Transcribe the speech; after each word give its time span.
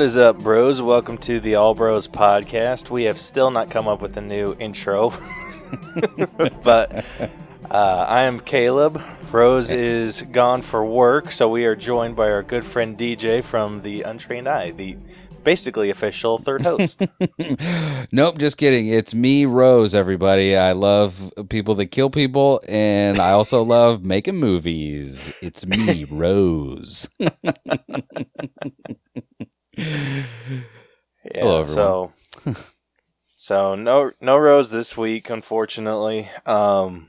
What 0.00 0.06
is 0.06 0.16
up, 0.16 0.38
bros? 0.38 0.80
Welcome 0.80 1.18
to 1.18 1.40
the 1.40 1.56
All 1.56 1.74
Bros 1.74 2.08
podcast. 2.08 2.88
We 2.88 3.04
have 3.04 3.20
still 3.20 3.50
not 3.50 3.68
come 3.68 3.86
up 3.86 4.00
with 4.00 4.16
a 4.16 4.22
new 4.22 4.56
intro, 4.58 5.12
but 6.64 7.04
uh, 7.70 8.06
I 8.08 8.22
am 8.22 8.40
Caleb. 8.40 9.02
Rose 9.30 9.70
is 9.70 10.22
gone 10.22 10.62
for 10.62 10.82
work, 10.86 11.30
so 11.30 11.50
we 11.50 11.66
are 11.66 11.76
joined 11.76 12.16
by 12.16 12.30
our 12.30 12.42
good 12.42 12.64
friend 12.64 12.96
DJ 12.96 13.44
from 13.44 13.82
the 13.82 14.00
Untrained 14.00 14.48
Eye, 14.48 14.70
the 14.70 14.96
basically 15.44 15.90
official 15.90 16.38
third 16.38 16.62
host. 16.62 17.02
nope, 18.10 18.38
just 18.38 18.56
kidding. 18.56 18.88
It's 18.88 19.12
me, 19.12 19.44
Rose, 19.44 19.94
everybody. 19.94 20.56
I 20.56 20.72
love 20.72 21.30
people 21.50 21.74
that 21.74 21.88
kill 21.88 22.08
people, 22.08 22.62
and 22.66 23.18
I 23.18 23.32
also 23.32 23.62
love 23.64 24.02
making 24.02 24.36
movies. 24.36 25.30
It's 25.42 25.66
me, 25.66 26.04
Rose. 26.04 27.06
yeah, 29.80 30.62
Hello, 31.32 31.60
everyone. 31.60 31.74
So, 31.74 32.12
so 33.38 33.74
no, 33.74 34.10
no 34.20 34.36
Rose 34.36 34.70
this 34.70 34.94
week, 34.94 35.30
unfortunately. 35.30 36.28
Um, 36.44 37.08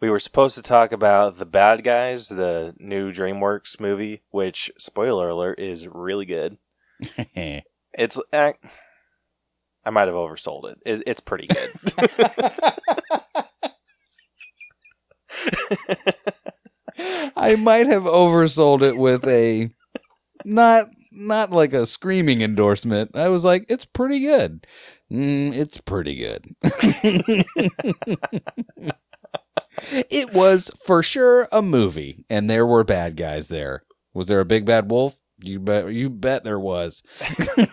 we 0.00 0.08
were 0.08 0.18
supposed 0.18 0.54
to 0.54 0.62
talk 0.62 0.92
about 0.92 1.36
the 1.36 1.44
Bad 1.44 1.84
Guys, 1.84 2.28
the 2.28 2.74
new 2.78 3.12
DreamWorks 3.12 3.78
movie, 3.80 4.22
which 4.30 4.70
spoiler 4.78 5.28
alert 5.28 5.60
is 5.60 5.86
really 5.86 6.24
good. 6.24 6.56
it's 7.34 8.18
eh, 8.32 8.52
I 9.84 9.90
might 9.90 10.08
have 10.08 10.16
oversold 10.16 10.70
it. 10.70 10.78
it 10.86 11.02
it's 11.06 11.20
pretty 11.20 11.48
good. 11.48 11.70
I 17.36 17.56
might 17.56 17.88
have 17.88 18.04
oversold 18.04 18.80
it 18.80 18.96
with 18.96 19.26
a 19.28 19.68
not 20.46 20.86
not 21.14 21.50
like 21.50 21.72
a 21.72 21.86
screaming 21.86 22.42
endorsement. 22.42 23.16
I 23.16 23.28
was 23.28 23.44
like, 23.44 23.64
it's 23.68 23.84
pretty 23.84 24.20
good. 24.20 24.66
Mm, 25.10 25.54
it's 25.54 25.80
pretty 25.80 26.16
good. 26.16 26.54
it 30.10 30.32
was 30.32 30.70
for 30.84 31.02
sure 31.02 31.48
a 31.52 31.62
movie, 31.62 32.24
and 32.28 32.48
there 32.48 32.66
were 32.66 32.84
bad 32.84 33.16
guys 33.16 33.48
there. 33.48 33.84
Was 34.12 34.28
there 34.28 34.40
a 34.40 34.44
big 34.44 34.64
bad 34.64 34.90
wolf? 34.90 35.20
You 35.42 35.60
bet. 35.60 35.92
You 35.92 36.10
bet 36.10 36.44
there 36.44 36.60
was. 36.60 37.02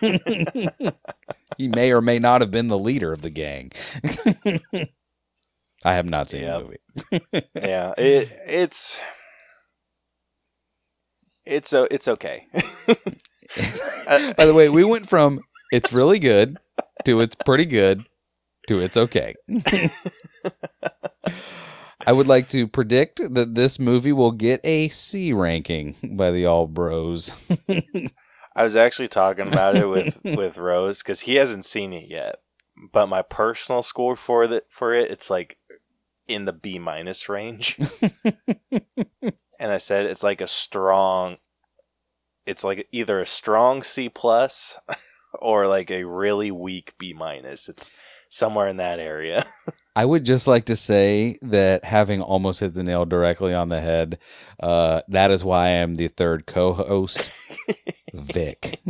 he 1.56 1.68
may 1.68 1.92
or 1.92 2.00
may 2.00 2.18
not 2.18 2.40
have 2.40 2.50
been 2.50 2.68
the 2.68 2.78
leader 2.78 3.12
of 3.12 3.22
the 3.22 3.30
gang. 3.30 3.72
I 5.84 5.94
have 5.94 6.06
not 6.06 6.30
seen 6.30 6.42
yep. 6.42 6.60
the 6.60 6.64
movie. 6.64 7.46
yeah, 7.54 7.94
it, 7.96 8.30
it's 8.46 9.00
it's 11.44 11.72
uh, 11.72 11.86
it's 11.90 12.08
okay. 12.08 12.46
Uh, 13.56 14.32
by 14.36 14.46
the 14.46 14.54
way, 14.54 14.68
we 14.68 14.84
went 14.84 15.08
from 15.08 15.40
it's 15.72 15.92
really 15.92 16.18
good 16.18 16.58
to 17.04 17.20
it's 17.20 17.34
pretty 17.34 17.66
good 17.66 18.04
to 18.68 18.80
it's 18.80 18.96
okay. 18.96 19.34
I 22.04 22.12
would 22.12 22.26
like 22.26 22.48
to 22.50 22.66
predict 22.66 23.34
that 23.34 23.54
this 23.54 23.78
movie 23.78 24.12
will 24.12 24.32
get 24.32 24.60
a 24.64 24.88
C 24.88 25.32
ranking 25.32 25.94
by 26.02 26.32
the 26.32 26.46
All 26.46 26.66
Bros. 26.66 27.32
I 28.56 28.64
was 28.64 28.74
actually 28.76 29.08
talking 29.08 29.46
about 29.46 29.76
it 29.76 29.88
with 29.88 30.18
with 30.24 30.58
Rose 30.58 30.98
because 30.98 31.20
he 31.20 31.36
hasn't 31.36 31.64
seen 31.64 31.92
it 31.92 32.08
yet. 32.08 32.40
But 32.92 33.06
my 33.06 33.22
personal 33.22 33.82
score 33.82 34.16
for 34.16 34.44
it 34.44 34.66
for 34.68 34.92
it, 34.92 35.10
it's 35.10 35.30
like 35.30 35.58
in 36.26 36.44
the 36.44 36.52
B 36.52 36.78
minus 36.78 37.28
range. 37.28 37.78
and 39.58 39.72
I 39.72 39.78
said 39.78 40.06
it's 40.06 40.22
like 40.22 40.40
a 40.40 40.48
strong 40.48 41.36
it's 42.46 42.64
like 42.64 42.88
either 42.92 43.20
a 43.20 43.26
strong 43.26 43.82
C 43.82 44.08
plus 44.08 44.78
or 45.40 45.66
like 45.66 45.90
a 45.90 46.04
really 46.04 46.50
weak 46.50 46.94
B 46.98 47.12
minus. 47.12 47.68
It's 47.68 47.92
somewhere 48.28 48.68
in 48.68 48.78
that 48.78 48.98
area. 48.98 49.46
I 49.94 50.06
would 50.06 50.24
just 50.24 50.46
like 50.46 50.64
to 50.66 50.76
say 50.76 51.38
that 51.42 51.84
having 51.84 52.22
almost 52.22 52.60
hit 52.60 52.72
the 52.72 52.82
nail 52.82 53.04
directly 53.04 53.52
on 53.52 53.68
the 53.68 53.80
head, 53.80 54.18
uh, 54.58 55.02
that 55.08 55.30
is 55.30 55.44
why 55.44 55.66
I 55.66 55.70
am 55.70 55.96
the 55.96 56.08
third 56.08 56.46
co-host, 56.46 57.30
Vic. 58.14 58.80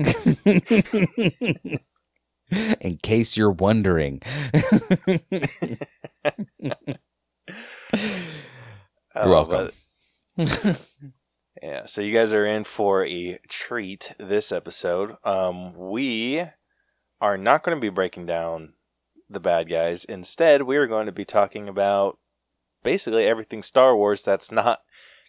in 2.81 2.99
case 3.03 3.37
you're 3.37 3.51
wondering. 3.51 4.23
you're 9.17 9.27
welcome. 9.27 9.71
Yeah, 11.63 11.87
so 11.87 12.01
you 12.01 12.13
guys 12.13 12.33
are 12.33 12.45
in 12.45 12.65
for 12.65 13.07
a 13.07 13.39
treat 13.49 14.13
this 14.19 14.51
episode. 14.51 15.17
Um, 15.23 15.75
we 15.77 16.43
are 17.21 17.39
not 17.39 17.63
going 17.63 17.77
to 17.77 17.81
be 17.81 17.89
breaking 17.89 18.27
down 18.27 18.73
the 19.31 19.39
bad 19.39 19.71
guys. 19.71 20.05
Instead, 20.05 20.63
we 20.63 20.77
are 20.77 20.89
going 20.89 21.07
to 21.07 21.13
be 21.13 21.25
talking 21.25 21.69
about 21.69 22.19
basically 22.83 23.29
everything 23.29 23.63
Star 23.63 23.97
Wars 23.97 24.25
that's 24.25 24.51
not 24.51 24.81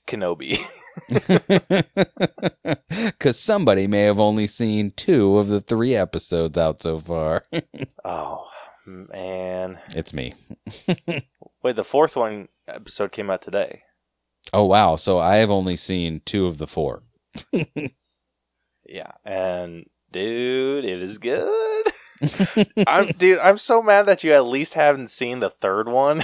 Kenobi. 0.07 0.59
Because 2.89 3.39
somebody 3.39 3.87
may 3.87 4.01
have 4.01 4.19
only 4.19 4.45
seen 4.47 4.91
two 4.91 5.37
of 5.37 5.47
the 5.47 5.61
three 5.61 5.95
episodes 5.95 6.57
out 6.57 6.81
so 6.81 6.99
far. 6.99 7.43
oh, 8.05 8.47
man. 8.85 9.79
It's 9.89 10.13
me. 10.13 10.33
Wait, 11.63 11.75
the 11.75 11.83
fourth 11.83 12.15
one 12.15 12.49
episode 12.67 13.11
came 13.11 13.29
out 13.29 13.41
today. 13.41 13.83
Oh 14.51 14.65
wow! 14.65 14.95
So 14.95 15.19
I 15.19 15.37
have 15.37 15.51
only 15.51 15.75
seen 15.75 16.21
two 16.25 16.47
of 16.47 16.57
the 16.57 16.67
four. 16.67 17.03
yeah, 17.51 19.11
and 19.23 19.85
dude, 20.11 20.85
it 20.85 21.01
is 21.01 21.17
good. 21.17 21.85
I'm 22.87 23.07
dude. 23.07 23.39
I'm 23.39 23.57
so 23.57 23.81
mad 23.81 24.05
that 24.05 24.23
you 24.23 24.33
at 24.33 24.45
least 24.45 24.73
haven't 24.73 25.09
seen 25.09 25.39
the 25.39 25.49
third 25.49 25.87
one, 25.87 26.23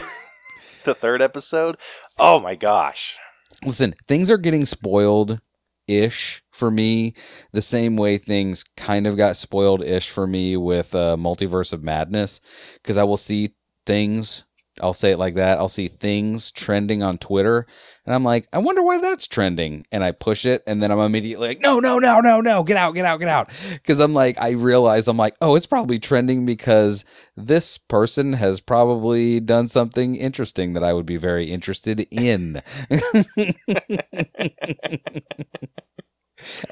the 0.84 0.96
third 0.96 1.22
episode. 1.22 1.78
Oh 2.18 2.40
my 2.40 2.56
gosh! 2.56 3.18
Listen, 3.66 3.96
things 4.08 4.30
are 4.30 4.38
getting 4.38 4.66
spoiled 4.66 5.42
ish 5.88 6.44
for 6.52 6.70
me 6.70 7.14
the 7.52 7.62
same 7.62 7.98
way 7.98 8.18
things 8.18 8.64
kind 8.78 9.08
of 9.08 9.18
got 9.18 9.36
spoiled 9.36 9.84
ish 9.84 10.10
for 10.10 10.28
me 10.28 10.56
with 10.56 10.94
uh, 10.94 11.16
multiverse 11.18 11.74
of 11.74 11.82
madness 11.82 12.40
because 12.76 12.96
i 12.96 13.04
will 13.04 13.18
see 13.18 13.56
things 13.88 14.44
I'll 14.82 14.94
say 14.94 15.12
it 15.12 15.20
like 15.20 15.36
that. 15.36 15.58
I'll 15.58 15.68
see 15.68 15.88
things 15.88 16.52
trending 16.52 17.04
on 17.04 17.18
Twitter 17.18 17.68
and 18.10 18.16
I'm 18.16 18.24
like, 18.24 18.48
I 18.52 18.58
wonder 18.58 18.82
why 18.82 19.00
that's 19.00 19.28
trending. 19.28 19.86
And 19.92 20.04
I 20.04 20.10
push 20.10 20.44
it 20.44 20.64
and 20.66 20.82
then 20.82 20.92
I'm 20.92 21.00
immediately 21.00 21.50
like, 21.50 21.62
no, 21.62 21.80
no, 21.80 22.00
no, 22.00 22.22
no, 22.22 22.42
no, 22.42 22.64
get 22.64 22.76
out, 22.76 22.96
get 22.96 23.06
out, 23.06 23.20
get 23.20 23.28
out. 23.28 23.52
Cause 23.86 24.00
I'm 24.00 24.16
like, 24.16 24.36
I 24.42 24.50
realize 24.50 25.08
I'm 25.08 25.16
like, 25.16 25.36
oh, 25.42 25.56
it's 25.56 25.68
probably 25.68 26.00
trending 26.00 26.44
because 26.44 27.06
this 27.38 27.78
person 27.78 28.34
has 28.34 28.62
probably 28.62 29.40
done 29.40 29.68
something 29.68 30.16
interesting 30.16 30.74
that 30.74 30.84
I 30.84 30.92
would 30.92 31.06
be 31.06 31.18
very 31.18 31.52
interested 31.52 32.08
in. 32.10 32.64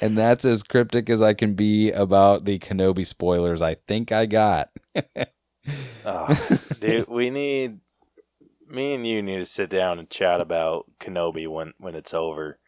and 0.02 0.18
that's 0.18 0.44
as 0.44 0.64
cryptic 0.64 1.08
as 1.08 1.22
I 1.22 1.36
can 1.36 1.54
be 1.54 1.92
about 1.92 2.46
the 2.46 2.58
Kenobi 2.58 3.06
spoilers 3.06 3.62
I 3.62 3.76
think 3.76 4.12
I 4.12 4.26
got. 4.26 4.72
oh, 6.06 6.60
dude, 6.80 7.08
we 7.08 7.30
need 7.30 7.82
me 8.70 8.94
and 8.94 9.06
you 9.06 9.22
need 9.22 9.38
to 9.38 9.46
sit 9.46 9.70
down 9.70 10.00
and 10.00 10.10
chat 10.10 10.42
about 10.42 10.86
Kenobi 11.00 11.48
when 11.48 11.74
when 11.80 11.96
it's 11.96 12.14
over. 12.14 12.60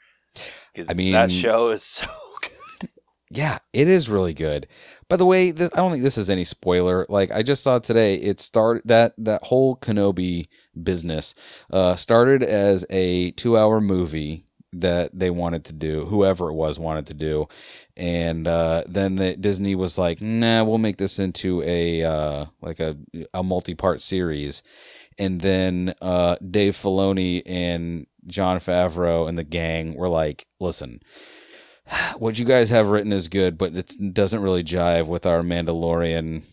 Because 0.74 0.90
I 0.90 0.94
mean, 0.94 1.14
that 1.14 1.32
show 1.32 1.70
is 1.70 1.84
so 1.84 2.08
good. 2.42 2.90
Yeah, 3.32 3.60
it 3.74 3.88
is 3.88 4.10
really 4.10 4.34
good. 4.34 4.68
By 5.08 5.18
the 5.18 5.26
way, 5.26 5.52
this, 5.52 5.70
I 5.74 5.78
don't 5.78 5.92
think 5.92 6.04
this 6.04 6.18
is 6.18 6.30
any 6.30 6.46
spoiler. 6.46 7.06
Like 7.10 7.32
I 7.32 7.44
just 7.44 7.64
saw 7.64 7.80
today, 7.80 8.16
it 8.16 8.42
started 8.42 8.84
that 8.86 9.14
that 9.18 9.44
whole 9.44 9.76
Kenobi 9.76 10.48
business 10.82 11.36
uh, 11.72 11.96
started 11.96 12.44
as 12.44 12.86
a 12.90 13.32
two 13.32 13.58
hour 13.58 13.82
movie 13.82 14.46
that 14.72 15.10
they 15.18 15.30
wanted 15.32 15.66
to 15.66 15.74
do, 15.74 16.06
whoever 16.06 16.50
it 16.50 16.54
was 16.54 16.78
wanted 16.78 17.08
to 17.08 17.14
do, 17.14 17.48
and 17.98 18.48
uh, 18.48 18.84
then 18.88 19.16
the, 19.16 19.36
Disney 19.36 19.76
was 19.76 19.98
like, 19.98 20.22
"Nah, 20.22 20.64
we'll 20.64 20.78
make 20.78 20.98
this 20.98 21.20
into 21.20 21.62
a 21.64 22.04
uh, 22.04 22.46
like 22.62 22.80
a 22.80 22.98
a 23.34 23.44
multi 23.44 23.76
part 23.76 24.02
series." 24.02 24.64
And 25.20 25.42
then 25.42 25.94
uh, 26.02 26.38
Dave 26.38 26.74
Filoni 26.74 27.44
and 27.46 28.08
Jon 28.26 28.58
Favreau 28.60 29.28
and 29.28 29.38
the 29.38 29.44
gang 29.44 29.94
were 29.96 30.10
like, 30.10 30.48
"Listen, 30.60 31.02
what 32.18 32.40
you 32.40 32.46
guys 32.46 32.70
have 32.70 32.88
written 32.88 33.12
is 33.12 33.28
good, 33.28 33.58
but 33.58 33.76
it 33.76 34.14
doesn't 34.14 34.42
really 34.42 34.64
jive 34.64 35.08
with 35.08 35.26
our 35.26 35.42
Mandalorian 35.42 36.44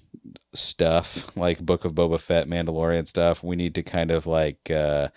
stuff, 0.53 1.35
like 1.37 1.61
Book 1.61 1.85
of 1.85 1.95
Boba 1.95 2.21
Fett, 2.21 2.49
Mandalorian 2.49 3.07
stuff. 3.07 3.43
We 3.43 3.55
need 3.57 3.75
to 3.77 3.83
kind 3.83 4.11
of 4.11 4.27
like 4.27 4.71
uh, 4.71 5.09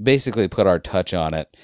basically 0.00 0.48
put 0.48 0.66
our 0.66 0.78
touch 0.78 1.12
on 1.12 1.34
it." 1.34 1.54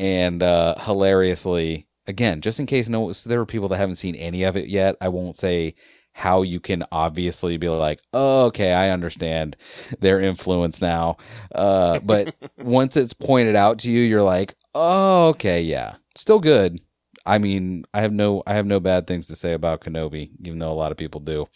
And 0.00 0.42
uh, 0.42 0.76
hilariously, 0.80 1.86
again, 2.06 2.40
just 2.40 2.58
in 2.58 2.66
case 2.66 2.88
no, 2.88 3.12
there 3.12 3.40
are 3.40 3.46
people 3.46 3.68
that 3.68 3.76
haven't 3.76 3.96
seen 3.96 4.16
any 4.16 4.42
of 4.42 4.56
it 4.56 4.68
yet, 4.68 4.96
I 5.00 5.08
won't 5.08 5.36
say 5.36 5.74
how 6.12 6.42
you 6.42 6.60
can 6.60 6.84
obviously 6.92 7.56
be 7.56 7.68
like, 7.68 8.00
oh, 8.12 8.46
okay, 8.46 8.72
I 8.72 8.90
understand 8.90 9.56
their 10.00 10.20
influence 10.20 10.80
now. 10.80 11.16
Uh, 11.54 11.98
but 12.00 12.34
once 12.58 12.96
it's 12.96 13.12
pointed 13.12 13.56
out 13.56 13.78
to 13.80 13.90
you, 13.90 14.00
you're 14.00 14.22
like, 14.22 14.54
oh, 14.74 15.28
okay, 15.28 15.62
yeah, 15.62 15.96
still 16.16 16.40
good. 16.40 16.80
I 17.26 17.38
mean, 17.38 17.84
I 17.92 18.00
have 18.00 18.12
no 18.12 18.42
I 18.46 18.54
have 18.54 18.66
no 18.66 18.80
bad 18.80 19.06
things 19.06 19.26
to 19.28 19.36
say 19.36 19.52
about 19.52 19.82
Kenobi, 19.82 20.30
even 20.42 20.58
though 20.58 20.70
a 20.70 20.72
lot 20.72 20.90
of 20.90 20.98
people 20.98 21.20
do. 21.20 21.46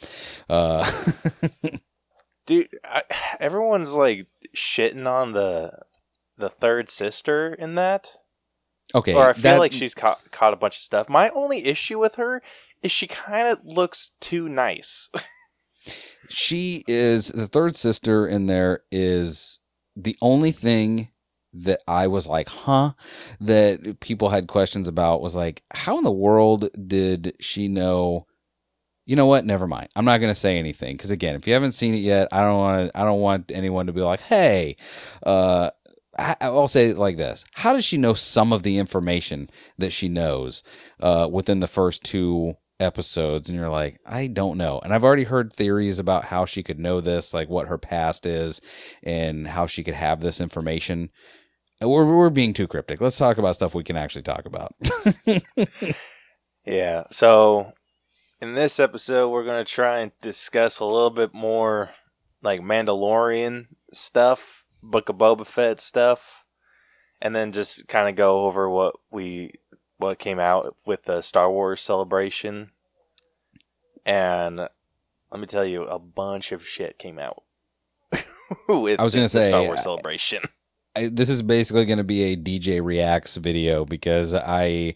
Uh, 0.48 0.88
Dude, 2.46 2.68
I, 2.84 3.02
everyone's 3.40 3.94
like 3.94 4.26
shitting 4.54 5.06
on 5.06 5.32
the 5.32 5.72
the 6.36 6.50
third 6.50 6.90
sister 6.90 7.54
in 7.54 7.74
that. 7.76 8.08
okay, 8.94 9.14
or 9.14 9.30
I 9.30 9.32
feel 9.32 9.42
that- 9.52 9.58
like 9.58 9.72
she's 9.72 9.94
caught 9.94 10.20
caught 10.30 10.52
a 10.52 10.56
bunch 10.56 10.76
of 10.76 10.82
stuff. 10.82 11.08
My 11.08 11.30
only 11.30 11.66
issue 11.66 11.98
with 11.98 12.16
her 12.16 12.42
is 12.84 12.92
she 12.92 13.06
kind 13.08 13.48
of 13.48 13.58
looks 13.64 14.12
too 14.20 14.48
nice. 14.48 15.08
she 16.28 16.84
is 16.86 17.28
the 17.28 17.48
third 17.48 17.74
sister 17.76 18.26
in 18.26 18.46
there 18.46 18.82
is 18.92 19.58
the 19.96 20.16
only 20.20 20.52
thing 20.52 21.08
that 21.52 21.80
I 21.88 22.08
was 22.08 22.26
like, 22.26 22.48
huh, 22.48 22.92
that 23.40 24.00
people 24.00 24.28
had 24.28 24.48
questions 24.48 24.86
about 24.86 25.22
was 25.22 25.34
like, 25.34 25.62
how 25.72 25.96
in 25.98 26.04
the 26.04 26.10
world 26.12 26.68
did 26.86 27.36
she 27.40 27.68
know? 27.68 28.26
You 29.06 29.16
know 29.16 29.26
what? 29.26 29.44
Never 29.44 29.66
mind. 29.66 29.88
I'm 29.96 30.04
not 30.04 30.18
going 30.18 30.32
to 30.32 30.38
say 30.38 30.58
anything 30.58 30.96
because 30.96 31.10
again, 31.10 31.36
if 31.36 31.46
you 31.46 31.54
haven't 31.54 31.72
seen 31.72 31.94
it 31.94 31.98
yet, 31.98 32.28
I 32.32 32.40
don't 32.40 32.58
want 32.58 32.90
to. 32.90 32.98
I 32.98 33.04
don't 33.04 33.20
want 33.20 33.50
anyone 33.54 33.86
to 33.86 33.92
be 33.92 34.00
like, 34.00 34.20
hey, 34.20 34.76
uh, 35.24 35.70
I- 36.18 36.36
I'll 36.40 36.68
say 36.68 36.88
it 36.88 36.98
like 36.98 37.16
this: 37.18 37.44
How 37.52 37.72
does 37.74 37.84
she 37.84 37.98
know 37.98 38.14
some 38.14 38.52
of 38.52 38.62
the 38.62 38.78
information 38.78 39.50
that 39.78 39.92
she 39.92 40.08
knows 40.08 40.62
uh, 41.00 41.28
within 41.30 41.60
the 41.60 41.66
first 41.66 42.02
two 42.02 42.56
episodes? 42.80 43.48
And 43.48 43.58
you're 43.58 43.68
like, 43.68 44.00
I 44.04 44.26
don't 44.26 44.58
know. 44.58 44.80
And 44.82 44.92
I've 44.92 45.04
already 45.04 45.24
heard 45.24 45.52
theories 45.52 45.98
about 45.98 46.26
how 46.26 46.44
she 46.44 46.62
could 46.62 46.78
know 46.78 47.00
this, 47.00 47.34
like 47.34 47.48
what 47.48 47.68
her 47.68 47.78
past 47.78 48.26
is, 48.26 48.60
and 49.02 49.48
how 49.48 49.66
she 49.66 49.84
could 49.84 49.94
have 49.94 50.20
this 50.20 50.40
information. 50.40 51.10
We're 51.80 52.04
we're 52.04 52.30
being 52.30 52.54
too 52.54 52.66
cryptic. 52.66 53.00
Let's 53.00 53.18
talk 53.18 53.38
about 53.38 53.56
stuff 53.56 53.74
we 53.74 53.84
can 53.84 53.96
actually 53.96 54.22
talk 54.22 54.46
about. 54.46 54.74
yeah. 56.64 57.04
So 57.10 57.72
in 58.40 58.54
this 58.54 58.78
episode, 58.80 59.30
we're 59.30 59.44
gonna 59.44 59.64
try 59.64 59.98
and 59.98 60.12
discuss 60.22 60.78
a 60.78 60.84
little 60.84 61.10
bit 61.10 61.34
more 61.34 61.90
like 62.42 62.60
Mandalorian 62.60 63.66
stuff, 63.92 64.64
Book 64.82 65.08
of 65.08 65.16
Boba 65.16 65.46
Fett 65.46 65.80
stuff, 65.80 66.44
and 67.20 67.34
then 67.34 67.52
just 67.52 67.88
kind 67.88 68.08
of 68.08 68.16
go 68.16 68.44
over 68.44 68.68
what 68.68 68.94
we 69.10 69.52
what 70.04 70.18
came 70.18 70.38
out 70.38 70.76
with 70.86 71.04
the 71.04 71.22
Star 71.22 71.50
Wars 71.50 71.80
celebration. 71.80 72.70
And 74.06 74.56
let 74.58 75.40
me 75.40 75.46
tell 75.46 75.64
you, 75.64 75.84
a 75.84 75.98
bunch 75.98 76.52
of 76.52 76.66
shit 76.66 76.98
came 76.98 77.18
out. 77.18 77.42
with 78.68 79.00
I 79.00 79.04
was 79.04 79.14
gonna 79.14 79.28
the- 79.28 79.38
the 79.38 79.46
Star 79.46 79.62
Wars 79.62 79.82
celebration. 79.82 80.42
I, 80.96 81.08
this 81.08 81.28
is 81.28 81.42
basically 81.42 81.86
going 81.86 81.98
to 81.98 82.04
be 82.04 82.22
a 82.22 82.36
DJ 82.36 82.80
reacts 82.80 83.34
video 83.34 83.84
because 83.84 84.32
I 84.32 84.94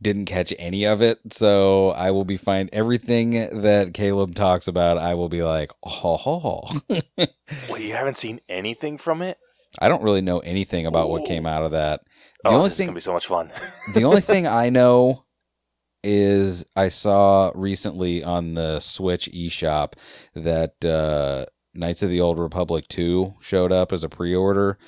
didn't 0.00 0.26
catch 0.26 0.54
any 0.60 0.84
of 0.84 1.02
it. 1.02 1.18
So 1.32 1.88
I 1.88 2.12
will 2.12 2.24
be 2.24 2.36
fine. 2.36 2.70
Everything 2.72 3.32
that 3.62 3.92
Caleb 3.92 4.36
talks 4.36 4.68
about, 4.68 4.96
I 4.96 5.14
will 5.14 5.28
be 5.28 5.42
like, 5.42 5.72
oh. 5.84 6.80
Wait, 6.88 7.80
you 7.80 7.94
haven't 7.94 8.16
seen 8.16 8.40
anything 8.48 8.96
from 8.96 9.22
it? 9.22 9.38
I 9.80 9.88
don't 9.88 10.04
really 10.04 10.20
know 10.20 10.38
anything 10.38 10.86
about 10.86 11.10
what 11.10 11.24
came 11.24 11.46
out 11.46 11.64
of 11.64 11.72
that. 11.72 12.02
The 12.44 12.50
oh, 12.50 12.56
only 12.56 12.68
this 12.68 12.78
thing- 12.78 12.84
is 12.84 12.88
gonna 12.88 12.94
be 12.96 13.00
so 13.00 13.12
much 13.12 13.26
fun. 13.26 13.52
the 13.94 14.04
only 14.04 14.20
thing 14.20 14.46
I 14.46 14.70
know 14.70 15.24
is 16.04 16.64
I 16.74 16.88
saw 16.88 17.52
recently 17.54 18.22
on 18.24 18.54
the 18.54 18.80
Switch 18.80 19.28
eShop 19.32 19.94
that 20.34 20.82
uh, 20.84 21.46
Knights 21.74 22.02
of 22.02 22.10
the 22.10 22.20
Old 22.20 22.38
Republic 22.38 22.86
2 22.88 23.34
showed 23.40 23.72
up 23.72 23.92
as 23.92 24.02
a 24.02 24.08
pre 24.08 24.34
order. 24.34 24.78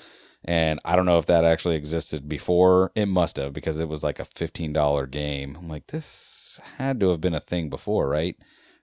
And 0.44 0.81
I 0.84 0.96
don't 0.96 1.06
know 1.06 1.19
if 1.19 1.26
that 1.26 1.44
actually 1.44 1.76
existed 1.76 2.28
before. 2.28 2.90
It 2.96 3.06
must 3.06 3.37
have 3.37 3.52
because 3.52 3.78
it 3.78 3.88
was 3.88 4.02
like 4.02 4.19
a 4.19 4.25
$15 4.25 5.08
game. 5.10 5.56
I'm 5.56 5.69
like, 5.69 5.87
this 5.87 6.58
had 6.78 6.99
to 7.00 7.10
have 7.10 7.20
been 7.20 7.34
a 7.34 7.40
thing 7.40 7.70
before, 7.70 8.08
right? 8.08 8.37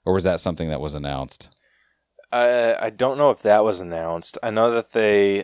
Or 0.06 0.14
was 0.14 0.24
that 0.24 0.40
something 0.40 0.70
that 0.70 0.80
was 0.80 0.94
announced? 0.94 1.50
I 2.32 2.76
I 2.80 2.90
don't 2.92 3.18
know 3.18 3.32
if 3.32 3.42
that 3.42 3.64
was 3.64 3.82
announced. 3.82 4.38
I 4.44 4.52
know 4.52 4.72
that 4.72 4.92
they 4.92 5.44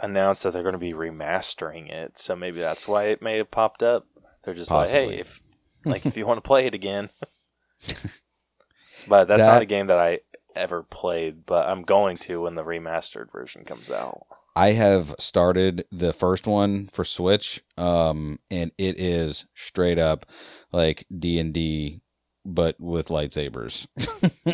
announced 0.00 0.42
that 0.42 0.52
they're 0.52 0.62
going 0.62 0.72
to 0.72 0.78
be 0.78 0.92
remastering 0.92 1.90
it, 1.90 2.18
so 2.18 2.34
maybe 2.34 2.60
that's 2.60 2.88
why 2.88 3.04
it 3.04 3.22
may 3.22 3.36
have 3.38 3.50
popped 3.50 3.82
up. 3.82 4.06
They're 4.44 4.54
just 4.54 4.70
like, 4.70 4.88
hey, 4.88 5.18
if 5.18 5.40
like 5.84 6.06
if 6.06 6.16
you 6.16 6.26
want 6.26 6.38
to 6.38 6.46
play 6.46 6.66
it 6.66 6.74
again. 6.74 7.10
but 9.08 9.28
that's 9.28 9.46
not 9.46 9.62
a 9.62 9.66
game 9.66 9.86
that 9.86 9.98
I 9.98 10.20
ever 10.54 10.82
played, 10.82 11.46
but 11.46 11.68
I'm 11.68 11.82
going 11.82 12.18
to 12.18 12.42
when 12.42 12.54
the 12.54 12.64
remastered 12.64 13.30
version 13.32 13.64
comes 13.64 13.90
out. 13.90 14.26
I 14.56 14.72
have 14.72 15.14
started 15.18 15.84
the 15.92 16.12
first 16.12 16.46
one 16.46 16.86
for 16.88 17.04
Switch, 17.04 17.62
um, 17.76 18.40
and 18.50 18.72
it 18.76 18.98
is 18.98 19.46
straight 19.54 19.98
up 19.98 20.26
like 20.72 21.06
D 21.16 21.38
and 21.38 21.54
D, 21.54 22.00
but 22.54 22.78
with 22.78 23.08
lightsabers, 23.08 23.86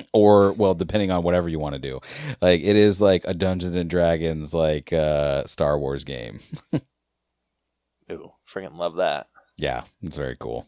or 0.13 0.53
well, 0.53 0.75
depending 0.75 1.11
on 1.11 1.23
whatever 1.23 1.49
you 1.49 1.59
want 1.59 1.75
to 1.75 1.81
do. 1.81 2.01
Like 2.41 2.61
it 2.63 2.77
is 2.77 3.01
like 3.01 3.25
a 3.25 3.35
Dungeons 3.35 3.75
and 3.75 3.91
Dragons 3.91 4.55
like 4.55 4.93
uh, 4.93 5.45
Star 5.45 5.79
Wars 5.79 6.05
game. 6.05 6.41
Ooh, 8.11 8.33
freaking 8.49 8.77
love 8.77 8.97
that. 8.97 9.29
Yeah, 9.57 9.85
it's 10.03 10.17
very 10.17 10.37
cool. 10.37 10.67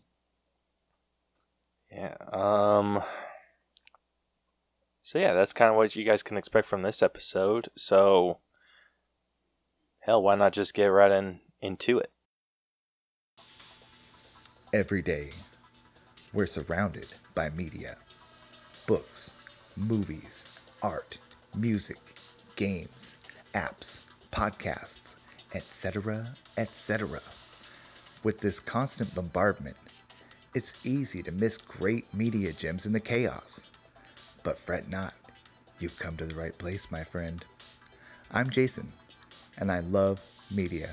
Yeah. 1.90 2.16
Um. 2.32 3.02
So 5.02 5.18
yeah, 5.18 5.32
that's 5.32 5.52
kind 5.52 5.70
of 5.70 5.76
what 5.76 5.96
you 5.96 6.04
guys 6.04 6.22
can 6.22 6.36
expect 6.36 6.66
from 6.66 6.82
this 6.82 7.02
episode. 7.02 7.68
So, 7.76 8.40
hell, 10.00 10.22
why 10.22 10.34
not 10.34 10.52
just 10.52 10.74
get 10.74 10.86
right 10.86 11.10
in 11.10 11.40
into 11.60 11.98
it? 11.98 12.12
Every 14.74 15.00
day, 15.00 15.30
we're 16.32 16.46
surrounded 16.46 17.06
by 17.34 17.48
media 17.50 17.96
books, 18.86 19.44
movies, 19.76 20.72
art, 20.82 21.18
music, 21.58 21.98
games, 22.56 23.16
apps, 23.54 24.14
podcasts, 24.30 25.22
etc., 25.54 26.24
etc. 26.56 27.08
With 28.24 28.40
this 28.40 28.60
constant 28.60 29.14
bombardment, 29.14 29.76
it's 30.54 30.86
easy 30.86 31.22
to 31.22 31.32
miss 31.32 31.58
great 31.58 32.12
media 32.14 32.52
gems 32.52 32.86
in 32.86 32.92
the 32.92 33.00
chaos. 33.00 33.66
But 34.44 34.58
fret 34.58 34.88
not, 34.88 35.14
you've 35.80 35.98
come 35.98 36.16
to 36.16 36.26
the 36.26 36.34
right 36.34 36.56
place, 36.58 36.90
my 36.90 37.04
friend. 37.04 37.44
I'm 38.32 38.48
Jason, 38.48 38.86
and 39.60 39.70
I 39.70 39.80
love 39.80 40.20
media. 40.54 40.88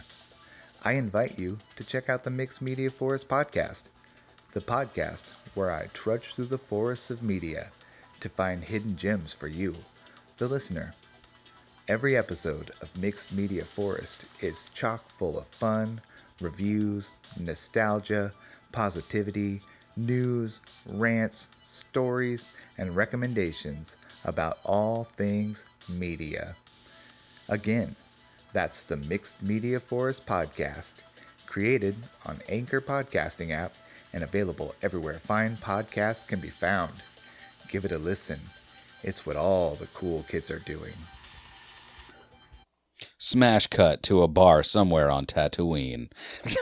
I 0.84 0.94
invite 0.94 1.40
you 1.40 1.58
to 1.78 1.88
check 1.88 2.10
out 2.10 2.24
the 2.24 2.30
Mixed 2.30 2.62
Media 2.62 2.90
Forest 2.90 3.28
podcast, 3.28 3.90
the 4.56 4.62
podcast 4.62 5.54
where 5.54 5.70
I 5.70 5.88
trudge 5.88 6.34
through 6.34 6.46
the 6.46 6.58
forests 6.58 7.12
of 7.12 7.22
media 7.22 7.72
to 8.22 8.30
find 8.30 8.64
hidden 8.64 8.96
gems 8.96 9.34
for 9.34 9.50
you, 9.50 9.74
the 10.38 10.48
listener. 10.48 10.96
Every 11.90 12.16
episode 12.16 12.70
of 12.82 12.90
Mixed 13.02 13.36
Media 13.36 13.66
Forest 13.66 14.42
is 14.42 14.70
chock 14.74 15.04
full 15.10 15.38
of 15.38 15.46
fun, 15.48 15.98
reviews, 16.40 17.18
nostalgia, 17.38 18.32
positivity, 18.72 19.60
news, 19.98 20.62
rants, 20.94 21.50
stories, 21.52 22.58
and 22.78 22.96
recommendations 22.96 23.98
about 24.24 24.60
all 24.64 25.04
things 25.04 25.70
media. 26.00 26.56
Again, 27.50 27.94
that's 28.54 28.84
the 28.84 28.96
Mixed 28.96 29.44
Media 29.44 29.82
Forest 29.82 30.26
podcast, 30.26 30.96
created 31.46 31.98
on 32.26 32.40
Anchor 32.48 32.80
Podcasting 32.80 33.52
app 33.52 33.74
and 34.16 34.24
available 34.24 34.74
everywhere 34.82 35.20
fine 35.20 35.56
podcasts 35.58 36.26
can 36.28 36.40
be 36.40 36.50
found. 36.50 36.92
Give 37.70 37.86
it 37.86 37.92
a 37.92 38.00
listen. 38.00 38.40
It's 39.04 39.26
what 39.28 39.36
all 39.36 39.76
the 39.76 39.86
cool 39.88 40.24
kids 40.28 40.50
are 40.50 40.58
doing. 40.60 40.94
Smash 43.20 43.68
cut 43.68 44.02
to 44.04 44.24
a 44.24 44.28
bar 44.28 44.64
somewhere 44.64 45.12
on 45.12 45.26
Tatooine. 45.26 46.10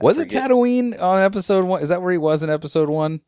was 0.00 0.18
it 0.18 0.24
forget- 0.30 0.50
Tatooine 0.50 1.00
on 1.00 1.22
episode 1.22 1.64
one? 1.64 1.82
Is 1.82 1.88
that 1.88 2.02
where 2.02 2.12
he 2.12 2.18
was 2.18 2.42
in 2.42 2.50
episode 2.50 2.88
one? 2.88 3.20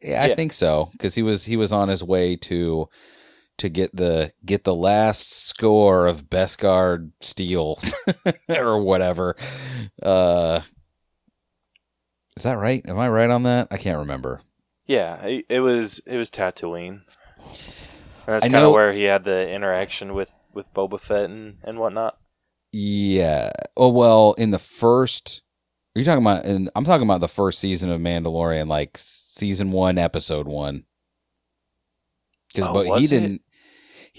Yeah, 0.00 0.22
I 0.22 0.26
Yeah. 0.28 0.34
think 0.36 0.52
so 0.52 0.88
because 0.92 1.14
he 1.14 1.22
was 1.22 1.44
he 1.44 1.56
was 1.56 1.72
on 1.72 1.88
his 1.88 2.04
way 2.04 2.36
to 2.36 2.88
to 3.58 3.68
get 3.68 3.94
the 3.94 4.32
get 4.44 4.64
the 4.64 4.74
last 4.74 5.30
score 5.32 6.06
of 6.06 6.30
Beskar 6.30 7.10
Steel 7.20 7.80
or 8.48 8.80
whatever. 8.80 9.36
Uh, 10.02 10.62
is 12.36 12.44
that 12.44 12.58
right? 12.58 12.84
Am 12.88 12.98
I 12.98 13.08
right 13.08 13.30
on 13.30 13.42
that? 13.42 13.68
I 13.70 13.76
can't 13.76 13.98
remember. 13.98 14.40
Yeah, 14.86 15.22
it, 15.24 15.46
it 15.48 15.60
was 15.60 16.00
it 16.06 16.16
was 16.16 16.30
Tatooine. 16.30 17.02
And 18.26 18.34
that's 18.34 18.44
kind 18.46 18.56
of 18.56 18.72
where 18.72 18.92
he 18.92 19.04
had 19.04 19.24
the 19.24 19.50
interaction 19.50 20.14
with 20.14 20.30
with 20.54 20.72
Boba 20.72 21.00
Fett 21.00 21.30
and 21.30 21.58
and 21.62 21.78
whatnot. 21.78 22.18
Yeah. 22.72 23.50
Oh 23.76 23.88
well, 23.88 24.34
in 24.38 24.50
the 24.50 24.58
first, 24.58 25.42
are 25.94 25.98
you 25.98 26.04
talking 26.04 26.22
about? 26.22 26.44
In, 26.44 26.70
I'm 26.76 26.84
talking 26.84 27.06
about 27.06 27.20
the 27.20 27.28
first 27.28 27.58
season 27.58 27.90
of 27.90 28.00
Mandalorian, 28.00 28.68
like 28.68 28.96
season 28.98 29.72
one, 29.72 29.98
episode 29.98 30.46
one. 30.46 30.84
Because 32.48 32.68
Oh, 32.68 32.74
but 32.74 33.00
he 33.00 33.14
it? 33.14 33.40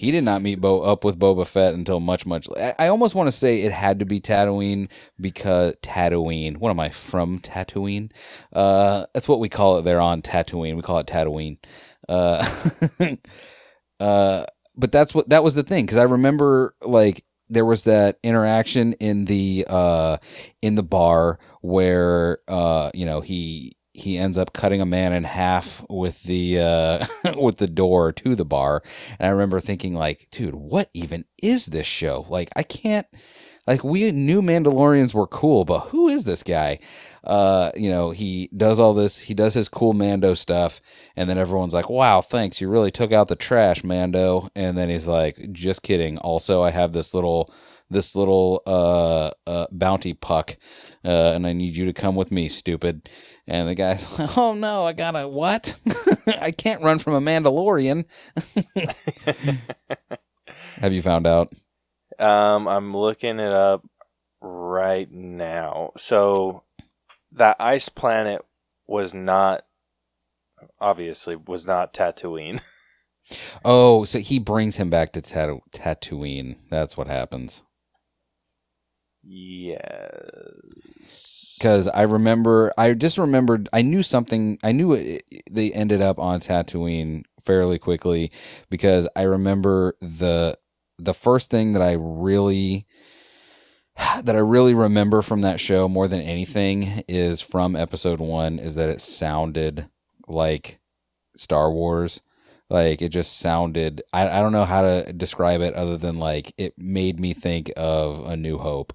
He 0.00 0.10
did 0.10 0.24
not 0.24 0.40
meet 0.40 0.62
Bo 0.62 0.80
up 0.80 1.04
with 1.04 1.18
Boba 1.18 1.46
Fett 1.46 1.74
until 1.74 2.00
much, 2.00 2.24
much. 2.24 2.48
I, 2.56 2.74
I 2.78 2.88
almost 2.88 3.14
want 3.14 3.26
to 3.26 3.32
say 3.32 3.60
it 3.60 3.70
had 3.70 3.98
to 3.98 4.06
be 4.06 4.18
Tatooine 4.18 4.88
because 5.20 5.74
Tatooine. 5.82 6.56
What 6.56 6.70
am 6.70 6.80
I 6.80 6.88
from 6.88 7.38
Tatooine? 7.38 8.10
Uh, 8.50 9.04
that's 9.12 9.28
what 9.28 9.40
we 9.40 9.50
call 9.50 9.76
it 9.76 9.82
there 9.82 10.00
on 10.00 10.22
Tatooine. 10.22 10.74
We 10.74 10.80
call 10.80 11.00
it 11.00 11.06
Tatooine. 11.06 11.58
Uh, 12.08 12.48
uh, 14.00 14.46
but 14.74 14.90
that's 14.90 15.14
what 15.14 15.28
that 15.28 15.44
was 15.44 15.54
the 15.54 15.62
thing 15.62 15.84
because 15.84 15.98
I 15.98 16.04
remember 16.04 16.74
like 16.80 17.26
there 17.50 17.66
was 17.66 17.82
that 17.82 18.18
interaction 18.22 18.94
in 18.94 19.26
the 19.26 19.66
uh 19.68 20.16
in 20.62 20.76
the 20.76 20.82
bar 20.82 21.38
where 21.60 22.38
uh 22.48 22.90
you 22.94 23.04
know 23.04 23.20
he 23.20 23.76
he 24.00 24.18
ends 24.18 24.38
up 24.38 24.52
cutting 24.52 24.80
a 24.80 24.86
man 24.86 25.12
in 25.12 25.24
half 25.24 25.84
with 25.88 26.22
the 26.24 26.58
uh 26.58 27.06
with 27.36 27.56
the 27.58 27.66
door 27.66 28.12
to 28.12 28.34
the 28.34 28.44
bar. 28.44 28.82
And 29.18 29.28
i 29.28 29.30
remember 29.30 29.60
thinking 29.60 29.94
like 29.94 30.28
dude 30.30 30.54
what 30.54 30.90
even 30.94 31.24
is 31.42 31.66
this 31.66 31.86
show? 31.86 32.26
Like 32.28 32.50
i 32.56 32.62
can't 32.62 33.06
like 33.66 33.84
we 33.84 34.10
knew 34.10 34.42
mandalorians 34.42 35.14
were 35.14 35.26
cool 35.26 35.64
but 35.64 35.80
who 35.88 36.08
is 36.08 36.24
this 36.24 36.42
guy? 36.42 36.78
Uh 37.22 37.70
you 37.76 37.90
know 37.90 38.10
he 38.10 38.48
does 38.56 38.80
all 38.80 38.94
this 38.94 39.18
he 39.20 39.34
does 39.34 39.54
his 39.54 39.68
cool 39.68 39.92
mando 39.92 40.34
stuff 40.34 40.80
and 41.16 41.28
then 41.28 41.38
everyone's 41.38 41.74
like 41.74 41.90
wow 41.90 42.20
thanks 42.20 42.60
you 42.60 42.68
really 42.68 42.90
took 42.90 43.12
out 43.12 43.28
the 43.28 43.36
trash 43.36 43.84
mando. 43.84 44.48
And 44.54 44.76
then 44.78 44.88
he's 44.88 45.08
like 45.08 45.52
just 45.52 45.82
kidding. 45.82 46.18
Also 46.18 46.62
i 46.62 46.70
have 46.70 46.92
this 46.92 47.14
little 47.14 47.48
this 47.90 48.14
little 48.14 48.62
uh, 48.66 49.30
uh 49.46 49.66
bounty 49.72 50.14
puck 50.14 50.56
uh 51.04 51.32
and 51.34 51.46
i 51.46 51.52
need 51.52 51.76
you 51.76 51.84
to 51.84 51.92
come 51.92 52.14
with 52.14 52.30
me 52.30 52.48
stupid 52.48 53.08
and 53.50 53.68
the 53.68 53.74
guy's 53.74 54.06
like 54.18 54.38
oh 54.38 54.54
no 54.54 54.86
i 54.86 54.92
gotta 54.92 55.26
what 55.28 55.76
i 56.40 56.50
can't 56.50 56.82
run 56.82 56.98
from 56.98 57.14
a 57.14 57.20
mandalorian 57.20 58.04
have 60.80 60.92
you 60.92 61.02
found 61.02 61.26
out 61.26 61.52
Um, 62.18 62.68
I'm 62.68 62.94
looking 62.96 63.38
it 63.40 63.52
up 63.52 63.82
right 64.42 65.10
now. 65.10 65.92
So 65.96 66.62
that 67.32 67.56
ice 67.58 67.88
planet 67.88 68.42
was 68.86 69.12
not 69.14 69.64
obviously 70.80 71.34
was 71.36 71.66
not 71.66 71.92
Tatooine. 71.94 72.60
oh 73.64 74.04
so 74.04 74.18
he 74.18 74.38
brings 74.38 74.76
him 74.76 74.90
back 74.90 75.12
to 75.12 75.20
Tat- 75.22 75.60
tatooine 75.72 76.56
that's 76.70 76.96
what 76.96 77.06
happens 77.06 77.62
yes. 79.22 79.80
Because 81.58 81.88
I 81.88 82.02
remember, 82.02 82.72
I 82.78 82.94
just 82.94 83.18
remembered, 83.18 83.68
I 83.72 83.82
knew 83.82 84.02
something, 84.02 84.58
I 84.62 84.72
knew 84.72 84.94
it, 84.94 85.24
they 85.50 85.70
ended 85.72 86.00
up 86.00 86.18
on 86.18 86.40
Tatooine 86.40 87.24
fairly 87.44 87.78
quickly 87.78 88.30
because 88.70 89.08
I 89.16 89.22
remember 89.22 89.94
the 90.00 90.58
the 90.98 91.14
first 91.14 91.50
thing 91.50 91.72
that 91.72 91.82
I 91.82 91.96
really 91.98 92.86
that 94.22 94.34
I 94.34 94.40
really 94.40 94.74
remember 94.74 95.22
from 95.22 95.42
that 95.42 95.60
show 95.60 95.88
more 95.88 96.08
than 96.08 96.20
anything 96.20 97.04
is 97.08 97.40
from 97.40 97.76
episode 97.76 98.20
one 98.20 98.58
is 98.58 98.74
that 98.76 98.88
it 98.88 99.00
sounded 99.00 99.88
like 100.28 100.80
Star 101.36 101.70
Wars. 101.70 102.20
Like 102.68 103.02
it 103.02 103.08
just 103.08 103.38
sounded 103.38 104.00
I, 104.12 104.28
I 104.28 104.40
don't 104.40 104.52
know 104.52 104.64
how 104.64 104.82
to 104.82 105.12
describe 105.12 105.60
it 105.60 105.74
other 105.74 105.96
than 105.96 106.18
like 106.18 106.54
it 106.56 106.74
made 106.78 107.18
me 107.18 107.34
think 107.34 107.72
of 107.76 108.24
A 108.24 108.36
New 108.36 108.58
Hope 108.58 108.92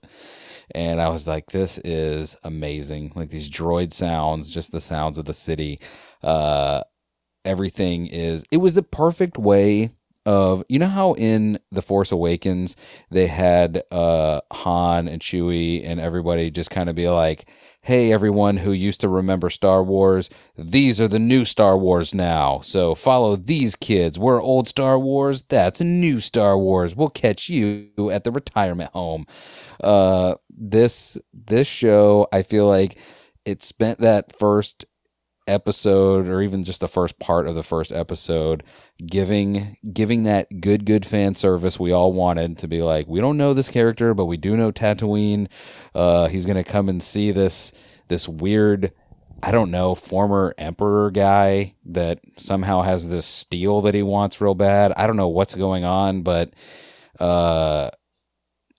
and 0.73 1.01
I 1.01 1.09
was 1.09 1.27
like, 1.27 1.51
"This 1.51 1.77
is 1.79 2.37
amazing!" 2.43 3.13
Like 3.15 3.29
these 3.29 3.49
droid 3.49 3.93
sounds, 3.93 4.51
just 4.51 4.71
the 4.71 4.81
sounds 4.81 5.17
of 5.17 5.25
the 5.25 5.33
city. 5.33 5.79
Uh, 6.23 6.83
everything 7.43 8.07
is. 8.07 8.43
It 8.51 8.57
was 8.57 8.73
the 8.73 8.83
perfect 8.83 9.37
way 9.37 9.91
of 10.25 10.63
you 10.69 10.79
know 10.79 10.87
how 10.87 11.13
in 11.13 11.59
the 11.71 11.81
Force 11.81 12.11
Awakens 12.11 12.75
they 13.09 13.27
had 13.27 13.83
uh, 13.91 14.41
Han 14.51 15.07
and 15.07 15.21
Chewie 15.21 15.81
and 15.85 15.99
everybody 15.99 16.49
just 16.51 16.69
kind 16.69 16.89
of 16.89 16.95
be 16.95 17.09
like, 17.09 17.47
"Hey, 17.81 18.11
everyone 18.11 18.57
who 18.57 18.71
used 18.71 19.01
to 19.01 19.09
remember 19.09 19.49
Star 19.49 19.83
Wars, 19.83 20.29
these 20.57 20.99
are 20.99 21.07
the 21.07 21.19
new 21.19 21.45
Star 21.45 21.77
Wars 21.77 22.13
now. 22.13 22.59
So 22.61 22.95
follow 22.95 23.35
these 23.35 23.75
kids. 23.75 24.17
We're 24.19 24.41
old 24.41 24.67
Star 24.67 24.97
Wars. 24.99 25.43
That's 25.43 25.81
new 25.81 26.19
Star 26.19 26.57
Wars. 26.57 26.95
We'll 26.95 27.09
catch 27.09 27.49
you 27.49 27.89
at 28.11 28.23
the 28.23 28.31
retirement 28.31 28.91
home." 28.91 29.25
Uh, 29.83 30.35
this 30.49 31.17
this 31.33 31.67
show, 31.67 32.27
I 32.31 32.43
feel 32.43 32.67
like 32.67 32.97
it 33.45 33.63
spent 33.63 33.99
that 33.99 34.37
first 34.37 34.85
episode 35.47 36.27
or 36.27 36.41
even 36.41 36.63
just 36.63 36.81
the 36.81 36.87
first 36.87 37.19
part 37.19 37.47
of 37.47 37.55
the 37.55 37.63
first 37.63 37.91
episode 37.91 38.63
giving 39.05 39.77
giving 39.93 40.23
that 40.23 40.61
good 40.61 40.85
good 40.85 41.05
fan 41.05 41.35
service 41.35 41.79
we 41.79 41.91
all 41.91 42.11
wanted 42.13 42.57
to 42.57 42.67
be 42.67 42.81
like 42.81 43.07
we 43.07 43.19
don't 43.19 43.37
know 43.37 43.53
this 43.53 43.69
character 43.69 44.13
but 44.13 44.25
we 44.25 44.37
do 44.37 44.57
know 44.57 44.71
Tatooine. 44.71 45.47
Uh 45.93 46.27
he's 46.27 46.45
going 46.45 46.61
to 46.61 46.69
come 46.69 46.89
and 46.89 47.01
see 47.01 47.31
this 47.31 47.71
this 48.07 48.27
weird 48.27 48.91
I 49.43 49.51
don't 49.51 49.71
know 49.71 49.95
former 49.95 50.55
emperor 50.57 51.11
guy 51.11 51.75
that 51.85 52.19
somehow 52.37 52.81
has 52.81 53.09
this 53.09 53.25
steel 53.25 53.81
that 53.81 53.93
he 53.93 54.01
wants 54.01 54.41
real 54.41 54.55
bad. 54.55 54.93
I 54.97 55.05
don't 55.05 55.17
know 55.17 55.27
what's 55.27 55.55
going 55.55 55.85
on 55.85 56.21
but 56.21 56.53
uh 57.19 57.89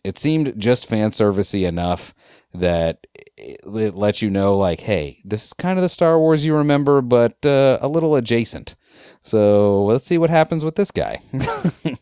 it 0.03 0.19
seemed 0.19 0.55
just 0.59 0.89
fan 0.89 1.11
servicey 1.11 1.67
enough 1.67 2.15
that 2.55 3.07
it 3.37 3.61
it 3.65 3.95
lets 3.95 4.23
you 4.23 4.31
know 4.31 4.57
like 4.57 4.81
hey 4.81 5.21
this 5.25 5.45
is 5.45 5.53
kind 5.53 5.79
of 5.79 5.83
the 5.83 5.89
star 5.89 6.19
wars 6.19 6.45
you 6.45 6.55
remember 6.55 7.01
but 7.01 7.45
uh, 7.45 7.79
a 7.81 7.89
little 7.89 8.17
adjacent 8.17 8.75
so 9.23 9.85
let's 9.85 10.07
see 10.07 10.19
what 10.19 10.31
happens 10.31 10.65
with 10.65 10.77
this 10.77 10.91
guy 10.91 11.21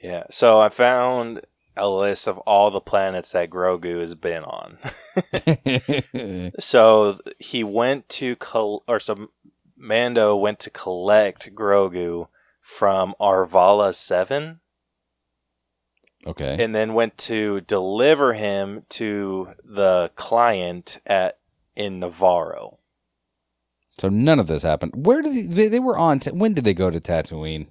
Yeah. 0.00 0.24
So 0.30 0.60
I 0.60 0.68
found 0.68 1.42
a 1.76 1.88
list 1.88 2.26
of 2.26 2.38
all 2.38 2.70
the 2.70 2.80
planets 2.80 3.30
that 3.32 3.50
Grogu 3.50 4.00
has 4.00 4.14
been 4.14 4.44
on. 4.44 4.78
so 6.58 7.18
he 7.38 7.62
went 7.64 8.08
to 8.10 8.36
col- 8.36 8.84
or 8.88 9.00
some 9.00 9.28
Mando 9.76 10.36
went 10.36 10.58
to 10.60 10.70
collect 10.70 11.54
Grogu 11.54 12.28
from 12.60 13.14
Arvala 13.20 13.94
7 13.94 14.60
okay. 16.26 16.62
And 16.62 16.74
then 16.74 16.94
went 16.94 17.16
to 17.18 17.60
deliver 17.62 18.32
him 18.34 18.84
to 18.90 19.54
the 19.64 20.10
client 20.16 21.00
at 21.06 21.38
in 21.76 22.00
Nevarro. 22.00 22.78
so 23.98 24.08
none 24.08 24.38
of 24.40 24.46
this 24.48 24.62
happened. 24.62 25.06
Where 25.06 25.22
did 25.22 25.50
they, 25.52 25.68
they 25.68 25.78
were 25.80 25.96
on 25.96 26.18
t- 26.20 26.30
when 26.30 26.54
did 26.54 26.64
they 26.64 26.74
go 26.74 26.90
to 26.90 27.00
tatooine? 27.00 27.68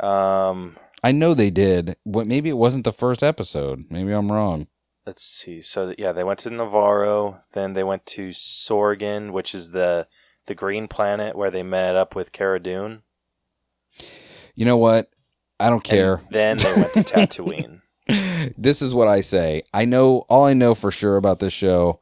Um 0.00 0.76
i 1.04 1.12
know 1.12 1.34
they 1.34 1.50
did. 1.50 1.96
What 2.04 2.26
maybe 2.26 2.48
it 2.48 2.56
wasn't 2.56 2.84
the 2.84 2.92
first 2.92 3.22
episode. 3.22 3.84
Maybe 3.90 4.12
i'm 4.12 4.32
wrong. 4.32 4.66
Let's 5.06 5.24
see. 5.24 5.60
So 5.60 5.92
yeah, 5.98 6.12
they 6.12 6.22
went 6.24 6.38
to 6.40 6.50
Nevarro, 6.50 7.40
then 7.52 7.72
they 7.74 7.82
went 7.82 8.06
to 8.06 8.28
Sorgan, 8.28 9.32
which 9.32 9.54
is 9.54 9.72
the 9.72 10.06
the 10.46 10.54
green 10.54 10.88
planet 10.88 11.36
where 11.36 11.50
they 11.50 11.62
met 11.62 11.96
up 11.96 12.14
with 12.16 12.32
Cara 12.32 12.60
Dune. 12.60 13.02
you 14.54 14.64
know 14.64 14.76
what 14.76 15.10
i 15.62 15.70
don't 15.70 15.76
And 15.76 15.84
care 15.84 16.20
then 16.30 16.56
they 16.58 16.72
went 16.74 16.92
to 16.94 17.00
Tatooine. 17.02 17.80
this 18.58 18.82
is 18.82 18.92
what 18.94 19.06
I 19.08 19.20
say. 19.20 19.62
I 19.72 19.84
know 19.84 20.24
all 20.28 20.44
I 20.44 20.54
know 20.54 20.74
for 20.74 20.90
sure 20.90 21.16
about 21.16 21.38
this 21.38 21.52
show. 21.52 22.00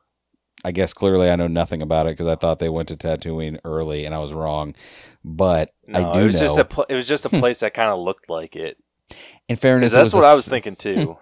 I 0.64 0.72
guess 0.72 0.92
clearly 0.92 1.30
I 1.30 1.36
know 1.36 1.46
nothing 1.46 1.80
about 1.82 2.06
it 2.06 2.12
because 2.16 2.26
I 2.26 2.36
thought 2.36 2.58
they 2.58 2.68
went 2.68 2.88
to 2.88 2.96
Tatooine 2.96 3.58
early 3.64 4.04
and 4.06 4.14
I 4.14 4.18
was 4.18 4.32
wrong. 4.32 4.74
But 5.24 5.70
No, 5.86 6.10
I 6.10 6.14
do 6.14 6.20
it 6.20 6.24
was 6.24 6.34
know. 6.34 6.40
just 6.40 6.58
a 6.58 6.64
pl- 6.64 6.86
it 6.88 6.94
was 6.94 7.06
just 7.08 7.24
a 7.26 7.28
place 7.30 7.60
that 7.60 7.74
kind 7.80 7.90
of 7.90 7.98
looked 8.00 8.28
like 8.30 8.56
it. 8.56 8.76
In 9.48 9.56
fairness, 9.56 9.92
That's 9.92 10.12
what 10.14 10.24
I 10.24 10.34
was 10.34 10.48
thinking 10.48 10.76
too. 10.76 11.18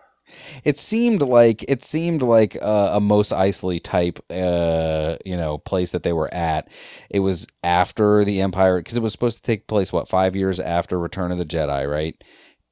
It 0.64 0.78
seemed 0.78 1.22
like 1.22 1.64
it 1.68 1.82
seemed 1.82 2.22
like 2.22 2.56
uh, 2.60 2.90
a 2.94 3.00
Mos 3.00 3.30
Eisley 3.30 3.82
type, 3.82 4.18
uh, 4.30 5.16
you 5.24 5.36
know, 5.36 5.58
place 5.58 5.92
that 5.92 6.02
they 6.02 6.12
were 6.12 6.32
at. 6.32 6.68
It 7.10 7.20
was 7.20 7.46
after 7.62 8.24
the 8.24 8.40
Empire 8.40 8.78
because 8.78 8.96
it 8.96 9.02
was 9.02 9.12
supposed 9.12 9.36
to 9.36 9.42
take 9.42 9.66
place 9.66 9.92
what 9.92 10.08
five 10.08 10.36
years 10.36 10.60
after 10.60 10.98
Return 10.98 11.32
of 11.32 11.38
the 11.38 11.46
Jedi, 11.46 11.90
right? 11.90 12.22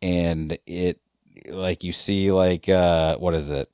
And 0.03 0.59
it, 0.67 1.01
like, 1.49 1.85
you 1.85 1.93
see, 1.93 2.33
like, 2.33 2.69
uh, 2.69 3.17
what 3.19 3.35
is 3.35 3.51
it? 3.51 3.69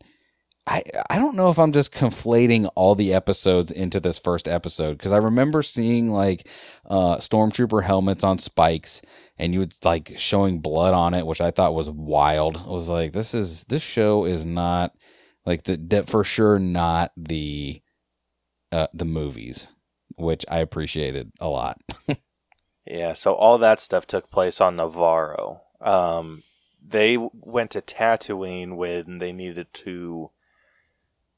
I 0.66 0.82
I 1.10 1.18
don't 1.18 1.36
know 1.36 1.50
if 1.50 1.58
I'm 1.58 1.72
just 1.72 1.92
conflating 1.92 2.70
all 2.74 2.94
the 2.94 3.12
episodes 3.12 3.70
into 3.70 4.00
this 4.00 4.18
first 4.18 4.46
episode 4.46 4.98
because 4.98 5.12
I 5.12 5.16
remember 5.16 5.62
seeing 5.62 6.10
like 6.10 6.48
uh 6.88 7.16
stormtrooper 7.16 7.82
helmets 7.84 8.22
on 8.22 8.38
spikes 8.38 9.02
and 9.42 9.52
you 9.52 9.60
would 9.60 9.74
like 9.84 10.14
showing 10.16 10.60
blood 10.60 10.94
on 10.94 11.14
it 11.14 11.26
which 11.26 11.40
I 11.40 11.50
thought 11.50 11.74
was 11.74 11.90
wild. 11.90 12.56
I 12.58 12.70
was 12.70 12.88
like 12.88 13.12
this 13.12 13.34
is 13.34 13.64
this 13.64 13.82
show 13.82 14.24
is 14.24 14.46
not 14.46 14.94
like 15.44 15.64
the 15.64 15.76
that 15.88 16.08
for 16.08 16.24
sure 16.24 16.58
not 16.58 17.12
the 17.16 17.82
uh 18.70 18.86
the 18.94 19.04
movies 19.04 19.72
which 20.16 20.44
I 20.48 20.60
appreciated 20.60 21.32
a 21.40 21.48
lot. 21.48 21.80
Yeah, 22.84 23.12
so 23.12 23.34
all 23.34 23.58
that 23.58 23.80
stuff 23.80 24.06
took 24.06 24.28
place 24.30 24.60
on 24.60 24.76
Nevarro. 24.76 25.60
Um, 25.80 26.42
they 26.84 27.16
went 27.16 27.70
to 27.72 27.80
Tatooine 27.80 28.76
when 28.76 29.18
they 29.18 29.32
needed 29.32 29.68
to 29.74 30.30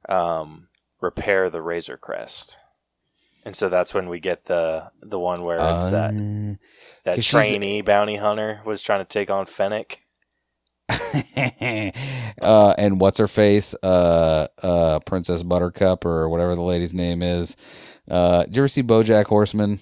um, 0.09 0.69
repair 1.01 1.51
the 1.51 1.61
Razor 1.61 1.99
Crest. 1.99 2.59
And 3.45 3.55
so 3.57 3.69
that's 3.69 3.93
when 3.95 4.09
we 4.09 4.21
get 4.21 4.45
the 4.47 4.91
the 5.03 5.19
one 5.19 5.43
where 5.45 5.57
it's 5.57 5.91
that 5.91 6.11
Uh, 6.15 6.55
that 7.05 7.23
she's- 7.23 7.31
trainee 7.31 7.81
bounty 7.83 8.17
hunter 8.17 8.61
was 8.65 8.83
trying 8.83 9.01
to 9.01 9.05
take 9.05 9.31
on 9.31 9.47
Fennec. 9.47 10.01
uh, 12.43 12.75
and 12.79 13.01
what's 13.01 13.19
her 13.19 13.29
face? 13.29 13.75
Uh, 13.83 14.49
uh, 14.63 14.99
Princess 15.01 15.43
Buttercup 15.43 16.05
or 16.05 16.29
whatever 16.29 16.55
the 16.55 16.63
lady's 16.63 16.95
name 16.95 17.23
is. 17.23 17.57
Uh, 18.11 18.45
did 18.45 18.57
you 18.57 18.63
ever 18.63 18.69
see 18.69 18.83
BoJack 18.83 19.27
Horseman? 19.27 19.81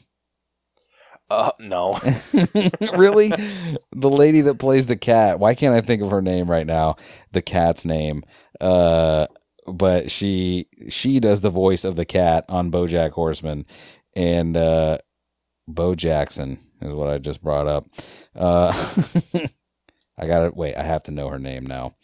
Uh, 1.31 1.51
no, 1.59 1.99
really? 2.97 3.29
The 3.31 4.11
lady 4.11 4.43
that 4.43 4.59
plays 4.59 4.87
the 4.87 4.97
cat. 4.97 5.39
Why 5.39 5.55
can't 5.55 5.75
I 5.75 5.81
think 5.81 6.03
of 6.03 6.11
her 6.11 6.21
name 6.23 6.51
right 6.51 6.67
now? 6.67 6.97
The 7.33 7.41
cat's 7.43 7.85
name. 7.85 8.23
Uh, 8.61 9.27
but 9.67 10.11
she 10.11 10.69
she 10.89 11.21
does 11.21 11.41
the 11.41 11.51
voice 11.51 11.85
of 11.85 11.97
the 11.97 12.05
cat 12.05 12.45
on 12.49 12.71
BoJack 12.71 13.13
Horseman, 13.13 13.67
and 14.15 14.57
uh, 14.57 14.99
Bo 15.69 15.95
Jackson 15.95 16.59
is 16.81 16.93
what 16.93 17.09
I 17.09 17.19
just 17.19 17.43
brought 17.43 17.67
up. 17.67 17.87
Uh, 18.35 18.73
I 20.19 20.27
got 20.27 20.43
to 20.43 20.53
Wait, 20.55 20.77
I 20.77 20.83
have 20.83 21.03
to 21.05 21.13
know 21.13 21.29
her 21.29 21.39
name 21.39 21.67
now. 21.67 21.97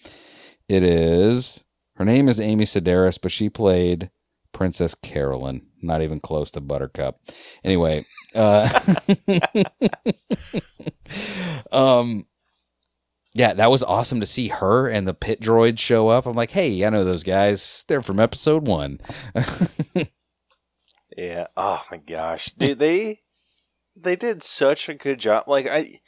It 0.69 0.83
is 0.83 1.65
her 1.97 2.05
name 2.05 2.29
is 2.29 2.39
Amy 2.39 2.65
Sedaris, 2.65 3.19
but 3.21 3.33
she 3.33 3.51
played 3.51 4.11
Princess 4.53 4.95
Carolyn. 4.95 5.67
Not 5.83 6.03
even 6.03 6.21
close 6.21 6.51
to 6.53 6.61
Buttercup. 6.61 7.21
Anyway, 7.65 8.05
uh, 8.35 8.69
um, 11.73 12.27
yeah, 13.39 13.55
that 13.55 13.71
was 13.71 13.85
awesome 13.85 14.19
to 14.19 14.27
see 14.27 14.49
her 14.49 14.89
and 14.89 15.07
the 15.07 15.15
pit 15.15 15.41
droids 15.41 15.79
show 15.79 16.09
up. 16.09 16.27
I'm 16.27 16.33
like, 16.33 16.51
hey, 16.51 16.85
I 16.85 16.91
know 16.91 17.05
those 17.05 17.23
guys. 17.23 17.85
They're 17.87 18.03
from 18.03 18.19
episode 18.19 18.67
one. 18.67 18.99
yeah. 21.17 21.47
Oh 21.57 21.85
my 21.89 21.99
gosh, 21.99 22.51
dude, 22.59 22.81
they 22.81 23.21
they 23.95 24.17
did 24.17 24.43
such 24.43 24.89
a 24.89 24.95
good 24.95 25.21
job. 25.21 25.45
Like 25.47 25.69
I, 25.69 26.01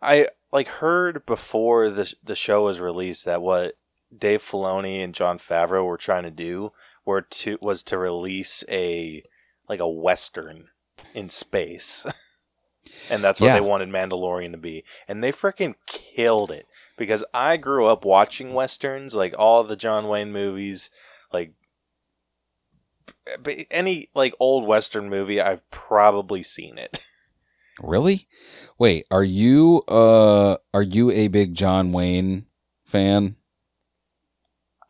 I 0.00 0.28
like 0.52 0.68
heard 0.68 1.26
before 1.26 1.90
the 1.90 2.14
the 2.22 2.36
show 2.36 2.66
was 2.66 2.78
released 2.78 3.24
that 3.24 3.42
what 3.42 3.74
Dave 4.16 4.40
Filoni 4.40 5.02
and 5.02 5.14
Jon 5.14 5.38
Favreau 5.38 5.84
were 5.84 5.96
trying 5.96 6.22
to 6.22 6.30
do 6.30 6.70
were 7.04 7.22
to 7.22 7.58
was 7.60 7.82
to 7.84 7.98
release 7.98 8.62
a 8.68 9.24
like 9.68 9.80
a 9.80 9.88
western 9.88 10.68
in 11.12 11.28
space. 11.28 12.06
and 13.10 13.22
that's 13.22 13.40
what 13.40 13.48
Yeah. 13.48 13.54
they 13.54 13.60
wanted 13.60 13.88
Mandalorian 13.88 14.52
to 14.52 14.58
be. 14.58 14.84
And 15.06 15.22
they 15.22 15.32
freaking 15.32 15.74
killed 15.86 16.50
it 16.50 16.66
because 16.96 17.24
I 17.32 17.56
grew 17.56 17.86
up 17.86 18.04
watching 18.04 18.54
westerns, 18.54 19.14
like 19.14 19.34
all 19.38 19.64
the 19.64 19.76
John 19.76 20.08
Wayne 20.08 20.32
movies, 20.32 20.90
like 21.32 21.52
any 23.70 24.08
like 24.14 24.34
old 24.40 24.66
western 24.66 25.08
movie, 25.08 25.40
I've 25.40 25.68
probably 25.70 26.42
seen 26.42 26.78
it. 26.78 27.00
really? 27.82 28.26
Wait, 28.78 29.06
are 29.10 29.24
you 29.24 29.82
uh 29.88 30.56
are 30.74 30.82
you 30.82 31.10
a 31.10 31.28
big 31.28 31.54
John 31.54 31.92
Wayne 31.92 32.46
fan? 32.84 33.36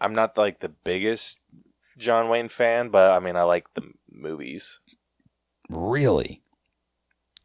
I'm 0.00 0.14
not 0.14 0.36
like 0.38 0.60
the 0.60 0.68
biggest 0.68 1.40
John 1.96 2.28
Wayne 2.28 2.48
fan, 2.48 2.90
but 2.90 3.10
I 3.10 3.18
mean 3.18 3.36
I 3.36 3.42
like 3.42 3.66
the 3.74 3.82
movies. 4.10 4.80
Really? 5.68 6.42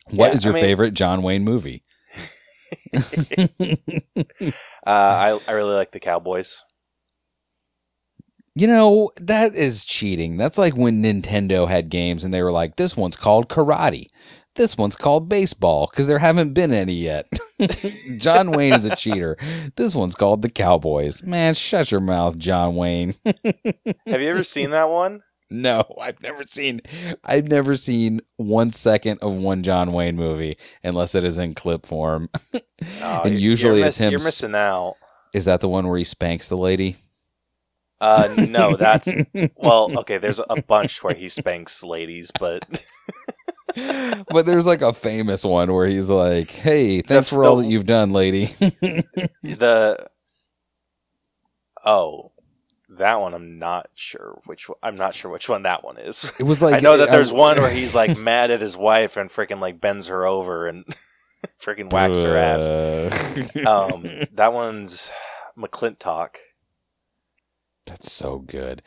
What 0.10 0.28
Yeah, 0.32 0.34
is 0.36 0.44
your 0.44 0.54
I 0.54 0.56
mean- 0.56 0.64
favorite 0.64 0.94
John 0.94 1.22
Wayne 1.24 1.44
movie? 1.44 1.84
Uh, 4.86 4.90
I 4.90 5.40
I 5.48 5.52
really 5.54 5.74
like 5.76 5.92
the 5.92 6.00
Cowboys. 6.02 6.64
You 8.56 8.68
know, 8.68 9.12
that 9.16 9.56
is 9.56 9.86
cheating. 9.86 10.36
That's 10.38 10.58
like 10.58 10.76
when 10.76 11.02
Nintendo 11.02 11.68
had 11.70 11.90
games 11.90 12.24
and 12.24 12.34
they 12.34 12.44
were 12.44 12.52
like, 12.52 12.76
this 12.76 12.98
one's 12.98 13.16
called 13.16 13.48
karate. 13.48 14.08
This 14.56 14.78
one's 14.78 14.96
called 14.98 15.30
baseball 15.30 15.88
because 15.90 16.06
there 16.08 16.20
haven't 16.20 16.54
been 16.54 16.74
any 16.74 16.94
yet. 16.94 17.28
John 18.18 18.52
Wayne 18.52 18.74
is 18.74 18.86
a 18.86 18.96
cheater. 18.96 19.38
This 19.78 19.96
one's 19.96 20.14
called 20.16 20.42
the 20.42 20.50
Cowboys. 20.50 21.24
Man, 21.24 21.54
shut 21.54 21.90
your 21.90 22.02
mouth, 22.02 22.38
John 22.38 22.76
Wayne. 22.76 23.16
Have 23.26 24.22
you 24.22 24.30
ever 24.30 24.44
seen 24.44 24.70
that 24.72 24.90
one? 24.90 25.22
No, 25.54 25.86
I've 26.02 26.22
never 26.22 26.44
seen 26.44 26.82
I've 27.24 27.48
never 27.48 27.76
seen 27.76 28.22
one 28.38 28.72
second 28.72 29.20
of 29.22 29.34
one 29.34 29.64
John 29.64 29.94
Wayne 29.94 30.16
movie 30.16 30.58
unless 30.84 31.16
it 31.16 31.24
is 31.24 31.38
in 31.38 31.56
clip 31.56 31.86
form. 31.86 32.30
And 33.02 33.40
usually 33.40 33.80
you're 33.80 33.88
it's 33.88 33.98
him 33.98 34.12
You're 34.12 34.20
missing 34.20 34.54
out. 34.56 34.98
Is 35.34 35.46
that 35.46 35.62
the 35.62 35.70
one 35.70 35.88
where 35.88 35.98
he 35.98 36.04
spanks 36.04 36.50
the 36.50 36.58
lady? 36.58 36.98
Uh, 38.02 38.28
no, 38.50 38.76
that's 38.80 39.08
well, 39.56 39.98
okay. 40.00 40.18
There's 40.18 40.42
a 40.50 40.62
bunch 40.62 41.02
where 41.02 41.16
he 41.16 41.30
spanks 41.30 41.82
ladies, 41.82 42.30
but 42.38 42.66
but 43.76 44.46
there's 44.46 44.66
like 44.66 44.82
a 44.82 44.92
famous 44.92 45.46
one 45.46 45.72
where 45.72 45.88
he's 45.88 46.10
like, 46.10 46.52
"Hey, 46.52 47.02
thanks 47.02 47.30
for 47.30 47.46
all 47.46 47.56
that 47.58 47.68
you've 47.68 47.86
done, 47.86 48.12
lady." 48.12 48.48
the 49.42 50.10
oh, 51.86 52.33
that 52.98 53.20
one 53.22 53.34
I'm 53.34 53.60
not 53.60 53.90
sure 53.96 54.40
which 54.46 54.68
one, 54.70 54.78
I'm 54.84 54.96
not 54.96 55.16
sure 55.16 55.32
which 55.32 55.48
one 55.50 55.64
that 55.64 55.84
one 55.84 55.98
is. 55.98 56.32
it 56.40 56.44
was 56.44 56.62
like 56.62 56.74
I 56.78 56.80
know 56.80 56.98
that 56.98 57.10
there's 57.12 57.32
I- 57.32 57.36
one 57.36 57.58
where 57.58 57.70
he's 57.74 57.94
like 57.96 58.18
mad 58.18 58.52
at 58.52 58.62
his 58.62 58.76
wife 58.78 59.18
and 59.18 59.30
freaking 59.30 59.60
like 59.60 59.80
bends 59.82 60.08
her 60.08 60.26
over 60.26 60.68
and 60.68 60.86
freaking 61.62 61.92
whacks 61.92 62.22
her 62.22 62.38
ass. 62.38 63.56
Um, 63.66 64.04
that 64.34 64.54
one's 64.54 65.12
McLintock. 65.58 66.36
That's 67.86 68.12
so 68.12 68.40
good. 68.40 68.82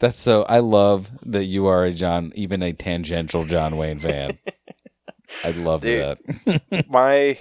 That's 0.00 0.18
so. 0.18 0.42
I 0.42 0.58
love 0.58 1.10
that 1.22 1.44
you 1.44 1.66
are 1.66 1.84
a 1.84 1.92
John, 1.92 2.30
even 2.34 2.62
a 2.62 2.72
tangential 2.74 3.44
John 3.46 3.76
Wayne 3.78 4.00
fan. 4.00 4.36
I 5.42 5.52
love 5.52 5.80
Dude. 5.80 6.18
that. 6.44 6.86
my 6.90 7.38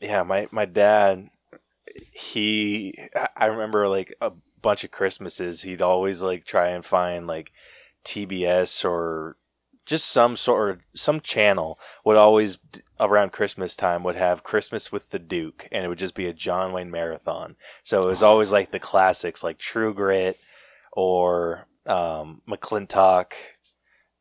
yeah 0.00 0.22
my 0.22 0.48
my 0.50 0.64
dad 0.64 1.28
he 2.12 2.94
i 3.36 3.46
remember 3.46 3.86
like 3.88 4.14
a 4.20 4.32
bunch 4.62 4.84
of 4.84 4.90
christmases 4.90 5.62
he'd 5.62 5.82
always 5.82 6.22
like 6.22 6.44
try 6.44 6.68
and 6.68 6.84
find 6.84 7.26
like 7.26 7.52
tbs 8.04 8.84
or 8.84 9.36
just 9.84 10.08
some 10.08 10.36
sort 10.36 10.70
of 10.70 10.78
some 10.94 11.20
channel 11.20 11.78
would 12.04 12.16
always 12.16 12.58
around 13.00 13.32
christmas 13.32 13.74
time 13.74 14.04
would 14.04 14.16
have 14.16 14.44
christmas 14.44 14.92
with 14.92 15.10
the 15.10 15.18
duke 15.18 15.68
and 15.72 15.84
it 15.84 15.88
would 15.88 15.98
just 15.98 16.14
be 16.14 16.26
a 16.26 16.32
john 16.32 16.72
wayne 16.72 16.90
marathon 16.90 17.56
so 17.82 18.02
it 18.02 18.06
was 18.06 18.22
always 18.22 18.52
like 18.52 18.70
the 18.70 18.78
classics 18.78 19.42
like 19.42 19.58
true 19.58 19.92
grit 19.92 20.38
or 20.92 21.66
um 21.86 22.40
mclintock 22.48 23.32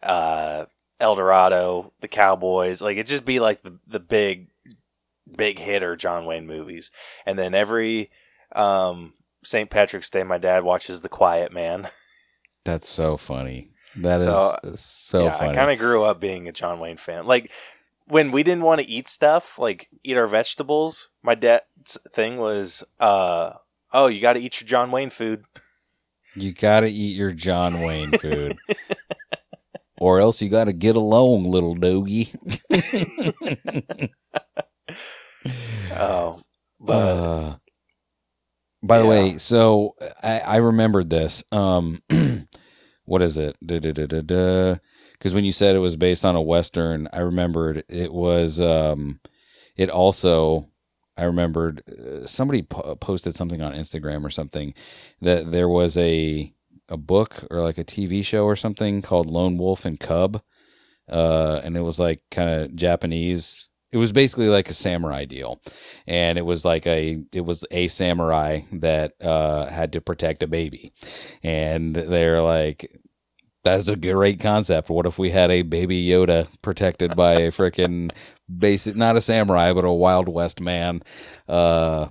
uh 0.03 0.65
El 1.01 1.15
Dorado, 1.15 1.91
the 1.99 2.07
Cowboys. 2.07 2.81
Like 2.81 2.95
it'd 2.95 3.07
just 3.07 3.25
be 3.25 3.39
like 3.39 3.63
the 3.63 3.77
the 3.87 3.99
big 3.99 4.49
big 5.35 5.59
hitter 5.59 5.95
John 5.95 6.25
Wayne 6.25 6.45
movies. 6.45 6.91
And 7.25 7.37
then 7.37 7.53
every 7.53 8.11
um 8.55 9.13
St. 9.43 9.69
Patrick's 9.69 10.09
Day 10.09 10.23
my 10.23 10.37
dad 10.37 10.63
watches 10.63 11.01
The 11.01 11.09
Quiet 11.09 11.51
Man. 11.51 11.89
That's 12.65 12.87
so 12.87 13.17
funny. 13.17 13.71
That 13.95 14.19
is 14.21 14.25
So, 14.25 14.55
so 14.75 15.23
yeah, 15.25 15.37
funny. 15.37 15.49
I 15.51 15.53
kind 15.55 15.71
of 15.71 15.79
grew 15.79 16.03
up 16.03 16.19
being 16.19 16.47
a 16.47 16.51
John 16.51 16.79
Wayne 16.79 16.97
fan. 16.97 17.25
Like 17.25 17.51
when 18.07 18.31
we 18.31 18.43
didn't 18.43 18.63
want 18.63 18.81
to 18.81 18.87
eat 18.87 19.07
stuff, 19.09 19.57
like 19.57 19.89
eat 20.03 20.15
our 20.17 20.27
vegetables, 20.27 21.09
my 21.23 21.35
dad's 21.35 21.97
thing 22.13 22.37
was 22.37 22.83
uh 22.99 23.53
oh, 23.93 24.07
you 24.07 24.21
got 24.21 24.33
to 24.33 24.39
eat 24.39 24.61
your 24.61 24.67
John 24.67 24.91
Wayne 24.91 25.09
food. 25.09 25.45
you 26.35 26.53
got 26.53 26.81
to 26.81 26.87
eat 26.87 27.15
your 27.17 27.31
John 27.31 27.81
Wayne 27.81 28.11
food. 28.11 28.57
Or 29.97 30.19
else 30.19 30.41
you 30.41 30.49
got 30.49 30.63
to 30.63 30.73
get 30.73 30.95
along, 30.95 31.43
little 31.43 31.75
doggy. 31.75 32.33
Oh, 35.91 36.41
but 36.79 36.93
Uh, 36.93 37.55
by 38.83 38.99
the 38.99 39.05
way, 39.05 39.37
so 39.37 39.95
I, 40.23 40.39
I 40.39 40.55
remembered 40.57 41.09
this. 41.09 41.43
Um, 41.51 42.01
what 43.05 43.21
is 43.21 43.37
it? 43.37 43.57
Because 43.65 45.33
when 45.33 45.45
you 45.45 45.51
said 45.51 45.75
it 45.75 45.79
was 45.79 45.95
based 45.95 46.25
on 46.25 46.35
a 46.35 46.41
western, 46.41 47.07
I 47.13 47.19
remembered 47.19 47.83
it 47.89 48.13
was. 48.13 48.59
Um, 48.59 49.19
it 49.77 49.89
also, 49.89 50.69
I 51.17 51.23
remembered 51.25 51.83
uh, 51.89 52.27
somebody 52.27 52.63
po- 52.63 52.95
posted 52.95 53.35
something 53.35 53.61
on 53.61 53.73
Instagram 53.73 54.23
or 54.25 54.29
something 54.29 54.73
that 55.21 55.51
there 55.51 55.69
was 55.69 55.97
a 55.97 56.53
a 56.89 56.97
book 56.97 57.45
or 57.49 57.61
like 57.61 57.77
a 57.77 57.85
TV 57.85 58.23
show 58.25 58.45
or 58.45 58.55
something 58.55 59.01
called 59.01 59.27
Lone 59.27 59.57
Wolf 59.57 59.85
and 59.85 59.99
Cub, 59.99 60.41
uh, 61.09 61.61
and 61.63 61.77
it 61.77 61.81
was 61.81 61.99
like 61.99 62.23
kind 62.31 62.49
of 62.49 62.75
Japanese. 62.75 63.70
It 63.91 63.97
was 63.97 64.11
basically 64.13 64.47
like 64.47 64.69
a 64.69 64.73
samurai 64.73 65.25
deal, 65.25 65.61
and 66.07 66.37
it 66.37 66.45
was 66.45 66.63
like 66.63 66.87
a 66.87 67.23
it 67.33 67.41
was 67.41 67.65
a 67.71 67.87
samurai 67.89 68.61
that 68.71 69.13
uh, 69.21 69.65
had 69.65 69.91
to 69.93 70.01
protect 70.01 70.43
a 70.43 70.47
baby, 70.47 70.93
and 71.43 71.95
they're 71.95 72.41
like. 72.41 72.97
That's 73.63 73.87
a 73.87 73.95
great 73.95 74.39
concept. 74.39 74.89
What 74.89 75.05
if 75.05 75.19
we 75.19 75.29
had 75.29 75.51
a 75.51 75.61
baby 75.61 76.03
Yoda 76.07 76.47
protected 76.63 77.15
by 77.15 77.33
a 77.33 77.51
freaking 77.51 78.09
basic, 78.57 78.95
not 78.95 79.17
a 79.17 79.21
samurai, 79.21 79.71
but 79.71 79.85
a 79.85 79.91
Wild 79.91 80.27
West 80.27 80.59
man? 80.59 81.03
Uh, 81.47 82.07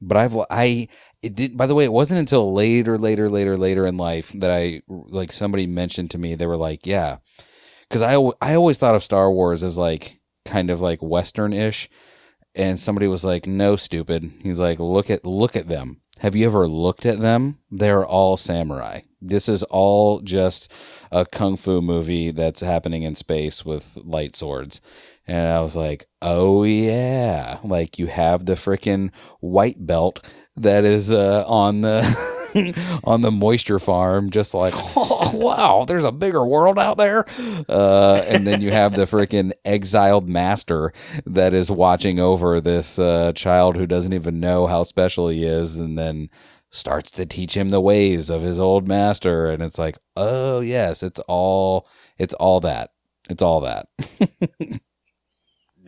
but 0.00 0.16
I've 0.16 0.36
I 0.50 0.88
it 1.22 1.34
did. 1.34 1.56
By 1.56 1.66
the 1.66 1.74
way, 1.74 1.84
it 1.84 1.92
wasn't 1.92 2.20
until 2.20 2.54
later, 2.54 2.96
later, 2.98 3.28
later, 3.28 3.56
later 3.56 3.86
in 3.86 3.96
life 3.96 4.32
that 4.36 4.50
I 4.50 4.82
like 4.88 5.32
somebody 5.32 5.66
mentioned 5.66 6.10
to 6.12 6.18
me. 6.18 6.34
They 6.34 6.46
were 6.46 6.56
like, 6.56 6.86
"Yeah," 6.86 7.18
because 7.88 8.02
I 8.02 8.14
I 8.40 8.54
always 8.54 8.78
thought 8.78 8.94
of 8.94 9.02
Star 9.02 9.30
Wars 9.30 9.62
as 9.62 9.76
like 9.76 10.17
kind 10.48 10.70
of 10.70 10.80
like 10.80 11.00
Western 11.00 11.52
ish, 11.52 11.88
and 12.54 12.80
somebody 12.80 13.06
was 13.06 13.22
like, 13.22 13.46
"No, 13.46 13.76
stupid." 13.76 14.32
He's 14.42 14.58
like, 14.58 14.80
"Look 14.80 15.10
at 15.10 15.24
look 15.24 15.54
at 15.54 15.68
them. 15.68 16.00
Have 16.20 16.34
you 16.34 16.46
ever 16.46 16.66
looked 16.66 17.06
at 17.06 17.20
them? 17.20 17.58
They're 17.70 18.04
all 18.04 18.36
samurai. 18.36 19.02
This 19.20 19.48
is 19.48 19.62
all 19.64 20.20
just 20.20 20.70
a 21.12 21.24
kung 21.24 21.56
fu 21.56 21.80
movie 21.80 22.32
that's 22.32 22.60
happening 22.62 23.02
in 23.04 23.14
space 23.14 23.64
with 23.64 23.96
light 24.02 24.34
swords." 24.34 24.80
And 25.26 25.46
I 25.46 25.60
was 25.60 25.76
like, 25.76 26.08
"Oh 26.22 26.64
yeah!" 26.64 27.58
Like 27.62 27.98
you 27.98 28.06
have 28.06 28.46
the 28.46 28.54
freaking 28.54 29.10
white 29.40 29.86
belt 29.86 30.24
that 30.56 30.84
is 30.84 31.12
uh, 31.12 31.44
on 31.46 31.82
the 31.82 32.00
on 33.04 33.20
the 33.22 33.30
moisture 33.30 33.78
farm, 33.78 34.30
just 34.30 34.54
like, 34.54 34.74
oh 34.96 35.30
wow, 35.34 35.84
there's 35.86 36.04
a 36.04 36.12
bigger 36.12 36.44
world 36.44 36.78
out 36.78 36.96
there. 36.98 37.24
Uh, 37.68 38.22
and 38.26 38.46
then 38.46 38.60
you 38.60 38.70
have 38.70 38.94
the 38.94 39.04
freaking 39.04 39.52
exiled 39.64 40.28
master 40.28 40.92
that 41.26 41.54
is 41.54 41.70
watching 41.70 42.20
over 42.20 42.60
this 42.60 42.98
uh, 42.98 43.32
child 43.34 43.76
who 43.76 43.86
doesn't 43.86 44.12
even 44.12 44.40
know 44.40 44.66
how 44.66 44.82
special 44.82 45.28
he 45.28 45.44
is, 45.44 45.76
and 45.76 45.98
then 45.98 46.28
starts 46.70 47.10
to 47.10 47.24
teach 47.24 47.56
him 47.56 47.70
the 47.70 47.80
ways 47.80 48.30
of 48.30 48.42
his 48.42 48.58
old 48.58 48.86
master. 48.86 49.48
And 49.48 49.62
it's 49.62 49.78
like, 49.78 49.98
oh 50.16 50.60
yes, 50.60 51.02
it's 51.02 51.20
all 51.28 51.88
it's 52.18 52.34
all 52.34 52.60
that. 52.60 52.90
It's 53.30 53.42
all 53.42 53.60
that. 53.60 53.86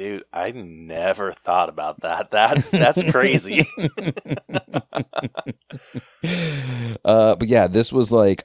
Dude, 0.00 0.24
I 0.32 0.52
never 0.52 1.30
thought 1.30 1.68
about 1.68 2.00
that. 2.00 2.30
That 2.30 2.66
that's 2.70 3.04
crazy. 3.10 3.66
uh, 7.04 7.36
but 7.36 7.48
yeah, 7.48 7.66
this 7.66 7.92
was 7.92 8.10
like, 8.10 8.44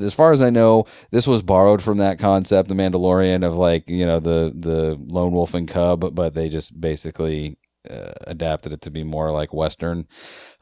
as 0.00 0.14
far 0.14 0.32
as 0.32 0.40
I 0.40 0.50
know, 0.50 0.84
this 1.10 1.26
was 1.26 1.42
borrowed 1.42 1.82
from 1.82 1.98
that 1.98 2.20
concept, 2.20 2.68
the 2.68 2.76
Mandalorian, 2.76 3.44
of 3.44 3.56
like 3.56 3.90
you 3.90 4.06
know 4.06 4.20
the 4.20 4.52
the 4.54 4.96
lone 5.08 5.32
wolf 5.32 5.54
and 5.54 5.66
cub, 5.66 6.14
but 6.14 6.34
they 6.34 6.48
just 6.48 6.80
basically 6.80 7.58
uh, 7.90 8.12
adapted 8.28 8.72
it 8.72 8.82
to 8.82 8.92
be 8.92 9.02
more 9.02 9.32
like 9.32 9.52
Western, 9.52 10.06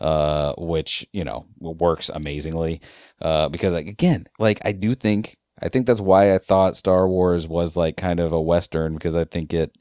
uh, 0.00 0.54
which 0.56 1.06
you 1.12 1.22
know 1.22 1.48
works 1.58 2.08
amazingly. 2.08 2.80
Uh, 3.20 3.50
because 3.50 3.74
like 3.74 3.88
again, 3.88 4.24
like 4.38 4.58
I 4.64 4.72
do 4.72 4.94
think 4.94 5.36
I 5.62 5.68
think 5.68 5.86
that's 5.86 6.00
why 6.00 6.34
I 6.34 6.38
thought 6.38 6.78
Star 6.78 7.06
Wars 7.06 7.46
was 7.46 7.76
like 7.76 7.98
kind 7.98 8.20
of 8.20 8.32
a 8.32 8.40
Western 8.40 8.94
because 8.94 9.14
I 9.14 9.24
think 9.24 9.52
it 9.52 9.76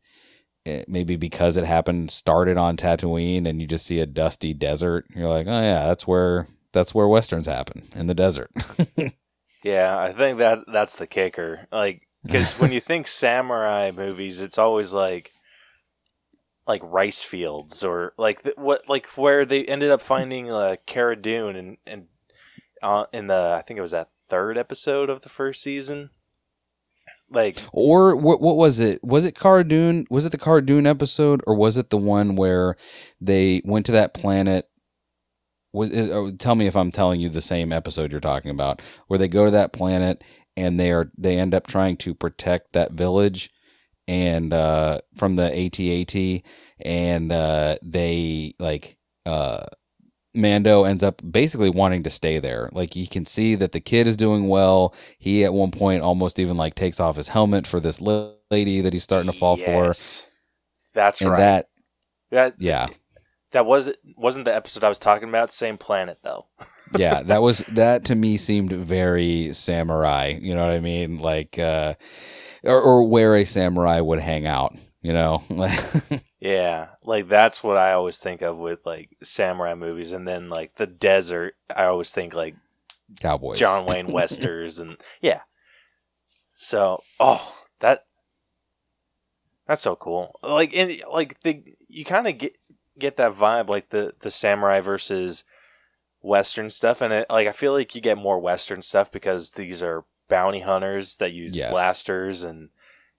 it, 0.70 0.90
maybe 0.90 1.16
because 1.16 1.58
it 1.58 1.66
happened 1.66 2.12
started 2.12 2.58
on 2.58 2.78
Tatooine 2.78 3.48
and 3.48 3.60
you 3.60 3.68
just 3.68 3.86
see 3.86 4.00
a 4.00 4.06
dusty 4.06 4.54
desert, 4.54 5.06
you're 5.16 5.30
like, 5.30 5.48
oh 5.48 5.62
yeah, 5.62 5.88
that's 5.88 6.08
where 6.08 6.48
that's 6.72 6.94
where 6.94 7.08
westerns 7.08 7.48
happen 7.48 7.84
in 7.96 8.08
the 8.08 8.14
desert. 8.14 8.52
yeah, 9.64 9.98
I 10.00 10.14
think 10.14 10.38
that 10.38 10.60
that's 10.72 10.96
the 10.96 11.08
kicker. 11.08 11.68
Like, 11.72 12.08
because 12.24 12.54
when 12.54 12.72
you 12.72 12.80
think 12.80 13.08
samurai 13.08 13.92
movies, 13.92 14.42
it's 14.42 14.58
always 14.58 14.94
like 14.94 15.32
like 16.68 16.82
rice 16.84 17.24
fields 17.24 17.84
or 17.84 18.14
like 18.18 18.44
the, 18.44 18.54
what 18.56 18.88
like 18.88 19.08
where 19.18 19.46
they 19.46 19.66
ended 19.66 19.90
up 19.90 20.02
finding 20.02 20.52
uh, 20.52 20.76
Cara 20.86 21.16
Dune 21.16 21.56
and 21.56 21.78
and 21.88 22.06
uh, 22.82 23.06
in 23.12 23.28
the 23.28 23.56
I 23.58 23.64
think 23.64 23.80
it 23.80 23.82
was 23.82 23.92
that 23.92 24.10
third 24.30 24.58
episode 24.58 25.10
of 25.10 25.22
the 25.22 25.30
first 25.30 25.64
season 25.64 26.12
like 27.32 27.62
or 27.72 28.16
what 28.16 28.42
what 28.42 28.58
was 28.58 28.80
it? 28.80 29.04
Was 29.04 29.26
it 29.26 29.36
Cara 29.36 29.64
Dune? 29.64 30.06
Was 30.10 30.26
it 30.26 30.32
the 30.32 30.38
Cara 30.38 30.66
Dune 30.66 30.88
episode 30.88 31.42
or 31.46 31.56
was 31.56 31.78
it 31.78 31.90
the 31.90 31.98
one 31.98 32.36
where 32.36 32.76
they 33.22 33.62
went 33.66 33.86
to 33.88 33.92
that 33.94 34.14
planet 34.14 34.70
was 35.72 35.90
it, 35.90 36.12
uh, 36.12 36.32
tell 36.38 36.56
me 36.56 36.68
if 36.68 36.76
I'm 36.76 36.92
telling 36.92 37.22
you 37.22 37.30
the 37.30 37.42
same 37.42 37.72
episode 37.72 38.12
you're 38.12 38.20
talking 38.22 38.52
about 38.52 38.82
where 39.08 39.20
they 39.20 39.28
go 39.28 39.46
to 39.46 39.52
that 39.52 39.74
planet 39.74 40.24
and 40.58 40.80
they 40.80 40.92
are 40.92 41.12
they 41.18 41.38
end 41.38 41.54
up 41.54 41.68
trying 41.68 41.98
to 41.98 42.14
protect 42.14 42.74
that 42.74 42.94
village 42.94 43.50
and 44.08 44.54
uh 44.54 45.00
from 45.16 45.36
the 45.36 45.46
AT-AT 45.46 46.44
and 46.86 47.32
uh 47.32 47.78
they 47.84 48.56
like 48.60 48.98
uh 49.26 49.66
Mando 50.40 50.84
ends 50.84 51.04
up 51.04 51.22
basically 51.30 51.70
wanting 51.70 52.04
to 52.04 52.10
stay 52.10 52.40
there. 52.40 52.70
Like 52.72 52.96
you 52.96 53.08
can 53.08 53.26
see 53.26 53.56
that 53.56 53.72
the 53.72 53.80
kid 53.80 54.08
is 54.08 54.18
doing 54.18 54.48
well. 54.48 54.94
He 55.18 55.44
at 55.44 55.54
one 55.54 55.72
point 55.72 56.04
almost 56.04 56.40
even 56.40 56.58
like 56.58 56.76
takes 56.76 57.00
off 57.00 57.16
his 57.16 57.30
helmet 57.30 57.68
for 57.68 57.80
this 57.80 58.02
lady 58.02 58.82
that 58.82 58.94
he's 58.94 59.04
starting 59.04 59.32
to 59.32 59.38
fall 59.38 59.58
yes. 59.58 59.66
for. 60.22 60.30
That's 60.94 61.22
and 61.22 61.32
right. 61.32 61.38
That 61.38 61.70
that 62.32 62.56
yeah. 62.60 62.88
That 63.52 63.66
was 63.66 63.92
wasn't 64.16 64.46
the 64.46 64.54
episode 64.54 64.84
I 64.84 64.90
was 64.90 65.00
talking 65.00 65.28
about. 65.28 65.52
Same 65.52 65.78
planet 65.78 66.20
though. 66.24 66.46
yeah, 66.98 67.24
that 67.24 67.42
was 67.42 67.64
that 67.70 68.06
to 68.06 68.16
me 68.16 68.38
seemed 68.38 68.72
very 68.72 69.54
samurai. 69.54 70.38
You 70.40 70.54
know 70.54 70.66
what 70.66 70.76
I 70.76 70.80
mean? 70.80 71.18
Like, 71.18 71.58
uh, 71.58 71.96
or, 72.64 72.80
or 72.80 73.08
where 73.08 73.36
a 73.36 73.46
samurai 73.46 74.02
would 74.02 74.20
hang 74.20 74.46
out. 74.46 74.76
You 75.02 75.14
know? 75.14 75.44
yeah, 76.40 76.90
like 77.04 77.28
that's 77.28 77.64
what 77.64 77.78
I 77.78 77.94
always 77.94 78.18
think 78.20 78.42
of 78.42 78.58
with 78.58 78.86
like 78.86 79.18
samurai 79.22 79.76
movies, 79.76 80.14
and 80.14 80.28
then 80.28 80.50
like 80.50 80.76
the 80.76 80.88
desert. 80.88 81.56
I 81.76 81.86
always 81.86 82.12
think 82.12 82.34
like 82.34 82.56
cowboys, 83.20 83.60
John 83.60 83.86
Wayne 83.86 84.08
westerns, 84.12 84.80
and 84.80 84.98
yeah. 85.22 85.42
So, 86.56 87.04
oh, 87.20 87.56
that 87.80 88.06
that's 89.68 89.82
so 89.82 89.96
cool. 89.96 90.40
Like, 90.42 90.76
and 90.76 91.02
like 91.12 91.40
the 91.42 91.64
you 91.88 92.06
kind 92.06 92.28
of 92.28 92.38
get 92.38 92.58
get 92.98 93.18
that 93.18 93.34
vibe, 93.34 93.68
like 93.68 93.90
the 93.90 94.14
the 94.22 94.32
samurai 94.32 94.80
versus 94.80 95.44
western 96.22 96.70
stuff, 96.70 97.02
and 97.02 97.14
it 97.14 97.30
like 97.30 97.48
I 97.48 97.52
feel 97.54 97.74
like 97.74 97.96
you 97.96 98.02
get 98.02 98.18
more 98.18 98.40
western 98.40 98.82
stuff 98.82 99.12
because 99.12 99.52
these 99.52 99.84
are 99.84 100.06
bounty 100.30 100.62
hunters 100.62 101.18
that 101.18 101.34
use 101.34 101.56
Yes. 101.56 101.72
blasters 101.72 102.44
and 102.44 102.70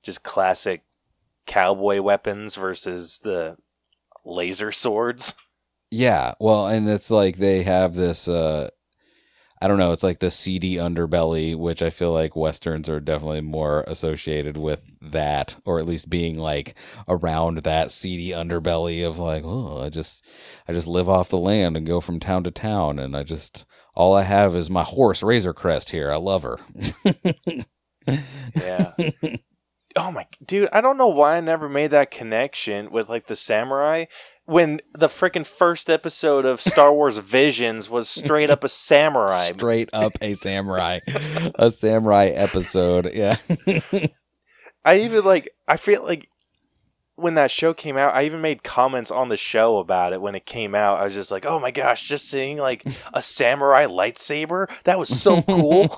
just 0.03 0.23
classic 0.23 0.83
cowboy 1.51 2.01
weapons 2.01 2.55
versus 2.55 3.19
the 3.25 3.57
laser 4.25 4.73
swords. 4.73 5.35
Yeah, 5.93 6.35
well, 6.39 6.69
and 6.69 6.89
it's 6.89 7.11
like 7.11 7.39
they 7.39 7.65
have 7.65 7.97
this 7.97 8.29
uh 8.29 8.71
I 9.61 9.67
don't 9.67 9.77
know, 9.77 9.91
it's 9.91 10.05
like 10.05 10.21
the 10.21 10.31
seedy 10.31 10.77
underbelly, 10.77 11.57
which 11.57 11.83
I 11.83 11.91
feel 11.91 12.13
like 12.13 12.37
westerns 12.37 12.89
are 12.89 13.01
definitely 13.01 13.41
more 13.41 13.83
associated 13.89 14.57
with 14.57 14.85
that 15.03 15.57
or 15.65 15.81
at 15.81 15.87
least 15.87 16.09
being 16.09 16.39
like 16.39 16.77
around 17.09 17.59
that 17.65 17.91
seedy 17.91 18.31
underbelly 18.31 19.05
of 19.05 19.19
like, 19.19 19.43
oh, 19.45 19.83
I 19.83 19.89
just 19.89 20.25
I 20.69 20.73
just 20.73 20.87
live 20.87 21.09
off 21.09 21.29
the 21.29 21.39
land 21.39 21.77
and 21.77 21.85
go 21.89 22.01
from 22.01 22.21
town 22.21 22.45
to 22.45 22.53
town 22.53 23.01
and 23.01 23.17
I 23.17 23.25
just 23.25 23.65
all 23.97 24.15
I 24.15 24.23
have 24.23 24.55
is 24.55 24.71
my 24.71 24.85
horse 24.85 25.25
Razor 25.25 25.55
Crest 25.55 25.91
here. 25.91 26.13
I 26.13 26.19
love 26.19 26.45
her. 26.45 26.59
Yeah. 28.55 28.93
oh 29.97 30.11
my 30.11 30.27
dude, 30.45 30.69
I 30.73 30.81
don't 30.81 30.99
know 30.99 31.09
why 31.09 31.37
I 31.37 31.41
never 31.41 31.69
made 31.69 31.91
that 31.93 32.11
connection 32.11 32.91
with 32.91 33.09
like 33.09 33.27
the 33.27 33.37
samurai 33.37 34.07
when 34.47 34.81
the 34.95 35.07
freaking 35.07 35.47
first 35.47 35.89
episode 35.89 36.45
of 36.45 36.61
Star 36.61 36.93
Wars 36.93 37.19
Visions 37.19 37.89
was 37.89 38.09
straight 38.09 38.51
up 38.51 38.65
a 38.65 38.69
samurai. 38.69 39.53
Straight 39.53 39.91
up 39.93 40.13
a 40.21 40.35
samurai. 40.35 41.01
a 41.55 41.71
samurai 41.71 42.27
episode. 42.27 43.11
Yeah. 43.13 43.37
I 44.85 45.01
even 45.01 45.25
like 45.25 45.51
I 45.69 45.77
feel 45.77 46.03
like 46.03 46.30
when 47.21 47.35
that 47.35 47.51
show 47.51 47.75
came 47.75 47.97
out, 47.97 48.15
I 48.15 48.25
even 48.25 48.41
made 48.41 48.63
comments 48.63 49.11
on 49.11 49.29
the 49.29 49.37
show 49.37 49.79
about 49.79 50.13
it 50.13 50.21
when 50.21 50.35
it 50.35 50.47
came 50.47 50.75
out. 50.75 50.99
I 50.99 51.05
was 51.05 51.15
just 51.15 51.31
like, 51.31 51.45
"Oh 51.47 51.61
my 51.61 51.71
gosh, 51.71 52.07
just 52.09 52.29
seeing 52.29 52.59
like 52.59 52.83
a 53.15 53.23
samurai 53.23 53.87
lightsaber, 53.87 54.71
that 54.85 54.99
was 54.99 55.09
so 55.09 55.43
cool." 55.43 55.89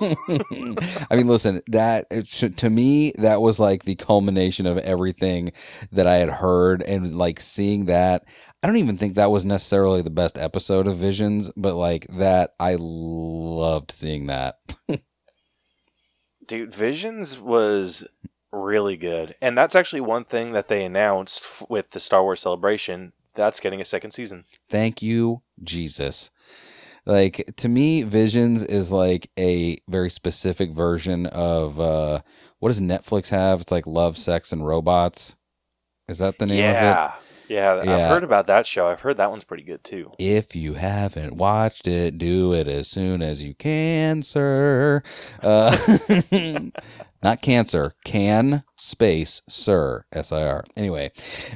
I 1.09 1.15
mean, 1.15 1.27
listen, 1.27 1.61
that 1.67 2.09
to 2.09 2.69
me 2.69 3.13
that 3.17 3.41
was 3.41 3.59
like 3.59 3.83
the 3.83 3.95
culmination 3.95 4.65
of 4.65 4.77
everything 4.79 5.51
that 5.91 6.07
I 6.07 6.15
had 6.15 6.29
heard 6.29 6.81
and 6.83 7.15
like 7.15 7.39
seeing 7.39 7.85
that. 7.85 8.25
I 8.61 8.67
don't 8.67 8.77
even 8.77 8.97
think 8.97 9.15
that 9.15 9.31
was 9.31 9.43
necessarily 9.43 10.01
the 10.01 10.09
best 10.09 10.37
episode 10.37 10.87
of 10.87 10.97
Visions, 10.97 11.51
but 11.57 11.75
like 11.75 12.07
that 12.09 12.53
I 12.59 12.77
loved 12.79 13.91
seeing 13.91 14.27
that. 14.27 14.59
Dude, 16.47 16.73
Visions 16.73 17.39
was 17.39 18.05
really 18.53 18.95
good. 18.95 19.35
And 19.41 19.57
that's 19.57 19.75
actually 19.75 20.01
one 20.01 20.23
thing 20.23 20.51
that 20.53 20.67
they 20.67 20.85
announced 20.85 21.43
f- 21.43 21.63
with 21.69 21.91
the 21.91 21.99
Star 21.99 22.23
Wars 22.23 22.41
celebration. 22.41 23.13
That's 23.35 23.59
getting 23.59 23.81
a 23.81 23.85
second 23.85 24.11
season. 24.11 24.45
Thank 24.69 25.01
you, 25.01 25.41
Jesus. 25.61 26.29
Like 27.05 27.51
to 27.57 27.67
me, 27.67 28.03
Visions 28.03 28.63
is 28.63 28.91
like 28.91 29.29
a 29.37 29.79
very 29.89 30.09
specific 30.09 30.71
version 30.71 31.25
of 31.25 31.79
uh 31.79 32.21
what 32.59 32.69
does 32.69 32.79
Netflix 32.79 33.29
have? 33.29 33.61
It's 33.61 33.71
like 33.71 33.85
Love, 33.87 34.17
Sex, 34.17 34.53
and 34.53 34.65
Robots. 34.65 35.35
Is 36.07 36.19
that 36.19 36.37
the 36.37 36.45
name 36.45 36.59
of 36.69 36.75
it? 36.75 37.22
Yeah. 37.53 37.83
Yeah, 37.83 37.93
I've 37.93 38.09
heard 38.09 38.23
about 38.23 38.47
that 38.47 38.65
show. 38.65 38.87
I've 38.87 39.01
heard 39.01 39.17
that 39.17 39.29
one's 39.29 39.43
pretty 39.43 39.63
good 39.63 39.83
too. 39.83 40.11
If 40.17 40.55
you 40.55 40.73
haven't 40.73 41.35
watched 41.37 41.87
it, 41.87 42.17
do 42.17 42.53
it 42.53 42.67
as 42.67 42.87
soon 42.87 43.21
as 43.21 43.41
you 43.41 43.53
can, 43.53 44.23
sir. 44.23 45.03
Uh, 45.41 45.77
not 47.23 47.41
cancer, 47.41 47.93
can 48.03 48.63
space 48.75 49.41
sir, 49.47 50.05
S 50.11 50.31
I 50.31 50.43
R. 50.43 50.63
Anyway, 50.75 51.11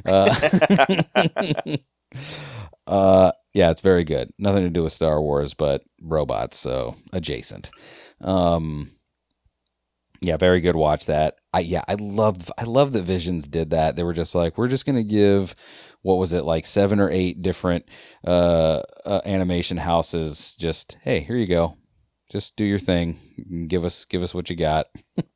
uh, 0.06 0.34
uh, 2.88 3.32
yeah, 3.54 3.72
it's 3.72 3.82
very 3.82 4.04
good. 4.04 4.32
Nothing 4.38 4.64
to 4.64 4.70
do 4.70 4.84
with 4.84 4.94
Star 4.94 5.22
Wars, 5.22 5.54
but 5.54 5.84
robots, 6.02 6.58
so 6.58 6.96
adjacent. 7.12 7.72
Um, 8.22 8.92
yeah, 10.22 10.38
very 10.38 10.62
good. 10.62 10.76
Watch 10.76 11.06
that. 11.06 11.36
I 11.54 11.60
yeah, 11.60 11.84
I 11.88 11.96
love 11.96 12.52
I 12.58 12.64
love 12.64 12.94
that 12.94 13.04
Visions 13.04 13.48
did 13.48 13.70
that. 13.72 13.96
They 13.96 14.04
were 14.04 14.14
just 14.14 14.34
like, 14.36 14.58
we're 14.58 14.68
just 14.68 14.86
gonna 14.86 15.04
give 15.04 15.54
what 16.08 16.18
was 16.18 16.32
it 16.32 16.46
like 16.46 16.66
seven 16.66 17.02
or 17.02 17.12
eight 17.12 17.42
different 17.42 17.84
uh, 18.26 18.82
uh 19.06 19.20
animation 19.26 19.78
houses. 19.78 20.56
Just 20.58 20.96
hey, 21.02 21.20
here 21.20 21.36
you 21.36 21.48
go. 21.48 21.76
Just 22.32 22.56
do 22.56 22.64
your 22.64 22.80
thing. 22.80 23.68
Give 23.68 23.84
us 23.84 24.06
give 24.06 24.24
us 24.24 24.34
what 24.34 24.50
you 24.50 24.56
got. 24.56 24.88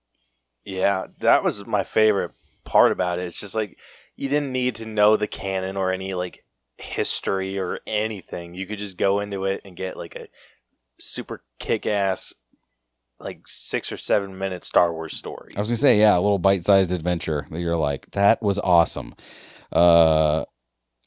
Yeah, 0.63 1.07
that 1.21 1.43
was 1.43 1.65
my 1.65 1.83
favorite 1.83 2.33
part 2.65 2.91
about 2.91 3.17
it. 3.17 3.25
It's 3.25 3.39
just 3.39 3.55
like 3.55 3.79
you 4.15 4.29
didn't 4.29 4.51
need 4.51 4.75
to 4.75 4.85
know 4.85 5.17
the 5.17 5.25
canon 5.25 5.75
or 5.75 5.91
any 5.91 6.13
like 6.13 6.45
history 6.77 7.57
or 7.57 7.79
anything. 7.87 8.53
You 8.53 8.67
could 8.67 8.77
just 8.77 8.95
go 8.95 9.19
into 9.19 9.45
it 9.45 9.61
and 9.65 9.75
get 9.75 9.97
like 9.97 10.15
a 10.15 10.27
super 10.99 11.43
kick 11.57 11.87
ass 11.87 12.33
like 13.19 13.47
six 13.47 13.91
or 13.91 13.97
seven 13.97 14.37
minute 14.37 14.63
Star 14.63 14.93
Wars 14.93 15.17
story. 15.17 15.51
I 15.55 15.59
was 15.59 15.69
gonna 15.69 15.77
say, 15.77 15.97
yeah, 15.97 16.17
a 16.17 16.21
little 16.21 16.39
bite 16.39 16.63
sized 16.63 16.91
adventure 16.91 17.45
that 17.49 17.59
you're 17.59 17.75
like, 17.75 18.11
that 18.11 18.41
was 18.41 18.59
awesome. 18.59 19.15
Uh, 19.71 20.45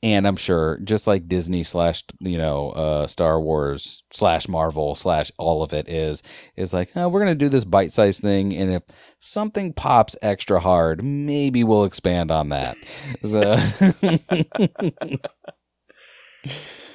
and 0.05 0.29
I'm 0.29 0.37
sure, 0.37 0.79
just 0.85 1.07
like 1.07 1.29
Disney 1.29 1.65
slash, 1.65 2.05
you 2.21 2.37
know, 2.37 2.69
uh, 2.73 3.07
Star 3.07 3.41
Wars 3.41 4.03
slash 4.13 4.47
Marvel 4.49 4.95
slash 4.95 5.33
all 5.39 5.63
of 5.63 5.73
it 5.73 5.89
is, 5.89 6.23
is 6.57 6.75
like, 6.75 6.91
oh, 6.95 7.09
we're 7.09 7.21
gonna 7.21 7.35
do 7.35 7.49
this 7.49 7.65
bite 7.65 7.91
sized 7.91 8.21
thing, 8.21 8.55
and 8.55 8.71
if 8.71 8.83
something 9.19 9.73
pops 9.73 10.15
extra 10.21 10.61
hard, 10.61 11.03
maybe 11.03 11.65
we'll 11.65 11.85
expand 11.85 12.31
on 12.31 12.51
that. 12.51 12.77
So, 13.25 13.59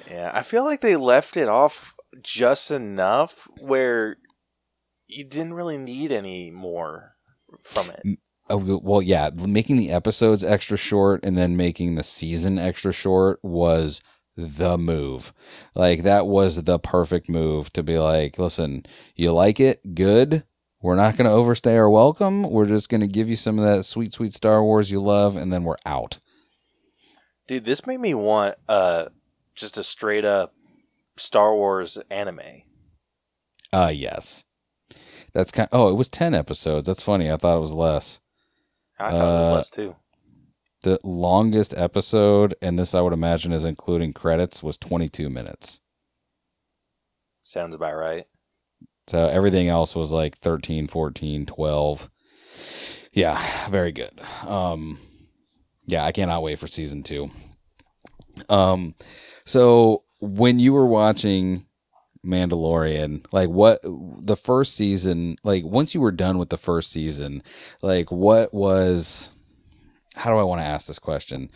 yeah, 0.07 0.29
I 0.31 0.43
feel 0.43 0.63
like 0.63 0.81
they 0.81 0.95
left 0.95 1.35
it 1.35 1.49
off 1.49 1.95
just 2.21 2.69
enough 2.69 3.47
where 3.59 4.17
you 5.07 5.23
didn't 5.23 5.55
really 5.55 5.79
need 5.79 6.11
any 6.11 6.51
more 6.51 7.15
from 7.63 7.89
it. 7.89 8.19
Oh, 8.49 8.79
well, 8.83 9.01
yeah, 9.01 9.29
making 9.35 9.77
the 9.77 9.91
episodes 9.91 10.43
extra 10.43 10.77
short 10.77 11.23
and 11.23 11.37
then 11.37 11.55
making 11.55 11.95
the 11.95 12.03
season 12.03 12.57
extra 12.57 12.91
short 12.91 13.39
was 13.43 14.01
the 14.35 14.77
move. 14.77 15.33
Like 15.75 16.03
that 16.03 16.25
was 16.25 16.63
the 16.63 16.79
perfect 16.79 17.29
move 17.29 17.71
to 17.73 17.83
be 17.83 17.97
like, 17.97 18.39
listen, 18.39 18.85
you 19.15 19.31
like 19.33 19.59
it, 19.59 19.95
good. 19.95 20.43
We're 20.81 20.95
not 20.95 21.17
going 21.17 21.25
to 21.29 21.35
overstay 21.35 21.77
our 21.77 21.89
welcome. 21.89 22.49
We're 22.49 22.65
just 22.65 22.87
going 22.87 23.01
to 23.01 23.07
give 23.07 23.29
you 23.29 23.35
some 23.35 23.59
of 23.59 23.65
that 23.65 23.83
sweet, 23.83 24.13
sweet 24.13 24.33
Star 24.33 24.63
Wars 24.63 24.89
you 24.89 25.01
love, 25.01 25.35
and 25.35 25.51
then 25.51 25.65
we're 25.65 25.75
out. 25.85 26.19
Dude, 27.47 27.65
this 27.65 27.85
made 27.85 27.99
me 27.99 28.13
want 28.13 28.55
uh 28.67 29.05
just 29.55 29.77
a 29.77 29.83
straight 29.83 30.23
up 30.23 30.53
Star 31.17 31.53
Wars 31.53 31.97
anime. 32.09 32.63
Uh 33.73 33.91
yes. 33.93 34.45
That's 35.33 35.51
kind. 35.51 35.69
oh, 35.71 35.89
it 35.89 35.95
was 35.95 36.07
ten 36.07 36.33
episodes. 36.33 36.85
That's 36.85 37.03
funny. 37.03 37.29
I 37.29 37.37
thought 37.37 37.57
it 37.57 37.61
was 37.61 37.73
less. 37.73 38.19
I 38.99 39.11
thought 39.11 39.29
it 39.31 39.39
was 39.39 39.49
Uh, 39.49 39.53
less 39.55 39.69
too. 39.69 39.95
The 40.81 40.99
longest 41.03 41.73
episode, 41.77 42.55
and 42.61 42.79
this 42.79 42.95
I 42.95 43.01
would 43.01 43.13
imagine 43.13 43.51
is 43.51 43.63
including 43.65 44.13
credits, 44.13 44.63
was 44.63 44.77
twenty-two 44.77 45.29
minutes. 45.29 45.81
Sounds 47.43 47.75
about 47.75 47.95
right. 47.95 48.25
So 49.07 49.25
everything 49.27 49.67
else 49.69 49.95
was 49.95 50.11
like 50.11 50.37
13, 50.37 50.87
14, 50.87 51.45
12. 51.47 52.09
Yeah, 53.11 53.67
very 53.69 53.91
good. 53.91 54.21
Um 54.45 54.99
yeah, 55.87 56.05
I 56.05 56.11
cannot 56.11 56.43
wait 56.43 56.59
for 56.59 56.67
season 56.67 57.01
2. 57.01 57.29
Um 58.49 58.93
so 59.45 60.03
when 60.19 60.59
you 60.59 60.73
were 60.73 60.85
watching 60.85 61.65
Mandalorian, 62.25 63.25
like 63.31 63.49
what 63.49 63.79
the 63.83 64.37
first 64.37 64.75
season, 64.75 65.37
like 65.43 65.63
once 65.63 65.93
you 65.93 66.01
were 66.01 66.11
done 66.11 66.37
with 66.37 66.49
the 66.49 66.57
first 66.57 66.91
season, 66.91 67.43
like 67.81 68.11
what 68.11 68.53
was 68.53 69.31
how 70.15 70.31
do 70.31 70.37
I 70.37 70.43
want 70.43 70.61
to 70.61 70.65
ask 70.65 70.87
this 70.87 70.99
question? 70.99 71.49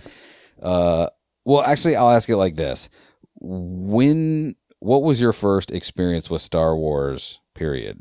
Uh 0.61 1.07
well, 1.45 1.63
actually 1.63 1.95
I'll 1.95 2.11
ask 2.11 2.29
it 2.29 2.37
like 2.37 2.55
this. 2.55 2.89
When 3.35 4.55
what 4.79 5.03
was 5.03 5.19
your 5.19 5.33
first 5.33 5.71
experience 5.71 6.29
with 6.29 6.41
Star 6.41 6.75
Wars 6.75 7.41
period? 7.53 7.99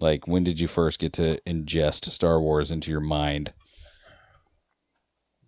Like 0.00 0.26
when 0.26 0.44
did 0.44 0.60
you 0.60 0.68
first 0.68 0.98
get 0.98 1.12
to 1.14 1.40
ingest 1.46 2.06
Star 2.06 2.40
Wars 2.40 2.70
into 2.70 2.90
your 2.90 3.00
mind? 3.00 3.52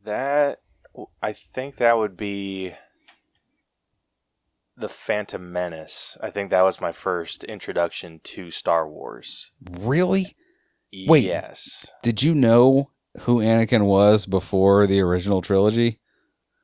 That 0.04 0.60
I 1.22 1.32
think 1.32 1.76
that 1.76 1.96
would 1.96 2.16
be 2.16 2.74
the 4.78 4.88
Phantom 4.88 5.52
Menace. 5.52 6.16
I 6.20 6.30
think 6.30 6.50
that 6.50 6.62
was 6.62 6.80
my 6.80 6.92
first 6.92 7.44
introduction 7.44 8.20
to 8.24 8.50
Star 8.50 8.88
Wars. 8.88 9.52
Really? 9.70 10.36
Wait. 11.06 11.24
Yes. 11.24 11.86
Did 12.02 12.22
you 12.22 12.34
know 12.34 12.90
who 13.20 13.38
Anakin 13.38 13.86
was 13.86 14.26
before 14.26 14.86
the 14.86 15.00
original 15.00 15.42
trilogy? 15.42 15.98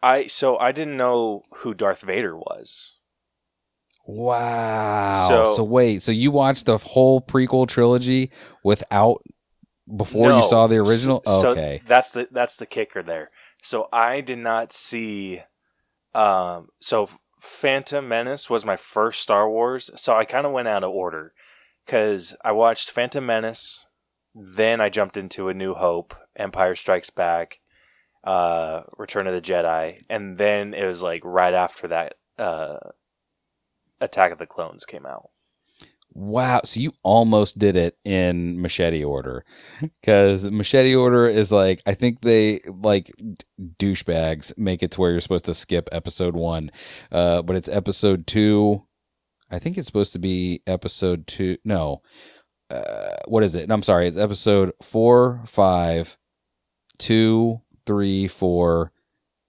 I 0.02 0.26
so 0.26 0.58
I 0.58 0.72
didn't 0.72 0.96
know 0.96 1.42
who 1.56 1.74
Darth 1.74 2.02
Vader 2.02 2.36
was. 2.36 2.98
Wow. 4.06 5.28
So, 5.28 5.56
So- 5.56 5.64
wait, 5.64 6.02
so 6.02 6.12
you 6.12 6.30
watched 6.30 6.66
the 6.66 6.78
whole 6.78 7.20
prequel 7.20 7.66
trilogy 7.66 8.30
without 8.62 9.22
before 9.96 10.32
you 10.32 10.46
saw 10.46 10.66
the 10.66 10.76
original? 10.78 11.22
So 11.24 11.50
okay. 11.50 11.82
that's 11.86 12.10
the 12.12 12.28
that's 12.30 12.56
the 12.56 12.66
kicker 12.66 13.02
there. 13.02 13.30
So 13.62 13.88
I 13.92 14.20
did 14.20 14.38
not 14.38 14.72
see 14.72 15.42
um 16.14 16.68
so 16.80 17.08
Phantom 17.44 18.08
Menace 18.08 18.48
was 18.48 18.64
my 18.64 18.76
first 18.76 19.20
Star 19.20 19.48
Wars, 19.48 19.90
so 19.96 20.14
I 20.14 20.24
kind 20.24 20.46
of 20.46 20.52
went 20.52 20.68
out 20.68 20.82
of 20.82 20.90
order 20.90 21.34
cuz 21.86 22.34
I 22.42 22.52
watched 22.52 22.90
Phantom 22.90 23.24
Menace, 23.24 23.86
then 24.34 24.80
I 24.80 24.88
jumped 24.88 25.16
into 25.16 25.48
A 25.48 25.54
New 25.54 25.74
Hope, 25.74 26.14
Empire 26.36 26.74
Strikes 26.74 27.10
Back, 27.10 27.60
uh 28.24 28.84
Return 28.96 29.26
of 29.26 29.34
the 29.34 29.42
Jedi, 29.42 30.04
and 30.08 30.38
then 30.38 30.72
it 30.72 30.86
was 30.86 31.02
like 31.02 31.20
right 31.22 31.54
after 31.54 31.86
that 31.88 32.14
uh 32.38 32.78
Attack 34.00 34.32
of 34.32 34.38
the 34.38 34.46
Clones 34.46 34.84
came 34.84 35.06
out. 35.06 35.30
Wow. 36.14 36.60
So 36.64 36.80
you 36.80 36.92
almost 37.02 37.58
did 37.58 37.76
it 37.76 37.98
in 38.04 38.62
machete 38.62 39.04
order. 39.04 39.44
Because 39.80 40.48
machete 40.50 40.94
order 40.94 41.26
is 41.26 41.50
like, 41.50 41.82
I 41.86 41.94
think 41.94 42.20
they, 42.20 42.60
like, 42.66 43.10
douchebags 43.78 44.56
make 44.56 44.82
it 44.82 44.92
to 44.92 45.00
where 45.00 45.10
you're 45.10 45.20
supposed 45.20 45.46
to 45.46 45.54
skip 45.54 45.88
episode 45.90 46.36
one. 46.36 46.70
Uh, 47.10 47.42
but 47.42 47.56
it's 47.56 47.68
episode 47.68 48.26
two. 48.26 48.84
I 49.50 49.58
think 49.58 49.76
it's 49.76 49.86
supposed 49.86 50.12
to 50.12 50.18
be 50.18 50.62
episode 50.66 51.26
two. 51.26 51.58
No. 51.64 52.02
Uh, 52.70 53.16
what 53.26 53.44
is 53.44 53.54
it? 53.54 53.70
I'm 53.70 53.82
sorry. 53.82 54.06
It's 54.06 54.16
episode 54.16 54.72
four, 54.82 55.42
five, 55.46 56.16
two, 56.98 57.60
three, 57.86 58.28
four, 58.28 58.92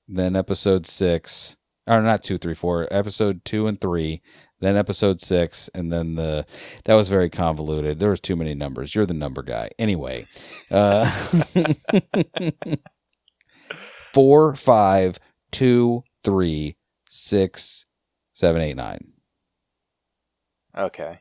then 0.08 0.36
episode 0.36 0.86
six. 0.86 1.58
Or 1.88 2.02
not 2.02 2.24
two, 2.24 2.40
three, 2.40 2.56
four. 2.56 2.88
Episode 2.90 3.46
two 3.46 3.68
and 3.68 3.80
three 3.80 4.24
then 4.60 4.78
episode 4.78 5.22
six, 5.22 5.70
and 5.74 5.92
then 5.92 6.16
the 6.16 6.46
that 6.86 6.96
was 6.96 7.10
very 7.10 7.30
convoluted. 7.30 8.00
There 8.00 8.10
was 8.10 8.22
too 8.22 8.36
many 8.36 8.54
numbers. 8.54 8.96
You're 8.96 9.06
the 9.06 9.14
number 9.14 9.44
guy. 9.44 9.70
Anyway, 9.78 10.28
uh, 10.72 11.10
four, 14.14 14.56
five, 14.56 15.20
two, 15.52 16.04
three, 16.24 16.78
six, 17.10 17.86
seven, 18.34 18.62
eight, 18.62 18.76
nine. 18.76 19.14
Okay. 20.78 21.20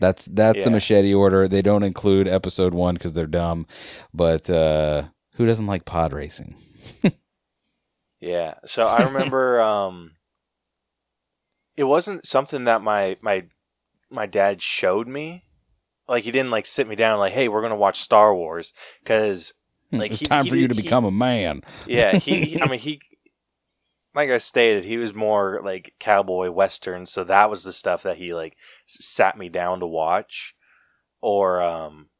That's 0.00 0.26
that's 0.26 0.62
the 0.62 0.70
machete 0.70 1.14
order. 1.14 1.48
They 1.48 1.62
don't 1.62 1.84
include 1.84 2.28
episode 2.28 2.74
one 2.74 2.94
because 2.94 3.12
they're 3.12 3.26
dumb. 3.26 3.66
But 4.12 4.50
uh, 4.50 5.04
who 5.36 5.46
doesn't 5.46 5.66
like 5.66 5.84
pod 5.84 6.12
racing? 6.12 6.56
Yeah. 8.24 8.54
So 8.64 8.86
I 8.86 9.02
remember 9.02 9.60
um 9.60 10.12
it 11.76 11.84
wasn't 11.84 12.26
something 12.26 12.64
that 12.64 12.82
my 12.82 13.16
my 13.20 13.44
my 14.10 14.26
dad 14.26 14.62
showed 14.62 15.08
me. 15.08 15.42
Like 16.08 16.24
he 16.24 16.30
didn't 16.30 16.50
like 16.50 16.66
sit 16.66 16.86
me 16.86 16.96
down 16.96 17.18
like, 17.18 17.32
"Hey, 17.32 17.48
we're 17.48 17.60
going 17.62 17.70
to 17.70 17.76
watch 17.76 18.00
Star 18.00 18.34
Wars" 18.34 18.72
cuz 19.04 19.54
Like, 19.90 20.10
it's 20.12 20.20
he- 20.20 20.26
time 20.26 20.44
he 20.44 20.50
for 20.50 20.56
you 20.56 20.68
to 20.68 20.74
he- 20.74 20.82
become 20.82 21.04
a 21.04 21.10
man. 21.10 21.62
yeah, 21.86 22.18
he, 22.18 22.60
I 22.60 22.66
mean 22.70 22.78
he 22.78 23.00
like 24.14 24.30
I 24.30 24.38
stated, 24.38 24.84
he 24.84 24.96
was 24.98 25.12
more 25.14 25.60
like 25.64 25.94
cowboy 25.98 26.50
western, 26.50 27.06
so 27.06 27.24
that 27.24 27.50
was 27.50 27.64
the 27.64 27.72
stuff 27.72 28.02
that 28.04 28.18
he 28.18 28.32
like 28.34 28.56
sat 28.86 29.36
me 29.38 29.48
down 29.48 29.80
to 29.80 29.86
watch 29.86 30.54
or 31.20 31.60
um 31.62 32.10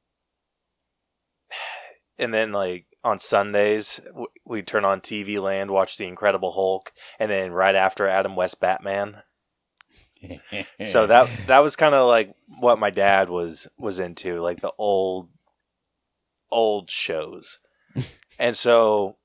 and 2.19 2.33
then 2.33 2.53
like 2.53 2.87
on 3.03 3.19
Sundays 3.19 4.01
we'd 4.47 4.67
turn 4.67 4.85
on 4.85 5.01
TV 5.01 5.41
Land, 5.41 5.71
watch 5.71 5.97
The 5.99 6.07
Incredible 6.07 6.53
Hulk, 6.53 6.91
and 7.19 7.31
then 7.31 7.53
right 7.53 7.75
after 7.75 8.09
Adam 8.09 8.35
West 8.35 8.61
Batman. 8.61 9.23
So 10.85 11.07
that 11.09 11.29
that 11.47 11.63
was 11.63 11.77
kind 11.77 11.95
of 11.95 12.09
like 12.09 12.35
what 12.61 12.79
my 12.79 12.91
dad 12.91 13.29
was 13.31 13.69
was 13.79 13.99
into, 13.99 14.41
like 14.41 14.61
the 14.61 14.73
old 14.79 15.29
old 16.51 16.91
shows. 16.91 17.59
and 18.39 18.57
so 18.57 19.17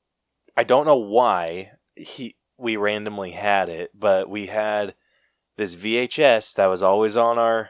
I 0.58 0.64
don't 0.64 0.86
know 0.86 0.98
why 0.98 1.72
he 1.96 2.36
we 2.58 2.76
randomly 2.76 3.32
had 3.32 3.70
it, 3.70 3.92
but 3.98 4.30
we 4.30 4.48
had 4.48 4.96
this 5.58 5.76
VHS 5.76 6.56
that 6.56 6.68
was 6.68 6.84
always 6.84 7.16
on 7.16 7.38
our 7.38 7.70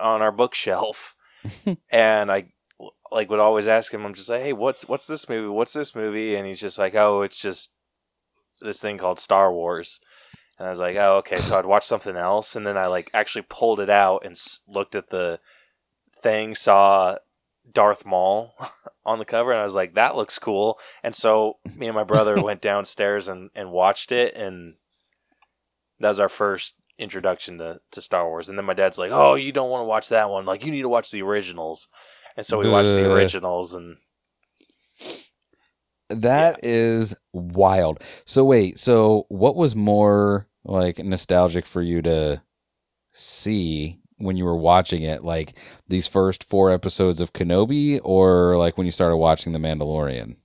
on 0.00 0.22
our 0.22 0.32
bookshelf, 0.32 1.14
and 1.90 2.30
I 2.30 2.46
like 3.10 3.30
would 3.30 3.40
always 3.40 3.66
ask 3.66 3.92
him. 3.92 4.04
I'm 4.04 4.14
just 4.14 4.28
like, 4.28 4.42
hey, 4.42 4.52
what's 4.52 4.88
what's 4.88 5.06
this 5.06 5.28
movie? 5.28 5.48
What's 5.48 5.72
this 5.72 5.94
movie? 5.94 6.34
And 6.34 6.46
he's 6.46 6.60
just 6.60 6.78
like, 6.78 6.94
oh, 6.94 7.22
it's 7.22 7.40
just 7.40 7.72
this 8.60 8.80
thing 8.80 8.98
called 8.98 9.18
Star 9.18 9.52
Wars. 9.52 10.00
And 10.58 10.66
I 10.68 10.70
was 10.70 10.78
like, 10.78 10.96
oh, 10.96 11.16
okay. 11.18 11.36
So 11.36 11.58
I'd 11.58 11.66
watch 11.66 11.84
something 11.84 12.16
else, 12.16 12.54
and 12.54 12.66
then 12.66 12.76
I 12.76 12.86
like 12.86 13.10
actually 13.12 13.46
pulled 13.48 13.80
it 13.80 13.90
out 13.90 14.24
and 14.24 14.32
s- 14.32 14.60
looked 14.68 14.94
at 14.94 15.10
the 15.10 15.40
thing, 16.22 16.54
saw 16.54 17.16
Darth 17.70 18.06
Maul 18.06 18.54
on 19.04 19.18
the 19.18 19.24
cover, 19.24 19.50
and 19.50 19.60
I 19.60 19.64
was 19.64 19.74
like, 19.74 19.94
that 19.94 20.16
looks 20.16 20.38
cool. 20.38 20.78
And 21.02 21.14
so 21.14 21.58
me 21.76 21.86
and 21.86 21.94
my 21.94 22.04
brother 22.04 22.40
went 22.42 22.60
downstairs 22.60 23.26
and, 23.28 23.50
and 23.54 23.72
watched 23.72 24.12
it, 24.12 24.34
and 24.36 24.74
that 25.98 26.08
was 26.08 26.20
our 26.20 26.28
first 26.28 26.86
introduction 26.98 27.58
to, 27.58 27.80
to 27.90 28.00
Star 28.00 28.28
Wars. 28.28 28.48
And 28.48 28.56
then 28.56 28.64
my 28.64 28.74
dad's 28.74 28.98
like, 28.98 29.10
oh, 29.12 29.34
you 29.34 29.50
don't 29.52 29.70
want 29.70 29.82
to 29.82 29.88
watch 29.88 30.08
that 30.10 30.30
one. 30.30 30.44
Like, 30.44 30.64
you 30.64 30.70
need 30.70 30.82
to 30.82 30.88
watch 30.88 31.10
the 31.10 31.22
originals. 31.22 31.88
And 32.36 32.46
so 32.46 32.58
we 32.58 32.68
watched 32.72 32.90
the 32.90 33.12
originals, 33.12 33.74
and 33.74 33.96
That 36.14 36.60
is 36.62 37.14
wild. 37.32 38.02
So 38.24 38.44
wait, 38.44 38.78
so 38.78 39.26
what 39.28 39.56
was 39.56 39.74
more 39.74 40.48
like 40.64 40.98
nostalgic 40.98 41.66
for 41.66 41.82
you 41.82 42.02
to 42.02 42.42
see 43.12 43.98
when 44.16 44.36
you 44.36 44.44
were 44.44 44.56
watching 44.56 45.02
it? 45.02 45.22
Like 45.24 45.58
these 45.88 46.08
first 46.08 46.44
four 46.44 46.70
episodes 46.70 47.20
of 47.20 47.32
Kenobi 47.32 48.00
or 48.02 48.56
like 48.56 48.76
when 48.76 48.86
you 48.86 48.92
started 48.92 49.16
watching 49.16 49.52
The 49.52 49.58
Mandalorian? 49.58 50.36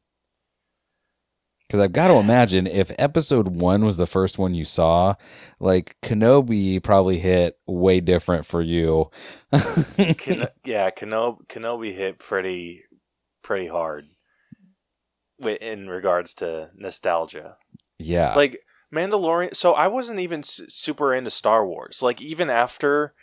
Because 1.68 1.82
I've 1.82 1.94
got 1.94 2.08
to 2.08 2.16
imagine 2.16 2.66
if 2.66 2.92
episode 2.98 3.56
one 3.56 3.86
was 3.86 3.98
the 3.98 4.08
first 4.08 4.40
one 4.40 4.56
you 4.56 4.66
saw, 4.66 5.14
like 5.60 5.96
Kenobi 6.02 6.82
probably 6.82 7.20
hit 7.20 7.60
way 7.68 8.00
different 8.00 8.48
for 8.48 8.64
you. 8.64 9.12
Ken- 9.52 10.48
yeah, 10.66 10.90
Kenobi, 10.90 11.46
Kenobi 11.48 11.94
hit 11.94 12.18
pretty 12.18 12.86
pretty 13.44 13.68
hard 13.68 14.06
in 15.40 15.90
regards 15.90 16.34
to 16.36 16.70
nostalgia. 16.76 17.58
yeah. 17.98 18.36
like 18.36 18.62
Mandalorian. 18.94 19.56
So 19.56 19.74
I 19.74 19.88
wasn't 19.88 20.20
even 20.20 20.40
s- 20.40 20.62
super 20.68 21.14
into 21.14 21.30
Star 21.32 21.66
Wars. 21.66 22.02
Like 22.02 22.22
even 22.22 22.50
after 22.50 23.14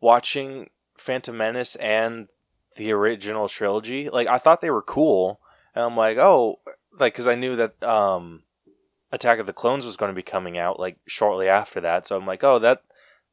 watching 0.00 0.70
Phantom 0.96 1.36
Menace 1.36 1.74
and 1.76 2.28
the 2.76 2.92
original 2.92 3.48
trilogy, 3.48 4.08
like 4.08 4.28
I 4.28 4.38
thought 4.38 4.60
they 4.60 4.70
were 4.70 4.82
cool, 4.82 5.40
and 5.74 5.84
I'm 5.84 5.96
like, 5.96 6.18
oh, 6.18 6.60
like 6.98 7.14
because 7.14 7.26
I 7.26 7.34
knew 7.34 7.56
that 7.56 7.82
um, 7.82 8.42
Attack 9.12 9.38
of 9.38 9.46
the 9.46 9.52
Clones 9.52 9.84
was 9.84 9.96
going 9.96 10.10
to 10.10 10.16
be 10.16 10.22
coming 10.22 10.56
out 10.58 10.78
like 10.78 10.98
shortly 11.06 11.48
after 11.48 11.80
that, 11.80 12.06
so 12.06 12.16
I'm 12.16 12.26
like, 12.26 12.44
oh, 12.44 12.58
that 12.60 12.82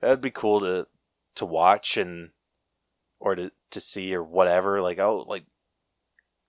that'd 0.02 0.22
be 0.22 0.32
cool 0.32 0.60
to 0.62 0.88
to 1.36 1.46
watch 1.46 1.98
and 1.98 2.30
or 3.20 3.36
to 3.36 3.52
to 3.72 3.82
see 3.82 4.14
or 4.16 4.24
whatever. 4.24 4.82
Like 4.82 5.00
oh, 5.00 5.26
like 5.28 5.44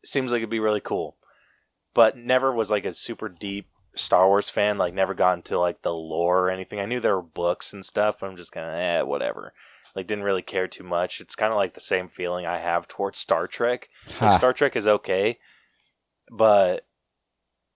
seems 0.05 0.33
like 0.33 0.39
it'd 0.39 0.51
be 0.51 0.61
really 0.61 0.81
cool, 0.81 1.17
but 1.95 2.17
never 2.17 2.53
was 2.53 2.71
like 2.71 2.85
a 2.85 2.93
super 2.95 3.29
deep 3.29 3.69
Star 3.95 4.27
Wars 4.27 4.51
fan. 4.51 4.79
Like 4.79 4.95
never 4.95 5.15
got 5.15 5.37
into 5.37 5.59
like 5.59 5.83
the 5.83 5.93
lore 5.93 6.41
or 6.47 6.51
anything. 6.51 6.81
I 6.81 6.87
knew 6.87 7.01
there 7.01 7.17
were 7.17 7.23
books 7.23 7.73
and 7.73 7.85
stuff, 7.85 8.17
but 8.21 8.29
I'm 8.29 8.37
just 8.37 8.53
kind 8.53 8.67
of 8.67 8.75
eh, 8.75 9.03
whatever. 9.03 9.53
Like 9.95 10.07
didn't 10.09 10.25
really 10.25 10.43
care 10.43 10.67
too 10.67 10.83
much. 10.83 11.21
It's 11.21 11.37
kind 11.37 11.53
of 11.53 11.57
like 11.57 11.75
the 11.75 11.81
same 11.81 12.09
feeling 12.09 12.47
I 12.47 12.59
have 12.59 12.89
towards 12.89 13.19
Star 13.19 13.47
Trek. 13.47 13.89
Like 14.21 14.37
Star 14.39 14.53
Trek 14.53 14.75
is 14.75 14.89
okay, 14.89 15.39
but 16.31 16.85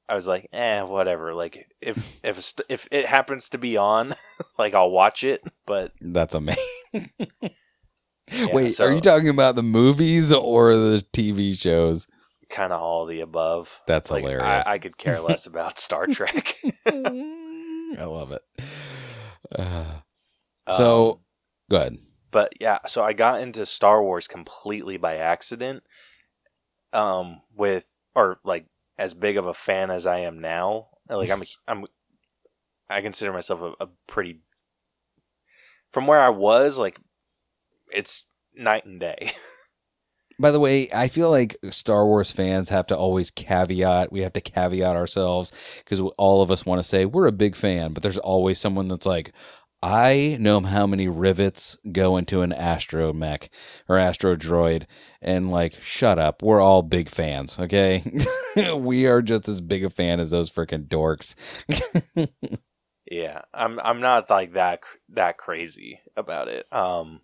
I 0.08 0.14
was 0.16 0.26
like, 0.26 0.48
eh, 0.52 0.82
whatever. 0.82 1.32
Like 1.34 1.68
if 1.80 2.18
if 2.24 2.54
if 2.68 2.88
it 2.90 3.06
happens 3.06 3.48
to 3.50 3.58
be 3.58 3.76
on, 3.76 4.16
like 4.58 4.74
I'll 4.74 4.90
watch 4.90 5.22
it. 5.22 5.44
But 5.66 5.92
That's 6.00 6.34
amazing. 6.34 6.64
Yeah, 8.30 8.52
Wait, 8.52 8.74
so- 8.74 8.84
are 8.84 8.92
you 8.92 9.00
talking 9.00 9.30
about 9.30 9.54
the 9.54 9.62
movies 9.62 10.32
or 10.34 10.76
the 10.76 11.02
TV 11.14 11.58
shows? 11.58 12.06
Kind 12.50 12.72
of 12.72 12.80
all 12.80 13.06
the 13.06 13.20
above. 13.20 13.80
That's 13.86 14.10
Like, 14.10 14.22
hilarious. 14.22 14.66
I, 14.66 14.72
I 14.74 14.78
could 14.78 14.96
care 14.98 15.20
less 15.20 15.46
about 15.46 15.78
Star 15.86 16.06
Trek. 16.06 16.56
I 16.86 18.04
love 18.04 18.32
it. 18.32 18.42
Uh, 19.54 20.00
so, 20.76 21.10
Um, 21.12 21.18
go 21.70 21.76
ahead. 21.76 21.96
but 22.30 22.52
yeah, 22.60 22.78
so 22.86 23.02
I 23.02 23.12
got 23.12 23.40
into 23.40 23.64
Star 23.66 24.02
Wars 24.02 24.26
completely 24.28 24.96
by 24.96 25.16
accident. 25.16 25.82
Um, 26.92 27.42
with 27.54 27.86
or 28.14 28.38
like 28.44 28.66
as 28.98 29.12
big 29.14 29.36
of 29.36 29.46
a 29.46 29.52
fan 29.54 29.90
as 29.90 30.06
I 30.06 30.20
am 30.20 30.38
now, 30.38 30.88
like 31.08 31.30
I'm, 31.30 31.42
I'm, 31.68 31.84
I 32.88 33.02
consider 33.02 33.32
myself 33.32 33.60
a, 33.60 33.84
a 33.84 33.88
pretty. 34.06 34.40
From 35.92 36.06
where 36.06 36.20
I 36.20 36.28
was, 36.30 36.76
like, 36.78 36.98
it's 37.90 38.24
night 38.54 38.84
and 38.84 39.00
day. 39.00 39.32
By 40.40 40.52
the 40.52 40.60
way, 40.60 40.88
I 40.92 41.08
feel 41.08 41.30
like 41.30 41.56
Star 41.70 42.06
Wars 42.06 42.30
fans 42.30 42.68
have 42.68 42.86
to 42.86 42.96
always 42.96 43.30
caveat. 43.30 44.12
We 44.12 44.20
have 44.20 44.32
to 44.34 44.40
caveat 44.40 44.94
ourselves 44.94 45.52
because 45.78 46.00
all 46.16 46.42
of 46.42 46.50
us 46.50 46.64
want 46.64 46.80
to 46.80 46.88
say 46.88 47.04
we're 47.04 47.26
a 47.26 47.32
big 47.32 47.56
fan, 47.56 47.92
but 47.92 48.02
there's 48.04 48.18
always 48.18 48.60
someone 48.60 48.86
that's 48.86 49.06
like, 49.06 49.32
I 49.82 50.36
know 50.40 50.60
how 50.60 50.86
many 50.86 51.08
rivets 51.08 51.76
go 51.92 52.16
into 52.16 52.42
an 52.42 52.50
astromech 52.50 53.48
or 53.88 53.96
astro 53.96 54.34
droid, 54.34 54.86
and 55.22 55.50
like, 55.50 55.74
shut 55.82 56.18
up. 56.18 56.42
We're 56.42 56.60
all 56.60 56.82
big 56.82 57.10
fans, 57.10 57.58
okay? 57.58 58.02
we 58.76 59.06
are 59.06 59.22
just 59.22 59.48
as 59.48 59.60
big 59.60 59.84
a 59.84 59.90
fan 59.90 60.18
as 60.18 60.30
those 60.30 60.50
freaking 60.50 60.88
dorks. 60.88 61.34
yeah, 63.10 63.42
I'm, 63.54 63.78
I'm 63.82 64.00
not 64.00 64.30
like 64.30 64.54
that 64.54 64.80
that 65.10 65.38
crazy 65.38 66.00
about 66.16 66.48
it. 66.48 66.66
Um, 66.72 67.20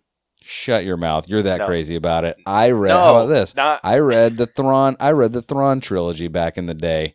Shut 0.47 0.85
your 0.85 0.97
mouth. 0.97 1.27
You're 1.27 1.41
that 1.41 1.57
No. 1.59 1.65
crazy 1.65 1.95
about 1.95 2.23
it. 2.23 2.37
I 2.45 2.69
read. 2.69 2.89
no, 2.89 2.97
how 2.99 3.15
about 3.15 3.25
this? 3.27 3.55
Not 3.55 3.79
I 3.83 3.97
read 3.97 4.37
the 4.37 4.45
Thrawn. 4.45 4.95
I 4.99 5.11
read 5.11 5.33
the 5.33 5.41
Thrawn 5.41 5.81
trilogy 5.81 6.27
back 6.27 6.57
in 6.57 6.67
the 6.67 6.75
day. 6.75 7.13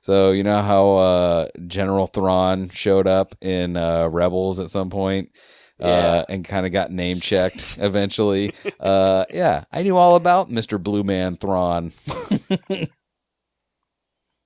So 0.00 0.32
you 0.32 0.42
know 0.42 0.60
how 0.62 0.90
uh, 0.96 1.48
General 1.68 2.08
Thrawn 2.08 2.70
showed 2.70 3.06
up 3.06 3.36
in 3.40 3.76
uh, 3.76 4.08
Rebels 4.08 4.58
at 4.58 4.68
some 4.70 4.90
point, 4.90 5.30
uh, 5.80 6.24
and 6.28 6.44
kind 6.44 6.66
of 6.66 6.72
got 6.72 6.90
name 6.90 7.16
checked 7.20 7.76
eventually. 7.78 8.52
uh, 8.80 9.26
yeah, 9.32 9.62
I 9.70 9.84
knew 9.84 9.96
all 9.96 10.16
about 10.16 10.50
Mister 10.50 10.76
Blue 10.78 11.04
Man 11.04 11.36
Thrawn. 11.36 11.92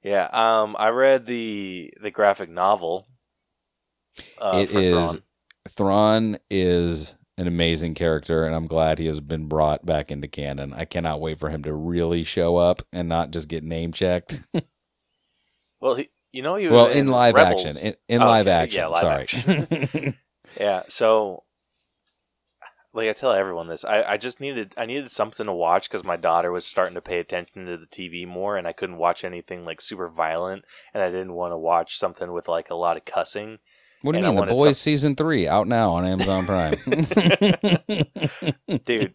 Yeah, 0.02 0.26
um, 0.32 0.76
I 0.78 0.90
read 0.90 1.26
the 1.26 1.92
the 2.00 2.10
graphic 2.12 2.48
novel. 2.48 3.08
Uh, 4.38 4.60
It 4.62 4.70
is- 4.72 4.92
Thrawn. 4.92 5.22
Thrawn 5.68 6.38
is 6.48 7.16
an 7.38 7.46
amazing 7.46 7.94
character, 7.94 8.44
and 8.44 8.54
I'm 8.54 8.66
glad 8.66 8.98
he 8.98 9.06
has 9.06 9.20
been 9.20 9.46
brought 9.46 9.84
back 9.84 10.10
into 10.10 10.28
canon. 10.28 10.72
I 10.72 10.84
cannot 10.84 11.20
wait 11.20 11.38
for 11.38 11.50
him 11.50 11.62
to 11.64 11.74
really 11.74 12.24
show 12.24 12.56
up 12.56 12.82
and 12.92 13.08
not 13.08 13.30
just 13.30 13.48
get 13.48 13.62
name 13.64 13.92
checked. 13.92 14.42
Well, 15.78 15.94
he, 15.94 16.08
you 16.32 16.40
know, 16.42 16.56
he 16.56 16.68
was 16.68 16.74
well, 16.74 16.88
in 16.88 17.06
live 17.08 17.34
Rebels. 17.34 17.66
action, 17.66 17.86
in, 17.88 17.94
in 18.08 18.22
Oh, 18.22 18.26
live 18.26 18.48
action. 18.48 18.78
yeah, 18.78 18.86
live 18.86 19.00
sorry. 19.00 19.22
action. 19.22 20.14
Yeah, 20.58 20.84
so 20.88 21.42
like 22.94 23.10
I 23.10 23.12
tell 23.12 23.32
everyone 23.32 23.68
this, 23.68 23.84
I, 23.84 24.02
I 24.02 24.16
just 24.16 24.40
needed 24.40 24.72
I 24.78 24.86
needed 24.86 25.10
something 25.10 25.44
to 25.44 25.52
watch 25.52 25.88
because 25.88 26.02
my 26.02 26.16
daughter 26.16 26.50
was 26.50 26.64
starting 26.64 26.94
to 26.94 27.02
pay 27.02 27.18
attention 27.18 27.66
to 27.66 27.76
the 27.76 27.86
TV 27.86 28.26
more, 28.26 28.56
and 28.56 28.66
I 28.66 28.72
couldn't 28.72 28.96
watch 28.96 29.22
anything 29.22 29.64
like 29.64 29.82
super 29.82 30.08
violent, 30.08 30.64
and 30.94 31.02
I 31.02 31.10
didn't 31.10 31.34
want 31.34 31.52
to 31.52 31.58
watch 31.58 31.98
something 31.98 32.32
with 32.32 32.48
like 32.48 32.70
a 32.70 32.74
lot 32.74 32.96
of 32.96 33.04
cussing. 33.04 33.58
What 34.02 34.12
do 34.12 34.18
you 34.18 34.24
mean? 34.24 34.36
The 34.36 34.42
Boys 34.42 34.78
season 34.78 35.16
three 35.16 35.48
out 35.48 35.66
now 35.66 35.92
on 35.92 36.04
Amazon 36.04 36.44
Prime. 36.46 36.74
Dude, 38.84 39.14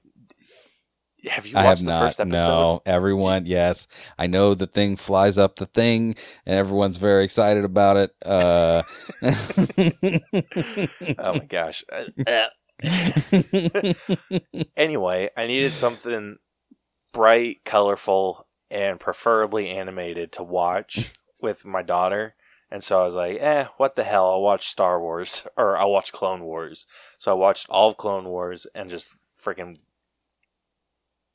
have 1.30 1.46
you 1.46 1.56
I 1.56 1.64
watched 1.64 1.66
have 1.66 1.80
the 1.86 1.88
not. 1.92 2.02
first 2.02 2.20
episode? 2.20 2.34
No, 2.46 2.82
everyone. 2.86 3.46
Yes, 3.46 3.88
I 4.18 4.28
know 4.28 4.54
the 4.56 4.68
thing 4.68 4.96
flies 4.98 5.38
up 5.38 5.56
the 5.58 5.68
thing, 5.68 6.16
and 6.46 6.56
everyone's 6.58 6.98
very 6.98 7.24
excited 7.24 7.64
about 7.64 7.98
it. 7.98 8.12
Uh, 8.26 8.82
Oh 11.20 11.34
my 11.34 11.46
gosh. 11.48 11.84
Anyway, 14.76 15.30
I 15.38 15.48
needed 15.48 15.74
something 15.74 16.38
bright, 17.14 17.64
colorful, 17.64 18.48
and 18.72 19.00
preferably 19.00 19.70
animated 19.70 20.32
to 20.34 20.44
watch 20.44 21.14
with 21.42 21.64
my 21.66 21.82
daughter. 21.84 22.36
And 22.72 22.82
so 22.84 23.02
I 23.02 23.04
was 23.04 23.16
like, 23.16 23.38
eh, 23.42 23.66
what 23.78 23.96
the 23.98 24.04
hell? 24.04 24.32
I'll 24.32 24.42
watch 24.42 24.70
Star 24.70 25.00
Wars 25.02 25.46
or 25.58 25.78
I'll 25.78 25.92
watch 25.92 26.14
Clone 26.14 26.44
Wars. 26.44 26.86
So 27.20 27.32
I 27.32 27.36
watched 27.36 27.70
all 27.70 27.90
of 27.90 27.98
Clone 27.98 28.26
Wars 28.26 28.66
and 28.74 28.90
just 28.90 29.10
freaking. 29.44 29.80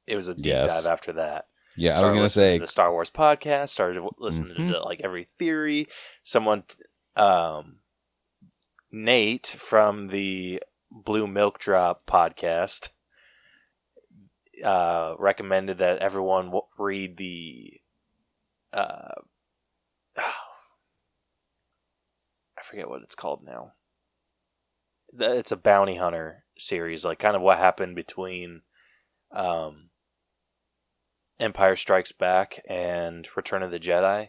It 0.07 0.17
was 0.17 0.29
a 0.29 0.35
deep 0.35 0.47
Yes. 0.47 0.73
dive 0.85 0.91
after 0.91 1.13
that. 1.15 1.49
yeah, 1.77 2.01
I 2.01 2.05
was 2.05 2.15
gonna 2.15 2.29
say 2.31 2.55
to 2.59 2.65
the 2.65 2.67
Star 2.71 2.91
Wars 2.91 3.11
podcast. 3.11 3.69
Started 3.71 4.03
listening 4.19 4.57
Mhm. 4.57 4.73
to 4.73 4.81
like 4.83 5.01
every 5.03 5.25
theory. 5.25 5.89
Someone, 6.25 6.65
um, 7.17 7.81
Nate 8.91 9.47
from 9.59 10.09
the 10.09 10.63
Blue 10.91 11.27
Milk 11.27 11.59
Drop 11.59 12.07
podcast, 12.07 12.91
uh, 14.65 15.15
recommended 15.19 15.79
that 15.79 15.99
everyone 15.99 16.47
w- 16.47 16.67
read 16.79 17.17
the, 17.19 17.81
uh, 18.73 19.21
forget 22.67 22.89
what 22.89 23.03
it's 23.03 23.15
called 23.15 23.43
now. 23.45 23.73
It's 25.19 25.53
a 25.53 25.57
bounty 25.57 25.97
hunter 25.97 26.45
series, 26.59 27.05
like 27.05 27.19
kind 27.19 27.37
of 27.37 27.43
what 27.43 27.59
happened 27.59 27.97
between 27.97 28.63
um, 29.33 29.91
Empire 31.39 31.77
Strikes 31.77 32.13
Back 32.13 32.61
and 32.69 33.29
Return 33.37 33.63
of 33.63 33.71
the 33.71 33.79
Jedi. 33.79 34.29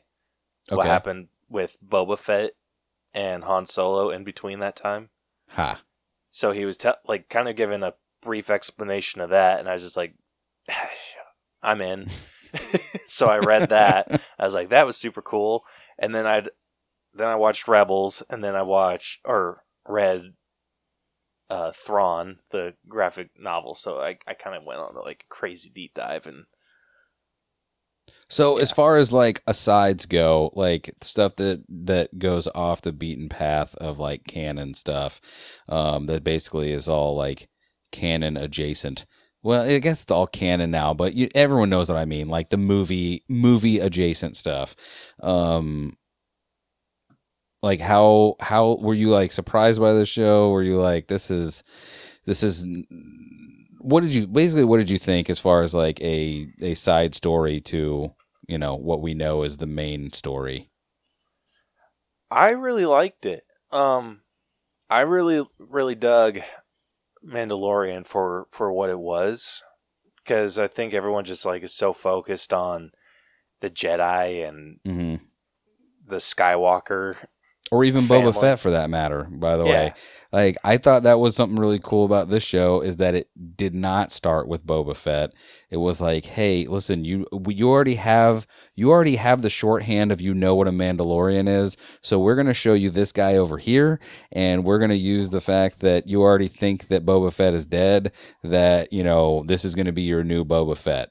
What 0.70 0.86
happened 0.86 1.28
with 1.50 1.78
Boba 1.86 2.18
Fett 2.18 2.52
and 3.14 3.44
Han 3.46 3.66
Solo 3.66 4.10
in 4.10 4.24
between 4.24 4.60
that 4.60 4.76
time? 4.76 5.10
Ha. 5.52 5.82
So 6.32 6.52
he 6.52 6.66
was 6.66 6.78
te- 6.78 6.92
like 7.08 7.30
kind 7.30 7.48
of 7.48 7.56
giving 7.56 7.84
a 7.84 7.94
brief 8.22 8.50
explanation 8.50 9.22
of 9.22 9.30
that, 9.30 9.60
and 9.60 9.70
I 9.70 9.74
was 9.74 9.84
just 9.84 9.98
like, 9.98 10.14
I'm 11.64 11.82
in. 11.82 12.08
so 13.08 13.28
I 13.28 13.40
read 13.40 13.70
that. 13.70 14.22
I 14.38 14.46
was 14.46 14.54
like, 14.54 14.70
that 14.70 14.86
was 14.86 14.98
super 14.98 15.22
cool. 15.22 15.66
And 15.98 16.14
then 16.14 16.26
I'd 16.26 16.50
then 17.18 17.28
I 17.28 17.36
watched 17.36 17.68
Rebels, 17.68 18.24
and 18.30 18.44
then 18.44 18.56
I 18.56 18.62
watched 18.64 19.20
or 19.26 19.64
read 19.88 20.34
uh, 21.50 21.72
Thrawn, 21.72 22.40
the 22.52 22.74
graphic 22.88 23.30
novel. 23.38 23.76
So 23.76 24.00
I, 24.00 24.18
I 24.28 24.34
kind 24.34 24.56
of 24.56 24.64
went 24.64 24.80
on 24.80 24.96
a 24.96 25.02
like 25.02 25.26
crazy 25.30 25.70
deep 25.74 25.94
dive 25.94 26.26
and 26.26 26.46
So 28.30 28.58
as 28.58 28.72
far 28.72 28.98
as 28.98 29.14
like 29.14 29.42
asides 29.48 30.06
go, 30.06 30.52
like 30.54 30.92
stuff 31.02 31.36
that 31.38 31.64
that 31.70 32.20
goes 32.20 32.48
off 32.54 32.82
the 32.82 32.92
beaten 32.92 33.30
path 33.30 33.76
of 33.76 34.00
like 34.00 34.26
canon 34.26 34.74
stuff, 34.74 35.22
um, 35.70 36.06
that 36.08 36.24
basically 36.24 36.72
is 36.72 36.88
all 36.88 37.16
like 37.16 37.48
canon 37.92 38.38
adjacent. 38.38 39.06
Well, 39.44 39.62
I 39.64 39.80
guess 39.80 40.02
it's 40.04 40.12
all 40.12 40.28
canon 40.28 40.72
now, 40.72 40.94
but 40.94 41.14
you, 41.14 41.30
everyone 41.34 41.70
knows 41.70 41.90
what 41.90 41.98
I 41.98 42.06
mean, 42.06 42.28
like 42.28 42.50
the 42.50 42.58
movie 42.58 43.24
movie 43.30 43.80
adjacent 43.80 44.36
stuff. 44.36 44.76
Um, 45.22 45.96
like 47.62 47.80
how 47.80 48.36
how 48.40 48.78
were 48.82 48.94
you 48.94 49.10
like 49.10 49.32
surprised 49.32 49.80
by 49.80 49.94
the 49.94 50.06
show? 50.06 50.50
Were 50.50 50.64
you 50.64 50.78
like 50.78 51.08
this 51.08 51.32
is 51.32 51.64
this 52.26 52.44
is 52.44 52.66
what 53.80 54.02
did 54.02 54.14
you 54.14 54.28
basically 54.28 54.64
what 54.66 54.78
did 54.78 54.90
you 54.90 54.98
think 54.98 55.30
as 55.30 55.40
far 55.40 55.64
as 55.64 55.74
like 55.74 56.00
a 56.02 56.48
a 56.62 56.76
side 56.76 57.16
story 57.16 57.60
to 57.62 58.14
you 58.48 58.58
know 58.58 58.76
what 58.76 59.02
we 59.02 59.14
know 59.14 59.44
is 59.44 59.58
the 59.58 59.68
main 59.68 60.12
story 60.12 60.70
I 62.30 62.52
really 62.52 62.86
liked 62.86 63.26
it. 63.26 63.44
Um, 63.72 64.22
I 64.90 65.02
really, 65.02 65.46
really 65.60 65.96
dug 65.96 66.40
Mandalorian 67.26 68.06
for 68.06 68.48
for 68.52 68.72
what 68.72 68.90
it 68.90 69.00
was, 69.00 69.64
because 70.18 70.60
I 70.60 70.68
think 70.68 70.94
everyone 70.94 71.26
just 71.26 71.46
like 71.46 71.64
is 71.64 71.74
so 71.74 71.94
focused 71.94 72.54
on 72.54 72.92
the 73.62 73.70
Jedi 73.70 74.48
and 74.48 74.80
mm-hmm. 74.86 75.24
the 76.08 76.18
Skywalker. 76.18 77.16
Or 77.72 77.84
even 77.84 78.08
Boba 78.08 78.40
Fett 78.40 78.60
for 78.60 78.72
that 78.72 78.90
matter 78.90 79.26
by 79.32 79.58
the 79.58 79.66
Yeah. 79.66 79.72
way 79.72 79.94
like 80.32 80.58
I 80.64 80.78
thought 80.78 81.04
that 81.04 81.20
was 81.20 81.36
something 81.36 81.58
really 81.60 81.80
cool 81.80 82.04
about 82.04 82.30
this 82.30 82.44
show 82.44 82.82
is 82.82 82.98
that 82.98 83.16
it 83.16 83.30
did 83.56 83.74
not 83.74 84.12
start 84.12 84.48
with 84.48 84.66
Boba 84.66 84.96
Fett. 84.96 85.32
It 85.70 85.78
was 85.78 86.02
like 86.02 86.26
hey 86.26 86.66
listen 86.68 87.06
you 87.06 87.26
you 87.48 87.70
already 87.70 87.96
have 87.96 88.46
you 88.76 88.92
already 88.92 89.16
have 89.16 89.42
the 89.42 89.50
shorthand 89.50 90.12
of 90.12 90.22
you 90.22 90.34
know 90.34 90.56
what 90.56 90.68
a 90.68 90.72
Mandalorian 90.72 91.48
is. 91.48 91.78
So 92.02 92.20
we're 92.20 92.36
going 92.36 92.48
to 92.48 92.54
show 92.54 92.74
you 92.74 92.90
this 92.90 93.12
guy 93.12 93.38
over 93.38 93.58
here 93.58 94.00
and 94.32 94.64
we're 94.64 94.80
going 94.80 94.92
to 94.92 94.98
use 94.98 95.30
the 95.30 95.42
fact 95.42 95.80
that 95.80 96.08
you 96.08 96.22
already 96.22 96.50
think 96.50 96.88
that 96.90 97.06
Boba 97.06 97.32
Fett 97.32 97.54
is 97.54 97.66
dead 97.66 98.12
that 98.44 98.92
you 98.92 99.04
know 99.04 99.44
this 99.48 99.64
is 99.64 99.76
going 99.76 99.86
to 99.88 99.92
be 99.94 100.04
your 100.04 100.24
new 100.24 100.44
Boba 100.44 100.78
Fett. 100.78 101.10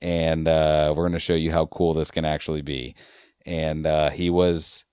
And 0.00 0.48
uh, 0.48 0.92
we're 0.96 1.04
going 1.04 1.12
to 1.12 1.18
show 1.20 1.34
you 1.34 1.52
how 1.52 1.66
cool 1.66 1.94
this 1.94 2.10
can 2.10 2.24
actually 2.24 2.62
be. 2.62 2.96
And 3.46 3.86
uh, 3.86 4.10
he 4.10 4.30
was 4.30 4.84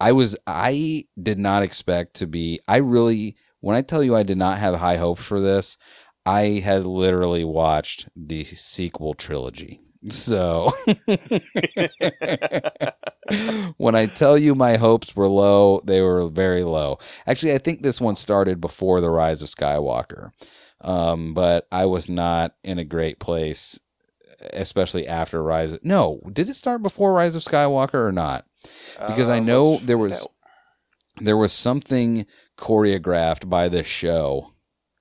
I 0.00 0.12
was 0.12 0.36
I 0.46 1.06
did 1.20 1.38
not 1.38 1.62
expect 1.62 2.14
to 2.16 2.26
be 2.26 2.60
I 2.68 2.76
really 2.76 3.36
when 3.60 3.76
I 3.76 3.82
tell 3.82 4.02
you 4.02 4.14
I 4.14 4.22
did 4.22 4.38
not 4.38 4.58
have 4.58 4.76
high 4.76 4.96
hopes 4.96 5.24
for 5.24 5.40
this, 5.40 5.76
I 6.24 6.60
had 6.64 6.84
literally 6.84 7.44
watched 7.44 8.08
the 8.14 8.44
sequel 8.44 9.14
trilogy. 9.14 9.80
So 10.08 10.72
when 13.76 13.96
I 13.96 14.06
tell 14.06 14.38
you 14.38 14.54
my 14.54 14.76
hopes 14.76 15.16
were 15.16 15.26
low, 15.26 15.80
they 15.84 16.00
were 16.00 16.28
very 16.28 16.62
low. 16.62 16.98
Actually, 17.26 17.54
I 17.54 17.58
think 17.58 17.82
this 17.82 18.00
one 18.00 18.14
started 18.14 18.60
before 18.60 19.00
the 19.00 19.10
rise 19.10 19.42
of 19.42 19.48
Skywalker. 19.48 20.30
Um, 20.80 21.34
but 21.34 21.66
I 21.72 21.86
was 21.86 22.08
not 22.08 22.54
in 22.62 22.78
a 22.78 22.84
great 22.84 23.18
place 23.18 23.80
especially 24.52 25.06
after 25.06 25.42
Rise. 25.42 25.78
No, 25.82 26.20
did 26.32 26.48
it 26.48 26.56
start 26.56 26.82
before 26.82 27.12
Rise 27.12 27.34
of 27.34 27.42
Skywalker 27.42 27.94
or 27.94 28.12
not? 28.12 28.44
Because 29.06 29.28
I 29.28 29.38
Um, 29.38 29.46
know 29.46 29.78
there 29.78 29.98
was 29.98 30.26
there 31.20 31.36
was 31.36 31.52
something 31.52 32.26
choreographed 32.58 33.48
by 33.48 33.68
the 33.68 33.82
show 33.84 34.52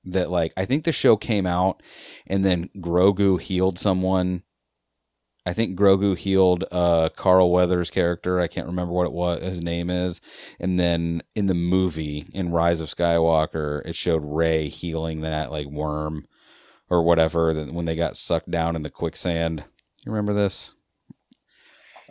that 0.05 0.30
like 0.30 0.53
I 0.55 0.66
think 0.66 0.84
the 0.84 0.91
show 0.91 1.18
came 1.18 1.45
out 1.45 1.82
and 2.28 2.45
then 2.45 2.70
Grogu 2.78 3.39
healed 3.41 3.78
someone. 3.80 4.43
I 5.47 5.53
think 5.53 5.78
Grogu 5.78 6.18
healed 6.18 6.66
uh 6.72 7.09
Carl 7.16 7.51
Weathers' 7.51 7.89
character. 7.91 8.39
I 8.39 8.47
can't 8.47 8.68
remember 8.68 8.93
what 8.93 9.05
it 9.07 9.11
was 9.13 9.41
his 9.41 9.61
name 9.63 9.89
is. 9.89 10.22
And 10.59 10.80
then 10.80 11.22
in 11.36 11.47
the 11.47 11.53
movie 11.53 12.28
in 12.34 12.51
Rise 12.51 12.80
of 12.80 12.89
Skywalker, 12.89 13.86
it 13.86 13.95
showed 13.95 14.24
Rey 14.24 14.70
healing 14.70 15.22
that 15.22 15.51
like 15.51 15.68
worm 15.68 16.28
or 16.89 17.03
whatever 17.03 17.53
that 17.53 17.74
when 17.74 17.86
they 17.86 17.95
got 17.95 18.18
sucked 18.18 18.49
down 18.49 18.76
in 18.76 18.84
the 18.84 18.89
quicksand. 18.89 19.66
You 20.05 20.11
remember 20.11 20.34
this? 20.34 20.76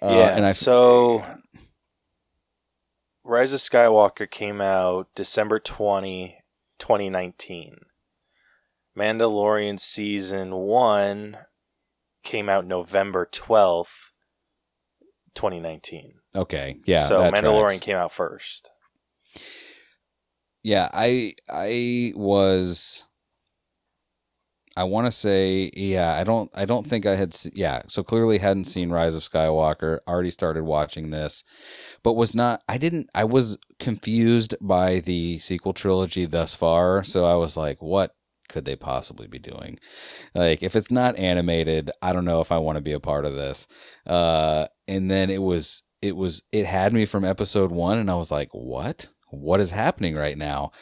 Uh, 0.02 0.08
yeah, 0.10 0.36
and 0.36 0.44
I 0.44 0.52
so 0.52 1.24
Rise 3.24 3.54
of 3.54 3.60
Skywalker 3.60 4.30
came 4.30 4.60
out 4.60 5.08
December 5.14 5.58
20, 5.58 6.36
2019. 6.78 7.76
Mandalorian 8.96 9.80
season 9.80 10.54
1 10.54 11.38
came 12.22 12.48
out 12.48 12.66
November 12.66 13.26
12th, 13.30 14.12
2019. 15.34 16.14
okay, 16.36 16.76
yeah. 16.86 17.08
so 17.08 17.20
Mandalorian 17.22 17.68
tracks. 17.68 17.80
came 17.80 17.96
out 17.96 18.12
first. 18.12 18.70
Yeah, 20.62 20.88
I 20.92 21.34
I 21.50 22.12
was 22.14 23.03
I 24.76 24.84
want 24.84 25.06
to 25.06 25.12
say 25.12 25.70
yeah, 25.74 26.14
I 26.14 26.24
don't 26.24 26.50
I 26.54 26.64
don't 26.64 26.86
think 26.86 27.06
I 27.06 27.16
had 27.16 27.32
se- 27.34 27.52
yeah, 27.54 27.82
so 27.88 28.02
clearly 28.02 28.38
hadn't 28.38 28.64
seen 28.64 28.90
Rise 28.90 29.14
of 29.14 29.22
Skywalker, 29.22 30.00
already 30.08 30.30
started 30.30 30.64
watching 30.64 31.10
this, 31.10 31.44
but 32.02 32.14
was 32.14 32.34
not 32.34 32.62
I 32.68 32.78
didn't 32.78 33.08
I 33.14 33.24
was 33.24 33.56
confused 33.78 34.54
by 34.60 35.00
the 35.00 35.38
sequel 35.38 35.72
trilogy 35.72 36.26
thus 36.26 36.54
far, 36.54 37.04
so 37.04 37.24
I 37.24 37.36
was 37.36 37.56
like 37.56 37.80
what 37.80 38.14
could 38.48 38.64
they 38.64 38.76
possibly 38.76 39.26
be 39.26 39.38
doing? 39.38 39.78
Like 40.34 40.62
if 40.62 40.76
it's 40.76 40.90
not 40.90 41.16
animated, 41.16 41.90
I 42.02 42.12
don't 42.12 42.24
know 42.24 42.40
if 42.40 42.52
I 42.52 42.58
want 42.58 42.76
to 42.76 42.82
be 42.82 42.92
a 42.92 43.00
part 43.00 43.24
of 43.24 43.34
this. 43.34 43.68
Uh 44.06 44.66
and 44.88 45.10
then 45.10 45.30
it 45.30 45.42
was 45.42 45.82
it 46.02 46.16
was 46.16 46.42
it 46.52 46.66
had 46.66 46.92
me 46.92 47.06
from 47.06 47.24
episode 47.24 47.70
1 47.70 47.98
and 47.98 48.10
I 48.10 48.14
was 48.16 48.30
like, 48.30 48.50
"What? 48.52 49.08
What 49.30 49.60
is 49.60 49.70
happening 49.70 50.14
right 50.16 50.36
now?" 50.36 50.72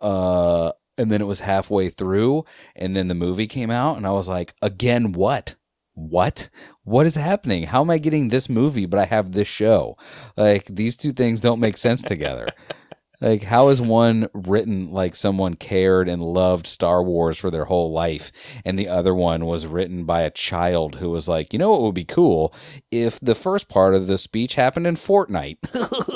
Uh 0.00 0.72
and 0.98 1.10
then 1.10 1.20
it 1.20 1.26
was 1.26 1.40
halfway 1.40 1.88
through 1.88 2.44
and 2.74 2.96
then 2.96 3.08
the 3.08 3.14
movie 3.14 3.46
came 3.46 3.70
out 3.70 3.96
and 3.96 4.06
I 4.06 4.10
was 4.10 4.28
like, 4.28 4.54
"Again 4.62 5.12
what?" 5.12 5.54
What? 5.94 6.50
What 6.84 7.06
is 7.06 7.14
happening? 7.14 7.62
How 7.64 7.80
am 7.80 7.88
I 7.88 7.96
getting 7.96 8.28
this 8.28 8.50
movie 8.50 8.84
but 8.84 9.00
I 9.00 9.06
have 9.06 9.32
this 9.32 9.48
show? 9.48 9.96
Like 10.36 10.66
these 10.66 10.94
two 10.94 11.12
things 11.12 11.40
don't 11.40 11.60
make 11.60 11.78
sense 11.78 12.02
together. 12.02 12.50
Like, 13.20 13.44
how 13.44 13.68
is 13.68 13.80
one 13.80 14.28
written 14.34 14.90
like 14.90 15.16
someone 15.16 15.54
cared 15.54 16.08
and 16.08 16.22
loved 16.22 16.66
Star 16.66 17.02
Wars 17.02 17.38
for 17.38 17.50
their 17.50 17.64
whole 17.64 17.92
life, 17.92 18.30
and 18.64 18.78
the 18.78 18.88
other 18.88 19.14
one 19.14 19.46
was 19.46 19.66
written 19.66 20.04
by 20.04 20.22
a 20.22 20.30
child 20.30 20.96
who 20.96 21.10
was 21.10 21.26
like, 21.26 21.52
you 21.52 21.58
know 21.58 21.70
what 21.70 21.82
would 21.82 21.94
be 21.94 22.04
cool 22.04 22.54
if 22.90 23.18
the 23.20 23.34
first 23.34 23.68
part 23.68 23.94
of 23.94 24.06
the 24.06 24.18
speech 24.18 24.54
happened 24.54 24.86
in 24.86 24.96
Fortnite? 24.96 25.58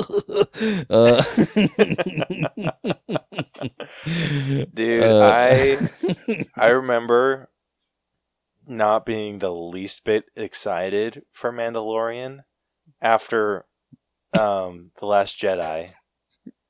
uh, 0.90 1.22
Dude, 4.74 5.02
uh, 5.04 5.30
I 5.32 5.78
I 6.56 6.68
remember 6.68 7.48
not 8.66 9.04
being 9.06 9.38
the 9.38 9.52
least 9.52 10.04
bit 10.04 10.24
excited 10.36 11.22
for 11.32 11.52
Mandalorian 11.52 12.40
after 13.00 13.64
um 14.38 14.90
the 14.98 15.06
Last 15.06 15.38
Jedi, 15.38 15.90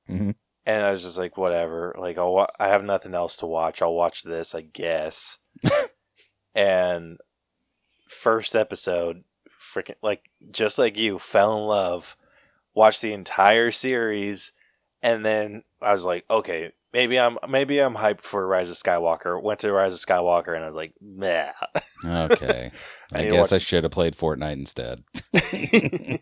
Mhm. 0.09 0.35
and 0.67 0.83
I 0.83 0.93
was 0.93 1.03
just 1.03 1.19
like, 1.19 1.37
whatever. 1.37 1.95
Like, 1.99 2.17
I'll 2.19 2.33
wa- 2.33 2.47
I 2.59 2.69
have 2.69 2.85
nothing 2.85 3.15
else 3.15 3.37
to 3.37 3.47
watch. 3.47 3.83
I'll 3.83 3.95
watch 3.95 4.23
this, 4.23 4.55
I 4.55 4.63
guess. 4.63 5.39
and 6.55 7.19
first 8.09 8.57
episode, 8.57 9.25
freaking 9.75 9.97
like 10.03 10.31
just 10.51 10.79
like 10.79 10.97
you, 10.97 11.19
fell 11.19 11.57
in 11.59 11.65
love. 11.65 12.17
Watched 12.75 13.03
the 13.03 13.13
entire 13.13 13.71
series, 13.71 14.53
and 15.03 15.25
then 15.25 15.65
I 15.83 15.93
was 15.93 16.05
like, 16.05 16.25
okay, 16.31 16.73
maybe 16.93 17.19
I'm 17.19 17.37
maybe 17.49 17.79
I'm 17.81 17.95
hyped 17.97 18.23
for 18.23 18.47
Rise 18.47 18.71
of 18.71 18.77
Skywalker. 18.77 19.43
Went 19.43 19.61
to 19.61 19.73
Rise 19.73 19.95
of 19.95 20.01
Skywalker, 20.01 20.55
and 20.55 20.65
I 20.65 20.69
was 20.69 20.77
like, 20.77 20.95
meh. 21.01 21.51
okay. 22.07 22.71
I 23.13 23.19
I 23.21 23.25
guess 23.31 23.51
watch- 23.51 23.53
I 23.55 23.59
should 23.59 23.83
have 23.85 23.91
played 23.93 24.17
Fortnite 24.17 24.53
instead. 24.53 25.03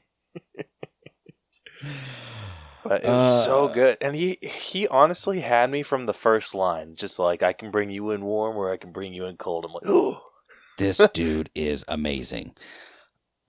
But 2.85 3.05
it 3.05 3.09
was 3.09 3.45
so 3.45 3.65
Uh, 3.69 3.73
good, 3.73 3.99
and 4.01 4.15
he 4.17 4.39
he 4.41 4.89
honestly 4.89 5.41
had 5.41 5.71
me 5.71 5.83
from 5.83 6.07
the 6.07 6.15
first 6.15 6.55
line, 6.55 6.95
just 6.95 7.19
like 7.19 7.43
I 7.43 7.53
can 7.53 7.71
bring 7.71 7.91
you 7.91 8.11
in 8.13 8.25
warm 8.25 8.57
or 8.57 8.73
I 8.73 8.77
can 8.79 8.93
bring 8.93 9.13
you 9.13 9.27
in 9.27 9.37
cold. 9.37 9.65
I'm 9.67 9.73
like, 9.73 9.83
oh, 9.87 10.23
this 10.79 10.97
dude 11.13 11.51
is 11.55 11.85
amazing. 11.87 12.55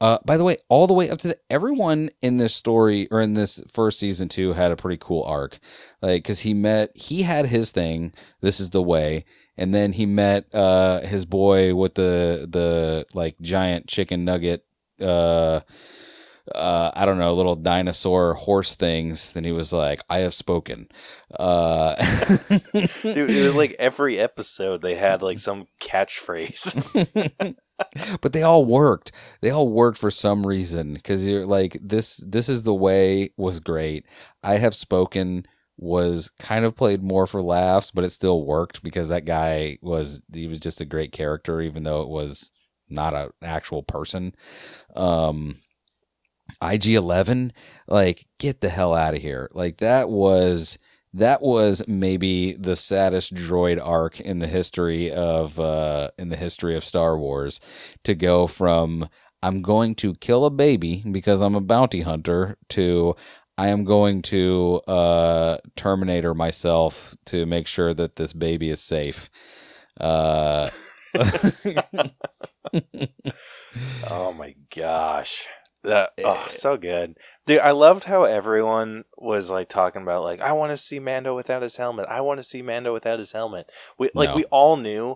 Uh, 0.01 0.17
by 0.25 0.37
the 0.37 0.43
way, 0.43 0.57
all 0.69 0.87
the 0.87 0.93
way 0.93 1.09
up 1.09 1.19
to 1.19 1.29
the, 1.29 1.37
everyone 1.49 2.09
in 2.21 2.37
this 2.37 2.55
story 2.55 3.07
or 3.11 3.19
in 3.19 3.33
this 3.33 3.61
first 3.67 3.99
season 3.99 4.29
two 4.29 4.53
had 4.53 4.71
a 4.71 4.75
pretty 4.75 4.97
cool 4.99 5.23
arc, 5.23 5.59
like 6.01 6.23
because 6.23 6.41
he 6.41 6.53
met 6.53 6.95
he 6.95 7.23
had 7.23 7.47
his 7.47 7.71
thing. 7.71 8.13
This 8.41 8.59
is 8.59 8.69
the 8.69 8.81
way, 8.81 9.25
and 9.57 9.75
then 9.75 9.93
he 9.93 10.05
met 10.05 10.45
uh 10.53 11.01
his 11.01 11.25
boy 11.25 11.75
with 11.75 11.95
the 11.95 12.47
the 12.49 13.05
like 13.13 13.39
giant 13.41 13.87
chicken 13.87 14.23
nugget. 14.23 14.65
Uh, 15.01 15.61
uh, 16.55 16.91
I 16.95 17.05
don't 17.05 17.19
know, 17.19 17.33
little 17.33 17.55
dinosaur 17.55 18.33
horse 18.33 18.75
things. 18.75 19.33
Then 19.33 19.43
he 19.43 19.51
was 19.51 19.71
like, 19.73 20.01
"I 20.09 20.19
have 20.19 20.33
spoken." 20.33 20.87
Uh, 21.37 21.95
dude, 23.03 23.29
it 23.29 23.45
was 23.45 23.55
like 23.55 23.75
every 23.79 24.17
episode 24.17 24.81
they 24.81 24.95
had 24.95 25.21
like 25.21 25.39
some 25.39 25.67
catchphrase. 25.81 27.55
but 28.21 28.33
they 28.33 28.43
all 28.43 28.65
worked. 28.65 29.11
They 29.41 29.49
all 29.49 29.69
worked 29.69 29.97
for 29.97 30.11
some 30.11 30.45
reason 30.45 30.93
because 30.93 31.25
you're 31.25 31.45
like 31.45 31.77
this. 31.81 32.17
This 32.17 32.49
is 32.49 32.63
the 32.63 32.73
way 32.73 33.31
was 33.37 33.59
great. 33.59 34.05
I 34.43 34.57
have 34.57 34.75
spoken 34.75 35.45
was 35.77 36.29
kind 36.39 36.65
of 36.65 36.75
played 36.75 37.01
more 37.01 37.25
for 37.25 37.41
laughs, 37.41 37.89
but 37.91 38.03
it 38.03 38.09
still 38.11 38.43
worked 38.43 38.83
because 38.83 39.07
that 39.07 39.25
guy 39.25 39.77
was 39.81 40.23
he 40.33 40.47
was 40.47 40.59
just 40.59 40.81
a 40.81 40.85
great 40.85 41.11
character, 41.11 41.61
even 41.61 41.83
though 41.83 42.01
it 42.01 42.09
was 42.09 42.51
not 42.89 43.13
an 43.13 43.29
actual 43.41 43.83
person. 43.83 44.35
Um, 44.95 45.55
IG 46.61 46.87
Eleven, 46.87 47.53
like 47.87 48.25
get 48.39 48.61
the 48.61 48.69
hell 48.69 48.93
out 48.93 49.15
of 49.15 49.21
here! 49.21 49.49
Like 49.53 49.77
that 49.77 50.09
was 50.09 50.77
that 51.13 51.41
was 51.41 51.83
maybe 51.87 52.53
the 52.53 52.75
saddest 52.75 53.33
droid 53.33 53.79
arc 53.83 54.19
in 54.19 54.39
the 54.39 54.47
history 54.47 55.11
of 55.11 55.59
uh 55.59 56.11
in 56.17 56.29
the 56.29 56.35
history 56.37 56.75
of 56.75 56.83
Star 56.85 57.17
Wars 57.17 57.59
to 58.03 58.15
go 58.15 58.47
from 58.47 59.09
I'm 59.41 59.61
going 59.61 59.95
to 59.95 60.15
kill 60.15 60.45
a 60.45 60.49
baby 60.51 61.03
because 61.09 61.41
I'm 61.41 61.55
a 61.55 61.61
bounty 61.61 62.01
hunter 62.01 62.57
to 62.69 63.15
I 63.57 63.69
am 63.69 63.83
going 63.85 64.21
to 64.23 64.81
uh 64.87 65.57
terminator 65.75 66.33
myself 66.33 67.15
to 67.25 67.45
make 67.45 67.67
sure 67.67 67.93
that 67.93 68.15
this 68.17 68.33
baby 68.33 68.69
is 68.69 68.81
safe. 68.81 69.29
Uh 69.99 70.69
oh 74.09 74.33
my 74.33 74.55
gosh. 74.75 75.47
That 75.83 76.11
oh, 76.25 76.45
so 76.49 76.75
good. 76.75 77.17
Dude, 77.45 77.59
I 77.59 77.71
loved 77.71 78.03
how 78.03 78.23
everyone 78.23 79.05
was 79.17 79.49
like 79.49 79.69
talking 79.69 80.01
about 80.01 80.23
like 80.23 80.41
I 80.41 80.51
want 80.51 80.71
to 80.71 80.77
see 80.77 80.99
Mando 80.99 81.33
without 81.35 81.61
his 81.61 81.77
helmet. 81.77 82.07
I 82.09 82.19
want 82.21 82.39
to 82.39 82.43
see 82.43 82.61
Mando 82.61 82.91
without 82.91 83.19
his 83.19 83.31
helmet. 83.31 83.69
We 83.97 84.09
like 84.13 84.29
No. 84.29 84.35
we 84.35 84.43
all 84.45 84.75
knew 84.75 85.15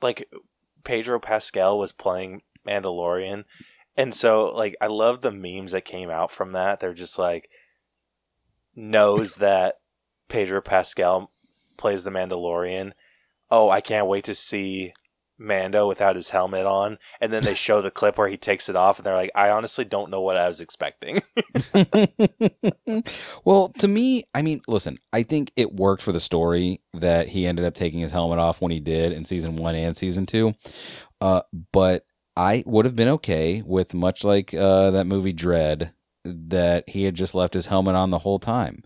like 0.00 0.26
Pedro 0.82 1.20
Pascal 1.20 1.78
was 1.78 1.92
playing 1.92 2.40
Mandalorian. 2.66 3.44
And 3.96 4.14
so 4.14 4.46
like 4.46 4.76
I 4.80 4.86
love 4.86 5.20
the 5.20 5.30
memes 5.30 5.72
that 5.72 5.84
came 5.84 6.08
out 6.08 6.30
from 6.30 6.52
that. 6.52 6.80
They're 6.80 6.94
just 6.94 7.18
like 7.18 7.50
knows 8.74 9.36
that 9.36 9.74
Pedro 10.28 10.62
Pascal 10.62 11.30
plays 11.76 12.04
the 12.04 12.10
Mandalorian. 12.10 12.92
Oh, 13.50 13.68
I 13.68 13.82
can't 13.82 14.06
wait 14.06 14.24
to 14.24 14.34
see 14.34 14.94
Mando 15.38 15.86
without 15.86 16.16
his 16.16 16.30
helmet 16.30 16.66
on, 16.66 16.98
and 17.20 17.32
then 17.32 17.42
they 17.42 17.54
show 17.54 17.80
the 17.80 17.90
clip 17.90 18.18
where 18.18 18.28
he 18.28 18.36
takes 18.36 18.68
it 18.68 18.76
off, 18.76 18.98
and 18.98 19.06
they're 19.06 19.14
like, 19.14 19.30
"I 19.34 19.50
honestly 19.50 19.84
don't 19.84 20.10
know 20.10 20.20
what 20.20 20.36
I 20.36 20.48
was 20.48 20.60
expecting." 20.60 21.22
well, 23.44 23.72
to 23.78 23.88
me, 23.88 24.24
I 24.34 24.42
mean, 24.42 24.60
listen, 24.66 24.98
I 25.12 25.22
think 25.22 25.52
it 25.56 25.72
worked 25.74 26.02
for 26.02 26.12
the 26.12 26.20
story 26.20 26.80
that 26.94 27.28
he 27.28 27.46
ended 27.46 27.64
up 27.64 27.74
taking 27.74 28.00
his 28.00 28.12
helmet 28.12 28.38
off 28.38 28.60
when 28.60 28.72
he 28.72 28.80
did 28.80 29.12
in 29.12 29.24
season 29.24 29.56
one 29.56 29.74
and 29.74 29.96
season 29.96 30.26
two. 30.26 30.54
Uh, 31.20 31.42
but 31.72 32.04
I 32.36 32.62
would 32.66 32.84
have 32.84 32.96
been 32.96 33.08
okay 33.08 33.62
with 33.64 33.94
much 33.94 34.24
like 34.24 34.54
uh, 34.54 34.92
that 34.92 35.06
movie 35.06 35.34
Dredd 35.34 35.92
that 36.24 36.88
he 36.88 37.04
had 37.04 37.14
just 37.14 37.34
left 37.34 37.54
his 37.54 37.66
helmet 37.66 37.94
on 37.94 38.10
the 38.10 38.18
whole 38.18 38.38
time. 38.38 38.82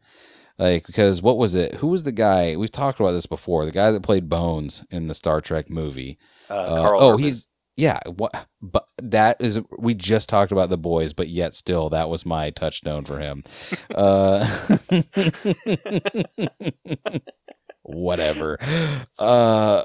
Like, 0.62 0.86
because 0.86 1.20
what 1.20 1.38
was 1.38 1.56
it? 1.56 1.74
Who 1.74 1.88
was 1.88 2.04
the 2.04 2.12
guy? 2.12 2.54
We've 2.54 2.70
talked 2.70 3.00
about 3.00 3.10
this 3.10 3.26
before. 3.26 3.64
The 3.64 3.72
guy 3.72 3.90
that 3.90 4.04
played 4.04 4.28
Bones 4.28 4.84
in 4.92 5.08
the 5.08 5.14
Star 5.14 5.40
Trek 5.40 5.68
movie. 5.68 6.18
Uh, 6.48 6.54
Uh, 6.54 6.76
Karl 6.76 7.00
oh, 7.02 7.10
Urban. 7.14 7.24
he's 7.24 7.48
yeah. 7.76 7.98
What? 8.06 8.46
But 8.60 8.86
that 8.98 9.40
is 9.40 9.60
we 9.76 9.94
just 9.94 10.28
talked 10.28 10.52
about 10.52 10.68
the 10.68 10.78
boys, 10.78 11.14
but 11.14 11.26
yet 11.28 11.54
still 11.54 11.90
that 11.90 12.08
was 12.08 12.24
my 12.24 12.50
touchstone 12.50 13.04
for 13.04 13.18
him. 13.18 13.42
uh, 13.92 14.46
whatever. 17.82 18.56
Uh, 19.18 19.82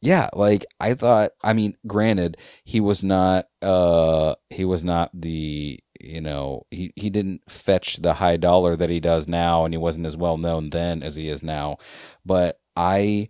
yeah, 0.00 0.28
like 0.32 0.66
I 0.80 0.94
thought. 0.94 1.30
I 1.44 1.52
mean, 1.52 1.76
granted, 1.86 2.36
he 2.64 2.80
was 2.80 3.04
not. 3.04 3.46
Uh, 3.62 4.34
he 4.50 4.64
was 4.64 4.82
not 4.82 5.10
the. 5.14 5.78
You 6.06 6.20
know, 6.20 6.66
he 6.70 6.92
he 6.96 7.10
didn't 7.10 7.42
fetch 7.50 7.96
the 7.96 8.14
high 8.14 8.36
dollar 8.36 8.76
that 8.76 8.90
he 8.90 9.00
does 9.00 9.28
now, 9.28 9.64
and 9.64 9.74
he 9.74 9.78
wasn't 9.78 10.06
as 10.06 10.16
well 10.16 10.38
known 10.38 10.70
then 10.70 11.02
as 11.02 11.16
he 11.16 11.28
is 11.28 11.42
now. 11.42 11.78
But 12.24 12.60
I 12.76 13.28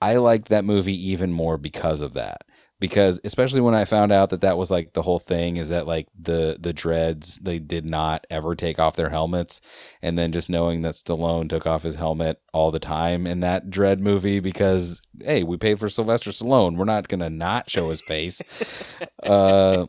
I 0.00 0.16
liked 0.16 0.48
that 0.48 0.64
movie 0.64 1.10
even 1.10 1.32
more 1.32 1.58
because 1.58 2.00
of 2.00 2.14
that. 2.14 2.42
Because 2.78 3.20
especially 3.24 3.60
when 3.60 3.74
I 3.74 3.84
found 3.84 4.10
out 4.10 4.30
that 4.30 4.40
that 4.40 4.56
was 4.56 4.70
like 4.70 4.94
the 4.94 5.02
whole 5.02 5.18
thing 5.18 5.58
is 5.58 5.68
that 5.68 5.86
like 5.86 6.08
the 6.18 6.56
the 6.58 6.72
dreads 6.72 7.38
they 7.38 7.58
did 7.58 7.84
not 7.84 8.26
ever 8.30 8.54
take 8.56 8.78
off 8.78 8.96
their 8.96 9.10
helmets, 9.10 9.60
and 10.00 10.18
then 10.18 10.32
just 10.32 10.48
knowing 10.48 10.80
that 10.80 10.94
Stallone 10.94 11.46
took 11.50 11.66
off 11.66 11.82
his 11.82 11.96
helmet 11.96 12.40
all 12.54 12.70
the 12.70 12.78
time 12.78 13.26
in 13.26 13.40
that 13.40 13.68
Dredd 13.68 14.00
movie 14.00 14.40
because 14.40 15.02
hey 15.22 15.42
we 15.42 15.58
paid 15.58 15.78
for 15.78 15.90
Sylvester 15.90 16.30
Stallone 16.30 16.78
we're 16.78 16.86
not 16.86 17.08
gonna 17.08 17.28
not 17.28 17.68
show 17.68 17.90
his 17.90 18.00
face. 18.00 18.40
uh, 19.22 19.84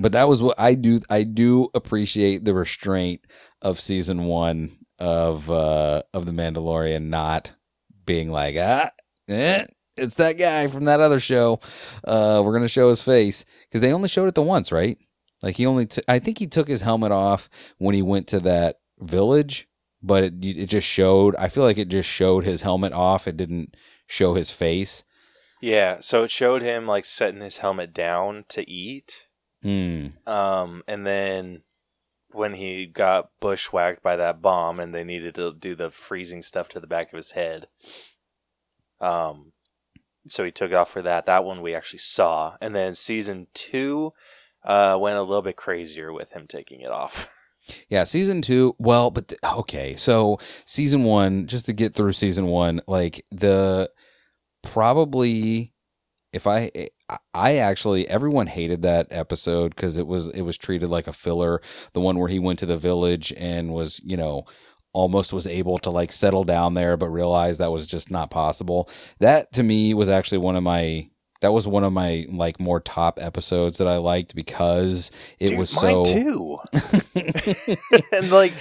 but 0.00 0.12
that 0.12 0.28
was 0.28 0.42
what 0.42 0.58
I 0.58 0.74
do. 0.74 1.00
I 1.08 1.22
do 1.22 1.68
appreciate 1.74 2.44
the 2.44 2.54
restraint 2.54 3.20
of 3.62 3.78
season 3.78 4.24
one 4.24 4.70
of 4.98 5.48
uh 5.50 6.02
of 6.12 6.26
the 6.26 6.32
Mandalorian 6.32 7.04
not 7.04 7.52
being 8.04 8.30
like 8.30 8.56
ah 8.58 8.90
eh, 9.28 9.64
it's 9.96 10.14
that 10.16 10.38
guy 10.38 10.66
from 10.66 10.84
that 10.86 11.00
other 11.00 11.20
show. 11.20 11.60
Uh, 12.04 12.42
we're 12.44 12.52
gonna 12.52 12.68
show 12.68 12.90
his 12.90 13.02
face 13.02 13.44
because 13.68 13.80
they 13.80 13.92
only 13.92 14.08
showed 14.08 14.28
it 14.28 14.34
the 14.34 14.42
once, 14.42 14.72
right? 14.72 14.98
Like 15.42 15.56
he 15.56 15.64
only, 15.64 15.86
t- 15.86 16.02
I 16.06 16.18
think 16.18 16.38
he 16.38 16.46
took 16.46 16.68
his 16.68 16.82
helmet 16.82 17.12
off 17.12 17.48
when 17.78 17.94
he 17.94 18.02
went 18.02 18.26
to 18.28 18.40
that 18.40 18.80
village, 18.98 19.68
but 20.02 20.22
it, 20.24 20.34
it 20.44 20.66
just 20.66 20.86
showed. 20.86 21.34
I 21.36 21.48
feel 21.48 21.64
like 21.64 21.78
it 21.78 21.88
just 21.88 22.08
showed 22.10 22.44
his 22.44 22.60
helmet 22.60 22.92
off. 22.92 23.26
It 23.26 23.38
didn't 23.38 23.74
show 24.08 24.34
his 24.34 24.50
face. 24.50 25.04
yeah. 25.62 26.00
So 26.00 26.24
it 26.24 26.30
showed 26.30 26.60
him 26.62 26.86
like 26.86 27.06
setting 27.06 27.40
his 27.40 27.58
helmet 27.58 27.94
down 27.94 28.44
to 28.50 28.68
eat, 28.70 29.28
Hmm. 29.62 30.06
um, 30.26 30.82
and 30.88 31.06
then 31.06 31.62
when 32.32 32.54
he 32.54 32.86
got 32.86 33.30
bushwhacked 33.40 34.02
by 34.02 34.16
that 34.16 34.40
bomb, 34.40 34.80
and 34.80 34.94
they 34.94 35.04
needed 35.04 35.34
to 35.34 35.52
do 35.52 35.74
the 35.74 35.90
freezing 35.90 36.42
stuff 36.42 36.68
to 36.68 36.80
the 36.80 36.86
back 36.86 37.12
of 37.12 37.16
his 37.16 37.32
head, 37.32 37.66
um, 39.00 39.52
so 40.26 40.44
he 40.44 40.50
took 40.50 40.70
it 40.70 40.76
off 40.76 40.90
for 40.90 41.02
that. 41.02 41.26
That 41.26 41.44
one 41.44 41.62
we 41.62 41.74
actually 41.74 41.98
saw, 42.00 42.56
and 42.60 42.74
then 42.74 42.94
season 42.94 43.48
two 43.54 44.12
uh, 44.64 44.96
went 45.00 45.16
a 45.16 45.22
little 45.22 45.42
bit 45.42 45.56
crazier 45.56 46.12
with 46.12 46.32
him 46.32 46.46
taking 46.46 46.80
it 46.80 46.90
off. 46.90 47.28
Yeah, 47.88 48.04
season 48.04 48.40
two. 48.40 48.74
Well, 48.78 49.10
but 49.10 49.28
th- 49.28 49.40
okay, 49.44 49.94
so 49.94 50.38
season 50.64 51.04
one, 51.04 51.46
just 51.46 51.66
to 51.66 51.72
get 51.74 51.94
through 51.94 52.12
season 52.12 52.46
one, 52.46 52.80
like 52.88 53.24
the 53.30 53.90
probably 54.62 55.74
if 56.32 56.46
I 56.46 56.70
I 57.34 57.56
actually 57.56 58.08
everyone 58.08 58.46
hated 58.46 58.82
that 58.82 59.08
episode 59.10 59.74
because 59.74 59.96
it 59.96 60.06
was 60.06 60.28
it 60.28 60.42
was 60.42 60.56
treated 60.56 60.88
like 60.88 61.06
a 61.06 61.12
filler. 61.12 61.60
The 61.92 62.00
one 62.00 62.18
where 62.18 62.28
he 62.28 62.38
went 62.38 62.58
to 62.60 62.66
the 62.66 62.76
village 62.76 63.32
and 63.36 63.72
was 63.72 64.00
you 64.04 64.16
know 64.16 64.44
almost 64.92 65.32
was 65.32 65.46
able 65.46 65.78
to 65.78 65.90
like 65.90 66.12
settle 66.12 66.44
down 66.44 66.74
there, 66.74 66.96
but 66.96 67.08
realized 67.08 67.60
that 67.60 67.70
was 67.72 67.86
just 67.86 68.10
not 68.10 68.30
possible. 68.30 68.88
That 69.18 69.52
to 69.54 69.62
me 69.62 69.94
was 69.94 70.08
actually 70.08 70.38
one 70.38 70.56
of 70.56 70.62
my 70.62 71.10
that 71.40 71.52
was 71.52 71.66
one 71.66 71.84
of 71.84 71.92
my 71.92 72.26
like 72.30 72.60
more 72.60 72.80
top 72.80 73.18
episodes 73.20 73.78
that 73.78 73.88
I 73.88 73.96
liked 73.96 74.34
because 74.34 75.10
it 75.38 75.50
Dude, 75.50 75.58
was 75.58 75.74
mine 75.74 76.04
so 76.04 76.04
too. 76.04 76.58
and 78.12 78.30
like, 78.30 78.52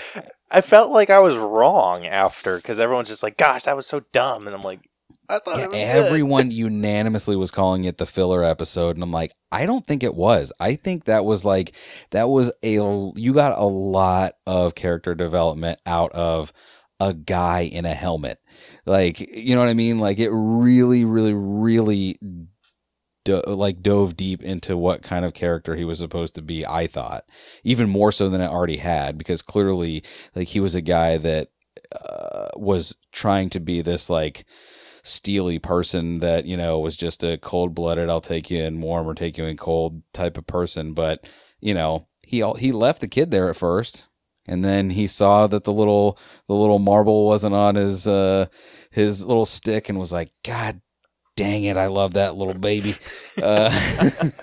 I 0.50 0.62
felt 0.62 0.91
like 0.91 1.10
I 1.10 1.20
was 1.20 1.36
wrong 1.36 2.06
after 2.06 2.58
because 2.58 2.80
everyone's 2.80 3.10
just 3.10 3.24
like, 3.24 3.38
"Gosh, 3.38 3.64
that 3.64 3.76
was 3.76 3.86
so 3.86 4.02
dumb," 4.12 4.47
and 4.47 4.56
I'm 4.56 4.64
like, 4.64 4.89
"I 5.30 5.40
thought 5.40 5.58
Yeah, 5.58 5.66
it 5.66 5.70
was 5.72 5.86
good." 5.92 6.06
everyone 6.08 6.52
unanimously 6.52 7.36
was 7.36 7.52
calling 7.52 7.86
it 7.86 7.98
the 7.98 8.06
filler 8.06 8.44
episode, 8.44 8.96
and 8.98 9.04
I'm 9.04 9.12
like, 9.12 9.34
I 9.52 9.66
don't 9.66 9.86
think 9.86 10.04
it 10.04 10.16
was. 10.16 10.52
I 10.60 10.76
think 10.76 11.06
that 11.06 11.26
was 11.26 11.46
like 11.46 11.76
that 12.12 12.30
was 12.30 12.52
a 12.64 12.74
you 13.16 13.34
got 13.34 13.58
a 13.58 13.66
lot 13.66 14.34
of 14.46 14.76
character 14.76 15.16
development 15.16 15.80
out 15.86 16.12
of 16.14 16.52
a 17.00 17.14
guy 17.14 17.62
in 17.62 17.86
a 17.86 17.94
helmet, 17.94 18.40
like 18.86 19.20
you 19.20 19.56
know 19.56 19.62
what 19.62 19.70
I 19.70 19.74
mean. 19.74 20.00
Like 20.00 20.20
it 20.20 20.32
really, 20.32 21.06
really, 21.06 21.34
really 21.34 22.20
do- 23.26 23.42
like 23.46 23.82
dove 23.82 24.16
deep 24.18 24.42
into 24.42 24.78
what 24.78 25.04
kind 25.04 25.26
of 25.26 25.34
character 25.34 25.76
he 25.76 25.86
was 25.86 26.00
supposed 26.00 26.36
to 26.36 26.42
be. 26.42 26.66
I 26.66 26.88
thought 26.88 27.26
even 27.64 27.90
more 27.90 28.12
so 28.12 28.30
than 28.30 28.42
it 28.42 28.48
already 28.50 28.78
had 28.78 29.18
because 29.18 29.42
clearly, 29.42 30.04
like 30.36 30.50
he 30.50 30.60
was 30.60 30.76
a 30.76 30.82
guy 30.82 31.18
that 31.18 31.50
uh, 31.92 32.50
was 32.56 32.96
trying 33.12 33.50
to 33.52 33.60
be 33.60 33.82
this 33.82 34.10
like 34.10 34.46
steely 35.10 35.60
person 35.60 36.20
that 36.20 36.45
you 36.45 36.57
know 36.57 36.80
was 36.80 36.95
just 36.95 37.24
a 37.24 37.38
cold 37.38 37.74
blooded 37.76 38.10
I'll 38.10 38.22
take 38.22 38.49
you 38.49 38.62
in 38.62 38.82
warm 38.82 39.07
or 39.07 39.14
take 39.14 39.38
you 39.38 39.45
in 39.45 39.57
cold 39.57 40.01
type 40.14 40.38
of 40.38 40.47
person. 40.47 40.93
But 40.93 41.28
you 41.60 41.74
know 41.74 42.07
he 42.24 42.43
he 42.57 42.72
left 42.72 43.01
the 43.01 43.07
kid 43.07 43.32
there 43.32 43.49
at 43.49 43.55
first 43.55 44.07
and 44.47 44.66
then 44.66 44.91
he 44.91 45.07
saw 45.07 45.47
that 45.47 45.64
the 45.64 45.72
little 45.72 46.18
the 46.47 46.55
little 46.55 46.80
marble 46.80 47.26
wasn't 47.26 47.55
on 47.55 47.76
his 47.76 48.07
uh 48.07 48.45
his 48.91 49.24
little 49.26 49.45
stick 49.45 49.89
and 49.89 49.99
was 49.99 50.12
like 50.12 50.32
god 50.43 50.82
dang 51.36 51.64
it 51.64 51.78
I 51.78 51.88
love 51.88 52.14
that 52.14 52.36
little 52.36 52.53
baby 52.53 52.95
uh, 53.41 53.72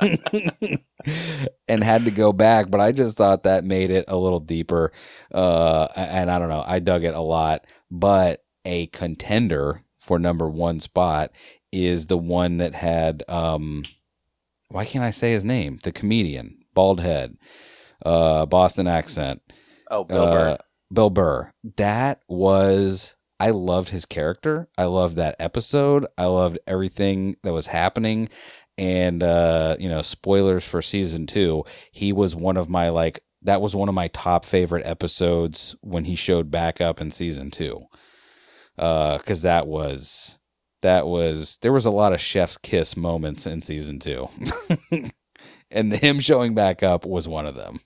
and 1.68 1.84
had 1.84 2.06
to 2.06 2.10
go 2.10 2.32
back. 2.32 2.70
But 2.70 2.80
I 2.80 2.92
just 2.92 3.18
thought 3.18 3.42
that 3.42 3.64
made 3.64 3.90
it 3.90 4.06
a 4.08 4.16
little 4.16 4.40
deeper 4.40 4.92
uh 5.30 5.88
and 5.94 6.30
I 6.30 6.38
don't 6.38 6.48
know 6.48 6.64
I 6.66 6.78
dug 6.78 7.04
it 7.04 7.14
a 7.14 7.20
lot. 7.20 7.66
But 7.90 8.42
a 8.64 8.86
contender 8.86 9.82
for 10.06 10.18
number 10.18 10.48
one 10.48 10.78
spot 10.80 11.32
is 11.72 12.06
the 12.06 12.16
one 12.16 12.58
that 12.58 12.74
had 12.74 13.24
um 13.28 13.84
why 14.68 14.84
can't 14.84 15.04
I 15.04 15.10
say 15.10 15.32
his 15.32 15.44
name? 15.44 15.78
The 15.82 15.92
comedian, 15.92 16.58
bald 16.74 17.00
head, 17.00 17.36
uh 18.04 18.46
Boston 18.46 18.86
accent. 18.86 19.42
Oh, 19.90 20.04
Bill 20.04 20.26
Burr. 20.26 20.48
Uh, 20.50 20.56
Bill 20.92 21.10
Burr. 21.10 21.52
That 21.76 22.20
was 22.28 23.16
I 23.38 23.50
loved 23.50 23.90
his 23.90 24.06
character. 24.06 24.68
I 24.78 24.84
loved 24.84 25.16
that 25.16 25.36
episode. 25.38 26.06
I 26.16 26.26
loved 26.26 26.58
everything 26.66 27.36
that 27.42 27.52
was 27.52 27.66
happening. 27.66 28.28
And 28.78 29.22
uh, 29.22 29.76
you 29.78 29.88
know, 29.88 30.02
spoilers 30.02 30.64
for 30.64 30.82
season 30.82 31.26
two, 31.26 31.64
he 31.90 32.12
was 32.12 32.36
one 32.36 32.56
of 32.56 32.68
my 32.68 32.90
like 32.90 33.20
that 33.42 33.60
was 33.60 33.74
one 33.74 33.88
of 33.88 33.94
my 33.94 34.08
top 34.08 34.44
favorite 34.44 34.86
episodes 34.86 35.76
when 35.80 36.04
he 36.04 36.14
showed 36.16 36.50
back 36.50 36.80
up 36.80 37.00
in 37.00 37.10
season 37.10 37.50
two. 37.50 37.86
Uh, 38.78 39.18
cause 39.18 39.42
that 39.42 39.66
was 39.66 40.38
that 40.82 41.06
was 41.06 41.58
there 41.62 41.72
was 41.72 41.86
a 41.86 41.90
lot 41.90 42.12
of 42.12 42.20
chef's 42.20 42.58
kiss 42.58 42.96
moments 42.96 43.46
in 43.46 43.62
season 43.62 43.98
two. 43.98 44.28
and 45.70 45.92
him 45.94 46.20
showing 46.20 46.54
back 46.54 46.82
up 46.82 47.04
was 47.04 47.26
one 47.26 47.46
of 47.46 47.54
them. 47.54 47.80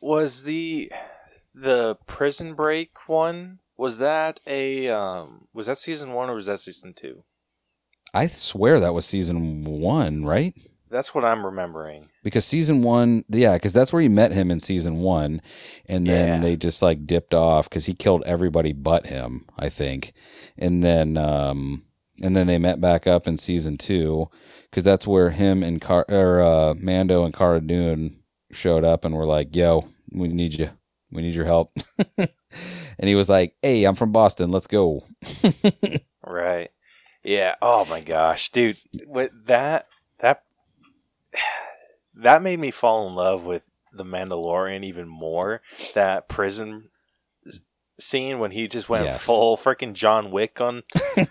Was 0.00 0.44
the 0.44 0.92
the 1.54 1.96
prison 2.06 2.54
break 2.54 3.08
one? 3.08 3.58
Was 3.76 3.98
that 3.98 4.40
a 4.46 4.88
um? 4.88 5.48
Was 5.52 5.66
that 5.66 5.78
season 5.78 6.12
one 6.12 6.30
or 6.30 6.34
was 6.34 6.46
that 6.46 6.60
season 6.60 6.94
two? 6.94 7.24
I 8.12 8.26
swear 8.26 8.80
that 8.80 8.94
was 8.94 9.06
season 9.06 9.64
one, 9.64 10.24
right? 10.24 10.54
That's 10.90 11.14
what 11.14 11.24
I'm 11.24 11.46
remembering. 11.46 12.08
Because 12.24 12.44
season 12.44 12.82
one, 12.82 13.24
yeah, 13.28 13.54
because 13.54 13.72
that's 13.72 13.92
where 13.92 14.02
you 14.02 14.10
met 14.10 14.32
him 14.32 14.50
in 14.50 14.58
season 14.60 14.98
one, 14.98 15.40
and 15.86 16.06
then 16.06 16.28
Yeah. 16.28 16.40
they 16.40 16.56
just 16.56 16.82
like 16.82 17.06
dipped 17.06 17.32
off 17.32 17.68
because 17.70 17.86
he 17.86 17.94
killed 17.94 18.22
everybody 18.26 18.72
but 18.72 19.06
him, 19.06 19.46
I 19.58 19.68
think, 19.68 20.12
and 20.58 20.82
then 20.82 21.16
um, 21.16 21.84
and 22.22 22.34
then 22.36 22.46
they 22.48 22.58
met 22.58 22.80
back 22.80 23.06
up 23.06 23.26
in 23.28 23.36
season 23.36 23.78
two 23.78 24.28
because 24.70 24.82
that's 24.84 25.06
where 25.06 25.30
him 25.30 25.62
and 25.62 25.80
Car 25.80 26.04
or 26.08 26.40
uh, 26.40 26.74
Mando 26.74 27.24
and 27.24 27.32
Cara 27.32 27.60
Dune 27.60 28.20
showed 28.50 28.84
up 28.84 29.04
and 29.04 29.14
were 29.14 29.26
like, 29.26 29.54
"Yo, 29.54 29.88
we 30.12 30.28
need 30.28 30.54
you, 30.54 30.70
we 31.12 31.22
need 31.22 31.34
your 31.34 31.44
help," 31.46 31.72
and 32.18 32.28
he 33.08 33.14
was 33.14 33.28
like, 33.28 33.54
"Hey, 33.62 33.84
I'm 33.84 33.94
from 33.94 34.10
Boston, 34.12 34.50
let's 34.50 34.66
go." 34.66 35.04
Right. 36.22 36.70
Yeah. 37.24 37.56
Oh 37.60 37.84
my 37.86 38.02
gosh, 38.02 38.52
dude. 38.52 38.76
With 39.06 39.30
that 39.46 39.86
that 42.14 42.42
made 42.42 42.58
me 42.60 42.70
fall 42.70 43.08
in 43.08 43.14
love 43.14 43.44
with 43.44 43.62
the 43.92 44.04
Mandalorian 44.04 44.84
even 44.84 45.08
more. 45.08 45.62
That 45.94 46.28
prison 46.28 46.90
scene 47.98 48.38
when 48.38 48.50
he 48.52 48.66
just 48.66 48.88
went 48.88 49.04
Yes. 49.04 49.24
full 49.24 49.56
freaking 49.56 49.92
John 49.92 50.30
Wick 50.30 50.60
on 50.60 50.82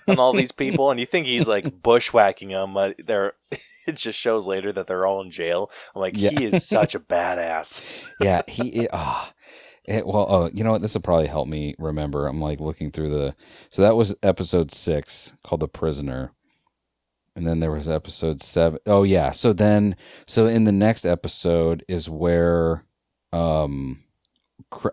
on 0.08 0.20
all 0.20 0.34
these 0.34 0.52
people, 0.52 0.92
and 0.92 1.00
you 1.00 1.06
think 1.06 1.26
he's 1.26 1.48
like 1.48 1.82
bushwhacking 1.84 2.50
them, 2.50 2.74
but 2.74 2.96
they're. 3.06 3.34
It 3.88 3.96
just 3.96 4.20
shows 4.20 4.46
later 4.46 4.72
that 4.74 4.86
they're 4.86 5.08
all 5.08 5.20
in 5.22 5.32
jail. 5.32 5.72
I'm 5.96 6.02
like, 6.02 6.14
Yeah. 6.16 6.30
he 6.38 6.46
is 6.46 6.68
such 6.68 6.94
a 6.94 7.00
badass. 7.00 7.82
yeah, 8.22 8.42
he. 8.48 8.88
Ah, 8.94 9.34
it, 9.84 10.06
well, 10.06 10.28
oh, 10.30 10.50
you 10.54 10.64
know 10.64 10.70
what? 10.74 10.84
This 10.84 10.94
will 10.94 11.02
probably 11.02 11.26
help 11.26 11.48
me 11.48 11.74
remember. 11.80 12.28
I'm 12.28 12.40
like 12.40 12.60
looking 12.60 12.92
through 12.92 13.10
the. 13.10 13.36
So 13.72 13.82
that 13.82 13.96
was 13.96 14.14
episode 14.22 14.72
six 14.72 15.34
called 15.44 15.62
"The 15.62 15.68
Prisoner," 15.68 16.34
and 17.40 17.48
then 17.48 17.62
there 17.62 17.72
was 17.72 17.88
episode 17.88 18.44
seven. 18.44 18.80
Oh 18.86 19.04
yeah. 19.04 19.32
So 19.32 19.54
then, 19.54 19.96
so 20.28 20.46
in 20.46 20.66
the 20.66 20.74
next 20.74 21.06
episode 21.06 21.86
is 21.88 22.10
where, 22.10 22.84
um, 23.32 24.04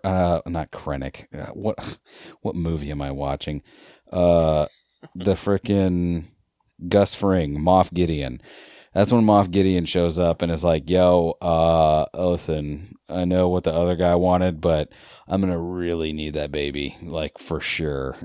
uh, 0.04 0.42
not 0.46 0.70
Krennic. 0.70 1.26
Uh, 1.34 1.50
what, 1.54 1.98
what 2.42 2.54
movie 2.54 2.92
am 2.92 3.02
I 3.02 3.10
watching? 3.10 3.64
Uh, 4.12 4.66
the 5.16 5.34
frickin' 5.34 6.26
Gus 6.88 7.16
Fring, 7.16 7.58
Moff 7.58 7.92
Gideon. 7.92 8.40
That's 8.96 9.12
when 9.12 9.26
Moff 9.26 9.50
Gideon 9.50 9.84
shows 9.84 10.18
up 10.18 10.40
and 10.40 10.50
is 10.50 10.64
like, 10.64 10.88
"Yo, 10.88 11.36
uh, 11.42 12.06
listen, 12.14 12.96
I 13.10 13.26
know 13.26 13.50
what 13.50 13.64
the 13.64 13.72
other 13.74 13.94
guy 13.94 14.14
wanted, 14.14 14.62
but 14.62 14.88
I'm 15.28 15.42
gonna 15.42 15.58
really 15.60 16.14
need 16.14 16.32
that 16.32 16.50
baby, 16.50 16.96
like 17.02 17.36
for 17.36 17.60
sure." 17.60 18.16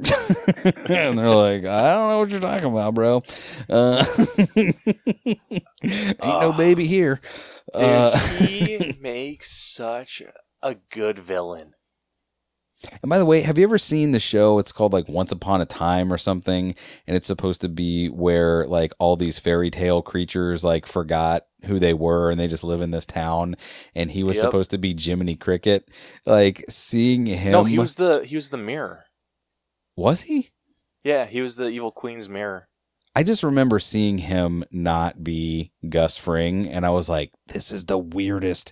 and 0.88 1.20
they're 1.20 1.30
like, 1.30 1.66
"I 1.66 1.94
don't 1.94 2.10
know 2.10 2.20
what 2.20 2.30
you're 2.30 2.40
talking 2.40 2.72
about, 2.72 2.94
bro. 2.94 3.22
Uh, 3.70 4.06
ain't 4.56 5.60
no 5.84 6.52
Ah. 6.54 6.58
baby 6.58 6.88
here." 6.88 7.20
Dude, 7.74 7.84
Uh, 7.84 8.18
he 8.38 8.96
makes 9.02 9.52
such 9.52 10.22
a 10.64 10.76
good 10.90 11.20
villain. 11.20 11.74
And 13.02 13.10
by 13.10 13.20
the 13.20 13.26
way, 13.26 13.42
have 13.42 13.58
you 13.58 13.64
ever 13.64 13.78
seen 13.78 14.12
the 14.12 14.20
show? 14.20 14.58
It's 14.58 14.72
called 14.72 14.94
like 14.94 15.08
Once 15.08 15.32
Upon 15.32 15.62
a 15.62 15.66
Time 15.66 16.12
or 16.12 16.18
something, 16.18 16.74
and 17.06 17.16
it's 17.16 17.28
supposed 17.28 17.62
to 17.62 17.70
be 17.70 18.08
where 18.10 18.66
like 18.66 18.94
all 19.00 19.16
these 19.16 19.38
fairy 19.40 19.70
tale 19.70 20.02
creatures 20.02 20.64
like 20.64 20.88
forgot 20.88 21.46
who 21.66 21.78
they 21.80 21.94
were 21.94 22.32
and 22.32 22.40
they 22.40 22.48
just 22.48 22.64
live 22.64 22.82
in 22.82 22.90
this 22.92 23.06
town. 23.06 23.56
And 23.94 24.12
he 24.12 24.24
was 24.24 24.38
Yep. 24.38 24.42
supposed 24.46 24.72
to 24.72 24.78
be 24.80 24.96
Jiminy 25.00 25.36
Cricket. 25.36 25.90
Like 26.26 26.66
seeing 26.70 27.28
him. 27.28 27.52
No, 27.52 27.64
he 27.66 27.78
was 27.78 27.96
the 27.96 28.26
he 28.26 28.36
was 28.36 28.50
the 28.50 28.58
mirror. 28.58 29.06
Was 29.96 30.22
he? 30.22 30.50
Yeah, 31.04 31.26
he 31.26 31.42
was 31.42 31.56
the 31.56 31.68
evil 31.68 31.92
queen's 31.92 32.30
mirror. 32.30 32.68
I 33.14 33.24
just 33.24 33.44
remember 33.44 33.78
seeing 33.78 34.20
him 34.20 34.64
not 34.72 35.22
be 35.24 35.74
Gus 35.90 36.18
Fring, 36.18 36.68
and 36.68 36.86
I 36.86 36.92
was 36.92 37.10
like, 37.10 37.32
"This 37.48 37.72
is 37.74 37.86
the 37.86 37.98
weirdest." 37.98 38.72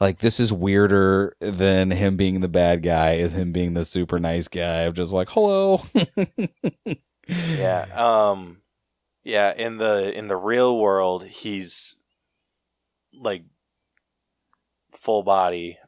Like 0.00 0.18
this 0.18 0.38
is 0.38 0.52
weirder 0.52 1.34
than 1.40 1.90
him 1.90 2.16
being 2.16 2.40
the 2.40 2.48
bad 2.48 2.82
guy, 2.82 3.14
is 3.14 3.32
him 3.32 3.52
being 3.52 3.74
the 3.74 3.84
super 3.84 4.18
nice 4.18 4.48
guy. 4.48 4.84
I'm 4.84 4.92
just 4.94 5.12
like, 5.12 5.28
"Hello." 5.30 5.82
Yeah. 7.28 7.86
Um 7.94 8.62
yeah, 9.24 9.52
in 9.54 9.78
the 9.78 10.16
in 10.16 10.28
the 10.28 10.36
real 10.36 10.78
world 10.78 11.24
he's 11.24 11.96
like 13.14 13.44
full 14.92 15.22
body, 15.22 15.78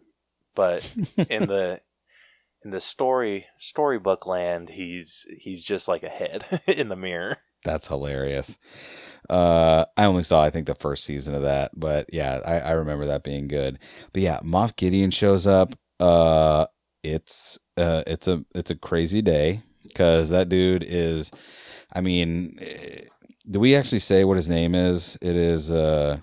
but 0.55 0.95
in 1.31 1.47
the 1.47 1.81
in 2.65 2.71
the 2.71 2.81
story 2.81 3.47
storybook 3.59 4.27
land 4.27 4.69
he's 4.69 5.27
he's 5.39 5.63
just 5.63 5.89
like 5.89 6.03
a 6.03 6.09
head 6.09 6.61
in 6.67 6.89
the 6.89 6.97
mirror. 6.97 7.39
That's 7.65 7.89
hilarious. 7.89 8.59
Uh, 9.31 9.85
I 9.97 10.07
only 10.07 10.25
saw 10.25 10.43
I 10.43 10.51
think 10.51 10.67
the 10.67 10.75
first 10.75 11.05
season 11.05 11.37
of 11.37 11.43
that, 11.43 11.71
but 11.79 12.13
yeah, 12.13 12.41
I, 12.45 12.59
I 12.59 12.71
remember 12.73 13.07
that 13.07 13.23
being 13.23 13.47
good. 13.47 13.79
But 14.13 14.23
yeah, 14.23 14.41
Moff 14.43 14.75
Gideon 14.75 15.13
shows 15.13 15.47
up. 15.47 15.73
Uh, 16.01 16.67
it's 17.05 17.57
uh, 17.77 18.03
it's 18.09 18.27
a 18.27 18.45
it's 18.57 18.73
a 18.73 18.77
crazy 18.77 19.23
day 19.23 19.63
because 19.85 20.31
that 20.31 20.49
dude 20.49 20.85
is. 20.87 21.31
I 21.93 22.01
mean, 22.01 22.59
eh, 22.61 23.03
do 23.49 23.61
we 23.61 23.77
actually 23.77 24.01
say 24.01 24.25
what 24.25 24.37
his 24.37 24.49
name 24.49 24.75
is? 24.75 25.17
It 25.23 25.37
is 25.37 25.71
uh, 25.71 26.19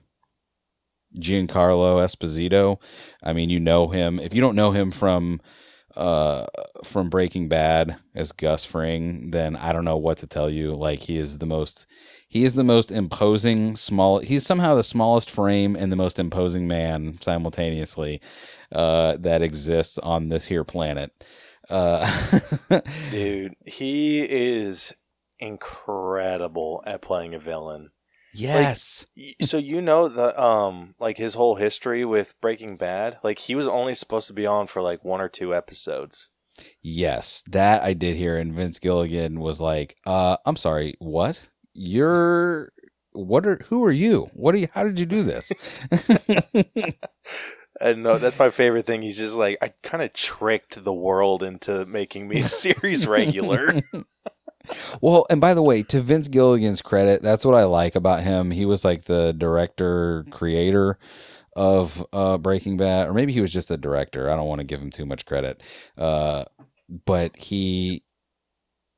Giancarlo 1.18 2.04
Esposito. 2.04 2.82
I 3.24 3.32
mean, 3.32 3.50
you 3.50 3.60
know 3.62 3.88
him. 3.88 4.20
If 4.20 4.34
you 4.34 4.42
don't 4.42 4.56
know 4.56 4.72
him 4.72 4.92
from 4.92 5.40
uh 5.96 6.46
from 6.84 7.10
Breaking 7.10 7.48
Bad 7.48 7.98
as 8.14 8.34
Gus 8.34 8.66
Fring, 8.66 9.32
then 9.32 9.56
I 9.56 9.72
don't 9.72 9.86
know 9.86 9.98
what 9.98 10.18
to 10.18 10.28
tell 10.28 10.50
you. 10.50 10.76
Like 10.76 11.00
he 11.00 11.18
is 11.18 11.38
the 11.38 11.46
most 11.46 11.86
he 12.28 12.44
is 12.44 12.54
the 12.54 12.64
most 12.64 12.92
imposing 12.92 13.76
small 13.76 14.20
he's 14.20 14.46
somehow 14.46 14.76
the 14.76 14.84
smallest 14.84 15.30
frame 15.32 15.76
and 15.76 15.92
the 15.92 15.96
most 15.96 16.20
imposing 16.20 16.68
man 16.68 17.18
simultaneously 17.22 18.22
uh 18.72 19.16
that 19.18 19.42
exists 19.42 19.98
on 20.00 20.30
this 20.30 20.46
here 20.46 20.64
planet. 20.64 21.12
Uh 21.70 22.40
Dude, 23.12 23.56
he 23.66 24.22
is 24.24 24.94
incredible 25.40 26.84
at 26.86 27.02
playing 27.02 27.34
a 27.34 27.40
villain. 27.40 27.92
yes. 28.34 29.08
Y- 29.16 29.34
so 29.42 29.58
you 29.58 29.82
know 29.82 30.08
the 30.08 30.40
um 30.42 30.96
like 31.00 31.18
his 31.18 31.34
whole 31.36 31.56
history 31.56 32.06
with 32.06 32.40
Breaking 32.42 32.76
Bad, 32.76 33.20
like 33.24 33.40
he 33.40 33.56
was 33.56 33.68
only 33.68 33.96
supposed 33.96 34.28
to 34.28 34.34
be 34.34 34.46
on 34.46 34.68
for 34.68 34.82
like 34.82 35.04
one 35.04 35.22
or 35.22 35.30
two 35.30 35.54
episodes. 35.56 36.30
Yes, 36.82 37.44
that 37.52 37.84
I 37.84 37.94
did 37.94 38.18
hear 38.18 38.38
and 38.38 38.54
Vince 38.54 38.80
Gilligan 38.80 39.40
was 39.40 39.62
like, 39.62 39.96
"Uh, 40.06 40.38
I'm 40.46 40.56
sorry, 40.58 40.96
what? 41.00 41.50
You're 41.78 42.74
what 43.14 43.48
are 43.48 43.60
who 43.70 43.84
are 43.86 43.92
you? 43.92 44.30
What 44.36 44.56
are 44.56 44.60
you? 44.60 44.68
How 44.74 44.84
did 44.84 45.00
you 45.00 45.06
do 45.06 45.24
this? 45.24 45.56
And 47.80 48.04
no, 48.04 48.18
that's 48.18 48.40
my 48.40 48.50
favorite 48.50 48.86
thing. 48.86 49.02
He's 49.02 49.18
just 49.18 49.36
like, 49.36 49.58
I 49.62 49.74
kind 49.84 50.04
of 50.04 50.14
tricked 50.14 50.84
the 50.84 50.94
world 50.94 51.44
into 51.44 51.86
making 51.86 52.28
me 52.28 52.40
a 52.42 52.50
series 52.50 53.08
regular. 53.08 53.76
Well, 55.02 55.26
and 55.30 55.40
by 55.40 55.54
the 55.54 55.62
way, 55.62 55.84
to 55.84 56.02
Vince 56.02 56.28
Gilligan's 56.28 56.82
credit, 56.82 57.22
that's 57.22 57.46
what 57.46 57.56
I 57.56 57.66
like 57.66 57.96
about 57.96 58.24
him. 58.24 58.52
He 58.52 58.66
was 58.66 58.84
like 58.84 59.06
the 59.06 59.34
director, 59.34 60.26
creator 60.32 60.98
of 61.56 62.06
uh, 62.14 62.38
Breaking 62.38 62.78
Bad, 62.78 63.08
or 63.08 63.14
maybe 63.14 63.34
he 63.34 63.42
was 63.42 63.54
just 63.54 63.72
a 63.72 63.78
director. 63.78 64.30
I 64.30 64.36
don't 64.36 64.48
want 64.48 64.60
to 64.60 64.68
give 64.68 64.82
him 64.82 64.92
too 64.92 65.06
much 65.06 65.26
credit. 65.26 65.62
Uh, 65.98 66.46
but 67.06 67.38
he, 67.38 68.04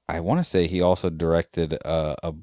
I 0.08 0.22
want 0.22 0.40
to 0.40 0.44
say 0.44 0.68
he 0.68 0.82
also 0.82 1.10
directed 1.10 1.78
uh, 1.86 2.16
a 2.24 2.34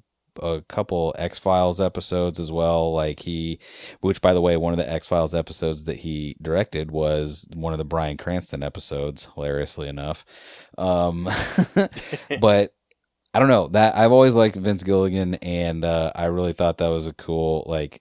a 0.43 0.63
couple 0.69 1.15
X 1.19 1.39
Files 1.39 1.81
episodes 1.81 2.39
as 2.41 2.53
well. 2.53 2.93
Like 2.93 3.21
he, 3.21 3.59
which 4.01 4.21
by 4.21 4.33
the 4.33 4.41
way, 4.41 4.57
one 4.57 4.73
of 4.73 4.79
the 4.79 4.91
X 4.91 5.07
Files 5.07 5.35
episodes 5.35 5.85
that 5.85 5.99
he 5.99 6.37
directed 6.41 6.91
was 6.91 7.47
one 7.55 7.73
of 7.73 7.79
the 7.79 7.85
Bryan 7.85 8.17
Cranston 8.17 8.63
episodes. 8.63 9.29
Hilariously 9.35 9.89
enough, 9.89 10.25
um, 10.79 11.29
but 12.41 12.75
I 13.35 13.39
don't 13.39 13.49
know 13.49 13.69
that 13.69 13.97
I've 13.97 14.13
always 14.13 14.35
liked 14.35 14.57
Vince 14.57 14.83
Gilligan, 14.83 15.35
and 15.37 15.85
uh, 15.85 16.13
I 16.15 16.27
really 16.27 16.53
thought 16.55 16.79
that 16.79 16.89
was 16.89 17.07
a 17.07 17.13
cool 17.13 17.65
like. 17.67 18.01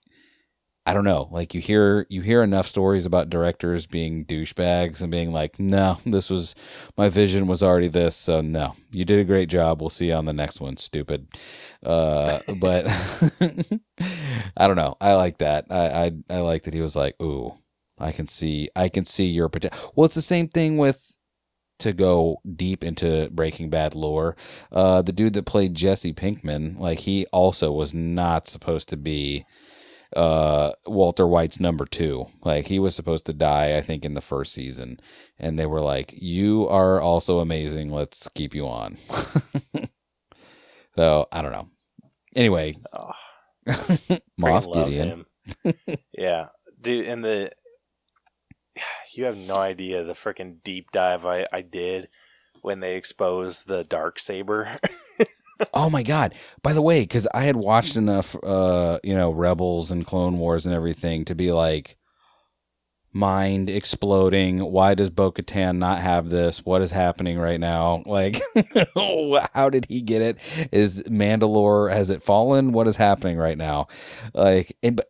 I 0.86 0.94
don't 0.94 1.04
know, 1.04 1.28
like 1.32 1.52
you 1.52 1.60
hear 1.60 2.06
you 2.08 2.22
hear 2.22 2.44
enough 2.44 2.68
stories 2.68 3.04
about 3.06 3.28
directors 3.28 3.86
being 3.86 4.24
douchebags 4.24 5.02
and 5.02 5.10
being 5.10 5.32
like, 5.32 5.58
"No, 5.58 5.98
this 6.06 6.30
was 6.30 6.54
my 6.96 7.08
vision 7.08 7.48
was 7.48 7.60
already 7.62 7.88
this, 7.88 8.14
so 8.14 8.40
no, 8.40 8.74
you 8.92 9.04
did 9.04 9.18
a 9.18 9.24
great 9.24 9.48
job. 9.48 9.80
We'll 9.80 9.90
see 9.90 10.06
you 10.06 10.14
on 10.14 10.26
the 10.26 10.32
next 10.32 10.60
one, 10.60 10.76
stupid." 10.76 11.26
Uh, 11.84 12.38
but 12.58 12.86
I 14.56 14.66
don't 14.68 14.76
know. 14.76 14.96
I 15.00 15.14
like 15.14 15.38
that. 15.38 15.66
I, 15.70 16.12
I 16.30 16.36
I 16.36 16.40
like 16.40 16.62
that 16.64 16.74
he 16.74 16.80
was 16.82 16.94
like, 16.94 17.20
"Ooh, 17.20 17.52
I 17.98 18.12
can 18.12 18.28
see, 18.28 18.68
I 18.76 18.88
can 18.88 19.04
see 19.04 19.26
your 19.26 19.48
potential." 19.48 19.92
Well, 19.96 20.04
it's 20.04 20.14
the 20.14 20.22
same 20.22 20.46
thing 20.48 20.78
with 20.78 21.18
to 21.78 21.92
go 21.92 22.40
deep 22.54 22.82
into 22.84 23.28
Breaking 23.30 23.70
Bad 23.70 23.94
lore. 23.94 24.36
Uh, 24.72 25.02
the 25.02 25.12
dude 25.12 25.34
that 25.34 25.44
played 25.46 25.74
Jesse 25.74 26.12
Pinkman, 26.14 26.78
like 26.78 27.00
he 27.00 27.26
also 27.32 27.72
was 27.72 27.92
not 27.92 28.48
supposed 28.48 28.88
to 28.90 28.96
be 28.96 29.44
uh 30.14 30.72
Walter 30.86 31.26
White's 31.26 31.58
number 31.58 31.84
2 31.84 32.26
like 32.44 32.66
he 32.66 32.78
was 32.78 32.94
supposed 32.94 33.26
to 33.26 33.32
die 33.32 33.76
I 33.76 33.80
think 33.80 34.04
in 34.04 34.14
the 34.14 34.20
first 34.20 34.52
season. 34.52 35.00
And 35.38 35.58
they 35.58 35.66
were 35.66 35.80
like 35.80 36.14
you 36.16 36.68
are 36.68 37.00
also 37.00 37.40
amazing. 37.40 37.90
Let's 37.90 38.28
keep 38.34 38.54
you 38.54 38.66
on. 38.68 38.96
So 40.96 41.28
I 41.30 41.42
don't 41.42 41.52
know. 41.52 41.68
Anyway. 42.34 42.76
Oh, 42.98 43.12
Moff 44.40 44.72
Gideon. 44.72 45.26
yeah, 46.12 46.46
dude, 46.80 47.06
and 47.06 47.24
the 47.24 47.52
you 49.14 49.24
have 49.24 49.36
no 49.36 49.56
idea 49.56 50.02
the 50.02 50.14
freaking 50.14 50.62
deep 50.64 50.90
dive 50.92 51.24
I, 51.26 51.46
I 51.52 51.60
did 51.60 52.08
when 52.62 52.80
they 52.80 52.96
exposed 52.96 53.66
the 53.66 53.84
dark 53.84 54.18
saber. 54.18 54.78
Oh 55.72 55.90
my 55.90 56.02
god! 56.02 56.34
By 56.62 56.72
the 56.72 56.82
way, 56.82 57.00
because 57.00 57.26
I 57.32 57.42
had 57.42 57.56
watched 57.56 57.96
enough, 57.96 58.36
uh, 58.42 58.98
you 59.02 59.14
know, 59.14 59.30
Rebels 59.30 59.90
and 59.90 60.06
Clone 60.06 60.38
Wars 60.38 60.66
and 60.66 60.74
everything 60.74 61.24
to 61.26 61.34
be 61.34 61.52
like, 61.52 61.96
mind 63.16 63.70
exploding. 63.70 64.58
Why 64.60 64.94
does 64.94 65.10
Bo-Katan 65.10 65.78
not 65.78 66.00
have 66.00 66.28
this? 66.28 66.64
What 66.64 66.82
is 66.82 66.90
happening 66.90 67.38
right 67.38 67.58
now? 67.58 68.02
Like, 68.16 68.40
how 69.54 69.68
did 69.68 69.86
he 69.88 70.00
get 70.00 70.22
it? 70.22 70.38
Is 70.72 71.02
Mandalore 71.02 71.92
has 71.92 72.10
it 72.10 72.22
fallen? 72.22 72.72
What 72.72 72.88
is 72.88 72.96
happening 72.96 73.36
right 73.36 73.58
now? 73.58 73.88
Like, 74.32 74.76
and 74.82 75.00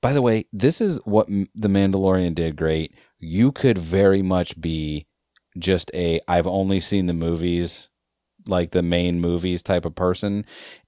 by 0.00 0.12
the 0.12 0.22
way, 0.22 0.46
this 0.52 0.80
is 0.80 0.98
what 1.04 1.26
the 1.28 1.68
Mandalorian 1.68 2.34
did 2.34 2.56
great. 2.56 2.94
You 3.18 3.52
could 3.52 3.78
very 3.78 4.22
much 4.22 4.60
be 4.60 5.06
just 5.58 5.90
a 5.94 6.20
I've 6.28 6.46
only 6.46 6.80
seen 6.80 7.06
the 7.06 7.14
movies 7.14 7.90
like 8.46 8.70
the 8.70 8.82
main 8.82 9.20
movies 9.20 9.62
type 9.62 9.84
of 9.84 9.94
person 9.94 10.44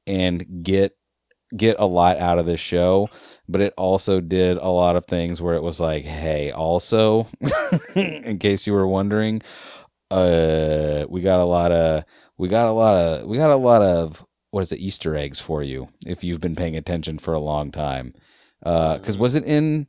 and 0.06 0.62
get 0.62 0.96
get 1.56 1.76
a 1.78 1.86
lot 1.86 2.18
out 2.18 2.38
of 2.38 2.46
this 2.46 2.60
show 2.60 3.08
but 3.48 3.60
it 3.60 3.72
also 3.76 4.20
did 4.20 4.56
a 4.56 4.68
lot 4.68 4.96
of 4.96 5.06
things 5.06 5.40
where 5.40 5.54
it 5.54 5.62
was 5.62 5.78
like 5.78 6.04
hey 6.04 6.50
also 6.50 7.26
in 7.94 8.38
case 8.38 8.66
you 8.66 8.72
were 8.72 8.86
wondering 8.86 9.40
uh 10.10 11.06
we 11.08 11.20
got 11.20 11.40
a 11.40 11.44
lot 11.44 11.72
of 11.72 12.04
we 12.36 12.48
got 12.48 12.66
a 12.68 12.72
lot 12.72 12.94
of 12.94 13.26
we 13.26 13.36
got 13.36 13.50
a 13.50 13.56
lot 13.56 13.82
of 13.82 14.24
what 14.50 14.62
is 14.62 14.72
it 14.72 14.78
easter 14.78 15.14
eggs 15.16 15.40
for 15.40 15.62
you 15.62 15.88
if 16.06 16.22
you've 16.22 16.40
been 16.40 16.56
paying 16.56 16.76
attention 16.76 17.18
for 17.18 17.34
a 17.34 17.40
long 17.40 17.70
time. 17.70 18.14
Uh 18.62 18.98
cuz 18.98 19.18
was 19.18 19.34
it 19.34 19.44
in 19.44 19.86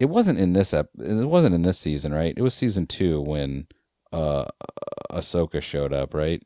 it 0.00 0.06
wasn't 0.06 0.38
in 0.38 0.52
this 0.52 0.74
ep- 0.74 0.90
it 0.98 1.28
wasn't 1.28 1.54
in 1.54 1.62
this 1.62 1.78
season 1.78 2.12
right? 2.12 2.34
It 2.36 2.42
was 2.42 2.54
season 2.54 2.86
2 2.86 3.20
when 3.22 3.66
uh 4.12 4.46
Ahsoka 5.10 5.62
showed 5.62 5.92
up 5.92 6.14
right 6.14 6.42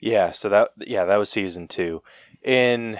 yeah, 0.00 0.32
so 0.32 0.48
that 0.48 0.70
yeah 0.78 1.04
that 1.04 1.16
was 1.16 1.28
season 1.30 1.68
two. 1.68 2.02
In 2.42 2.98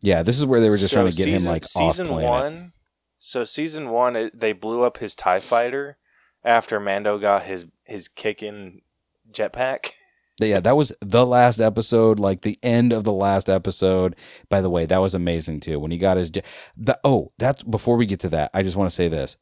Yeah, 0.00 0.22
this 0.22 0.38
is 0.38 0.46
where 0.46 0.60
they 0.60 0.68
were 0.68 0.76
just 0.76 0.90
so 0.92 0.96
trying 1.02 1.10
to 1.10 1.16
get 1.16 1.28
him 1.28 1.38
season- 1.40 1.52
like 1.52 1.62
off 1.64 1.68
season 1.94 2.06
planet. 2.08 2.28
one. 2.30 2.72
So 3.18 3.44
season 3.44 3.90
one, 3.90 4.16
it, 4.16 4.38
they 4.38 4.52
blew 4.52 4.82
up 4.82 4.98
his 4.98 5.14
Tie 5.14 5.38
Fighter 5.40 5.96
after 6.44 6.80
Mando 6.80 7.18
got 7.18 7.44
his 7.44 7.66
his 7.84 8.08
kicking 8.08 8.82
jetpack. 9.30 9.90
Yeah, 10.40 10.60
that 10.60 10.76
was 10.76 10.92
the 11.00 11.24
last 11.26 11.60
episode, 11.60 12.18
like 12.18 12.40
the 12.40 12.58
end 12.64 12.92
of 12.92 13.04
the 13.04 13.12
last 13.12 13.48
episode. 13.50 14.16
By 14.48 14.60
the 14.60 14.70
way, 14.70 14.86
that 14.86 14.98
was 15.00 15.14
amazing 15.14 15.60
too. 15.60 15.78
When 15.78 15.92
he 15.92 15.98
got 15.98 16.16
his, 16.16 16.30
jet- 16.30 16.46
the, 16.76 16.98
oh, 17.04 17.32
that's 17.38 17.62
before 17.62 17.96
we 17.96 18.06
get 18.06 18.18
to 18.20 18.28
that. 18.30 18.50
I 18.52 18.62
just 18.64 18.74
want 18.76 18.88
to 18.90 18.94
say 18.96 19.06
this: 19.08 19.36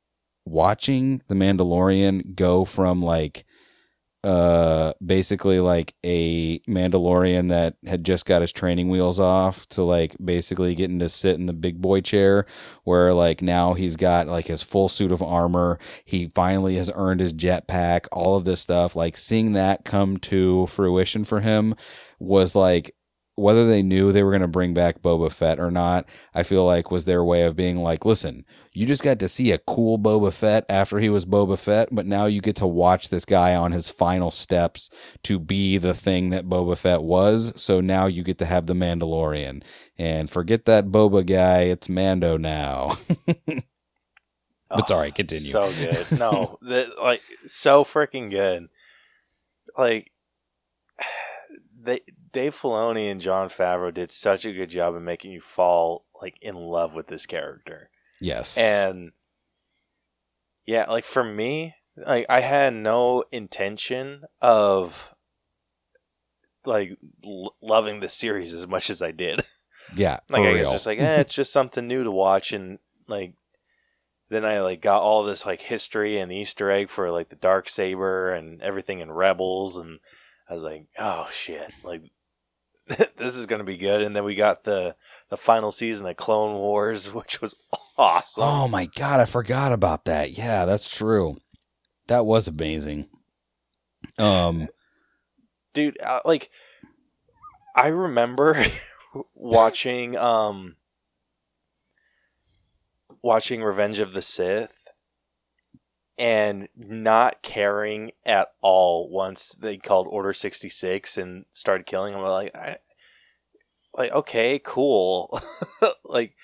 watching 0.45 1.23
the 1.29 1.35
Mandalorian 1.37 2.35
go 2.35 2.65
from 2.67 3.01
like, 3.01 3.47
uh, 4.23 4.93
basically 5.05 5.61
like 5.61 5.95
a 6.05 6.59
Mandalorian 6.61 7.49
that 7.49 7.77
had 7.87 8.05
just 8.05 8.27
got 8.27 8.43
his 8.43 8.53
training 8.53 8.89
wheels 8.89 9.19
off 9.19 9.67
to 9.71 9.83
like 9.83 10.15
basically 10.23 10.75
getting 10.75 10.99
to 10.99 11.09
sit 11.09 11.39
in 11.39 11.47
the 11.47 11.53
big 11.53 11.81
boy 11.81 12.01
chair, 12.01 12.47
where 12.85 13.15
like 13.15 13.41
now 13.41 13.73
he's 13.75 13.97
got 13.97 14.27
like 14.27 14.49
his 14.49 14.63
full 14.63 14.89
suit 14.89 15.13
of 15.13 15.23
armor. 15.23 15.79
He 16.05 16.31
finally 16.35 16.77
has 16.77 16.91
earned 16.95 17.21
his 17.21 17.33
jetpack. 17.33 18.07
All 18.13 18.37
of 18.37 18.45
this 18.45 18.61
stuff, 18.61 18.95
like 18.95 19.17
seeing 19.17 19.55
that 19.55 19.85
come 19.85 20.19
to 20.19 20.67
fruition 20.67 21.25
for 21.25 21.41
him, 21.41 21.75
was 22.19 22.55
like 22.55 22.95
whether 23.41 23.67
they 23.67 23.83
knew 23.83 24.13
they 24.13 24.23
were 24.23 24.31
going 24.31 24.43
to 24.43 24.49
bring 24.49 24.75
back 24.75 25.03
Boba 25.03 25.33
Fett 25.33 25.59
or 25.59 25.71
not, 25.71 26.09
I 26.35 26.43
feel 26.43 26.65
like 26.65 26.91
was 26.91 27.05
their 27.05 27.25
way 27.25 27.43
of 27.43 27.57
being 27.57 27.79
like, 27.79 28.05
listen, 28.05 28.45
you 28.73 28.87
just 28.87 29.03
got 29.03 29.19
to 29.19 29.29
see 29.29 29.51
a 29.51 29.59
cool 29.59 29.99
Boba 29.99 30.33
Fett 30.33 30.65
after 30.69 30.99
he 30.99 31.09
was 31.09 31.27
Boba 31.27 31.59
Fett, 31.59 31.89
but 31.91 32.07
now 32.07 32.27
you 32.27 32.41
get 32.41 32.57
to 32.57 32.67
watch 32.67 33.09
this 33.09 33.25
guy 33.25 33.55
on 33.55 33.73
his 33.73 33.89
final 33.89 34.31
steps 34.31 34.91
to 35.25 35.39
be 35.39 35.79
the 35.79 35.95
thing 35.95 36.31
that 36.31 36.49
Boba 36.49 36.79
Fett 36.79 37.03
was. 37.03 37.53
So 37.57 37.81
now 37.81 38.07
you 38.07 38.23
get 38.23 38.39
to 38.39 38.47
have 38.47 38.67
the 38.67 38.75
Mandalorian. 38.75 39.63
And 39.99 40.31
forget 40.31 40.65
that 40.67 40.87
Boba 40.87 41.27
guy, 41.27 41.63
it's 41.63 41.89
Mando 41.89 42.37
now. 42.37 42.93
but 44.71 44.89
sorry, 44.89 45.11
continue. 45.11 45.51
So 45.51 45.73
good. 45.73 46.19
No, 46.19 46.59
that 46.63 46.99
like 47.03 47.23
so 47.47 47.85
freaking 47.85 48.31
good. 48.31 48.69
Like 49.77 50.11
they 51.83 52.01
Dave 52.33 52.55
Filoni 52.57 53.11
and 53.11 53.21
Jon 53.21 53.49
Favreau 53.49 53.93
did 53.93 54.13
such 54.13 54.45
a 54.45 54.53
good 54.53 54.71
job 54.71 54.95
of 54.95 55.03
making 55.03 55.33
you 55.33 55.41
fall 55.41 56.05
like 56.21 56.37
in 56.41 56.55
love 56.55 56.95
with 56.95 57.09
this 57.09 57.27
character. 57.27 57.91
yes. 58.21 58.57
And 58.57 59.13
yeah, 60.67 60.87
like 60.89 61.05
for 61.05 61.25
me, 61.25 61.75
like 61.97 62.27
I 62.29 62.41
had 62.41 62.75
no 62.75 63.25
intention 63.33 64.23
of 64.41 65.15
like 66.65 66.97
l- 67.25 67.55
loving 67.61 68.01
the 68.01 68.09
series 68.09 68.55
as 68.55 68.67
much 68.67 68.91
as 68.91 69.03
I 69.03 69.11
did. 69.11 69.43
yeah, 69.97 70.21
like 70.29 70.43
I 70.43 70.53
real. 70.53 70.61
was 70.65 70.71
just 70.71 70.87
like, 70.87 70.99
eh, 71.01 71.21
it's 71.21 71.35
just 71.35 71.53
something 71.53 71.87
new 71.87 72.05
to 72.05 72.11
watch, 72.11 72.53
and 72.53 72.79
like 73.09 73.35
then 74.29 74.45
I 74.45 74.61
like 74.61 74.81
got 74.81 75.03
all 75.03 75.25
this 75.25 75.45
like 75.45 75.63
history 75.63 76.19
and 76.19 76.33
Easter 76.33 76.71
egg 76.71 76.89
for 76.89 77.11
like 77.11 77.31
the 77.31 77.37
dark 77.37 77.69
saber 77.69 78.33
and 78.33 78.63
everything 78.63 79.01
in 79.01 79.11
Rebels, 79.11 79.77
and 79.77 79.99
I 80.49 80.55
was 80.55 80.63
like, 80.63 80.87
oh 80.99 81.29
shit, 81.33 81.73
like 81.83 82.03
this 83.17 83.37
is 83.37 83.47
gonna 83.47 83.65
be 83.65 83.77
good. 83.77 84.03
And 84.03 84.15
then 84.15 84.25
we 84.25 84.35
got 84.35 84.65
the 84.65 84.97
the 85.29 85.37
final 85.37 85.73
season 85.73 86.07
of 86.07 86.17
Clone 86.17 86.55
Wars, 86.55 87.11
which 87.15 87.41
was 87.41 87.55
awesome. 87.97 88.45
Oh 88.45 88.69
my 88.69 88.87
god, 88.87 89.21
I 89.21 89.25
forgot 89.25 89.73
about 89.73 90.05
that. 90.07 90.37
Yeah, 90.37 90.65
that's 90.65 90.89
true. 90.89 91.37
That 92.07 92.27
was 92.27 92.49
amazing. 92.49 93.09
Um 94.19 94.69
dude 95.73 96.01
uh, 96.01 96.21
like 96.25 96.51
i 97.77 97.89
remember 97.89 98.65
watching 99.35 100.17
um 100.17 100.77
watching 103.23 103.63
revenge 103.63 103.99
of 103.99 104.13
the 104.13 104.23
sith 104.23 104.73
and 106.21 106.69
not 106.77 107.43
caring 107.43 108.13
at 108.27 108.49
all 108.61 109.09
once 109.09 109.57
they 109.59 109.79
called 109.79 110.07
order 110.11 110.35
66 110.35 111.17
and 111.17 111.47
started 111.55 111.87
killing 111.87 112.13
them 112.13 112.23
like 112.23 112.55
I, 112.55 112.77
like 113.95 114.13
okay, 114.13 114.61
cool. 114.63 115.41
like 116.05 116.37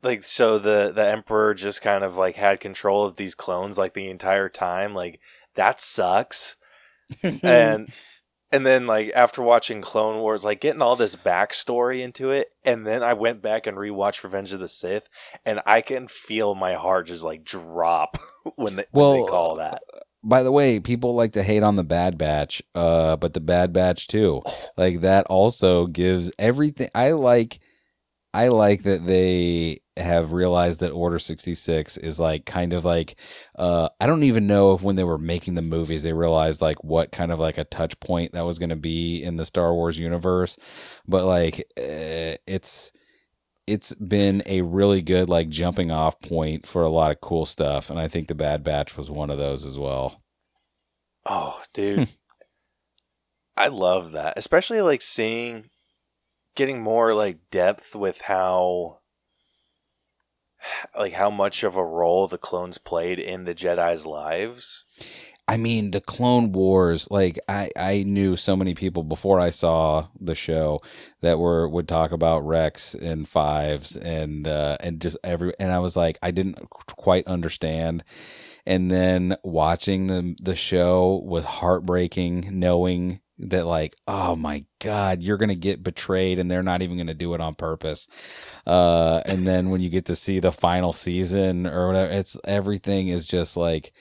like 0.00 0.22
so 0.22 0.60
the 0.60 0.92
the 0.94 1.04
emperor 1.04 1.54
just 1.54 1.82
kind 1.82 2.04
of 2.04 2.16
like 2.16 2.36
had 2.36 2.60
control 2.60 3.04
of 3.04 3.16
these 3.16 3.34
clones 3.34 3.78
like 3.78 3.94
the 3.94 4.08
entire 4.08 4.48
time. 4.48 4.94
Like 4.94 5.18
that 5.56 5.82
sucks. 5.82 6.54
and 7.42 7.92
and 8.52 8.66
then 8.66 8.86
like 8.86 9.10
after 9.14 9.42
watching 9.42 9.80
Clone 9.80 10.20
Wars, 10.20 10.44
like 10.44 10.60
getting 10.60 10.82
all 10.82 10.94
this 10.94 11.16
backstory 11.16 12.02
into 12.02 12.30
it, 12.30 12.52
and 12.64 12.86
then 12.86 13.02
I 13.02 13.14
went 13.14 13.42
back 13.42 13.66
and 13.66 13.76
rewatched 13.76 14.22
Revenge 14.22 14.52
of 14.52 14.60
the 14.60 14.68
Sith, 14.68 15.08
and 15.44 15.60
I 15.66 15.80
can 15.80 16.06
feel 16.06 16.54
my 16.54 16.74
heart 16.74 17.06
just 17.06 17.24
like 17.24 17.44
drop 17.44 18.18
when 18.56 18.76
they, 18.76 18.84
when 18.90 19.22
they 19.22 19.26
call 19.26 19.56
that. 19.56 19.82
By 20.24 20.44
the 20.44 20.52
way, 20.52 20.78
people 20.78 21.14
like 21.14 21.32
to 21.32 21.42
hate 21.42 21.64
on 21.64 21.76
the 21.76 21.82
Bad 21.82 22.16
Batch, 22.16 22.62
uh, 22.74 23.16
but 23.16 23.32
the 23.32 23.40
Bad 23.40 23.72
Batch 23.72 24.06
too, 24.06 24.42
like 24.76 25.00
that 25.00 25.26
also 25.26 25.86
gives 25.86 26.30
everything. 26.38 26.90
I 26.94 27.12
like, 27.12 27.58
I 28.32 28.48
like 28.48 28.84
that 28.84 29.06
they 29.06 29.81
have 29.96 30.32
realized 30.32 30.80
that 30.80 30.90
Order 30.90 31.18
sixty 31.18 31.54
six 31.54 31.96
is 31.96 32.18
like 32.18 32.46
kind 32.46 32.72
of 32.72 32.84
like, 32.84 33.16
uh, 33.56 33.88
I 34.00 34.06
don't 34.06 34.22
even 34.22 34.46
know 34.46 34.72
if 34.72 34.82
when 34.82 34.96
they 34.96 35.04
were 35.04 35.18
making 35.18 35.54
the 35.54 35.62
movies 35.62 36.02
they 36.02 36.12
realized 36.12 36.60
like 36.60 36.82
what 36.82 37.12
kind 37.12 37.32
of 37.32 37.38
like 37.38 37.58
a 37.58 37.64
touch 37.64 37.98
point 38.00 38.32
that 38.32 38.46
was 38.46 38.58
going 38.58 38.70
to 38.70 38.76
be 38.76 39.22
in 39.22 39.36
the 39.36 39.46
Star 39.46 39.74
Wars 39.74 39.98
universe, 39.98 40.56
but 41.06 41.24
like, 41.24 41.60
uh, 41.78 42.36
it's 42.46 42.92
it's 43.66 43.94
been 43.94 44.42
a 44.46 44.62
really 44.62 45.00
good 45.00 45.28
like 45.28 45.48
jumping 45.48 45.90
off 45.90 46.20
point 46.20 46.66
for 46.66 46.82
a 46.82 46.88
lot 46.88 47.12
of 47.12 47.20
cool 47.20 47.46
stuff 47.46 47.90
and 47.90 47.98
i 48.00 48.08
think 48.08 48.26
the 48.26 48.34
bad 48.34 48.64
batch 48.64 48.96
was 48.96 49.08
one 49.08 49.30
of 49.30 49.38
those 49.38 49.64
as 49.64 49.78
well 49.78 50.20
Oh, 51.24 51.62
dude. 51.72 52.08
I 53.56 53.68
love 53.68 54.12
that. 54.12 54.34
Especially 54.36 54.80
like 54.80 55.02
seeing 55.02 55.70
getting 56.54 56.82
more 56.82 57.14
like 57.14 57.38
depth 57.50 57.94
with 57.94 58.22
how 58.22 58.98
like 60.98 61.14
how 61.14 61.30
much 61.30 61.62
of 61.62 61.76
a 61.76 61.84
role 61.84 62.26
the 62.26 62.38
clones 62.38 62.78
played 62.78 63.18
in 63.18 63.44
the 63.44 63.54
Jedi's 63.54 64.06
lives. 64.06 64.84
i 65.48 65.56
mean 65.56 65.90
the 65.90 66.00
clone 66.00 66.52
wars 66.52 67.08
like 67.10 67.38
i 67.48 67.68
i 67.76 68.02
knew 68.04 68.36
so 68.36 68.54
many 68.54 68.74
people 68.74 69.02
before 69.02 69.40
i 69.40 69.50
saw 69.50 70.06
the 70.20 70.36
show 70.36 70.80
that 71.20 71.38
were 71.38 71.68
would 71.68 71.88
talk 71.88 72.12
about 72.12 72.46
rex 72.46 72.94
and 72.94 73.28
fives 73.28 73.96
and 73.96 74.46
uh 74.46 74.76
and 74.80 75.00
just 75.00 75.16
every 75.24 75.52
and 75.58 75.72
i 75.72 75.80
was 75.80 75.96
like 75.96 76.16
i 76.22 76.30
didn't 76.30 76.70
quite 76.70 77.26
understand 77.26 78.04
and 78.64 78.90
then 78.90 79.36
watching 79.42 80.06
the 80.06 80.36
the 80.40 80.54
show 80.54 81.20
was 81.24 81.44
heartbreaking 81.44 82.48
knowing 82.52 83.20
that 83.38 83.66
like 83.66 83.96
oh 84.06 84.36
my 84.36 84.64
god 84.80 85.22
you're 85.22 85.36
gonna 85.38 85.54
get 85.54 85.82
betrayed 85.82 86.38
and 86.38 86.50
they're 86.50 86.62
not 86.62 86.82
even 86.82 86.96
gonna 86.96 87.14
do 87.14 87.34
it 87.34 87.40
on 87.40 87.54
purpose. 87.54 88.06
Uh 88.66 89.22
and 89.26 89.46
then 89.46 89.70
when 89.70 89.80
you 89.80 89.90
get 89.90 90.06
to 90.06 90.16
see 90.16 90.40
the 90.40 90.52
final 90.52 90.92
season 90.92 91.66
or 91.66 91.88
whatever 91.88 92.10
it's 92.12 92.36
everything 92.44 93.08
is 93.08 93.26
just 93.26 93.56
like 93.56 93.92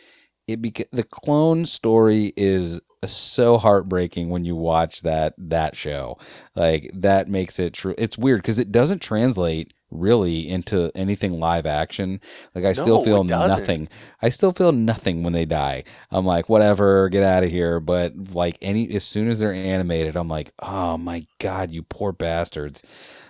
it 0.48 0.62
beca- 0.62 0.90
the 0.92 1.04
clone 1.04 1.66
story 1.66 2.34
is 2.38 2.80
so 3.06 3.58
heartbreaking 3.58 4.30
when 4.30 4.46
you 4.46 4.56
watch 4.56 5.02
that 5.02 5.34
that 5.38 5.76
show. 5.76 6.18
Like 6.56 6.92
that 6.94 7.30
makes 7.30 7.60
it 7.60 7.74
true 7.74 7.96
it's 7.98 8.18
weird 8.18 8.42
because 8.42 8.60
it 8.60 8.72
doesn't 8.72 9.02
translate 9.02 9.74
really 9.92 10.50
into 10.50 10.92
anything 10.96 11.40
live 11.40 11.66
action. 11.66 12.20
Like 12.56 12.66
i 12.66 12.74
still 12.74 13.04
feel 13.04 13.24
nothing. 13.24 13.90
I 14.22 14.30
still 14.30 14.54
feel 14.54 14.72
nothing 14.72 15.24
when 15.24 15.34
they 15.34 15.46
die. 15.46 15.84
I'm 16.10 16.26
like 16.26 16.50
whatever 16.50 17.10
get 17.10 17.24
out 17.24 17.44
of 17.44 17.52
here. 17.52 17.80
But 17.80 18.34
like 18.34 18.58
any 18.62 18.92
as 18.96 19.04
soon 19.04 19.30
as 19.30 19.40
they're 19.40 19.54
animated 19.54 20.16
i'm 20.16 20.30
like 20.30 20.52
oh 20.60 20.98
my 20.98 21.28
god 21.40 21.72
you 21.72 21.84
poor 21.84 22.12
bastards. 22.12 22.82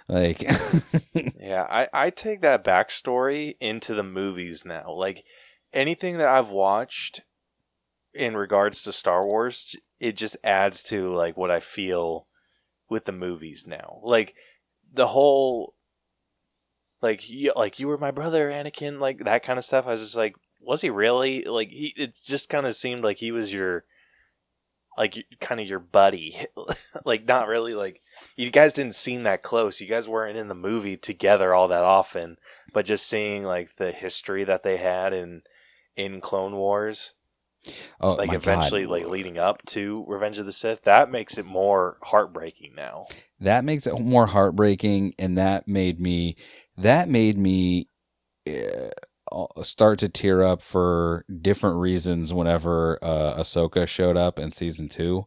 Like 0.07 0.43
Yeah, 1.39 1.67
I, 1.69 1.87
I 1.93 2.09
take 2.09 2.41
that 2.41 2.63
backstory 2.63 3.55
into 3.59 3.93
the 3.93 4.03
movies 4.03 4.63
now. 4.65 4.91
Like 4.91 5.23
anything 5.73 6.17
that 6.17 6.27
I've 6.29 6.49
watched 6.49 7.21
in 8.13 8.35
regards 8.35 8.83
to 8.83 8.91
Star 8.91 9.25
Wars, 9.25 9.75
it 9.99 10.17
just 10.17 10.37
adds 10.43 10.83
to 10.83 11.13
like 11.13 11.37
what 11.37 11.51
I 11.51 11.59
feel 11.59 12.27
with 12.89 13.05
the 13.05 13.11
movies 13.11 13.65
now. 13.65 14.01
Like 14.03 14.35
the 14.93 15.07
whole 15.07 15.73
like 17.01 17.29
you, 17.29 17.53
like 17.55 17.79
you 17.79 17.87
were 17.87 17.97
my 17.97 18.11
brother, 18.11 18.49
Anakin, 18.49 18.99
like 18.99 19.23
that 19.23 19.43
kind 19.43 19.57
of 19.57 19.65
stuff. 19.65 19.87
I 19.87 19.91
was 19.91 20.01
just 20.01 20.15
like, 20.15 20.35
was 20.59 20.81
he 20.81 20.89
really? 20.89 21.43
Like 21.43 21.69
he, 21.69 21.93
it 21.97 22.15
just 22.23 22.49
kind 22.49 22.65
of 22.65 22.75
seemed 22.75 23.03
like 23.03 23.17
he 23.17 23.31
was 23.31 23.53
your 23.53 23.85
like 24.97 25.25
kind 25.39 25.59
of 25.59 25.67
your 25.67 25.79
buddy, 25.79 26.45
like 27.05 27.27
not 27.27 27.47
really 27.47 27.73
like 27.73 28.01
you 28.35 28.51
guys 28.51 28.73
didn't 28.73 28.95
seem 28.95 29.23
that 29.23 29.41
close. 29.41 29.81
You 29.81 29.87
guys 29.87 30.07
weren't 30.07 30.37
in 30.37 30.47
the 30.47 30.55
movie 30.55 30.97
together 30.97 31.53
all 31.53 31.67
that 31.69 31.83
often, 31.83 32.37
but 32.73 32.85
just 32.85 33.07
seeing 33.07 33.43
like 33.43 33.77
the 33.77 33.91
history 33.91 34.43
that 34.43 34.63
they 34.63 34.77
had 34.77 35.13
in 35.13 35.41
in 35.95 36.21
Clone 36.21 36.55
Wars, 36.55 37.15
oh 37.99 38.13
like 38.13 38.29
my 38.29 38.35
eventually 38.35 38.83
God. 38.83 38.91
like 38.91 39.07
leading 39.07 39.37
up 39.37 39.65
to 39.67 40.03
Revenge 40.07 40.37
of 40.39 40.45
the 40.45 40.51
Sith, 40.51 40.83
that 40.83 41.11
makes 41.11 41.37
it 41.37 41.45
more 41.45 41.97
heartbreaking 42.03 42.73
now. 42.75 43.05
that 43.39 43.63
makes 43.63 43.87
it 43.87 43.99
more 43.99 44.27
heartbreaking 44.27 45.13
and 45.19 45.37
that 45.37 45.67
made 45.67 45.99
me 45.99 46.35
that 46.77 47.09
made 47.09 47.37
me 47.37 47.87
uh, 48.47 48.89
start 49.63 49.99
to 49.99 50.09
tear 50.09 50.43
up 50.43 50.61
for 50.61 51.25
different 51.41 51.77
reasons 51.77 52.33
whenever 52.33 52.99
uh, 53.01 53.35
Ahsoka 53.39 53.87
showed 53.87 54.17
up 54.17 54.37
in 54.39 54.51
season 54.51 54.89
two 54.89 55.25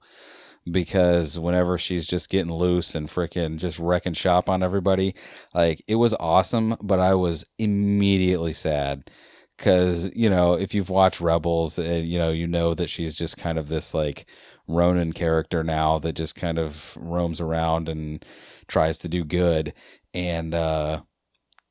because 0.70 1.38
whenever 1.38 1.76
she's 1.76 2.06
just 2.06 2.28
getting 2.30 2.52
loose 2.52 2.94
and 2.94 3.08
freaking 3.08 3.58
just 3.58 3.78
wrecking 3.78 4.14
shop 4.14 4.48
on 4.48 4.62
everybody 4.62 5.14
like 5.52 5.82
it 5.86 5.96
was 5.96 6.14
awesome 6.18 6.76
but 6.80 6.98
I 6.98 7.14
was 7.14 7.44
immediately 7.58 8.52
sad 8.54 9.10
because 9.56 10.10
you 10.14 10.28
know 10.30 10.54
if 10.54 10.74
you've 10.74 10.90
watched 10.90 11.20
Rebels 11.20 11.78
and 11.78 12.06
you 12.06 12.18
know 12.18 12.30
you 12.30 12.46
know 12.46 12.74
that 12.74 12.90
she's 12.90 13.16
just 13.16 13.36
kind 13.36 13.58
of 13.58 13.68
this 13.68 13.94
like 13.94 14.26
Ronin 14.66 15.12
character 15.12 15.62
now 15.62 15.98
that 16.00 16.14
just 16.14 16.34
kind 16.34 16.58
of 16.58 16.96
roams 17.00 17.40
around 17.40 17.88
and 17.88 18.24
tries 18.68 18.98
to 18.98 19.08
do 19.08 19.24
good. 19.24 19.74
And 20.14 20.54
uh 20.54 21.02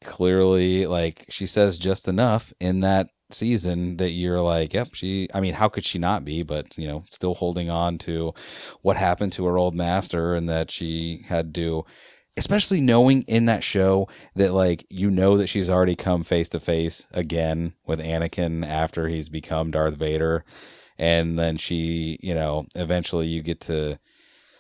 clearly 0.04 0.86
like 0.86 1.26
she 1.30 1.46
says 1.46 1.78
just 1.78 2.08
enough 2.08 2.54
in 2.60 2.82
that 2.82 3.08
season 3.32 3.98
that 3.98 4.10
you're 4.12 4.42
like 4.42 4.74
yep 4.74 4.90
she 4.94 5.28
i 5.34 5.40
mean 5.40 5.54
how 5.54 5.70
could 5.70 5.86
she 5.86 5.98
not 5.98 6.26
be? 6.26 6.44
But 6.44 6.78
you 6.78 6.88
know 6.88 7.04
still 7.10 7.36
holding 7.36 7.70
on 7.70 7.98
to 8.00 8.34
what 8.82 8.98
happened 8.98 9.34
to 9.34 9.46
her 9.46 9.58
old 9.58 9.76
master 9.76 10.36
and 10.36 10.48
that 10.50 10.70
she 10.72 11.26
had 11.28 11.56
to 11.56 11.86
especially 12.38 12.82
knowing 12.82 13.22
in 13.24 13.46
that 13.46 13.64
show 13.64 14.08
that 14.36 14.54
like 14.54 14.86
you 14.90 15.12
know 15.12 15.38
that 15.38 15.48
she's 15.48 15.70
already 15.70 15.96
come 15.96 16.24
face 16.24 16.50
to 16.50 16.60
face 16.60 17.08
again 17.12 17.74
with 17.86 18.00
Anakin 18.00 18.66
after 18.68 19.08
he's 19.08 19.30
become 19.30 19.72
Darth 19.72 19.96
Vader. 19.96 20.44
And 20.98 21.38
then 21.38 21.58
she 21.58 22.18
you 22.22 22.34
know 22.34 22.66
eventually 22.76 23.28
you 23.28 23.42
get 23.42 23.60
to 23.62 24.00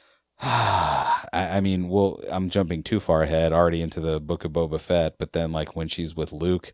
I, 0.41 1.27
I 1.33 1.61
mean 1.61 1.89
well 1.89 2.19
I'm 2.29 2.49
jumping 2.49 2.83
too 2.83 2.99
far 2.99 3.23
ahead 3.23 3.53
already 3.53 3.81
into 3.81 3.99
the 3.99 4.19
book 4.19 4.43
of 4.45 4.51
Boba 4.51 4.79
Fett 4.79 5.17
but 5.17 5.33
then 5.33 5.51
like 5.51 5.75
when 5.75 5.87
she's 5.87 6.15
with 6.15 6.31
Luke 6.31 6.73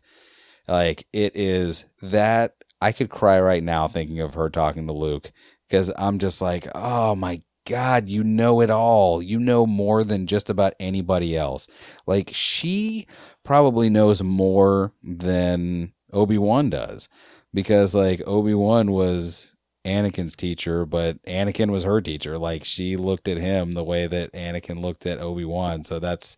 like 0.66 1.06
it 1.12 1.36
is 1.36 1.84
that 2.02 2.54
I 2.80 2.92
could 2.92 3.10
cry 3.10 3.40
right 3.40 3.62
now 3.62 3.86
thinking 3.86 4.20
of 4.20 4.34
her 4.34 4.48
talking 4.48 4.86
to 4.86 4.92
Luke 4.92 5.30
because 5.68 5.92
I'm 5.96 6.18
just 6.18 6.40
like 6.40 6.66
oh 6.74 7.14
my 7.14 7.42
God, 7.70 8.08
you 8.08 8.24
know 8.24 8.60
it 8.60 8.68
all. 8.68 9.22
You 9.22 9.38
know 9.38 9.64
more 9.64 10.02
than 10.02 10.26
just 10.26 10.50
about 10.50 10.74
anybody 10.80 11.36
else. 11.36 11.68
Like, 12.04 12.30
she 12.34 13.06
probably 13.44 13.88
knows 13.88 14.20
more 14.24 14.92
than 15.04 15.92
Obi 16.12 16.36
Wan 16.36 16.68
does 16.68 17.08
because, 17.54 17.94
like, 17.94 18.20
Obi 18.26 18.54
Wan 18.54 18.90
was 18.90 19.54
Anakin's 19.86 20.34
teacher, 20.34 20.84
but 20.84 21.22
Anakin 21.22 21.70
was 21.70 21.84
her 21.84 22.00
teacher. 22.00 22.38
Like, 22.38 22.64
she 22.64 22.96
looked 22.96 23.28
at 23.28 23.36
him 23.36 23.70
the 23.70 23.84
way 23.84 24.08
that 24.08 24.32
Anakin 24.32 24.80
looked 24.80 25.06
at 25.06 25.20
Obi 25.20 25.44
Wan. 25.44 25.84
So 25.84 26.00
that's, 26.00 26.36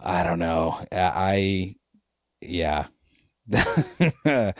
I 0.00 0.24
don't 0.24 0.40
know. 0.40 0.84
I, 0.90 1.76
yeah. 2.40 2.86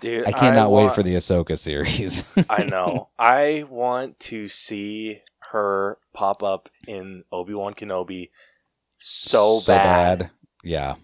Dude, 0.00 0.26
I 0.26 0.32
cannot 0.32 0.70
wait 0.70 0.84
want- 0.84 0.94
for 0.94 1.02
the 1.02 1.16
Ahsoka 1.16 1.58
series. 1.58 2.24
I 2.48 2.64
know. 2.64 3.10
I 3.18 3.66
want 3.68 4.18
to 4.20 4.48
see 4.48 5.20
her 5.54 5.98
pop 6.12 6.42
up 6.42 6.68
in 6.86 7.22
Obi 7.32 7.54
Wan 7.54 7.72
Kenobi 7.74 8.30
so, 8.98 9.60
bad. 9.66 10.30
Yeah. 10.62 10.96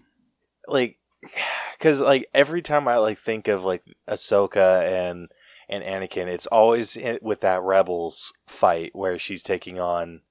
Like, 0.67 0.97
because 1.77 2.01
like 2.01 2.27
every 2.33 2.61
time 2.61 2.87
I 2.87 2.97
like 2.97 3.17
think 3.17 3.47
of 3.47 3.63
like 3.63 3.81
Ahsoka 4.07 4.83
and 5.09 5.29
and 5.69 5.83
Anakin, 5.83 6.27
it's 6.27 6.47
always 6.47 6.97
with 7.21 7.41
that 7.41 7.61
Rebels 7.63 8.33
fight 8.45 8.91
where 8.93 9.17
she's 9.17 9.41
taking 9.41 9.79
on, 9.79 10.21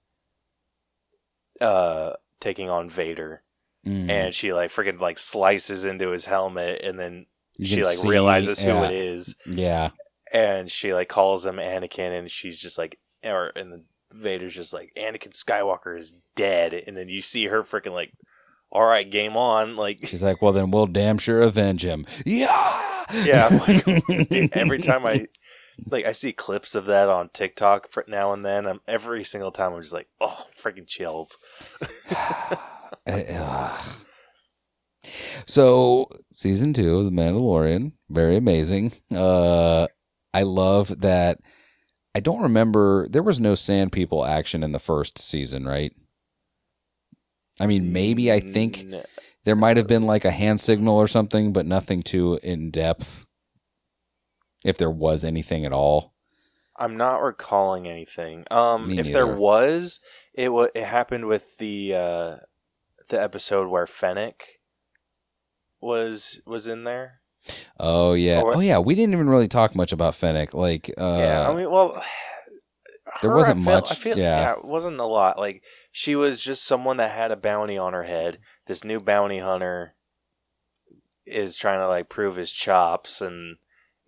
uh, 1.60 2.12
taking 2.40 2.68
on 2.68 2.88
Vader, 2.88 3.42
Mm. 3.86 4.10
and 4.10 4.34
she 4.34 4.52
like 4.52 4.70
freaking 4.70 5.00
like 5.00 5.18
slices 5.18 5.86
into 5.86 6.10
his 6.10 6.26
helmet, 6.26 6.82
and 6.84 6.98
then 6.98 7.24
You 7.56 7.66
she 7.66 7.82
like 7.84 7.96
see- 7.98 8.08
realizes 8.08 8.60
who 8.60 8.70
it 8.84 8.92
is, 8.92 9.36
Yeah. 9.46 9.90
and 10.32 10.70
she 10.70 10.92
like 10.92 11.08
calls 11.08 11.46
him 11.46 11.56
Anakin, 11.56 12.18
and 12.18 12.30
she's 12.30 12.60
just 12.60 12.76
like, 12.76 12.98
or 13.24 13.46
in 13.48 13.70
the 13.70 13.84
Vader's 14.12 14.54
just 14.54 14.72
like 14.72 14.92
Anakin 14.96 15.32
Skywalker 15.32 15.98
is 15.98 16.14
dead, 16.36 16.74
and 16.74 16.96
then 16.96 17.08
you 17.08 17.20
see 17.20 17.46
her 17.46 17.62
freaking 17.62 17.92
like, 17.92 18.12
all 18.70 18.84
right, 18.84 19.08
game 19.08 19.36
on, 19.36 19.76
like 19.76 20.06
She's 20.06 20.22
like, 20.22 20.40
well, 20.42 20.52
then 20.52 20.70
we'll 20.70 20.86
damn 20.86 21.18
sure 21.18 21.42
avenge 21.42 21.84
him. 21.84 22.06
Yeah. 22.24 22.82
yeah. 23.24 23.48
Like, 23.66 24.52
every 24.52 24.78
time 24.78 25.06
I 25.06 25.26
like 25.88 26.04
I 26.04 26.12
see 26.12 26.32
clips 26.32 26.74
of 26.74 26.86
that 26.86 27.08
on 27.08 27.30
TikTok 27.30 27.90
for 27.90 28.04
now 28.06 28.32
and 28.32 28.44
then, 28.44 28.66
I'm 28.66 28.80
every 28.86 29.24
single 29.24 29.50
time 29.50 29.72
I'm 29.74 29.82
just 29.82 29.92
like, 29.92 30.08
oh, 30.20 30.46
freaking 30.60 30.86
chills. 30.86 31.38
Uh, 33.06 33.80
so 35.46 36.08
season 36.32 36.72
two 36.72 36.98
of 36.98 37.04
the 37.04 37.10
Mandalorian, 37.10 37.92
very 38.08 38.36
amazing. 38.36 38.92
Uh, 39.10 39.86
I 40.34 40.42
love 40.42 41.00
that. 41.00 41.38
I 42.14 42.20
don't 42.20 42.42
remember 42.42 43.08
there 43.08 43.22
was 43.22 43.38
no 43.38 43.54
Sand 43.54 43.92
People 43.92 44.24
action 44.24 44.62
in 44.62 44.72
the 44.72 44.78
first 44.78 45.18
season, 45.18 45.66
right? 45.66 45.92
I 47.60 47.66
mean, 47.66 47.92
maybe 47.92 48.32
I 48.32 48.40
think 48.40 48.80
N- 48.80 49.04
there 49.44 49.54
might 49.54 49.76
have 49.76 49.86
been 49.86 50.04
like 50.04 50.24
a 50.24 50.30
hand 50.30 50.60
signal 50.60 50.96
or 50.96 51.06
something, 51.06 51.52
but 51.52 51.66
nothing 51.66 52.02
too 52.02 52.40
in 52.42 52.70
depth. 52.70 53.26
If 54.64 54.76
there 54.76 54.90
was 54.90 55.24
anything 55.24 55.64
at 55.64 55.72
all, 55.72 56.14
I'm 56.76 56.96
not 56.96 57.22
recalling 57.22 57.86
anything. 57.86 58.44
Um, 58.50 58.90
if 58.98 59.12
there 59.12 59.26
was, 59.26 60.00
it 60.34 60.52
wa 60.52 60.68
it 60.74 60.84
happened 60.84 61.26
with 61.26 61.56
the 61.58 61.94
uh, 61.94 62.36
the 63.08 63.20
episode 63.20 63.68
where 63.68 63.86
Fennec 63.86 64.44
was 65.80 66.40
was 66.46 66.66
in 66.66 66.84
there. 66.84 67.19
Oh 67.78 68.14
yeah, 68.14 68.40
Or- 68.42 68.56
oh 68.56 68.60
yeah, 68.60 68.78
we 68.78 68.94
didn't 68.94 69.14
even 69.14 69.28
really 69.28 69.48
talk 69.48 69.74
much 69.74 69.92
about 69.92 70.14
Fennec. 70.14 70.54
Like, 70.54 70.90
uh, 70.98 71.16
yeah, 71.18 71.48
I 71.48 71.54
mean, 71.54 71.70
well, 71.70 72.02
there 73.22 73.34
wasn't 73.34 73.60
I 73.60 73.64
feel, 73.64 73.72
much, 73.74 73.90
I 73.90 73.94
feel, 73.94 74.18
yeah. 74.18 74.52
it 74.52 74.64
wasn't 74.64 75.00
a 75.00 75.04
lot. 75.04 75.38
Like 75.38 75.62
she 75.90 76.14
was 76.16 76.40
just 76.40 76.64
someone 76.64 76.98
that 76.98 77.10
had 77.10 77.30
a 77.30 77.36
bounty 77.36 77.76
on 77.76 77.92
her 77.92 78.04
head. 78.04 78.38
This 78.66 78.84
new 78.84 79.00
bounty 79.00 79.38
hunter 79.38 79.94
is 81.26 81.56
trying 81.56 81.80
to 81.80 81.88
like 81.88 82.08
prove 82.08 82.36
his 82.36 82.52
chops 82.52 83.20
and 83.20 83.56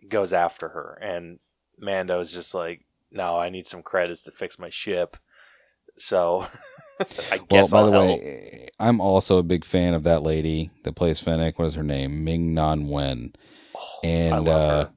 goes 0.08 0.32
after 0.32 0.70
her, 0.70 0.98
and 1.02 1.38
Mando's 1.78 2.32
just 2.32 2.54
like, 2.54 2.84
"No, 3.10 3.38
I 3.38 3.48
need 3.48 3.66
some 3.66 3.82
credits 3.82 4.22
to 4.24 4.30
fix 4.30 4.58
my 4.58 4.70
ship." 4.70 5.16
So, 5.98 6.46
I 7.30 7.40
Well, 7.50 7.68
by 7.68 7.78
I'll 7.78 7.86
the 7.86 7.92
help. 7.92 8.20
way, 8.20 8.68
I'm 8.78 9.00
also 9.00 9.38
a 9.38 9.42
big 9.42 9.64
fan 9.64 9.94
of 9.94 10.02
that 10.04 10.22
lady 10.22 10.70
that 10.84 10.94
plays 10.94 11.20
Fennec. 11.20 11.58
What 11.58 11.66
is 11.66 11.74
her 11.74 11.82
name? 11.82 12.24
Ming-Na 12.24 12.74
Wen. 12.76 13.32
Oh, 13.74 14.00
And 14.04 14.48
uh, 14.48 14.88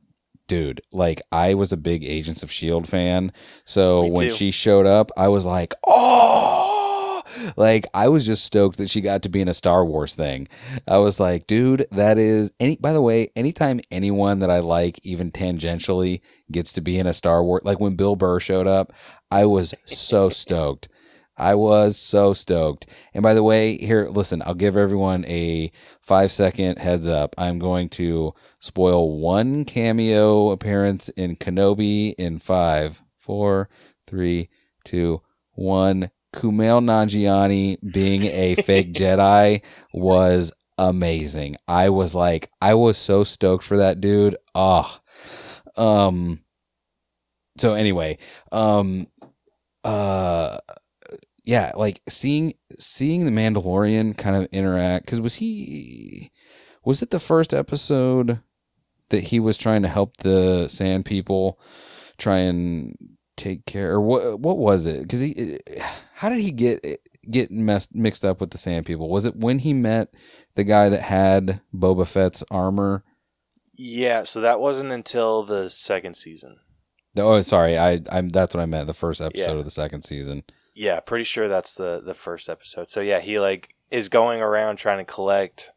dude, 0.47 0.81
like 0.91 1.21
I 1.31 1.53
was 1.53 1.71
a 1.71 1.77
big 1.77 2.03
Agents 2.03 2.43
of 2.43 2.51
Shield 2.51 2.87
fan, 2.89 3.31
so 3.65 4.03
Me 4.03 4.11
when 4.11 4.29
too. 4.29 4.35
she 4.35 4.51
showed 4.51 4.85
up, 4.87 5.11
I 5.17 5.27
was 5.27 5.45
like, 5.45 5.73
oh, 5.85 7.21
like 7.57 7.85
I 7.93 8.07
was 8.07 8.25
just 8.25 8.43
stoked 8.45 8.77
that 8.77 8.89
she 8.89 9.01
got 9.01 9.21
to 9.23 9.29
be 9.29 9.41
in 9.41 9.47
a 9.47 9.53
Star 9.53 9.83
Wars 9.85 10.15
thing. 10.15 10.47
I 10.87 10.97
was 10.97 11.19
like, 11.19 11.47
dude, 11.47 11.85
that 11.91 12.17
is 12.17 12.51
any. 12.59 12.77
By 12.77 12.93
the 12.93 13.01
way, 13.01 13.29
anytime 13.35 13.81
anyone 13.91 14.39
that 14.39 14.49
I 14.49 14.59
like, 14.59 14.99
even 15.03 15.31
tangentially, 15.31 16.21
gets 16.51 16.71
to 16.73 16.81
be 16.81 16.97
in 16.99 17.07
a 17.07 17.13
Star 17.13 17.43
Wars, 17.43 17.61
like 17.65 17.79
when 17.79 17.95
Bill 17.95 18.15
Burr 18.15 18.39
showed 18.39 18.67
up, 18.67 18.93
I 19.31 19.45
was 19.45 19.73
so 19.85 20.29
stoked. 20.29 20.87
I 21.37 21.55
was 21.55 21.97
so 21.97 22.33
stoked. 22.33 22.85
And 23.13 23.21
by 23.21 23.33
the 23.33 23.43
way, 23.43 23.77
here, 23.77 24.07
listen, 24.09 24.41
I'll 24.45 24.53
give 24.53 24.77
everyone 24.77 25.25
a 25.25 25.71
five 26.01 26.31
second 26.31 26.77
heads 26.77 27.07
up. 27.07 27.35
I'm 27.37 27.59
going 27.59 27.89
to 27.89 28.33
spoil 28.59 29.17
one 29.19 29.65
cameo 29.65 30.51
appearance 30.51 31.09
in 31.09 31.35
Kenobi 31.35 32.15
in 32.17 32.39
five, 32.39 33.01
four, 33.19 33.69
three, 34.07 34.49
two, 34.83 35.21
one. 35.51 36.11
Kumail 36.33 36.83
Nanjiani 36.83 37.77
being 37.93 38.23
a 38.23 38.55
fake 38.55 38.93
Jedi 38.93 39.61
was 39.93 40.51
amazing. 40.77 41.55
I 41.67 41.89
was 41.89 42.13
like, 42.13 42.49
I 42.61 42.73
was 42.73 42.97
so 42.97 43.23
stoked 43.23 43.63
for 43.63 43.77
that 43.77 44.01
dude. 44.01 44.37
Oh, 44.53 44.99
um. 45.77 46.41
So 47.57 47.73
anyway, 47.73 48.17
um, 48.51 49.07
uh, 49.85 50.57
yeah, 51.45 51.71
like 51.75 52.01
seeing 52.09 52.55
seeing 52.79 53.25
the 53.25 53.31
Mandalorian 53.31 54.17
kind 54.17 54.35
of 54.35 54.49
interact 54.51 55.05
because 55.05 55.21
was 55.21 55.35
he 55.35 56.31
was 56.83 57.01
it 57.01 57.11
the 57.11 57.19
first 57.19 57.53
episode 57.53 58.39
that 59.09 59.25
he 59.25 59.39
was 59.39 59.57
trying 59.57 59.83
to 59.83 59.87
help 59.87 60.17
the 60.17 60.67
Sand 60.67 61.05
People 61.05 61.59
try 62.17 62.37
and 62.39 62.97
take 63.37 63.65
care 63.65 63.91
or 63.91 64.01
what 64.01 64.39
what 64.39 64.57
was 64.57 64.85
it 64.85 65.01
because 65.01 65.19
he 65.19 65.59
how 66.15 66.29
did 66.29 66.39
he 66.39 66.51
get 66.51 67.01
get 67.29 67.51
messed 67.51 67.93
mixed 67.93 68.23
up 68.25 68.39
with 68.41 68.51
the 68.51 68.57
Sand 68.57 68.85
People 68.85 69.09
was 69.09 69.25
it 69.25 69.35
when 69.35 69.59
he 69.59 69.73
met 69.73 70.13
the 70.55 70.63
guy 70.63 70.89
that 70.89 71.01
had 71.01 71.59
Boba 71.73 72.07
Fett's 72.07 72.43
armor 72.49 73.03
Yeah, 73.77 74.23
so 74.23 74.39
that 74.41 74.59
wasn't 74.61 74.91
until 74.93 75.43
the 75.43 75.69
second 75.69 76.15
season. 76.15 76.57
oh 77.17 77.41
sorry 77.41 77.77
I 77.77 78.01
I'm 78.09 78.29
that's 78.29 78.53
what 78.55 78.61
I 78.61 78.65
meant 78.65 78.87
the 78.87 78.93
first 78.93 79.19
episode 79.21 79.51
Yeah. 79.53 79.57
of 79.59 79.65
the 79.65 79.71
second 79.71 80.03
season 80.03 80.43
Yeah, 80.75 80.99
pretty 80.99 81.23
sure 81.23 81.47
that's 81.47 81.73
the 81.73 82.01
the 82.01 82.13
first 82.13 82.49
episode. 82.49 82.89
So 82.89 82.99
yeah, 82.99 83.21
he 83.21 83.39
like 83.39 83.73
is 83.89 84.09
going 84.09 84.41
around 84.41 84.75
trying 84.75 85.03
to 85.03 85.11
collect 85.11 85.71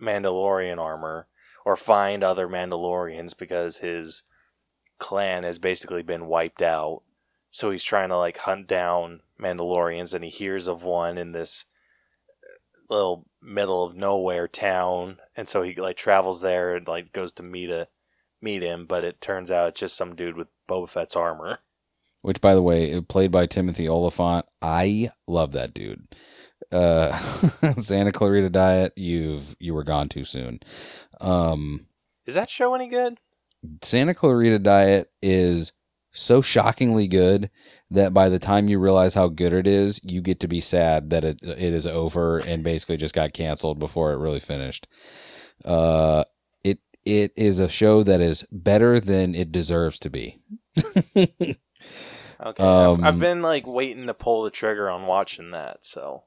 Mandalorian 0.00 0.78
armor 0.78 1.26
or 1.64 1.74
find 1.74 2.22
other 2.22 2.46
Mandalorians 2.46 3.36
because 3.36 3.78
his 3.78 4.24
clan 4.98 5.42
has 5.44 5.58
basically 5.58 6.02
been 6.02 6.26
wiped 6.26 6.60
out. 6.60 7.02
So 7.50 7.70
he's 7.70 7.82
trying 7.82 8.10
to 8.10 8.18
like 8.18 8.38
hunt 8.38 8.66
down 8.66 9.20
Mandalorians 9.40 10.12
and 10.12 10.22
he 10.22 10.30
hears 10.30 10.68
of 10.68 10.84
one 10.84 11.16
in 11.16 11.32
this 11.32 11.64
uh, 12.44 12.94
little 12.94 13.26
middle 13.40 13.84
of 13.84 13.96
nowhere 13.96 14.48
town 14.48 15.18
and 15.34 15.48
so 15.48 15.62
he 15.62 15.74
like 15.74 15.96
travels 15.96 16.42
there 16.42 16.76
and 16.76 16.86
like 16.86 17.12
goes 17.12 17.32
to 17.32 17.42
meet 17.42 17.70
a 17.70 17.88
meet 18.42 18.62
him, 18.62 18.84
but 18.86 19.04
it 19.04 19.20
turns 19.20 19.50
out 19.50 19.68
it's 19.68 19.80
just 19.80 19.96
some 19.96 20.14
dude 20.14 20.36
with 20.36 20.48
Boba 20.68 20.90
Fett's 20.90 21.16
armor. 21.16 21.60
which 22.22 22.40
by 22.40 22.54
the 22.54 22.62
way, 22.62 22.90
it 22.90 23.08
played 23.08 23.30
by 23.30 23.46
Timothy 23.46 23.88
Olyphant. 23.88 24.46
I 24.60 25.10
love 25.26 25.52
that 25.52 25.74
dude. 25.74 26.06
Uh, 26.70 27.16
Santa 27.78 28.12
Clarita 28.12 28.48
Diet, 28.48 28.92
you've 28.96 29.54
you 29.58 29.74
were 29.74 29.84
gone 29.84 30.08
too 30.08 30.24
soon. 30.24 30.60
Um, 31.20 31.86
Is 32.26 32.34
that 32.34 32.48
show 32.50 32.74
any 32.74 32.88
good? 32.88 33.18
Santa 33.82 34.14
Clarita 34.14 34.58
Diet 34.58 35.10
is 35.20 35.72
so 36.12 36.42
shockingly 36.42 37.08
good 37.08 37.50
that 37.90 38.12
by 38.12 38.28
the 38.28 38.38
time 38.38 38.68
you 38.68 38.78
realize 38.78 39.14
how 39.14 39.28
good 39.28 39.52
it 39.52 39.66
is, 39.66 40.00
you 40.02 40.20
get 40.20 40.40
to 40.40 40.48
be 40.48 40.60
sad 40.60 41.10
that 41.10 41.24
it 41.24 41.38
it 41.42 41.72
is 41.72 41.86
over 41.86 42.38
and 42.38 42.62
basically 42.62 42.96
just 42.96 43.14
got 43.14 43.32
canceled 43.32 43.78
before 43.78 44.12
it 44.12 44.18
really 44.18 44.40
finished. 44.40 44.86
Uh, 45.64 46.24
it 46.64 46.78
it 47.04 47.32
is 47.36 47.58
a 47.58 47.68
show 47.68 48.02
that 48.02 48.20
is 48.20 48.44
better 48.50 49.00
than 49.00 49.34
it 49.34 49.52
deserves 49.52 49.98
to 50.00 50.10
be. 50.10 50.38
Okay, 52.44 52.62
I've, 52.62 52.88
Um, 52.90 53.04
I've 53.04 53.20
been 53.20 53.42
like 53.42 53.66
waiting 53.66 54.06
to 54.06 54.14
pull 54.14 54.42
the 54.42 54.50
trigger 54.50 54.90
on 54.90 55.06
watching 55.06 55.52
that. 55.52 55.84
So 55.84 56.24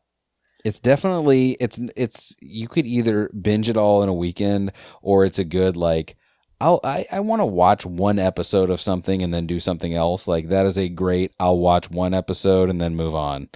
it's 0.63 0.79
definitely 0.79 1.51
it's 1.59 1.79
it's 1.95 2.35
you 2.41 2.67
could 2.67 2.87
either 2.87 3.29
binge 3.29 3.69
it 3.69 3.77
all 3.77 4.01
in 4.01 4.09
a 4.09 4.13
weekend 4.13 4.71
or 5.01 5.25
it's 5.25 5.39
a 5.39 5.43
good 5.43 5.75
like 5.77 6.15
I'll 6.59 6.79
I, 6.83 7.05
I 7.11 7.19
want 7.19 7.41
to 7.41 7.45
watch 7.45 7.85
one 7.85 8.17
episode 8.17 8.69
of 8.69 8.81
something 8.81 9.21
and 9.21 9.33
then 9.33 9.45
do 9.45 9.59
something 9.59 9.93
else. 9.93 10.27
Like 10.27 10.49
that 10.49 10.65
is 10.65 10.77
a 10.77 10.89
great 10.89 11.33
I'll 11.39 11.59
watch 11.59 11.91
one 11.91 12.13
episode 12.13 12.69
and 12.69 12.79
then 12.81 12.95
move 12.95 13.13
on. 13.13 13.49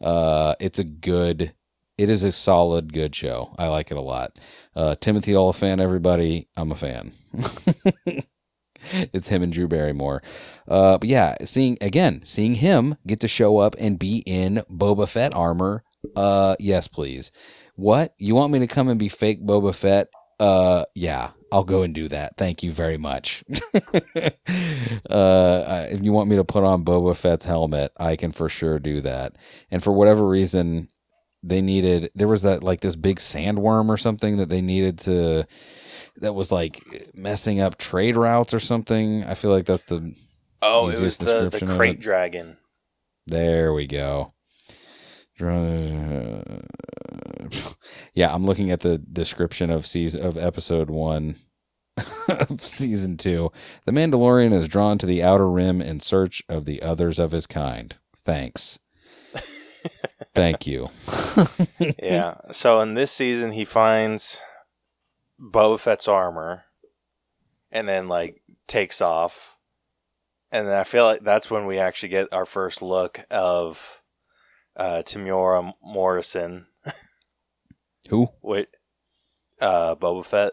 Uh 0.00 0.54
it's 0.58 0.78
a 0.78 0.84
good 0.84 1.52
it 1.98 2.08
is 2.08 2.24
a 2.24 2.32
solid 2.32 2.94
good 2.94 3.14
show. 3.14 3.54
I 3.58 3.68
like 3.68 3.90
it 3.90 3.96
a 3.96 4.00
lot. 4.00 4.38
Uh 4.74 4.96
Timothy 5.00 5.36
Olyphant, 5.36 5.80
everybody, 5.80 6.48
I'm 6.56 6.72
a 6.72 6.76
fan. 6.76 7.12
it's 9.12 9.28
him 9.28 9.42
and 9.42 9.52
Drew 9.52 9.68
Barrymore. 9.68 10.22
Uh 10.68 10.98
but 10.98 11.08
yeah, 11.08 11.36
seeing 11.44 11.78
again, 11.80 12.22
seeing 12.24 12.56
him 12.56 12.96
get 13.06 13.20
to 13.20 13.28
show 13.28 13.58
up 13.58 13.74
and 13.78 13.98
be 13.98 14.22
in 14.26 14.62
Boba 14.70 15.08
Fett 15.08 15.34
armor 15.34 15.82
uh, 16.16 16.56
yes, 16.58 16.88
please. 16.88 17.30
What? 17.76 18.14
You 18.18 18.34
want 18.34 18.52
me 18.52 18.58
to 18.60 18.66
come 18.66 18.88
and 18.88 18.98
be 18.98 19.08
fake 19.08 19.44
Boba 19.44 19.74
Fett? 19.74 20.08
Uh, 20.38 20.84
yeah, 20.94 21.30
I'll 21.52 21.64
go 21.64 21.82
and 21.82 21.94
do 21.94 22.08
that. 22.08 22.36
Thank 22.36 22.62
you 22.62 22.72
very 22.72 22.96
much. 22.96 23.44
uh, 25.10 25.86
if 25.90 26.02
you 26.02 26.12
want 26.12 26.30
me 26.30 26.36
to 26.36 26.44
put 26.44 26.64
on 26.64 26.84
Boba 26.84 27.16
Fett's 27.16 27.44
helmet, 27.44 27.92
I 27.98 28.16
can 28.16 28.32
for 28.32 28.48
sure 28.48 28.78
do 28.78 29.00
that. 29.02 29.36
And 29.70 29.82
for 29.82 29.92
whatever 29.92 30.26
reason, 30.26 30.88
they 31.42 31.60
needed, 31.60 32.10
there 32.14 32.28
was 32.28 32.42
that 32.42 32.62
like 32.64 32.80
this 32.80 32.96
big 32.96 33.18
sandworm 33.18 33.88
or 33.88 33.96
something 33.96 34.38
that 34.38 34.48
they 34.48 34.62
needed 34.62 34.98
to, 35.00 35.46
that 36.20 36.34
was 36.34 36.52
like 36.52 37.12
messing 37.14 37.60
up 37.60 37.78
trade 37.78 38.16
routes 38.16 38.54
or 38.54 38.60
something. 38.60 39.24
I 39.24 39.34
feel 39.34 39.50
like 39.50 39.66
that's 39.66 39.84
the, 39.84 40.14
oh, 40.62 40.88
it 40.88 41.00
was 41.00 41.18
the, 41.18 41.50
the 41.50 41.58
krayt 41.58 42.00
dragon. 42.00 42.56
There 43.26 43.72
we 43.72 43.86
go. 43.86 44.34
Yeah, 48.12 48.34
I'm 48.34 48.44
looking 48.44 48.70
at 48.70 48.80
the 48.80 48.98
description 48.98 49.70
of 49.70 49.86
season 49.86 50.22
of 50.22 50.36
episode 50.36 50.90
one 50.90 51.36
of 52.28 52.60
season 52.60 53.16
two. 53.16 53.50
The 53.86 53.92
Mandalorian 53.92 54.52
is 54.52 54.68
drawn 54.68 54.98
to 54.98 55.06
the 55.06 55.22
outer 55.22 55.48
rim 55.48 55.80
in 55.80 56.00
search 56.00 56.42
of 56.48 56.64
the 56.64 56.82
others 56.82 57.18
of 57.18 57.32
his 57.32 57.46
kind. 57.46 57.96
Thanks. 58.24 58.78
Thank 60.34 60.66
you. 60.66 60.88
yeah. 62.02 62.34
So 62.52 62.80
in 62.80 62.94
this 62.94 63.12
season, 63.12 63.52
he 63.52 63.64
finds 63.64 64.40
Boba 65.40 65.78
Fett's 65.78 66.08
armor, 66.08 66.64
and 67.70 67.88
then 67.88 68.08
like 68.08 68.42
takes 68.66 69.00
off, 69.00 69.56
and 70.52 70.66
then 70.66 70.74
I 70.74 70.84
feel 70.84 71.04
like 71.04 71.22
that's 71.22 71.50
when 71.50 71.66
we 71.66 71.78
actually 71.78 72.10
get 72.10 72.32
our 72.32 72.44
first 72.44 72.82
look 72.82 73.20
of 73.30 74.02
uh, 74.76 75.02
Temuera 75.04 75.72
Morrison. 75.82 76.66
Who? 78.08 78.28
Wait, 78.42 78.68
uh, 79.60 79.94
Boba 79.94 80.24
Fett. 80.24 80.52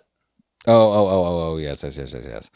Oh, 0.66 0.74
oh, 0.74 1.08
oh, 1.08 1.26
oh, 1.26 1.52
oh, 1.54 1.58
yes, 1.58 1.84
yes, 1.84 1.98
yes, 1.98 2.14
yes, 2.14 2.26
yes. 2.28 2.52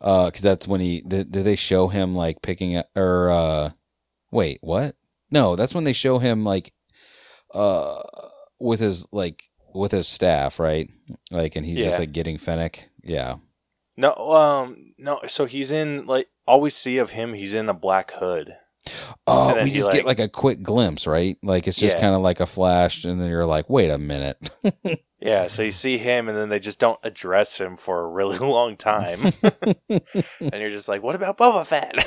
Uh, 0.00 0.26
because 0.26 0.42
that's 0.42 0.66
when 0.66 0.80
he 0.80 1.02
did. 1.02 1.30
Did 1.30 1.44
they 1.44 1.56
show 1.56 1.88
him 1.88 2.14
like 2.14 2.42
picking 2.42 2.76
up 2.76 2.88
or 2.96 3.30
uh, 3.30 3.70
wait, 4.30 4.58
what? 4.60 4.96
No, 5.30 5.56
that's 5.56 5.74
when 5.74 5.84
they 5.84 5.92
show 5.92 6.18
him 6.18 6.44
like, 6.44 6.72
uh, 7.52 8.02
with 8.58 8.80
his 8.80 9.06
like 9.12 9.44
with 9.74 9.92
his 9.92 10.06
staff, 10.08 10.58
right? 10.58 10.88
Like, 11.30 11.56
and 11.56 11.66
he's 11.66 11.78
Yeah. 11.78 11.86
just 11.86 11.98
like 11.98 12.12
getting 12.12 12.38
Fennec. 12.38 12.88
Yeah. 13.02 13.36
No, 13.96 14.12
um, 14.14 14.94
no. 14.98 15.20
So 15.28 15.44
he's 15.46 15.70
in 15.70 16.04
like 16.06 16.28
all 16.46 16.60
we 16.60 16.70
see 16.70 16.98
of 16.98 17.10
him. 17.10 17.34
He's 17.34 17.54
in 17.54 17.68
a 17.68 17.74
black 17.74 18.12
hood. 18.12 18.56
Oh, 19.26 19.62
we 19.62 19.70
just 19.70 19.86
like- 19.88 19.96
get 19.96 20.04
like 20.04 20.18
a 20.20 20.28
quick 20.28 20.62
glimpse, 20.62 21.06
right? 21.06 21.38
Like 21.42 21.66
it's 21.68 21.76
just 21.78 21.96
Yeah. 21.96 22.00
kind 22.02 22.14
of 22.14 22.20
like 22.20 22.40
a 22.40 22.46
flash, 22.46 23.04
and 23.04 23.20
then 23.20 23.28
you're 23.30 23.46
like, 23.46 23.68
wait 23.70 23.90
a 23.90 23.98
minute. 23.98 24.50
Yeah, 25.20 25.48
so 25.48 25.62
you 25.62 25.72
see 25.72 25.96
him, 25.96 26.28
and 26.28 26.36
then 26.36 26.50
they 26.50 26.58
just 26.58 26.78
don't 26.78 27.00
address 27.02 27.56
him 27.58 27.78
for 27.78 28.00
a 28.02 28.06
really 28.06 28.36
long 28.46 28.76
time, 28.76 29.32
and 29.88 30.52
you're 30.52 30.70
just 30.70 30.86
like, 30.86 31.02
"What 31.02 31.14
about 31.14 31.38
Boba 31.38 31.64
Fett?" 31.64 32.06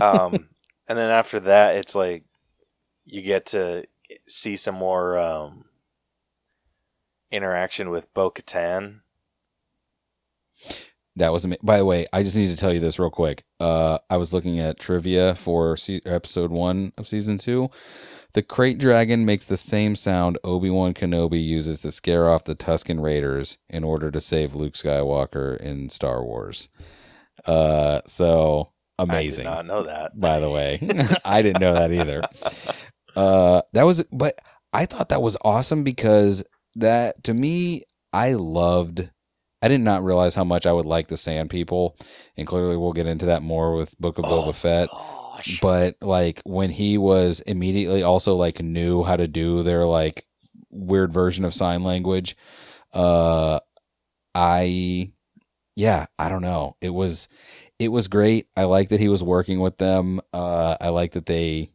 um, 0.00 0.48
and 0.88 0.96
then 0.98 1.10
after 1.10 1.40
that, 1.40 1.74
it's 1.74 1.96
like 1.96 2.22
you 3.04 3.22
get 3.22 3.46
to 3.46 3.86
see 4.28 4.54
some 4.54 4.76
more 4.76 5.18
um, 5.18 5.64
interaction 7.34 7.90
with 7.90 8.12
Bo 8.14 8.30
Katan. 8.30 9.00
That 11.16 11.32
was 11.32 11.44
ama- 11.44 11.56
by 11.62 11.78
the 11.78 11.84
way. 11.84 12.06
I 12.12 12.22
just 12.24 12.34
need 12.34 12.50
to 12.50 12.56
tell 12.56 12.72
you 12.72 12.80
this 12.80 12.98
real 12.98 13.10
quick. 13.10 13.44
Uh, 13.60 13.98
I 14.10 14.16
was 14.16 14.32
looking 14.32 14.58
at 14.58 14.80
trivia 14.80 15.34
for 15.36 15.76
se- 15.76 16.00
episode 16.04 16.50
one 16.50 16.92
of 16.98 17.06
season 17.06 17.38
two. 17.38 17.70
The 18.32 18.42
krayt 18.42 18.78
dragon 18.78 19.24
makes 19.24 19.44
the 19.44 19.56
same 19.56 19.94
sound 19.94 20.38
Obi 20.42 20.70
Wan 20.70 20.92
Kenobi 20.92 21.44
uses 21.44 21.82
to 21.82 21.92
scare 21.92 22.28
off 22.28 22.42
the 22.42 22.56
Tusken 22.56 23.00
Raiders 23.00 23.58
in 23.70 23.84
order 23.84 24.10
to 24.10 24.20
save 24.20 24.56
Luke 24.56 24.74
Skywalker 24.74 25.56
in 25.60 25.88
Star 25.88 26.24
Wars. 26.24 26.68
Uh, 27.44 28.00
so 28.06 28.72
amazing. 28.98 29.46
I 29.46 29.50
did 29.50 29.56
not 29.56 29.66
know 29.66 29.82
that. 29.84 30.18
by 30.18 30.40
the 30.40 30.50
way. 30.50 30.80
I 31.24 31.42
didn't 31.42 31.60
know 31.60 31.74
that 31.74 31.92
either. 31.92 32.22
Uh, 33.14 33.62
that 33.72 33.84
was, 33.84 34.02
but 34.10 34.40
I 34.72 34.86
thought 34.86 35.10
that 35.10 35.22
was 35.22 35.36
awesome 35.44 35.84
because 35.84 36.42
that 36.74 37.24
to 37.24 37.34
me, 37.34 37.84
I 38.12 38.32
loved. 38.34 39.10
I 39.62 39.68
did 39.68 39.80
not 39.80 40.04
realize 40.04 40.34
how 40.34 40.44
much 40.44 40.66
I 40.66 40.72
would 40.72 40.84
like 40.84 41.08
the 41.08 41.16
Sand 41.16 41.48
People, 41.48 41.96
and 42.36 42.46
clearly 42.46 42.76
we'll 42.76 42.92
get 42.92 43.06
into 43.06 43.26
that 43.26 43.42
more 43.42 43.74
with 43.74 43.98
Book 43.98 44.18
of 44.18 44.26
Oh, 44.26 44.42
Boba 44.42 44.54
Fett. 44.54 44.88
Gosh. 44.90 45.60
But 45.60 45.96
like 46.00 46.42
when 46.44 46.70
he 46.70 46.98
was 46.98 47.40
immediately 47.40 48.02
also 48.02 48.34
like 48.34 48.62
knew 48.62 49.02
how 49.02 49.16
to 49.16 49.26
do 49.26 49.62
their 49.62 49.84
like 49.84 50.26
weird 50.70 51.12
version 51.12 51.44
of 51.44 51.54
sign 51.54 51.82
language, 51.82 52.36
uh, 52.92 53.60
I, 54.34 55.10
yeah, 55.76 56.06
I 56.18 56.28
don't 56.28 56.42
know. 56.42 56.76
It 56.80 56.90
was, 56.90 57.28
it 57.78 57.88
was 57.88 58.06
great. 58.06 58.46
I 58.56 58.64
like 58.64 58.90
that 58.90 59.00
he 59.00 59.08
was 59.08 59.22
working 59.22 59.60
with 59.60 59.78
them. 59.78 60.20
Uh, 60.32 60.76
I 60.80 60.90
like 60.90 61.12
that 61.12 61.26
they 61.26 61.70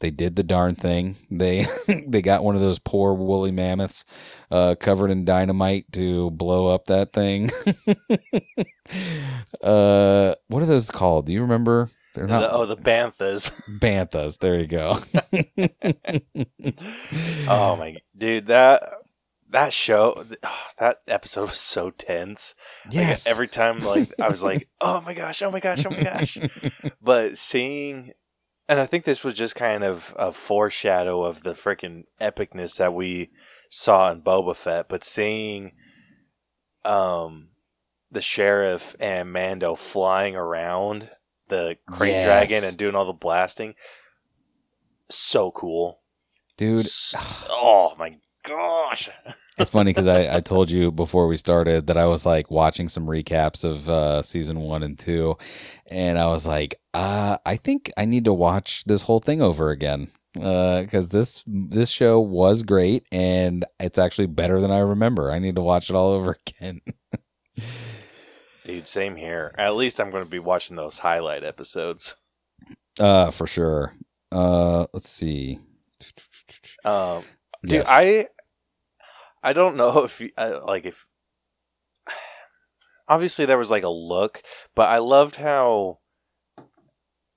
they 0.00 0.10
did 0.10 0.36
the 0.36 0.42
darn 0.42 0.74
thing. 0.74 1.16
They 1.30 1.66
they 2.06 2.20
got 2.22 2.42
one 2.44 2.54
of 2.54 2.60
those 2.60 2.78
poor 2.78 3.14
woolly 3.14 3.50
mammoths 3.50 4.04
uh, 4.50 4.74
covered 4.80 5.10
in 5.10 5.24
dynamite 5.24 5.92
to 5.92 6.30
blow 6.32 6.66
up 6.68 6.86
that 6.86 7.12
thing. 7.12 7.50
uh, 9.62 10.34
what 10.48 10.62
are 10.62 10.66
those 10.66 10.90
called? 10.90 11.26
Do 11.26 11.32
you 11.32 11.42
remember? 11.42 11.88
They're 12.14 12.26
not 12.26 12.40
The- 12.40 12.52
oh, 12.52 12.66
the 12.66 12.76
Banthas. 12.76 13.50
banthas. 13.80 14.38
There 14.38 14.58
you 14.58 14.66
go. 14.66 14.98
oh 17.48 17.76
my 17.76 17.92
god. 17.92 18.00
dude, 18.16 18.46
that 18.48 18.82
that 19.50 19.72
show, 19.72 20.24
that 20.78 21.00
episode 21.08 21.50
was 21.50 21.58
so 21.60 21.90
tense. 21.90 22.54
Like, 22.86 22.94
Yes. 22.94 23.26
every 23.26 23.48
time, 23.48 23.80
like 23.80 24.12
I 24.20 24.28
was 24.28 24.42
like, 24.42 24.68
"Oh 24.80 25.00
my 25.02 25.14
gosh! 25.14 25.42
Oh 25.42 25.50
my 25.50 25.60
gosh! 25.60 25.84
Oh 25.86 25.90
my 25.90 26.02
gosh!" 26.02 26.38
but 27.02 27.36
seeing, 27.38 28.12
and 28.70 28.78
I 28.78 28.86
think 28.86 29.04
this 29.04 29.24
was 29.24 29.34
just 29.34 29.56
kind 29.56 29.82
of 29.82 30.14
a 30.16 30.30
foreshadow 30.32 31.24
of 31.24 31.42
the 31.42 31.54
freaking 31.54 32.04
epicness 32.20 32.76
that 32.76 32.94
we 32.94 33.30
saw 33.68 34.10
in 34.12 34.22
Boba 34.22 34.54
Fett. 34.54 34.88
But 34.88 35.02
seeing, 35.02 35.72
um, 36.84 37.48
the 38.12 38.22
sheriff 38.22 38.94
and 39.00 39.32
Mando 39.32 39.74
flying 39.74 40.36
around 40.36 41.10
the 41.48 41.78
krayt 41.88 42.12
Yes. 42.12 42.24
dragon 42.24 42.64
and 42.64 42.76
doing 42.76 42.94
all 42.94 43.04
the 43.06 43.12
blasting, 43.12 43.74
so 45.08 45.50
cool, 45.50 46.00
Dude, 46.56 46.80
S- 46.80 47.14
oh 47.50 47.94
my 47.98 48.18
gosh! 48.44 49.10
it's 49.60 49.70
funny 49.70 49.90
because 49.90 50.06
I, 50.06 50.36
I 50.36 50.40
told 50.40 50.70
you 50.70 50.90
before 50.90 51.26
we 51.26 51.36
started 51.36 51.86
that 51.86 51.96
I 51.96 52.06
was 52.06 52.26
like 52.26 52.50
watching 52.50 52.88
some 52.88 53.06
recaps 53.06 53.64
of 53.64 53.88
uh, 53.88 54.22
season 54.22 54.60
one 54.60 54.82
and 54.82 54.98
two, 54.98 55.36
and 55.86 56.18
I 56.18 56.26
was 56.26 56.46
like, 56.46 56.80
uh, 56.94 57.38
I 57.46 57.56
think 57.56 57.92
I 57.96 58.04
need 58.04 58.24
to 58.24 58.32
watch 58.32 58.84
this 58.84 59.02
whole 59.02 59.20
thing 59.20 59.40
over 59.42 59.70
again 59.70 60.08
because 60.32 61.08
this 61.08 61.42
this 61.46 61.90
show 61.90 62.20
was 62.20 62.62
great 62.62 63.04
and 63.10 63.64
it's 63.80 63.98
actually 63.98 64.26
better 64.26 64.60
than 64.60 64.70
I 64.70 64.78
remember. 64.78 65.30
I 65.30 65.38
need 65.38 65.56
to 65.56 65.62
watch 65.62 65.90
it 65.90 65.96
all 65.96 66.10
over 66.12 66.36
again. 66.46 66.80
Dude, 68.64 68.86
same 68.86 69.16
here. 69.16 69.54
At 69.58 69.74
least 69.74 70.00
I'm 70.00 70.10
going 70.10 70.24
to 70.24 70.30
be 70.30 70.38
watching 70.38 70.76
those 70.76 71.00
highlight 71.00 71.44
episodes. 71.44 72.16
Uh, 72.98 73.30
for 73.30 73.46
sure. 73.46 73.94
Uh, 74.30 74.86
let's 74.92 75.08
see. 75.08 75.58
Um, 76.84 77.24
dude, 77.62 77.72
Yes. 77.72 77.86
I 77.88 78.28
I 79.42 79.52
don't 79.52 79.76
know 79.76 79.98
if 80.04 80.20
you, 80.20 80.30
uh, 80.36 80.60
like 80.64 80.84
if 80.84 81.06
obviously 83.08 83.46
there 83.46 83.58
was 83.58 83.70
like 83.70 83.84
a 83.84 83.88
look, 83.88 84.42
but 84.74 84.88
I 84.88 84.98
loved 84.98 85.36
how 85.36 85.98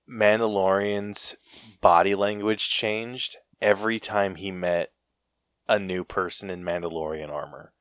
Mandalorian's 0.10 1.36
body 1.82 2.16
language 2.16 2.70
changed 2.70 3.38
every 3.62 4.00
time 4.00 4.36
he 4.36 4.52
met 4.52 4.92
a 5.68 5.80
new 5.80 6.04
person 6.04 6.50
in 6.50 6.64
Mandalorian 6.64 7.30
armor. 7.30 7.74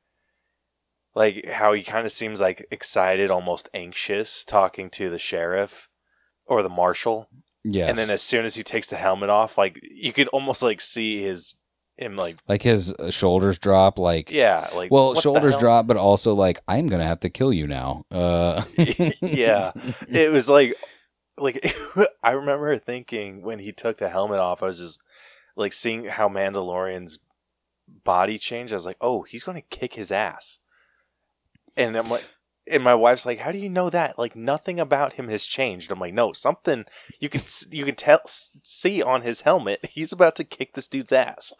Like 1.15 1.47
how 1.47 1.73
he 1.73 1.83
kind 1.83 2.05
of 2.05 2.11
seems 2.11 2.41
like 2.41 2.65
excited, 2.71 3.29
almost 3.29 3.69
anxious 3.73 4.43
talking 4.43 4.89
to 4.91 5.09
the 5.09 5.19
sheriff 5.19 5.89
or 6.45 6.63
the 6.63 6.69
marshal. 6.69 7.29
yes. 7.63 7.89
And 7.89 7.97
then 7.97 8.09
as 8.09 8.21
soon 8.21 8.45
as 8.45 8.55
he 8.55 8.63
takes 8.63 8.89
the 8.89 8.95
helmet 8.95 9.29
off, 9.29 9.57
like 9.57 9.79
you 9.83 10.11
could 10.11 10.27
almost 10.29 10.63
like 10.63 10.81
see 10.81 11.21
his 11.21 11.55
him 11.97 12.15
like 12.15 12.37
like 12.47 12.61
his 12.61 12.91
uh, 12.93 13.11
shoulders 13.11 13.59
drop. 13.59 13.99
Like 13.99 14.31
yeah, 14.31 14.69
like 14.75 14.91
well, 14.91 15.15
shoulders 15.15 15.55
drop, 15.57 15.87
but 15.87 15.97
also 15.97 16.33
like 16.33 16.59
I'm 16.67 16.87
gonna 16.87 17.05
have 17.05 17.19
to 17.21 17.29
kill 17.29 17.53
you 17.53 17.67
now. 17.67 18.05
Uh, 18.11 18.63
Yeah. 19.21 19.71
It 20.09 20.31
was 20.31 20.49
like 20.49 20.75
like 21.37 21.75
I 22.23 22.31
remember 22.31 22.77
thinking 22.77 23.41
when 23.41 23.59
he 23.59 23.71
took 23.71 23.97
the 23.97 24.09
helmet 24.09 24.39
off, 24.39 24.63
I 24.63 24.67
was 24.67 24.79
just 24.79 25.01
like 25.55 25.73
seeing 25.73 26.05
how 26.05 26.29
Mandalorian's 26.29 27.19
body 28.03 28.37
changed. 28.37 28.73
I 28.73 28.75
was 28.75 28.85
like, 28.85 28.97
oh, 29.01 29.23
he's 29.23 29.43
going 29.43 29.61
to 29.61 29.77
kick 29.77 29.93
his 29.93 30.11
ass. 30.11 30.59
And 31.75 31.95
I'm 31.95 32.09
like, 32.09 32.23
and 32.71 32.83
my 32.83 32.95
wife's 32.95 33.25
like, 33.25 33.39
how 33.39 33.51
do 33.51 33.57
you 33.57 33.69
know 33.69 33.89
that? 33.89 34.17
Like 34.17 34.35
nothing 34.35 34.79
about 34.79 35.13
him 35.13 35.27
has 35.29 35.43
changed. 35.45 35.91
I'm 35.91 35.99
like, 35.99 36.13
no, 36.13 36.33
something 36.33 36.85
you 37.19 37.29
can 37.29 37.41
you 37.71 37.85
can 37.85 37.95
tell 37.95 38.21
see 38.63 39.01
on 39.01 39.21
his 39.21 39.41
helmet. 39.41 39.85
He's 39.89 40.11
about 40.11 40.35
to 40.37 40.43
kick 40.43 40.73
this 40.73 40.87
dude's 40.87 41.11
ass. 41.11 41.53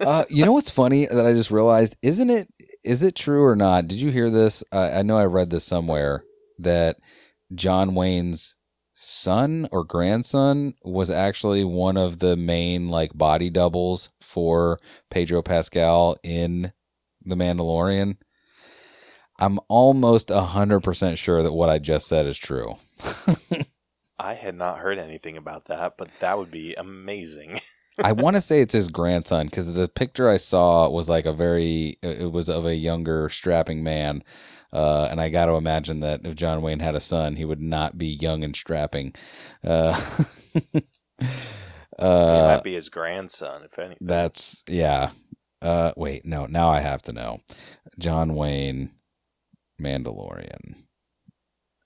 uh, 0.00 0.24
you 0.28 0.44
know 0.44 0.52
what's 0.52 0.70
funny 0.70 1.06
that 1.06 1.26
I 1.26 1.32
just 1.32 1.50
realized? 1.50 1.96
Isn't 2.02 2.30
it? 2.30 2.48
Is 2.82 3.02
it 3.02 3.14
true 3.14 3.44
or 3.44 3.56
not? 3.56 3.88
Did 3.88 4.00
you 4.00 4.10
hear 4.10 4.30
this? 4.30 4.62
Uh, 4.72 4.90
I 4.94 5.02
know 5.02 5.16
I 5.16 5.24
read 5.24 5.50
this 5.50 5.64
somewhere 5.64 6.24
that 6.58 6.96
John 7.54 7.94
Wayne's 7.94 8.56
son 8.94 9.68
or 9.72 9.84
grandson 9.84 10.74
was 10.84 11.10
actually 11.10 11.64
one 11.64 11.96
of 11.96 12.20
the 12.20 12.36
main 12.36 12.88
like 12.88 13.16
body 13.16 13.50
doubles 13.50 14.10
for 14.20 14.78
Pedro 15.10 15.42
Pascal 15.42 16.16
in 16.22 16.72
The 17.24 17.34
Mandalorian. 17.34 18.16
I'm 19.38 19.58
almost 19.68 20.30
a 20.30 20.42
hundred 20.42 20.80
percent 20.80 21.18
sure 21.18 21.42
that 21.42 21.52
what 21.52 21.70
I 21.70 21.78
just 21.78 22.06
said 22.06 22.26
is 22.26 22.38
true. 22.38 22.74
I 24.18 24.34
had 24.34 24.54
not 24.54 24.78
heard 24.78 24.98
anything 24.98 25.36
about 25.36 25.66
that, 25.66 25.94
but 25.98 26.08
that 26.20 26.38
would 26.38 26.50
be 26.50 26.74
amazing. 26.74 27.60
I 28.02 28.12
want 28.12 28.36
to 28.36 28.40
say 28.40 28.60
it's 28.60 28.74
his 28.74 28.88
grandson 28.88 29.46
because 29.46 29.72
the 29.72 29.88
picture 29.88 30.28
I 30.28 30.36
saw 30.36 30.88
was 30.88 31.08
like 31.08 31.26
a 31.26 31.32
very, 31.32 31.98
it 32.02 32.32
was 32.32 32.48
of 32.48 32.66
a 32.66 32.74
younger, 32.74 33.28
strapping 33.28 33.82
man. 33.84 34.22
Uh, 34.72 35.06
and 35.10 35.20
I 35.20 35.28
got 35.28 35.46
to 35.46 35.52
imagine 35.52 36.00
that 36.00 36.26
if 36.26 36.34
John 36.34 36.60
Wayne 36.62 36.80
had 36.80 36.96
a 36.96 37.00
son, 37.00 37.36
he 37.36 37.44
would 37.44 37.60
not 37.60 37.96
be 37.96 38.08
young 38.08 38.42
and 38.42 38.56
strapping. 38.56 39.14
Uh, 39.62 40.00
He 42.28 42.38
uh, 42.38 42.42
might 42.42 42.62
be 42.64 42.74
his 42.74 42.88
grandson, 42.88 43.62
if 43.64 43.78
anything. 43.78 43.98
that's 44.00 44.64
yeah. 44.68 45.10
Uh, 45.62 45.92
wait, 45.96 46.26
no. 46.26 46.46
Now 46.46 46.70
I 46.70 46.80
have 46.80 47.02
to 47.02 47.12
know. 47.12 47.38
John 47.98 48.34
Wayne, 48.34 48.90
Mandalorian. 49.80 50.84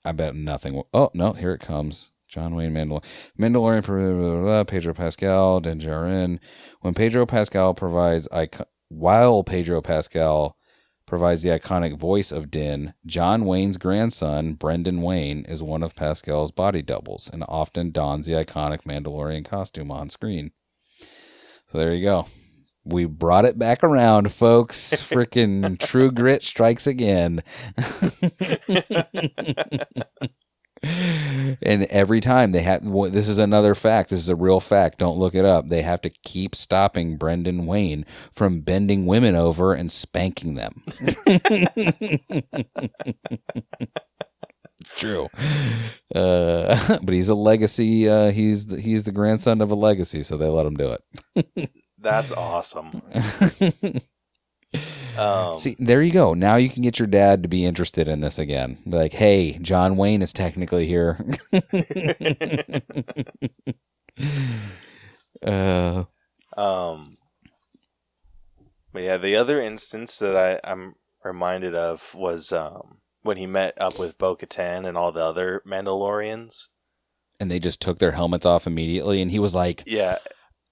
I 0.04 0.12
bet 0.12 0.34
nothing. 0.34 0.74
Will, 0.74 0.88
oh 0.94 1.10
no, 1.14 1.32
here 1.32 1.52
it 1.52 1.60
comes. 1.60 2.12
John 2.28 2.54
Wayne 2.54 2.72
Mandalorian. 2.72 3.04
Mandalorian, 3.38 4.66
Pedro 4.66 4.94
Pascal, 4.94 5.60
Din 5.60 5.80
Djarin. 5.80 6.38
When 6.80 6.94
Pedro 6.94 7.26
Pascal 7.26 7.74
provides, 7.74 8.28
icon- 8.30 8.66
while 8.88 9.42
Pedro 9.42 9.80
Pascal 9.80 10.56
provides 11.06 11.42
the 11.42 11.48
iconic 11.48 11.98
voice 11.98 12.30
of 12.30 12.50
Din, 12.50 12.92
John 13.06 13.46
Wayne's 13.46 13.78
grandson, 13.78 14.54
Brendan 14.54 15.00
Wayne, 15.00 15.44
is 15.46 15.62
one 15.62 15.82
of 15.82 15.96
Pascal's 15.96 16.52
body 16.52 16.82
doubles 16.82 17.30
and 17.32 17.42
often 17.48 17.90
dons 17.90 18.26
the 18.26 18.32
iconic 18.32 18.82
Mandalorian 18.82 19.44
costume 19.44 19.90
on 19.90 20.10
screen. 20.10 20.52
So 21.66 21.78
there 21.78 21.94
you 21.94 22.04
go. 22.04 22.26
We 22.88 23.04
brought 23.04 23.44
it 23.44 23.58
back 23.58 23.84
around, 23.84 24.32
folks. 24.32 24.94
Freaking 24.94 25.78
True 25.78 26.10
Grit 26.10 26.42
strikes 26.42 26.86
again. 26.86 27.42
and 30.82 31.84
every 31.90 32.20
time 32.20 32.52
they 32.52 32.62
have 32.62 32.82
this 33.12 33.28
is 33.28 33.38
another 33.38 33.74
fact 33.74 34.10
this 34.10 34.20
is 34.20 34.28
a 34.28 34.36
real 34.36 34.60
fact 34.60 34.98
don't 34.98 35.18
look 35.18 35.34
it 35.34 35.44
up 35.44 35.66
they 35.68 35.82
have 35.82 36.00
to 36.00 36.08
keep 36.22 36.54
stopping 36.54 37.16
brendan 37.16 37.66
wayne 37.66 38.06
from 38.32 38.60
bending 38.60 39.04
women 39.04 39.34
over 39.34 39.74
and 39.74 39.90
spanking 39.90 40.54
them 40.54 40.84
it's 44.80 44.94
true 44.96 45.28
uh, 46.14 46.98
but 47.02 47.12
he's 47.12 47.28
a 47.28 47.34
legacy 47.34 48.08
uh, 48.08 48.30
he's 48.30 48.68
the, 48.68 48.80
he's 48.80 49.02
the 49.02 49.12
grandson 49.12 49.60
of 49.60 49.72
a 49.72 49.76
legacy 49.76 50.22
so 50.22 50.36
they 50.36 50.46
let 50.46 50.64
him 50.66 50.76
do 50.76 50.96
it 51.36 51.70
That's 52.00 52.32
awesome. 52.32 53.02
Um, 55.16 55.56
See, 55.56 55.74
there 55.78 56.02
you 56.02 56.12
go. 56.12 56.34
Now 56.34 56.56
you 56.56 56.68
can 56.68 56.82
get 56.82 56.98
your 56.98 57.08
dad 57.08 57.42
to 57.42 57.48
be 57.48 57.64
interested 57.64 58.06
in 58.06 58.20
this 58.20 58.38
again. 58.38 58.76
Be 58.84 58.90
like, 58.90 59.14
hey, 59.14 59.54
John 59.62 59.96
Wayne 59.96 60.20
is 60.20 60.30
technically 60.32 60.86
here. 60.86 61.18
uh, 65.42 66.04
Um, 66.56 67.16
but 68.92 69.02
yeah, 69.02 69.16
the 69.16 69.36
other 69.36 69.60
instance 69.60 70.18
that 70.18 70.36
I, 70.36 70.60
I'm 70.70 70.94
reminded 71.24 71.74
of 71.74 72.14
was 72.14 72.52
um, 72.52 72.98
when 73.22 73.36
he 73.38 73.46
met 73.46 73.74
up 73.80 73.98
with 73.98 74.18
Bo 74.18 74.36
Katan 74.36 74.86
and 74.86 74.96
all 74.98 75.12
the 75.12 75.24
other 75.24 75.62
Mandalorians. 75.66 76.66
and 77.40 77.50
they 77.50 77.58
just 77.58 77.80
took 77.80 77.98
their 78.00 78.12
helmets 78.12 78.46
off 78.46 78.66
immediately, 78.66 79.22
and 79.22 79.30
he 79.30 79.38
was 79.38 79.54
like, 79.54 79.82
Yeah, 79.86 80.18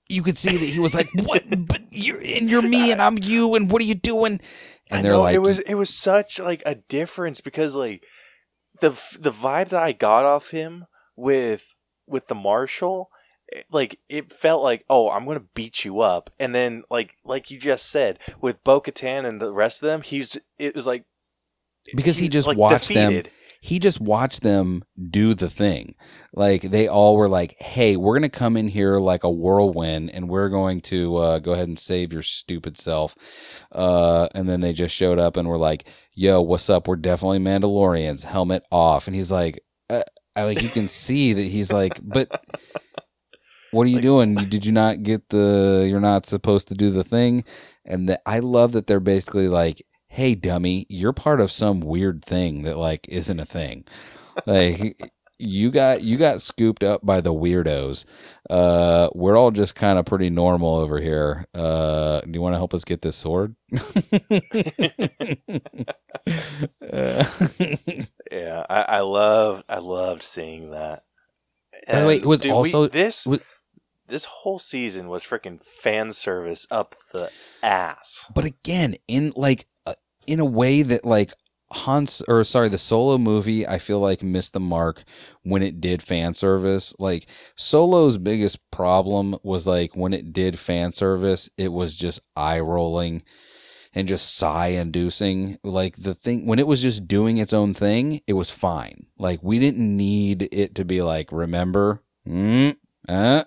you 0.09 0.23
could 0.23 0.39
see 0.39 0.57
that 0.57 0.65
he 0.65 0.79
was 0.79 0.95
like, 0.95 1.09
what? 1.15 1.45
But 1.67 1.83
you're 1.91 2.19
and 2.19 2.49
you're 2.49 2.63
me, 2.63 2.93
and 2.93 3.01
I'm 3.01 3.19
you, 3.19 3.55
and 3.55 3.71
what 3.71 3.83
are 3.83 3.87
you 3.87 3.95
doing? 3.95 4.41
And 4.89 5.01
I 5.01 5.03
they're 5.03 5.13
know, 5.13 5.23
like, 5.23 5.35
it 5.35 5.39
was 5.39 5.59
it 5.61 5.75
was 5.75 5.91
such 5.91 6.39
like 6.39 6.63
a 6.65 6.77
difference 6.77 7.41
because 7.41 7.75
like 7.75 8.05
the 8.81 8.91
the 9.19 9.33
vibe 9.33 9.71
that 9.71 9.83
I 9.83 9.93
got 9.93 10.25
off 10.25 10.51
him 10.51 10.87
with 11.17 11.75
with 12.07 12.29
the 12.29 12.35
marshal, 12.35 13.11
eh, 13.53 13.63
like 13.71 13.99
it 14.09 14.33
felt 14.33 14.63
like 14.63 14.85
oh 14.89 15.11
I'm 15.11 15.27
gonna 15.27 15.41
beat 15.55 15.85
you 15.85 16.01
up, 16.01 16.31
and 16.39 16.55
then 16.55 16.85
like 16.91 17.15
like 17.25 17.51
you 17.51 17.59
just 17.59 17.91
said 17.91 18.19
with 18.41 18.63
Bo 18.63 18.81
Katan 18.81 19.27
and 19.27 19.41
the 19.41 19.53
rest 19.53 19.83
of 19.83 19.87
them, 19.87 20.03
he's 20.03 20.37
it 20.59 20.75
was 20.75 20.87
like 20.87 21.05
because 21.95 22.19
he 22.19 22.29
just 22.29 22.47
like, 22.47 22.57
watched 22.57 22.89
them 22.89 23.13
defeated. 23.13 23.31
He 23.67 23.79
just 23.81 24.01
watched 24.01 24.43
them 24.43 24.85
do 25.11 25.35
the 25.35 25.51
thing. 25.51 25.97
Like 26.33 26.63
they 26.63 26.87
all 26.87 27.17
were 27.17 27.29
like, 27.29 27.61
"Hey, 27.61 27.97
we're 27.97 28.15
gonna 28.17 28.29
come 28.29 28.57
in 28.57 28.69
here 28.69 28.99
like 28.99 29.25
a 29.25 29.31
whirlwind, 29.31 30.11
and 30.11 30.29
we're 30.29 30.49
going 30.49 30.81
to 30.83 31.17
uh, 31.17 31.39
go 31.41 31.53
ahead 31.53 31.67
and 31.69 31.79
save 31.79 32.13
your 32.13 32.23
stupid 32.23 32.79
self." 32.79 33.17
Uh, 33.73 34.29
and 34.35 34.49
then 34.49 34.61
they 34.61 34.73
just 34.73 34.95
showed 34.95 35.19
up 35.19 35.37
and 35.37 35.49
were 35.49 35.59
like, 35.59 35.89
"Yo, 36.15 36.41
what's 36.41 36.71
up? 36.71 36.87
We're 36.87 36.97
definitely 36.97 37.41
Mandalorians. 37.41 38.23
Helmet 38.23 38.63
off." 38.71 39.09
And 39.09 39.17
he's 39.17 39.33
like, 39.33 39.61
uh, 39.91 40.03
"I 40.37 40.45
like 40.45 40.63
you 40.63 40.69
can 40.69 40.87
see 40.89 41.33
that 41.33 41.43
he's 41.43 41.73
like, 41.73 41.99
but." 42.03 42.29
What 43.73 43.83
are 43.87 43.91
you 43.91 43.97
Like- 43.97 44.03
doing? 44.03 44.35
Did 44.37 44.65
you 44.65 44.73
not 44.73 45.03
get 45.03 45.29
the? 45.31 45.87
You're 45.91 46.01
not 46.01 46.25
supposed 46.25 46.69
to 46.69 46.75
do 46.75 46.91
the 46.91 47.03
thing, 47.05 47.45
and 47.85 48.09
that 48.09 48.23
I 48.25 48.39
love 48.39 48.73
that 48.73 48.87
they're 48.87 49.01
basically 49.01 49.49
like, 49.49 49.85
"Hey, 50.17 50.35
dummy, 50.35 50.87
you're 50.89 51.13
part 51.13 51.41
of 51.41 51.51
some 51.51 51.81
weird 51.81 52.25
thing 52.25 52.63
that 52.63 52.77
like 52.77 53.07
isn't 53.09 53.39
a 53.41 53.45
thing." 53.47 53.85
Like 54.47 54.99
you 55.39 55.71
got 55.71 56.03
you 56.03 56.17
got 56.17 56.41
scooped 56.43 56.83
up 56.83 57.05
by 57.05 57.21
the 57.21 57.33
weirdos. 57.33 58.05
Uh, 58.51 59.09
we're 59.15 59.37
all 59.37 59.51
just 59.51 59.75
kind 59.75 59.99
of 59.99 60.05
pretty 60.07 60.31
normal 60.31 60.77
over 60.77 60.99
here. 61.01 61.47
Uh, 61.55 62.21
do 62.23 62.31
you 62.33 62.41
want 62.41 62.55
to 62.55 62.59
help 62.59 62.73
us 62.75 62.85
get 62.85 63.03
this 63.03 63.17
sword? 63.17 63.55
Uh, 66.93 67.25
Yeah, 68.33 68.67
I, 68.69 68.83
I 68.83 69.01
loved 69.01 69.65
I 69.69 69.79
loved 69.79 70.23
seeing 70.23 70.71
that. 70.73 71.05
By 71.91 72.01
the 72.01 72.07
way, 72.07 72.17
it 72.17 72.27
was 72.27 72.41
dude, 72.41 72.51
we- 72.51 72.57
also- 72.57 72.89
this 72.89 73.27
was- 73.27 73.41
this 74.09 74.25
whole 74.25 74.59
season 74.59 75.09
was 75.09 75.25
freaking 75.25 75.63
fan 75.65 76.13
service 76.13 76.67
up 76.71 76.95
the 77.13 77.31
ass. 77.63 78.27
but 78.35 78.45
again 78.45 78.97
in 79.09 79.33
like 79.37 79.67
in 80.27 80.41
a 80.41 80.45
way 80.45 80.83
that 80.83 81.05
like 81.05 81.33
Hans 81.73 82.23
or 82.29 82.45
sorry 82.45 82.69
the 82.69 82.79
solo 82.79 83.19
movie 83.19 83.67
I 83.67 83.79
feel 83.79 83.99
like 83.99 84.23
missed 84.23 84.53
the 84.53 84.61
mark 84.61 85.03
when 85.43 85.63
it 85.63 85.81
did 85.81 86.03
fan 86.03 86.33
service. 86.35 86.95
Like 86.99 87.27
solo's 87.57 88.19
biggest 88.19 88.71
problem 88.71 89.37
was 89.43 89.67
like 89.67 89.97
when 89.97 90.13
it 90.13 90.33
did 90.33 90.59
fan 90.59 90.93
service 90.93 91.51
it 91.59 91.73
was 91.73 91.97
just 91.97 92.21
eye 92.37 92.61
rolling 92.61 93.23
and 93.93 94.07
just 94.07 94.37
sigh 94.37 94.69
inducing. 94.69 95.59
Like 95.65 95.97
the 95.97 96.15
thing 96.15 96.47
when 96.47 96.61
it 96.61 96.69
was 96.69 96.83
just 96.83 97.09
doing 97.09 97.39
its 97.39 97.53
own 97.53 97.75
thing 97.75 98.21
it 98.29 98.35
was 98.35 98.51
fine. 98.53 99.07
Like 99.19 99.41
we 99.43 99.59
didn't 99.59 99.97
need 99.97 100.49
it 100.53 100.77
to 100.77 100.85
be 100.85 101.03
like 101.03 101.33
remember? 101.33 102.03
Mm, 102.29 102.77
uh, 103.09 103.45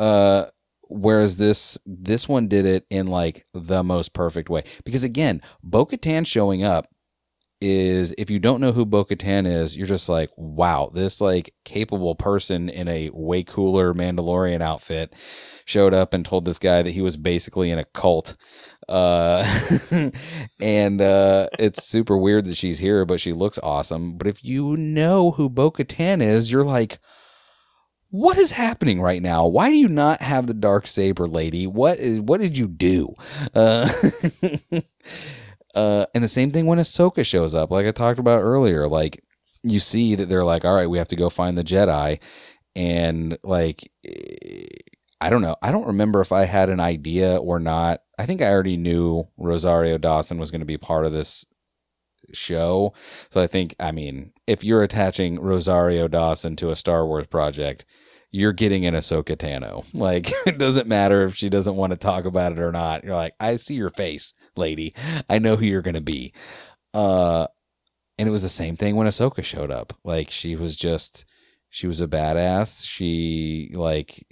uh 0.00 0.46
whereas 0.88 1.36
this 1.36 1.78
this 1.84 2.28
one 2.28 2.48
did 2.48 2.66
it 2.66 2.86
in 2.90 3.06
like 3.06 3.44
the 3.52 3.82
most 3.82 4.12
perfect 4.12 4.48
way. 4.48 4.62
Because 4.84 5.04
again 5.04 5.40
bo-katan 5.62 6.26
showing 6.26 6.62
up 6.62 6.86
is 7.60 8.14
if 8.18 8.28
you 8.30 8.38
don't 8.38 8.60
know 8.60 8.72
who 8.72 8.84
bo-katan 8.84 9.46
is 9.46 9.76
you're 9.76 9.86
just 9.86 10.10
like 10.10 10.30
wow 10.36 10.90
this 10.92 11.22
like 11.22 11.54
capable 11.64 12.14
person 12.14 12.68
in 12.68 12.86
a 12.86 13.08
way 13.14 13.42
cooler 13.42 13.94
mandalorian 13.94 14.60
outfit 14.60 15.14
showed 15.64 15.94
up 15.94 16.12
and 16.12 16.26
told 16.26 16.44
this 16.44 16.58
guy 16.58 16.82
that 16.82 16.90
he 16.90 17.00
was 17.00 17.16
basically 17.16 17.70
in 17.70 17.78
a 17.78 17.84
cult 17.86 18.36
uh 18.90 19.42
and 20.60 21.00
uh 21.00 21.48
it's 21.58 21.84
super 21.84 22.16
weird 22.18 22.44
that 22.44 22.56
she's 22.56 22.78
here 22.78 23.04
but 23.06 23.20
she 23.20 23.32
looks 23.32 23.58
awesome. 23.62 24.16
But 24.16 24.26
if 24.26 24.44
you 24.44 24.76
know 24.76 25.32
who 25.32 25.48
bo-katan 25.48 26.22
is 26.22 26.52
you're 26.52 26.64
like 26.64 26.98
what 28.10 28.38
is 28.38 28.52
happening 28.52 29.00
right 29.00 29.20
now? 29.22 29.46
Why 29.46 29.70
do 29.70 29.76
you 29.76 29.88
not 29.88 30.22
have 30.22 30.46
the 30.46 30.54
dark 30.54 30.86
saber 30.86 31.26
lady? 31.26 31.66
What 31.66 31.98
is 31.98 32.20
what 32.20 32.40
did 32.40 32.56
you 32.56 32.66
do? 32.66 33.14
Uh, 33.54 33.88
uh, 35.74 36.06
and 36.14 36.24
the 36.24 36.28
same 36.28 36.50
thing 36.50 36.66
when 36.66 36.78
Ahsoka 36.78 37.24
shows 37.24 37.54
up, 37.54 37.70
like 37.70 37.86
I 37.86 37.90
talked 37.90 38.18
about 38.18 38.42
earlier. 38.42 38.88
Like 38.88 39.22
you 39.62 39.80
see 39.80 40.14
that 40.14 40.28
they're 40.28 40.44
like, 40.44 40.64
all 40.64 40.74
right, 40.74 40.88
we 40.88 40.98
have 40.98 41.08
to 41.08 41.16
go 41.16 41.28
find 41.30 41.58
the 41.58 41.64
Jedi, 41.64 42.20
and 42.74 43.36
like 43.42 43.90
eh, 44.06 44.66
I 45.20 45.30
don't 45.30 45.42
know. 45.42 45.56
I 45.62 45.72
don't 45.72 45.86
remember 45.86 46.20
if 46.20 46.30
I 46.30 46.44
had 46.44 46.68
an 46.68 46.80
idea 46.80 47.36
or 47.36 47.58
not. 47.58 48.02
I 48.18 48.26
think 48.26 48.42
I 48.42 48.50
already 48.50 48.76
knew 48.76 49.28
Rosario 49.36 49.98
Dawson 49.98 50.38
was 50.38 50.50
going 50.50 50.60
to 50.60 50.66
be 50.66 50.76
part 50.76 51.06
of 51.06 51.12
this 51.12 51.46
show. 52.32 52.92
So 53.30 53.40
I 53.40 53.46
think, 53.46 53.74
I 53.80 53.92
mean, 53.92 54.32
if 54.46 54.62
you're 54.62 54.82
attaching 54.82 55.40
Rosario 55.40 56.08
Dawson 56.08 56.56
to 56.56 56.70
a 56.70 56.76
Star 56.76 57.06
Wars 57.06 57.26
project, 57.26 57.84
you're 58.30 58.52
getting 58.52 58.84
an 58.84 58.94
Ahsoka 58.94 59.36
Tano. 59.36 59.84
Like, 59.94 60.32
it 60.46 60.58
doesn't 60.58 60.88
matter 60.88 61.24
if 61.24 61.34
she 61.34 61.48
doesn't 61.48 61.76
want 61.76 61.92
to 61.92 61.98
talk 61.98 62.24
about 62.24 62.52
it 62.52 62.58
or 62.58 62.72
not. 62.72 63.04
You're 63.04 63.14
like, 63.14 63.34
I 63.40 63.56
see 63.56 63.74
your 63.74 63.90
face, 63.90 64.34
lady. 64.56 64.94
I 65.28 65.38
know 65.38 65.56
who 65.56 65.64
you're 65.64 65.82
going 65.82 65.94
to 65.94 66.00
be. 66.00 66.32
Uh, 66.92 67.46
and 68.18 68.28
it 68.28 68.32
was 68.32 68.42
the 68.42 68.48
same 68.48 68.76
thing 68.76 68.96
when 68.96 69.06
Ahsoka 69.06 69.42
showed 69.42 69.70
up. 69.70 69.94
Like, 70.04 70.30
she 70.30 70.54
was 70.54 70.76
just, 70.76 71.24
she 71.70 71.86
was 71.86 72.00
a 72.00 72.06
badass. 72.06 72.84
She, 72.84 73.70
like, 73.74 74.26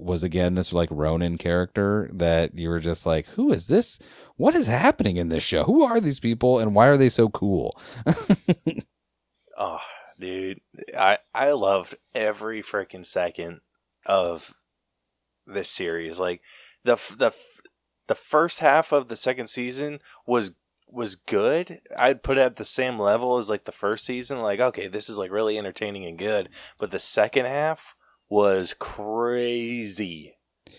was 0.00 0.22
again 0.24 0.54
this 0.54 0.72
like 0.72 0.88
Ronin 0.90 1.36
character 1.36 2.10
that 2.14 2.58
you 2.58 2.68
were 2.68 2.80
just 2.80 3.04
like, 3.06 3.26
who 3.28 3.52
is 3.52 3.66
this? 3.66 3.98
What 4.36 4.54
is 4.54 4.66
happening 4.66 5.16
in 5.16 5.28
this 5.28 5.42
show? 5.42 5.64
Who 5.64 5.82
are 5.82 6.00
these 6.00 6.20
people 6.20 6.58
and 6.58 6.74
why 6.74 6.86
are 6.86 6.96
they 6.96 7.10
so 7.10 7.28
cool? 7.28 7.78
Oh, 9.60 9.82
dude, 10.18 10.62
I 10.96 11.18
I 11.34 11.52
loved 11.52 11.94
every 12.14 12.62
freaking 12.62 13.04
second 13.04 13.60
of 14.06 14.54
this 15.46 15.68
series. 15.68 16.18
Like 16.18 16.40
the 16.82 16.96
the 17.16 17.34
the 18.06 18.14
first 18.14 18.60
half 18.60 18.90
of 18.90 19.08
the 19.08 19.16
second 19.16 19.48
season 19.48 20.00
was 20.26 20.52
was 20.88 21.14
good. 21.14 21.82
I'd 21.98 22.22
put 22.22 22.38
it 22.38 22.40
at 22.40 22.56
the 22.56 22.64
same 22.64 22.98
level 22.98 23.36
as 23.36 23.50
like 23.50 23.66
the 23.66 23.70
first 23.70 24.06
season. 24.06 24.40
Like, 24.40 24.60
okay, 24.60 24.88
this 24.88 25.10
is 25.10 25.18
like 25.18 25.30
really 25.30 25.58
entertaining 25.58 26.06
and 26.06 26.16
good. 26.16 26.48
But 26.78 26.90
the 26.90 26.98
second 26.98 27.44
half 27.44 27.94
was 28.30 28.74
crazy. 28.78 30.36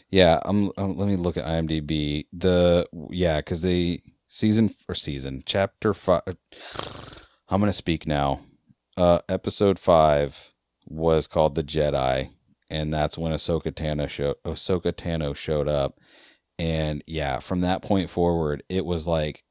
Yeah, 0.10 0.40
I'm, 0.44 0.72
um 0.78 0.98
let 0.98 1.08
me 1.08 1.18
look 1.18 1.38
at 1.38 1.46
IMDb. 1.46 2.26
The 2.34 2.88
yeah, 3.12 3.38
because 3.38 3.62
the 3.62 4.02
season 4.28 4.74
or 4.90 4.96
season 4.96 5.44
chapter 5.46 5.94
five. 5.94 6.24
I'm 7.48 7.60
gonna 7.60 7.74
speak 7.74 8.08
now. 8.08 8.40
Uh, 8.98 9.20
episode 9.30 9.80
five 9.80 10.54
was 10.86 11.28
called 11.28 11.56
the 11.56 11.64
Jedi, 11.64 12.30
and 12.70 12.94
that's 12.94 13.18
when 13.18 13.32
Ahsoka 13.32 13.72
Tano 13.72 14.10
show 14.10 14.36
Ahsoka 14.46 14.92
Tano 14.92 15.36
showed 15.36 15.68
up, 15.68 16.00
and 16.60 17.04
yeah, 17.08 17.40
from 17.40 17.62
that 17.62 17.82
point 17.82 18.10
forward, 18.10 18.64
it 18.70 18.86
was 18.86 19.08
like 19.08 19.44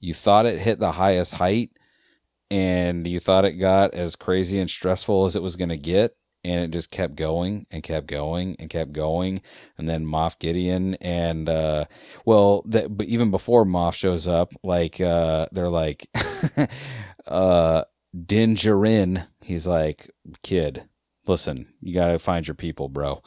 you 0.00 0.14
thought 0.14 0.46
it 0.46 0.58
hit 0.58 0.80
the 0.80 0.92
highest 0.92 1.34
height, 1.34 1.70
and 2.50 3.06
you 3.06 3.20
thought 3.20 3.44
it 3.44 3.52
got 3.52 3.94
as 3.94 4.16
crazy 4.16 4.58
and 4.58 4.68
stressful 4.68 5.26
as 5.26 5.36
it 5.36 5.42
was 5.42 5.54
gonna 5.54 5.76
get, 5.76 6.16
and 6.44 6.64
it 6.64 6.70
just 6.70 6.90
kept 6.90 7.14
going 7.14 7.66
and 7.70 7.82
kept 7.82 8.08
going 8.08 8.56
and 8.58 8.68
kept 8.68 8.92
going. 8.92 9.42
And 9.78 9.88
then 9.88 10.04
Moff 10.04 10.38
Gideon 10.38 10.96
and 10.96 11.48
uh 11.48 11.84
well 12.24 12.62
that 12.66 12.96
but 12.96 13.06
even 13.06 13.30
before 13.30 13.64
Moff 13.64 13.94
shows 13.94 14.26
up 14.26 14.52
like 14.62 15.00
uh 15.00 15.46
they're 15.52 15.68
like 15.68 16.08
uh 17.26 17.84
Din 18.14 18.54
Djarin. 18.56 19.26
He's 19.40 19.66
like 19.66 20.10
kid 20.42 20.88
listen 21.24 21.72
you 21.80 21.94
got 21.94 22.10
to 22.10 22.18
find 22.18 22.48
your 22.48 22.54
people 22.54 22.88
bro. 22.88 23.22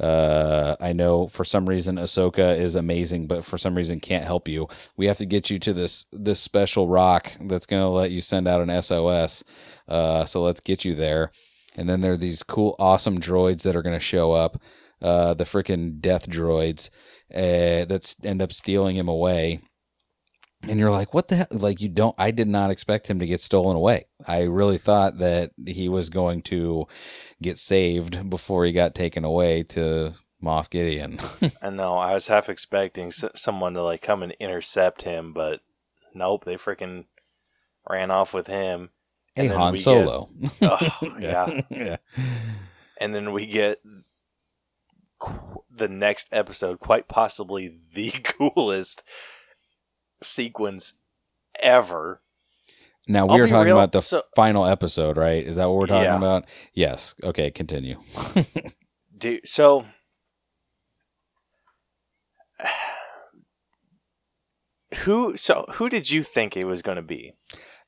Uh 0.00 0.74
I 0.80 0.92
know 0.92 1.28
for 1.28 1.44
some 1.44 1.68
reason 1.68 1.96
Ahsoka 1.96 2.58
is 2.58 2.74
amazing 2.74 3.28
but 3.28 3.44
for 3.44 3.56
some 3.58 3.76
reason 3.76 4.00
can't 4.00 4.24
help 4.24 4.48
you. 4.48 4.66
We 4.96 5.06
have 5.06 5.18
to 5.18 5.26
get 5.26 5.48
you 5.48 5.58
to 5.60 5.72
this 5.72 6.06
this 6.12 6.40
special 6.40 6.88
rock 6.88 7.32
that's 7.40 7.66
to 7.82 7.88
let 7.88 8.10
you 8.10 8.20
send 8.20 8.48
out 8.48 8.60
an 8.60 8.82
SOS 8.82 9.44
uh 9.86 10.24
so 10.24 10.42
let's 10.42 10.60
get 10.60 10.84
you 10.84 10.94
there. 10.94 11.30
And 11.78 11.88
then 11.88 12.00
there 12.00 12.12
are 12.12 12.16
these 12.18 12.42
cool, 12.42 12.74
awesome 12.80 13.20
droids 13.20 13.62
that 13.62 13.76
are 13.76 13.84
to 13.94 14.00
show 14.00 14.32
up. 14.32 14.60
Uh, 15.00 15.32
the 15.32 15.44
freaking 15.44 16.00
death 16.00 16.28
droids 16.28 16.90
uh, 17.32 17.84
that 17.84 18.16
end 18.24 18.42
up 18.42 18.52
stealing 18.52 18.96
him 18.96 19.06
away. 19.06 19.60
And 20.62 20.78
you're 20.80 20.90
like, 20.90 21.14
what 21.14 21.28
the 21.28 21.36
hell? 21.36 21.46
Like, 21.52 21.80
you 21.80 21.88
don't, 21.88 22.14
I 22.18 22.30
did 22.32 22.48
not 22.48 22.70
expect 22.70 23.08
him 23.08 23.18
to 23.20 23.26
get 23.26 23.40
stolen 23.40 23.76
away. 23.76 24.06
I 24.26 24.42
really 24.42 24.78
thought 24.78 25.18
that 25.18 25.52
he 25.66 25.88
was 25.88 26.08
going 26.10 26.42
to 26.42 26.86
get 27.40 27.58
saved 27.58 28.28
before 28.28 28.64
he 28.64 28.72
got 28.72 28.94
taken 28.94 29.24
away 29.24 29.62
to 29.64 30.14
Moff 30.42 30.68
Gideon. 30.68 31.18
I 31.62 31.70
know. 31.70 31.94
I 31.94 32.14
was 32.14 32.26
half 32.26 32.48
expecting 32.48 33.08
s- 33.08 33.24
someone 33.36 33.74
to 33.74 33.82
like 33.82 34.02
come 34.02 34.22
and 34.22 34.32
intercept 34.40 35.02
him, 35.02 35.32
but 35.32 35.60
nope. 36.14 36.44
They 36.44 36.56
freaking 36.56 37.04
ran 37.88 38.10
off 38.10 38.34
with 38.34 38.48
him. 38.48 38.90
hey, 39.36 39.46
And 39.46 39.54
Han 39.56 39.72
we 39.72 39.78
get- 39.78 39.84
Solo. 39.84 40.28
Oh, 40.62 41.16
yeah. 41.20 41.60
yeah. 41.70 41.96
and 43.00 43.14
then 43.14 43.32
we 43.32 43.46
get 43.46 43.78
qu- 45.18 45.62
the 45.70 45.88
next 45.88 46.28
episode, 46.32 46.80
quite 46.80 47.08
possibly 47.08 47.78
the 47.94 48.10
coolest 48.10 49.02
sequence 50.22 50.94
ever. 51.60 52.20
Now 53.06 53.26
I'll 53.26 53.34
we 53.34 53.40
were 53.40 53.46
be 53.46 53.50
talking 53.52 53.66
real, 53.66 53.78
about 53.78 53.92
the 53.92 54.02
so- 54.02 54.22
final 54.36 54.66
episode, 54.66 55.16
right? 55.16 55.42
Is 55.44 55.56
that 55.56 55.66
what 55.66 55.76
we're 55.78 55.86
talking 55.86 56.04
Yeah. 56.04 56.16
about? 56.18 56.44
Yes. 56.74 57.14
Okay, 57.24 57.50
continue. 57.50 57.96
Dude, 59.18 59.48
so 59.48 59.86
who 65.04 65.36
so 65.36 65.64
who 65.74 65.88
did 65.88 66.10
you 66.10 66.22
think 66.22 66.56
it 66.56 66.66
was 66.66 66.82
going 66.82 66.96
to 66.96 67.02
be? 67.02 67.32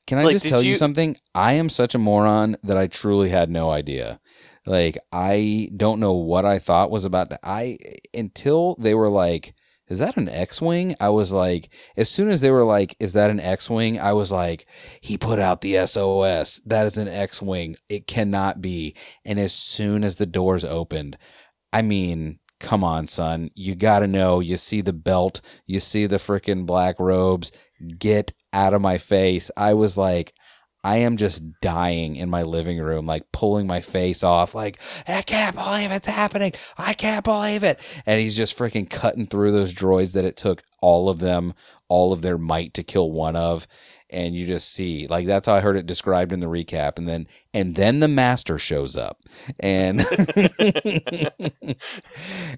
Can 0.07 0.17
I 0.17 0.23
Like, 0.23 0.33
just 0.33 0.47
tell 0.47 0.61
you 0.61 0.71
you- 0.71 0.75
something? 0.77 1.17
I 1.35 1.53
am 1.53 1.69
such 1.69 1.95
a 1.95 1.99
moron 1.99 2.57
that 2.63 2.77
I 2.77 2.87
truly 2.87 3.29
had 3.29 3.49
no 3.49 3.69
idea. 3.71 4.19
Like 4.65 4.97
I 5.11 5.69
don't 5.75 5.99
know 5.99 6.13
what 6.13 6.45
I 6.45 6.59
thought 6.59 6.91
was 6.91 7.05
about 7.05 7.29
to 7.31 7.39
I 7.43 7.77
until 8.13 8.75
they 8.79 8.93
were 8.93 9.09
like 9.09 9.55
is 9.91 9.99
that 9.99 10.17
an 10.17 10.29
X-wing? 10.29 10.95
I 10.99 11.09
was 11.09 11.31
like 11.31 11.71
as 11.97 12.09
soon 12.09 12.29
as 12.29 12.41
they 12.41 12.49
were 12.49 12.63
like 12.63 12.95
is 12.99 13.13
that 13.13 13.29
an 13.29 13.39
X-wing? 13.39 13.99
I 13.99 14.13
was 14.13 14.31
like 14.31 14.65
he 15.01 15.17
put 15.17 15.37
out 15.37 15.61
the 15.61 15.85
SOS. 15.85 16.61
That 16.65 16.87
is 16.87 16.97
an 16.97 17.07
X-wing. 17.07 17.75
It 17.89 18.07
cannot 18.07 18.61
be. 18.61 18.95
And 19.25 19.39
as 19.39 19.53
soon 19.53 20.03
as 20.03 20.15
the 20.15 20.25
doors 20.25 20.63
opened, 20.65 21.17
I 21.73 21.81
mean, 21.81 22.39
come 22.59 22.83
on, 22.83 23.07
son. 23.07 23.51
You 23.55 23.75
got 23.75 23.99
to 23.99 24.07
know. 24.07 24.39
You 24.39 24.57
see 24.57 24.81
the 24.81 24.93
belt, 24.93 25.41
you 25.65 25.79
see 25.79 26.05
the 26.05 26.17
freaking 26.17 26.65
black 26.65 26.99
robes. 26.99 27.51
Get 27.97 28.33
out 28.53 28.73
of 28.73 28.81
my 28.81 28.97
face. 28.97 29.51
I 29.57 29.73
was 29.73 29.97
like, 29.97 30.33
I 30.83 30.97
am 30.97 31.17
just 31.17 31.61
dying 31.61 32.15
in 32.15 32.29
my 32.29 32.41
living 32.43 32.79
room, 32.79 33.05
like 33.05 33.31
pulling 33.31 33.67
my 33.67 33.81
face 33.81 34.23
off, 34.23 34.55
like, 34.55 34.79
I 35.07 35.21
can't 35.21 35.55
believe 35.55 35.91
it's 35.91 36.07
happening. 36.07 36.53
I 36.77 36.93
can't 36.93 37.23
believe 37.23 37.63
it. 37.63 37.79
And 38.05 38.19
he's 38.19 38.35
just 38.35 38.57
freaking 38.57 38.89
cutting 38.89 39.27
through 39.27 39.51
those 39.51 39.73
droids 39.73 40.13
that 40.13 40.25
it 40.25 40.37
took 40.37 40.63
all 40.81 41.09
of 41.09 41.19
them, 41.19 41.53
all 41.87 42.13
of 42.13 42.21
their 42.21 42.37
might 42.37 42.73
to 42.75 42.83
kill 42.83 43.11
one 43.11 43.35
of. 43.35 43.67
And 44.09 44.35
you 44.35 44.45
just 44.45 44.73
see, 44.73 45.07
like, 45.07 45.27
that's 45.27 45.47
how 45.47 45.53
I 45.53 45.61
heard 45.61 45.77
it 45.77 45.85
described 45.85 46.33
in 46.33 46.39
the 46.39 46.47
recap. 46.47 46.97
And 46.97 47.07
then, 47.07 47.27
and 47.53 47.75
then 47.75 47.99
the 47.99 48.07
master 48.07 48.57
shows 48.57 48.97
up. 48.97 49.19
And, 49.59 50.01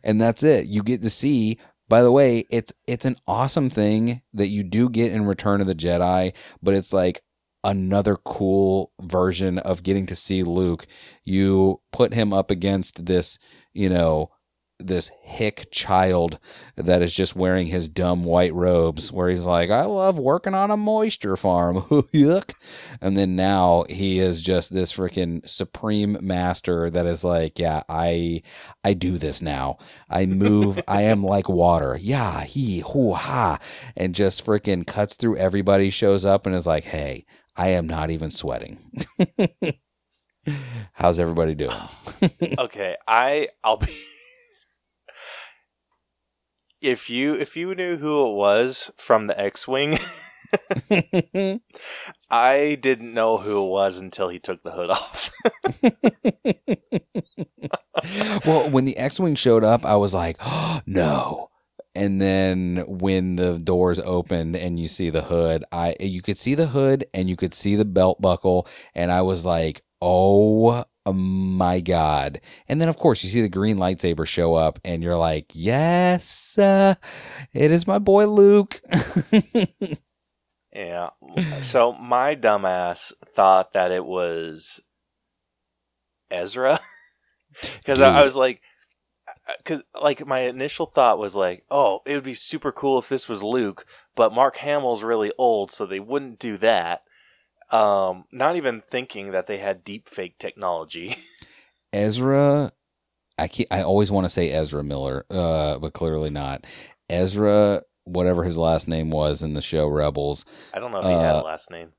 and 0.03 0.21
that's 0.21 0.43
it. 0.43 0.67
You 0.67 0.81
get 0.81 1.01
to 1.01 1.09
see 1.09 1.59
by 1.89 2.01
the 2.01 2.11
way, 2.11 2.45
it's 2.49 2.73
it's 2.87 3.05
an 3.05 3.17
awesome 3.27 3.69
thing 3.69 4.21
that 4.33 4.47
you 4.47 4.63
do 4.63 4.89
get 4.89 5.11
in 5.11 5.25
Return 5.25 5.61
of 5.61 5.67
the 5.67 5.75
Jedi, 5.75 6.33
but 6.61 6.73
it's 6.73 6.93
like 6.93 7.21
another 7.63 8.15
cool 8.15 8.91
version 9.01 9.57
of 9.59 9.83
getting 9.83 10.05
to 10.07 10.15
see 10.15 10.43
Luke. 10.43 10.85
You 11.23 11.81
put 11.91 12.13
him 12.13 12.33
up 12.33 12.51
against 12.51 13.05
this, 13.05 13.39
you 13.73 13.89
know, 13.89 14.31
this 14.79 15.11
hick 15.21 15.67
child 15.71 16.39
that 16.75 17.01
is 17.01 17.13
just 17.13 17.35
wearing 17.35 17.67
his 17.67 17.87
dumb 17.89 18.23
white 18.23 18.53
robes 18.53 19.11
where 19.11 19.29
he's 19.29 19.45
like, 19.45 19.69
I 19.69 19.85
love 19.85 20.19
working 20.19 20.53
on 20.53 20.71
a 20.71 20.77
moisture 20.77 21.37
farm. 21.37 21.75
Yuck. 22.13 22.53
And 23.01 23.17
then 23.17 23.35
now 23.35 23.85
he 23.89 24.19
is 24.19 24.41
just 24.41 24.73
this 24.73 24.93
freaking 24.93 25.47
supreme 25.47 26.17
master 26.21 26.89
that 26.89 27.05
is 27.05 27.23
like, 27.23 27.59
yeah, 27.59 27.83
I 27.87 28.41
I 28.83 28.93
do 28.93 29.17
this 29.17 29.41
now. 29.41 29.77
I 30.09 30.25
move, 30.25 30.79
I 30.87 31.03
am 31.03 31.23
like 31.23 31.47
water. 31.47 31.97
Yeah, 31.99 32.43
he 32.43 32.79
hoo 32.79 33.13
ha 33.13 33.59
and 33.95 34.15
just 34.15 34.45
freaking 34.45 34.85
cuts 34.85 35.15
through 35.15 35.37
everybody, 35.37 35.89
shows 35.89 36.25
up 36.25 36.45
and 36.45 36.55
is 36.55 36.67
like, 36.67 36.85
Hey, 36.85 37.25
I 37.55 37.69
am 37.69 37.87
not 37.87 38.09
even 38.09 38.31
sweating. 38.31 38.79
How's 40.93 41.19
everybody 41.19 41.55
doing? 41.55 41.77
okay, 42.57 42.97
I 43.07 43.49
I'll 43.63 43.77
be 43.77 43.97
if 46.81 47.09
you 47.09 47.35
if 47.35 47.55
you 47.55 47.73
knew 47.75 47.97
who 47.97 48.27
it 48.27 48.33
was 48.33 48.91
from 48.97 49.27
the 49.27 49.39
X-wing, 49.39 49.99
I 52.29 52.77
didn't 52.81 53.13
know 53.13 53.37
who 53.37 53.63
it 53.63 53.69
was 53.69 53.99
until 53.99 54.29
he 54.29 54.39
took 54.39 54.63
the 54.63 54.71
hood 54.71 54.89
off. 54.89 55.31
well, 58.45 58.69
when 58.69 58.85
the 58.85 58.97
X-wing 58.97 59.35
showed 59.35 59.63
up, 59.63 59.85
I 59.85 59.95
was 59.95 60.13
like, 60.13 60.37
oh, 60.41 60.81
"No." 60.85 61.49
And 61.95 62.19
then 62.21 62.83
when 62.87 63.35
the 63.35 63.59
doors 63.59 63.99
opened 63.99 64.55
and 64.55 64.79
you 64.79 64.87
see 64.87 65.09
the 65.09 65.23
hood, 65.23 65.63
I 65.71 65.95
you 65.99 66.21
could 66.21 66.37
see 66.37 66.55
the 66.55 66.67
hood 66.67 67.05
and 67.13 67.29
you 67.29 67.35
could 67.35 67.53
see 67.53 67.75
the 67.75 67.85
belt 67.85 68.19
buckle, 68.19 68.67
and 68.95 69.11
I 69.11 69.21
was 69.21 69.45
like, 69.45 69.83
"Oh 70.01 70.85
my 71.05 71.81
god!" 71.81 72.41
And 72.67 72.81
then 72.81 72.89
of 72.89 72.97
course 72.97 73.23
you 73.23 73.29
see 73.29 73.41
the 73.41 73.49
green 73.49 73.77
lightsaber 73.77 74.25
show 74.25 74.55
up, 74.55 74.79
and 74.83 75.03
you're 75.03 75.17
like, 75.17 75.51
"Yes, 75.53 76.57
uh, 76.57 76.95
it 77.53 77.71
is 77.71 77.85
my 77.85 77.99
boy 77.99 78.25
Luke." 78.25 78.81
yeah. 80.73 81.11
So 81.61 81.93
my 81.93 82.35
dumbass 82.35 83.13
thought 83.35 83.73
that 83.73 83.91
it 83.91 84.05
was 84.05 84.81
Ezra 86.31 86.79
because 87.77 88.01
I, 88.01 88.19
I 88.19 88.23
was 88.23 88.35
like 88.35 88.61
because 89.57 89.83
like 89.99 90.25
my 90.25 90.41
initial 90.41 90.85
thought 90.85 91.19
was 91.19 91.35
like 91.35 91.65
oh 91.69 92.01
it 92.05 92.15
would 92.15 92.23
be 92.23 92.33
super 92.33 92.71
cool 92.71 92.97
if 92.97 93.09
this 93.09 93.27
was 93.27 93.43
luke 93.43 93.85
but 94.15 94.33
mark 94.33 94.57
hamill's 94.57 95.03
really 95.03 95.31
old 95.37 95.71
so 95.71 95.85
they 95.85 95.99
wouldn't 95.99 96.39
do 96.39 96.57
that. 96.57 97.03
Um 97.71 98.25
not 98.31 98.55
even 98.55 98.81
thinking 98.81 99.31
that 99.31 99.47
they 99.47 99.57
had 99.57 99.83
deep 99.83 100.07
fake 100.07 100.37
technology. 100.37 101.17
Ezra, 101.93 102.71
I 103.37 103.47
can't, 103.47 103.67
I 103.71 103.81
always 103.83 104.11
want 104.11 104.25
to 104.25 104.29
say 104.29 104.49
Ezra 104.49 104.83
Miller, 104.83 105.25
uh, 105.29 105.77
but 105.77 105.93
clearly 105.93 106.29
not. 106.31 106.65
Ezra, 107.09 107.83
whatever 108.03 108.43
his 108.43 108.57
last 108.57 108.87
name 108.87 109.11
was 109.11 109.41
in 109.43 109.53
the 109.53 109.61
show 109.61 109.87
Rebels, 109.87 110.43
i 110.73 110.79
don't 110.79 110.91
know 110.91 110.99
if 110.99 111.05
he 111.05 111.11
had 111.11 111.35
a 111.35 111.39
Uh, 111.39 111.43
last 111.43 111.69
name 111.69 111.89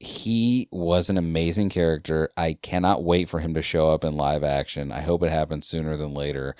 he 0.00 0.66
was 0.72 1.10
an 1.10 1.18
amazing 1.18 1.68
character. 1.68 2.30
I 2.36 2.54
cannot 2.54 3.04
wait 3.04 3.28
for 3.28 3.40
him 3.40 3.52
to 3.54 3.62
show 3.62 3.90
up 3.90 4.02
in 4.02 4.16
live 4.16 4.42
action. 4.42 4.90
I 4.90 5.02
hope 5.02 5.22
it 5.22 5.30
happens 5.30 5.66
sooner 5.66 5.96
than 5.96 6.14
later. 6.14 6.56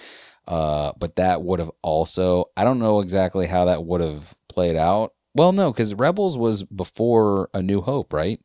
Uh, 0.46 0.92
but 0.98 1.16
that 1.16 1.42
would 1.42 1.58
have 1.58 1.70
also, 1.82 2.50
I 2.56 2.64
don't 2.64 2.78
know 2.78 3.00
exactly 3.00 3.46
how 3.46 3.64
that 3.64 3.84
would 3.84 4.02
have 4.02 4.34
played 4.48 4.76
out. 4.76 5.14
Well, 5.34 5.52
no, 5.52 5.72
because 5.72 5.94
Rebels 5.94 6.36
was 6.36 6.64
before 6.64 7.48
A 7.54 7.62
New 7.62 7.80
Hope, 7.80 8.12
right? 8.12 8.40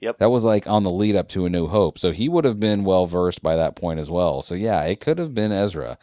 Yep. 0.00 0.18
That 0.18 0.30
was 0.30 0.44
like 0.44 0.66
on 0.66 0.82
the 0.82 0.90
lead 0.90 1.14
up 1.14 1.28
to 1.30 1.46
A 1.46 1.50
New 1.50 1.68
Hope. 1.68 1.98
So 1.98 2.10
he 2.10 2.28
would 2.28 2.44
have 2.44 2.58
been 2.58 2.84
well 2.84 3.06
versed 3.06 3.42
by 3.42 3.54
that 3.56 3.76
point 3.76 4.00
as 4.00 4.10
well. 4.10 4.42
So 4.42 4.54
yeah, 4.54 4.82
it 4.84 5.00
could 5.00 5.18
have 5.18 5.34
been 5.34 5.52
Ezra. 5.52 5.98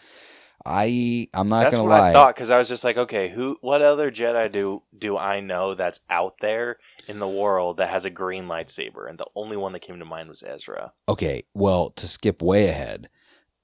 I 0.65 1.27
I'm 1.33 1.49
not 1.49 1.63
That's 1.63 1.77
gonna 1.77 1.89
what 1.89 1.99
lie. 1.99 2.09
I 2.09 2.13
thought 2.13 2.35
because 2.35 2.51
I 2.51 2.57
was 2.57 2.67
just 2.67 2.83
like, 2.83 2.97
okay, 2.97 3.29
who? 3.29 3.57
What 3.61 3.81
other 3.81 4.11
Jedi 4.11 4.51
do 4.51 4.83
do 4.95 5.17
I 5.17 5.39
know 5.39 5.73
that's 5.73 6.01
out 6.09 6.35
there 6.41 6.77
in 7.11 7.19
the 7.19 7.27
world 7.27 7.77
that 7.77 7.89
has 7.89 8.05
a 8.05 8.09
green 8.09 8.45
lightsaber? 8.45 9.07
And 9.07 9.19
the 9.19 9.27
only 9.35 9.57
one 9.57 9.73
that 9.73 9.81
came 9.81 9.99
to 9.99 10.05
mind 10.05 10.29
was 10.29 10.43
Ezra. 10.43 10.93
okay, 11.07 11.43
well, 11.53 11.91
to 11.91 12.07
skip 12.07 12.41
way 12.41 12.67
ahead, 12.67 13.09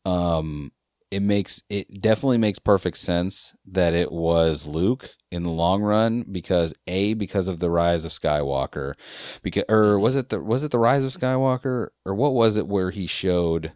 um, 0.06 0.72
it 1.10 1.22
makes 1.22 1.64
it 1.70 2.02
definitely 2.02 2.38
makes 2.38 2.60
perfect 2.60 2.98
sense 2.98 3.56
that 3.66 3.94
it 3.94 4.12
was 4.12 4.68
Luke 4.68 5.16
in 5.32 5.44
the 5.44 5.50
long 5.50 5.82
run 5.82 6.26
because 6.30 6.74
a 6.86 7.14
because 7.14 7.48
of 7.48 7.60
the 7.60 7.70
rise 7.70 8.04
of 8.04 8.12
Skywalker, 8.12 8.94
because 9.42 9.64
or 9.70 9.98
was 9.98 10.16
it 10.16 10.30
the 10.30 10.42
was 10.42 10.64
it 10.64 10.72
the 10.72 10.80
rise 10.80 11.04
of 11.04 11.14
Skywalker 11.14 11.88
or 12.06 12.14
what 12.14 12.34
was 12.34 12.58
it 12.58 12.68
where 12.68 12.92
he 12.92 13.08
showed, 13.08 13.72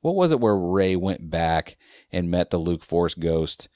what 0.00 0.16
was 0.16 0.32
it 0.32 0.40
where 0.40 0.56
Rey 0.56 0.96
went 0.96 1.30
back 1.30 1.76
and 2.10 2.30
met 2.30 2.50
the 2.50 2.58
Luke 2.58 2.84
Force 2.84 3.14
ghost. 3.14 3.68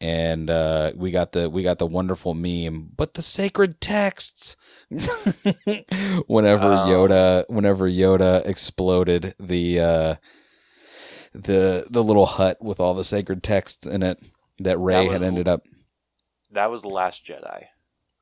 And 0.00 0.48
uh, 0.48 0.92
we 0.96 1.10
got 1.10 1.32
the 1.32 1.50
we 1.50 1.62
got 1.62 1.78
the 1.78 1.86
wonderful 1.86 2.32
meme, 2.34 2.90
but 2.96 3.14
the 3.14 3.22
sacred 3.22 3.80
texts. 3.80 4.56
whenever 6.26 6.64
Oh. 6.66 6.86
Yoda, 6.88 7.44
whenever 7.48 7.88
Yoda 7.88 8.44
exploded 8.46 9.34
the 9.38 9.80
uh, 9.80 10.14
the 11.32 11.86
the 11.90 12.02
little 12.02 12.26
hut 12.26 12.58
with 12.62 12.80
all 12.80 12.94
the 12.94 13.04
sacred 13.04 13.42
texts 13.42 13.86
in 13.86 14.02
it 14.02 14.18
that 14.58 14.78
Rey 14.78 15.04
was- 15.08 15.12
had 15.20 15.22
ended 15.22 15.48
up. 15.48 15.62
That 16.52 16.70
was 16.70 16.82
the 16.82 16.88
Last 16.88 17.24
Jedi. 17.24 17.66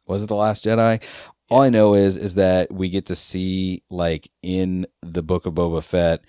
Was 0.06 0.22
it 0.22 0.26
the 0.26 0.36
Last 0.36 0.64
Jedi? 0.64 1.02
All 1.50 1.62
I 1.62 1.70
know 1.70 1.94
is 1.94 2.16
is 2.16 2.34
that 2.34 2.72
we 2.72 2.90
get 2.90 3.06
to 3.06 3.16
see 3.16 3.82
like 3.88 4.30
in 4.42 4.86
the 5.00 5.22
Book 5.22 5.46
of 5.46 5.54
Boba 5.54 5.82
Fett, 5.82 6.20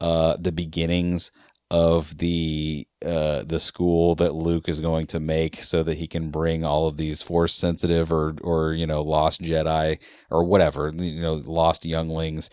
uh, 0.00 0.36
the 0.38 0.52
beginnings 0.52 1.32
of 1.70 2.16
the 2.18 2.86
uh 3.04 3.42
the 3.44 3.60
school 3.60 4.14
that 4.14 4.34
Luke 4.34 4.68
is 4.68 4.80
going 4.80 5.06
to 5.08 5.20
make 5.20 5.62
so 5.62 5.82
that 5.82 5.98
he 5.98 6.06
can 6.06 6.30
bring 6.30 6.64
all 6.64 6.88
of 6.88 6.96
these 6.96 7.20
force 7.20 7.54
sensitive 7.54 8.10
or 8.10 8.36
or 8.42 8.72
you 8.72 8.86
know 8.86 9.02
lost 9.02 9.42
Jedi 9.42 9.98
or 10.30 10.44
whatever 10.44 10.90
you 10.94 11.20
know 11.20 11.34
lost 11.34 11.84
younglings 11.84 12.48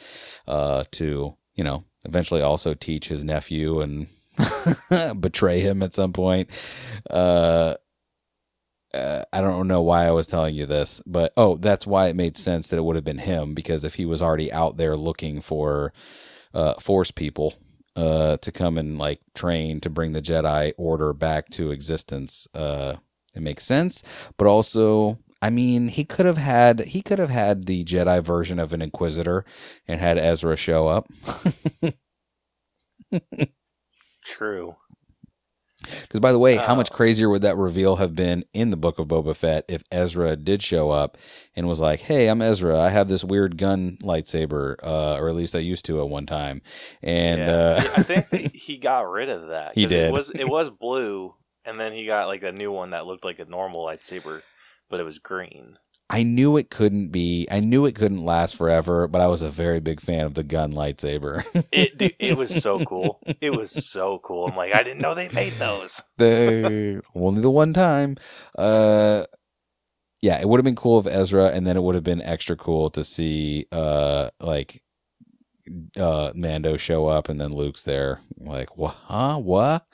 uh 0.47 0.83
to 0.91 1.35
you 1.53 1.63
know 1.63 1.85
eventually 2.03 2.41
also 2.41 2.73
teach 2.73 3.07
his 3.07 3.23
nephew 3.23 3.79
and 3.79 4.07
betray 5.21 5.61
him 5.61 5.81
at 5.81 5.93
some 5.93 6.11
point. 6.11 6.49
Uh 7.09 7.75
uh, 8.93 9.25
I 9.33 9.41
don't 9.41 9.67
know 9.67 9.81
why 9.81 10.05
I 10.05 10.11
was 10.11 10.25
telling 10.25 10.55
you 10.55 10.65
this, 10.65 11.01
but 11.05 11.33
oh, 11.35 11.57
that's 11.57 11.85
why 11.85 12.07
it 12.07 12.15
made 12.15 12.37
sense 12.37 12.69
that 12.69 12.77
it 12.77 12.83
would 12.85 12.95
have 12.95 13.03
been 13.03 13.17
him 13.17 13.53
because 13.53 13.83
if 13.83 13.95
he 13.95 14.05
was 14.05 14.21
already 14.21 14.53
out 14.53 14.77
there 14.77 14.95
looking 14.95 15.41
for 15.41 15.91
uh, 16.53 16.75
Force 16.75 17.11
people 17.11 17.55
uh, 17.95 18.37
to 18.37 18.51
come 18.51 18.77
and 18.77 18.97
like 18.97 19.21
train 19.33 19.79
to 19.81 19.89
bring 19.89 20.13
the 20.13 20.21
Jedi 20.21 20.73
Order 20.77 21.13
back 21.13 21.49
to 21.51 21.71
existence, 21.71 22.47
uh, 22.53 22.97
it 23.35 23.41
makes 23.41 23.65
sense. 23.65 24.03
But 24.37 24.47
also, 24.47 25.19
I 25.41 25.49
mean, 25.49 25.89
he 25.89 26.05
could 26.05 26.25
have 26.25 26.37
had 26.37 26.81
he 26.81 27.01
could 27.01 27.19
have 27.19 27.29
had 27.29 27.65
the 27.65 27.83
Jedi 27.85 28.23
version 28.23 28.59
of 28.59 28.73
an 28.73 28.81
Inquisitor 28.81 29.45
and 29.87 29.99
had 29.99 30.17
Ezra 30.17 30.55
show 30.55 30.87
up. 30.87 31.07
True. 34.25 34.75
Because 36.01 36.19
by 36.19 36.31
the 36.31 36.39
way, 36.39 36.55
how 36.57 36.75
much 36.75 36.89
Oh. 36.91 36.95
crazier 36.95 37.29
would 37.29 37.41
that 37.43 37.55
reveal 37.57 37.95
have 37.97 38.15
been 38.15 38.45
in 38.53 38.69
the 38.69 38.77
Book 38.77 38.99
of 38.99 39.07
Boba 39.07 39.35
Fett 39.35 39.65
if 39.67 39.83
Ezra 39.91 40.35
did 40.35 40.61
show 40.63 40.91
up 40.91 41.17
and 41.55 41.67
was 41.67 41.79
like, 41.79 42.01
"Hey, 42.01 42.27
I'm 42.27 42.41
Ezra. 42.41 42.79
I 42.79 42.89
have 42.89 43.07
this 43.07 43.23
weird 43.23 43.57
gun 43.57 43.97
lightsaber, 44.01 44.75
uh, 44.83 45.17
or 45.19 45.29
at 45.29 45.35
least 45.35 45.55
I 45.55 45.59
used 45.59 45.85
to 45.85 45.99
at 46.01 46.09
one 46.09 46.25
time." 46.25 46.61
And 47.01 47.39
Yeah. 47.39 47.55
uh, 47.55 47.81
I 47.97 48.03
think 48.03 48.29
that 48.29 48.55
he 48.55 48.77
got 48.77 49.09
rid 49.09 49.29
of 49.29 49.47
that. 49.49 49.73
He 49.75 49.85
did. 49.85 50.09
It 50.09 50.13
was 50.13 50.29
it 50.29 50.45
was 50.47 50.69
blue, 50.79 51.35
and 51.65 51.79
then 51.79 51.93
he 51.93 52.05
got 52.05 52.27
like 52.27 52.43
a 52.43 52.51
new 52.51 52.71
one 52.71 52.91
that 52.91 53.05
looked 53.05 53.25
like 53.25 53.39
a 53.39 53.45
normal 53.45 53.85
lightsaber, 53.85 54.41
but 54.89 54.99
it 54.99 55.03
was 55.03 55.19
green. 55.19 55.77
I 56.09 56.21
knew 56.21 56.55
it 56.57 56.69
couldn't 56.69 57.07
be. 57.07 57.47
I 57.49 57.59
knew 57.59 57.85
it 57.85 57.95
couldn't 57.95 58.23
last 58.23 58.55
forever, 58.55 59.07
but 59.07 59.21
I 59.21 59.27
was 59.27 59.41
a 59.41 59.49
very 59.49 59.79
big 59.79 59.99
fan 59.99 60.25
of 60.25 60.35
the 60.35 60.43
gun 60.43 60.71
lightsaber. 60.71 61.43
It 61.71 61.97
dude, 61.97 62.15
it 62.19 62.37
was 62.37 62.61
so 62.61 62.85
cool. 62.85 63.21
It 63.41 63.55
was 63.55 63.71
so 63.71 64.19
cool. 64.19 64.47
I'm 64.47 64.55
like, 64.55 64.75
I 64.75 64.83
didn't 64.83 65.01
know 65.01 65.15
they 65.15 65.29
made 65.29 65.53
those. 65.53 66.03
they 66.17 66.99
only 67.15 67.41
the 67.41 67.49
one 67.49 67.73
time. 67.73 68.17
Uh, 68.55 69.25
yeah, 70.21 70.39
it 70.39 70.47
would 70.47 70.59
have 70.59 70.65
been 70.65 70.75
cool 70.75 70.99
if 70.99 71.07
Ezra, 71.07 71.47
and 71.47 71.65
then 71.65 71.75
it 71.75 71.81
would 71.81 71.95
have 71.95 72.03
been 72.03 72.21
extra 72.21 72.55
cool 72.55 72.89
to 72.91 73.03
see 73.03 73.65
uh 73.71 74.29
like 74.39 74.83
uh 75.97 76.31
Mando 76.35 76.77
show 76.77 77.07
up, 77.07 77.29
and 77.29 77.41
then 77.41 77.51
Luke's 77.51 77.83
there. 77.83 78.19
Like, 78.37 78.77
what? 78.77 78.95
Huh? 79.05 79.39
What? 79.39 79.87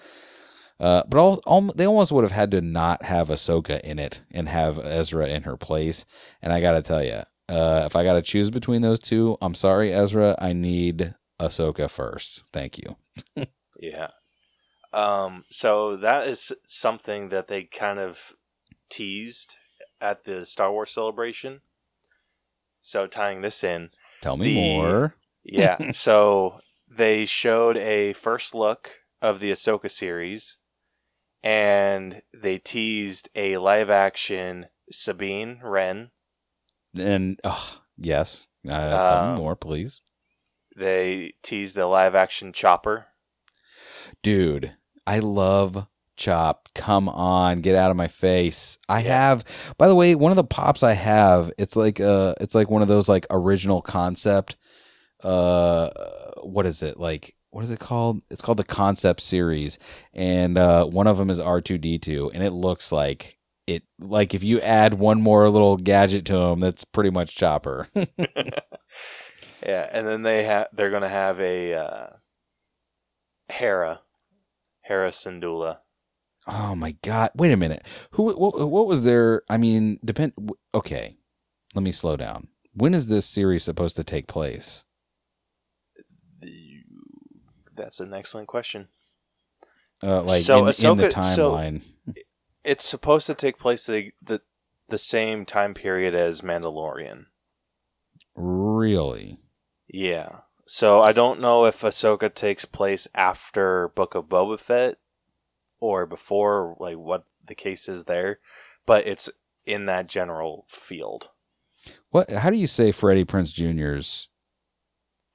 Uh, 0.82 1.04
but 1.08 1.20
all, 1.20 1.36
all 1.46 1.62
they 1.62 1.86
almost 1.86 2.12
would 2.12 2.24
have 2.24 2.32
had 2.32 2.50
to 2.52 2.60
not 2.60 3.04
have 3.04 3.28
Ahsoka 3.30 3.80
in 3.82 4.00
it 4.00 4.22
and 4.32 4.50
have 4.50 4.80
Ezra 4.80 5.28
in 5.28 5.44
her 5.44 5.56
place. 5.56 6.04
And 6.42 6.52
I 6.52 6.60
gotta 6.60 6.82
tell 6.82 7.04
you, 7.04 7.22
uh, 7.48 7.84
if 7.86 7.96
I 7.96 8.04
gotta 8.04 8.24
choose 8.24 8.50
between 8.50 8.82
those 8.82 9.00
two, 9.00 9.38
I'm 9.44 9.54
sorry, 9.54 9.94
Ezra. 9.94 10.36
I 10.40 10.54
need 10.54 11.14
Ahsoka 11.40 11.90
first. 11.90 12.44
Thank 12.52 12.78
you. 12.80 12.98
Yeah. 13.80 14.10
Um. 14.94 15.44
So 15.50 15.96
that 15.98 16.28
is 16.28 16.52
something 16.68 17.30
that 17.30 17.48
they 17.48 17.64
kind 17.64 17.98
of 17.98 18.34
teased 18.92 19.56
at 20.00 20.24
the 20.26 20.46
Star 20.46 20.72
Wars 20.72 20.92
celebration. 20.92 21.62
So 22.84 23.08
tying 23.08 23.42
this 23.42 23.64
in, 23.64 23.90
Tell 24.22 24.38
me 24.38 24.46
The- 24.54 24.56
more. 24.78 25.16
yeah. 25.44 25.92
so 25.94 26.60
they 26.88 27.26
showed 27.26 27.76
a 27.78 28.14
first 28.14 28.54
look 28.54 28.92
of 29.20 29.40
the 29.40 29.52
Ahsoka 29.52 29.90
series, 29.90 30.58
and 31.44 32.22
they 32.34 32.58
teased 32.58 33.30
a 33.36 33.58
live 33.58 33.90
action 33.90 34.68
Sabine 34.92 35.60
Wren. 35.64 36.12
And 36.98 37.40
oh, 37.44 37.82
yes, 37.98 38.48
uh, 38.70 39.08
Um, 39.10 39.36
more, 39.36 39.56
please, 39.56 40.02
They 40.76 41.34
teased 41.44 41.78
a 41.78 41.88
live 41.88 42.16
action 42.16 42.54
Chopper. 42.54 43.08
dude. 44.24 44.76
I 45.08 45.20
love 45.20 45.88
Chop. 46.16 46.70
Come 46.76 47.10
on, 47.10 47.62
get 47.62 47.76
out 47.76 47.90
of 47.92 47.98
my 47.98 48.08
face. 48.08 48.78
I 48.88 49.02
Yeah. 49.02 49.10
have. 49.30 49.44
By 49.78 49.88
the 49.88 49.96
way, 49.96 50.14
one 50.14 50.32
of 50.32 50.36
the 50.36 50.44
pops 50.44 50.84
I 50.84 50.94
have, 50.94 51.52
it's 51.58 51.76
like 51.76 52.00
uh, 52.00 52.36
it's 52.40 52.54
like 52.54 52.70
one 52.70 52.82
of 52.82 52.88
those 52.88 53.10
like 53.10 53.26
original 53.32 53.82
concept. 53.82 54.56
Uh, 55.24 55.90
what 56.44 56.66
is 56.66 56.84
it 56.84 57.00
like? 57.00 57.36
What 57.52 57.64
is 57.64 57.72
it 57.72 57.80
called? 57.80 58.22
It's 58.30 58.42
called 58.42 58.58
the 58.60 58.64
concept 58.64 59.22
series, 59.22 59.78
and 60.14 60.58
uh, 60.58 60.86
one 60.86 61.08
of 61.08 61.18
them 61.18 61.30
is 61.30 61.40
R 61.40 61.62
two 61.62 61.78
D 61.78 62.00
two, 62.00 62.32
and 62.34 62.44
it 62.44 62.52
looks 62.52 62.92
like 62.92 63.38
it. 63.68 63.84
Like 64.00 64.34
if 64.34 64.44
you 64.44 64.60
add 64.62 64.96
one 64.96 65.22
more 65.22 65.50
little 65.50 65.78
gadget 65.78 66.26
to 66.26 66.36
him, 66.36 66.60
that's 66.60 66.84
pretty 66.84 67.10
much 67.10 67.36
Chopper. 67.36 67.88
Yeah, 69.66 69.88
and 69.92 70.08
then 70.08 70.24
they 70.24 70.44
have 70.44 70.68
they're 70.74 70.90
gonna 70.90 71.10
have 71.10 71.40
a 71.40 71.74
uh, 71.74 72.08
Hera, 73.50 74.02
Hera 74.82 75.12
Syndulla. 75.12 75.78
Oh 76.48 76.76
my 76.76 76.96
god! 77.04 77.32
Wait 77.36 77.52
a 77.52 77.58
minute. 77.58 77.86
Who? 78.12 78.34
What, 78.34 78.70
what 78.70 78.88
was 78.88 79.04
their? 79.04 79.44
I 79.50 79.58
mean, 79.58 80.00
depend. 80.04 80.34
Okay, 80.74 81.16
let 81.76 81.84
me 81.84 81.92
slow 81.92 82.18
down. 82.18 82.48
When 82.74 82.94
is 82.94 83.08
this 83.08 83.26
series 83.26 83.64
supposed 83.64 83.96
to 83.98 84.04
take 84.04 84.28
place? 84.28 84.84
That's 87.82 88.00
an 88.00 88.14
excellent 88.14 88.48
question. 88.48 88.88
Uh, 90.04 90.22
like 90.22 90.44
So 90.44 90.56
in, 90.58 90.60
in 90.60 90.98
the 90.98 91.08
Ahsoka- 91.10 91.36
so- 91.36 91.52
timeline. 91.52 91.82
It's 92.64 92.86
supposed 92.86 93.26
to 93.26 93.34
take 93.34 93.58
place 93.58 93.88
the 93.88 94.12
the, 94.22 94.42
the 94.90 95.00
same 95.00 95.46
time 95.46 95.74
period 95.74 96.14
as 96.14 96.42
Mandalorian. 96.42 97.26
really? 98.36 99.40
Yeah. 99.88 100.42
So 100.68 101.02
I 101.02 101.12
don't 101.12 101.42
know 101.42 101.66
if 101.66 101.82
Ahsoka 101.82 102.34
takes 102.34 102.66
place 102.66 103.08
after 103.16 103.88
Book 103.90 104.14
of 104.16 104.26
Boba 104.26 104.60
Fett 104.60 104.98
or 105.80 106.06
before, 106.06 106.78
like 106.80 106.98
what 106.98 107.26
the 107.46 107.56
case 107.56 107.90
is 107.90 108.06
there, 108.06 108.40
but 108.86 109.06
it's 109.08 109.28
in 109.66 109.86
that 109.88 110.08
general 110.08 110.66
field. 110.70 111.30
What? 112.12 112.30
How 112.30 112.50
do 112.52 112.58
you 112.58 112.68
say 112.68 112.92
Freddie 112.92 113.26
Prinze 113.26 113.54
Jr.'s 113.54 114.28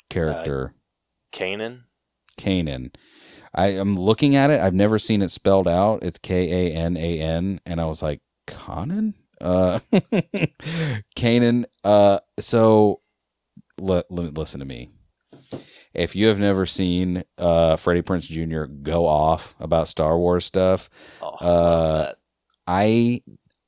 character, 0.09 0.75
Kanan. 1.33 1.83
Kanan? 2.39 2.95
I 3.55 3.69
am 3.69 3.97
looking 3.97 4.37
at 4.37 4.51
it. 4.51 4.61
I've 4.61 4.75
never 4.75 4.99
seen 4.99 5.23
it 5.23 5.31
spelled 5.31 5.67
out. 5.69 6.03
It's 6.03 6.19
K 6.19 6.69
A 6.71 6.75
N 6.75 6.97
A 6.97 7.21
N, 7.21 7.61
and 7.65 7.81
I 7.81 7.87
was 7.87 8.03
like, 8.03 8.21
Conan. 8.47 9.15
Uh, 9.41 9.79
Kanan. 11.17 11.65
Uh, 11.85 12.21
so 12.39 13.01
let, 13.79 14.11
let 14.11 14.37
listen 14.37 14.61
to 14.61 14.67
me. 14.67 14.91
If 15.95 16.15
you 16.15 16.27
have 16.27 16.39
never 16.39 16.67
seen 16.67 17.25
uh, 17.39 17.77
Freddie 17.77 18.03
Prinze 18.03 18.25
Jr. 18.29 18.65
go 18.65 19.07
off 19.07 19.55
about 19.59 19.89
Star 19.89 20.19
Wars 20.19 20.45
stuff, 20.45 20.91
Oh, 21.23 21.29
Uh. 21.29 22.13
I 22.69 23.23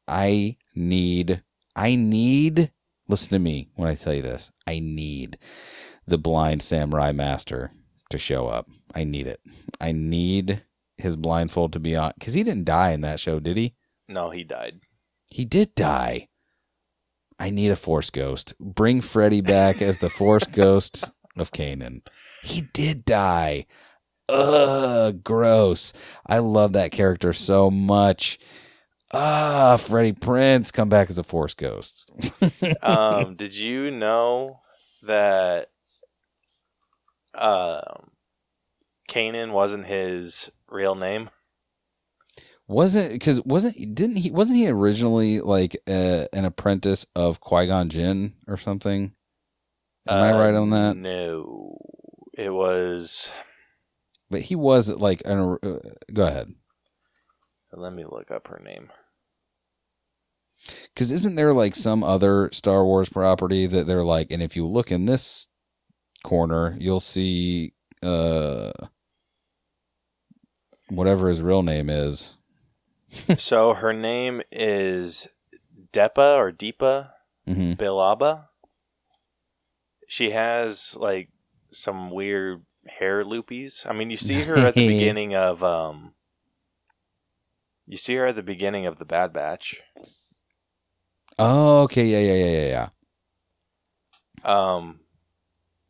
I 0.09 0.57
need 0.75 1.43
I 1.77 1.95
need 1.95 2.73
listen 3.07 3.29
to 3.31 3.39
me 3.39 3.69
when 3.77 3.89
I 3.89 3.95
tell 3.95 4.13
you 4.13 4.23
this. 4.23 4.51
I 4.67 4.81
need 4.81 5.39
the 6.07 6.19
blind 6.19 6.63
samurai 6.63 7.13
master 7.13 7.71
to 8.11 8.19
show 8.19 8.49
up. 8.49 8.69
I 8.95 9.05
need 9.05 9.27
it. 9.27 9.41
I 9.81 9.93
need 9.93 10.63
his 10.97 11.17
blindfold 11.17 11.73
to 11.75 11.81
be 11.81 11.97
on 11.97 12.13
because 12.19 12.35
he 12.35 12.43
didn't 12.43 12.65
die 12.65 12.91
in 12.91 13.01
that 13.03 13.21
show, 13.21 13.41
did 13.41 13.57
he? 13.57 13.75
No, 14.09 14.31
he 14.31 14.45
died. 14.45 14.81
He 15.31 15.45
did 15.45 15.75
die. 15.75 16.29
I 17.39 17.51
need 17.51 17.71
a 17.71 17.77
force 17.77 18.11
ghost. 18.11 18.55
Bring 18.59 19.01
Freddy 19.01 19.41
back 19.41 19.81
as 19.81 19.99
the 20.01 20.11
force 20.11 20.45
ghost 20.53 21.11
of 21.37 21.53
Kanan. 21.53 22.03
He 22.43 22.63
did 22.73 23.05
die. 23.05 23.67
Ugh, 24.29 25.23
gross. 25.23 25.93
I 26.27 26.39
love 26.39 26.73
that 26.73 26.91
character 26.91 27.33
so 27.33 27.71
much. 27.71 28.39
Ah, 29.11 29.79
Freddie 29.79 30.13
Prinze, 30.13 30.71
come 30.71 30.91
back 30.91 31.09
as 31.09 31.17
a 31.19 31.23
force 31.23 31.55
ghost. 31.55 32.11
Um, 32.83 33.37
did 33.37 33.55
you 33.55 33.91
know 33.91 34.61
that 35.03 35.69
um, 37.39 38.11
Kanan 39.09 39.53
wasn't 39.53 39.87
his 39.87 40.51
real 40.69 40.95
name? 40.95 41.31
wasn't 42.67 43.13
because 43.13 43.41
wasn't 43.45 43.95
didn't 43.95 44.17
he 44.17 44.31
wasn't 44.31 44.57
he 44.59 44.69
originally 44.69 45.41
like 45.41 45.77
uh, 45.89 46.27
an 46.33 46.45
apprentice 46.45 47.07
of 47.15 47.41
Qui 47.41 47.67
Gon 47.67 47.89
Jinn 47.89 48.35
or 48.47 48.57
something? 48.57 49.15
Am 50.09 50.21
I 50.23 50.33
Uh, 50.33 50.33
right 50.33 50.55
on 50.55 50.71
that? 50.71 50.97
No, 50.97 51.79
it 52.35 52.51
was. 52.51 53.31
But 54.31 54.43
he 54.43 54.55
was 54.55 54.89
like 54.89 55.23
an. 55.27 55.59
Uh, 55.63 55.79
go 56.13 56.27
ahead. 56.27 56.55
Let 57.73 57.95
me 57.95 58.05
look 58.05 58.31
up 58.31 58.49
her 58.49 58.59
name. 58.63 58.91
Because 60.93 61.13
isn't 61.13 61.37
there 61.37 61.53
like 61.53 61.77
some 61.77 62.03
other 62.03 62.51
Star 62.53 62.85
Wars 62.85 63.09
property 63.09 63.67
that 63.67 63.87
they're 63.87 64.05
like, 64.05 64.31
and 64.31 64.43
if 64.43 64.57
you 64.57 64.67
look 64.67 64.91
in 64.91 65.07
this 65.07 65.49
corner, 66.25 66.77
you'll 66.79 67.01
see 67.01 67.75
uh 68.03 68.73
whatever 70.89 71.29
his 71.29 71.43
real 71.43 71.63
name 71.63 71.91
is. 71.91 72.37
so 73.39 73.75
her 73.75 73.93
name 73.93 74.43
is 74.53 75.29
Depa 75.93 76.37
or 76.37 76.53
Deepa 76.53 77.11
hmm 77.47 77.73
Billaba. 77.73 78.47
She 80.07 80.31
has 80.31 80.97
like 80.97 81.31
some 81.71 82.11
weird 82.11 82.65
hair 82.87 83.25
loopies. 83.25 83.87
I 83.87 83.93
mean, 83.93 84.11
you 84.11 84.17
see 84.17 84.43
her 84.43 84.57
at 84.57 84.75
the 84.75 84.87
beginning 84.87 85.35
of 85.35 85.63
um. 85.63 86.15
You 87.87 87.97
see 87.97 88.17
her 88.17 88.27
at 88.27 88.37
the 88.37 88.43
beginning 88.43 88.85
of 88.85 88.99
the 88.99 89.07
Bad 89.07 89.33
Batch. 89.33 89.81
Oh, 91.39 91.83
okay, 91.83 92.05
yeah, 92.05 92.19
yeah, 92.19 92.45
yeah, 92.45 92.61
yeah, 92.61 92.89
yeah. 94.45 94.75
Um, 94.77 95.01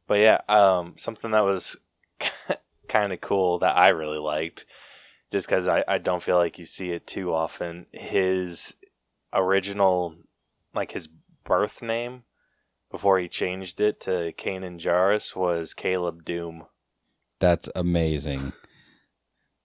but 0.09 0.19
yeah, 0.19 0.41
um, 0.49 0.95
something 0.97 1.31
that 1.31 1.45
was 1.45 1.77
kind 2.89 3.13
of 3.13 3.21
cool 3.21 3.61
that 3.61 3.77
I 3.77 3.89
really 3.89 4.19
liked, 4.19 4.67
just 5.31 5.47
because 5.47 5.69
I, 5.69 5.85
I 5.87 5.99
don't 5.99 6.23
feel 6.23 6.37
like 6.37 6.59
you 6.59 6.65
see 6.65 6.91
it 6.91 7.07
too 7.07 7.33
often. 7.33 7.87
His 7.93 8.75
original, 9.33 10.17
like 10.75 10.93
his 10.93 11.09
birth 11.45 11.83
name, 11.83 12.25
before 12.91 13.19
he 13.19 13.29
changed 13.29 13.81
it 13.81 14.01
to 14.01 14.33
Kanan 14.33 14.81
Jarrus, 14.81 15.37
was 15.37 15.75
Caleb 15.75 16.25
Dume. 16.25 16.67
That's 17.39 17.69
amazing. 17.77 18.55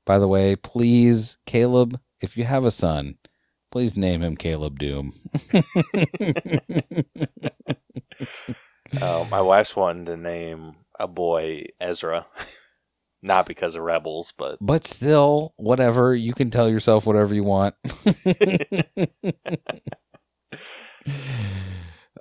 By 0.06 0.20
the 0.20 0.28
way, 0.28 0.58
please, 0.58 1.38
Caleb, 1.46 2.00
if 2.22 2.36
you 2.36 2.44
have 2.44 2.66
a 2.66 2.72
son, 2.72 3.18
please 3.72 3.96
name 3.96 4.22
him 4.22 4.36
Caleb 4.36 4.78
Dume. 4.78 5.14
Uh, 9.02 9.26
my 9.30 9.42
wife's 9.42 9.76
wanting 9.76 10.06
to 10.06 10.18
name 10.18 10.76
a 11.00 11.08
boy 11.08 11.66
Ezra, 11.80 12.28
not 13.22 13.46
because 13.46 13.76
of 13.76 13.84
Rebels, 13.84 14.34
but 14.38 14.58
but 14.62 14.86
still, 14.86 15.54
whatever. 15.58 16.16
You 16.16 16.34
can 16.34 16.52
tell 16.52 16.70
yourself 16.70 17.06
whatever 17.06 17.34
you 17.34 17.44
want. 17.44 17.76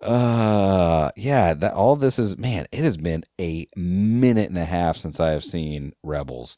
uh 0.02 1.10
yeah, 1.16 1.54
that 1.54 1.74
all 1.74 1.96
this 1.96 2.18
is 2.18 2.38
man, 2.38 2.66
it 2.72 2.84
has 2.84 2.96
been 2.96 3.24
a 3.40 3.68
minute 3.76 4.48
and 4.48 4.58
a 4.58 4.64
half 4.64 4.96
since 4.96 5.20
I 5.20 5.30
have 5.30 5.44
seen 5.44 5.92
Rebels. 6.02 6.56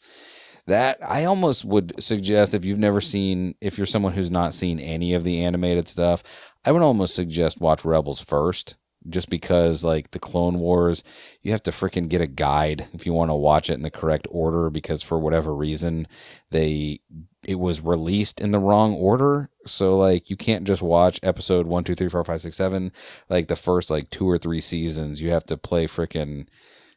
That 0.66 0.98
I 1.06 1.24
almost 1.24 1.62
would 1.66 2.02
suggest 2.02 2.55
if 2.55 2.64
you've 2.64 2.78
never 2.78 3.02
seen 3.02 3.55
if 3.60 3.76
you're 3.76 3.86
someone 3.86 4.14
who's 4.14 4.31
not 4.31 4.55
seen 4.55 4.81
any 4.81 5.12
of 5.12 5.22
the 5.24 5.44
animated 5.44 5.89
stuff, 5.89 6.22
I 6.64 6.72
would 6.72 6.81
almost 6.82 7.14
suggest 7.14 7.60
watch 7.60 7.85
Rebels 7.85 8.20
first 8.20 8.76
just 9.09 9.28
because 9.28 9.85
like 9.85 10.10
the 10.10 10.18
Clone 10.18 10.59
Wars, 10.59 11.02
you 11.43 11.52
have 11.52 11.62
to 11.64 11.70
freaking 11.70 12.09
get 12.09 12.20
a 12.20 12.26
guide 12.26 12.86
if 12.93 13.06
you 13.06 13.12
want 13.12 13.31
to 13.31 13.35
watch 13.35 13.68
it 13.68 13.74
in 13.74 13.82
the 13.82 13.90
correct 13.90 14.26
order 14.31 14.70
because 14.70 15.02
for 15.02 15.18
whatever 15.18 15.55
reason 15.55 16.06
they 16.51 17.01
it 17.47 17.56
was 17.56 17.82
released 17.82 18.40
in 18.40 18.51
the 18.52 18.59
wrong 18.59 18.94
order. 18.94 19.51
So 19.66 19.98
like 19.98 20.31
you 20.31 20.36
can't 20.36 20.64
just 20.64 20.82
watch 20.82 21.20
episode 21.22 21.66
one, 21.66 21.85
two, 21.85 21.94
three, 21.94 22.09
four, 22.09 22.24
five, 22.24 22.40
six, 22.40 22.56
seven, 22.56 22.93
like 23.28 23.48
the 23.48 23.56
first 23.56 23.90
like 23.90 24.10
two 24.10 24.28
or 24.28 24.39
three 24.39 24.60
seasons. 24.60 25.20
You 25.20 25.31
have 25.31 25.44
to 25.47 25.56
play 25.56 25.86
freaking, 25.86 26.47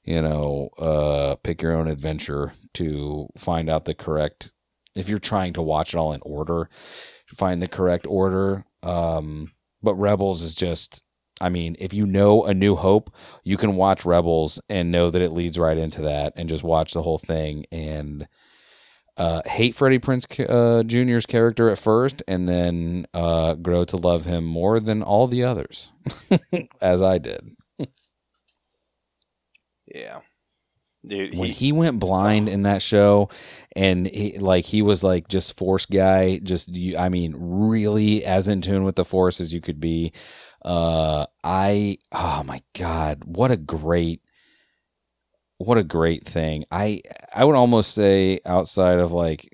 you 0.03 0.21
know, 0.21 0.69
uh 0.77 1.35
pick 1.35 1.61
your 1.61 1.75
own 1.75 1.87
adventure 1.87 2.53
to 2.75 3.27
find 3.37 3.69
out 3.69 3.85
the 3.85 3.93
correct 3.93 4.51
if 4.95 5.09
you're 5.09 5.19
trying 5.19 5.53
to 5.53 5.61
watch 5.61 5.93
it 5.93 5.97
all 5.97 6.13
in 6.13 6.21
order, 6.23 6.69
find 7.27 7.61
the 7.61 7.67
correct 7.67 8.07
order. 8.07 8.65
Um 8.81 9.51
but 9.83 9.95
Rebels 9.95 10.41
is 10.41 10.55
just 10.55 11.03
I 11.39 11.49
mean, 11.49 11.75
if 11.79 11.93
you 11.93 12.05
know 12.05 12.45
A 12.45 12.53
New 12.53 12.75
Hope, 12.75 13.13
you 13.43 13.57
can 13.57 13.75
watch 13.75 14.05
Rebels 14.05 14.59
and 14.69 14.91
know 14.91 15.09
that 15.09 15.21
it 15.21 15.31
leads 15.31 15.57
right 15.57 15.77
into 15.77 16.01
that 16.03 16.33
and 16.35 16.49
just 16.49 16.63
watch 16.63 16.93
the 16.93 17.03
whole 17.03 17.19
thing 17.19 17.65
and 17.71 18.27
uh, 19.17 19.41
hate 19.45 19.75
Freddie 19.75 19.99
Prinze 19.99 20.25
uh, 20.49 20.83
Jr.'s 20.83 21.25
character 21.25 21.69
at 21.69 21.79
first 21.79 22.21
and 22.27 22.47
then 22.47 23.07
uh, 23.13 23.55
grow 23.55 23.83
to 23.85 23.97
love 23.97 24.25
him 24.25 24.45
more 24.45 24.79
than 24.79 25.01
all 25.01 25.27
the 25.27 25.43
others, 25.43 25.91
as 26.81 27.01
I 27.01 27.17
did. 27.17 27.55
yeah, 29.87 30.21
dude, 31.05 31.35
when 31.35 31.49
he, 31.49 31.53
he 31.53 31.71
went 31.71 31.99
blind 31.99 32.47
in 32.49 32.63
that 32.63 32.81
show 32.81 33.29
and 33.75 34.07
he, 34.07 34.37
like 34.37 34.65
he 34.65 34.81
was 34.81 35.03
like 35.03 35.27
just 35.27 35.57
force 35.57 35.85
guy 35.85 36.39
just 36.39 36.69
you, 36.69 36.97
i 36.97 37.09
mean 37.09 37.35
really 37.37 38.23
as 38.25 38.47
in 38.47 38.61
tune 38.61 38.83
with 38.83 38.95
the 38.95 39.05
force 39.05 39.39
as 39.39 39.53
you 39.53 39.61
could 39.61 39.79
be 39.79 40.11
uh 40.63 41.25
i 41.43 41.97
oh 42.11 42.43
my 42.45 42.61
god 42.77 43.23
what 43.25 43.51
a 43.51 43.57
great 43.57 44.21
what 45.57 45.77
a 45.77 45.83
great 45.83 46.25
thing 46.25 46.65
i 46.71 47.01
i 47.33 47.43
would 47.43 47.55
almost 47.55 47.93
say 47.93 48.39
outside 48.45 48.99
of 48.99 49.11
like 49.11 49.49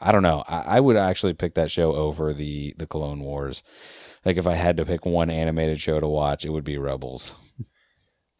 i 0.00 0.12
don't 0.12 0.22
know 0.22 0.42
i, 0.48 0.76
I 0.76 0.80
would 0.80 0.96
actually 0.96 1.34
pick 1.34 1.54
that 1.54 1.70
show 1.70 1.94
over 1.94 2.32
the 2.34 2.74
the 2.76 2.86
clone 2.86 3.20
wars 3.20 3.62
like 4.24 4.36
if 4.36 4.46
i 4.46 4.54
had 4.54 4.76
to 4.76 4.84
pick 4.84 5.06
one 5.06 5.30
animated 5.30 5.80
show 5.80 6.00
to 6.00 6.08
watch 6.08 6.44
it 6.44 6.50
would 6.50 6.64
be 6.64 6.78
rebels 6.78 7.34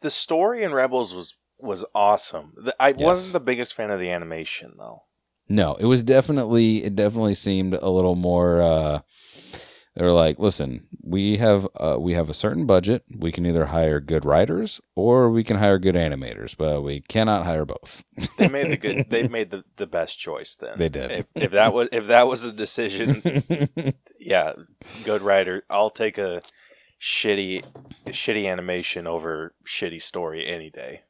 the 0.01 0.11
story 0.11 0.63
in 0.63 0.73
Rebels 0.73 1.15
was 1.15 1.35
was 1.61 1.85
awesome. 1.95 2.53
The- 2.57 2.75
I 2.77 2.89
Yes. 2.89 2.99
wasn't 3.05 3.31
the 3.33 3.39
biggest 3.39 3.73
fan 3.73 3.89
of 3.89 4.01
the 4.01 4.09
animation 4.11 4.73
though. 4.77 5.03
No, 5.47 5.75
it 5.75 5.85
was 5.85 6.03
definitely 6.03 6.83
it 6.83 6.93
definitely 6.95 7.35
seemed 7.35 7.73
a 7.73 7.89
little 7.89 8.15
more 8.15 8.61
uh 8.61 8.99
they're 9.95 10.11
like, 10.11 10.39
listen, 10.39 10.87
we 11.03 11.37
have 11.37 11.67
uh 11.75 11.97
we 11.99 12.13
have 12.13 12.29
a 12.29 12.33
certain 12.33 12.65
budget. 12.65 13.03
We 13.15 13.31
can 13.31 13.45
either 13.45 13.67
hire 13.67 13.99
good 13.99 14.25
writers 14.25 14.81
or 14.95 15.29
we 15.29 15.43
can 15.43 15.57
hire 15.57 15.77
good 15.77 15.95
animators, 15.95 16.55
but 16.57 16.81
we 16.81 17.01
cannot 17.01 17.45
hire 17.45 17.65
both. 17.65 18.03
They 18.37 18.47
made 18.47 18.71
the 18.71 18.77
good. 18.77 19.09
they 19.09 19.27
made 19.27 19.51
the, 19.51 19.63
the 19.77 19.87
best 19.87 20.19
choice 20.19 20.55
then. 20.55 20.77
They 20.77 20.89
did. 20.89 21.11
If, 21.11 21.25
if 21.35 21.51
that 21.51 21.73
was 21.73 21.89
if 21.91 22.07
that 22.07 22.27
was 22.27 22.41
the 22.41 22.51
decision, 22.51 23.21
yeah, 24.19 24.53
good 25.03 25.21
writer. 25.21 25.63
I'll 25.69 25.91
take 25.91 26.17
a 26.17 26.41
shitty 26.99 27.63
shitty 28.07 28.49
animation 28.49 29.05
over 29.05 29.53
shitty 29.65 30.01
story 30.01 30.47
any 30.47 30.69
day. 30.69 31.01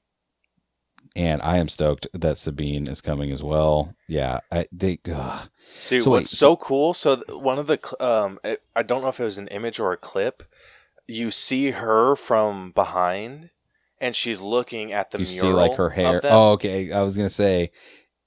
And 1.15 1.41
I 1.41 1.57
am 1.57 1.69
stoked 1.69 2.07
that 2.13 2.37
Sabine 2.37 2.87
is 2.87 3.01
coming 3.01 3.31
as 3.31 3.43
well. 3.43 3.95
Yeah, 4.07 4.39
I 4.51 4.67
they 4.71 4.99
ugh. 5.11 5.49
Dude, 5.89 6.03
So 6.03 6.11
wait, 6.11 6.17
what's 6.19 6.37
so 6.37 6.55
cool? 6.55 6.93
So 6.93 7.21
one 7.29 7.59
of 7.59 7.67
the 7.67 7.79
um, 7.99 8.39
I- 8.43 8.57
I 8.75 8.83
don't 8.83 9.01
know 9.01 9.09
if 9.09 9.19
it 9.19 9.23
was 9.25 9.37
an 9.37 9.47
image 9.49 9.79
or 9.79 9.91
a 9.91 9.97
clip. 9.97 10.43
You 11.07 11.31
see 11.31 11.71
her 11.71 12.15
from 12.15 12.71
behind, 12.71 13.49
and 13.99 14.15
she's 14.15 14.39
looking 14.41 14.93
at 14.93 15.11
the 15.11 15.19
you 15.19 15.25
see 15.25 15.47
like 15.47 15.75
her 15.75 15.89
hair. 15.91 16.21
Oh, 16.23 16.51
okay. 16.53 16.91
I 16.91 17.01
was 17.01 17.15
gonna 17.17 17.29
say 17.29 17.71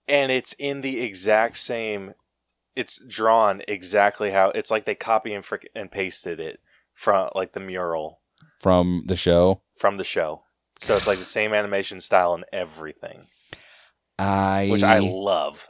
and 0.09 0.31
it's 0.31 0.53
in 0.59 0.83
the 0.83 1.01
exact 1.01 1.59
same. 1.59 2.15
It's 2.77 2.99
drawn 3.09 3.63
exactly 3.67 4.31
how 4.31 4.51
it's 4.51 4.71
like 4.71 4.85
they 4.85 4.95
copy 4.95 5.33
and 5.33 5.45
frick 5.45 5.69
and 5.75 5.91
pasted 5.91 6.39
it 6.41 6.61
from 6.95 7.29
like 7.35 7.53
the 7.53 7.61
mural 7.61 8.21
from 8.61 9.05
the 9.07 9.17
show. 9.17 9.63
from 9.79 9.97
the 9.97 10.05
show. 10.05 10.43
So 10.81 10.97
it's 10.97 11.07
like 11.07 11.19
the 11.19 11.25
same 11.25 11.53
animation 11.55 12.01
style 12.01 12.35
and 12.35 12.45
everything, 12.53 13.27
I 14.19 14.69
which 14.71 14.83
I 14.83 14.99
love. 14.99 15.67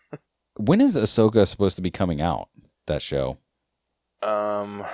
when 0.56 0.80
is 0.80 0.96
Ahsoka 0.96 1.46
supposed 1.46 1.76
to 1.76 1.82
be 1.82 1.90
coming 1.90 2.20
out? 2.20 2.48
That 2.86 3.02
show. 3.02 3.38
Um, 4.22 4.84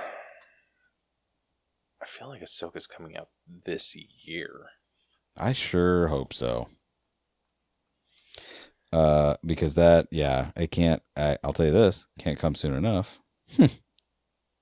I 2.01 2.05
feel 2.05 2.29
like 2.29 2.41
Ahsoka's 2.41 2.87
coming 2.87 3.15
out 3.15 3.29
this 3.65 3.95
year. 3.95 4.67
I 5.37 5.53
sure 5.53 6.07
hope 6.07 6.33
so. 6.33 6.67
Uh, 8.91 9.35
because 9.45 9.75
that, 9.75 10.07
yeah, 10.11 10.51
it 10.55 10.71
can't. 10.71 11.01
I, 11.15 11.37
I'll 11.43 11.53
tell 11.53 11.65
you 11.65 11.71
this, 11.71 12.07
can't 12.19 12.39
come 12.39 12.55
soon 12.55 12.73
enough. 12.73 13.19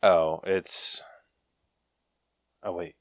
Oh, 0.02 0.40
it's. 0.46 1.02
Oh 2.64 2.72
wait, 2.72 2.96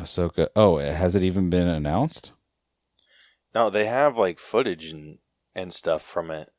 Ahsoka. 0.00 0.48
Oh, 0.56 0.78
has 0.78 1.14
it 1.14 1.22
even 1.22 1.50
been 1.50 1.68
announced? 1.68 2.32
no, 3.54 3.68
they 3.68 3.84
have 3.84 4.16
like 4.16 4.38
footage 4.38 4.86
and 4.86 5.18
and 5.54 5.72
stuff 5.72 6.02
from 6.02 6.30
it. 6.30 6.50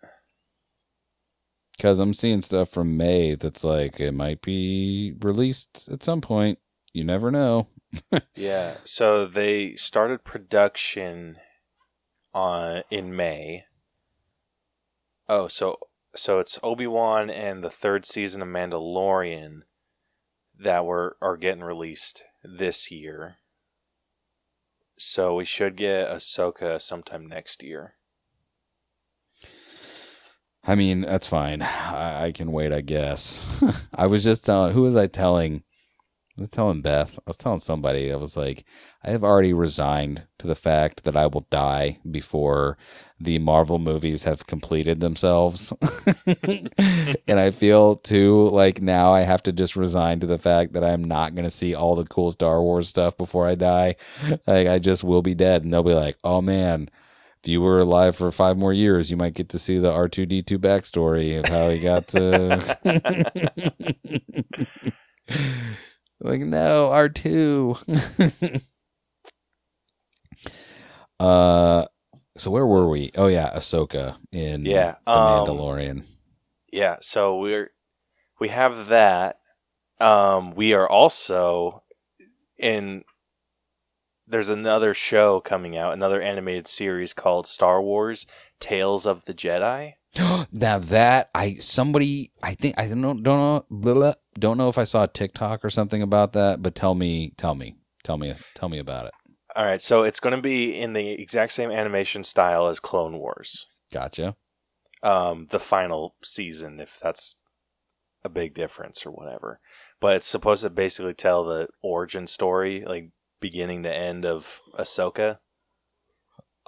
Because 1.76 2.00
I'm 2.00 2.14
seeing 2.14 2.42
stuff 2.42 2.70
from 2.70 2.96
May 2.96 3.34
that's 3.36 3.64
like 3.64 4.00
it 4.00 4.14
might 4.14 4.42
be 4.42 5.14
released 5.22 5.90
at 5.92 6.04
some 6.04 6.22
point. 6.22 6.60
You 6.94 7.04
never 7.04 7.32
know. 7.32 7.68
Yeah, 8.36 8.78
so 8.84 9.28
they 9.28 9.76
started 9.76 10.24
production 10.24 11.38
on 12.34 12.84
in 12.90 13.16
May. 13.16 13.66
Oh, 15.30 15.48
so 15.48 15.78
so 16.16 16.40
it's 16.40 16.60
Obi 16.64 16.88
Wan 16.88 17.30
and 17.30 17.64
the 17.64 17.70
third 17.70 18.06
season 18.06 18.42
of 18.42 18.48
Mandalorian 18.48 19.62
that 20.60 20.86
were 20.86 21.18
are 21.22 21.38
getting 21.38 21.64
released 21.64 22.24
this 22.44 22.92
year. 22.92 23.38
So 24.98 25.36
we 25.36 25.46
should 25.46 25.76
get 25.76 26.10
Ahsoka 26.10 26.82
sometime 26.82 27.28
next 27.28 27.64
year. 27.64 27.96
I 30.66 30.76
mean, 30.76 31.02
that's 31.02 31.28
fine. 31.28 31.62
I, 31.62 32.26
I 32.26 32.32
can 32.32 32.52
wait, 32.52 32.72
I 32.72 32.82
guess. 32.82 33.40
I 33.94 34.08
was 34.08 34.24
just 34.24 34.46
telling, 34.46 34.74
who 34.74 34.82
was 34.82 34.96
I 34.96 35.08
telling? 35.08 35.64
I 36.36 36.42
was 36.42 36.50
telling 36.50 36.82
Beth. 36.82 37.20
I 37.20 37.22
was 37.28 37.38
telling 37.38 37.60
somebody. 37.60 38.12
I 38.12 38.16
was 38.16 38.36
like, 38.36 38.66
I 39.04 39.12
have 39.12 39.24
already 39.24 39.54
resigned 39.54 40.24
to 40.40 40.48
the 40.48 40.56
fact 40.56 41.04
that 41.04 41.16
I 41.16 41.28
will 41.28 41.46
die 41.52 42.00
before 42.10 42.76
the 43.20 43.38
Marvel 43.38 43.78
movies 43.78 44.24
have 44.24 44.48
completed 44.48 45.00
themselves. 45.00 45.74
and 47.28 47.40
I 47.40 47.52
feel 47.52 47.96
too 47.98 48.48
like 48.48 48.82
now 48.82 49.14
I 49.14 49.22
have 49.22 49.44
to 49.44 49.52
just 49.52 49.76
resign 49.76 50.20
to 50.22 50.26
the 50.26 50.40
fact 50.40 50.74
that 50.74 50.84
I'm 50.84 51.04
not 51.04 51.36
going 51.36 51.46
to 51.46 51.52
see 51.52 51.76
all 51.76 51.96
the 51.96 52.04
cool 52.04 52.32
Star 52.32 52.64
Wars 52.64 52.90
stuff 52.90 53.16
before 53.16 53.46
I 53.48 53.54
die. 53.54 53.96
Like, 54.48 54.68
I 54.68 54.80
just 54.80 55.04
will 55.04 55.22
be 55.22 55.36
dead. 55.36 55.64
And 55.64 55.72
they'll 55.72 55.84
be 55.84 55.94
like, 55.94 56.18
oh 56.24 56.42
man, 56.42 56.90
if 57.44 57.48
you 57.50 57.62
were 57.62 57.78
alive 57.80 58.16
for 58.16 58.32
five 58.32 58.58
more 58.58 58.74
years, 58.74 59.12
you 59.12 59.18
might 59.18 59.36
get 59.36 59.50
to 59.50 59.60
see 59.60 59.78
the 59.78 59.92
R 59.92 60.08
two 60.10 60.26
D 60.26 60.42
two 60.42 60.58
backstory 60.58 61.38
of 61.38 61.46
how 61.46 61.70
he 61.70 61.80
got 61.80 62.08
to. 62.08 62.78
like 66.24 66.42
no 66.42 66.90
R 66.90 67.10
two. 67.10 67.78
uh, 71.20 71.86
so 72.38 72.52
where 72.52 72.68
were 72.68 72.90
we? 72.90 73.12
Oh 73.16 73.28
yeah, 73.28 73.52
Ahsoka 73.56 74.16
in 74.32 74.66
Yeah, 74.66 74.96
the 75.12 75.12
um, 75.12 75.22
Mandalorian. 75.22 76.06
Yeah, 76.72 76.98
so 77.02 77.38
we're 77.38 77.72
we 78.40 78.50
have 78.50 78.88
that. 78.88 79.38
Um, 80.00 80.56
we 80.56 80.74
are 80.74 80.90
also 80.90 81.84
in. 82.58 83.04
There's 84.28 84.50
another 84.50 84.94
show 84.94 85.42
coming 85.42 85.78
out, 85.78 85.94
another 85.94 86.22
animated 86.22 86.68
series 86.68 87.14
called 87.14 87.48
Star 87.48 87.82
Wars: 87.82 88.26
Tales 88.60 89.06
of 89.06 89.26
the 89.26 89.34
Jedi. 89.34 89.94
now 90.52 90.78
that 90.80 91.30
I 91.34 91.56
somebody 91.56 92.32
I 92.42 92.54
think 92.54 92.76
I 92.78 92.88
don't 92.88 93.02
know 93.02 93.14
don't 93.14 93.40
know 93.40 93.66
blah, 93.70 93.94
blah, 93.94 94.14
don't 94.38 94.58
know 94.58 94.70
if 94.70 94.78
I 94.78 94.84
saw 94.84 95.04
a 95.04 95.08
TikTok 95.08 95.66
or 95.66 95.70
something 95.70 96.02
about 96.02 96.34
that, 96.34 96.62
but 96.62 96.76
tell 96.76 96.96
me 96.96 97.34
tell 97.38 97.56
me 97.56 97.76
tell 98.04 98.18
me 98.18 98.36
tell 98.56 98.70
me 98.70 98.80
about 98.80 99.08
it. 99.08 99.14
All 99.56 99.66
right, 99.66 99.82
so 99.82 100.04
it's 100.04 100.20
going 100.20 100.36
to 100.36 100.42
be 100.42 100.76
in 100.76 100.94
the 100.94 101.12
exact 101.12 101.52
same 101.52 101.70
animation 101.70 102.24
style 102.24 102.68
as 102.68 102.80
Clone 102.80 103.20
Wars, 103.20 103.68
Gotcha. 103.94 104.36
um, 105.04 105.46
the 105.52 105.60
final 105.60 106.16
season, 106.24 106.80
if 106.80 106.98
that's 107.00 107.36
a 108.24 108.30
big 108.30 108.56
difference 108.56 109.06
or 109.06 109.12
whatever. 109.12 109.60
But 110.02 110.16
it's 110.16 110.28
supposed 110.28 110.64
to 110.64 110.72
basically 110.72 111.14
tell 111.14 111.44
the 111.44 111.68
origin 111.84 112.26
story, 112.26 112.84
like 112.84 113.12
beginning 113.40 113.84
to 113.84 113.94
end 113.94 114.26
of 114.26 114.62
Ahsoka. 114.78 115.38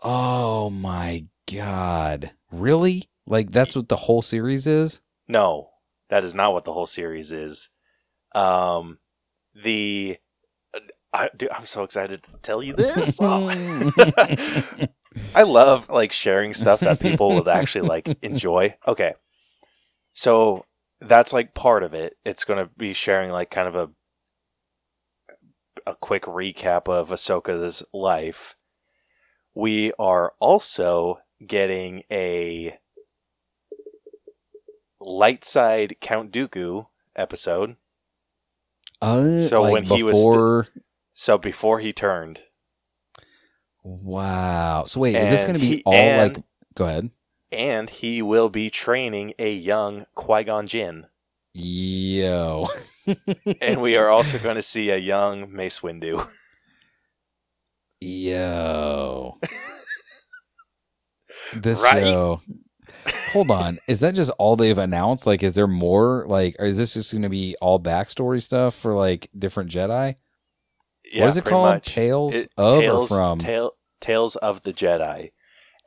Oh 0.03 0.69
my 0.69 1.25
god. 1.51 2.33
Really? 2.51 3.09
Like 3.27 3.51
that's 3.51 3.75
what 3.75 3.89
the 3.89 3.95
whole 3.95 4.21
series 4.21 4.67
is? 4.67 5.01
No, 5.27 5.69
that 6.09 6.23
is 6.23 6.33
not 6.33 6.53
what 6.53 6.65
the 6.65 6.73
whole 6.73 6.85
series 6.85 7.31
is. 7.31 7.69
Um, 8.33 8.99
the 9.55 10.17
I, 11.13 11.29
dude, 11.35 11.49
I'm 11.49 11.65
so 11.65 11.83
excited 11.83 12.23
to 12.23 12.31
tell 12.41 12.61
you 12.61 12.73
this. 12.73 13.17
Oh. 13.21 13.49
I 15.35 15.43
love 15.43 15.89
like 15.89 16.11
sharing 16.11 16.53
stuff 16.53 16.81
that 16.81 16.99
people 16.99 17.35
would 17.35 17.47
actually 17.47 17.87
like 17.87 18.17
enjoy. 18.21 18.75
Okay, 18.85 19.13
so 20.13 20.65
that's 20.99 21.31
like 21.31 21.53
part 21.53 21.83
of 21.83 21.93
it. 21.93 22.17
It's 22.25 22.43
going 22.43 22.59
to 22.59 22.69
be 22.77 22.93
sharing 22.93 23.31
like 23.31 23.49
kind 23.49 23.67
of 23.67 23.75
a 23.75 23.89
a 25.87 25.95
quick 25.95 26.23
recap 26.23 26.89
of 26.89 27.09
Ahsoka's 27.09 27.83
life. 27.93 28.55
We 29.53 29.93
are 29.97 30.33
also 30.39 31.19
getting 31.45 32.03
a 32.11 32.77
light 35.05 35.45
side 35.45 35.97
Count 36.01 36.31
Dooku 36.31 36.87
episode. 37.15 37.75
Uh, 39.01 39.43
So 39.47 39.61
like 39.61 39.73
when 39.73 39.83
he 39.83 40.03
was 40.03 40.17
before 40.17 40.67
So 41.13 41.37
before 41.37 41.79
he 41.79 41.93
turned, 41.93 42.39
Wow. 43.83 44.85
So 44.87 44.99
wait, 45.01 45.15
is 45.15 45.29
this 45.29 45.43
going 45.43 45.53
to 45.53 45.59
be 45.59 45.67
he- 45.77 45.83
all 45.85 45.93
and- 45.93 46.33
like 46.35 46.43
go 46.75 46.85
ahead. 46.85 47.09
and 47.51 47.89
he 47.89 48.21
will 48.21 48.49
be 48.49 48.69
training 48.69 49.33
a 49.37 49.53
young 49.53 50.05
Qui 50.15 50.43
Gon 50.43 50.67
Jinn, 50.67 51.05
Yo. 51.53 52.67
and 53.61 53.81
we 53.81 53.95
are 53.95 54.09
also 54.09 54.39
going 54.39 54.55
to 54.55 54.63
see 54.63 54.89
a 54.89 54.97
young 54.97 55.53
Mace 55.53 55.79
Windu. 55.81 56.27
Yo. 58.01 59.37
this 61.55 61.81
Right? 61.81 62.05
show. 62.07 62.41
Hold 63.33 63.51
on. 63.51 63.79
Is 63.87 63.99
that 63.99 64.15
just 64.15 64.31
all 64.37 64.55
they've 64.55 64.77
announced? 64.77 65.25
Like, 65.25 65.43
is 65.43 65.55
there 65.55 65.67
more? 65.67 66.25
Like, 66.27 66.55
is 66.59 66.77
this 66.77 66.93
just 66.93 67.11
going 67.11 67.21
to 67.23 67.29
be 67.29 67.55
all 67.61 67.79
backstory 67.79 68.41
stuff 68.41 68.75
for 68.75 68.93
like 68.93 69.29
different 69.37 69.69
Jedi? 69.69 70.15
Yeah, 71.11 71.21
what 71.21 71.29
is 71.29 71.37
it 71.37 71.45
called? 71.45 71.65
much. 71.75 71.85
Tales 71.85 72.33
It- 72.33 72.51
of 72.57 72.81
Tales, 72.81 73.11
or 73.11 73.15
from? 73.17 73.39
Tale, 73.39 73.71
Tales 73.99 74.35
of 74.37 74.63
the 74.63 74.73
Jedi. 74.73 75.31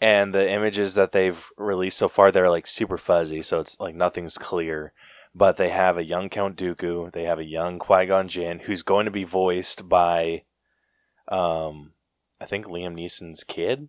And 0.00 0.32
the 0.32 0.48
images 0.48 0.94
that 0.94 1.10
they've 1.10 1.44
released 1.56 1.98
so 1.98 2.06
far, 2.08 2.30
they're 2.30 2.50
like 2.50 2.68
super 2.68 2.96
fuzzy, 2.98 3.42
so 3.42 3.58
it's 3.58 3.78
like 3.80 3.96
nothing's 3.96 4.38
clear. 4.38 4.92
But 5.34 5.56
they 5.56 5.70
have 5.70 5.98
a 5.98 6.04
young 6.04 6.28
Count 6.28 6.56
Dooku, 6.56 7.12
they 7.12 7.24
have 7.24 7.38
a 7.40 7.44
young 7.44 7.78
Qui 7.80 8.06
Gon 8.06 8.28
Jinn, 8.28 8.60
who's 8.60 8.82
going 8.82 9.06
to 9.06 9.10
be 9.10 9.24
voiced 9.24 9.88
by, 9.88 10.42
um, 11.26 11.92
I 12.40 12.46
think 12.46 12.66
Liam 12.66 12.94
Neeson's 12.94 13.42
kid. 13.42 13.88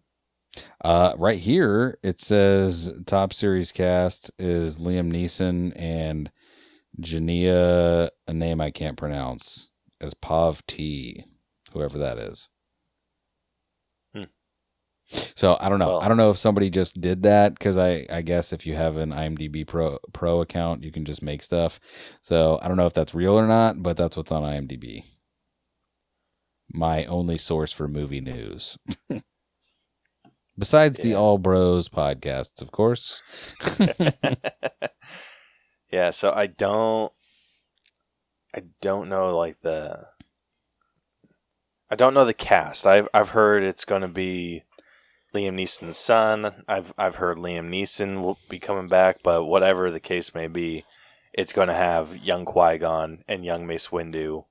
Uh, 0.83 1.13
right 1.17 1.39
here 1.39 1.97
it 2.01 2.21
says 2.21 2.93
top 3.05 3.33
series 3.33 3.71
cast 3.71 4.31
is 4.39 4.77
Liam 4.77 5.11
Neeson 5.11 5.73
and 5.75 6.31
Jania, 6.99 8.09
a 8.27 8.33
name 8.33 8.59
I 8.59 8.71
can't 8.71 8.97
pronounce, 8.97 9.69
as 10.01 10.13
Pav 10.13 10.65
T, 10.65 11.23
whoever 11.71 11.97
that 11.97 12.17
is. 12.17 12.49
Hmm. 14.13 14.23
So 15.35 15.57
I 15.59 15.69
don't 15.69 15.79
know. 15.79 15.87
Well- 15.87 16.01
I 16.01 16.07
don't 16.07 16.17
know 16.17 16.31
if 16.31 16.37
somebody 16.37 16.69
just 16.69 16.99
did 16.99 17.23
that 17.23 17.53
because 17.53 17.77
I 17.77 18.05
I 18.09 18.21
guess 18.21 18.51
if 18.51 18.65
you 18.65 18.75
have 18.75 18.97
an 18.97 19.11
IMDb 19.11 19.65
Pro 19.65 19.99
Pro 20.13 20.41
account, 20.41 20.83
you 20.83 20.91
can 20.91 21.05
just 21.05 21.21
make 21.21 21.43
stuff. 21.43 21.79
So 22.21 22.59
I 22.61 22.67
don't 22.67 22.77
know 22.77 22.87
if 22.87 22.93
that's 22.93 23.15
real 23.15 23.37
or 23.39 23.47
not, 23.47 23.81
but 23.83 23.95
that's 23.97 24.17
what's 24.17 24.31
on 24.31 24.43
IMDb. 24.43 25.03
My 26.73 27.05
only 27.05 27.37
source 27.37 27.71
for 27.71 27.87
movie 27.87 28.21
news. 28.21 28.77
Besides 30.59 30.99
the 30.99 31.15
All 31.15 31.37
Bros 31.37 31.87
podcasts, 31.87 32.61
of 32.61 32.69
course. 32.71 33.21
yeah, 35.89 36.11
so 36.11 36.33
I 36.35 36.47
don't 36.47 37.13
I 38.53 38.63
don't 38.81 39.07
know 39.07 39.37
like 39.37 39.61
the 39.61 40.07
I 41.89 41.95
don't 41.95 42.13
know 42.13 42.25
the 42.25 42.33
cast. 42.33 42.85
I've 42.85 43.07
I've 43.13 43.29
heard 43.29 43.63
it's 43.63 43.85
going 43.85 44.01
to 44.01 44.09
be 44.09 44.63
Liam 45.33 45.53
Neeson's 45.53 45.95
son. 45.95 46.63
I've 46.67 46.93
I've 46.97 47.15
heard 47.15 47.37
Liam 47.37 47.69
Neeson 47.69 48.21
will 48.21 48.37
be 48.49 48.59
coming 48.59 48.89
back, 48.89 49.19
but 49.23 49.45
whatever 49.45 49.89
the 49.89 50.01
case 50.01 50.35
may 50.35 50.47
be, 50.47 50.83
it's 51.31 51.53
going 51.53 51.69
to 51.69 51.73
have 51.73 52.17
young 52.17 52.43
Qui 52.43 52.77
Gon 52.79 53.23
and 53.29 53.45
young 53.45 53.65
Mace 53.65 53.87
Windu 53.87 54.43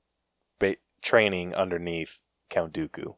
ba- 0.59 0.77
training 1.03 1.55
underneath 1.55 2.19
Count 2.49 2.73
Dooku. 2.73 3.17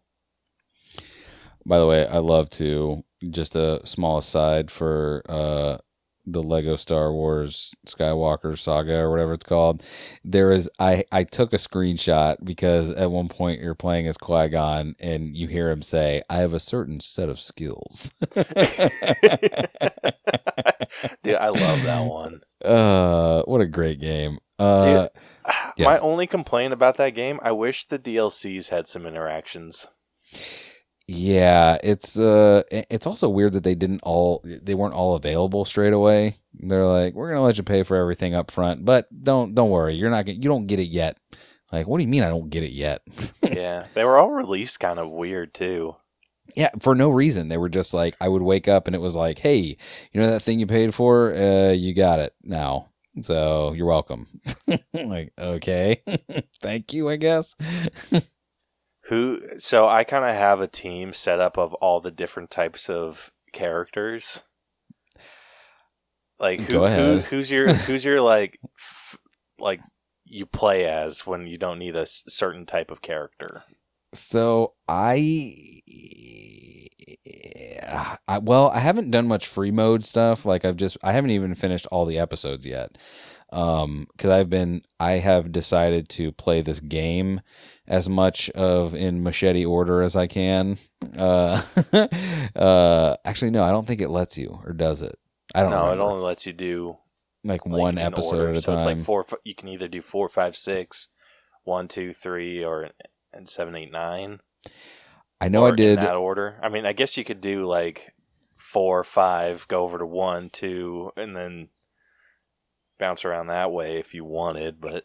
By 1.66 1.78
the 1.78 1.86
way, 1.86 2.06
I 2.06 2.18
love 2.18 2.50
to 2.50 3.04
just 3.30 3.54
a 3.54 3.80
small 3.84 4.18
aside 4.18 4.70
for 4.70 5.22
uh 5.28 5.78
the 6.26 6.42
Lego 6.42 6.76
Star 6.76 7.12
Wars 7.12 7.74
Skywalker 7.86 8.58
saga 8.58 8.98
or 8.98 9.10
whatever 9.10 9.32
it's 9.32 9.44
called. 9.44 9.82
There 10.24 10.52
is 10.52 10.70
I 10.78 11.04
I 11.10 11.24
took 11.24 11.52
a 11.52 11.56
screenshot 11.56 12.36
because 12.44 12.90
at 12.90 13.10
one 13.10 13.28
point 13.28 13.60
you're 13.60 13.74
playing 13.74 14.06
as 14.06 14.16
Qui 14.16 14.48
Gon 14.48 14.94
and 15.00 15.36
you 15.36 15.48
hear 15.48 15.70
him 15.70 15.82
say, 15.82 16.22
"I 16.28 16.36
have 16.36 16.52
a 16.52 16.60
certain 16.60 17.00
set 17.00 17.28
of 17.28 17.40
skills." 17.40 18.12
Dude, 21.22 21.34
I 21.36 21.48
love 21.48 21.82
that 21.84 22.06
one. 22.06 22.40
Uh, 22.62 23.42
what 23.44 23.62
a 23.62 23.66
great 23.66 23.98
game. 24.00 24.38
Uh, 24.58 25.08
Dude, 25.08 25.10
My 25.86 25.98
only 25.98 26.26
complaint 26.26 26.74
about 26.74 26.98
that 26.98 27.14
game, 27.14 27.40
I 27.42 27.52
wish 27.52 27.86
the 27.86 27.98
DLCs 27.98 28.68
had 28.68 28.86
some 28.86 29.06
interactions. 29.06 29.88
Yeah, 31.12 31.76
it's 31.82 32.16
uh 32.16 32.62
it's 32.70 33.04
also 33.04 33.28
weird 33.28 33.54
that 33.54 33.64
they 33.64 33.74
didn't 33.74 33.98
all 34.04 34.44
they 34.44 34.76
weren't 34.76 34.94
all 34.94 35.16
available 35.16 35.64
straight 35.64 35.92
away. 35.92 36.36
They're 36.54 36.86
like, 36.86 37.14
"We're 37.14 37.26
going 37.30 37.38
to 37.38 37.42
let 37.42 37.58
you 37.58 37.64
pay 37.64 37.82
for 37.82 37.96
everything 37.96 38.36
up 38.36 38.52
front, 38.52 38.84
but 38.84 39.08
don't 39.24 39.52
don't 39.52 39.70
worry, 39.70 39.94
you're 39.94 40.08
not 40.10 40.24
gonna, 40.24 40.38
you 40.38 40.48
don't 40.48 40.68
get 40.68 40.78
it 40.78 40.84
yet." 40.84 41.18
Like, 41.72 41.88
what 41.88 41.98
do 41.98 42.04
you 42.04 42.08
mean 42.08 42.22
I 42.22 42.28
don't 42.28 42.48
get 42.48 42.62
it 42.62 42.70
yet? 42.70 43.02
yeah, 43.42 43.86
they 43.94 44.04
were 44.04 44.18
all 44.18 44.30
released 44.30 44.78
kind 44.78 45.00
of 45.00 45.10
weird 45.10 45.52
too. 45.52 45.96
yeah, 46.54 46.70
for 46.78 46.94
no 46.94 47.10
reason. 47.10 47.48
They 47.48 47.58
were 47.58 47.68
just 47.68 47.92
like 47.92 48.14
I 48.20 48.28
would 48.28 48.42
wake 48.42 48.68
up 48.68 48.86
and 48.86 48.94
it 48.94 49.00
was 49.00 49.16
like, 49.16 49.40
"Hey, 49.40 49.76
you 50.12 50.20
know 50.20 50.30
that 50.30 50.42
thing 50.42 50.60
you 50.60 50.66
paid 50.68 50.94
for? 50.94 51.34
Uh 51.34 51.72
you 51.72 51.92
got 51.92 52.20
it 52.20 52.34
now." 52.44 52.86
So, 53.22 53.72
you're 53.72 53.88
welcome. 53.88 54.28
like, 54.94 55.32
okay. 55.36 56.02
Thank 56.62 56.92
you, 56.92 57.08
I 57.08 57.16
guess. 57.16 57.56
Who? 59.10 59.40
So 59.58 59.88
I 59.88 60.04
kind 60.04 60.24
of 60.24 60.36
have 60.36 60.60
a 60.60 60.68
team 60.68 61.12
set 61.12 61.40
up 61.40 61.58
of 61.58 61.74
all 61.74 62.00
the 62.00 62.12
different 62.12 62.48
types 62.48 62.88
of 62.88 63.32
characters. 63.52 64.44
Like 66.38 66.60
who? 66.60 66.74
Go 66.74 66.88
who 66.88 67.18
who's 67.18 67.50
your? 67.50 67.74
Who's 67.86 68.04
your 68.04 68.20
like? 68.20 68.60
F- 68.78 69.18
like 69.58 69.80
you 70.24 70.46
play 70.46 70.86
as 70.86 71.26
when 71.26 71.48
you 71.48 71.58
don't 71.58 71.80
need 71.80 71.96
a 71.96 72.02
s- 72.02 72.22
certain 72.28 72.64
type 72.64 72.92
of 72.92 73.02
character. 73.02 73.64
So 74.14 74.74
I, 74.88 75.80
I 78.28 78.38
well, 78.38 78.70
I 78.70 78.78
haven't 78.78 79.10
done 79.10 79.26
much 79.26 79.48
free 79.48 79.72
mode 79.72 80.04
stuff. 80.04 80.46
Like 80.46 80.64
I've 80.64 80.76
just 80.76 80.96
I 81.02 81.12
haven't 81.12 81.30
even 81.30 81.56
finished 81.56 81.86
all 81.90 82.06
the 82.06 82.18
episodes 82.18 82.64
yet. 82.64 82.96
Um, 83.52 84.06
because 84.12 84.30
I've 84.30 84.50
been 84.50 84.82
I 84.98 85.12
have 85.12 85.52
decided 85.52 86.08
to 86.10 86.32
play 86.32 86.60
this 86.62 86.80
game 86.80 87.40
as 87.86 88.08
much 88.08 88.48
of 88.50 88.94
in 88.94 89.22
machete 89.22 89.64
order 89.64 90.02
as 90.02 90.14
I 90.14 90.26
can. 90.26 90.78
Uh, 91.16 91.60
uh, 92.56 93.16
actually, 93.24 93.50
no, 93.50 93.64
I 93.64 93.70
don't 93.70 93.86
think 93.86 94.00
it 94.00 94.08
lets 94.08 94.38
you, 94.38 94.60
or 94.64 94.72
does 94.72 95.02
it? 95.02 95.18
I 95.54 95.62
don't 95.62 95.72
know. 95.72 95.90
it 95.90 95.98
only 95.98 96.22
lets 96.22 96.46
you 96.46 96.52
do 96.52 96.98
like, 97.42 97.66
like, 97.66 97.80
one 97.80 97.98
episode 97.98 98.36
order. 98.36 98.50
at 98.50 98.56
a 98.56 98.60
so 98.60 98.72
time. 98.72 98.76
it's 98.76 98.84
like 98.84 99.04
four. 99.04 99.26
You 99.44 99.54
can 99.54 99.68
either 99.68 99.88
do 99.88 100.02
four, 100.02 100.28
five, 100.28 100.56
six, 100.56 101.08
one, 101.64 101.88
two, 101.88 102.12
three, 102.12 102.64
or 102.64 102.90
and 103.32 103.48
seven, 103.48 103.74
eight, 103.74 103.92
nine. 103.92 104.40
I 105.40 105.48
know 105.48 105.66
I 105.66 105.70
did. 105.72 105.98
in 105.98 106.04
that 106.04 106.16
order. 106.16 106.58
I 106.62 106.68
mean, 106.68 106.84
I 106.84 106.92
guess 106.92 107.16
you 107.16 107.24
could 107.24 107.40
do 107.40 107.66
like 107.66 108.14
four, 108.58 109.02
five, 109.02 109.66
go 109.68 109.82
over 109.82 109.98
to 109.98 110.06
one, 110.06 110.50
two, 110.50 111.12
and 111.16 111.34
then 111.34 111.68
bounce 113.00 113.24
around 113.24 113.48
that 113.48 113.72
way 113.72 113.98
if 113.98 114.14
you 114.14 114.24
wanted. 114.24 114.80
But 114.80 115.04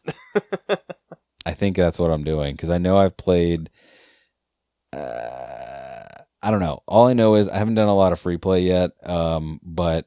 I 1.45 1.53
think 1.53 1.75
that's 1.75 1.97
what 1.97 2.11
I'm 2.11 2.23
doing 2.23 2.53
because 2.53 2.69
I 2.69 2.77
know 2.77 2.97
I've 2.97 3.17
played. 3.17 3.71
Uh, 4.93 6.03
I 6.43 6.51
don't 6.51 6.59
know. 6.59 6.83
All 6.87 7.07
I 7.07 7.13
know 7.13 7.35
is 7.35 7.49
I 7.49 7.57
haven't 7.57 7.75
done 7.75 7.87
a 7.87 7.95
lot 7.95 8.13
of 8.13 8.19
free 8.19 8.37
play 8.37 8.61
yet. 8.61 8.91
Um, 9.03 9.59
but 9.63 10.05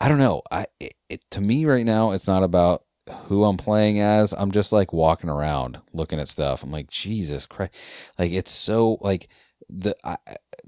I 0.00 0.08
don't 0.08 0.18
know. 0.18 0.42
I 0.50 0.66
it, 0.80 0.94
it 1.08 1.30
to 1.32 1.40
me 1.40 1.64
right 1.64 1.86
now, 1.86 2.12
it's 2.12 2.26
not 2.26 2.42
about 2.42 2.84
who 3.26 3.44
I'm 3.44 3.56
playing 3.56 4.00
as. 4.00 4.32
I'm 4.32 4.50
just 4.50 4.72
like 4.72 4.92
walking 4.92 5.30
around 5.30 5.78
looking 5.92 6.20
at 6.20 6.28
stuff. 6.28 6.62
I'm 6.62 6.70
like 6.70 6.90
Jesus 6.90 7.46
Christ, 7.46 7.74
like 8.18 8.32
it's 8.32 8.52
so 8.52 8.98
like 9.00 9.28
the 9.68 9.96
I, 10.04 10.16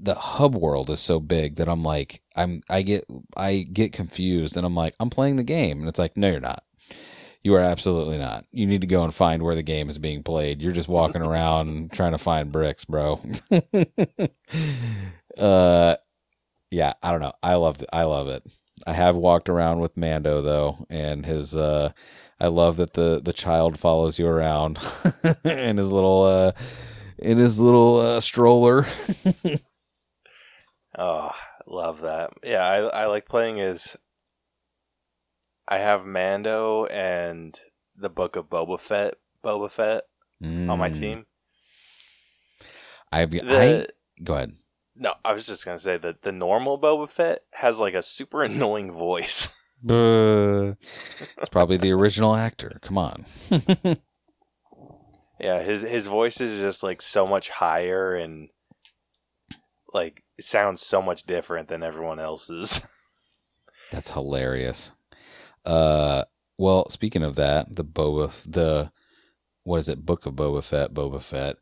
the 0.01 0.15
hub 0.15 0.55
world 0.55 0.89
is 0.89 0.99
so 0.99 1.19
big 1.19 1.57
that 1.57 1.69
I'm 1.69 1.83
like 1.83 2.21
I'm 2.35 2.63
I 2.69 2.81
get 2.81 3.05
I 3.37 3.67
get 3.71 3.93
confused 3.93 4.57
and 4.57 4.65
I'm 4.65 4.75
like 4.75 4.95
I'm 4.99 5.11
playing 5.11 5.35
the 5.35 5.43
game 5.43 5.79
and 5.79 5.87
it's 5.87 5.99
like 5.99 6.17
no 6.17 6.29
you're 6.29 6.39
not. 6.39 6.63
You 7.43 7.55
are 7.55 7.59
absolutely 7.59 8.19
not. 8.19 8.45
You 8.51 8.67
need 8.67 8.81
to 8.81 8.87
go 8.87 9.03
and 9.03 9.13
find 9.13 9.41
where 9.41 9.55
the 9.55 9.63
game 9.63 9.89
is 9.89 9.97
being 9.97 10.21
played. 10.21 10.61
You're 10.61 10.71
just 10.73 10.87
walking 10.87 11.21
around 11.23 11.91
trying 11.91 12.11
to 12.11 12.17
find 12.17 12.51
bricks, 12.51 12.85
bro. 12.85 13.19
uh 15.37 15.95
yeah, 16.71 16.93
I 17.03 17.11
don't 17.11 17.21
know. 17.21 17.33
I 17.43 17.55
love 17.55 17.81
it. 17.81 17.89
I 17.93 18.03
love 18.03 18.27
it. 18.27 18.43
I 18.87 18.93
have 18.93 19.15
walked 19.15 19.49
around 19.49 19.81
with 19.81 19.97
Mando 19.97 20.41
though, 20.41 20.85
and 20.89 21.25
his 21.25 21.55
uh 21.55 21.91
I 22.39 22.47
love 22.47 22.77
that 22.77 22.93
the 22.93 23.21
the 23.23 23.33
child 23.33 23.79
follows 23.79 24.17
you 24.17 24.25
around 24.25 24.79
in 25.43 25.77
his 25.77 25.91
little 25.91 26.23
uh 26.23 26.51
in 27.19 27.37
his 27.37 27.59
little 27.59 27.97
uh, 27.97 28.19
stroller. 28.19 28.87
Oh, 30.97 31.31
love 31.67 32.01
that. 32.01 32.31
Yeah, 32.43 32.63
I 32.65 33.03
I 33.03 33.05
like 33.05 33.27
playing 33.27 33.59
as. 33.59 33.95
I 35.67 35.77
have 35.77 36.05
Mando 36.05 36.85
and 36.87 37.57
the 37.95 38.09
Book 38.09 38.35
of 38.35 38.49
Boba 38.49 38.79
Fett. 38.79 39.15
Boba 39.43 39.71
Fett 39.71 40.03
on 40.43 40.77
my 40.79 40.89
Mm. 40.89 40.93
team. 40.99 41.25
I've 43.11 43.31
The, 43.31 43.43
I 43.43 43.87
go 44.23 44.33
ahead. 44.33 44.53
no, 44.95 45.13
I 45.23 45.33
was 45.33 45.45
just 45.45 45.65
gonna 45.65 45.79
say 45.79 45.97
that 45.97 46.21
the 46.23 46.31
normal 46.31 46.79
Boba 46.79 47.09
Fett 47.09 47.43
has 47.53 47.79
like 47.79 47.93
a 47.93 48.01
super 48.03 48.43
annoying 48.49 48.91
voice. 48.91 49.47
It's 49.83 51.49
probably 51.51 51.77
the 51.77 51.91
original 51.99 52.35
actor. 52.35 52.79
Come 52.81 52.97
on. 52.97 53.25
Yeah, 55.39 55.63
his 55.63 55.81
his 55.81 56.05
voice 56.05 56.39
is 56.39 56.59
just 56.59 56.83
like 56.83 57.01
so 57.01 57.25
much 57.25 57.49
higher 57.49 58.13
and 58.15 58.49
like 59.91 60.21
sounds 60.43 60.81
so 60.81 61.01
much 61.01 61.23
different 61.23 61.67
than 61.67 61.83
everyone 61.83 62.19
else's. 62.19 62.81
That's 63.91 64.11
hilarious. 64.11 64.93
Uh, 65.65 66.23
well, 66.57 66.89
speaking 66.89 67.23
of 67.23 67.35
that, 67.35 67.75
the 67.75 67.83
Boba, 67.83 68.31
the 68.45 68.91
what 69.63 69.77
is 69.77 69.89
it? 69.89 70.05
Book 70.05 70.25
of 70.25 70.33
Boba 70.33 70.63
Fett, 70.63 70.93
Boba 70.93 71.21
Fett. 71.23 71.57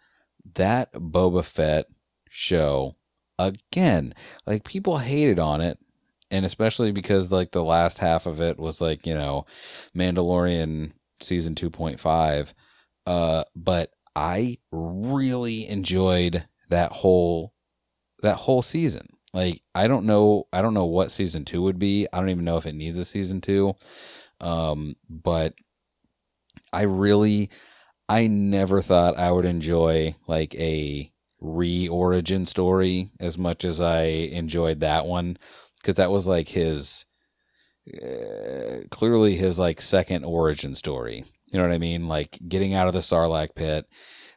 That 0.55 0.93
Boba 0.93 1.43
Fett 1.43 1.87
show 2.29 2.95
again. 3.37 4.13
Like 4.45 4.63
people 4.63 4.99
hated 4.99 5.39
on 5.39 5.61
it, 5.61 5.79
and 6.31 6.45
especially 6.45 6.91
because 6.91 7.31
like 7.31 7.51
the 7.51 7.63
last 7.63 7.99
half 7.99 8.25
of 8.25 8.41
it 8.41 8.59
was 8.59 8.81
like 8.81 9.05
you 9.05 9.13
know, 9.13 9.45
Mandalorian 9.95 10.91
season 11.19 11.55
two 11.55 11.69
point 11.69 11.99
five. 11.99 12.53
Uh, 13.05 13.43
but 13.55 13.91
I 14.15 14.57
really 14.71 15.67
enjoyed 15.67 16.45
that 16.69 16.91
whole 16.91 17.53
that 18.21 18.35
whole 18.35 18.61
season. 18.61 19.07
Like 19.33 19.61
I 19.75 19.87
don't 19.87 20.05
know 20.05 20.47
I 20.51 20.61
don't 20.61 20.73
know 20.73 20.85
what 20.85 21.11
season 21.11 21.45
2 21.45 21.61
would 21.61 21.79
be. 21.79 22.07
I 22.11 22.19
don't 22.19 22.29
even 22.29 22.45
know 22.45 22.57
if 22.57 22.65
it 22.65 22.73
needs 22.73 22.97
a 22.97 23.05
season 23.05 23.41
2. 23.41 23.75
Um 24.41 24.95
but 25.09 25.53
I 26.73 26.83
really 26.83 27.49
I 28.07 28.27
never 28.27 28.81
thought 28.81 29.17
I 29.17 29.31
would 29.31 29.45
enjoy 29.45 30.15
like 30.27 30.55
a 30.55 31.11
re-origin 31.41 32.45
story 32.45 33.11
as 33.19 33.37
much 33.37 33.63
as 33.63 33.79
I 33.79 34.03
enjoyed 34.03 34.79
that 34.81 35.05
one 35.05 35.37
cuz 35.83 35.95
that 35.95 36.11
was 36.11 36.27
like 36.27 36.49
his 36.49 37.05
uh, 37.93 38.81
clearly 38.91 39.35
his 39.35 39.57
like 39.57 39.81
second 39.81 40.23
origin 40.23 40.75
story. 40.75 41.23
You 41.51 41.59
know 41.59 41.67
what 41.67 41.73
I 41.73 41.79
mean? 41.79 42.07
Like 42.07 42.37
getting 42.47 42.73
out 42.73 42.87
of 42.87 42.93
the 42.93 42.99
Sarlacc 42.99 43.55
pit, 43.55 43.87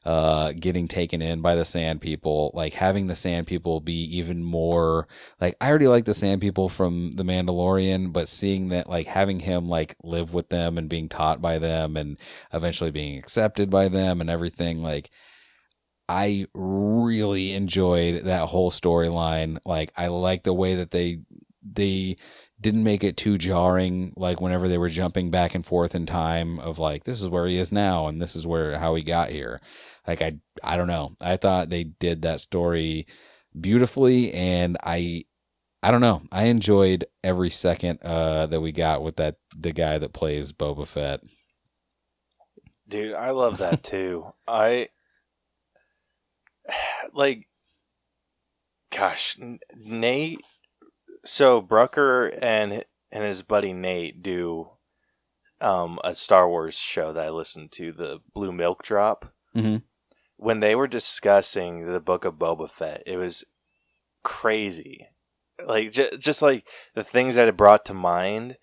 uh, 0.05 0.53
getting 0.53 0.89
taken 0.89 1.23
in 1.23 1.41
by 1.43 1.55
the 1.55 1.65
Sand 1.65 2.01
People, 2.01 2.51
like 2.55 2.73
having 2.74 3.07
the 3.07 3.15
Sand 3.15 3.47
People 3.47 3.81
be 3.81 4.05
even 4.16 4.43
more 4.43 5.07
like 5.41 5.57
I 5.61 5.69
already 5.69 5.89
like 5.89 6.05
the 6.05 6.15
Sand 6.15 6.41
People 6.41 6.69
from 6.69 7.12
The 7.12 7.24
Mandalorian, 7.24 8.12
but 8.12 8.29
seeing 8.29 8.70
that 8.70 8.89
like 8.89 9.07
having 9.07 9.41
him 9.41 9.69
like 9.69 9.97
live 10.03 10.35
with 10.35 10.49
them 10.49 10.79
and 10.79 10.89
being 10.89 11.09
taught 11.09 11.41
by 11.41 11.59
them 11.59 11.97
and 11.97 12.19
eventually 12.53 12.91
being 12.91 13.19
accepted 13.19 13.70
by 13.70 13.89
them 13.89 14.20
and 14.20 14.29
everything, 14.29 14.83
like 14.83 15.11
I 16.09 16.47
really 16.55 17.53
enjoyed 17.53 18.24
that 18.24 18.49
whole 18.49 18.70
storyline. 18.70 19.59
Like 19.65 19.93
I 19.97 20.09
like 20.09 20.43
the 20.43 20.53
way 20.53 20.74
that 20.74 20.91
they 20.91 21.20
they 21.62 22.16
didn't 22.61 22.85
make 22.85 23.05
it 23.05 23.16
too 23.16 23.37
jarring 23.39 24.12
like 24.16 24.41
whenever 24.41 24.69
they 24.69 24.79
were 24.79 24.89
jumping 24.89 25.31
back 25.31 25.55
and 25.55 25.66
forth 25.66 25.95
in 25.95 26.07
time 26.07 26.59
of 26.61 26.79
like 26.79 27.05
this 27.05 27.20
is 27.20 27.29
where 27.29 27.47
he 27.47 27.59
is 27.59 27.73
now 27.73 28.07
and 28.07 28.23
this 28.23 28.37
is 28.37 28.47
where 28.47 28.79
how 28.79 28.95
he 28.95 29.03
got 29.03 29.31
here 29.31 29.61
like 30.07 30.23
i 30.23 30.37
i 30.62 30.77
don't 30.77 30.89
know 30.89 31.11
i 31.20 31.37
thought 31.37 31.70
they 31.70 31.85
did 31.85 32.23
that 32.23 32.41
story 32.41 33.07
beautifully 33.59 34.33
and 34.33 34.77
i 34.83 35.24
i 35.83 35.91
don't 35.91 36.01
know 36.01 36.23
i 36.33 36.45
enjoyed 36.45 37.05
every 37.23 37.51
second 37.51 37.99
uh 38.03 38.47
that 38.47 38.61
we 38.61 38.73
got 38.73 39.03
with 39.03 39.16
that 39.16 39.37
the 39.57 39.73
guy 39.73 39.99
that 39.99 40.12
plays 40.12 40.53
boba 40.53 40.87
fett 40.87 41.20
Dude, 42.89 43.15
I 43.15 43.31
love 43.31 43.59
that 43.59 43.83
too. 43.83 44.35
I 44.47 44.89
like 47.15 47.47
gosh, 48.91 49.39
Nate 49.74 50.41
so 51.24 51.61
Brucker 51.61 52.27
and 52.27 52.85
and 53.11 53.24
his 53.24 53.43
buddy 53.43 53.73
Nate 53.73 54.23
do 54.23 54.70
um, 55.61 55.99
a 56.03 56.15
Star 56.15 56.49
Wars 56.49 56.74
show 56.74 57.12
that 57.12 57.24
I 57.24 57.31
listened 57.31 57.73
to, 57.73 57.93
the 57.93 58.19
Blue 58.35 58.53
Milk 58.53 58.83
Drop. 58.83 59.33
hmm 59.55 59.77
When 60.43 60.60
they 60.60 60.74
were 60.74 60.89
discussing 60.89 61.86
the 61.86 62.01
book 62.01 62.24
of 62.24 62.35
Boba 62.35 62.69
Fett, 62.70 63.02
it 63.06 63.16
was 63.16 63.44
crazy. 64.23 65.09
Like 65.64 65.93
j- 65.93 66.16
just 66.19 66.43
like 66.43 66.64
the 66.94 67.05
things 67.05 67.35
that 67.36 67.48
it 67.48 67.56
brought 67.56 67.85
to 67.86 67.94
mind, 67.94 68.56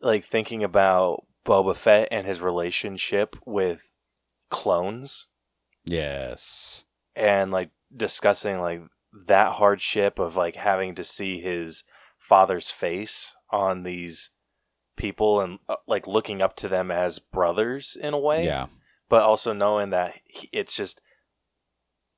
like 0.00 0.24
thinking 0.24 0.62
about 0.62 1.24
Boba 1.44 1.74
Fett 1.76 2.08
and 2.10 2.26
his 2.26 2.40
relationship 2.40 3.36
with 3.44 3.90
clones 4.50 5.26
Yes. 5.84 6.84
and 7.14 7.50
like 7.50 7.70
discussing 7.94 8.60
like 8.60 8.82
that 9.26 9.52
hardship 9.54 10.18
of 10.18 10.36
like 10.36 10.56
having 10.56 10.94
to 10.96 11.04
see 11.04 11.40
his 11.40 11.84
father's 12.18 12.70
face 12.70 13.34
on 13.50 13.82
these 13.82 14.30
people 14.96 15.40
and 15.40 15.58
uh, 15.68 15.76
like 15.86 16.06
looking 16.06 16.40
up 16.42 16.56
to 16.56 16.68
them 16.68 16.90
as 16.90 17.18
brothers 17.18 17.96
in 18.00 18.14
a 18.14 18.18
way 18.18 18.44
Yeah. 18.44 18.66
but 19.08 19.22
also 19.22 19.52
knowing 19.52 19.90
that 19.90 20.14
he, 20.24 20.48
it's 20.52 20.74
just 20.74 21.00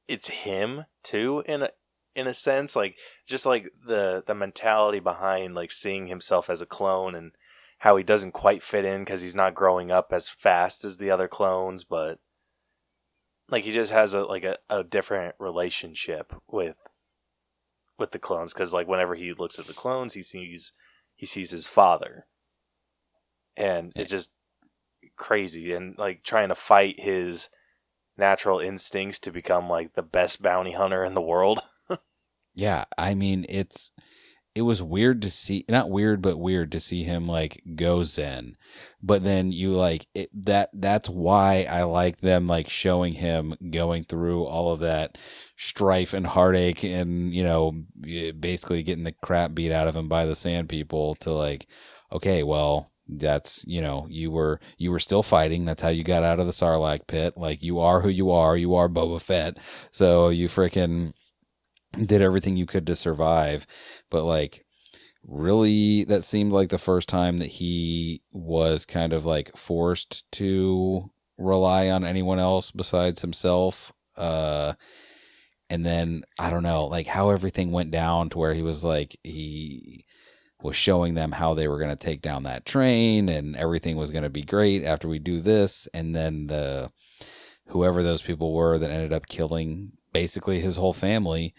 it's 0.09 0.29
him 0.29 0.87
too 1.03 1.43
in 1.47 1.63
a 1.63 1.71
in 2.15 2.27
a 2.27 2.35
sense 2.35 2.75
like 2.75 2.97
just 3.27 3.47
like 3.47 3.71
the 3.87 4.25
the 4.27 4.35
mentality 4.35 4.99
behind 4.99 5.55
like 5.55 5.71
seeing 5.71 6.09
himself 6.09 6.51
as 6.51 6.61
a 6.61 6.67
clone 6.67 7.15
and 7.15 7.33
how 7.79 7.97
he 7.97 8.03
doesn't 8.03 8.33
quite 8.33 8.63
fit 8.63 8.85
in 8.85 9.05
because 9.05 9.21
he's 9.21 9.37
not 9.37 9.55
growing 9.55 9.93
up 9.93 10.09
as 10.13 10.29
fast 10.29 10.85
as 10.85 10.97
the 10.97 11.11
other 11.11 11.29
clones 11.29 11.85
but 11.85 12.19
like 13.51 13.65
he 13.65 13.73
just 13.73 13.93
has 13.93 14.15
a 14.15 14.25
like 14.25 14.45
a, 14.45 14.57
a 14.69 14.83
different 14.83 15.35
relationship 15.39 16.35
with 16.49 16.79
with 17.99 18.13
the 18.13 18.19
clones 18.19 18.53
because 18.53 18.73
like 18.73 18.89
whenever 18.89 19.15
he 19.15 19.33
looks 19.33 19.59
at 19.59 19.67
the 19.67 19.75
clones 19.75 20.15
he 20.15 20.23
sees 20.23 20.73
he 21.19 21.27
sees 21.27 21.51
his 21.51 21.67
father. 21.67 22.27
And 23.57 23.93
it's 23.97 24.11
just 24.11 24.31
crazy 25.17 25.73
and 25.73 25.99
like 25.99 26.23
trying 26.23 26.49
to 26.49 26.55
fight 26.55 27.01
his 27.01 27.49
natural 28.19 28.59
instincts 28.59 29.19
to 29.21 29.31
become 29.31 29.69
like 29.69 29.95
the 29.95 30.03
best 30.03 30.43
bounty 30.43 30.73
hunter 30.73 31.05
in 31.05 31.15
the 31.15 31.21
world 31.21 31.61
Yeah, 32.59 32.87
I 32.99 33.15
mean 33.15 33.47
it's 33.49 33.93
it 34.53 34.63
was 34.63 34.83
weird 34.83 35.23
to 35.23 35.31
see 35.31 35.65
not 35.69 35.91
weird 35.91 36.21
but 36.21 36.39
weird 36.39 36.73
to 36.73 36.81
see 36.81 37.05
him 37.05 37.29
like 37.29 37.63
go 37.77 38.03
zen. 38.03 38.57
But 39.01 39.23
then 39.23 39.53
you 39.53 39.71
like 39.71 40.09
it, 40.13 40.29
that 40.43 40.71
that's 40.73 41.09
why 41.09 41.69
I 41.71 41.85
like 41.85 42.19
them 42.19 42.47
like 42.47 42.69
showing 42.69 43.13
him 43.15 43.55
going 43.71 44.03
through 44.03 44.45
all 44.45 44.73
of 44.73 44.81
that 44.81 45.17
strife 45.57 46.13
and 46.15 46.27
heartache 46.27 46.83
and 46.83 47.33
you 47.33 47.45
know 47.45 47.85
basically 48.01 48.83
getting 48.83 49.05
the 49.05 49.15
crap 49.23 49.55
beat 49.55 49.71
out 49.71 49.87
of 49.87 49.95
him 49.95 50.09
by 50.09 50.25
the 50.25 50.35
sand 50.35 50.69
people 50.69 51.15
to 51.17 51.31
like 51.31 51.69
okay, 52.11 52.43
well 52.43 52.91
that's 53.09 53.65
you 53.67 53.81
know 53.81 54.07
you 54.11 54.31
were 54.31 54.61
you 54.77 54.91
were 54.91 54.99
still 54.99 55.23
fighting. 55.23 55.65
That's 55.65 55.83
how 55.83 55.89
you 55.89 56.05
got 56.05 56.23
out 56.23 56.41
of 56.41 56.47
the 56.47 56.53
sarlacc 56.53 57.07
pit. 57.07 57.35
Like 57.37 57.63
you 57.63 57.79
are 57.81 58.01
who 58.01 58.09
you 58.09 58.31
are. 58.31 58.57
You 58.57 58.75
are 58.75 58.89
boba 58.89 59.21
fett. 59.21 59.59
So 59.91 60.29
you 60.29 60.49
freaking 60.49 61.13
did 61.93 62.21
everything 62.21 62.57
you 62.57 62.67
could 62.67 62.87
to 62.87 62.97
survive. 62.97 63.67
But 64.11 64.25
like 64.25 64.65
really 65.25 66.05
that 66.05 66.25
seemed 66.25 66.53
like 66.53 66.69
the 66.69 66.79
first 66.79 67.09
time 67.09 67.39
that 67.39 67.47
he 67.47 68.23
was 68.33 68.85
kind 68.85 69.13
of 69.13 69.25
like 69.25 69.57
forced 69.57 70.31
to 70.33 71.11
rely 71.37 71.89
on 71.91 72.05
anyone 72.05 72.39
else 72.39 72.71
besides 72.71 73.23
himself. 73.23 73.93
Uh 74.17 74.75
and 75.71 75.85
then 75.85 76.23
i 76.39 76.51
don't 76.51 76.63
know 76.63 76.87
like 76.87 77.07
how 77.07 77.31
everything 77.31 77.71
went 77.71 77.91
down 77.91 78.29
to 78.31 78.39
where 78.39 78.55
he 78.55 78.63
was 78.63 78.85
like 78.85 79.19
he 79.23 80.05
was 80.63 80.77
showing 80.77 81.15
them 81.15 81.33
how 81.33 81.55
they 81.55 81.69
were 81.69 81.79
going 81.79 81.91
to 81.91 81.97
take 81.97 82.21
down 82.21 82.43
that 82.43 82.67
train 82.67 83.29
and 83.29 83.55
everything 83.57 83.97
was 83.97 84.11
going 84.11 84.25
to 84.25 84.31
be 84.31 84.43
great 84.43 84.85
after 84.85 85.09
we 85.09 85.19
do 85.19 85.41
this. 85.41 85.89
And 85.95 86.17
then 86.17 86.49
the 86.49 86.91
whoever 87.69 88.03
those 88.03 88.23
people 88.23 88.53
were 88.53 88.79
that 88.79 88.91
ended 88.91 89.13
up 89.13 89.27
killing 89.27 89.93
basically 90.13 90.61
his 90.61 90.77
whole 90.77 90.93
family 90.93 91.55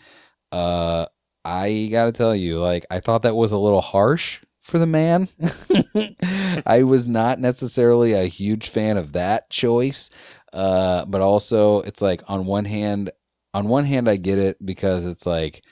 uh 0.51 1.05
i 1.45 1.87
got 1.91 2.05
to 2.05 2.11
tell 2.11 2.35
you 2.35 2.59
like 2.59 2.85
i 2.89 2.99
thought 2.99 3.21
that 3.21 3.35
was 3.35 3.51
a 3.51 3.57
little 3.57 3.81
harsh 3.81 4.39
for 4.61 4.77
the 4.77 4.85
man. 4.85 5.27
I 6.65 6.83
was 6.83 7.07
not 7.07 7.39
necessarily 7.39 8.13
a 8.13 8.25
huge 8.25 8.69
fan 8.69 8.97
of 8.97 9.13
that 9.13 9.49
choice 9.49 10.09
uh 10.51 11.05
but 11.05 11.21
also 11.21 11.81
it's 11.81 12.01
like 12.01 12.21
on 12.27 12.45
one 12.45 12.65
hand 12.65 13.11
on 13.53 13.67
one 13.67 13.85
hand 13.85 14.09
i 14.09 14.15
get 14.15 14.37
it 14.39 14.63
because 14.63 15.05
it's 15.05 15.25
like 15.25 15.63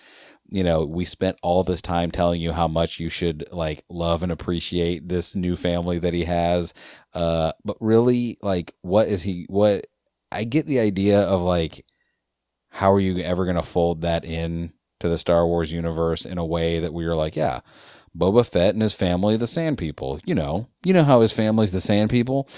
you 0.50 0.64
know, 0.64 0.86
we 0.86 1.06
spent 1.06 1.38
all 1.44 1.64
this 1.64 1.82
time 1.82 2.12
telling 2.12 2.42
you 2.42 2.52
how 2.52 2.68
much 2.68 3.00
you 3.00 3.10
should 3.10 3.46
like 3.52 3.84
love 3.90 4.24
and 4.24 4.32
appreciate 4.32 5.08
this 5.08 5.36
new 5.36 5.56
family 5.56 6.00
that 6.00 6.14
he 6.14 6.26
has. 6.26 6.74
Uh, 7.14 7.52
but 7.64 7.78
really, 7.80 8.38
like, 8.42 8.74
what 8.82 9.08
is 9.08 9.24
he? 9.24 9.46
What 9.50 9.88
I 10.32 10.44
get 10.44 10.66
the 10.66 10.80
idea 10.80 11.22
of 11.22 11.42
like, 11.42 11.86
how 12.70 12.92
are 12.92 13.00
you 13.00 13.20
ever 13.20 13.46
going 13.46 13.56
to 13.56 13.64
fold 13.64 14.02
that 14.02 14.24
in 14.24 14.74
to 15.00 15.10
the 15.10 15.18
Star 15.18 15.46
Wars 15.46 15.72
universe 15.72 16.26
in 16.26 16.38
a 16.38 16.46
way 16.46 16.80
that 16.80 16.94
we 16.94 17.06
are 17.06 17.16
like, 17.16 17.36
yeah, 17.36 17.60
Boba 18.18 18.48
Fett 18.48 18.74
and 18.74 18.82
his 18.82 18.94
family, 18.94 19.38
the 19.38 19.48
Sand 19.48 19.78
People. 19.78 20.20
You 20.26 20.36
know, 20.36 20.68
you 20.84 20.94
know 20.94 21.04
how 21.04 21.22
his 21.22 21.34
family's 21.34 21.72
the 21.72 21.82
Sand 21.82 22.10
People. 22.10 22.50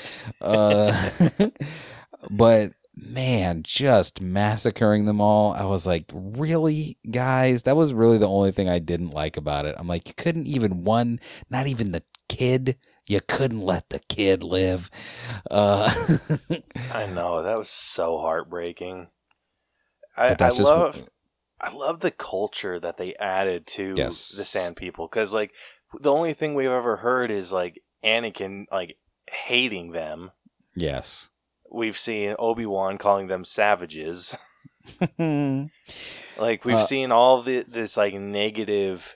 Uh, 0.42 1.10
but 2.30 2.72
man, 3.02 3.64
just 3.64 4.22
massacring 4.22 5.06
them 5.06 5.22
all. 5.22 5.54
I 5.54 5.64
was 5.66 5.86
like, 5.88 6.06
really, 6.14 6.98
guys? 7.10 7.64
That 7.64 7.76
was 7.76 7.94
really 7.94 8.18
the 8.18 8.28
only 8.28 8.52
thing 8.52 8.68
I 8.70 8.80
didn't 8.80 9.12
like 9.12 9.38
about 9.38 9.66
it. 9.66 9.76
I'm 9.78 9.88
like, 9.88 10.08
you 10.08 10.14
couldn't 10.16 10.48
even 10.48 10.84
one, 10.84 11.20
not 11.50 11.68
even 11.68 11.92
the 11.92 12.04
kid. 12.28 12.78
You 13.08 13.22
couldn't 13.28 13.62
let 13.62 13.90
the 13.90 14.00
kid 14.00 14.44
live. 14.44 14.92
Uh, 15.50 15.92
i 16.94 17.06
know 17.08 17.42
that 17.44 17.58
was 17.58 17.70
so 17.70 18.18
heartbreaking 18.20 19.08
i, 20.16 20.36
I 20.40 20.50
love 20.50 21.10
i 21.60 21.72
love 21.72 22.00
the 22.00 22.12
culture 22.12 22.80
that 22.80 22.98
they 22.98 23.16
added 23.16 23.66
to 23.68 23.94
Yes. 23.96 24.30
the 24.30 24.44
sand 24.44 24.76
people 24.76 25.08
because 25.08 25.34
like 25.34 25.52
the 26.00 26.12
only 26.12 26.34
thing 26.34 26.54
we've 26.54 26.70
ever 26.70 26.98
heard 26.98 27.32
is 27.32 27.52
like 27.52 27.82
anakin 28.04 28.66
like 28.72 28.98
hating 29.32 29.92
them 29.92 30.32
yes. 30.76 31.30
We've 31.72 31.98
seen 31.98 32.36
obi-wan 32.40 32.98
calling 32.98 33.28
them 33.28 33.46
savages. 33.46 34.36
Like 36.38 36.64
we've 36.66 36.76
Uh, 36.76 36.86
seen 36.86 37.12
all 37.12 37.42
the 37.42 37.64
this 37.68 37.98
like 37.98 38.14
negative 38.14 39.16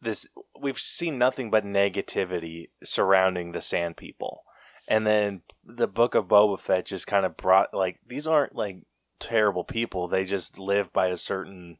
this 0.00 0.26
we've 0.58 0.78
seen 0.78 1.18
nothing 1.18 1.50
but 1.50 1.64
negativity 1.64 2.68
surrounding 2.82 3.52
the 3.52 3.60
sand 3.62 3.96
people. 3.96 4.42
And 4.88 5.06
then 5.06 5.42
the 5.64 5.86
book 5.86 6.14
of 6.14 6.26
boba 6.26 6.58
fett 6.58 6.86
just 6.86 7.06
kind 7.06 7.26
of 7.26 7.36
brought 7.36 7.74
like 7.74 8.00
these 8.06 8.26
aren't 8.26 8.54
like 8.56 8.78
terrible 9.18 9.64
people. 9.64 10.08
They 10.08 10.24
just 10.24 10.58
live 10.58 10.92
by 10.92 11.08
a 11.08 11.16
certain 11.16 11.78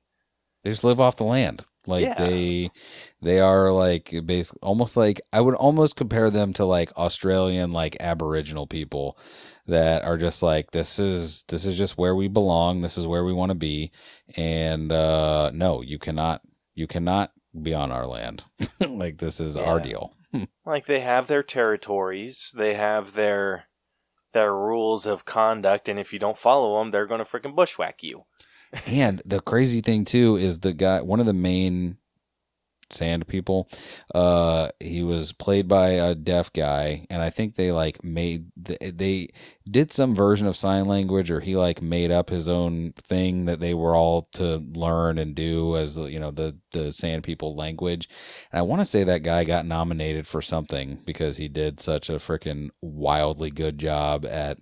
they 0.63 0.71
just 0.71 0.85
live 0.85 1.01
off 1.01 1.17
the 1.17 1.25
land. 1.25 1.65
Like 1.87 2.05
Yeah. 2.05 2.15
they 2.29 2.71
they 3.23 3.41
are 3.41 3.73
like 3.73 4.15
basically 4.27 4.59
almost 4.63 4.99
like 4.99 5.19
i 5.33 5.41
would 5.41 5.55
almost 5.55 5.97
compare 5.97 6.29
them 6.29 6.53
to 6.53 6.67
like 6.67 6.95
australian 6.99 7.73
like 7.73 7.97
aboriginal 8.01 8.67
people 8.67 9.19
that 9.71 10.05
are 10.05 10.19
just 10.19 10.43
like 10.43 10.71
this 10.71 10.99
is 10.99 11.45
this 11.49 11.65
is 11.65 11.77
just 11.77 11.97
where 11.97 12.15
we 12.15 12.29
belong. 12.29 12.83
This 12.83 12.99
is 12.99 13.07
where 13.07 13.25
we 13.25 13.33
want 13.33 13.51
to 13.51 13.57
be. 13.57 13.91
And 14.37 14.93
uh 14.93 15.51
no 15.55 15.83
you 15.83 15.99
cannot 15.99 16.43
you 16.75 16.87
cannot 16.87 17.33
be 17.61 17.75
on 17.75 17.91
our 17.91 18.07
land. 18.07 18.45
Like 18.81 19.19
this 19.19 19.41
is 19.41 19.57
our 19.57 19.81
deal. 19.81 20.15
Like 20.65 20.87
they 20.87 21.01
have 21.01 21.27
their 21.27 21.43
territories. 21.43 22.53
They 22.55 22.75
have 22.75 23.15
their 23.15 23.65
their 24.33 24.55
rules 24.55 25.05
of 25.07 25.25
conduct. 25.25 25.89
And 25.89 25.99
if 25.99 26.13
you 26.13 26.19
don't 26.19 26.39
follow 26.39 26.79
them 26.79 26.91
they're 26.91 27.07
going 27.07 27.25
to 27.25 27.31
freaking 27.31 27.57
bushwhack 27.57 28.03
you. 28.03 28.25
And 28.87 29.21
the 29.25 29.41
crazy 29.41 29.81
thing 29.81 30.05
too 30.05 30.37
is 30.37 30.61
the 30.61 30.73
guy 30.73 31.01
one 31.01 31.21
of 31.21 31.27
the 31.27 31.33
main 31.33 31.97
sand 32.93 33.27
people 33.27 33.69
uh 34.15 34.71
he 34.81 35.03
was 35.03 35.33
played 35.33 35.69
by 35.69 35.91
a 35.91 36.15
deaf 36.15 36.53
guy 36.53 37.07
and 37.11 37.23
i 37.23 37.31
think 37.31 37.55
they 37.55 37.73
like 37.73 38.03
made 38.03 38.51
th- 38.65 38.79
they 38.97 39.29
did 39.71 39.93
some 39.93 40.15
version 40.15 40.47
of 40.47 40.57
sign 40.57 40.87
language 40.87 41.31
or 41.31 41.41
he 41.41 41.57
like 41.57 41.81
made 41.81 42.11
up 42.11 42.31
his 42.31 42.49
own 42.49 42.93
thing 43.03 43.45
that 43.45 43.61
they 43.61 43.75
were 43.75 43.95
all 43.95 44.29
to 44.33 44.57
learn 44.75 45.19
and 45.19 45.35
do 45.35 45.77
as 45.77 45.97
you 45.97 46.19
know 46.19 46.31
the 46.31 46.57
the 46.73 46.93
sand 46.93 47.23
people 47.23 47.55
language 47.55 48.09
and 48.53 48.59
i 48.59 48.63
want 48.63 48.81
to 48.81 48.85
say 48.85 49.05
that 49.05 49.23
guy 49.23 49.45
got 49.45 49.67
nominated 49.67 50.27
for 50.27 50.43
something 50.43 51.01
because 51.07 51.37
he 51.37 51.49
did 51.49 51.81
such 51.81 52.09
a 52.09 52.15
freaking 52.15 52.71
wildly 52.81 53.51
good 53.51 53.79
job 53.79 54.25
at 54.27 54.59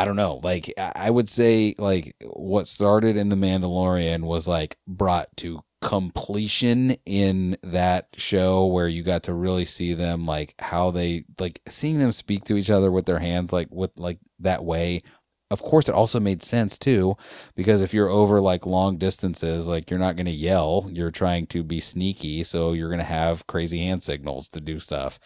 I 0.00 0.06
don't 0.06 0.16
know. 0.16 0.40
Like 0.42 0.72
I 0.78 1.10
would 1.10 1.28
say, 1.28 1.74
like 1.76 2.16
what 2.24 2.66
started 2.66 3.18
in 3.18 3.28
the 3.28 3.36
Mandalorian 3.36 4.22
was 4.22 4.48
like 4.48 4.78
brought 4.88 5.28
to 5.38 5.60
completion 5.80 6.96
in 7.06 7.56
that 7.62 8.08
show 8.16 8.66
where 8.66 8.88
you 8.88 9.02
got 9.02 9.22
to 9.24 9.34
really 9.34 9.64
see 9.64 9.94
them 9.94 10.24
like 10.24 10.54
how 10.58 10.90
they 10.90 11.24
like 11.38 11.60
seeing 11.68 11.98
them 11.98 12.12
speak 12.12 12.44
to 12.44 12.56
each 12.56 12.70
other 12.70 12.90
with 12.90 13.06
their 13.06 13.18
hands 13.18 13.52
like 13.52 13.68
with 13.70 13.90
like 13.96 14.18
that 14.38 14.64
way. 14.64 15.02
Of 15.50 15.62
course 15.62 15.88
it 15.88 15.94
also 15.94 16.20
made 16.20 16.42
sense 16.42 16.78
too 16.78 17.16
because 17.56 17.82
if 17.82 17.92
you're 17.92 18.08
over 18.08 18.40
like 18.40 18.66
long 18.66 18.98
distances 18.98 19.66
like 19.66 19.90
you're 19.90 19.98
not 19.98 20.16
going 20.16 20.26
to 20.26 20.32
yell. 20.32 20.88
You're 20.92 21.10
trying 21.10 21.46
to 21.48 21.62
be 21.62 21.80
sneaky 21.80 22.44
so 22.44 22.72
you're 22.72 22.88
going 22.90 22.98
to 23.00 23.04
have 23.04 23.46
crazy 23.46 23.78
hand 23.78 24.02
signals 24.02 24.48
to 24.50 24.60
do 24.60 24.78
stuff. 24.78 25.18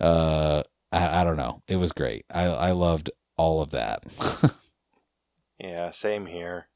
Uh 0.00 0.62
I, 0.90 1.22
I 1.22 1.24
don't 1.24 1.38
know. 1.38 1.62
It 1.68 1.76
was 1.76 1.92
great. 1.92 2.26
I 2.30 2.44
i 2.46 2.70
loved 2.72 3.10
all 3.36 3.62
of 3.62 3.70
that. 3.70 4.04
Yeah, 5.58 5.92
same 5.92 6.26
here. 6.26 6.68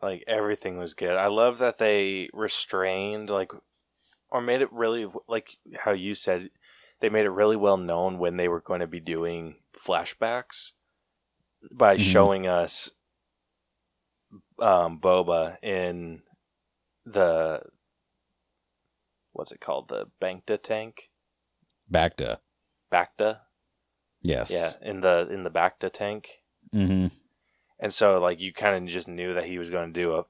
Like 0.00 0.24
everything 0.26 0.78
was 0.78 0.94
good. 0.94 1.16
I 1.16 1.26
love 1.26 1.58
that 1.58 1.78
they 1.78 2.28
restrained 2.32 3.30
like 3.30 3.52
or 4.30 4.40
made 4.40 4.60
it 4.60 4.72
really 4.72 5.06
like 5.26 5.56
how 5.80 5.92
you 5.92 6.14
said 6.14 6.50
they 7.00 7.08
made 7.08 7.24
it 7.24 7.30
really 7.30 7.56
well 7.56 7.76
known 7.76 8.18
when 8.18 8.36
they 8.36 8.48
were 8.48 8.60
going 8.60 8.80
to 8.80 8.86
be 8.86 9.00
doing 9.00 9.56
flashbacks 9.76 10.72
by 11.72 11.96
Mhm. 11.96 12.00
showing 12.00 12.46
us 12.46 12.90
um 14.60 15.00
Boba 15.00 15.56
in 15.62 16.22
the 17.04 17.62
what's 19.32 19.52
it 19.52 19.60
called? 19.60 19.88
The 19.88 20.06
Bankta 20.20 20.60
tank? 20.62 21.10
back 21.90 22.16
to 22.18 22.38
Bacta? 22.92 23.40
yes 24.20 24.50
Yeah, 24.50 24.72
in 24.82 25.00
the 25.00 25.26
in 25.30 25.42
the 25.44 25.50
Bacta 25.50 25.90
tank. 25.92 26.42
mm-hmm. 26.74 27.06
And 27.80 27.92
so 27.92 28.20
like 28.20 28.40
you 28.40 28.52
kind 28.52 28.76
of 28.76 28.92
just 28.92 29.08
knew 29.08 29.34
that 29.34 29.44
he 29.46 29.58
was 29.58 29.70
going 29.70 29.92
to 29.92 30.00
do 30.00 30.14
a 30.14 30.24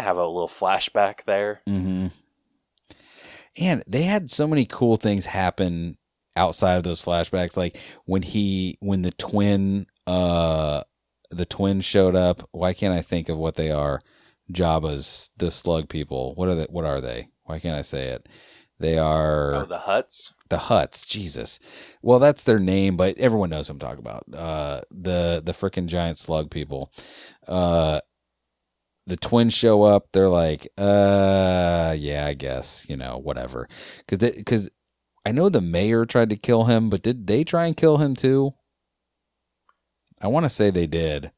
have 0.00 0.16
a 0.16 0.26
little 0.26 0.48
flashback 0.48 1.24
there. 1.24 1.60
Mm-hmm. 1.68 2.08
And 3.58 3.84
they 3.86 4.02
had 4.02 4.30
so 4.30 4.46
many 4.46 4.64
cool 4.64 4.96
things 4.96 5.26
happen 5.26 5.98
outside 6.36 6.76
of 6.76 6.82
those 6.82 7.02
flashbacks. 7.02 7.56
Like 7.56 7.76
when 8.06 8.22
he, 8.22 8.78
when 8.80 9.02
the 9.02 9.10
twin, 9.10 9.86
uh, 10.06 10.84
the 11.30 11.46
twin 11.46 11.80
showed 11.80 12.14
up. 12.14 12.48
Why 12.52 12.72
can't 12.72 12.94
I 12.94 13.02
think 13.02 13.28
of 13.28 13.38
what 13.38 13.56
they 13.56 13.70
are? 13.70 14.00
Jabba's 14.50 15.30
the 15.36 15.50
slug 15.50 15.88
people. 15.88 16.34
What 16.34 16.48
are 16.48 16.54
they? 16.54 16.66
What 16.68 16.84
are 16.84 17.00
they? 17.00 17.28
Why 17.44 17.58
can't 17.58 17.76
I 17.76 17.82
say 17.82 18.08
it? 18.08 18.28
They 18.82 18.98
are 18.98 19.54
Oh, 19.54 19.64
the 19.64 19.78
Hutts. 19.78 20.32
the 20.50 20.56
Hutts. 20.58 21.06
Jesus. 21.06 21.58
Well, 22.02 22.18
that's 22.18 22.42
their 22.42 22.58
name, 22.58 22.96
but 22.96 23.16
everyone 23.16 23.50
knows 23.50 23.68
who 23.68 23.72
I'm 23.72 23.78
talking 23.78 24.00
about. 24.00 24.24
Uh, 24.34 24.82
the 24.90 25.40
the 25.44 25.52
freaking 25.52 25.86
giant 25.86 26.18
slug 26.18 26.50
people. 26.50 26.92
Uh, 27.48 28.00
the 29.06 29.16
twins 29.16 29.54
show 29.54 29.82
up. 29.82 30.08
They're 30.12 30.28
like, 30.28 30.68
uh, 30.76 31.94
yeah, 31.98 32.26
I 32.26 32.34
guess 32.34 32.84
you 32.88 32.96
know, 32.96 33.18
whatever. 33.18 33.68
Because 34.06 34.32
because 34.34 34.68
I 35.24 35.32
know 35.32 35.48
the 35.48 35.60
mayor 35.60 36.04
tried 36.04 36.30
to 36.30 36.36
kill 36.36 36.64
him, 36.64 36.90
but 36.90 37.02
did 37.02 37.26
they 37.26 37.44
try 37.44 37.66
and 37.66 37.76
kill 37.76 37.98
him 37.98 38.14
too? 38.14 38.54
I 40.20 40.26
want 40.28 40.44
to 40.44 40.50
say 40.50 40.70
they 40.70 40.86
did. 40.86 41.32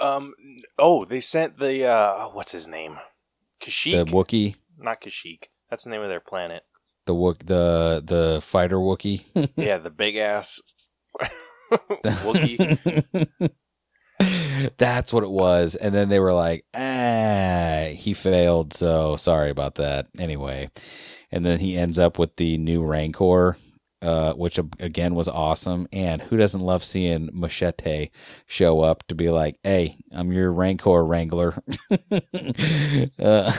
Um. 0.00 0.34
Oh, 0.78 1.04
they 1.04 1.20
sent 1.20 1.58
the 1.58 1.86
uh. 1.86 2.28
What's 2.28 2.52
his 2.52 2.68
name? 2.68 2.98
Kashyyyk. 3.62 4.06
The 4.06 4.12
Wookie, 4.12 4.56
Not 4.78 5.00
Kashyyyk. 5.02 5.44
That's 5.70 5.84
the 5.84 5.90
name 5.90 6.02
of 6.02 6.08
their 6.08 6.20
planet. 6.20 6.62
The 7.08 7.14
Wook, 7.14 7.38
the 7.46 8.02
the 8.04 8.40
fighter 8.40 8.76
Wookie. 8.76 9.24
yeah, 9.56 9.78
the 9.78 9.90
big 9.90 10.14
ass 10.16 10.60
Wookie. 11.72 13.50
That's 14.78 15.12
what 15.12 15.24
it 15.24 15.30
was. 15.30 15.74
And 15.74 15.94
then 15.94 16.08
they 16.08 16.20
were 16.20 16.32
like, 16.32 16.64
ah, 16.74 17.88
he 17.92 18.14
failed. 18.14 18.74
So 18.74 19.16
sorry 19.16 19.50
about 19.50 19.76
that. 19.76 20.08
Anyway. 20.18 20.70
And 21.30 21.44
then 21.44 21.60
he 21.60 21.76
ends 21.76 21.98
up 21.98 22.18
with 22.18 22.36
the 22.36 22.56
new 22.58 22.82
Rancor, 22.82 23.56
uh, 24.00 24.32
which 24.34 24.58
again 24.78 25.14
was 25.14 25.28
awesome. 25.28 25.88
And 25.92 26.22
who 26.22 26.36
doesn't 26.36 26.60
love 26.60 26.84
seeing 26.84 27.30
Machete 27.32 28.10
show 28.46 28.80
up 28.80 29.06
to 29.08 29.14
be 29.14 29.28
like, 29.30 29.58
hey, 29.62 29.98
I'm 30.12 30.32
your 30.32 30.52
Rancor 30.52 31.04
Wrangler. 31.04 31.62
uh, 31.90 31.92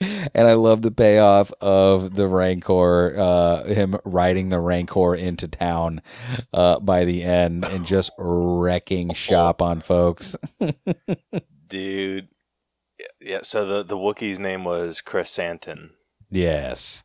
and 0.00 0.48
I 0.48 0.54
love 0.54 0.82
the 0.82 0.92
payoff 0.94 1.52
of 1.60 2.14
the 2.16 2.28
Rancor, 2.28 3.14
uh, 3.16 3.64
him 3.64 3.96
riding 4.04 4.50
the 4.50 4.60
Rancor 4.60 5.14
into 5.14 5.48
town 5.48 6.02
uh, 6.52 6.80
by 6.80 7.04
the 7.04 7.22
end 7.22 7.64
and 7.64 7.86
just 7.86 8.10
wrecking 8.18 9.14
shop 9.14 9.62
on 9.62 9.80
folks. 9.80 10.36
dude. 11.68 12.28
Yeah, 12.98 13.06
Yeah. 13.20 13.40
So 13.42 13.64
the 13.64 13.82
the 13.82 13.96
Wookiee's 13.96 14.38
name 14.38 14.64
was 14.64 15.02
Krrsantan. 15.04 15.90
yes. 16.30 17.04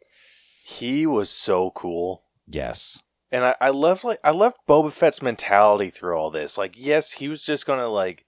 He 0.68 1.06
was 1.06 1.30
so 1.30 1.70
cool. 1.76 2.25
Yes. 2.48 3.02
And 3.32 3.44
I, 3.44 3.56
I 3.60 3.70
love 3.70 4.04
like 4.04 4.20
I 4.24 4.32
love 4.32 4.54
Boba 4.68 4.92
Fett's 4.92 5.22
mentality 5.22 5.90
through 5.90 6.16
all 6.16 6.30
this. 6.30 6.58
Like, 6.58 6.74
yes, 6.78 7.14
he 7.14 7.28
was 7.28 7.44
just 7.44 7.66
gonna 7.66 7.88
like 7.88 8.26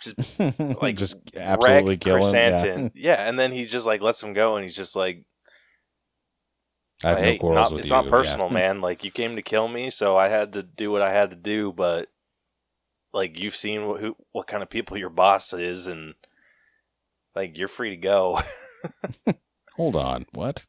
just 0.00 0.38
like 0.82 0.96
just 0.96 1.36
absolutely 1.36 1.96
kill 1.96 2.24
him. 2.24 2.34
Yeah. 2.34 2.88
Yeah. 2.94 3.28
and 3.28 3.38
then 3.38 3.52
he 3.52 3.64
just 3.64 3.86
like 3.86 4.00
lets 4.00 4.22
him 4.22 4.34
go, 4.34 4.56
and 4.56 4.64
he's 4.64 4.76
just 4.76 4.94
like, 4.94 5.24
I 7.02 7.10
have 7.10 7.18
hey, 7.18 7.32
no 7.32 7.38
quarrels 7.38 7.70
not- 7.70 7.72
with 7.72 7.80
it's 7.80 7.90
you. 7.90 7.96
not 7.96 8.08
personal, 8.08 8.48
yeah. 8.48 8.52
man. 8.60 8.80
Like 8.80 9.04
you 9.04 9.10
came 9.10 9.36
to 9.36 9.42
kill 9.42 9.68
me, 9.68 9.90
so 9.90 10.16
I 10.16 10.28
had 10.28 10.52
to 10.52 10.62
do 10.62 10.90
what 10.90 11.02
I 11.02 11.12
had 11.12 11.30
to 11.30 11.36
do. 11.36 11.72
But 11.72 12.08
like 13.12 13.38
you've 13.38 13.56
seen 13.56 13.86
what, 13.86 14.00
who, 14.00 14.16
what 14.32 14.46
kind 14.46 14.62
of 14.62 14.70
people 14.70 14.96
your 14.96 15.10
boss 15.10 15.52
is, 15.52 15.86
and 15.86 16.14
like 17.34 17.56
you're 17.56 17.68
free 17.68 17.90
to 17.90 17.96
go. 17.96 18.40
Hold 19.76 19.96
on, 19.96 20.26
what? 20.32 20.66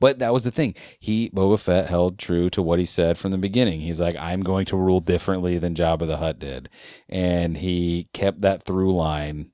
But 0.00 0.18
that 0.18 0.32
was 0.32 0.44
the 0.44 0.50
thing. 0.50 0.74
He 0.98 1.30
Boba 1.30 1.60
Fett 1.60 1.88
held 1.88 2.18
true 2.18 2.50
to 2.50 2.62
what 2.62 2.78
he 2.78 2.86
said 2.86 3.18
from 3.18 3.30
the 3.30 3.38
beginning. 3.38 3.80
He's 3.80 4.00
like, 4.00 4.16
I'm 4.16 4.42
going 4.42 4.66
to 4.66 4.76
rule 4.76 5.00
differently 5.00 5.58
than 5.58 5.74
Jabba 5.74 6.06
the 6.06 6.18
Hutt 6.18 6.38
did, 6.38 6.68
and 7.08 7.56
he 7.56 8.08
kept 8.12 8.42
that 8.42 8.62
through 8.62 8.94
line 8.94 9.52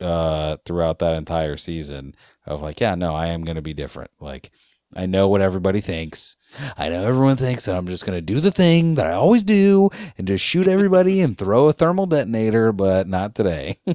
uh, 0.00 0.56
throughout 0.64 0.98
that 1.00 1.14
entire 1.14 1.56
season 1.56 2.14
of 2.46 2.62
like, 2.62 2.80
yeah, 2.80 2.94
no, 2.94 3.14
I 3.14 3.28
am 3.28 3.44
going 3.44 3.56
to 3.56 3.62
be 3.62 3.74
different. 3.74 4.10
Like, 4.20 4.50
I 4.96 5.06
know 5.06 5.28
what 5.28 5.40
everybody 5.40 5.80
thinks. 5.80 6.36
I 6.76 6.88
know 6.88 7.06
everyone 7.06 7.36
thinks 7.36 7.64
that 7.64 7.76
I'm 7.76 7.86
just 7.86 8.06
going 8.06 8.16
to 8.16 8.22
do 8.22 8.40
the 8.40 8.52
thing 8.52 8.94
that 8.94 9.06
I 9.06 9.12
always 9.12 9.42
do 9.42 9.90
and 10.16 10.26
just 10.26 10.44
shoot 10.44 10.68
everybody 10.68 11.20
and 11.20 11.36
throw 11.36 11.68
a 11.68 11.72
thermal 11.72 12.06
detonator, 12.06 12.72
but 12.72 13.08
not 13.08 13.34
today. 13.34 13.76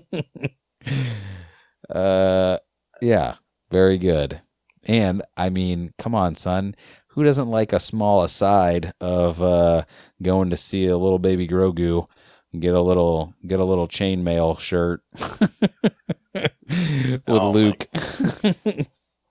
uh, 1.89 2.57
yeah, 3.01 3.35
very 3.71 3.97
good. 3.97 4.41
And 4.85 5.21
I 5.37 5.49
mean, 5.49 5.93
come 5.97 6.15
on, 6.15 6.35
son. 6.35 6.75
Who 7.09 7.23
doesn't 7.23 7.49
like 7.49 7.73
a 7.73 7.79
small 7.79 8.23
aside 8.23 8.93
of 9.01 9.41
uh, 9.41 9.83
going 10.21 10.49
to 10.51 10.57
see 10.57 10.85
a 10.85 10.97
little 10.97 11.19
baby 11.19 11.47
Grogu 11.47 12.07
and 12.53 12.61
get 12.61 12.73
a 12.73 12.81
little 12.81 13.33
get 13.45 13.59
a 13.59 13.65
little 13.65 13.87
chainmail 13.87 14.59
shirt 14.59 15.01
with 16.33 17.21
Oh 17.27 17.51
Luke? 17.51 17.87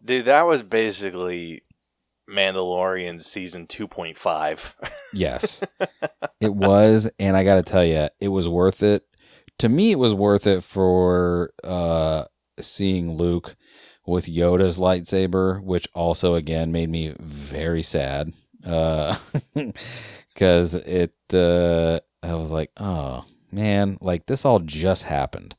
Dude, 0.04 0.26
that 0.26 0.46
was 0.46 0.62
basically 0.62 1.62
Mandalorian 2.28 3.22
season 3.22 3.66
two 3.66 3.88
point 3.88 4.16
five. 4.16 4.74
yes, 5.12 5.62
it 6.40 6.54
was, 6.54 7.08
and 7.18 7.36
I 7.36 7.44
got 7.44 7.54
to 7.54 7.62
tell 7.62 7.84
you, 7.84 8.08
it 8.20 8.28
was 8.28 8.48
worth 8.48 8.82
it. 8.82 9.04
To 9.58 9.68
me, 9.68 9.92
it 9.92 9.98
was 9.98 10.14
worth 10.14 10.46
it 10.46 10.62
for 10.62 11.52
uh, 11.64 12.24
seeing 12.60 13.12
Luke 13.12 13.56
with 14.08 14.26
Yoda's 14.26 14.78
lightsaber, 14.78 15.62
which 15.62 15.88
also 15.94 16.34
again 16.34 16.72
made 16.72 16.88
me 16.88 17.14
very 17.18 17.82
sad. 17.82 18.32
Uh, 18.64 19.16
because 20.34 20.74
it, 20.74 21.14
uh, 21.32 22.00
I 22.22 22.34
was 22.34 22.50
like, 22.50 22.70
oh 22.76 23.24
man, 23.52 23.98
like 24.00 24.26
this 24.26 24.44
all 24.44 24.58
just 24.60 25.04
happened. 25.04 25.54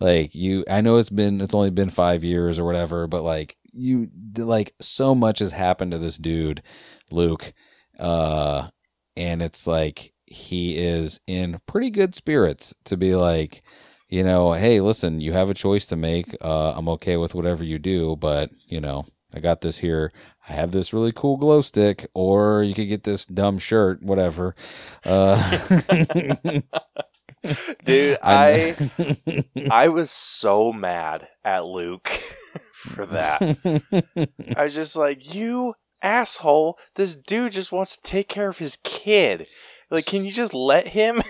Like 0.00 0.34
you, 0.34 0.64
I 0.68 0.80
know 0.80 0.96
it's 0.96 1.10
been, 1.10 1.40
it's 1.40 1.54
only 1.54 1.70
been 1.70 1.90
five 1.90 2.24
years 2.24 2.58
or 2.58 2.64
whatever, 2.64 3.06
but 3.06 3.22
like 3.22 3.56
you, 3.72 4.10
like 4.36 4.74
so 4.80 5.14
much 5.14 5.38
has 5.38 5.52
happened 5.52 5.92
to 5.92 5.98
this 5.98 6.16
dude, 6.16 6.62
Luke. 7.10 7.52
Uh, 7.98 8.68
and 9.16 9.40
it's 9.40 9.66
like 9.66 10.12
he 10.26 10.76
is 10.76 11.20
in 11.26 11.60
pretty 11.66 11.90
good 11.90 12.14
spirits 12.14 12.74
to 12.84 12.96
be 12.96 13.14
like, 13.14 13.62
you 14.14 14.22
know, 14.22 14.52
hey, 14.52 14.80
listen, 14.80 15.20
you 15.20 15.32
have 15.32 15.50
a 15.50 15.54
choice 15.54 15.86
to 15.86 15.96
make. 15.96 16.36
Uh, 16.40 16.72
I'm 16.76 16.88
okay 16.90 17.16
with 17.16 17.34
whatever 17.34 17.64
you 17.64 17.80
do, 17.80 18.14
but 18.14 18.50
you 18.68 18.80
know, 18.80 19.06
I 19.34 19.40
got 19.40 19.60
this 19.60 19.78
here. 19.78 20.12
I 20.48 20.52
have 20.52 20.70
this 20.70 20.92
really 20.92 21.10
cool 21.10 21.36
glow 21.36 21.60
stick, 21.62 22.06
or 22.14 22.62
you 22.62 22.74
could 22.74 22.88
get 22.88 23.02
this 23.02 23.26
dumb 23.26 23.58
shirt, 23.58 24.02
whatever. 24.04 24.54
Uh, 25.04 25.64
Dude, 27.84 28.18
I 28.22 28.76
I 28.96 29.44
I 29.70 29.88
was 29.88 30.12
so 30.12 30.72
mad 30.72 31.26
at 31.44 31.66
Luke 31.66 32.08
for 32.72 33.04
that. 33.06 33.58
I 34.56 34.64
was 34.64 34.74
just 34.74 34.94
like, 34.94 35.34
you 35.34 35.74
asshole, 36.02 36.78
this 36.94 37.16
dude 37.16 37.50
just 37.50 37.72
wants 37.72 37.96
to 37.96 38.02
take 38.02 38.28
care 38.28 38.48
of 38.48 38.58
his 38.58 38.78
kid. 38.84 39.48
Like, 39.90 40.06
can 40.06 40.24
you 40.24 40.30
just 40.30 40.54
let 40.54 40.88
him? 40.88 41.20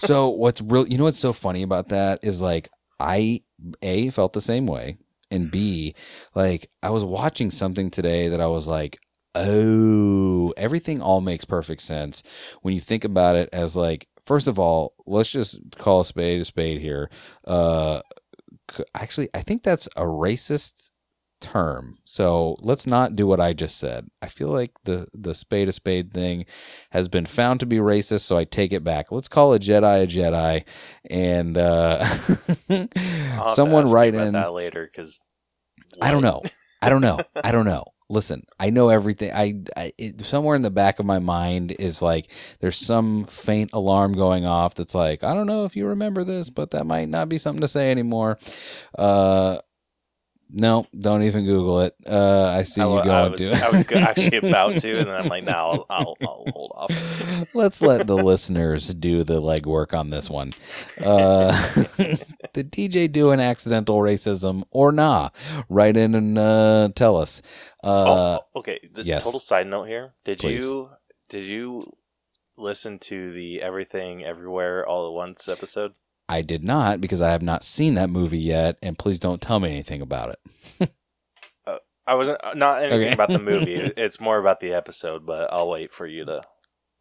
So 0.00 0.28
what's 0.28 0.60
real 0.60 0.86
you 0.88 0.98
know 0.98 1.04
what's 1.04 1.18
so 1.18 1.32
funny 1.32 1.62
about 1.62 1.88
that 1.88 2.18
is 2.22 2.40
like 2.40 2.68
i 3.00 3.40
a 3.82 4.10
felt 4.10 4.32
the 4.32 4.40
same 4.40 4.66
way 4.66 4.96
and 5.30 5.50
b 5.50 5.94
like 6.34 6.70
i 6.82 6.90
was 6.90 7.04
watching 7.04 7.50
something 7.50 7.90
today 7.90 8.28
that 8.28 8.40
i 8.40 8.46
was 8.46 8.66
like 8.66 8.98
oh 9.34 10.52
everything 10.56 11.00
all 11.00 11.20
makes 11.20 11.44
perfect 11.44 11.82
sense 11.82 12.22
when 12.62 12.74
you 12.74 12.80
think 12.80 13.04
about 13.04 13.36
it 13.36 13.48
as 13.52 13.76
like 13.76 14.08
first 14.28 14.46
of 14.46 14.58
all, 14.58 14.94
let's 15.06 15.30
just 15.30 15.58
call 15.78 16.02
a 16.02 16.04
spade 16.04 16.42
a 16.42 16.44
spade 16.44 16.80
here. 16.80 17.10
Uh, 17.46 18.02
actually, 18.94 19.30
I 19.32 19.40
think 19.40 19.62
that's 19.62 19.86
a 19.96 20.02
racist 20.02 20.90
term. 21.40 21.98
So 22.04 22.56
let's 22.60 22.86
not 22.86 23.16
do 23.16 23.26
what 23.26 23.40
I 23.40 23.52
just 23.52 23.78
said. 23.78 24.08
I 24.22 24.28
feel 24.28 24.48
like 24.48 24.72
the 24.84 25.06
the 25.12 25.34
spade 25.34 25.68
a 25.68 25.72
spade 25.72 26.12
thing 26.12 26.46
has 26.90 27.08
been 27.08 27.26
found 27.26 27.60
to 27.60 27.66
be 27.66 27.76
racist, 27.76 28.22
so 28.22 28.36
I 28.36 28.44
take 28.44 28.72
it 28.72 28.84
back. 28.84 29.10
Let's 29.10 29.28
call 29.28 29.54
a 29.54 29.58
Jedi 29.58 30.02
a 30.02 30.06
Jedi, 30.06 30.64
and 31.10 31.56
uh, 31.56 31.98
I'll 32.00 32.78
have 32.78 33.48
to 33.48 33.54
someone 33.54 33.90
write 33.90 34.14
in. 34.14 34.32
that 34.32 34.52
later 34.52 34.88
because 34.90 35.20
I 36.00 36.10
don't 36.10 36.22
know. 36.22 36.42
I 36.82 36.88
don't 36.88 37.02
know. 37.02 37.18
I 37.42 37.52
don't 37.52 37.66
know. 37.66 37.84
Listen, 38.10 38.44
I 38.58 38.70
know 38.70 38.88
everything. 38.88 39.32
I, 39.32 39.62
I 39.76 39.92
it, 39.98 40.24
somewhere 40.24 40.56
in 40.56 40.62
the 40.62 40.70
back 40.70 40.98
of 40.98 41.04
my 41.04 41.18
mind 41.18 41.72
is 41.78 42.00
like 42.00 42.32
there's 42.60 42.76
some 42.76 43.24
faint 43.24 43.70
alarm 43.74 44.14
going 44.14 44.46
off 44.46 44.74
that's 44.74 44.94
like 44.94 45.22
I 45.22 45.34
don't 45.34 45.46
know 45.46 45.66
if 45.66 45.76
you 45.76 45.86
remember 45.86 46.24
this, 46.24 46.48
but 46.48 46.70
that 46.70 46.86
might 46.86 47.08
not 47.08 47.28
be 47.28 47.38
something 47.38 47.60
to 47.60 47.68
say 47.68 47.90
anymore. 47.90 48.38
Uh, 48.96 49.58
no, 50.50 50.86
don't 50.98 51.22
even 51.24 51.44
Google 51.44 51.80
it. 51.80 51.94
Uh, 52.06 52.46
I 52.48 52.62
see 52.62 52.80
I, 52.80 52.86
you 52.86 53.04
going 53.04 53.10
I 53.10 53.28
was, 53.28 53.40
to. 53.40 53.52
I 53.52 53.70
was 53.70 53.92
actually 53.92 54.48
about 54.48 54.78
to, 54.78 54.98
and 54.98 55.08
then 55.08 55.14
I'm 55.14 55.28
like, 55.28 55.44
no, 55.44 55.52
I'll, 55.52 55.86
I'll, 55.90 56.16
I'll 56.22 56.44
hold 56.52 56.72
off. 56.74 57.54
Let's 57.54 57.82
let 57.82 58.06
the 58.06 58.16
listeners 58.16 58.94
do 58.94 59.24
the 59.24 59.42
legwork 59.42 59.92
on 59.92 60.10
this 60.10 60.30
one. 60.30 60.54
Uh, 60.98 61.52
did 62.54 62.72
DJ 62.72 63.10
do 63.10 63.30
an 63.30 63.40
accidental 63.40 63.98
racism 63.98 64.64
or 64.70 64.90
nah? 64.90 65.30
Write 65.68 65.96
in 65.96 66.14
and 66.14 66.38
uh, 66.38 66.88
tell 66.94 67.16
us. 67.16 67.42
Uh, 67.84 67.88
oh, 67.88 68.40
okay. 68.56 68.80
This 68.92 69.06
yes. 69.06 69.22
total 69.22 69.40
side 69.40 69.66
note 69.66 69.84
here. 69.84 70.14
Did 70.24 70.38
Please. 70.38 70.62
you 70.62 70.90
did 71.28 71.44
you 71.44 71.92
listen 72.56 72.98
to 72.98 73.32
the 73.32 73.60
Everything 73.60 74.24
Everywhere 74.24 74.86
All 74.86 75.08
at 75.08 75.12
Once 75.12 75.48
episode? 75.48 75.94
I 76.28 76.42
did 76.42 76.62
not 76.64 77.00
because 77.00 77.20
I 77.20 77.30
have 77.30 77.42
not 77.42 77.64
seen 77.64 77.94
that 77.94 78.10
movie 78.10 78.38
yet, 78.38 78.78
and 78.82 78.98
please 78.98 79.18
don't 79.18 79.40
tell 79.42 79.60
me 79.60 79.70
anything 79.70 80.02
about 80.02 80.30
it. 80.30 80.38
I 82.06 82.14
wasn't 82.14 82.42
uh, 82.42 82.54
not 82.54 82.82
anything 82.82 83.02
Okay. 83.02 83.12
about 83.12 83.32
the 83.32 83.38
movie. 83.38 83.76
It's 83.96 84.20
more 84.20 84.38
about 84.38 84.60
the 84.60 84.72
episode, 84.72 85.26
but 85.26 85.52
I'll 85.52 85.68
wait 85.68 85.92
for 85.92 86.06
you 86.06 86.24
to 86.24 86.42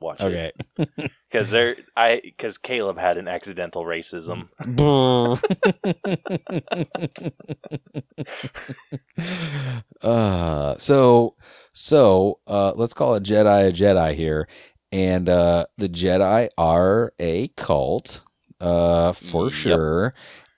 watch 0.01 0.25
it 0.25 0.25
Okay. 0.25 0.51
because 1.29 1.51
there 1.51 1.77
I 1.95 2.21
because 2.23 2.57
Caleb 2.57 2.97
had 2.97 3.17
an 3.17 3.27
accidental 3.27 3.83
racism. 3.85 4.49
uh 10.01 10.77
so 10.77 11.35
so 11.73 12.39
uh 12.47 12.71
let's 12.75 12.93
call 12.93 13.15
it 13.15 13.23
Jedi 13.23 13.69
a 13.69 13.71
Jedi 13.71 14.13
here. 14.13 14.47
And 14.91 15.27
uh 15.29 15.65
the 15.77 15.89
Jedi 15.89 16.49
are 16.57 17.13
a 17.19 17.49
cult, 17.49 18.21
uh 18.61 19.13
for 19.13 19.51
Yep. 19.51 19.51
sure. 19.51 20.13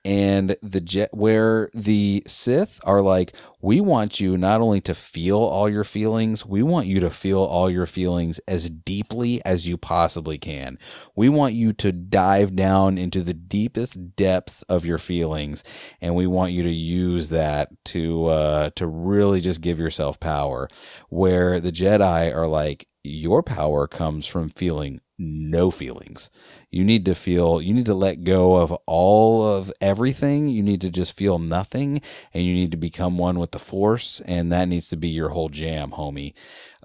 And 0.06 0.56
the 0.64 0.80
jet 0.80 1.10
where 1.14 1.70
the 1.74 2.24
Sith 2.26 2.80
are 2.86 3.02
like, 3.02 3.36
we 3.62 3.82
want 3.82 4.22
you 4.22 4.38
not 4.38 4.62
only 4.62 4.80
to 4.82 4.96
feel 4.96 5.38
all 5.38 5.70
your 5.70 5.84
feelings, 5.84 6.46
we 6.46 6.64
want 6.64 6.88
you 6.88 7.02
to 7.02 7.10
feel 7.10 7.40
all 7.42 7.70
your 7.70 7.86
feelings 7.86 8.40
as 8.48 8.70
deeply 8.70 9.44
as 9.46 9.68
you 9.68 9.78
possibly 9.78 10.38
can. 10.38 10.78
We 11.16 11.28
want 11.28 11.54
you 11.54 11.74
to 11.74 11.92
dive 11.92 12.56
down 12.56 12.98
into 12.98 13.22
the 13.24 13.34
deepest 13.34 14.16
depths 14.16 14.62
of 14.64 14.86
your 14.86 14.98
feelings, 15.00 15.66
and 16.02 16.16
we 16.16 16.28
want 16.28 16.54
you 16.54 16.64
to 16.64 16.72
use 16.72 17.28
that 17.30 17.70
to 17.86 18.28
uh, 18.28 18.70
to 18.78 18.88
really 18.88 19.42
just 19.42 19.60
give 19.60 19.80
yourself 19.80 20.18
power. 20.20 20.70
Where 21.10 21.60
the 21.60 21.74
Jedi 21.74 22.34
are 22.34 22.48
like, 22.48 22.88
your 23.04 23.42
power 23.44 23.88
comes 23.88 24.26
from 24.26 24.50
feeling 24.50 25.02
no 25.18 25.70
feelings. 25.70 26.30
You 26.72 26.84
need 26.84 27.06
to 27.06 27.14
feel. 27.14 27.62
You 27.62 27.74
need 27.74 27.86
to 27.88 27.94
let 27.94 28.24
go 28.24 28.56
of 28.56 28.72
all 28.86 29.46
of 29.46 29.72
everything. 29.82 30.48
You 30.48 30.64
need 30.64 30.82
to 30.82 30.90
just 30.90 31.16
feel 31.16 31.40
nothing, 31.40 32.02
and 32.34 32.46
you 32.46 32.54
need 32.54 32.72
to 32.72 32.78
become 32.78 33.18
one 33.18 33.38
with 33.38 33.52
the 33.52 33.60
Force, 33.60 34.22
and 34.26 34.52
that 34.52 34.70
needs 34.70 34.88
to 34.90 34.98
be 34.98 35.10
your 35.10 35.30
whole 35.30 35.50
jam, 35.50 35.92
homie. 35.92 36.34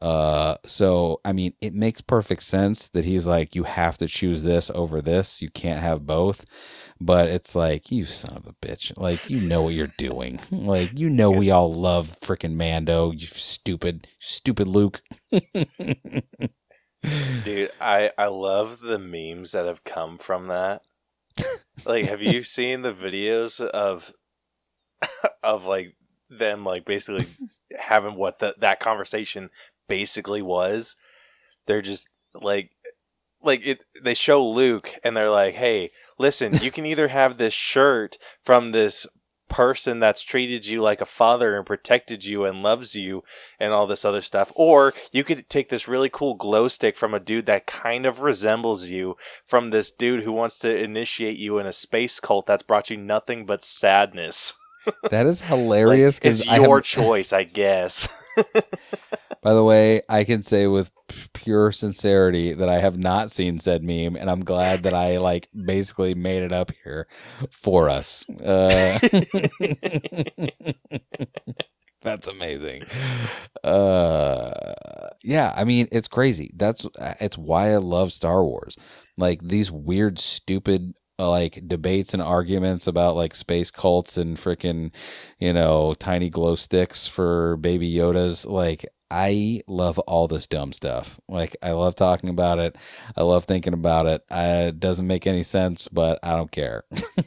Uh, 0.02 0.56
so 0.66 1.20
I 1.24 1.32
mean, 1.32 1.54
it 1.60 1.74
makes 1.74 2.00
perfect 2.00 2.42
sense 2.42 2.88
that 2.88 3.04
he's 3.04 3.26
like, 3.26 3.54
you 3.54 3.62
have 3.64 3.96
to 3.98 4.08
choose 4.08 4.42
this 4.42 4.70
over 4.74 5.00
this. 5.00 5.40
You 5.40 5.50
can't 5.50 5.80
have 5.80 6.06
both. 6.06 6.44
But 7.00 7.28
it's 7.28 7.54
like, 7.54 7.90
you 7.90 8.04
son 8.04 8.36
of 8.36 8.46
a 8.46 8.54
bitch. 8.66 8.96
Like, 8.96 9.28
you 9.28 9.40
know 9.40 9.62
what 9.62 9.74
you're 9.74 9.92
doing. 9.98 10.40
Like, 10.50 10.98
you 10.98 11.10
know 11.10 11.30
we 11.30 11.50
all 11.50 11.70
love 11.70 12.18
freaking 12.20 12.54
Mando. 12.54 13.10
You 13.10 13.26
stupid, 13.26 14.06
stupid 14.18 14.66
Luke. 14.66 15.02
Dude, 17.44 17.72
I 17.80 18.12
I 18.16 18.26
love 18.28 18.80
the 18.80 18.98
memes 18.98 19.52
that 19.52 19.66
have 19.66 19.84
come 19.84 20.16
from 20.16 20.46
that. 20.48 20.82
like, 21.84 22.06
have 22.06 22.22
you 22.22 22.42
seen 22.42 22.80
the 22.82 22.94
videos 22.94 23.60
of 23.60 24.12
of 25.42 25.66
like 25.66 25.96
them 26.30 26.64
like 26.64 26.86
basically 26.86 27.26
having 27.78 28.14
what 28.14 28.38
the, 28.38 28.54
that 28.58 28.80
conversation 28.80 29.50
basically 29.88 30.40
was? 30.40 30.96
They're 31.66 31.82
just 31.82 32.08
like 32.34 32.70
like 33.42 33.66
it 33.66 33.80
they 34.02 34.14
show 34.14 34.46
Luke 34.46 34.94
and 35.04 35.16
they're 35.16 35.30
like, 35.30 35.54
"Hey, 35.54 35.90
listen, 36.18 36.54
you 36.62 36.70
can 36.70 36.86
either 36.86 37.08
have 37.08 37.38
this 37.38 37.54
shirt 37.54 38.18
from 38.42 38.72
this 38.72 39.06
person 39.46 40.00
that's 40.00 40.22
treated 40.22 40.66
you 40.66 40.80
like 40.80 41.00
a 41.00 41.06
father 41.06 41.54
and 41.56 41.66
protected 41.66 42.24
you 42.24 42.44
and 42.44 42.62
loves 42.62 42.96
you 42.96 43.22
and 43.60 43.72
all 43.72 43.86
this 43.86 44.04
other 44.04 44.22
stuff. 44.22 44.50
Or 44.56 44.94
you 45.12 45.22
could 45.22 45.48
take 45.48 45.68
this 45.68 45.86
really 45.86 46.08
cool 46.08 46.34
glow 46.34 46.66
stick 46.68 46.96
from 46.96 47.14
a 47.14 47.20
dude 47.20 47.46
that 47.46 47.66
kind 47.66 48.06
of 48.06 48.20
resembles 48.20 48.88
you, 48.88 49.16
from 49.46 49.70
this 49.70 49.90
dude 49.90 50.24
who 50.24 50.32
wants 50.32 50.58
to 50.60 50.76
initiate 50.76 51.36
you 51.36 51.58
in 51.58 51.66
a 51.66 51.72
space 51.72 52.18
cult 52.20 52.46
that's 52.46 52.62
brought 52.62 52.90
you 52.90 52.96
nothing 52.96 53.44
but 53.46 53.62
sadness. 53.62 54.54
That 55.10 55.24
is 55.26 55.40
Like, 55.40 55.48
hilarious. 55.48 56.18
it's 56.22 56.42
Because 56.42 56.46
your 56.58 56.80
choice, 56.82 57.32
I 57.32 57.44
guess. 57.44 58.06
By 59.44 59.54
the 59.54 59.64
way, 59.64 60.02
I 60.08 60.24
can 60.24 60.42
say 60.42 60.66
with 60.68 60.90
pure 61.34 61.72
sincerity 61.72 62.54
that 62.54 62.70
I 62.70 62.80
have 62.80 62.98
not 62.98 63.30
seen 63.30 63.60
said 63.60 63.84
meme, 63.84 64.16
and 64.16 64.30
I'm 64.30 64.44
glad 64.44 64.84
that 64.84 64.94
I 64.94 65.18
like 65.18 65.50
basically 65.54 66.14
made 66.14 66.42
it 66.42 66.52
up 66.52 66.72
here 66.84 67.08
for 67.52 67.90
us. 67.90 68.24
Uh, 68.44 68.98
that's 72.02 72.28
amazing. 72.28 72.84
Uh, 73.62 74.72
yeah, 75.22 75.52
I 75.56 75.64
mean 75.64 75.88
it's 75.92 76.08
crazy. 76.08 76.52
That's 76.56 76.86
it's 77.20 77.38
why 77.38 77.72
I 77.72 77.76
love 77.78 78.12
Star 78.12 78.44
Wars. 78.44 78.76
Like 79.16 79.42
these 79.42 79.70
weird, 79.70 80.18
stupid. 80.18 80.94
uh, 81.18 81.28
Like 81.30 81.66
debates 81.68 82.12
and 82.14 82.22
arguments 82.22 82.86
about 82.86 83.16
like 83.16 83.34
space 83.34 83.70
cults 83.70 84.16
and 84.18 84.36
freaking, 84.36 84.92
you 85.38 85.52
know, 85.52 85.94
tiny 85.98 86.28
glow 86.30 86.54
sticks 86.56 87.06
for 87.08 87.56
baby 87.58 87.90
Yodas. 87.92 88.46
Like 88.46 88.84
I 89.10 89.62
love 89.66 89.98
all 90.00 90.28
this 90.28 90.46
dumb 90.46 90.72
stuff. 90.72 91.20
Like 91.28 91.56
I 91.62 91.72
love 91.72 91.94
talking 91.94 92.30
about 92.30 92.58
it. 92.58 92.76
I 93.16 93.22
love 93.22 93.44
thinking 93.44 93.74
about 93.74 94.06
it. 94.06 94.22
I, 94.30 94.66
it 94.66 94.80
doesn't 94.80 95.06
make 95.06 95.26
any 95.26 95.42
sense, 95.42 95.88
but 95.88 96.18
I 96.22 96.36
don't 96.36 96.50
care. 96.50 96.84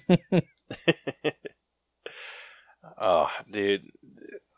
oh, 2.97 3.31
dude. 3.49 3.91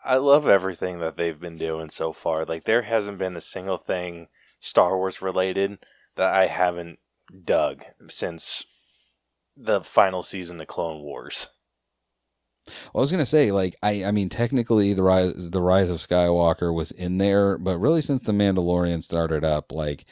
I 0.04 0.16
love 0.16 0.48
everything 0.48 1.00
that 1.00 1.18
they've 1.18 1.40
been 1.40 1.58
doing 1.58 1.90
so 1.90 2.14
far. 2.14 2.46
Like, 2.46 2.64
there 2.64 2.84
hasn't 2.84 3.18
been 3.18 3.36
a 3.36 3.42
single 3.42 3.78
thing 3.78 4.28
Star 4.62 4.98
Wars 4.98 5.22
related 5.22 5.80
that 6.16 6.34
I 6.34 6.48
haven't 6.48 7.00
dug 7.44 7.84
since 8.08 8.64
the 9.56 9.82
final 9.82 10.24
season 10.24 10.62
of 10.62 10.68
Clone 10.68 11.02
Wars. 11.02 11.48
Well, 12.94 13.02
I 13.02 13.04
was 13.04 13.12
gonna 13.12 13.26
say, 13.26 13.52
like, 13.52 13.76
I, 13.84 14.06
I 14.06 14.12
mean, 14.12 14.30
technically, 14.30 14.94
the 14.94 15.04
rise, 15.04 15.50
the 15.50 15.62
rise 15.62 15.90
of 15.90 15.98
Skywalker 16.00 16.74
was 16.74 16.92
in 16.92 17.18
there, 17.18 17.58
but 17.58 17.78
really, 17.80 18.02
since 18.02 18.22
the 18.24 18.32
Mandalorian 18.32 19.04
started 19.04 19.44
up, 19.44 19.74
like, 19.74 20.06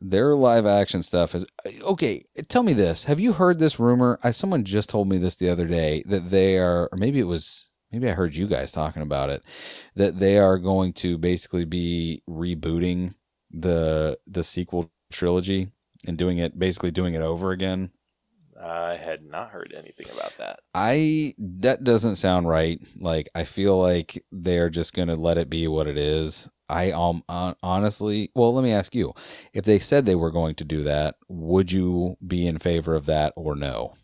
their 0.00 0.34
live 0.34 0.66
action 0.66 1.02
stuff 1.02 1.34
is 1.34 1.44
uh, 1.64 1.70
okay. 1.82 2.24
Tell 2.48 2.62
me 2.62 2.72
this: 2.74 3.04
Have 3.04 3.20
you 3.20 3.32
heard 3.34 3.58
this 3.58 3.80
rumor? 3.80 4.18
I 4.22 4.30
someone 4.30 4.64
just 4.64 4.90
told 4.90 5.08
me 5.08 5.18
this 5.18 5.36
the 5.36 5.48
other 5.48 5.66
day 5.66 6.02
that 6.06 6.30
they 6.30 6.58
are, 6.58 6.88
or 6.92 6.98
maybe 6.98 7.18
it 7.20 7.24
was, 7.24 7.70
maybe 7.90 8.08
I 8.08 8.14
heard 8.14 8.34
you 8.36 8.46
guys 8.46 8.72
talking 8.72 9.02
about 9.02 9.30
it, 9.30 9.44
that 9.94 10.18
they 10.18 10.38
are 10.38 10.58
going 10.58 10.92
to 10.94 11.18
basically 11.18 11.64
be 11.64 12.22
rebooting 12.28 13.14
the 13.50 14.18
the 14.26 14.44
sequel 14.44 14.90
trilogy 15.12 15.68
and 16.06 16.18
doing 16.18 16.38
it, 16.38 16.58
basically 16.58 16.90
doing 16.90 17.14
it 17.14 17.22
over 17.22 17.52
again. 17.52 17.90
I 18.62 18.96
had 18.96 19.24
not 19.24 19.50
heard 19.50 19.74
anything 19.76 20.06
about 20.10 20.36
that. 20.38 20.60
I 20.74 21.34
that 21.38 21.84
doesn't 21.84 22.16
sound 22.16 22.48
right. 22.48 22.80
Like 22.96 23.28
I 23.34 23.44
feel 23.44 23.80
like 23.80 24.24
they're 24.32 24.70
just 24.70 24.94
going 24.94 25.08
to 25.08 25.16
let 25.16 25.38
it 25.38 25.50
be 25.50 25.68
what 25.68 25.86
it 25.86 25.98
is. 25.98 26.48
I 26.68 26.90
um 26.90 27.22
honestly, 27.28 28.30
well, 28.34 28.54
let 28.54 28.64
me 28.64 28.72
ask 28.72 28.94
you. 28.94 29.14
If 29.52 29.64
they 29.64 29.78
said 29.78 30.04
they 30.04 30.14
were 30.14 30.30
going 30.30 30.54
to 30.56 30.64
do 30.64 30.82
that, 30.82 31.16
would 31.28 31.70
you 31.70 32.16
be 32.26 32.46
in 32.46 32.58
favor 32.58 32.94
of 32.94 33.06
that 33.06 33.32
or 33.36 33.54
no? 33.54 33.94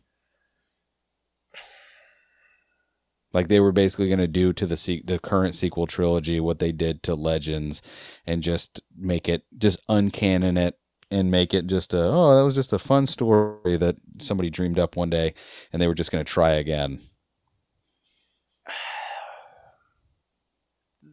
Like 3.32 3.48
they 3.48 3.60
were 3.60 3.72
basically 3.72 4.08
going 4.08 4.18
to 4.18 4.28
do 4.28 4.52
to 4.52 4.66
the 4.66 4.76
se- 4.76 5.04
the 5.06 5.18
current 5.18 5.54
sequel 5.54 5.86
trilogy 5.86 6.38
what 6.38 6.58
they 6.58 6.72
did 6.72 7.02
to 7.04 7.14
Legends 7.14 7.80
and 8.26 8.42
just 8.42 8.82
make 8.96 9.28
it 9.28 9.44
just 9.56 9.80
uncanon 9.88 10.58
it 10.58 10.78
and 11.12 11.30
make 11.30 11.52
it 11.54 11.66
just 11.66 11.92
a 11.94 12.02
oh 12.02 12.34
that 12.34 12.44
was 12.44 12.54
just 12.54 12.72
a 12.72 12.78
fun 12.78 13.06
story 13.06 13.76
that 13.76 13.96
somebody 14.18 14.50
dreamed 14.50 14.78
up 14.78 14.96
one 14.96 15.10
day 15.10 15.34
and 15.72 15.80
they 15.80 15.86
were 15.86 15.94
just 15.94 16.10
going 16.10 16.24
to 16.24 16.30
try 16.30 16.52
again. 16.52 17.00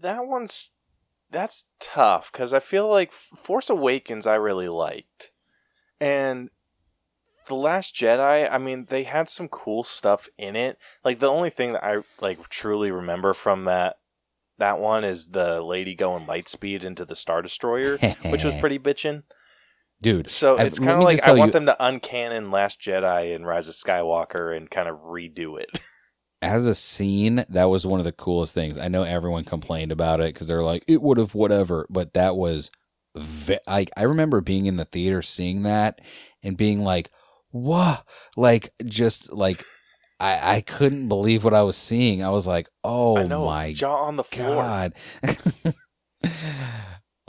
That 0.02 0.28
one's 0.28 0.72
that's 1.30 1.66
tough 1.82 2.32
because 2.32 2.54
I 2.54 2.62
feel 2.62 2.88
like 2.88 3.12
Force 3.12 3.70
Awakens 3.70 4.26
I 4.26 4.36
really 4.36 4.70
liked, 4.70 5.32
and 6.00 6.50
the 7.48 7.56
Last 7.56 7.94
Jedi. 7.94 8.50
I 8.50 8.58
mean, 8.58 8.88
they 8.90 9.04
had 9.04 9.30
some 9.30 9.50
cool 9.50 9.84
stuff 9.84 10.30
in 10.38 10.56
it. 10.56 10.78
Like 11.04 11.20
the 11.20 11.28
only 11.28 11.50
thing 11.50 11.74
that 11.74 11.84
I 11.84 11.98
like 12.22 12.48
truly 12.48 12.92
remember 12.92 13.34
from 13.34 13.66
that 13.66 13.98
that 14.58 14.80
one 14.80 15.04
is 15.04 15.28
the 15.28 15.62
lady 15.62 15.96
going 15.96 16.26
light 16.26 16.48
speed 16.48 16.84
into 16.84 17.04
the 17.04 17.16
Star 17.16 17.42
Destroyer, 17.42 17.98
which 18.30 18.44
was 18.44 18.56
pretty 18.60 18.80
bitchin'. 18.80 19.24
Dude, 20.02 20.30
So 20.30 20.58
I've- 20.58 20.68
it's 20.68 20.80
kind 20.80 20.92
of 20.92 21.02
like 21.02 21.22
I 21.28 21.34
want 21.34 21.50
you- 21.50 21.60
them 21.60 21.66
to 21.66 21.76
uncanon 21.80 22.52
Last 22.54 22.80
Jedi 22.82 23.36
and 23.36 23.46
Rise 23.46 23.68
of 23.68 23.76
Skywalker 23.76 24.56
and 24.56 24.70
kind 24.70 24.88
of 24.88 24.98
redo 25.00 25.60
it. 25.60 25.70
as 26.42 26.66
a 26.66 26.74
scene, 26.76 27.44
that 27.50 27.66
was 27.66 27.86
one 27.86 28.00
of 28.00 28.06
the 28.06 28.14
coolest 28.14 28.54
things. 28.54 28.78
I 28.78 28.88
know 28.88 29.04
everyone 29.04 29.44
complained 29.44 29.92
about 29.92 30.22
it 30.22 30.34
because 30.34 30.48
they're 30.48 30.64
like, 30.64 30.86
it 30.88 31.02
would 31.02 31.18
have 31.18 31.36
whatever, 31.36 31.86
but 31.90 32.14
that 32.14 32.38
was, 32.38 32.72
ve- 33.18 33.60
like, 33.68 33.92
I 33.98 34.04
remember 34.04 34.40
being 34.40 34.66
in 34.66 34.78
the 34.78 34.86
theater 34.86 35.22
seeing 35.22 35.64
that 35.64 36.00
and 36.42 36.56
being 36.56 36.80
like, 36.80 37.12
what? 37.52 38.06
Like, 38.38 38.72
just 38.86 39.34
like, 39.34 39.66
I, 40.22 40.56
I 40.58 40.62
couldn't 40.62 41.10
believe 41.10 41.44
what 41.44 41.54
I 41.54 41.64
was 41.64 41.76
seeing. 41.76 42.24
I 42.24 42.30
was 42.30 42.48
like, 42.48 42.70
oh 42.86 43.24
know, 43.24 43.46
my 43.46 43.74
jaw 43.74 44.04
on 44.04 44.16
the 44.16 44.24
floor. 44.24 44.64
God. 44.64 44.94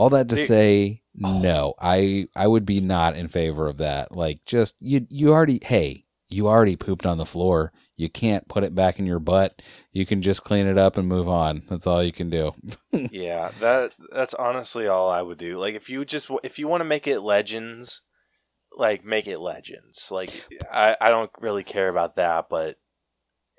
All 0.01 0.11
that 0.11 0.29
to 0.31 0.37
Dude. 0.37 0.47
say, 0.49 1.03
Oh. 1.23 1.41
no, 1.41 1.75
I 1.79 2.29
I 2.35 2.47
would 2.47 2.65
be 2.65 2.81
not 2.81 3.17
in 3.17 3.29
favor 3.29 3.67
of 3.69 3.77
that. 3.79 4.13
Like, 4.13 4.45
just 4.47 4.81
you 4.81 5.07
you 5.11 5.33
already 5.33 5.59
hey, 5.63 6.07
you 6.29 6.49
already 6.49 6.77
pooped 6.77 7.05
on 7.05 7.19
the 7.19 7.27
floor. 7.27 7.73
You 7.97 8.09
can't 8.09 8.49
put 8.49 8.65
it 8.65 8.75
back 8.75 8.99
in 8.99 9.05
your 9.05 9.19
butt. 9.19 9.61
You 9.93 10.07
can 10.07 10.23
just 10.23 10.43
clean 10.45 10.67
it 10.67 10.79
up 10.79 10.97
and 10.97 11.07
move 11.09 11.29
on. 11.29 11.63
That's 11.69 11.87
all 11.87 12.03
you 12.03 12.13
can 12.13 12.31
do. 12.31 12.53
yeah, 12.93 13.51
that 13.61 13.93
that's 14.13 14.33
honestly 14.35 14.87
all 14.87 15.11
I 15.11 15.21
would 15.21 15.37
do. 15.39 15.59
Like 15.59 15.75
if 15.75 15.91
you 15.91 16.05
just 16.07 16.31
if 16.43 16.59
you 16.59 16.67
want 16.69 16.81
to 16.81 16.87
make 16.87 17.07
it 17.07 17.21
legends, 17.21 18.03
like 18.77 19.05
make 19.05 19.27
it 19.27 19.39
legends. 19.41 20.09
Like 20.11 20.31
I 20.73 20.97
I 21.01 21.11
don't 21.11 21.31
really 21.41 21.65
care 21.65 21.89
about 21.89 22.17
that, 22.17 22.47
but 22.49 22.77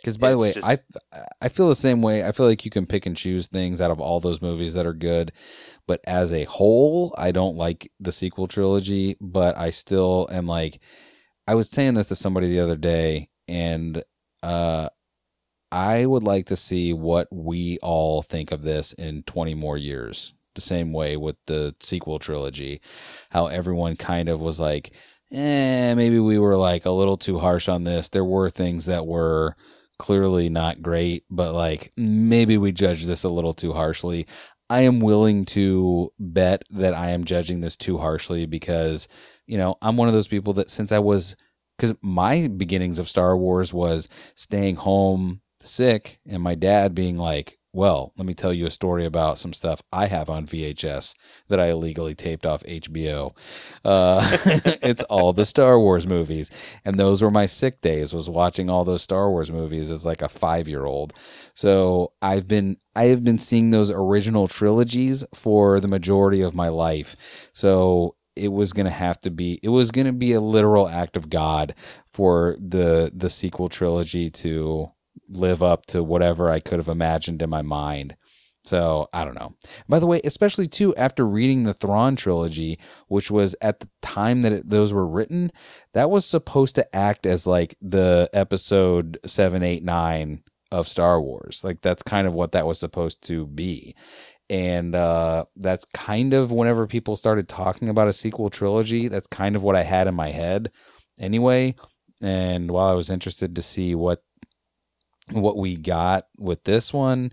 Because 0.01 0.17
by 0.17 0.31
the 0.31 0.37
way, 0.37 0.53
just- 0.53 0.67
I 0.67 0.79
I 1.41 1.47
feel 1.49 1.69
the 1.69 1.75
same 1.75 2.01
way. 2.01 2.25
I 2.25 2.31
feel 2.31 2.45
like 2.47 2.65
you 2.65 2.71
can 2.71 2.85
pick 2.87 3.05
and 3.05 3.15
choose 3.15 3.47
things 3.47 3.79
out 3.79 3.91
of 3.91 3.99
all 3.99 4.19
those 4.19 4.41
movies 4.41 4.73
that 4.73 4.85
are 4.85 4.93
good, 4.93 5.31
but 5.87 6.01
as 6.05 6.31
a 6.33 6.45
whole, 6.45 7.13
I 7.17 7.31
don't 7.31 7.55
like 7.55 7.91
the 7.99 8.11
sequel 8.11 8.47
trilogy. 8.47 9.15
But 9.21 9.57
I 9.57 9.69
still 9.71 10.27
am 10.31 10.47
like, 10.47 10.79
I 11.47 11.55
was 11.55 11.69
saying 11.69 11.93
this 11.95 12.07
to 12.07 12.15
somebody 12.15 12.47
the 12.49 12.59
other 12.59 12.75
day, 12.75 13.29
and 13.47 14.03
uh, 14.43 14.89
I 15.71 16.05
would 16.05 16.23
like 16.23 16.47
to 16.47 16.55
see 16.57 16.93
what 16.93 17.27
we 17.31 17.77
all 17.81 18.21
think 18.23 18.51
of 18.51 18.63
this 18.63 18.93
in 18.93 19.23
twenty 19.23 19.53
more 19.53 19.77
years. 19.77 20.33
The 20.55 20.61
same 20.61 20.91
way 20.91 21.15
with 21.15 21.37
the 21.45 21.75
sequel 21.79 22.19
trilogy, 22.19 22.81
how 23.29 23.47
everyone 23.47 23.95
kind 23.95 24.27
of 24.27 24.41
was 24.41 24.59
like, 24.59 24.91
eh, 25.31 25.93
maybe 25.93 26.19
we 26.19 26.37
were 26.39 26.57
like 26.57 26.85
a 26.85 26.91
little 26.91 27.15
too 27.17 27.39
harsh 27.39 27.69
on 27.69 27.85
this. 27.85 28.09
There 28.09 28.25
were 28.25 28.49
things 28.49 28.85
that 28.85 29.07
were 29.07 29.55
clearly 30.01 30.49
not 30.49 30.81
great, 30.81 31.25
but 31.29 31.53
like 31.53 31.93
maybe 31.95 32.57
we 32.57 32.71
judge 32.71 33.05
this 33.05 33.23
a 33.23 33.29
little 33.29 33.53
too 33.53 33.71
harshly. 33.71 34.25
I 34.67 34.81
am 34.81 34.99
willing 34.99 35.45
to 35.45 36.11
bet 36.17 36.63
that 36.71 36.95
I 36.95 37.11
am 37.11 37.23
judging 37.23 37.61
this 37.61 37.75
too 37.75 37.99
harshly 37.99 38.47
because, 38.47 39.07
you 39.45 39.59
know, 39.59 39.75
I'm 39.79 39.97
one 39.97 40.07
of 40.07 40.15
those 40.15 40.27
people 40.27 40.53
that 40.53 40.71
since 40.71 40.91
I 40.91 40.97
was, 40.97 41.35
because 41.77 41.95
my 42.01 42.47
beginnings 42.47 42.97
of 42.97 43.07
Star 43.07 43.37
Wars 43.37 43.75
was 43.75 44.09
staying 44.33 44.77
home 44.77 45.41
sick 45.61 46.19
and 46.27 46.41
my 46.41 46.55
dad 46.55 46.95
being 46.95 47.19
like, 47.19 47.59
well, 47.73 48.11
let 48.17 48.25
me 48.25 48.33
tell 48.33 48.53
you 48.53 48.65
a 48.65 48.71
story 48.71 49.05
about 49.05 49.37
some 49.37 49.53
stuff 49.53 49.81
I 49.93 50.07
have 50.07 50.29
on 50.29 50.45
VHS 50.45 51.15
that 51.47 51.59
I 51.59 51.67
illegally 51.67 52.13
taped 52.13 52.45
off 52.45 52.63
HBO. 52.63 53.35
Uh, 53.85 54.37
it's 54.81 55.03
all 55.03 55.31
the 55.31 55.45
Star 55.45 55.79
Wars 55.79 56.05
movies 56.05 56.51
and 56.83 56.99
those 56.99 57.21
were 57.21 57.31
my 57.31 57.45
sick 57.45 57.81
days 57.81 58.13
was 58.13 58.29
watching 58.29 58.69
all 58.69 58.83
those 58.83 59.03
Star 59.03 59.29
Wars 59.29 59.49
movies 59.49 59.89
as 59.89 60.05
like 60.05 60.21
a 60.21 60.27
5-year-old. 60.27 61.13
So 61.53 62.11
I've 62.21 62.47
been 62.47 62.77
I 62.95 63.05
have 63.05 63.23
been 63.23 63.39
seeing 63.39 63.69
those 63.69 63.89
original 63.89 64.47
trilogies 64.47 65.23
for 65.33 65.79
the 65.79 65.87
majority 65.87 66.41
of 66.41 66.53
my 66.53 66.67
life. 66.67 67.15
So 67.53 68.15
it 68.35 68.49
was 68.49 68.73
going 68.73 68.85
to 68.85 68.91
have 68.91 69.19
to 69.19 69.29
be 69.29 69.59
it 69.63 69.69
was 69.69 69.91
going 69.91 70.07
to 70.07 70.13
be 70.13 70.33
a 70.33 70.41
literal 70.41 70.89
act 70.89 71.15
of 71.15 71.29
God 71.29 71.73
for 72.13 72.55
the 72.59 73.11
the 73.13 73.29
sequel 73.29 73.69
trilogy 73.69 74.29
to 74.29 74.87
live 75.29 75.63
up 75.63 75.85
to 75.87 76.03
whatever 76.03 76.49
I 76.49 76.59
could 76.59 76.79
have 76.79 76.87
imagined 76.87 77.41
in 77.41 77.49
my 77.49 77.61
mind. 77.61 78.15
So 78.65 79.07
I 79.11 79.25
don't 79.25 79.35
know. 79.35 79.55
By 79.89 79.99
the 79.99 80.05
way, 80.05 80.21
especially 80.23 80.67
too 80.67 80.95
after 80.95 81.25
reading 81.25 81.63
the 81.63 81.73
Thrawn 81.73 82.15
trilogy, 82.15 82.77
which 83.07 83.31
was 83.31 83.55
at 83.61 83.79
the 83.79 83.89
time 84.01 84.43
that 84.43 84.51
it, 84.51 84.69
those 84.69 84.93
were 84.93 85.07
written, 85.07 85.51
that 85.93 86.11
was 86.11 86.25
supposed 86.25 86.75
to 86.75 86.95
act 86.95 87.25
as 87.25 87.47
like 87.47 87.75
the 87.81 88.29
episode 88.33 89.17
seven, 89.25 89.63
eight, 89.63 89.83
nine 89.83 90.43
of 90.71 90.87
Star 90.87 91.19
Wars. 91.19 91.61
Like 91.63 91.81
that's 91.81 92.03
kind 92.03 92.27
of 92.27 92.33
what 92.33 92.51
that 92.51 92.67
was 92.67 92.79
supposed 92.79 93.21
to 93.23 93.47
be. 93.47 93.95
And 94.49 94.95
uh, 94.95 95.45
that's 95.55 95.85
kind 95.93 96.33
of 96.33 96.51
whenever 96.51 96.85
people 96.85 97.15
started 97.15 97.47
talking 97.47 97.89
about 97.89 98.09
a 98.09 98.13
sequel 98.13 98.49
trilogy, 98.49 99.07
that's 99.07 99.27
kind 99.27 99.55
of 99.55 99.63
what 99.63 99.75
I 99.75 99.83
had 99.83 100.07
in 100.07 100.13
my 100.13 100.29
head 100.29 100.71
anyway. 101.19 101.73
And 102.21 102.69
while 102.69 102.87
I 102.87 102.93
was 102.93 103.09
interested 103.09 103.55
to 103.55 103.61
see 103.61 103.95
what 103.95 104.23
what 105.31 105.57
we 105.57 105.75
got 105.75 106.27
with 106.37 106.63
this 106.63 106.93
one, 106.93 107.31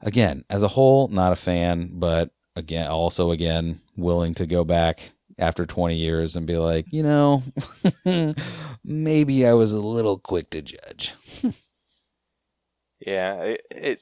again, 0.00 0.44
as 0.50 0.62
a 0.62 0.68
whole, 0.68 1.08
not 1.08 1.32
a 1.32 1.36
fan, 1.36 1.90
but 1.94 2.30
again, 2.56 2.88
also 2.88 3.30
again, 3.30 3.80
willing 3.96 4.34
to 4.34 4.46
go 4.46 4.64
back 4.64 5.12
after 5.38 5.64
20 5.64 5.96
years 5.96 6.36
and 6.36 6.46
be 6.46 6.58
like, 6.58 6.86
you 6.92 7.02
know, 7.02 7.42
maybe 8.84 9.46
I 9.46 9.54
was 9.54 9.72
a 9.72 9.80
little 9.80 10.18
quick 10.18 10.50
to 10.50 10.62
judge. 10.62 11.14
Yeah, 13.00 13.42
it, 13.42 13.62
it, 13.70 14.00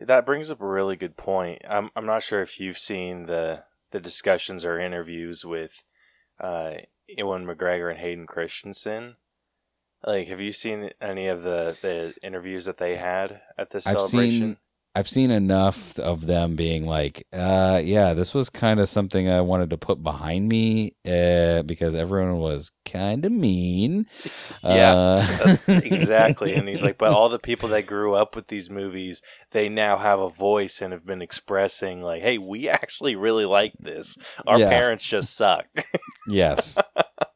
that 0.00 0.26
brings 0.26 0.50
up 0.50 0.60
a 0.60 0.66
really 0.66 0.96
good 0.96 1.16
point. 1.16 1.62
I'm 1.68 1.90
I'm 1.96 2.06
not 2.06 2.22
sure 2.22 2.40
if 2.40 2.60
you've 2.60 2.78
seen 2.78 3.26
the 3.26 3.64
the 3.90 4.00
discussions 4.00 4.64
or 4.64 4.78
interviews 4.78 5.44
with 5.44 5.72
uh, 6.40 6.74
Ewan 7.08 7.46
McGregor 7.46 7.90
and 7.90 7.98
Hayden 7.98 8.26
Christensen. 8.26 9.16
Like, 10.06 10.28
have 10.28 10.40
you 10.40 10.52
seen 10.52 10.90
any 11.00 11.26
of 11.28 11.42
the 11.42 11.76
the 11.80 12.14
interviews 12.22 12.66
that 12.66 12.78
they 12.78 12.96
had 12.96 13.42
at 13.58 13.70
this 13.70 13.84
I've 13.84 14.00
celebration? 14.00 14.50
seen 14.50 14.56
I've 14.96 15.08
seen 15.08 15.32
enough 15.32 15.98
of 15.98 16.26
them 16.26 16.54
being 16.54 16.86
like, 16.86 17.26
uh, 17.32 17.80
yeah, 17.82 18.14
this 18.14 18.32
was 18.32 18.48
kind 18.48 18.78
of 18.78 18.88
something 18.88 19.28
I 19.28 19.40
wanted 19.40 19.70
to 19.70 19.76
put 19.76 20.04
behind 20.04 20.48
me 20.48 20.94
uh, 21.04 21.62
because 21.62 21.96
everyone 21.96 22.38
was 22.38 22.70
kind 22.86 23.24
of 23.24 23.32
mean. 23.32 24.06
Yeah, 24.66 24.96
Uh, 25.42 25.56
exactly. 25.82 26.54
And 26.54 26.68
he's 26.68 26.82
like, 26.82 26.98
but 26.98 27.12
all 27.12 27.28
the 27.28 27.38
people 27.38 27.68
that 27.70 27.86
grew 27.86 28.14
up 28.14 28.36
with 28.36 28.48
these 28.48 28.70
movies, 28.70 29.22
they 29.52 29.68
now 29.68 29.98
have 29.98 30.20
a 30.20 30.28
voice 30.30 30.80
and 30.80 30.92
have 30.92 31.04
been 31.06 31.22
expressing 31.22 32.02
like, 32.02 32.22
"Hey, 32.22 32.38
we 32.38 32.68
actually 32.68 33.16
really 33.16 33.44
like 33.44 33.74
this. 33.80 34.16
Our 34.46 34.58
Yeah. 34.58 34.68
parents 34.68 35.06
just 35.06 35.34
suck." 35.36 35.66
Yes. 36.26 36.82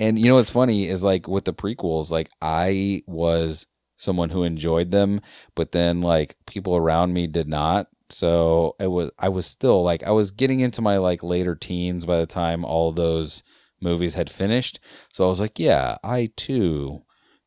and 0.00 0.18
you 0.18 0.26
know 0.26 0.36
what's 0.36 0.50
funny 0.50 0.88
is 0.88 1.02
like 1.02 1.28
with 1.28 1.44
the 1.44 1.54
prequels, 1.54 2.10
like 2.10 2.28
I 2.40 3.02
was 3.06 3.66
someone 3.96 4.30
who 4.30 4.42
enjoyed 4.42 4.90
them, 4.90 5.20
but 5.54 5.72
then 5.72 6.00
like 6.02 6.36
people 6.46 6.76
around 6.76 7.12
me 7.14 7.26
did 7.26 7.48
not. 7.48 7.86
So 8.10 8.76
it 8.78 8.88
was 8.88 9.10
I 9.18 9.28
was 9.28 9.46
still 9.46 9.82
like 9.82 10.02
I 10.02 10.10
was 10.10 10.30
getting 10.30 10.60
into 10.60 10.82
my 10.82 10.98
like 10.98 11.22
later 11.22 11.54
teens 11.54 12.04
by 12.04 12.18
the 12.18 12.26
time 12.26 12.64
all 12.64 12.92
those 12.92 13.42
movies 13.80 14.14
had 14.14 14.28
finished. 14.30 14.80
So 15.12 15.24
I 15.24 15.28
was 15.28 15.40
like, 15.40 15.58
yeah, 15.58 15.96
I 16.04 16.30
too 16.36 17.02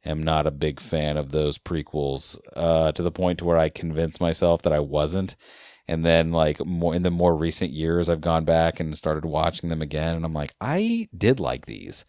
am 0.05 0.21
not 0.23 0.47
a 0.47 0.51
big 0.51 0.79
fan 0.79 1.17
of 1.17 1.31
those 1.31 1.57
prequels 1.57 2.37
uh 2.55 2.91
to 2.93 3.03
the 3.03 3.11
point 3.11 3.39
to 3.39 3.45
where 3.45 3.57
I 3.57 3.69
convinced 3.69 4.21
myself 4.21 4.61
that 4.63 4.73
I 4.73 4.79
wasn't 4.79 5.35
and 5.87 6.05
then 6.05 6.31
like 6.31 6.63
more 6.65 6.95
in 6.95 7.03
the 7.03 7.11
more 7.11 7.35
recent 7.35 7.71
years 7.71 8.09
i've 8.09 8.21
gone 8.21 8.45
back 8.45 8.79
and 8.79 8.97
started 8.97 9.25
watching 9.25 9.69
them 9.69 9.81
again 9.81 10.15
and 10.15 10.25
i'm 10.25 10.33
like 10.33 10.53
i 10.61 11.07
did 11.17 11.39
like 11.39 11.65
these. 11.65 12.05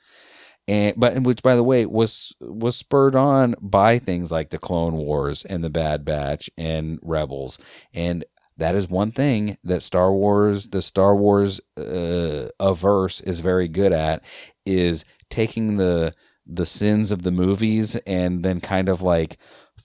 And 0.68 0.94
but 0.96 1.12
and 1.12 1.24
which 1.24 1.42
by 1.42 1.54
the 1.54 1.62
way 1.62 1.86
was 1.86 2.34
was 2.40 2.76
spurred 2.76 3.14
on 3.14 3.54
by 3.60 3.98
things 3.98 4.32
like 4.32 4.50
the 4.50 4.58
clone 4.58 4.94
wars 4.94 5.44
and 5.44 5.62
the 5.62 5.70
bad 5.70 6.04
batch 6.04 6.50
and 6.58 6.98
rebels. 7.02 7.58
And 7.94 8.24
that 8.56 8.74
is 8.74 8.88
one 8.88 9.12
thing 9.12 9.58
that 9.62 9.82
star 9.82 10.12
wars 10.12 10.68
the 10.70 10.82
star 10.82 11.14
wars 11.14 11.60
uh, 11.76 12.48
averse 12.58 13.20
is 13.20 13.40
very 13.40 13.68
good 13.68 13.92
at 13.92 14.24
is 14.64 15.04
taking 15.30 15.76
the 15.76 16.12
the 16.46 16.66
sins 16.66 17.12
of 17.12 17.22
the 17.22 17.32
movies 17.32 17.96
and 18.06 18.42
then 18.42 18.60
kind 18.60 18.88
of 18.88 19.02
like 19.02 19.36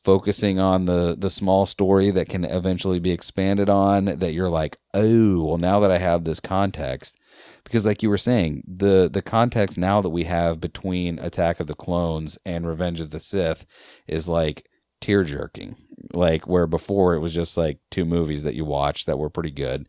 focusing 0.03 0.59
on 0.59 0.85
the 0.85 1.15
the 1.17 1.29
small 1.29 1.65
story 1.65 2.11
that 2.11 2.27
can 2.29 2.43
eventually 2.43 2.99
be 2.99 3.11
expanded 3.11 3.69
on 3.69 4.05
that 4.05 4.33
you're 4.33 4.49
like 4.49 4.77
oh 4.93 5.43
well 5.43 5.57
now 5.57 5.79
that 5.79 5.91
i 5.91 5.97
have 5.97 6.23
this 6.23 6.39
context 6.39 7.17
because 7.63 7.85
like 7.85 8.01
you 8.01 8.09
were 8.09 8.17
saying 8.17 8.63
the 8.67 9.09
the 9.11 9.21
context 9.21 9.77
now 9.77 10.01
that 10.01 10.09
we 10.09 10.23
have 10.23 10.59
between 10.59 11.19
attack 11.19 11.59
of 11.59 11.67
the 11.67 11.75
clones 11.75 12.37
and 12.45 12.67
revenge 12.67 12.99
of 12.99 13.11
the 13.11 13.19
sith 13.19 13.65
is 14.07 14.27
like 14.27 14.65
tear 14.99 15.23
jerking 15.23 15.75
like 16.13 16.47
where 16.47 16.67
before 16.67 17.13
it 17.13 17.19
was 17.19 17.33
just 17.33 17.55
like 17.57 17.79
two 17.89 18.05
movies 18.05 18.43
that 18.43 18.55
you 18.55 18.65
watched 18.65 19.05
that 19.07 19.19
were 19.19 19.29
pretty 19.29 19.51
good 19.51 19.87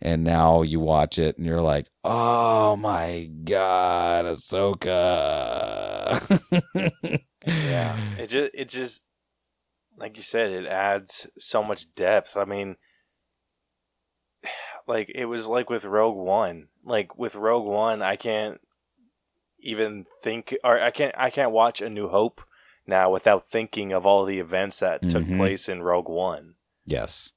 and 0.00 0.24
now 0.24 0.62
you 0.62 0.80
watch 0.80 1.18
it 1.18 1.36
and 1.36 1.46
you're 1.46 1.60
like 1.60 1.86
oh 2.02 2.74
my 2.76 3.30
god 3.44 4.24
ahsoka. 4.26 4.90
Yeah 7.46 7.98
it 8.18 8.28
just 8.28 8.54
it 8.54 8.68
just 8.70 9.02
like 9.96 10.16
you 10.16 10.22
said 10.22 10.50
it 10.50 10.66
adds 10.66 11.28
so 11.38 11.62
much 11.62 11.92
depth 11.94 12.36
i 12.36 12.44
mean 12.44 12.76
like 14.86 15.10
it 15.14 15.26
was 15.26 15.46
like 15.46 15.70
with 15.70 15.84
rogue 15.84 16.16
one 16.16 16.68
like 16.84 17.18
with 17.18 17.34
rogue 17.34 17.66
one 17.66 18.02
i 18.02 18.16
can't 18.16 18.60
even 19.60 20.06
think 20.22 20.54
or 20.62 20.80
i 20.80 20.90
can't 20.90 21.14
i 21.16 21.30
can't 21.30 21.52
watch 21.52 21.80
a 21.80 21.88
new 21.88 22.08
hope 22.08 22.42
now 22.86 23.10
without 23.10 23.48
thinking 23.48 23.92
of 23.92 24.04
all 24.04 24.24
the 24.24 24.38
events 24.38 24.80
that 24.80 25.08
took 25.08 25.24
Mhm. 25.24 25.36
place 25.36 25.68
in 25.68 25.82
rogue 25.82 26.08
one 26.08 26.54
Yes. 26.86 27.32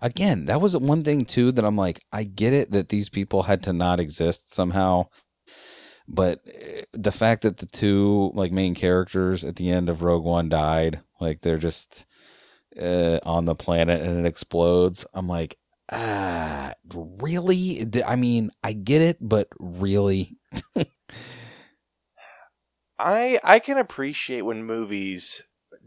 Again, 0.00 0.46
that 0.46 0.60
was 0.60 0.74
one 0.74 1.04
thing 1.04 1.26
too 1.26 1.52
that 1.52 1.64
I'm 1.66 1.76
like, 1.76 2.02
I 2.12 2.24
get 2.24 2.54
it 2.54 2.70
that 2.70 2.88
these 2.88 3.10
people 3.10 3.42
had 3.42 3.62
to 3.64 3.72
not 3.74 4.00
exist 4.00 4.54
somehow, 4.54 5.08
but 6.06 6.40
eh, 6.46 6.82
the 6.92 7.12
fact 7.12 7.42
that 7.42 7.58
the 7.58 7.66
two 7.66 8.30
like 8.34 8.52
main 8.52 8.74
characters 8.74 9.44
at 9.44 9.56
the 9.56 9.70
end 9.70 9.88
of 9.88 10.02
Rogue 10.02 10.24
One 10.24 10.48
died, 10.48 11.00
like 11.20 11.40
they're 11.40 11.58
just 11.58 12.06
uh, 12.80 13.20
on 13.24 13.44
the 13.44 13.54
planet 13.54 14.02
and 14.02 14.18
it 14.18 14.28
explodes. 14.28 15.06
I'm 15.14 15.28
like, 15.28 15.58
ah, 15.90 16.72
really? 16.92 17.86
I 18.06 18.16
mean, 18.16 18.50
I 18.62 18.72
get 18.72 19.02
it, 19.02 19.18
but 19.20 19.48
really, 19.58 20.36
I 22.98 23.40
I 23.42 23.58
can 23.58 23.78
appreciate 23.78 24.42
when 24.42 24.64
movies 24.64 25.42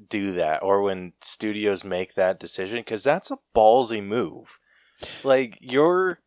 do 0.09 0.31
that 0.33 0.61
or 0.61 0.81
when 0.81 1.13
studios 1.21 1.83
make 1.83 2.13
that 2.15 2.39
decision 2.39 2.79
because 2.79 3.03
that's 3.03 3.31
a 3.31 3.39
ballsy 3.55 4.03
move. 4.03 4.59
Like 5.23 5.57
you're 5.61 6.19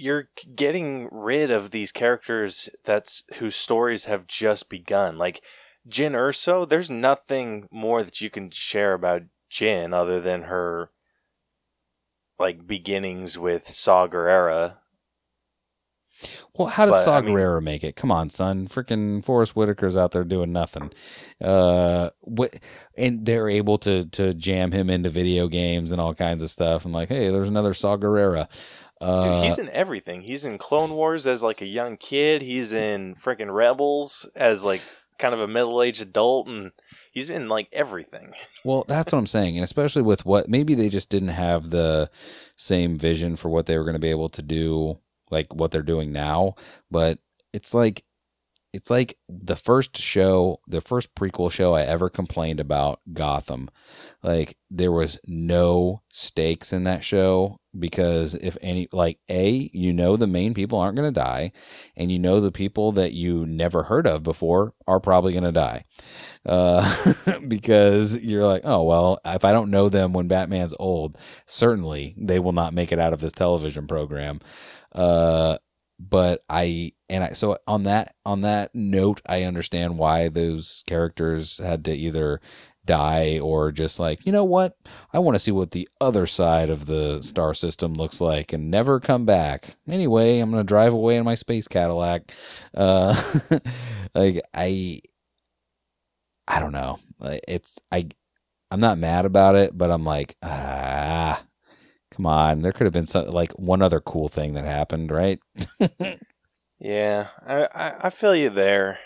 you're 0.00 0.28
getting 0.56 1.08
rid 1.12 1.50
of 1.50 1.70
these 1.70 1.92
characters 1.92 2.68
that's 2.84 3.22
whose 3.34 3.54
stories 3.56 4.06
have 4.06 4.26
just 4.26 4.68
begun. 4.68 5.18
Like 5.18 5.42
Jyn 5.88 6.12
Erso, 6.12 6.68
there's 6.68 6.90
nothing 6.90 7.68
more 7.70 8.02
that 8.02 8.20
you 8.20 8.30
can 8.30 8.50
share 8.50 8.94
about 8.94 9.22
Jyn 9.50 9.92
other 9.94 10.20
than 10.20 10.42
her 10.44 10.90
like 12.38 12.66
beginnings 12.66 13.36
with 13.36 13.68
Saw 13.68 14.08
Gerrera. 14.08 14.76
Well, 16.54 16.68
how 16.68 16.84
does 16.84 16.92
But, 16.92 17.04
Saw 17.04 17.16
I 17.18 17.20
mean- 17.22 17.34
Gerrera 17.34 17.62
make 17.62 17.82
it? 17.82 17.96
Come 17.96 18.12
on, 18.12 18.28
son. 18.28 18.66
Freaking 18.68 19.24
Forest 19.24 19.54
Whitaker's 19.54 19.96
out 19.96 20.10
there 20.12 20.24
doing 20.24 20.52
nothing. 20.52 20.90
Uh, 21.40 22.10
what? 22.20 22.54
And 22.96 23.24
they're 23.24 23.48
able 23.48 23.78
to 23.78 24.04
to 24.06 24.34
jam 24.34 24.72
him 24.72 24.90
into 24.90 25.08
video 25.08 25.48
games 25.48 25.92
and 25.92 26.00
all 26.00 26.14
kinds 26.14 26.42
of 26.42 26.50
stuff. 26.50 26.84
And 26.84 26.92
like, 26.92 27.08
hey, 27.08 27.30
there's 27.30 27.48
another 27.48 27.72
Saw 27.72 27.96
Gerrera. 27.96 28.48
Uh, 29.00 29.40
Dude, 29.40 29.44
he's 29.44 29.58
in 29.58 29.70
everything. 29.70 30.22
He's 30.22 30.44
in 30.44 30.58
Clone 30.58 30.90
Wars 30.90 31.26
as 31.26 31.42
like 31.42 31.62
a 31.62 31.66
young 31.66 31.96
kid. 31.96 32.42
He's 32.42 32.72
in 32.72 33.14
freaking 33.14 33.54
Rebels 33.54 34.28
as 34.34 34.62
like 34.62 34.82
kind 35.18 35.34
of 35.34 35.40
a 35.40 35.48
middle-aged 35.48 36.02
adult, 36.02 36.48
and 36.48 36.72
he's 37.12 37.30
in 37.30 37.48
like 37.48 37.68
everything. 37.72 38.32
Well, 38.62 38.84
that's 38.86 39.10
what 39.10 39.18
I'm 39.18 39.26
saying, 39.26 39.56
and 39.56 39.64
especially 39.64 40.02
with 40.02 40.26
what 40.26 40.46
maybe 40.50 40.74
they 40.74 40.90
just 40.90 41.08
didn't 41.08 41.30
have 41.30 41.70
the 41.70 42.10
same 42.56 42.98
vision 42.98 43.36
for 43.36 43.48
what 43.48 43.64
they 43.64 43.78
were 43.78 43.84
going 43.84 43.94
to 43.94 43.98
be 43.98 44.10
able 44.10 44.28
to 44.28 44.42
do, 44.42 44.98
like 45.30 45.54
what 45.54 45.70
they're 45.70 45.80
doing 45.80 46.12
now. 46.12 46.56
But 46.90 47.20
it's 47.54 47.72
like 47.72 48.04
it's 48.72 48.90
like 48.90 49.16
the 49.28 49.56
first 49.56 49.96
show, 49.96 50.60
the 50.66 50.80
first 50.80 51.14
prequel 51.14 51.50
show 51.50 51.74
I 51.74 51.82
ever 51.82 52.08
complained 52.08 52.60
about 52.60 53.00
Gotham. 53.12 53.68
Like 54.22 54.56
there 54.70 54.92
was 54.92 55.18
no 55.26 56.02
stakes 56.12 56.72
in 56.72 56.84
that 56.84 57.02
show 57.02 57.58
because 57.78 58.34
if 58.34 58.56
any 58.60 58.88
like 58.92 59.18
A, 59.28 59.70
you 59.72 59.92
know 59.92 60.16
the 60.16 60.26
main 60.26 60.54
people 60.54 60.78
aren't 60.78 60.96
going 60.96 61.12
to 61.12 61.20
die 61.20 61.52
and 61.96 62.12
you 62.12 62.18
know 62.18 62.40
the 62.40 62.52
people 62.52 62.92
that 62.92 63.12
you 63.12 63.44
never 63.46 63.84
heard 63.84 64.06
of 64.06 64.22
before 64.22 64.74
are 64.86 65.00
probably 65.00 65.32
going 65.32 65.44
to 65.44 65.52
die. 65.52 65.84
Uh 66.46 67.12
because 67.48 68.16
you're 68.18 68.46
like, 68.46 68.62
"Oh, 68.64 68.84
well, 68.84 69.18
if 69.24 69.44
I 69.44 69.52
don't 69.52 69.70
know 69.70 69.88
them 69.88 70.12
when 70.12 70.28
Batman's 70.28 70.74
old, 70.78 71.18
certainly 71.46 72.14
they 72.18 72.38
will 72.38 72.52
not 72.52 72.74
make 72.74 72.92
it 72.92 72.98
out 72.98 73.12
of 73.12 73.20
this 73.20 73.32
television 73.32 73.86
program." 73.86 74.40
Uh 74.92 75.58
but 76.00 76.44
I 76.48 76.92
and 77.08 77.22
I 77.22 77.30
so 77.32 77.58
on 77.66 77.82
that 77.84 78.14
on 78.24 78.40
that 78.40 78.74
note, 78.74 79.20
I 79.26 79.42
understand 79.42 79.98
why 79.98 80.28
those 80.28 80.82
characters 80.86 81.58
had 81.58 81.84
to 81.84 81.92
either 81.92 82.40
die 82.86 83.38
or 83.38 83.70
just 83.70 84.00
like 84.00 84.24
you 84.24 84.32
know 84.32 84.44
what 84.44 84.76
I 85.12 85.18
want 85.18 85.34
to 85.34 85.38
see 85.38 85.50
what 85.52 85.72
the 85.72 85.88
other 86.00 86.26
side 86.26 86.70
of 86.70 86.86
the 86.86 87.20
star 87.22 87.52
system 87.52 87.94
looks 87.94 88.20
like 88.20 88.52
and 88.52 88.70
never 88.70 88.98
come 88.98 89.26
back. 89.26 89.76
Anyway, 89.86 90.38
I'm 90.38 90.50
gonna 90.50 90.64
drive 90.64 90.94
away 90.94 91.16
in 91.16 91.24
my 91.24 91.34
space 91.34 91.68
Cadillac. 91.68 92.32
Uh, 92.74 93.14
like 94.14 94.42
I, 94.54 95.02
I 96.48 96.60
don't 96.60 96.72
know. 96.72 96.98
It's 97.46 97.78
I, 97.92 98.08
I'm 98.70 98.80
not 98.80 98.98
mad 98.98 99.26
about 99.26 99.54
it, 99.54 99.76
but 99.76 99.90
I'm 99.90 100.04
like 100.04 100.36
ah. 100.42 101.42
Come 102.10 102.26
on, 102.26 102.62
there 102.62 102.72
could 102.72 102.84
have 102.84 102.92
been 102.92 103.06
some 103.06 103.26
like 103.26 103.52
one 103.52 103.82
other 103.82 104.00
cool 104.00 104.28
thing 104.28 104.54
that 104.54 104.64
happened, 104.64 105.10
right? 105.10 105.40
Yeah, 106.80 107.28
I, 107.46 107.68
I 107.74 107.94
I 108.06 108.10
feel 108.10 108.34
you 108.34 108.48
there. 108.48 109.00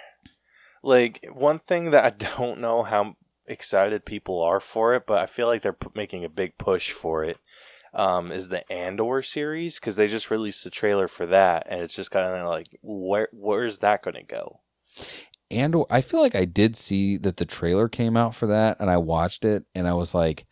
Like 0.83 1.27
one 1.33 1.59
thing 1.59 1.91
that 1.91 2.05
I 2.05 2.11
don't 2.37 2.61
know 2.61 2.85
how 2.85 3.17
excited 3.47 4.07
people 4.07 4.41
are 4.41 4.61
for 4.61 4.95
it, 4.95 5.07
but 5.07 5.19
I 5.19 5.27
feel 5.27 5.49
like 5.49 5.63
they're 5.63 5.73
p- 5.73 5.89
making 5.95 6.25
a 6.25 6.29
big 6.29 6.57
push 6.57 6.93
for 6.93 7.25
it. 7.25 7.39
Um, 7.93 8.33
is 8.33 8.49
the 8.49 8.71
Andor 8.73 9.23
series 9.23 9.79
because 9.79 9.97
they 9.97 10.09
just 10.09 10.31
released 10.31 10.65
the 10.65 10.71
trailer 10.71 11.07
for 11.07 11.27
that, 11.27 11.67
and 11.69 11.81
it's 11.81 11.95
just 11.95 12.11
kind 12.11 12.27
of 12.27 12.49
like 12.49 12.67
where 12.83 13.29
where's 13.33 13.81
that 13.81 14.03
going 14.03 14.15
to 14.15 14.23
go? 14.23 14.61
and 15.51 15.77
I 15.91 16.01
feel 16.01 16.21
like 16.21 16.35
I 16.35 16.45
did 16.45 16.77
see 16.77 17.17
that 17.19 17.37
the 17.37 17.45
trailer 17.45 17.89
came 17.89 18.17
out 18.17 18.35
for 18.35 18.47
that 18.47 18.79
and 18.81 18.91
I 18.91 18.97
watched 18.97 19.45
it 19.45 19.65
and 19.75 19.87
I 19.87 19.95
was 19.95 20.15
like 20.15 20.47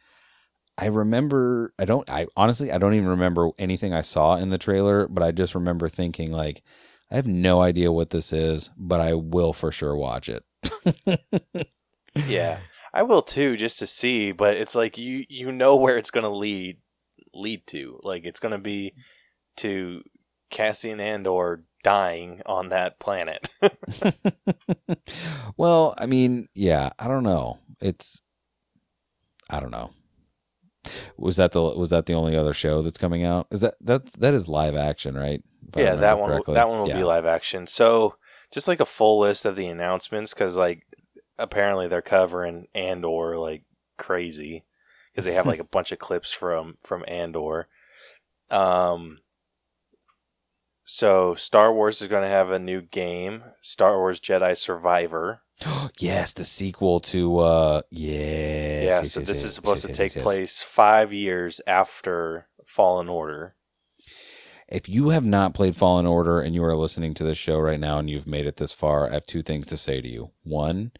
I 0.78 0.86
remember 0.86 1.74
I 1.78 1.85
don't 1.85 2.09
I 2.09 2.27
honestly 2.36 2.73
I 2.73 2.78
don't 2.78 2.94
even 2.94 3.09
remember 3.09 3.51
anything 3.59 3.93
I 3.93 4.01
saw 4.01 4.36
in 4.36 4.51
the 4.51 4.59
trailer 4.59 5.07
but 5.09 5.23
I 5.23 5.31
just 5.31 5.55
remember 5.55 5.89
thinking 5.89 6.32
like 6.32 6.62
I 7.11 7.16
have 7.16 7.27
no 7.27 7.61
idea 7.61 7.93
what 7.93 8.11
this 8.11 8.32
is 8.32 8.70
but 8.77 9.01
I 9.01 9.15
will 9.15 9.53
for 9.53 9.70
sure 9.70 9.97
watch 9.97 10.28
it. 10.28 10.44
Yeah, 12.15 12.59
I 12.94 13.03
will 13.03 13.23
too, 13.23 13.57
just 13.57 13.78
to 13.78 13.86
see. 13.86 14.32
But 14.32 14.57
it's 14.57 14.74
like 14.74 14.99
you 14.99 15.24
you 15.28 15.53
know 15.53 15.77
where 15.77 15.97
it's 15.97 16.11
going 16.11 16.24
to 16.24 16.31
lead 16.31 16.78
lead 17.35 17.66
to. 17.69 18.01
Like 18.03 18.24
it's 18.24 18.40
going 18.40 18.53
to 18.53 18.59
be 18.59 18.94
to 19.59 20.03
Cassian 20.51 21.01
Andor 21.01 21.65
dying 21.82 22.43
on 22.47 22.69
that 22.69 23.01
planet. 23.01 23.49
well, 25.57 25.94
I 25.99 26.07
mean, 26.07 26.49
yeah, 26.55 26.90
I 26.99 27.09
don't 27.09 27.24
know. 27.24 27.59
It's 27.81 28.23
I 29.51 29.61
don't 29.61 29.73
know. 29.73 29.90
Was 31.17 31.37
that 31.37 31.53
the 31.53 31.63
was 31.63 31.91
that 31.91 32.07
the 32.07 32.15
only 32.15 32.37
other 32.37 32.53
show 32.53 32.83
that's 32.83 32.99
coming 32.99 33.25
out? 33.25 33.47
Is 33.51 33.61
that 33.61 33.75
that's 33.81 34.15
that 34.17 34.35
is 34.35 34.49
live 34.49 34.75
action, 34.75 35.15
right? 35.17 35.43
If 35.69 35.77
yeah, 35.77 35.95
that 35.95 36.19
one. 36.19 36.31
correctly. 36.31 36.55
That 36.55 36.69
one 36.69 36.81
will 36.81 36.89
Yeah. 36.89 36.97
be 36.99 37.05
live 37.05 37.25
action. 37.27 37.67
So 37.67 38.17
just 38.53 38.69
like 38.69 38.81
a 38.81 38.85
full 38.87 39.21
list 39.21 39.45
of 39.45 39.57
the 39.57 39.67
announcements, 39.69 40.35
because 40.35 40.57
like 40.57 40.83
apparently 41.39 41.89
they're 41.89 42.03
covering 42.03 42.67
Andor 42.75 43.39
like 43.39 43.63
crazy, 43.97 44.65
because 45.13 45.25
they 45.25 45.35
have 45.35 45.47
like 45.47 45.61
a 45.61 45.65
bunch 45.73 45.93
of 45.93 45.99
clips 45.99 46.33
from 46.33 46.79
from 46.83 47.05
Andor. 47.07 47.69
Um. 48.51 49.19
So 50.85 51.35
Star 51.35 51.73
Wars 51.73 52.03
is 52.03 52.09
going 52.09 52.23
to 52.25 52.29
have 52.29 52.51
a 52.51 52.59
new 52.59 52.83
game, 52.83 53.45
Star 53.61 53.99
Wars 53.99 54.21
Jedi 54.21 54.57
Survivor. 54.59 55.43
yes, 55.99 56.33
the 56.33 56.45
sequel 56.45 57.01
to 57.01 57.39
uh 57.39 57.83
yes. 57.91 58.03
yeah, 58.11 58.83
yes, 58.83 59.13
so 59.13 59.21
yes, 59.21 59.29
this 59.29 59.39
yes, 59.39 59.45
is 59.45 59.55
supposed 59.55 59.87
to 59.87 59.93
take 59.93 60.15
place 60.15 60.63
five 60.63 61.13
years 61.13 61.61
after 61.67 62.49
Fallen 62.67 63.09
Order. 63.09 63.55
If 64.69 64.89
you 64.89 65.11
have 65.11 65.25
not 65.25 65.55
played 65.55 65.77
Fallen 65.77 66.07
Order 66.07 66.41
and 66.41 66.55
you 66.55 66.65
are 66.65 66.75
listening 66.75 67.13
to 67.15 67.25
this 67.25 67.37
show 67.37 67.59
right 67.59 67.79
now 67.79 67.99
and 67.99 68.09
you've 68.09 68.27
made 68.27 68.47
it 68.47 68.57
this 68.57 68.73
far, 68.73 69.09
I 69.09 69.15
have 69.15 69.27
two 69.27 69.43
things 69.43 69.67
to 69.67 69.77
say 69.77 70.01
to 70.01 70.09
you. 70.09 70.31
One, 70.45 70.93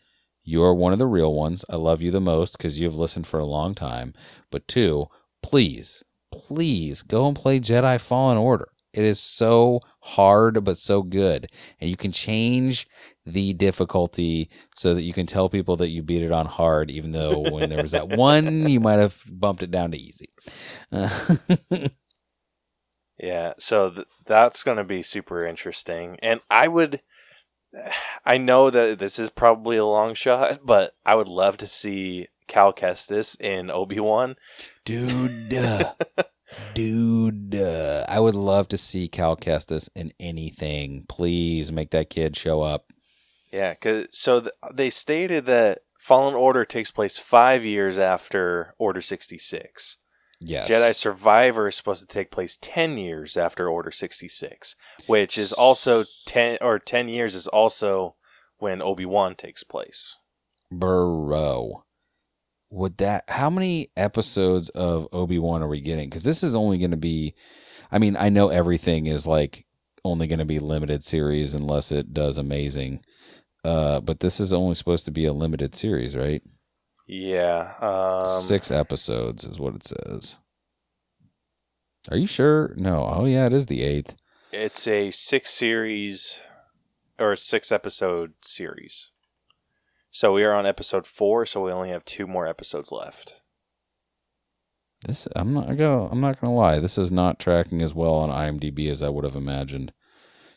you 0.45 0.63
are 0.63 0.75
one 0.75 0.93
of 0.93 0.99
the 0.99 1.07
real 1.07 1.33
ones. 1.33 1.65
I 1.71 1.77
love 1.77 2.03
you 2.03 2.11
the 2.11 2.21
most 2.21 2.59
because 2.59 2.79
you've 2.79 2.97
listened 2.97 3.27
for 3.27 3.41
a 3.41 3.47
long 3.47 3.75
time. 3.75 4.13
But 4.51 4.69
two, 4.69 5.07
please, 5.43 6.05
please 6.31 7.01
go 7.01 7.27
and 7.27 7.35
play 7.35 7.61
Jedi 7.61 7.99
Fallen 7.99 8.37
Order. 8.37 8.69
It 8.93 9.05
is 9.05 9.19
so 9.19 9.81
hard 10.01 10.65
but 10.65 10.77
so 10.77 11.03
good. 11.03 11.47
And 11.81 11.89
you 11.89 11.97
can 11.97 12.13
change 12.13 12.87
the 13.24 13.53
difficulty 13.53 14.51
so 14.77 14.94
that 14.94 15.03
you 15.03 15.12
can 15.12 15.27
tell 15.27 15.49
people 15.49 15.77
that 15.77 15.90
you 15.90 16.03
beat 16.03 16.23
it 16.23 16.32
on 16.32 16.47
hard, 16.47 16.90
even 16.90 17.12
though 17.12 17.39
when 17.39 17.70
there 17.70 17.82
was 17.82 17.93
that 17.93 18.09
one, 18.16 18.69
you 18.69 18.81
might 18.81 18.99
have 18.99 19.16
bumped 19.28 19.62
it 19.62 19.70
down 19.70 19.93
to 19.93 19.99
easy. 19.99 20.27
Uh, 20.90 21.09
Yeah, 23.23 23.53
so 23.59 23.89
th- 23.90 24.07
that's 24.27 24.65
going 24.65 24.78
to 24.78 24.85
be 24.85 25.01
super 25.01 25.47
interesting. 25.47 26.19
And 26.23 26.40
I 26.51 26.66
would 26.66 27.01
I 28.24 28.36
know 28.36 28.69
that 28.70 28.99
this 28.99 29.19
is 29.19 29.31
probably 29.31 29.77
a 29.77 29.86
long 29.86 30.15
shot, 30.15 30.61
but 30.65 30.94
I 31.07 31.15
would 31.15 31.28
love 31.28 31.57
to 31.59 31.66
see 31.66 32.28
Cal 32.49 32.73
Kestis 32.73 33.40
in 33.40 33.70
Obi-Wan. 33.70 34.36
Dude, 34.85 35.55
uh, 35.55 35.94
dude, 36.74 37.55
uh, 37.55 38.05
I 38.09 38.20
would 38.20 38.35
love 38.35 38.69
to 38.69 38.78
see 38.78 39.09
Cal 39.09 39.36
Kestis 39.36 39.89
in 39.94 40.12
anything. 40.20 41.07
Please 41.09 41.70
make 41.73 41.90
that 41.90 42.11
kid 42.11 42.36
show 42.36 42.62
up. 42.62 42.86
Yeah, 43.53 43.74
cuz 43.74 44.09
so 44.12 44.41
th- 44.41 44.53
they 44.73 44.91
stated 44.91 45.47
that 45.47 45.81
Fallen 45.99 46.35
Order 46.35 46.65
takes 46.65 46.91
place 46.91 47.19
5 47.19 47.65
years 47.65 47.99
after 47.99 48.74
Order 48.79 49.01
66. 49.01 49.99
Yes. 50.41 50.69
Jedi 50.69 50.95
Survivor 50.95 51.69
is 51.69 51.77
supposed 51.77 52.01
to 52.01 52.12
take 52.12 52.31
place 52.33 52.59
10 52.61 52.99
years 52.99 53.37
after 53.37 53.69
Order 53.69 53.93
66, 53.93 54.74
which 55.07 55.39
is 55.39 55.53
also 55.53 56.05
10 56.27 56.59
or 56.61 56.79
10 56.79 57.09
years 57.09 57.35
is 57.35 57.47
also 57.47 58.16
when 58.59 58.83
Obi-Wan 58.83 59.37
takes 59.37 59.62
place. 59.62 60.16
Bro. 60.70 61.85
Would 62.70 62.97
that 62.97 63.24
how 63.29 63.51
many 63.51 63.91
episodes 63.97 64.70
of 64.70 65.07
Obi-Wan 65.12 65.62
are 65.62 65.69
we 65.69 65.81
getting? 65.81 66.11
Cuz 66.11 66.24
this 66.24 66.43
is 66.43 66.55
only 66.55 66.79
going 66.79 66.91
to 66.91 66.97
be 66.97 67.35
I 67.93 67.99
mean, 67.99 68.16
I 68.16 68.31
know 68.31 68.49
everything 68.49 69.07
is 69.07 69.27
like 69.27 69.66
only 70.05 70.27
going 70.27 70.39
to 70.39 70.45
be 70.45 70.59
limited 70.59 71.05
series 71.05 71.55
unless 71.55 71.93
it 71.93 72.15
does 72.15 72.39
amazing. 72.39 73.05
Uh 73.65 74.01
but 74.01 74.21
this 74.21 74.41
is 74.41 74.53
only 74.53 74.75
supposed 74.75 75.05
to 75.05 75.11
be 75.11 75.25
a 75.25 75.33
limited 75.33 75.75
series, 75.75 76.17
right? 76.17 76.43
Yeah. 77.07 77.75
Um, 77.81 78.43
Six 78.43 78.71
episodes 78.71 79.45
is 79.45 79.59
what 79.59 79.75
it 79.75 79.85
says. 79.85 80.39
Are 82.11 82.17
you 82.17 82.27
sure? 82.27 82.75
No. 82.77 83.09
Oh 83.13 83.25
yeah, 83.25 83.47
it 83.47 83.53
is 83.53 83.67
the 83.67 83.83
eighth. 83.83 84.17
It's 84.51 84.87
a 84.87 85.11
six 85.11 85.51
series 85.51 86.41
or 87.19 87.37
six 87.37 87.71
episode 87.71 88.35
series. 88.43 89.11
So 90.11 90.33
we 90.33 90.45
are 90.45 90.53
on 90.53 90.67
episode 90.67 91.07
four, 91.07 91.47
so 91.47 91.63
we 91.63 91.73
only 91.73 91.89
have 91.91 92.05
two 92.05 92.27
more 92.27 92.47
episodes 92.47 92.93
left. 92.93 93.41
This 95.07 95.27
I'm 95.35 95.53
not 95.55 95.69
gonna 95.77 96.07
I'm 96.07 96.21
not 96.21 96.41
gonna 96.41 96.55
lie. 96.55 96.79
This 96.79 96.99
is 96.99 97.11
not 97.11 97.39
tracking 97.39 97.83
as 97.83 97.95
well 97.95 98.15
on 98.15 98.31
IMDb 98.31 98.91
as 98.91 99.03
I 99.03 99.09
would 99.09 99.25
have 99.25 99.37
imagined. 99.37 99.93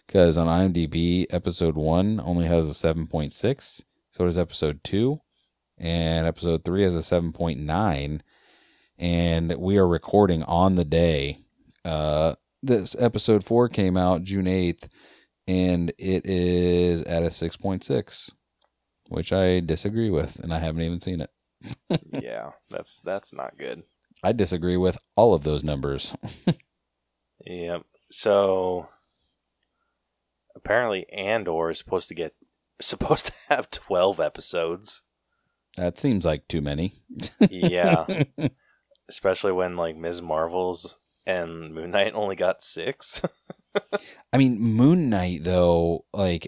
Because 0.05 0.37
on 0.37 0.47
IMDb, 0.47 1.25
episode 1.29 1.75
one 1.75 2.21
only 2.23 2.45
has 2.45 2.67
a 2.67 2.73
seven 2.73 3.07
point 3.07 3.33
six. 3.33 3.83
So 4.11 4.25
does 4.25 4.37
episode 4.37 4.83
two, 4.83 5.21
and 5.77 6.25
episode 6.27 6.63
three 6.63 6.83
has 6.83 6.95
a 6.95 7.03
seven 7.03 7.31
point 7.33 7.59
nine. 7.59 8.23
And 8.97 9.55
we 9.57 9.77
are 9.77 9.87
recording 9.87 10.43
on 10.43 10.75
the 10.75 10.85
day. 10.85 11.39
Uh, 11.83 12.35
this 12.63 12.95
episode 12.97 13.43
four 13.43 13.67
came 13.67 13.97
out 13.97 14.23
June 14.23 14.47
eighth, 14.47 14.87
and 15.47 15.91
it 15.97 16.25
is 16.25 17.01
at 17.03 17.23
a 17.23 17.31
six 17.31 17.57
point 17.57 17.83
six, 17.83 18.31
which 19.09 19.33
I 19.33 19.59
disagree 19.59 20.09
with, 20.09 20.39
and 20.39 20.53
I 20.53 20.59
haven't 20.59 20.83
even 20.83 21.01
seen 21.01 21.21
it. 21.21 21.31
yeah, 22.23 22.51
that's 22.69 23.01
that's 23.01 23.33
not 23.33 23.57
good. 23.57 23.83
I 24.23 24.31
disagree 24.31 24.77
with 24.77 24.97
all 25.15 25.33
of 25.33 25.43
those 25.43 25.63
numbers. 25.63 26.15
Yep. 27.45 27.83
So 28.11 28.87
apparently 30.55 31.09
Andor 31.11 31.69
is 31.69 31.77
supposed 31.77 32.07
to 32.09 32.15
get 32.15 32.35
supposed 32.81 33.27
to 33.27 33.33
have 33.49 33.71
12 33.71 34.19
episodes. 34.19 35.03
That 35.77 35.99
seems 35.99 36.25
like 36.25 36.47
too 36.47 36.61
many. 36.61 36.93
Yeah. 37.49 38.05
Especially 39.09 39.51
when 39.51 39.75
like 39.75 39.95
Ms. 39.95 40.21
Marvel's 40.21 40.95
and 41.25 41.73
Moon 41.73 41.91
Knight 41.91 42.13
only 42.13 42.35
got 42.35 42.61
6. 42.61 43.21
I 44.33 44.37
mean, 44.37 44.59
Moon 44.59 45.09
Knight, 45.09 45.43
though, 45.43 46.05
like, 46.13 46.47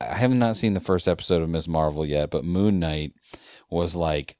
I 0.00 0.14
have 0.14 0.32
not 0.32 0.56
seen 0.56 0.74
the 0.74 0.80
first 0.80 1.08
episode 1.08 1.42
of 1.42 1.48
Ms. 1.48 1.66
Marvel 1.66 2.06
yet, 2.06 2.30
but 2.30 2.44
Moon 2.44 2.78
Knight 2.78 3.14
was 3.70 3.96
like, 3.96 4.36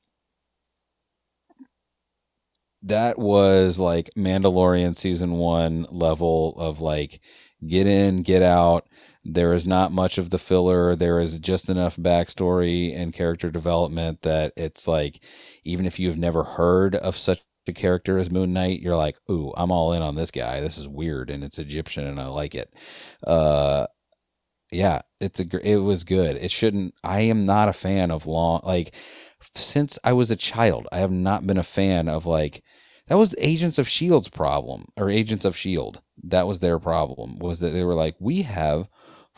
that 2.83 3.19
was 3.19 3.81
like 3.81 4.11
Mandalorian 4.17 4.95
season 4.95 5.33
one 5.33 5.87
level 5.91 6.55
of 6.59 6.81
like, 6.81 7.21
get 7.67 7.87
in, 7.89 8.23
get 8.23 8.43
out. 8.43 8.87
There 9.29 9.53
is 9.53 9.67
not 9.67 9.93
much 9.93 10.19
of 10.19 10.31
the 10.31 10.39
filler. 10.39 10.97
There 10.97 11.21
is 11.21 11.39
just 11.39 11.69
enough 11.69 11.97
backstory 11.97 12.99
and 12.99 13.13
character 13.13 13.51
development 13.51 14.23
that 14.23 14.53
it's 14.57 14.89
like, 14.89 15.21
even 15.65 15.87
if 15.87 15.99
you've 15.99 16.19
never 16.19 16.45
heard 16.45 16.95
of 16.97 17.17
such 17.17 17.43
a 17.67 17.73
character 17.73 18.19
as 18.19 18.31
Moon 18.31 18.53
Knight, 18.55 18.81
you're 18.81 18.97
like, 18.97 19.17
ooh, 19.31 19.53
I'm 19.57 19.71
all 19.71 19.93
in 19.93 20.03
on 20.03 20.15
this 20.15 20.31
guy. 20.31 20.61
This 20.61 20.79
is 20.79 20.89
weird 20.89 21.29
and 21.31 21.45
it's 21.45 21.59
Egyptian 21.59 22.07
and 22.07 22.19
I 22.19 22.27
like 22.29 22.55
it. 22.55 22.73
Uh, 23.27 23.87
yeah, 24.71 25.03
it's 25.21 25.41
a 25.41 25.47
it 25.63 25.79
was 25.79 26.05
good. 26.05 26.37
It 26.37 26.51
shouldn't. 26.51 26.95
I 27.03 27.21
am 27.21 27.47
not 27.47 27.69
a 27.69 27.73
fan 27.73 28.11
of 28.11 28.27
long 28.27 28.61
like 28.65 28.95
since 29.55 29.99
I 30.05 30.13
was 30.13 30.31
a 30.31 30.37
child. 30.37 30.87
I 30.93 30.99
have 30.99 31.11
not 31.11 31.47
been 31.47 31.59
a 31.59 31.63
fan 31.63 32.09
of 32.09 32.27
like 32.27 32.63
that 33.07 33.17
was 33.17 33.35
Agents 33.39 33.79
of 33.79 33.89
Shield's 33.89 34.29
problem 34.29 34.87
or 34.97 35.11
Agents 35.11 35.45
of 35.45 35.57
Shield. 35.57 36.03
That 36.23 36.47
was 36.47 36.61
their 36.61 36.79
problem 36.79 37.39
was 37.39 37.61
that 37.61 37.71
they 37.71 37.85
were 37.85 37.95
like 37.95 38.17
we 38.19 38.43
have 38.43 38.89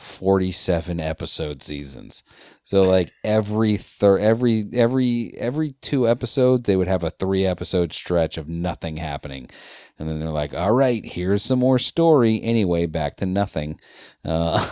47 0.00 0.98
episode 1.00 1.62
seasons. 1.62 2.22
So 2.64 2.82
like 2.82 3.12
every 3.22 3.76
thir- 3.76 4.18
every 4.18 4.66
every 4.72 5.34
every 5.36 5.72
two 5.82 6.08
episodes 6.08 6.64
they 6.64 6.76
would 6.76 6.88
have 6.88 7.04
a 7.04 7.10
3 7.10 7.46
episode 7.46 7.92
stretch 7.92 8.36
of 8.38 8.48
nothing 8.48 8.96
happening. 8.96 9.50
And 9.98 10.08
then 10.08 10.18
they're 10.18 10.30
like, 10.30 10.54
"All 10.54 10.72
right, 10.72 11.04
here's 11.04 11.42
some 11.42 11.58
more 11.58 11.78
story." 11.78 12.40
Anyway, 12.42 12.86
back 12.86 13.16
to 13.18 13.26
nothing. 13.26 13.78
Uh 14.24 14.66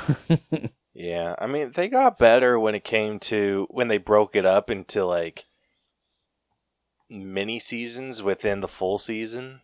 yeah. 0.94 1.34
I 1.38 1.46
mean, 1.46 1.72
they 1.74 1.88
got 1.88 2.18
better 2.18 2.58
when 2.58 2.74
it 2.74 2.84
came 2.84 3.18
to 3.20 3.66
when 3.70 3.88
they 3.88 3.98
broke 3.98 4.34
it 4.34 4.46
up 4.46 4.70
into 4.70 5.04
like 5.04 5.44
mini 7.10 7.58
seasons 7.58 8.22
within 8.22 8.60
the 8.60 8.68
full 8.68 8.98
season 8.98 9.60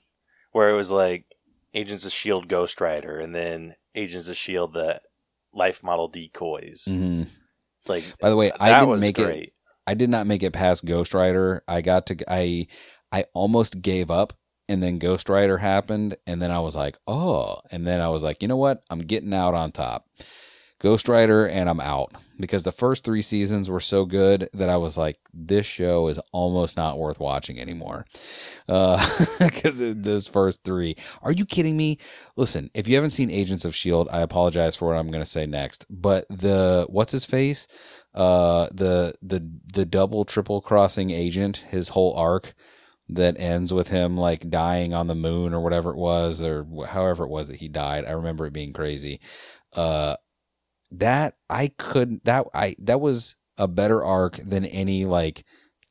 where 0.52 0.70
it 0.70 0.76
was 0.76 0.90
like 0.90 1.26
Agents 1.74 2.04
of 2.04 2.12
Shield 2.12 2.48
Ghost 2.48 2.80
Rider 2.80 3.18
and 3.18 3.34
then 3.34 3.74
Agents 3.94 4.28
of 4.28 4.36
Shield 4.36 4.72
the 4.72 5.00
life 5.54 5.82
model 5.82 6.08
decoys. 6.08 6.84
mhm. 6.88 7.28
Like 7.86 8.04
By 8.20 8.30
the 8.30 8.36
way, 8.36 8.50
I 8.58 8.80
didn't 8.80 9.00
make 9.00 9.18
it. 9.18 9.52
I 9.86 9.94
did 9.94 10.08
not 10.08 10.26
make 10.26 10.42
it 10.42 10.52
past 10.52 10.84
Ghost 10.84 11.12
Rider. 11.12 11.62
I 11.68 11.82
got 11.82 12.06
to 12.06 12.16
I 12.26 12.66
I 13.12 13.26
almost 13.34 13.82
gave 13.82 14.10
up 14.10 14.32
and 14.68 14.82
then 14.82 14.98
Ghost 14.98 15.28
Rider 15.28 15.58
happened 15.58 16.16
and 16.26 16.40
then 16.40 16.50
I 16.50 16.60
was 16.60 16.74
like, 16.74 16.96
"Oh." 17.06 17.60
And 17.70 17.86
then 17.86 18.00
I 18.00 18.08
was 18.08 18.22
like, 18.22 18.40
"You 18.40 18.48
know 18.48 18.56
what? 18.56 18.82
I'm 18.88 19.00
getting 19.00 19.34
out 19.34 19.54
on 19.54 19.72
top." 19.72 20.06
Ghost 20.84 21.08
Rider 21.08 21.48
and 21.48 21.68
I'm 21.68 21.80
out 21.80 22.12
because 22.38 22.64
the 22.64 22.72
first 22.72 23.04
3 23.04 23.22
seasons 23.22 23.70
were 23.70 23.80
so 23.80 24.04
good 24.04 24.50
that 24.52 24.68
I 24.68 24.76
was 24.76 24.98
like, 24.98 25.18
"This 25.32 25.66
show 25.66 26.08
is 26.08 26.20
almost 26.32 26.76
not 26.76 26.98
worth 26.98 27.18
watching 27.18 27.58
anymore." 27.58 28.06
Uh 28.68 28.98
cuz 29.62 29.80
those 29.80 30.28
first 30.28 30.62
3. 30.64 30.94
Are 31.22 31.32
you 31.32 31.46
kidding 31.46 31.76
me? 31.76 31.98
Listen, 32.36 32.70
if 32.74 32.86
you 32.86 32.96
haven't 32.96 33.12
seen 33.12 33.30
Agents 33.30 33.64
of 33.64 33.74
Shield, 33.74 34.08
I 34.12 34.20
apologize 34.20 34.76
for 34.76 34.88
what 34.88 34.98
I'm 34.98 35.10
going 35.10 35.24
to 35.24 35.30
say 35.30 35.46
next, 35.46 35.86
but 35.88 36.26
the 36.28 36.86
what's 36.90 37.12
his 37.12 37.24
face? 37.24 37.66
uh 38.14 38.68
the 38.72 39.14
the 39.22 39.40
the 39.72 39.84
double 39.84 40.24
triple 40.24 40.60
crossing 40.60 41.10
agent 41.10 41.58
his 41.70 41.88
whole 41.90 42.14
arc 42.14 42.54
that 43.08 43.38
ends 43.38 43.72
with 43.72 43.88
him 43.88 44.16
like 44.16 44.48
dying 44.48 44.94
on 44.94 45.08
the 45.08 45.14
moon 45.14 45.52
or 45.52 45.60
whatever 45.60 45.90
it 45.90 45.96
was 45.96 46.40
or 46.40 46.66
however 46.86 47.24
it 47.24 47.30
was 47.30 47.48
that 47.48 47.56
he 47.56 47.68
died 47.68 48.04
i 48.04 48.12
remember 48.12 48.46
it 48.46 48.52
being 48.52 48.72
crazy 48.72 49.20
uh 49.74 50.14
that 50.98 51.36
i 51.48 51.68
couldn't 51.78 52.24
that 52.24 52.46
i 52.54 52.74
that 52.78 53.00
was 53.00 53.36
a 53.58 53.68
better 53.68 54.04
arc 54.04 54.36
than 54.36 54.64
any 54.64 55.04
like 55.04 55.44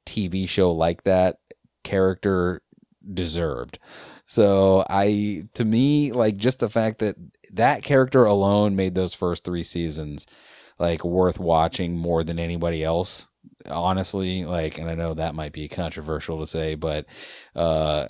tv 0.06 0.48
show 0.48 0.72
like 0.72 1.04
that 1.04 1.38
character 1.84 2.62
deserved. 3.14 3.80
So 4.26 4.86
i 4.90 5.44
to 5.54 5.66
me 5.66 6.12
like 6.12 6.38
just 6.38 6.60
the 6.60 6.70
fact 6.70 7.00
that 7.00 7.16
that 7.52 7.84
character 7.84 8.26
alone 8.26 8.76
made 8.76 8.96
those 8.96 9.14
first 9.14 9.44
three 9.44 9.64
seasons 9.64 10.26
like 10.80 11.04
worth 11.04 11.40
watching 11.40 11.98
more 11.98 12.24
than 12.24 12.40
anybody 12.40 12.84
else 12.84 13.28
honestly 13.70 14.44
like 14.44 14.78
and 14.78 14.90
i 14.90 14.96
know 14.96 15.14
that 15.14 15.36
might 15.36 15.54
be 15.54 15.68
controversial 15.68 16.40
to 16.40 16.48
say 16.48 16.76
but 16.76 17.06
uh 17.56 18.08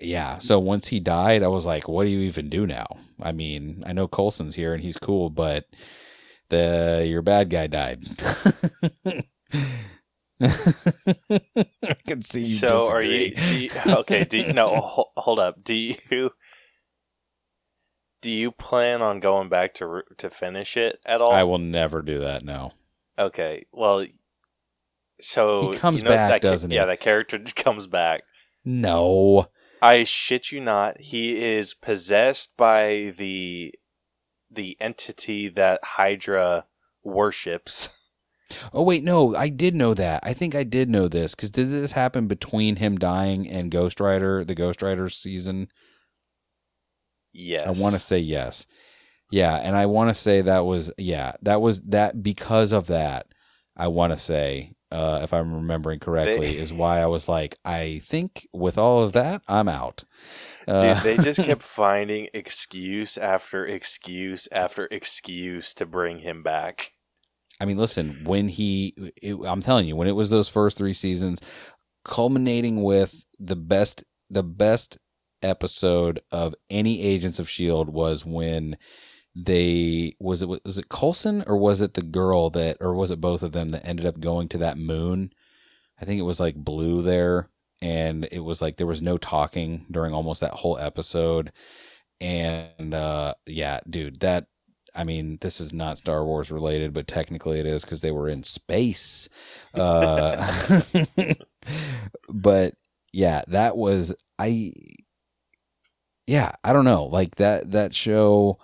yeah, 0.00 0.32
yeah 0.32 0.38
so 0.38 0.58
once 0.58 0.88
he 0.88 1.00
died 1.00 1.42
i 1.42 1.48
was 1.48 1.64
like 1.66 1.88
what 1.88 2.04
do 2.04 2.10
you 2.10 2.20
even 2.20 2.48
do 2.48 2.66
now 2.66 2.86
i 3.22 3.32
mean 3.32 3.82
i 3.86 3.92
know 3.92 4.08
Coulson's 4.08 4.54
here 4.54 4.74
and 4.74 4.82
he's 4.82 4.96
cool 4.98 5.30
but 5.30 5.66
the 6.48 7.04
your 7.06 7.22
bad 7.22 7.50
guy 7.50 7.66
died 7.66 8.04
i 10.40 11.94
can 12.06 12.22
see 12.22 12.40
you 12.40 12.56
So 12.56 12.88
are 12.90 13.02
you, 13.02 13.32
you 13.36 13.70
okay, 13.86 14.24
do 14.24 14.38
you, 14.38 14.52
no 14.52 14.68
ho- 14.80 15.10
hold 15.16 15.38
up. 15.38 15.62
Do 15.62 15.74
you 15.74 16.30
do 18.22 18.30
you 18.30 18.50
plan 18.50 19.02
on 19.02 19.20
going 19.20 19.48
back 19.48 19.74
to 19.74 20.02
to 20.18 20.30
finish 20.30 20.76
it 20.76 20.98
at 21.04 21.20
all? 21.20 21.32
i 21.32 21.42
will 21.42 21.58
never 21.58 22.02
do 22.02 22.18
that 22.18 22.44
no 22.44 22.72
Okay. 23.18 23.66
Well, 23.72 24.06
so 25.20 25.72
He 25.72 25.78
comes 25.78 25.98
you 25.98 26.04
know 26.04 26.10
back, 26.10 26.30
that, 26.30 26.42
doesn't 26.42 26.70
he? 26.70 26.76
Yeah, 26.76 26.86
that 26.86 27.00
character 27.00 27.38
comes 27.54 27.86
back. 27.86 28.22
no 28.64 29.46
I 29.82 30.04
shit 30.04 30.52
you 30.52 30.60
not. 30.60 31.00
He 31.00 31.42
is 31.42 31.74
possessed 31.74 32.56
by 32.56 33.14
the 33.16 33.74
the 34.50 34.76
entity 34.80 35.48
that 35.48 35.80
Hydra 35.82 36.66
worships. 37.02 37.88
Oh 38.72 38.82
wait, 38.82 39.04
no, 39.04 39.36
I 39.36 39.48
did 39.48 39.76
know 39.76 39.94
that. 39.94 40.24
I 40.24 40.32
think 40.32 40.56
I 40.56 40.64
did 40.64 40.90
know 40.90 41.06
this 41.06 41.36
because 41.36 41.52
did 41.52 41.70
this 41.70 41.92
happen 41.92 42.26
between 42.26 42.76
him 42.76 42.98
dying 42.98 43.48
and 43.48 43.70
Ghost 43.70 44.00
Rider, 44.00 44.44
the 44.44 44.56
Ghost 44.56 44.82
Rider 44.82 45.08
season? 45.08 45.68
Yes. 47.32 47.62
I 47.64 47.80
want 47.80 47.94
to 47.94 48.00
say 48.00 48.18
yes. 48.18 48.66
Yeah, 49.30 49.54
and 49.54 49.76
I 49.76 49.86
want 49.86 50.10
to 50.10 50.14
say 50.14 50.40
that 50.40 50.66
was 50.66 50.90
yeah, 50.98 51.32
that 51.42 51.60
was 51.60 51.80
that 51.82 52.22
because 52.22 52.72
of 52.72 52.88
that. 52.88 53.26
I 53.76 53.86
want 53.86 54.12
to 54.12 54.18
say, 54.18 54.72
uh, 54.90 55.20
if 55.22 55.32
I'm 55.32 55.54
remembering 55.54 56.00
correctly, 56.00 56.52
They- 56.52 56.58
is 56.58 56.72
why 56.72 57.00
I 57.00 57.06
was 57.06 57.28
like, 57.28 57.58
I 57.64 58.00
think 58.04 58.48
with 58.52 58.76
all 58.78 59.02
of 59.02 59.12
that, 59.12 59.42
I'm 59.48 59.68
out. 59.68 60.04
Dude, 60.66 60.76
Uh, 60.76 61.00
they 61.00 61.16
just 61.16 61.42
kept 61.44 61.62
finding 61.62 62.28
excuse 62.34 63.16
after 63.16 63.66
excuse 63.66 64.48
after 64.52 64.86
excuse 64.90 65.74
to 65.74 65.86
bring 65.86 66.20
him 66.20 66.42
back. 66.42 66.92
I 67.60 67.66
mean, 67.66 67.76
listen, 67.76 68.24
when 68.24 68.48
he, 68.48 68.94
it, 69.20 69.36
I'm 69.46 69.60
telling 69.60 69.86
you, 69.86 69.94
when 69.96 70.08
it 70.08 70.16
was 70.16 70.30
those 70.30 70.48
first 70.48 70.78
three 70.78 70.94
seasons, 70.94 71.40
culminating 72.04 72.82
with 72.82 73.24
the 73.38 73.56
best, 73.56 74.04
the 74.30 74.42
best 74.42 74.96
episode 75.42 76.20
of 76.30 76.54
any 76.70 77.02
Agents 77.02 77.38
of 77.38 77.48
Shield 77.48 77.90
was 77.90 78.24
when 78.24 78.76
they 79.34 80.16
was 80.18 80.42
it 80.42 80.48
was 80.48 80.78
it 80.78 80.88
Coulson 80.88 81.44
or 81.46 81.56
was 81.56 81.80
it 81.80 81.94
the 81.94 82.02
girl 82.02 82.50
that 82.50 82.76
or 82.80 82.94
was 82.94 83.10
it 83.10 83.20
both 83.20 83.42
of 83.42 83.52
them 83.52 83.68
that 83.70 83.86
ended 83.86 84.06
up 84.06 84.20
going 84.20 84.48
to 84.50 84.58
that 84.58 84.78
moon? 84.78 85.32
I 86.00 86.04
think 86.04 86.18
it 86.20 86.24
was 86.24 86.40
like 86.40 86.56
blue 86.56 87.02
there, 87.02 87.48
and 87.82 88.26
it 88.32 88.40
was 88.40 88.62
like 88.62 88.76
there 88.76 88.86
was 88.86 89.02
no 89.02 89.16
talking 89.18 89.86
during 89.90 90.14
almost 90.14 90.40
that 90.40 90.54
whole 90.54 90.78
episode, 90.78 91.52
and 92.20 92.94
uh 92.94 93.34
yeah, 93.46 93.80
dude, 93.88 94.20
that 94.20 94.46
I 94.94 95.04
mean, 95.04 95.38
this 95.40 95.60
is 95.60 95.72
not 95.72 95.98
Star 95.98 96.24
Wars 96.24 96.50
related, 96.50 96.92
but 96.92 97.06
technically 97.06 97.60
it 97.60 97.66
is 97.66 97.84
because 97.84 98.00
they 98.00 98.10
were 98.10 98.28
in 98.28 98.42
space. 98.42 99.28
Uh, 99.72 100.82
but 102.28 102.74
yeah, 103.12 103.42
that 103.48 103.76
was 103.76 104.14
I. 104.38 104.72
Yeah, 106.26 106.52
I 106.62 106.72
don't 106.72 106.84
know. 106.84 107.04
Like 107.04 107.36
that 107.36 107.72
that 107.72 107.94
show. 107.94 108.58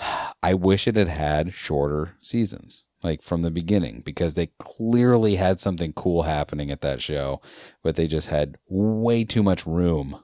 I 0.42 0.54
wish 0.54 0.88
it 0.88 0.96
had 0.96 1.08
had 1.08 1.54
shorter 1.54 2.16
seasons, 2.20 2.86
like 3.02 3.22
from 3.22 3.42
the 3.42 3.50
beginning, 3.50 4.02
because 4.04 4.34
they 4.34 4.50
clearly 4.58 5.36
had 5.36 5.60
something 5.60 5.92
cool 5.92 6.22
happening 6.22 6.70
at 6.70 6.80
that 6.80 7.02
show, 7.02 7.40
but 7.82 7.96
they 7.96 8.06
just 8.06 8.28
had 8.28 8.56
way 8.68 9.24
too 9.24 9.42
much 9.42 9.66
room. 9.66 10.20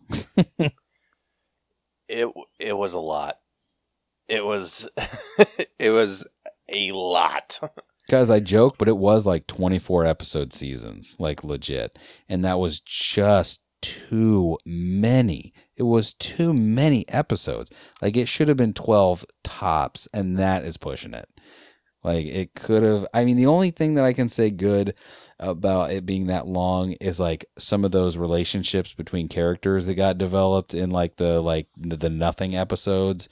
It 2.09 2.29
it 2.59 2.75
was 2.75 2.95
a 2.95 3.01
lot. 3.01 3.39
It 4.29 4.45
was 4.45 4.89
it 5.79 5.91
was 5.91 6.27
a 6.69 6.93
lot. 6.93 7.61
Guys, 8.09 8.31
I 8.31 8.39
joke, 8.39 8.77
but 8.79 8.89
it 8.89 8.97
was 8.97 9.27
like 9.27 9.49
24 9.49 10.07
episode 10.07 10.53
seasons, 10.53 11.17
like 11.19 11.43
legit. 11.43 11.99
And 12.29 12.45
that 12.45 12.61
was 12.61 12.79
just 12.79 13.61
too 13.83 14.59
many. 14.65 15.53
It 15.77 15.85
was 15.85 16.15
too 16.15 16.55
many 16.55 17.09
episodes. 17.09 17.71
Like 18.01 18.17
it 18.17 18.29
should 18.29 18.49
have 18.49 18.57
been 18.57 18.75
12 18.75 19.25
tops, 19.45 20.09
and 20.13 20.39
that 20.39 20.65
is 20.65 20.77
pushing 20.77 21.15
it. 21.15 21.29
Like 22.03 22.27
it 22.27 22.55
could 22.55 22.83
have. 22.83 23.07
I 23.13 23.25
mean, 23.25 23.37
the 23.37 23.47
only 23.47 23.71
thing 23.71 23.95
that 23.95 24.05
I 24.05 24.13
can 24.13 24.29
say 24.29 24.51
good 24.51 24.95
about 25.39 25.91
it 25.91 26.07
being 26.07 26.27
that 26.27 26.47
long 26.47 26.93
is 26.93 27.21
like 27.21 27.45
some 27.59 27.85
of 27.85 27.91
those 27.91 28.17
relationships 28.17 28.95
between 28.95 29.29
characters 29.29 29.87
that 29.87 29.95
got 29.95 30.17
developed 30.17 30.73
in 30.73 30.91
like 30.91 31.17
the 31.17 31.41
like 31.41 31.67
the, 31.77 32.09
nothing 32.09 32.57
episodes 32.57 33.29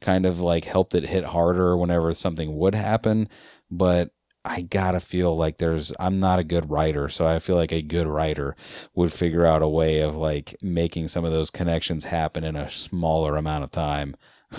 kind 0.00 0.24
of 0.24 0.40
like 0.40 0.64
helped 0.64 0.94
it 0.94 1.06
hit 1.06 1.24
harder 1.24 1.76
whenever 1.76 2.12
something 2.12 2.56
would 2.56 2.76
happen 2.76 3.28
but 3.70 4.12
I 4.48 4.62
gotta 4.62 5.00
feel 5.00 5.36
like 5.36 5.58
there's 5.58 5.92
I'm 6.00 6.18
not 6.18 6.38
a 6.38 6.44
good 6.44 6.70
writer, 6.70 7.08
so 7.08 7.26
I 7.26 7.38
feel 7.38 7.56
like 7.56 7.72
a 7.72 7.82
good 7.82 8.06
writer 8.06 8.56
would 8.94 9.12
figure 9.12 9.44
out 9.44 9.62
a 9.62 9.68
way 9.68 10.00
of 10.00 10.16
like 10.16 10.56
making 10.62 11.08
some 11.08 11.24
of 11.24 11.32
those 11.32 11.50
connections 11.50 12.04
happen 12.04 12.44
in 12.44 12.56
a 12.56 12.70
smaller 12.70 13.36
amount 13.36 13.64
of 13.64 13.70
time. 13.70 14.16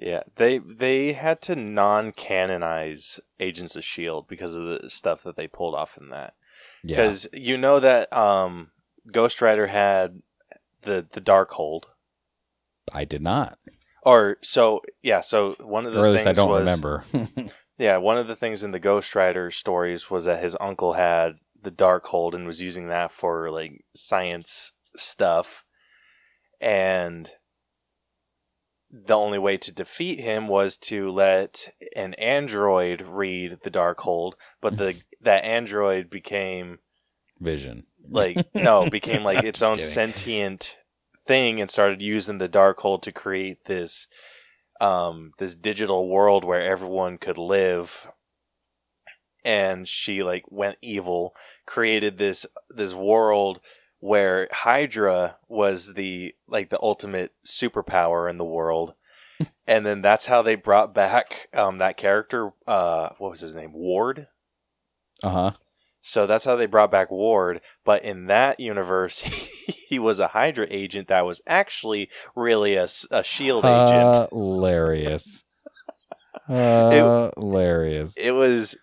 Yeah, 0.00 0.22
they 0.36 0.56
they 0.56 1.12
had 1.12 1.42
to 1.42 1.54
non-canonize 1.54 3.20
Agents 3.38 3.76
of 3.76 3.84
Shield 3.84 4.26
because 4.28 4.54
of 4.54 4.64
the 4.64 4.88
stuff 4.88 5.22
that 5.24 5.36
they 5.36 5.46
pulled 5.46 5.74
off 5.74 5.98
in 5.98 6.08
that. 6.08 6.32
Yeah, 6.82 6.96
Because 6.96 7.26
you 7.34 7.58
know 7.58 7.80
that 7.80 8.10
um, 8.10 8.70
Ghost 9.12 9.42
Rider 9.42 9.66
had 9.66 10.22
the 10.82 11.06
the 11.12 11.20
Darkhold, 11.20 11.82
I 12.90 13.04
did 13.04 13.20
not, 13.20 13.58
or 14.02 14.38
so 14.40 14.80
yeah. 15.02 15.20
So 15.20 15.54
one 15.60 15.84
of 15.84 15.92
the 15.92 16.00
or 16.00 16.06
at 16.06 16.12
least 16.12 16.24
things 16.24 16.38
I 16.38 16.40
don't 16.40 16.50
was, 16.50 16.60
remember. 16.60 17.04
Yeah, 17.80 17.96
one 17.96 18.18
of 18.18 18.28
the 18.28 18.36
things 18.36 18.62
in 18.62 18.72
the 18.72 18.78
Ghost 18.78 19.14
Rider 19.14 19.50
stories 19.50 20.10
was 20.10 20.26
that 20.26 20.42
his 20.42 20.54
uncle 20.60 20.92
had 20.92 21.40
the 21.62 21.70
Darkhold 21.70 22.34
and 22.34 22.46
was 22.46 22.60
using 22.60 22.88
that 22.88 23.10
for 23.10 23.50
like 23.50 23.86
science 23.94 24.72
stuff, 24.96 25.64
and 26.60 27.30
the 28.90 29.16
only 29.16 29.38
way 29.38 29.56
to 29.56 29.72
defeat 29.72 30.20
him 30.20 30.46
was 30.46 30.76
to 30.76 31.10
let 31.10 31.72
an 31.96 32.12
android 32.14 33.00
read 33.00 33.60
the 33.62 33.70
Darkhold, 33.70 34.34
but 34.60 34.76
the 34.76 35.02
that 35.22 35.42
android 35.44 36.10
became 36.10 36.80
Vision. 37.40 37.86
like 38.06 38.46
no 38.54 38.90
became 38.90 39.22
like 39.22 39.42
its 39.42 39.62
own 39.62 39.76
kidding. 39.76 39.90
sentient 39.90 40.76
thing 41.24 41.58
and 41.62 41.70
started 41.70 42.02
using 42.02 42.36
the 42.36 42.48
Darkhold 42.48 43.00
to 43.00 43.10
create 43.10 43.64
this 43.64 44.06
um 44.80 45.32
this 45.38 45.54
digital 45.54 46.08
world 46.08 46.44
where 46.44 46.62
everyone 46.62 47.18
could 47.18 47.38
live. 47.38 48.08
And 49.44 49.88
she 49.88 50.22
like 50.22 50.44
went 50.50 50.78
evil 50.82 51.34
created 51.66 52.18
this 52.18 52.44
this 52.68 52.92
world 52.92 53.60
where 54.00 54.48
hydra 54.50 55.36
was 55.48 55.94
the 55.94 56.34
like 56.46 56.70
the 56.70 56.82
ultimate 56.82 57.32
superpower 57.46 58.28
in 58.28 58.36
the 58.36 58.44
world. 58.44 58.94
And 59.66 59.86
then 59.86 60.02
that's 60.02 60.26
how 60.26 60.42
they 60.42 60.56
brought 60.56 60.92
back 60.92 61.48
um 61.54 61.78
that 61.78 61.96
character 61.96 62.50
uh 62.66 63.10
what 63.18 63.30
was 63.30 63.40
his 63.40 63.54
name? 63.54 63.72
Ward? 63.72 64.26
Uh 65.22 65.30
huh. 65.30 65.52
So 66.02 66.26
that's 66.26 66.44
how 66.44 66.56
they 66.56 66.66
brought 66.66 66.90
back 66.90 67.10
Ward. 67.10 67.60
But 67.84 68.02
in 68.02 68.26
that 68.26 68.60
universe, 68.60 69.20
he 69.88 69.98
was 69.98 70.20
a 70.20 70.28
Hydra 70.28 70.66
agent 70.70 71.08
that 71.08 71.26
was 71.26 71.40
actually 71.46 72.08
really 72.34 72.76
a, 72.76 72.88
a 73.10 73.22
Shield 73.22 73.64
agent. 73.64 74.30
Hilarious. 74.30 75.44
Hilarious. 76.46 78.14
It 78.16 78.32
was 78.32 78.76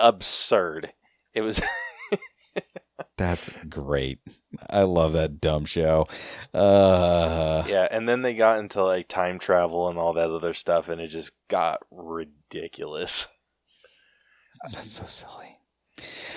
absurd. 0.00 0.92
It 1.34 1.42
was 1.42 1.60
That's 3.16 3.50
great. 3.68 4.18
I 4.68 4.82
love 4.82 5.12
that 5.12 5.40
dumb 5.40 5.64
show. 5.64 6.08
Uh, 6.52 7.64
yeah, 7.68 7.86
and 7.90 8.08
then 8.08 8.22
they 8.22 8.34
got 8.34 8.58
into 8.58 8.82
like 8.82 9.08
time 9.08 9.38
travel 9.38 9.88
and 9.88 9.98
all 9.98 10.12
that 10.14 10.30
other 10.30 10.54
stuff, 10.54 10.88
and 10.88 11.00
it 11.00 11.08
just 11.08 11.32
got 11.48 11.80
ridiculous. 11.90 13.28
That's 14.72 14.90
so 14.90 15.06
silly. 15.06 15.53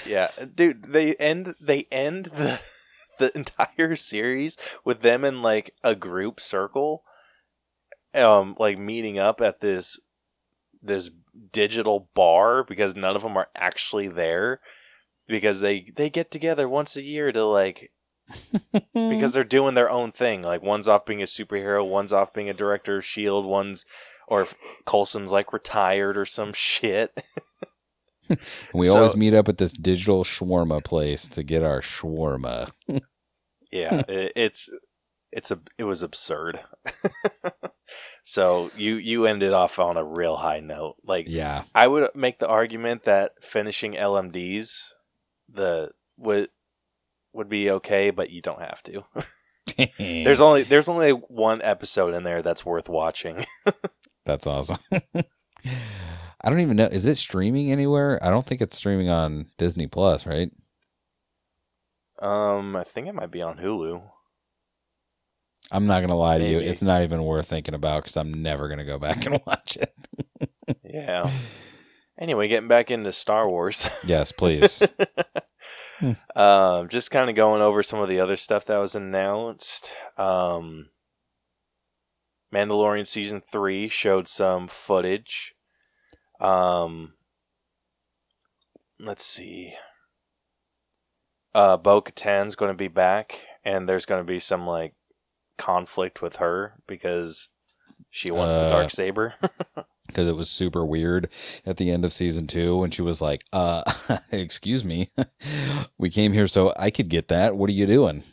Yeah, 0.05 0.29
dude, 0.55 0.91
they 0.93 1.15
end 1.15 1.55
they 1.59 1.87
end 1.91 2.25
the 2.25 2.59
the 3.19 3.35
entire 3.35 3.95
series 3.95 4.57
with 4.85 5.01
them 5.01 5.23
in 5.23 5.41
like 5.41 5.73
a 5.83 5.95
group 5.95 6.39
circle, 6.39 7.03
um, 8.13 8.55
like 8.59 8.77
meeting 8.77 9.17
up 9.17 9.41
at 9.41 9.61
this 9.61 9.99
this 10.81 11.09
digital 11.51 12.09
bar 12.13 12.63
because 12.63 12.95
none 12.95 13.15
of 13.15 13.21
them 13.23 13.37
are 13.37 13.49
actually 13.55 14.07
there 14.07 14.59
because 15.27 15.59
they 15.59 15.91
they 15.95 16.09
get 16.09 16.31
together 16.31 16.69
once 16.69 16.95
a 16.95 17.01
year 17.01 17.31
to 17.31 17.43
like 17.45 17.91
because 18.93 19.33
they're 19.33 19.43
doing 19.43 19.73
their 19.73 19.89
own 19.89 20.11
thing. 20.11 20.41
Like 20.41 20.61
one's 20.61 20.87
off 20.87 21.05
being 21.05 21.21
a 21.21 21.25
superhero, 21.25 21.87
one's 21.87 22.13
off 22.13 22.33
being 22.33 22.49
a 22.49 22.53
director 22.53 22.97
of 22.97 23.05
Shield, 23.05 23.45
one's 23.45 23.85
or 24.27 24.41
if 24.41 24.55
Coulson's 24.85 25.31
like 25.31 25.53
retired 25.53 26.17
or 26.17 26.25
some 26.25 26.53
shit. 26.53 27.17
We 28.73 28.87
so- 28.87 28.95
always 28.97 29.15
meet 29.15 29.33
up 29.33 29.47
at 29.49 29.57
this 29.57 29.73
digital 29.73 30.23
shawarma 30.23 30.83
place 30.83 31.27
to 31.29 31.43
get 31.43 31.63
our 31.63 31.81
shawarma. 31.81 32.71
yeah 33.71 34.01
it, 34.07 34.33
it's 34.35 34.69
it's 35.31 35.51
a 35.51 35.59
it 35.77 35.83
was 35.83 36.03
absurd 36.03 36.59
so 38.23 38.71
you 38.77 38.95
you 38.95 39.25
ended 39.25 39.53
off 39.53 39.77
on 39.79 39.97
a 39.97 40.03
real 40.03 40.37
high 40.37 40.59
note 40.61 40.95
like 41.03 41.25
Yeah. 41.27 41.63
i 41.75 41.87
would 41.87 42.09
make 42.15 42.39
the 42.39 42.47
argument 42.47 43.03
that 43.03 43.31
finishing 43.41 43.93
lmds 43.93 44.79
the 45.49 45.91
would 46.17 46.49
would 47.33 47.49
be 47.49 47.69
okay 47.71 48.09
but 48.09 48.29
you 48.29 48.41
don't 48.41 48.61
have 48.61 48.81
to 48.83 49.03
there's 49.99 50.41
only 50.41 50.63
there's 50.63 50.87
only 50.87 51.11
one 51.11 51.61
episode 51.61 52.13
in 52.13 52.23
there 52.23 52.41
that's 52.41 52.65
worth 52.65 52.87
watching 52.89 53.45
That's 54.25 54.45
awesome. 54.47 54.77
I 56.41 56.49
don't 56.49 56.59
even 56.59 56.77
know. 56.77 56.85
Is 56.85 57.05
it 57.05 57.15
streaming 57.15 57.71
anywhere? 57.71 58.23
I 58.23 58.29
don't 58.29 58.45
think 58.45 58.61
it's 58.61 58.77
streaming 58.77 59.09
on 59.09 59.47
Disney 59.57 59.87
Plus, 59.87 60.25
right? 60.25 60.51
um 62.19 62.75
i 62.75 62.83
think 62.83 63.07
it 63.07 63.13
might 63.13 63.29
be 63.29 63.43
on 63.43 63.57
hulu 63.57 64.01
I'm 65.71 65.85
not 65.85 66.01
gonna 66.01 66.15
lie 66.15 66.37
to 66.37 66.47
you. 66.47 66.59
It's 66.59 66.81
not 66.81 67.01
even 67.01 67.23
worth 67.23 67.47
thinking 67.47 67.73
about 67.73 68.03
because 68.03 68.15
I'm 68.17 68.41
never 68.41 68.69
gonna 68.69 68.85
go 68.85 68.97
back 68.97 69.25
and 69.25 69.41
watch 69.45 69.77
it. 69.77 69.93
Yeah. 70.83 71.29
Anyway, 72.19 72.47
getting 72.47 72.69
back 72.69 72.89
into 72.89 73.11
Star 73.11 73.49
Wars. 73.49 73.89
yes, 74.05 74.31
please. 74.31 74.81
um, 76.35 76.87
just 76.89 77.11
kind 77.11 77.29
of 77.29 77.35
going 77.35 77.61
over 77.61 77.83
some 77.83 77.99
of 77.99 78.09
the 78.09 78.19
other 78.19 78.37
stuff 78.37 78.65
that 78.65 78.77
was 78.77 78.95
announced. 78.95 79.91
Um, 80.17 80.89
Mandalorian 82.53 83.05
season 83.05 83.41
three 83.51 83.89
showed 83.89 84.27
some 84.27 84.67
footage. 84.67 85.53
Um, 86.39 87.13
let's 88.99 89.25
see. 89.25 89.73
Uh, 91.55 91.77
Bo 91.77 92.01
Katan's 92.01 92.55
going 92.55 92.71
to 92.71 92.77
be 92.77 92.87
back, 92.87 93.39
and 93.63 93.87
there's 93.89 94.05
going 94.05 94.21
to 94.21 94.27
be 94.31 94.39
some 94.39 94.67
like 94.67 94.93
conflict 95.57 96.21
with 96.21 96.35
her 96.37 96.73
because 96.87 97.49
she 98.09 98.29
wants 98.31 98.55
the 98.55 98.61
Uh, 98.61 98.69
dark 98.69 98.91
saber. 98.91 99.33
because 100.07 100.27
it 100.27 100.35
was 100.35 100.49
super 100.49 100.85
weird 100.85 101.29
at 101.65 101.77
the 101.77 101.89
end 101.91 102.05
of 102.05 102.13
season 102.13 102.47
two 102.47 102.77
when 102.77 102.91
she 102.91 103.01
was 103.01 103.21
like, 103.21 103.43
uh, 103.51 103.83
excuse 104.31 104.83
me, 104.85 105.09
we 105.97 106.09
came 106.09 106.33
here 106.33 106.47
so 106.47 106.73
I 106.77 106.91
could 106.91 107.09
get 107.09 107.27
that. 107.29 107.55
What 107.57 107.69
are 107.69 107.73
you 107.73 107.85
doing? 107.87 108.23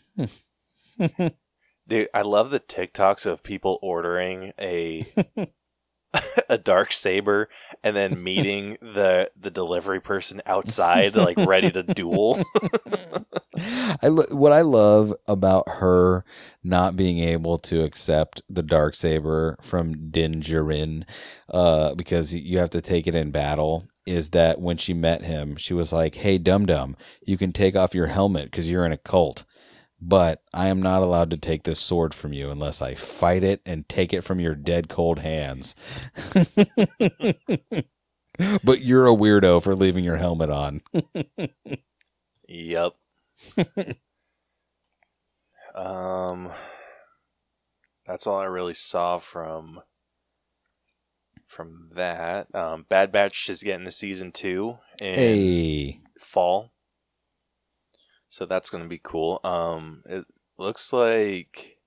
Dude, 1.86 2.09
I 2.14 2.22
love 2.22 2.51
the 2.51 2.60
TikToks 2.60 3.26
of 3.26 3.43
people 3.43 3.78
ordering 3.82 4.52
a 4.60 5.05
a 6.49 6.59
dark 6.59 6.93
saber 6.93 7.49
and 7.82 7.97
then 7.97 8.23
meeting 8.23 8.77
the 8.81 9.31
the 9.39 9.51
delivery 9.51 10.01
person 10.01 10.43
outside, 10.47 11.15
like 11.15 11.36
ready 11.39 11.70
to 11.70 11.82
duel. 11.82 12.43
I 14.03 14.09
lo- 14.09 14.27
what 14.31 14.53
I 14.53 14.62
love 14.62 15.15
about 15.27 15.69
her 15.69 16.24
not 16.62 16.97
being 16.97 17.19
able 17.20 17.59
to 17.59 17.82
accept 17.82 18.43
the 18.49 18.62
dark 18.62 18.95
saber 18.95 19.57
from 19.61 20.11
Din 20.11 20.41
Djarin, 20.41 21.05
uh, 21.51 21.95
because 21.95 22.35
you 22.35 22.59
have 22.59 22.70
to 22.70 22.81
take 22.81 23.07
it 23.07 23.15
in 23.15 23.31
battle, 23.31 23.86
is 24.07 24.31
that 24.31 24.61
when 24.61 24.77
she 24.77 24.95
met 24.95 25.23
him, 25.23 25.57
she 25.57 25.74
was 25.74 25.93
like, 25.93 26.16
"Hey, 26.16 26.39
dum 26.39 26.66
dum, 26.66 26.97
you 27.24 27.36
can 27.36 27.53
take 27.53 27.77
off 27.77 27.95
your 27.95 28.09
helmet 28.09 28.47
because 28.47 28.69
you're 28.69 28.86
in 28.86 28.93
a 28.93 28.97
cult." 28.97 29.45
But 30.06 30.43
I 30.52 30.68
am 30.68 30.82
not 30.82 31.02
allowed 31.02 31.31
to 31.32 31.39
take 31.39 31.64
this 31.64 31.81
sword 31.81 32.14
from 32.14 32.35
you 32.35 32.51
unless 32.51 32.82
I 32.82 32.94
fight 32.94 33.43
it 33.44 33.62
and 33.66 33.89
take 33.89 34.12
it 34.12 34.20
from 34.22 34.39
your 34.40 34.55
dead 34.55 34.89
cold 34.90 35.20
hands. 35.20 35.74
but 38.64 38.82
you're 38.82 39.09
a 39.09 39.16
weirdo 39.16 39.62
for 39.62 39.76
leaving 39.76 40.05
your 40.05 40.18
helmet 40.18 40.51
on. 40.51 40.82
yep. 42.48 42.94
um 45.74 46.52
that's 48.06 48.26
all 48.26 48.39
I 48.39 48.44
really 48.44 48.74
saw 48.74 49.18
from 49.18 49.81
from 51.47 51.90
that. 51.94 52.55
Um 52.55 52.86
Bad 52.89 53.12
Batch 53.12 53.48
is 53.51 53.62
getting 53.62 53.85
to 53.86 53.93
season 53.93 54.32
2 54.32 54.78
in 55.01 55.14
Hey. 55.14 56.01
fall. 56.20 56.72
So 58.35 58.47
that's 58.47 58.69
going 58.69 58.82
to 58.82 58.89
be 58.90 58.98
cool. 59.01 59.39
Um, 59.44 60.02
it 60.06 60.24
looks 60.59 60.93
like 60.93 61.78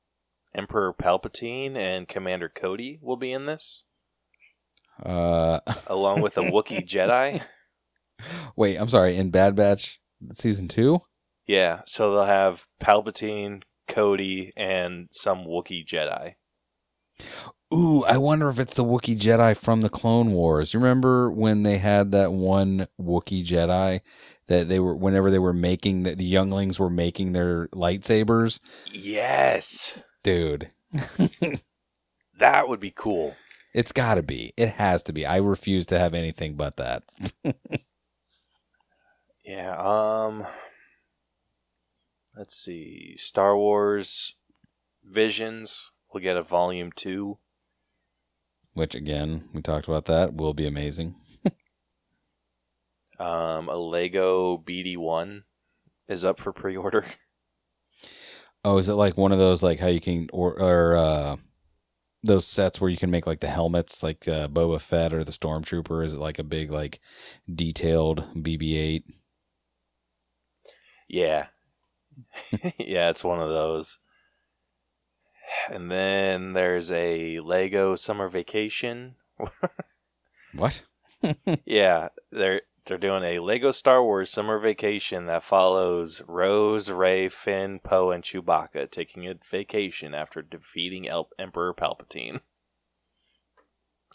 Emperor 0.55 0.93
Palpatine 0.93 1.75
and 1.75 2.07
Commander 2.07 2.47
Cody 2.47 2.99
will 3.01 3.17
be 3.17 3.33
in 3.33 3.47
this, 3.47 3.83
Uh, 5.03 5.59
along 5.87 6.21
with 6.21 6.37
a 6.37 6.43
Wookiee 6.43 6.87
Jedi. 6.87 7.41
wait, 8.55 8.77
I'm 8.77 8.87
sorry. 8.87 9.17
In 9.17 9.29
Bad 9.29 9.57
Batch 9.57 9.99
season 10.31 10.69
two, 10.69 11.01
Yeah, 11.47 11.81
so 11.85 12.13
they'll 12.13 12.23
have 12.23 12.65
Palpatine, 12.81 13.63
Cody, 13.89 14.53
and 14.55 15.09
some 15.11 15.39
Wookiee 15.39 15.85
Jedi. 15.85 16.35
ooh, 17.73 18.05
I 18.05 18.15
wonder 18.17 18.47
if 18.47 18.57
it's 18.57 18.73
the 18.73 18.85
Wookiee 18.85 19.19
Jedi 19.19 19.57
from 19.57 19.81
the 19.81 19.89
Clone 19.89 20.31
Wars. 20.31 20.73
You 20.73 20.79
remember 20.79 21.29
when 21.29 21.63
they 21.63 21.77
had 21.79 22.13
that 22.13 22.31
one 22.31 22.87
Wookiee 22.97 23.45
Jedi 23.45 23.99
that 24.47 24.69
they 24.69 24.79
were, 24.79 24.95
whenever 24.95 25.29
they 25.31 25.39
were 25.39 25.53
making 25.53 26.03
the, 26.03 26.15
the 26.15 26.25
younglings 26.25 26.79
were 26.79 26.89
making 26.89 27.33
their 27.33 27.67
lightsabers, 27.69 28.59
Yes, 28.91 29.99
dude. 30.23 30.69
that 32.37 32.69
would 32.69 32.79
be 32.79 32.91
cool. 32.91 33.35
It's 33.73 33.91
got 33.91 34.15
to 34.15 34.23
be. 34.23 34.53
It 34.57 34.69
has 34.69 35.03
to 35.03 35.13
be. 35.13 35.25
I 35.25 35.37
refuse 35.37 35.85
to 35.87 35.99
have 35.99 36.13
anything 36.13 36.55
but 36.55 36.77
that. 36.77 37.03
Yeah. 39.47 39.77
Um. 39.77 40.45
Let's 42.35 42.55
see. 42.55 43.15
Star 43.17 43.55
Wars 43.55 44.35
Visions. 45.03 45.89
We'll 46.13 46.21
get 46.21 46.35
a 46.35 46.43
volume 46.43 46.91
two. 46.91 47.37
Which 48.73 48.93
again, 48.93 49.47
we 49.53 49.61
talked 49.61 49.87
about 49.87 50.05
that. 50.05 50.33
Will 50.35 50.53
be 50.53 50.67
amazing. 50.67 51.15
Um, 53.19 53.69
a 53.69 53.75
Lego 53.77 54.57
BD1 54.57 55.43
is 56.07 56.23
up 56.23 56.39
for 56.39 56.53
pre-order. 56.53 57.05
Oh, 58.65 58.77
is 58.79 58.89
it 58.89 58.95
like 58.95 59.15
one 59.15 59.31
of 59.31 59.37
those 59.37 59.63
like 59.63 59.79
how 59.79 59.87
you 59.87 60.01
can 60.01 60.27
or 60.33 60.59
or 60.59 60.97
uh 60.97 61.37
those 62.23 62.45
sets 62.45 62.81
where 62.81 62.89
you 62.89 62.97
can 62.97 63.09
make 63.09 63.25
like 63.25 63.39
the 63.39 63.47
helmets 63.47 64.03
like 64.03 64.27
uh, 64.27 64.47
Boba 64.47 64.81
Fett 64.81 65.13
or 65.13 65.23
the 65.23 65.31
Stormtrooper? 65.31 66.03
Is 66.03 66.13
it 66.13 66.19
like 66.19 66.37
a 66.37 66.43
big 66.43 66.69
like 66.69 66.99
detailed 67.53 68.25
BB-8? 68.35 69.03
Yeah. 71.07 71.47
yeah, 72.77 73.09
it's 73.09 73.23
one 73.23 73.39
of 73.39 73.49
those. 73.49 73.99
And 75.69 75.89
then 75.89 76.53
there's 76.53 76.91
a 76.91 77.39
Lego 77.39 77.95
Summer 77.95 78.27
Vacation. 78.29 79.15
What? 80.53 80.83
yeah, 81.65 82.09
they're 82.31 82.61
they're 82.87 82.97
doing 82.97 83.23
a 83.23 83.39
Lego 83.39 83.71
Star 83.71 84.03
Wars 84.03 84.29
Summer 84.29 84.57
Vacation 84.57 85.25
that 85.27 85.43
follows 85.43 86.21
Rose, 86.27 86.89
Rey, 86.89 87.29
Finn, 87.29 87.79
Poe, 87.79 88.11
and 88.11 88.23
Chewbacca 88.23 88.89
taking 88.89 89.27
a 89.27 89.35
vacation 89.49 90.13
after 90.13 90.41
defeating 90.41 91.07
El- 91.07 91.29
Emperor 91.37 91.73
Palpatine. 91.73 92.41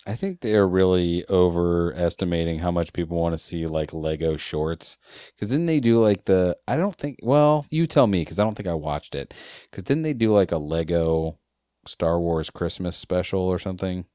I 0.07 0.17
think 0.17 0.41
they're 0.41 0.67
really 0.67 1.25
overestimating 1.31 2.59
how 2.59 2.73
much 2.73 2.93
people 2.93 3.19
want 3.19 3.35
to 3.35 3.39
see 3.39 3.67
like 3.67 3.93
Lego 3.93 4.37
shorts. 4.37 4.99
Because 5.35 5.49
then 5.49 5.67
they 5.67 5.79
do 5.79 6.01
like 6.01 6.25
the 6.25 6.57
I 6.67 6.77
don't 6.77 6.97
think. 6.97 7.19
Well, 7.23 7.67
you 7.71 7.87
tell 7.87 8.09
me 8.09 8.23
because 8.23 8.39
I 8.39 8.45
don't 8.45 8.57
think 8.57 8.69
I 8.69 8.75
watched 8.75 9.15
it. 9.15 9.33
Because 9.71 9.85
then 9.85 10.03
they 10.03 10.13
do 10.13 10.33
like 10.33 10.51
a 10.51 10.59
Lego 10.59 11.39
Star 11.87 12.19
Wars 12.19 12.51
Christmas 12.51 12.97
special 12.97 13.43
or 13.43 13.59
something. 13.61 14.07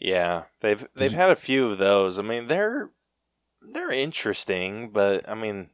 Yeah, 0.00 0.44
they've 0.60 0.86
they've 0.96 1.12
had 1.12 1.30
a 1.30 1.36
few 1.36 1.70
of 1.70 1.78
those. 1.78 2.18
I 2.18 2.22
mean, 2.22 2.48
they're 2.48 2.90
they're 3.62 3.92
interesting, 3.92 4.90
but 4.90 5.28
I 5.28 5.34
mean, 5.34 5.70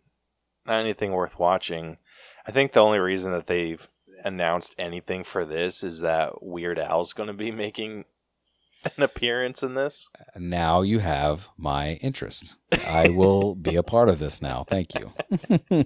not 0.67 0.81
anything 0.81 1.13
worth 1.13 1.39
watching. 1.39 1.99
I 2.47 2.53
think 2.53 2.73
the 2.73 2.81
only 2.81 2.99
reason 2.99 3.33
that 3.33 3.47
they've 3.47 3.89
announced 4.25 4.75
anything 4.79 5.25
for 5.25 5.45
this 5.45 5.83
is 5.83 6.01
that 6.01 6.43
Weird 6.43 6.79
Al's 6.79 7.13
going 7.13 7.27
to 7.27 7.35
be 7.35 7.51
making 7.51 8.05
an 8.97 9.03
appearance 9.03 9.63
in 9.63 9.75
this. 9.75 10.09
Now 10.37 10.83
you 10.83 10.99
have 11.01 11.49
my 11.57 11.95
interest. 11.95 12.57
I 12.87 13.09
will 13.09 13.55
be 13.55 13.77
a 13.77 13.83
part 13.83 14.09
of 14.09 14.19
this 14.19 14.43
now. 14.43 14.65
Thank 14.65 14.95
you. 14.95 15.13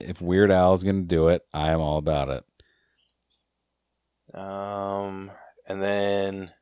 if 0.00 0.20
Weird 0.20 0.50
Al's 0.50 0.82
going 0.82 1.02
to 1.02 1.14
do 1.14 1.28
it, 1.28 1.42
I 1.52 1.72
am 1.72 1.80
all 1.80 1.98
about 1.98 2.28
it. 2.28 2.44
Um, 4.34 5.30
and 5.66 5.82
then 5.82 6.52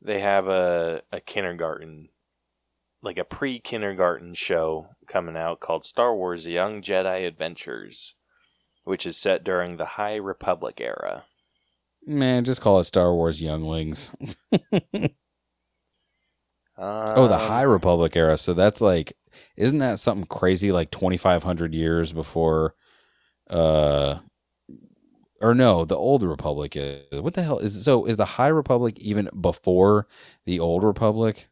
they 0.00 0.20
have 0.20 0.48
a 0.48 1.02
a 1.12 1.20
kindergarten, 1.20 2.08
like 3.02 3.18
a 3.18 3.24
pre 3.24 3.58
kindergarten 3.60 4.34
show 4.34 4.88
coming 5.06 5.36
out 5.36 5.60
called 5.60 5.84
Star 5.84 6.14
Wars: 6.14 6.46
Young 6.46 6.82
Jedi 6.82 7.26
Adventures, 7.26 8.14
which 8.84 9.06
is 9.06 9.16
set 9.16 9.44
during 9.44 9.76
the 9.76 9.84
High 9.84 10.16
Republic 10.16 10.80
era. 10.80 11.24
Man, 12.06 12.44
just 12.44 12.60
call 12.60 12.78
it 12.80 12.84
Star 12.84 13.12
Wars 13.12 13.40
Younglings. 13.42 14.12
Oh, 16.80 17.26
the 17.26 17.38
High 17.38 17.62
Republic 17.62 18.14
era. 18.14 18.38
So 18.38 18.54
that's 18.54 18.80
like, 18.80 19.14
isn't 19.56 19.80
that 19.80 19.98
something 19.98 20.26
crazy? 20.26 20.70
Like 20.70 20.92
twenty 20.92 21.16
five 21.16 21.42
hundred 21.42 21.74
years 21.74 22.12
before, 22.12 22.74
uh, 23.50 24.20
or 25.40 25.54
no, 25.54 25.84
the 25.84 25.96
Old 25.96 26.22
Republic 26.22 26.74
is. 26.76 27.20
What 27.20 27.34
the 27.34 27.42
hell 27.42 27.58
is 27.58 27.84
so? 27.84 28.04
Is 28.04 28.16
the 28.16 28.24
High 28.24 28.48
Republic 28.48 28.98
even 28.98 29.28
before 29.38 30.06
the 30.44 30.60
Old 30.60 30.84
Republic? 30.84 31.48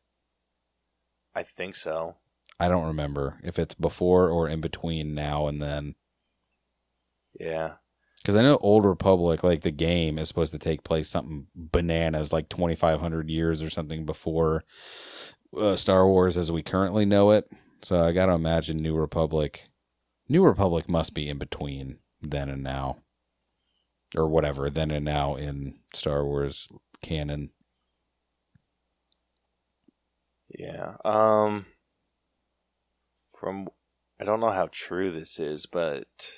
I 1.34 1.42
think 1.42 1.76
so. 1.76 2.16
I 2.58 2.68
don't 2.68 2.86
remember 2.86 3.38
if 3.42 3.58
it's 3.58 3.74
before 3.74 4.30
or 4.30 4.48
in 4.48 4.60
between 4.60 5.14
now 5.14 5.46
and 5.46 5.60
then. 5.60 5.94
Yeah. 7.38 7.74
Because 8.22 8.34
I 8.34 8.42
know 8.42 8.56
Old 8.56 8.84
Republic, 8.84 9.44
like 9.44 9.60
the 9.60 9.70
game, 9.70 10.18
is 10.18 10.26
supposed 10.26 10.52
to 10.52 10.58
take 10.58 10.82
place 10.82 11.08
something 11.08 11.46
bananas, 11.54 12.32
like 12.32 12.48
twenty 12.48 12.74
five 12.74 13.00
hundred 13.00 13.30
years 13.30 13.62
or 13.62 13.70
something 13.70 14.04
before 14.04 14.64
uh, 15.56 15.76
Star 15.76 16.06
Wars 16.08 16.36
as 16.36 16.50
we 16.50 16.62
currently 16.62 17.04
know 17.04 17.30
it. 17.30 17.48
So 17.82 18.02
I 18.02 18.12
got 18.12 18.26
to 18.26 18.32
imagine 18.32 18.78
New 18.78 18.96
Republic. 18.96 19.68
New 20.28 20.42
Republic 20.42 20.88
must 20.88 21.14
be 21.14 21.28
in 21.28 21.38
between 21.38 22.00
then 22.20 22.48
and 22.48 22.64
now, 22.64 22.96
or 24.16 24.28
whatever, 24.28 24.70
then 24.70 24.90
and 24.90 25.04
now 25.04 25.34
in 25.36 25.78
Star 25.94 26.24
Wars 26.24 26.68
canon. 27.02 27.50
Yeah. 30.48 30.94
Um 31.04 31.66
from 33.38 33.68
I 34.20 34.24
don't 34.24 34.40
know 34.40 34.52
how 34.52 34.68
true 34.72 35.12
this 35.12 35.38
is, 35.38 35.66
but 35.66 36.30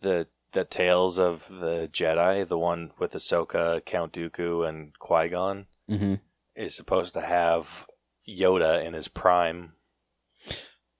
the 0.00 0.28
the 0.52 0.64
tales 0.64 1.18
of 1.18 1.48
the 1.48 1.88
Jedi, 1.92 2.48
the 2.48 2.58
one 2.58 2.92
with 2.98 3.12
Ahsoka, 3.12 3.84
Count 3.84 4.12
Dooku, 4.12 4.66
and 4.66 4.98
Qui 4.98 5.28
Gon, 5.28 5.66
Mm-hmm. 5.90 6.14
is 6.56 6.74
supposed 6.74 7.12
to 7.14 7.20
have 7.20 7.86
Yoda 8.28 8.84
in 8.84 8.94
his 8.94 9.08
prime. 9.08 9.74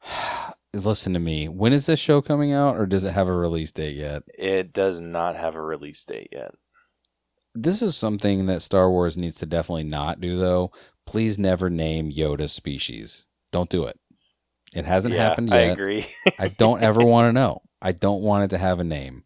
Listen 0.84 1.14
to 1.14 1.18
me. 1.18 1.48
When 1.48 1.72
is 1.72 1.86
this 1.86 2.00
show 2.00 2.20
coming 2.20 2.52
out, 2.52 2.76
or 2.76 2.86
does 2.86 3.04
it 3.04 3.12
have 3.12 3.28
a 3.28 3.32
release 3.32 3.72
date 3.72 3.96
yet? 3.96 4.22
It 4.38 4.72
does 4.72 5.00
not 5.00 5.36
have 5.36 5.54
a 5.54 5.62
release 5.62 6.04
date 6.04 6.28
yet. 6.32 6.52
This 7.54 7.80
is 7.80 7.96
something 7.96 8.46
that 8.46 8.62
Star 8.62 8.90
Wars 8.90 9.16
needs 9.16 9.38
to 9.38 9.46
definitely 9.46 9.84
not 9.84 10.20
do, 10.20 10.36
though. 10.36 10.70
Please 11.06 11.38
never 11.38 11.70
name 11.70 12.12
Yoda's 12.12 12.52
species. 12.52 13.24
Don't 13.50 13.70
do 13.70 13.84
it. 13.84 13.98
It 14.74 14.84
hasn't 14.84 15.14
yeah, 15.14 15.28
happened 15.28 15.48
yet. 15.48 15.56
I 15.56 15.60
agree. 15.62 16.06
I 16.38 16.48
don't 16.48 16.82
ever 16.82 17.00
want 17.04 17.28
to 17.28 17.32
know. 17.32 17.62
I 17.80 17.92
don't 17.92 18.22
want 18.22 18.44
it 18.44 18.48
to 18.48 18.58
have 18.58 18.78
a 18.78 18.84
name. 18.84 19.24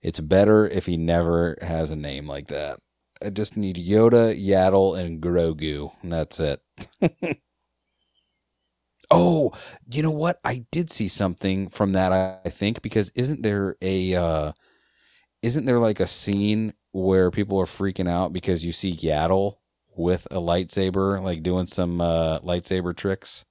It's 0.00 0.20
better 0.20 0.66
if 0.66 0.86
he 0.86 0.96
never 0.96 1.58
has 1.60 1.90
a 1.90 1.96
name 1.96 2.26
like 2.26 2.48
that. 2.48 2.80
I 3.20 3.30
just 3.30 3.56
need 3.56 3.76
Yoda, 3.76 4.34
Yaddle, 4.40 4.98
and 4.98 5.20
Grogu, 5.20 5.90
and 6.02 6.12
that's 6.12 6.40
it. 6.40 6.62
oh, 9.10 9.52
you 9.90 10.02
know 10.02 10.10
what? 10.10 10.40
I 10.44 10.64
did 10.70 10.90
see 10.90 11.08
something 11.08 11.68
from 11.68 11.92
that. 11.92 12.12
I 12.12 12.50
think 12.50 12.82
because 12.82 13.10
isn't 13.14 13.42
there 13.42 13.76
a 13.80 14.14
uh, 14.14 14.52
isn't 15.42 15.66
there 15.66 15.78
like 15.78 16.00
a 16.00 16.06
scene 16.06 16.74
where 16.92 17.30
people 17.30 17.58
are 17.60 17.66
freaking 17.66 18.08
out 18.08 18.32
because 18.32 18.64
you 18.64 18.72
see 18.72 18.96
Yaddle 18.96 19.56
with 19.96 20.26
a 20.30 20.36
lightsaber, 20.38 21.22
like 21.22 21.42
doing 21.42 21.66
some 21.66 22.00
uh, 22.00 22.40
lightsaber 22.40 22.96
tricks? 22.96 23.44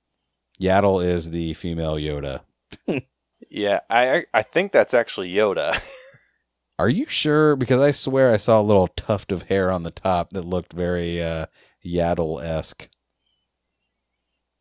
Yaddle 0.62 1.06
is 1.06 1.32
the 1.32 1.54
female 1.54 1.96
Yoda. 1.96 2.42
yeah, 3.50 3.82
I 3.90 4.26
I 4.34 4.44
think 4.44 4.72
that's 4.72 4.94
actually 4.94 5.32
Yoda. 5.32 5.80
Are 6.80 6.90
you 6.90 7.08
sure? 7.08 7.56
Because 7.56 7.82
I 7.82 7.92
swear 7.92 8.32
I 8.32 8.38
saw 8.38 8.62
a 8.62 8.62
little 8.62 8.88
tuft 8.88 9.32
of 9.32 9.44
hair 9.44 9.72
on 9.72 9.82
the 9.84 9.92
top 9.92 10.32
that 10.32 10.44
looked 10.44 10.74
very 10.74 11.22
uh, 11.22 11.48
Yaddle 11.84 12.44
esque. 12.44 12.88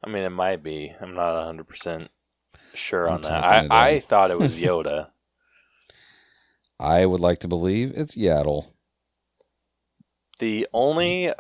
I 0.07 0.09
mean, 0.09 0.23
it 0.23 0.31
might 0.31 0.63
be. 0.63 0.95
I'm 1.01 1.15
not 1.15 1.35
100 1.35 1.65
percent 1.67 2.11
sure 2.75 3.09
on 3.09 3.17
I'm 3.17 3.23
that. 3.23 3.41
typing 3.43 3.73
I, 3.73 3.89
I 3.89 4.01
thought 4.01 4.31
it 4.31 4.39
was 4.39 4.59
Yoda. 4.61 5.09
I 6.79 7.07
would 7.07 7.21
like 7.21 7.41
to 7.41 7.49
believe 7.49 7.93
it's 7.95 8.15
Yaddle. 8.15 8.67
The 10.39 10.69
only 10.73 11.33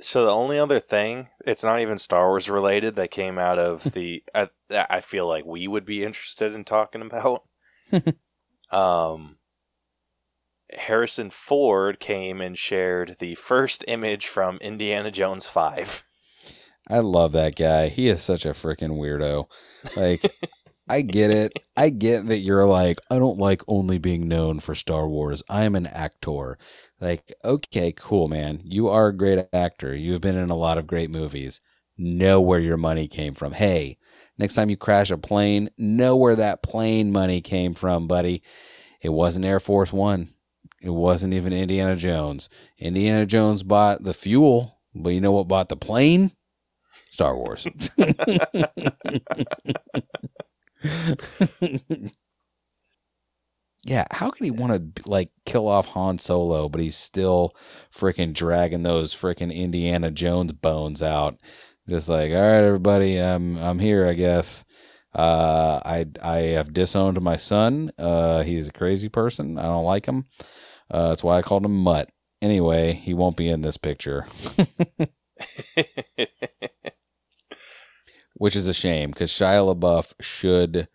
so 0.00 0.24
the 0.24 0.32
only 0.32 0.58
other 0.58 0.80
thing, 0.80 1.28
it's 1.46 1.62
not 1.62 1.80
even 1.80 1.98
Star 1.98 2.28
Wars 2.28 2.48
related 2.48 2.96
that 2.96 3.10
came 3.10 3.38
out 3.38 3.58
of 3.58 3.84
the 3.92 4.24
I, 4.34 4.48
that 4.68 4.88
I 4.90 5.00
feel 5.02 5.28
like 5.28 5.44
we 5.44 5.68
would 5.68 5.84
be 5.84 6.02
interested 6.04 6.54
in 6.54 6.64
talking 6.64 7.02
about. 7.02 7.44
um 8.70 9.36
Harrison 10.72 11.30
Ford 11.30 11.98
came 11.98 12.40
and 12.40 12.56
shared 12.56 13.16
the 13.18 13.34
first 13.34 13.84
image 13.88 14.26
from 14.28 14.56
Indiana 14.58 15.10
Jones 15.10 15.46
5. 15.46 16.04
I 16.90 16.98
love 16.98 17.32
that 17.32 17.54
guy. 17.54 17.88
He 17.88 18.08
is 18.08 18.20
such 18.20 18.44
a 18.44 18.50
freaking 18.50 18.98
weirdo. 18.98 19.46
Like, 19.96 20.34
I 20.88 21.02
get 21.02 21.30
it. 21.30 21.52
I 21.76 21.90
get 21.90 22.26
that 22.26 22.38
you're 22.38 22.66
like, 22.66 22.98
I 23.08 23.18
don't 23.20 23.38
like 23.38 23.62
only 23.68 23.98
being 23.98 24.26
known 24.26 24.58
for 24.58 24.74
Star 24.74 25.08
Wars. 25.08 25.40
I 25.48 25.62
am 25.62 25.76
an 25.76 25.86
actor. 25.86 26.58
Like, 27.00 27.32
okay, 27.44 27.92
cool, 27.96 28.26
man. 28.26 28.60
You 28.64 28.88
are 28.88 29.06
a 29.06 29.16
great 29.16 29.46
actor. 29.52 29.94
You 29.94 30.14
have 30.14 30.20
been 30.20 30.36
in 30.36 30.50
a 30.50 30.56
lot 30.56 30.78
of 30.78 30.88
great 30.88 31.10
movies. 31.10 31.60
Know 31.96 32.40
where 32.40 32.58
your 32.58 32.76
money 32.76 33.06
came 33.06 33.34
from. 33.34 33.52
Hey, 33.52 33.98
next 34.36 34.54
time 34.54 34.68
you 34.68 34.76
crash 34.76 35.12
a 35.12 35.16
plane, 35.16 35.70
know 35.78 36.16
where 36.16 36.34
that 36.34 36.60
plane 36.60 37.12
money 37.12 37.40
came 37.40 37.74
from, 37.74 38.08
buddy. 38.08 38.42
It 39.00 39.10
wasn't 39.10 39.44
Air 39.44 39.60
Force 39.60 39.92
One. 39.92 40.30
It 40.82 40.90
wasn't 40.90 41.34
even 41.34 41.52
Indiana 41.52 41.94
Jones. 41.94 42.48
Indiana 42.78 43.26
Jones 43.26 43.62
bought 43.62 44.02
the 44.02 44.14
fuel, 44.14 44.80
but 44.92 45.10
you 45.10 45.20
know 45.20 45.32
what 45.32 45.46
bought 45.46 45.68
the 45.68 45.76
plane? 45.76 46.32
Star 47.10 47.36
Wars. 47.36 47.66
yeah, 53.84 54.04
how 54.10 54.30
could 54.30 54.44
he 54.44 54.50
want 54.50 54.96
to 54.96 55.08
like 55.08 55.30
kill 55.44 55.66
off 55.68 55.86
Han 55.88 56.18
Solo, 56.18 56.68
but 56.68 56.80
he's 56.80 56.96
still 56.96 57.54
freaking 57.94 58.32
dragging 58.32 58.82
those 58.82 59.14
freaking 59.14 59.54
Indiana 59.54 60.10
Jones 60.10 60.52
bones 60.52 61.02
out? 61.02 61.36
Just 61.88 62.08
like, 62.08 62.30
all 62.30 62.40
right, 62.40 62.64
everybody, 62.64 63.18
I'm 63.18 63.56
I'm 63.58 63.78
here, 63.78 64.06
I 64.06 64.14
guess. 64.14 64.64
Uh, 65.14 65.80
I 65.84 66.06
I 66.22 66.36
have 66.52 66.72
disowned 66.72 67.20
my 67.20 67.36
son. 67.36 67.90
Uh, 67.98 68.42
he's 68.44 68.68
a 68.68 68.72
crazy 68.72 69.08
person. 69.08 69.58
I 69.58 69.62
don't 69.62 69.84
like 69.84 70.06
him. 70.06 70.26
Uh, 70.90 71.08
that's 71.08 71.24
why 71.24 71.38
I 71.38 71.42
called 71.42 71.64
him 71.64 71.82
Mutt. 71.82 72.10
Anyway, 72.42 72.92
he 72.92 73.12
won't 73.14 73.36
be 73.36 73.48
in 73.48 73.62
this 73.62 73.76
picture. 73.76 74.26
which 78.40 78.56
is 78.56 78.68
a 78.68 78.74
shame 78.74 79.10
because 79.12 79.30
Shia 79.30 79.76
LaBeouf 79.76 80.14
should. 80.22 80.88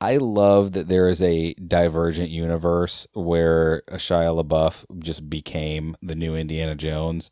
I 0.00 0.16
love 0.18 0.72
that 0.72 0.88
there 0.88 1.08
is 1.08 1.22
a 1.22 1.54
divergent 1.54 2.30
universe 2.30 3.06
where 3.14 3.82
Shia 3.92 4.42
LaBeouf 4.42 4.84
just 5.00 5.30
became 5.30 5.96
the 6.02 6.16
new 6.16 6.36
Indiana 6.36 6.74
Jones. 6.74 7.30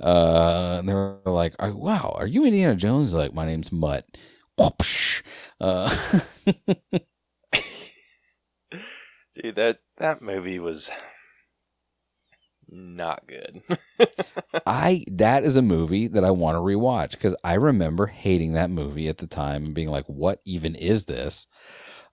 Uh, 0.00 0.76
and 0.80 0.88
they're 0.88 1.18
like, 1.26 1.54
"Oh, 1.60 1.76
"Wow, 1.76 2.14
are 2.18 2.26
you 2.26 2.44
Indiana 2.46 2.76
Jones?" 2.76 3.14
Like, 3.14 3.34
my 3.34 3.46
name's 3.46 3.72
Mutt. 3.72 4.06
Whoopsh. 4.58 5.22
Uh, 5.60 5.90
Dude, 9.34 9.56
that 9.56 9.80
that 9.98 10.22
movie 10.22 10.58
was 10.58 10.90
not 12.68 13.26
good. 13.26 13.62
I 14.66 15.04
that 15.12 15.44
is 15.44 15.56
a 15.56 15.62
movie 15.62 16.08
that 16.08 16.24
I 16.24 16.30
want 16.30 16.56
to 16.56 16.60
rewatch 16.60 17.12
because 17.12 17.36
I 17.44 17.54
remember 17.54 18.06
hating 18.06 18.52
that 18.52 18.70
movie 18.70 19.08
at 19.08 19.18
the 19.18 19.26
time 19.26 19.64
and 19.66 19.74
being 19.74 19.88
like, 19.88 20.06
"What 20.06 20.40
even 20.44 20.74
is 20.74 21.06
this?" 21.06 21.46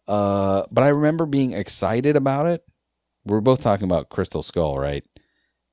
Uh, 0.08 0.64
but 0.72 0.84
I 0.84 0.90
remember 0.90 1.25
being 1.25 1.53
excited 1.53 2.16
about 2.16 2.48
it. 2.48 2.64
We're 3.25 3.42
both 3.42 3.61
talking 3.64 3.85
about 3.85 4.09
Crystal 4.09 4.43
Skull, 4.43 4.77
right? 4.77 5.03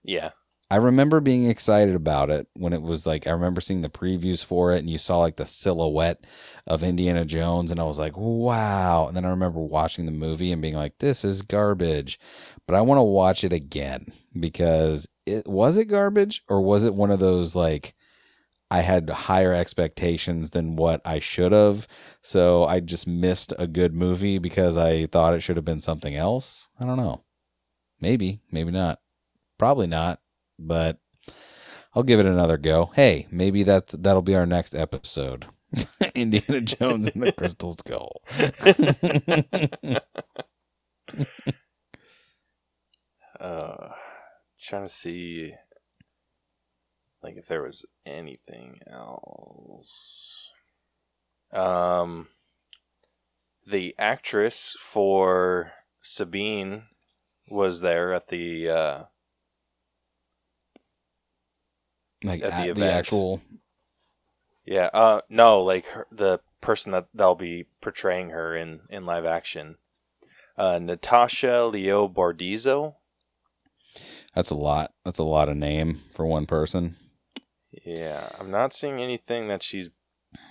yeah. 0.05 0.31
I 0.73 0.77
remember 0.77 1.21
being 1.21 1.51
excited 1.51 1.95
about 1.95 2.31
it 2.31 2.49
when 2.55 2.73
it 2.73 2.81
was 2.81 3.05
like 3.05 3.27
I 3.27 3.33
remember 3.33 3.61
seeing 3.61 3.83
the 3.83 3.91
previews 3.91 4.43
for 4.43 4.73
it 4.73 4.79
and 4.79 4.89
you 4.89 4.97
saw 4.97 5.19
like 5.19 5.37
the 5.37 5.45
silhouette 5.45 6.25
of 6.67 6.83
Indiana 6.83 7.27
Jones 7.27 7.71
and 7.71 7.79
I 7.79 7.83
was 7.83 7.99
like, 7.99 8.17
"Wow." 8.17 9.07
And 9.07 9.15
then 9.15 9.27
I 9.27 9.29
remember 9.29 9.61
watching 9.61 10.07
the 10.07 10.13
movie 10.13 10.51
and 10.51 10.63
being 10.63 10.75
like, 10.75 10.97
"This 10.97 11.27
is 11.27 11.43
garbage." 11.43 12.19
But 12.67 12.75
I 12.75 12.81
want 12.81 12.97
to 13.01 13.03
watch 13.03 13.45
it 13.45 13.53
again 13.53 14.07
because 14.41 15.07
it 15.27 15.47
was 15.47 15.77
it 15.77 15.89
garbage 15.89 16.43
or 16.49 16.63
was 16.63 16.87
it 16.87 16.95
one 16.95 17.11
of 17.11 17.21
those 17.21 17.55
like 17.55 17.93
I 18.71 18.81
had 18.81 19.11
higher 19.11 19.53
expectations 19.53 20.53
than 20.53 20.77
what 20.77 21.03
I 21.05 21.21
should 21.21 21.53
have, 21.53 21.87
so 22.23 22.65
I 22.65 22.81
just 22.81 23.07
missed 23.07 23.53
a 23.59 23.67
good 23.67 23.93
movie 23.93 24.39
because 24.39 24.79
I 24.79 25.05
thought 25.05 25.35
it 25.35 25.41
should 25.41 25.57
have 25.57 25.67
been 25.67 25.83
something 25.83 26.17
else. 26.17 26.71
I 26.81 26.87
don't 26.87 26.97
know. 26.97 27.25
Maybe, 28.01 28.41
maybe 28.51 28.71
not. 28.71 29.01
Probably 29.59 29.87
not 29.87 30.19
but 30.59 30.99
I'll 31.95 32.03
give 32.03 32.21
it 32.21 32.27
another 32.27 32.57
go. 32.57 32.91
Hey, 32.95 33.27
maybe 33.31 33.63
that's 33.65 33.95
that'll 33.95 34.23
be 34.23 34.35
our 34.35 34.47
next 34.47 34.75
episode. 34.75 35.47
Indiana 36.15 36.61
Jones 36.61 37.09
and 37.09 37.23
the 37.23 37.33
Crystal 37.37 37.73
Skull. 37.75 38.23
uh 43.41 43.89
trying 44.61 44.85
to 44.85 44.89
see 44.89 45.53
like 47.23 47.37
if 47.37 47.47
there 47.49 47.63
was 47.63 47.85
anything 48.07 48.79
else 48.91 50.49
um 51.53 52.29
the 53.67 53.95
actress 53.99 54.77
for 54.81 55.73
sabine 56.03 56.85
was 57.49 57.81
there 57.81 58.15
at 58.15 58.29
the 58.29 58.69
uh 58.69 59.03
like 62.25 62.43
At 62.43 62.51
the 62.51 62.55
at 62.55 62.65
the, 62.65 62.71
event. 62.71 62.93
actual 62.93 63.41
yeah 64.65 64.89
uh 64.95 65.21
no 65.29 65.63
like 65.63 65.87
her, 65.87 66.07
the 66.13 66.41
person 66.61 66.93
that 66.93 67.07
they'll 67.15 67.35
be 67.35 67.67
portraying 67.81 68.31
her 68.31 68.57
in 68.57 68.81
in 68.91 69.05
live 69.05 69.25
action 69.25 69.77
uh 70.57 70.79
natasha 70.79 71.65
Liu 71.73 72.09
Bordizzo 72.09 72.95
that's 74.35 74.49
a 74.49 74.55
lot. 74.55 74.95
That's 75.05 75.19
a 75.19 75.25
lot 75.25 75.51
of 75.51 75.57
name 75.59 76.01
for 76.15 76.25
one 76.25 76.47
person. 76.47 76.97
yeah 77.85 78.31
i'm 78.39 78.51
not 78.51 78.73
seeing 78.73 79.01
anything 79.01 79.49
that 79.49 79.63
she's 79.63 79.91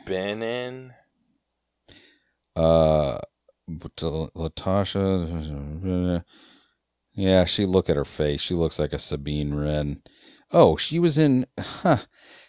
been 0.06 0.42
in 0.44 0.94
Uh 2.56 3.20
but, 3.68 4.04
uh, 4.04 4.28
Latasha. 4.36 6.24
Yeah, 7.14 7.46
she 7.46 7.66
look 7.66 7.90
at 7.90 7.96
her 7.96 8.04
face. 8.06 8.42
She 8.42 8.54
looks 8.54 8.78
like 8.80 8.92
a 8.92 9.00
Sabine 9.00 9.54
Wren. 9.56 10.02
Oh, 10.54 10.76
she 10.78 11.00
was 11.00 11.18
in. 11.18 11.46
Huh, 11.60 12.00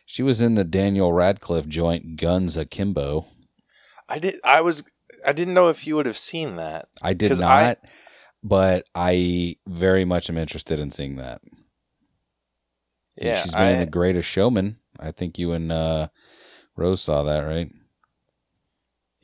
she 0.07 0.23
was 0.23 0.41
in 0.41 0.55
the 0.55 0.65
Daniel 0.65 1.13
Radcliffe 1.13 1.69
joint 1.69 2.17
Guns 2.17 2.57
Akimbo. 2.57 3.27
I 4.09 4.19
did. 4.19 4.37
I 4.45 4.61
was. 4.61 4.83
I 5.25 5.33
didn't 5.33 5.55
know 5.55 5.69
if 5.69 5.87
you 5.87 5.97
would 5.97 6.07
have 6.07 6.19
seen 6.19 6.57
that. 6.57 6.89
I 7.01 7.15
did 7.15 7.39
not, 7.39 7.79
I- 7.83 7.89
but 8.43 8.87
I 8.95 9.57
very 9.67 10.05
much 10.05 10.29
am 10.29 10.37
interested 10.37 10.81
in 10.81 10.91
seeing 10.91 11.17
that. 11.17 11.41
And 13.17 13.29
Yeah, 13.29 13.43
she's 13.43 13.55
been 13.55 13.69
in 13.69 13.81
The 13.81 13.87
Greatest 13.87 14.29
Showman. 14.29 14.79
I 14.99 15.13
think 15.13 15.39
you 15.39 15.53
and 15.53 15.71
uh, 15.71 16.09
Rose 16.77 17.01
saw 17.03 17.23
that, 17.23 17.41
right? 17.41 17.71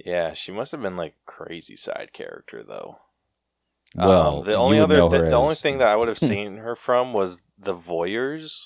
Yeah, 0.05 0.35
she 0.35 0.53
must 0.53 0.71
have 0.73 0.81
been 0.83 0.97
like 0.97 1.15
crazy 1.27 1.75
side 1.75 2.11
character 2.13 2.63
though. 2.67 2.99
Well, 3.95 4.41
Um, 4.41 4.47
the 4.47 4.55
only 4.55 4.79
other 4.79 5.01
her 5.01 5.09
the 5.31 5.37
only 5.37 5.55
thing 5.55 5.79
that 5.79 5.89
I 5.89 5.97
would 5.97 6.09
have 6.09 6.19
seen 6.19 6.59
her 6.59 6.77
from 6.77 7.13
was 7.13 7.43
The 7.59 7.75
Voyeurs, 7.75 8.65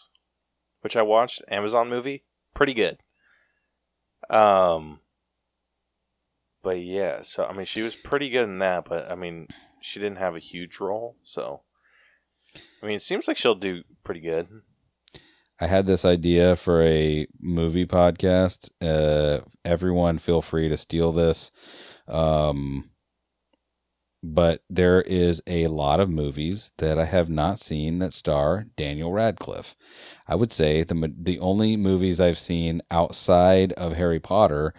which 0.80 0.96
I 0.96 1.02
watched 1.02 1.42
Amazon 1.48 1.88
movie, 1.88 2.24
pretty 2.54 2.74
good. 2.74 2.98
Um, 4.28 5.00
but 6.62 6.80
yeah, 6.82 7.22
so 7.22 7.44
I 7.44 7.52
mean, 7.52 7.66
she 7.66 7.82
was 7.82 7.94
pretty 7.94 8.30
good 8.30 8.44
in 8.44 8.58
that, 8.58 8.84
but 8.88 9.10
I 9.10 9.14
mean, 9.14 9.48
she 9.80 10.00
didn't 10.00 10.18
have 10.18 10.34
a 10.36 10.40
huge 10.40 10.80
role, 10.80 11.16
so 11.24 11.62
I 12.82 12.86
mean, 12.86 12.96
it 12.96 13.02
seems 13.02 13.28
like 13.28 13.36
she'll 13.36 13.54
do 13.54 13.82
pretty 14.04 14.20
good. 14.20 14.48
I 15.60 15.66
had 15.66 15.86
this 15.86 16.04
idea 16.04 16.56
for 16.56 16.82
a 16.82 17.26
movie 17.40 17.86
podcast. 17.86 18.68
Uh, 18.80 19.42
everyone, 19.64 20.18
feel 20.18 20.42
free 20.42 20.68
to 20.68 20.76
steal 20.76 21.12
this. 21.12 21.52
Um, 22.08 22.90
but 24.22 24.62
there 24.70 25.02
is 25.02 25.42
a 25.46 25.66
lot 25.66 26.00
of 26.00 26.08
movies 26.08 26.72
that 26.78 26.98
I 26.98 27.04
have 27.06 27.28
not 27.28 27.58
seen 27.58 27.98
that 27.98 28.12
star 28.12 28.66
Daniel 28.76 29.12
Radcliffe. 29.12 29.74
I 30.28 30.36
would 30.36 30.52
say 30.52 30.84
the 30.84 31.12
the 31.18 31.38
only 31.40 31.76
movies 31.76 32.20
I've 32.20 32.38
seen 32.38 32.82
outside 32.90 33.72
of 33.74 33.94
Harry 33.94 34.20
Potter 34.20 34.74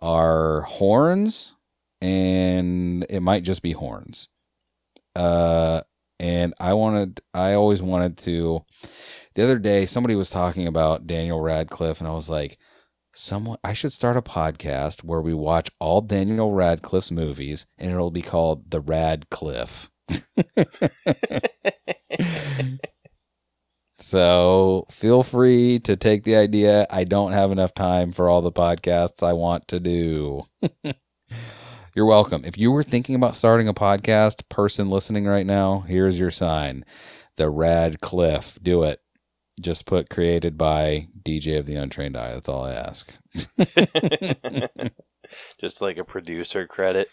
are 0.00 0.62
Horns, 0.62 1.54
and 2.00 3.06
it 3.08 3.20
might 3.20 3.44
just 3.44 3.62
be 3.62 3.72
Horns. 3.72 4.28
Uh, 5.14 5.82
and 6.20 6.54
I 6.58 6.74
wanted, 6.74 7.20
I 7.32 7.54
always 7.54 7.82
wanted 7.82 8.18
to 8.18 8.64
the 9.34 9.44
other 9.44 9.58
day 9.58 9.86
somebody 9.86 10.16
was 10.16 10.30
talking 10.30 10.66
about 10.66 11.06
Daniel 11.06 11.40
Radcliffe 11.40 12.00
and 12.00 12.08
I 12.08 12.12
was 12.12 12.28
like 12.28 12.58
someone 13.18 13.58
I 13.64 13.72
should 13.72 13.92
start 13.92 14.16
a 14.16 14.22
podcast 14.22 15.02
where 15.02 15.20
we 15.20 15.34
watch 15.34 15.72
all 15.80 16.00
Daniel 16.00 16.52
Radcliffe's 16.52 17.10
movies 17.10 17.66
and 17.76 17.90
it'll 17.90 18.12
be 18.12 18.22
called 18.22 18.70
The 18.70 18.80
Radcliffe. 18.80 19.90
so 23.98 24.86
feel 24.90 25.24
free 25.24 25.80
to 25.80 25.96
take 25.96 26.22
the 26.22 26.36
idea. 26.36 26.86
I 26.90 27.02
don't 27.04 27.32
have 27.32 27.50
enough 27.50 27.74
time 27.74 28.12
for 28.12 28.28
all 28.28 28.40
the 28.40 28.52
podcasts 28.52 29.24
I 29.24 29.32
want 29.32 29.66
to 29.68 29.80
do. 29.80 30.42
You're 31.94 32.06
welcome. 32.06 32.42
If 32.44 32.56
you 32.56 32.70
were 32.70 32.84
thinking 32.84 33.16
about 33.16 33.34
starting 33.34 33.66
a 33.66 33.74
podcast, 33.74 34.48
person 34.48 34.90
listening 34.90 35.26
right 35.26 35.46
now, 35.46 35.80
here's 35.80 36.20
your 36.20 36.30
sign. 36.30 36.84
The 37.36 37.50
Radcliffe. 37.50 38.58
Do 38.62 38.84
it. 38.84 39.00
Just 39.60 39.86
put 39.86 40.08
created 40.08 40.56
by 40.56 41.08
DJ 41.22 41.58
of 41.58 41.66
the 41.66 41.76
Untrained 41.76 42.16
Eye. 42.16 42.32
That's 42.32 42.48
all 42.48 42.64
I 42.64 42.74
ask. 42.74 43.12
Just 45.60 45.80
like 45.80 45.98
a 45.98 46.04
producer 46.04 46.66
credit. 46.66 47.08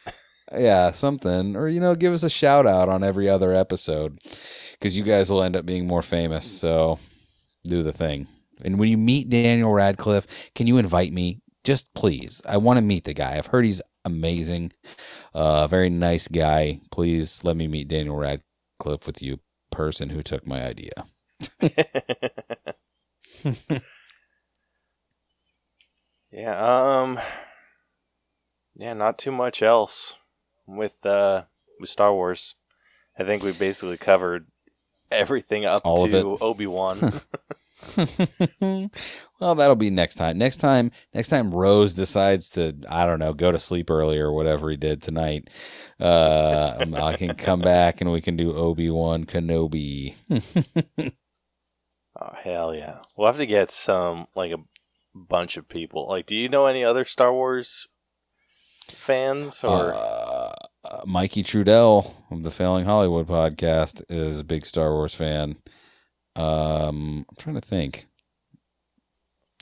yeah, 0.56 0.91
something. 0.91 1.56
Or, 1.56 1.67
you 1.67 1.80
know, 1.80 1.95
give 1.95 2.14
us 2.14 2.24
a 2.24 2.30
shout 2.30 2.67
out 2.67 2.90
on 2.90 3.03
every 3.03 3.27
other 3.27 3.53
episode 3.53 4.17
because 4.74 4.95
you 4.95 5.03
guys 5.03 5.32
will 5.32 5.43
end 5.43 5.56
up 5.56 5.65
being 5.65 5.88
more 5.88 6.01
famous. 6.03 6.45
So 6.45 6.99
do 7.64 7.83
the 7.83 7.93
thing. 7.93 8.27
And 8.64 8.80
when 8.80 8.90
you 8.90 8.98
meet 8.98 9.30
Daniel 9.30 9.74
Radcliffe, 9.74 10.27
can 10.53 10.67
you 10.67 10.77
invite 10.77 11.11
me? 11.11 11.41
Just 11.64 11.93
please. 11.93 12.41
I 12.48 12.57
want 12.57 12.77
to 12.77 12.82
meet 12.82 13.03
the 13.06 13.14
guy. 13.14 13.38
I've 13.38 13.48
heard 13.48 13.65
he's 13.65 13.82
amazing. 14.06 14.72
Uh, 15.33 15.67
very 15.67 15.90
nice 15.90 16.27
guy. 16.27 16.80
Please 16.91 17.43
let 17.43 17.57
me 17.57 17.67
meet 17.67 17.88
Daniel 17.88 18.15
Radcliffe 18.15 19.07
with 19.07 19.22
you, 19.22 19.40
person 19.72 20.09
who 20.09 20.22
took 20.22 20.48
my 20.48 20.64
idea. 20.64 20.91
Yeah, 26.32 27.01
um 27.01 27.19
yeah, 28.75 28.93
not 28.93 29.17
too 29.17 29.32
much 29.32 29.61
else 29.61 30.15
with 30.67 31.06
uh 31.06 31.43
with 31.80 31.90
Star 31.90 32.14
Wars. 32.14 32.56
I 33.17 33.24
think 33.24 33.43
we 33.43 33.51
basically 33.51 33.98
covered 33.98 34.48
everything 35.11 35.65
up 35.65 35.83
All 35.85 36.07
to 36.07 36.17
it. 36.17 36.41
Obi-Wan. 36.41 37.14
well, 39.40 39.56
that'll 39.56 39.75
be 39.75 39.90
next 39.90 40.15
time. 40.15 40.38
Next 40.38 40.57
time, 40.57 40.91
next 41.14 41.27
time 41.30 41.53
Rose 41.53 41.93
decides 41.93 42.49
to, 42.51 42.75
I 42.90 43.06
don't 43.06 43.19
know, 43.19 43.33
go 43.33 43.51
to 43.51 43.59
sleep 43.59 43.90
early 43.90 44.17
or 44.17 44.32
whatever 44.32 44.69
he 44.69 44.77
did 44.77 45.01
tonight. 45.01 45.49
Uh, 45.99 46.85
I 46.95 47.15
can 47.15 47.35
come 47.35 47.61
back 47.61 48.01
and 48.01 48.11
we 48.11 48.22
can 48.22 48.35
do 48.35 48.56
Obi 48.56 48.90
Wan 48.90 49.25
Kenobi. 49.25 50.15
Oh 52.19 52.34
hell 52.44 52.74
yeah. 52.74 53.00
We'll 53.16 53.27
have 53.27 53.38
to 53.38 53.45
get 53.45 53.72
some 53.72 54.27
like 54.35 54.52
a 54.52 54.64
bunch 55.14 55.58
of 55.58 55.68
people. 55.69 56.08
Like 56.08 56.26
do 56.26 56.35
you 56.35 56.50
know 56.50 56.66
any 56.66 56.84
other 56.84 57.06
Star 57.06 57.34
Wars 57.34 57.88
fans 58.90 59.64
or 59.64 59.94
Uh, 59.94 60.53
uh, 60.84 61.02
Mikey 61.06 61.44
Trudell 61.44 62.11
of 62.30 62.44
the 62.44 62.52
Failing 62.52 62.85
Hollywood 62.85 63.27
podcast 63.27 64.03
is 64.10 64.40
a 64.40 64.44
big 64.44 64.66
Star 64.66 64.92
Wars 64.92 65.16
fan. 65.16 65.56
Um, 66.35 67.26
I'm 67.30 67.35
trying 67.38 67.56
to 67.56 67.61
think. 67.61 68.08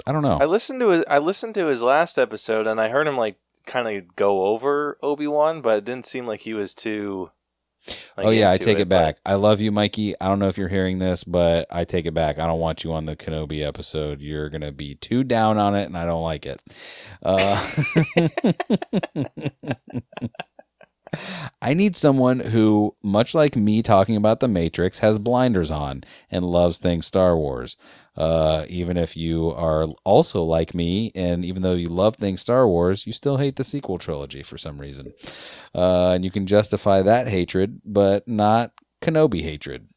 I 0.07 0.11
don't 0.11 0.23
know. 0.23 0.37
I 0.41 0.45
listened 0.45 0.79
to 0.81 0.89
his 0.89 1.05
I 1.07 1.19
listened 1.19 1.53
to 1.55 1.67
his 1.67 1.81
last 1.81 2.17
episode 2.17 2.65
and 2.67 2.81
I 2.81 2.89
heard 2.89 3.07
him 3.07 3.15
like 3.17 3.37
kind 3.65 3.87
of 3.87 4.15
go 4.15 4.45
over 4.47 4.97
Obi-Wan, 5.01 5.61
but 5.61 5.77
it 5.77 5.85
didn't 5.85 6.07
seem 6.07 6.25
like 6.27 6.41
he 6.41 6.53
was 6.53 6.73
too 6.73 7.29
like, 8.17 8.25
oh 8.25 8.29
yeah, 8.29 8.51
I 8.51 8.57
take 8.57 8.79
it, 8.79 8.89
but- 8.89 8.95
back. 8.95 9.17
I 9.25 9.35
love 9.35 9.59
you, 9.61 9.71
Mikey. 9.71 10.15
I 10.19 10.27
don't 10.27 10.39
know 10.39 10.47
if 10.47 10.57
you're 10.57 10.69
hearing 10.69 10.99
this, 10.99 11.23
but 11.23 11.67
I 11.71 11.85
take 11.85 12.05
it 12.05 12.13
back. 12.13 12.39
I 12.39 12.47
don't 12.47 12.59
want 12.59 12.83
you 12.83 12.93
on 12.93 13.05
the 13.05 13.15
Kenobi 13.15 13.65
episode. 13.65 14.21
You're 14.21 14.49
gonna 14.49 14.71
be 14.71 14.95
too 14.95 15.23
down 15.23 15.57
on 15.57 15.75
it, 15.75 15.85
and 15.85 15.97
I 15.97 16.05
don't 16.05 16.23
like 16.23 16.45
it. 16.45 16.61
Uh, 17.21 17.59
I 21.61 21.73
need 21.73 21.95
someone 21.95 22.39
who, 22.39 22.95
much 23.03 23.33
like 23.33 23.55
me 23.55 23.81
talking 23.81 24.15
about 24.15 24.39
the 24.39 24.47
Matrix, 24.47 24.99
has 24.99 25.19
blinders 25.19 25.71
on 25.71 26.03
and 26.31 26.45
loves 26.45 26.77
things 26.77 27.05
Star 27.05 27.37
Wars. 27.37 27.77
Uh, 28.15 28.65
even 28.69 28.95
if 28.97 29.17
you 29.17 29.49
are 29.49 29.87
also 30.03 30.43
like 30.43 30.73
me, 30.75 31.11
and 31.15 31.43
even 31.43 31.61
though 31.61 31.73
you 31.73 31.87
love 31.87 32.15
things 32.15 32.41
Star 32.41 32.67
Wars, 32.67 33.07
you 33.07 33.13
still 33.13 33.37
hate 33.37 33.55
the 33.55 33.63
sequel 33.63 33.97
trilogy 33.97 34.43
for 34.43 34.57
some 34.57 34.79
reason. 34.79 35.13
Uh, 35.73 36.11
and 36.11 36.23
you 36.23 36.31
can 36.31 36.45
justify 36.45 37.01
that 37.01 37.27
hatred, 37.27 37.81
but 37.83 38.27
not 38.27 38.71
Kenobi 39.01 39.41
hatred. 39.41 39.87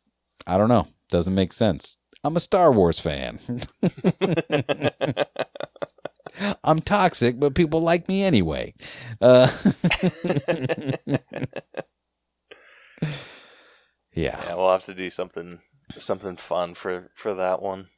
I 0.46 0.56
don't 0.56 0.68
know. 0.68 0.86
Doesn't 1.08 1.34
make 1.34 1.52
sense. 1.52 1.98
I'm 2.24 2.36
a 2.36 2.40
Star 2.40 2.72
Wars 2.72 2.98
fan. 2.98 3.38
I'm 6.64 6.80
toxic, 6.80 7.38
but 7.38 7.54
people 7.54 7.80
like 7.80 8.08
me 8.08 8.22
anyway. 8.22 8.74
Uh, 9.20 9.50
yeah. 14.12 14.42
Yeah, 14.44 14.54
we'll 14.54 14.72
have 14.72 14.84
to 14.84 14.94
do 14.94 15.10
something 15.10 15.60
something 15.98 16.36
fun 16.36 16.74
for 16.74 17.10
for 17.14 17.34
that 17.34 17.62
one. 17.62 17.88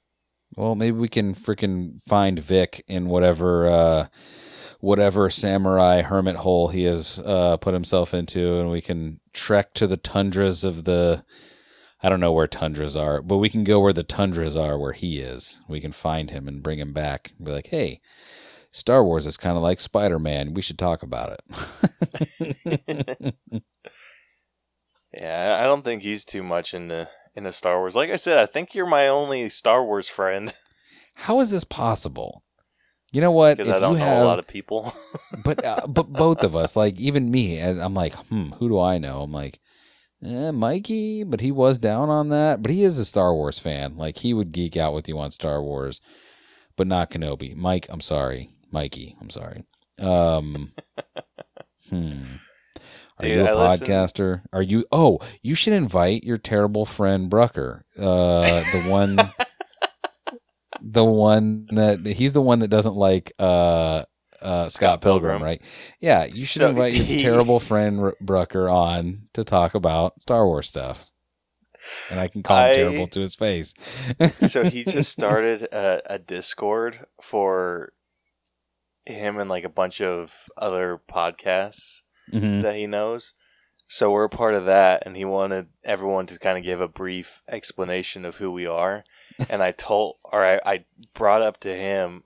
Well, 0.57 0.75
maybe 0.75 0.97
we 0.97 1.09
can 1.09 1.35
freaking 1.35 2.01
find 2.07 2.39
Vic 2.39 2.85
in 2.89 3.09
whatever 3.09 3.67
uh, 3.67 4.07
whatever 4.81 5.29
samurai 5.31 6.03
hermit 6.03 6.37
hole 6.37 6.69
he 6.69 6.85
has 6.85 7.21
uh, 7.25 7.57
put 7.59 7.75
himself 7.75 8.15
into, 8.15 8.59
and 8.59 8.71
we 8.71 8.81
can 8.81 9.21
trek 9.33 9.75
to 9.75 9.87
the 9.87 9.97
tundras 9.97 10.65
of 10.65 10.85
the. 10.85 11.25
I 12.03 12.09
don't 12.09 12.21
know 12.21 12.33
where 12.33 12.47
tundras 12.47 12.95
are, 12.97 13.21
but 13.23 13.39
we 13.39 13.49
can 13.49 13.65
go 13.65 13.81
where 13.81 13.93
the 13.93 14.05
tundras 14.05 14.57
are, 14.57 14.79
where 14.79 14.93
he 14.93 15.19
is. 15.19 15.63
We 15.69 15.81
can 15.81 15.93
find 15.93 16.31
him 16.31 16.47
and 16.47 16.63
bring 16.63 16.79
him 16.79 16.93
back. 16.93 17.33
And 17.37 17.47
be 17.47 17.53
like, 17.53 17.69
hey, 17.69 18.01
Star 18.71 19.03
Wars 19.05 19.27
is 19.27 19.37
kind 19.37 19.57
of 19.57 19.63
like 19.63 19.81
Spider 19.81 20.19
Man. 20.19 20.55
We 20.55 20.63
should 20.63 20.79
talk 20.79 21.03
about 21.03 21.41
it. 21.41 23.35
Yeah, 25.13 25.59
I 25.61 25.65
don't 25.65 25.85
think 25.85 26.03
he's 26.03 26.25
too 26.25 26.43
much 26.43 26.75
into 26.75 27.09
into 27.35 27.53
Star 27.53 27.79
Wars. 27.79 27.97
Like 27.97 28.11
I 28.11 28.17
said, 28.17 28.39
I 28.39 28.47
think 28.47 28.75
you're 28.75 28.87
my 28.87 29.09
only 29.09 29.49
Star 29.49 29.85
Wars 29.85 30.09
friend 30.09 30.53
How 31.15 31.41
is 31.41 31.51
this 31.51 31.65
possible? 31.65 32.45
You 33.11 33.21
know 33.21 33.33
what? 33.33 33.57
because 33.57 33.73
I 33.73 33.81
don't 33.81 33.99
know 33.99 34.23
a 34.23 34.25
lot 34.25 34.39
of 34.39 34.47
people. 34.47 34.95
but 35.45 35.65
uh, 35.65 35.87
but 35.89 36.13
both 36.13 36.45
of 36.45 36.55
us, 36.55 36.77
like 36.77 37.01
even 37.01 37.31
me, 37.31 37.59
and 37.59 37.83
I'm 37.83 37.95
like, 37.95 38.15
hmm, 38.15 38.51
who 38.59 38.69
do 38.69 38.79
I 38.79 38.99
know? 38.99 39.23
I'm 39.23 39.33
like, 39.33 39.61
eh, 40.25 40.51
Mikey, 40.51 41.25
but 41.25 41.41
he 41.41 41.51
was 41.51 41.79
down 41.79 42.11
on 42.11 42.29
that. 42.31 42.63
But 42.63 42.71
he 42.71 42.85
is 42.85 42.99
a 42.99 43.05
Star 43.05 43.35
Wars 43.35 43.59
fan. 43.59 43.97
Like 43.97 44.19
he 44.19 44.35
would 44.35 44.53
geek 44.53 44.77
out 44.77 44.95
with 44.95 45.09
you 45.09 45.19
on 45.19 45.31
Star 45.31 45.63
Wars, 45.63 46.01
but 46.77 46.87
not 46.87 47.11
Kenobi. 47.11 47.55
Mike, 47.55 47.87
I'm 47.89 48.01
sorry, 48.01 48.51
Mikey, 48.71 49.17
I'm 49.21 49.31
sorry. 49.31 49.65
Um, 49.99 50.73
hmm. 51.91 52.23
Are 53.21 53.27
Dude, 53.27 53.39
you 53.39 53.47
a 53.47 53.53
I 53.53 53.71
listen- 53.71 53.87
podcaster? 53.89 54.43
Are 54.53 54.63
you? 54.63 54.85
Oh, 54.93 55.19
you 55.43 55.55
should 55.55 55.73
invite 55.73 56.23
your 56.23 56.39
terrible 56.39 56.87
friend 56.87 57.29
Brucker, 57.29 57.85
uh, 57.99 58.63
the 58.73 58.83
one, 58.89 59.17
the 60.81 61.05
one 61.05 61.67
that 61.73 62.07
he's 62.07 62.33
the 62.33 62.41
one 62.43 62.61
that 62.61 62.69
doesn't 62.69 62.95
like 62.95 63.33
uh, 63.41 64.05
uh, 64.43 64.69
Scott, 64.69 65.01
Pilgrim, 65.01 65.43
right? 65.43 65.61
Yeah, 66.01 66.25
you 66.25 66.45
should 66.45 66.61
So 66.61 66.69
invite 66.71 66.95
your 66.95 67.21
terrible 67.21 67.61
friend 67.61 68.01
R- 68.01 68.15
Brucker 68.21 68.69
on 68.69 69.29
to 69.35 69.45
talk 69.45 69.75
about 69.75 70.21
Star 70.23 70.47
Wars 70.47 70.69
stuff, 70.69 71.11
and 72.11 72.21
I 72.21 72.29
can 72.29 72.43
call 72.43 72.57
him 72.59 72.75
terrible 72.75 73.07
to 73.09 73.21
his 73.21 73.35
face. 73.35 73.75
so 74.49 74.65
he 74.65 74.85
just 74.85 75.11
started 75.11 75.63
a, 75.73 76.03
a 76.07 76.19
Discord 76.19 77.07
for 77.23 77.93
him 79.07 79.39
and 79.39 79.49
like 79.49 79.65
a 79.65 79.69
bunch 79.71 80.01
of 80.01 80.35
other 80.57 81.01
podcasts 81.11 82.03
Mhm. 82.33 82.63
that 82.63 82.75
he 82.75 82.87
knows. 82.87 83.33
So 83.91 84.11
we're 84.11 84.25
a 84.25 84.29
part 84.29 84.53
of 84.53 84.67
that, 84.67 85.03
and 85.07 85.17
he 85.17 85.25
wanted 85.25 85.69
everyone 85.83 86.27
to 86.27 86.39
kind 86.39 86.59
of 86.59 86.65
give 86.65 86.81
a 86.83 86.89
brief 86.89 87.41
explanation 87.49 88.27
of 88.27 88.37
who 88.37 88.51
we 88.51 88.67
are. 88.67 89.03
And 89.49 89.63
I 89.63 89.73
told, 89.73 90.17
or 90.25 90.45
I, 90.45 90.61
I 90.67 90.85
brought 91.15 91.41
up 91.41 91.59
to 91.61 91.75
him, 91.75 92.23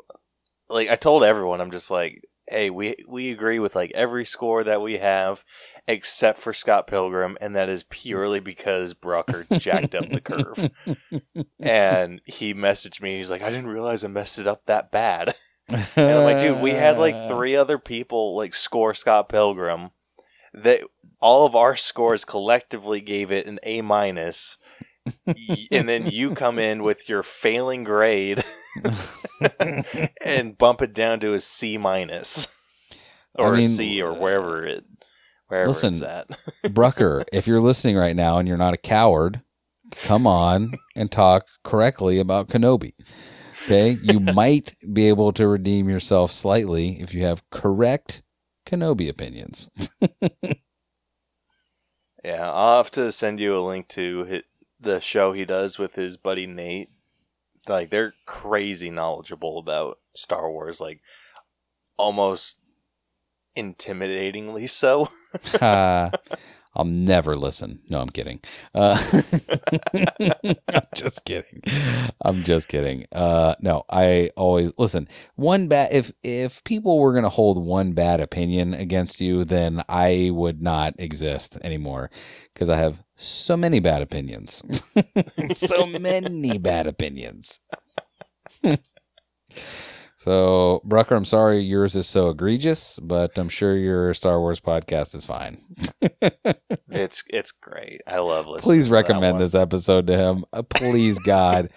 like 0.72 0.88
I 0.88 0.96
told 0.96 1.24
everyone, 1.24 1.60
I'm 1.60 1.70
just 1.70 1.90
like, 1.90 2.22
hey, 2.48 2.70
we 2.70 2.96
we 3.08 3.30
agree 3.30 3.58
with 3.58 3.74
like 3.74 3.92
every 3.92 4.24
score 4.24 4.64
that 4.64 4.82
we 4.82 4.98
have, 4.98 5.44
except 5.86 6.40
for 6.40 6.52
Scott 6.52 6.86
Pilgrim, 6.86 7.36
and 7.40 7.54
that 7.56 7.68
is 7.68 7.84
purely 7.88 8.40
because 8.52 8.94
Brucker 8.94 9.46
jacked 9.58 9.94
up 9.94 10.08
the 10.08 10.20
curve. 10.20 10.70
And 11.60 12.20
he 12.24 12.54
messaged 12.54 13.00
me. 13.00 13.18
He's 13.18 13.30
like, 13.30 13.42
I 13.42 13.50
didn't 13.50 13.68
realize 13.68 14.04
I 14.04 14.08
messed 14.08 14.38
it 14.38 14.46
up 14.46 14.64
that 14.66 14.90
bad. 14.90 15.34
And 15.68 15.86
I'm 15.96 16.24
like, 16.24 16.40
dude, 16.40 16.60
we 16.60 16.72
had 16.72 16.98
like 16.98 17.28
three 17.28 17.56
other 17.56 17.78
people 17.78 18.36
like 18.36 18.54
score 18.54 18.94
Scott 18.94 19.28
Pilgrim. 19.28 19.90
That 20.54 20.82
all 21.20 21.46
of 21.46 21.56
our 21.56 21.76
scores 21.76 22.24
collectively 22.26 23.00
gave 23.00 23.30
it 23.30 23.46
an 23.46 23.58
A 23.62 23.80
minus, 23.80 24.58
and 25.70 25.88
then 25.88 26.06
you 26.06 26.34
come 26.34 26.58
in 26.58 26.82
with 26.82 27.08
your 27.08 27.22
failing 27.22 27.84
grade 27.84 28.42
and 30.24 30.56
bump 30.56 30.82
it 30.82 30.94
down 30.94 31.20
to 31.20 31.34
a 31.34 31.40
C 31.40 31.78
minus 31.78 32.48
I 33.38 33.42
or 33.42 33.52
mean, 33.52 33.66
a 33.66 33.68
C 33.68 34.02
or 34.02 34.12
uh, 34.12 34.18
wherever 34.18 34.64
it 34.64 34.84
wherever 35.48 35.70
it's 35.70 36.02
at. 36.02 36.28
Brucker, 36.72 37.24
if 37.32 37.46
you're 37.46 37.60
listening 37.60 37.96
right 37.96 38.16
now 38.16 38.38
and 38.38 38.46
you're 38.46 38.56
not 38.56 38.74
a 38.74 38.78
coward, 38.78 39.42
come 39.90 40.26
on 40.26 40.74
and 40.94 41.10
talk 41.10 41.46
correctly 41.64 42.18
about 42.18 42.48
Kenobi. 42.48 42.94
Okay, 43.64 43.98
you 44.02 44.20
might 44.34 44.74
be 44.92 45.08
able 45.08 45.32
to 45.32 45.46
redeem 45.46 45.88
yourself 45.88 46.30
slightly 46.32 47.00
if 47.00 47.14
you 47.14 47.24
have 47.24 47.48
correct 47.50 48.22
Kenobi 48.66 49.08
opinions. 49.08 49.70
Yeah, 52.24 52.50
I'll 52.52 52.76
have 52.76 52.90
to 52.92 53.10
send 53.10 53.40
you 53.40 53.56
a 53.56 53.66
link 53.66 53.88
to 53.88 54.24
hit 54.24 54.44
the 54.82 55.00
show 55.00 55.32
he 55.32 55.44
does 55.44 55.78
with 55.78 55.94
his 55.94 56.16
buddy 56.16 56.46
Nate. 56.46 56.88
Like 57.68 57.90
they're 57.90 58.14
crazy 58.26 58.90
knowledgeable 58.90 59.58
about 59.58 59.98
Star 60.14 60.50
Wars, 60.50 60.80
like 60.80 61.00
almost 61.96 62.58
intimidatingly 63.56 64.68
so. 64.68 65.08
Ha. 65.60 66.10
I'll 66.74 66.86
never 66.86 67.36
listen. 67.36 67.80
No, 67.90 68.00
I'm 68.00 68.08
kidding. 68.08 68.40
Uh, 68.74 68.98
I'm 69.94 70.86
just 70.94 71.24
kidding. 71.26 71.60
I'm 72.22 72.44
just 72.44 72.68
kidding. 72.68 73.04
Uh, 73.12 73.56
no, 73.60 73.84
I 73.90 74.30
always 74.36 74.72
listen. 74.78 75.06
One 75.34 75.68
bad 75.68 75.92
if 75.92 76.12
if 76.22 76.64
people 76.64 76.98
were 76.98 77.12
gonna 77.12 77.28
hold 77.28 77.62
one 77.62 77.92
bad 77.92 78.20
opinion 78.20 78.72
against 78.72 79.20
you, 79.20 79.44
then 79.44 79.82
I 79.86 80.30
would 80.32 80.62
not 80.62 80.94
exist 80.98 81.58
anymore 81.62 82.10
because 82.54 82.70
I 82.70 82.76
have 82.76 83.02
so 83.22 83.56
many 83.56 83.80
bad 83.80 84.02
opinions. 84.02 84.62
so 85.54 85.86
many 85.86 86.58
bad 86.58 86.86
opinions. 86.86 87.60
So, 90.22 90.82
Brucker, 90.84 91.16
I'm 91.16 91.24
sorry 91.24 91.58
yours 91.58 91.96
is 91.96 92.06
so 92.06 92.28
egregious, 92.28 92.96
but 93.02 93.36
I'm 93.36 93.48
sure 93.48 93.76
your 93.76 94.14
Star 94.14 94.38
Wars 94.38 94.60
podcast 94.60 95.16
is 95.16 95.24
fine. 95.24 95.58
It's 96.94 97.24
it's 97.28 97.50
great. 97.50 98.02
I 98.06 98.18
love 98.18 98.46
listening. 98.46 98.62
Please 98.62 98.88
recommend 98.88 99.40
this 99.40 99.54
episode 99.54 100.06
to 100.06 100.16
him. 100.16 100.44
Uh, 100.52 100.62
please, 100.62 101.18
God. 101.18 101.70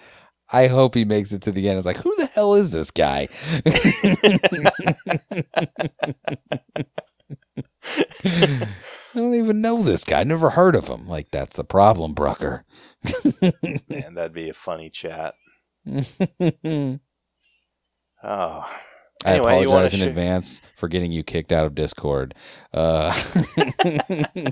I 0.48 0.68
hope 0.68 0.94
he 0.94 1.04
makes 1.04 1.32
it 1.32 1.42
to 1.42 1.50
the 1.50 1.68
end. 1.68 1.78
It's 1.78 1.86
like, 1.86 1.96
who 1.96 2.14
the 2.16 2.26
hell 2.26 2.54
is 2.54 2.70
this 2.70 2.92
guy? 2.92 3.28
I 9.16 9.20
don't 9.20 9.34
even 9.34 9.62
know 9.62 9.82
this 9.82 10.04
guy. 10.04 10.22
Never 10.24 10.50
heard 10.50 10.76
of 10.76 10.88
him. 10.88 11.08
Like, 11.08 11.30
that's 11.30 11.56
the 11.56 11.64
problem, 11.64 12.12
Brucker. 12.12 12.64
Man, 13.88 14.14
that'd 14.14 14.34
be 14.34 14.50
a 14.50 14.54
funny 14.54 14.90
chat. 14.90 15.34
I 15.90 17.00
Oh, 18.22 18.66
Anyway, 19.24 19.52
wanna 19.54 19.66
apologize 19.66 20.00
in 20.00 20.06
advance 20.08 20.60
for 20.76 20.88
getting 20.88 21.12
you 21.12 21.22
kicked 21.22 21.50
out 21.50 21.64
of 21.64 21.74
Discord. 21.74 22.34
Uh, 22.74 23.14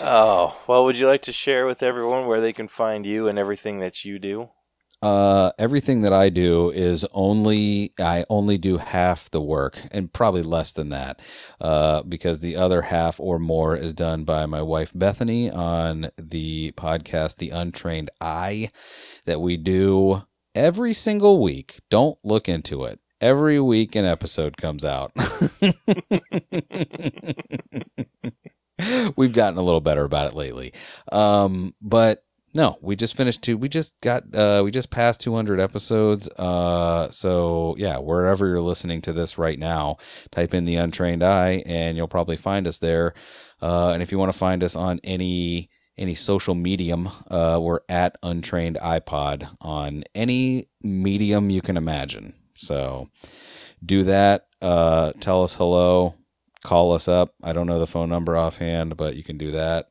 oh. 0.00 0.58
Well, 0.66 0.84
would 0.84 0.96
you 0.98 1.06
like 1.06 1.22
to 1.22 1.32
share 1.32 1.66
with 1.66 1.82
everyone 1.82 2.26
where 2.26 2.40
they 2.40 2.52
can 2.52 2.66
find 2.68 3.06
you 3.06 3.28
and 3.28 3.38
everything 3.38 3.78
that 3.78 4.04
you 4.04 4.18
do? 4.18 4.48
Uh, 5.06 5.52
everything 5.56 6.02
that 6.02 6.12
I 6.12 6.30
do 6.30 6.70
is 6.70 7.06
only 7.12 7.92
I 7.96 8.24
only 8.28 8.58
do 8.58 8.78
half 8.78 9.30
the 9.30 9.40
work, 9.40 9.78
and 9.92 10.12
probably 10.12 10.42
less 10.42 10.72
than 10.72 10.88
that, 10.88 11.20
uh, 11.60 12.02
because 12.02 12.40
the 12.40 12.56
other 12.56 12.82
half 12.82 13.20
or 13.20 13.38
more 13.38 13.76
is 13.76 13.94
done 13.94 14.24
by 14.24 14.46
my 14.46 14.62
wife 14.62 14.90
Bethany 14.92 15.48
on 15.48 16.10
the 16.18 16.72
podcast 16.72 17.36
The 17.36 17.50
Untrained 17.50 18.10
Eye 18.20 18.70
that 19.26 19.40
we 19.40 19.56
do 19.56 20.24
every 20.56 20.92
single 20.92 21.40
week. 21.40 21.78
Don't 21.88 22.18
look 22.24 22.48
into 22.48 22.82
it. 22.82 22.98
Every 23.20 23.60
week 23.60 23.94
an 23.94 24.04
episode 24.04 24.56
comes 24.56 24.84
out. 24.84 25.12
We've 29.16 29.32
gotten 29.32 29.56
a 29.56 29.62
little 29.62 29.80
better 29.80 30.02
about 30.02 30.26
it 30.26 30.34
lately. 30.34 30.72
Um, 31.12 31.76
but 31.80 32.25
no, 32.56 32.78
we 32.80 32.96
just 32.96 33.14
finished 33.16 33.42
two. 33.42 33.58
We 33.58 33.68
just 33.68 33.92
got, 34.00 34.34
uh, 34.34 34.62
we 34.64 34.70
just 34.70 34.88
passed 34.88 35.20
200 35.20 35.60
episodes. 35.60 36.26
Uh, 36.30 37.10
so 37.10 37.74
yeah, 37.78 37.98
wherever 37.98 38.46
you're 38.46 38.62
listening 38.62 39.02
to 39.02 39.12
this 39.12 39.36
right 39.36 39.58
now, 39.58 39.98
type 40.32 40.54
in 40.54 40.64
the 40.64 40.76
Untrained 40.76 41.22
Eye, 41.22 41.62
and 41.66 41.98
you'll 41.98 42.08
probably 42.08 42.38
find 42.38 42.66
us 42.66 42.78
there. 42.78 43.12
Uh, 43.60 43.90
and 43.90 44.02
if 44.02 44.10
you 44.10 44.18
want 44.18 44.32
to 44.32 44.38
find 44.38 44.64
us 44.64 44.74
on 44.74 45.00
any 45.04 45.68
any 45.98 46.14
social 46.14 46.54
medium, 46.54 47.08
uh, 47.30 47.58
we're 47.60 47.80
at 47.88 48.20
UntrainedEyePod 48.22 49.56
on 49.62 50.04
any 50.14 50.68
medium 50.82 51.48
you 51.48 51.62
can 51.62 51.76
imagine. 51.76 52.34
So 52.54 53.08
do 53.84 54.02
that. 54.04 54.46
Uh, 54.60 55.12
tell 55.20 55.42
us 55.42 55.54
hello. 55.54 56.14
Call 56.64 56.92
us 56.92 57.06
up. 57.06 57.34
I 57.42 57.52
don't 57.52 57.66
know 57.66 57.78
the 57.78 57.86
phone 57.86 58.08
number 58.08 58.36
offhand, 58.36 58.96
but 58.96 59.16
you 59.16 59.22
can 59.22 59.38
do 59.38 59.50
that. 59.52 59.88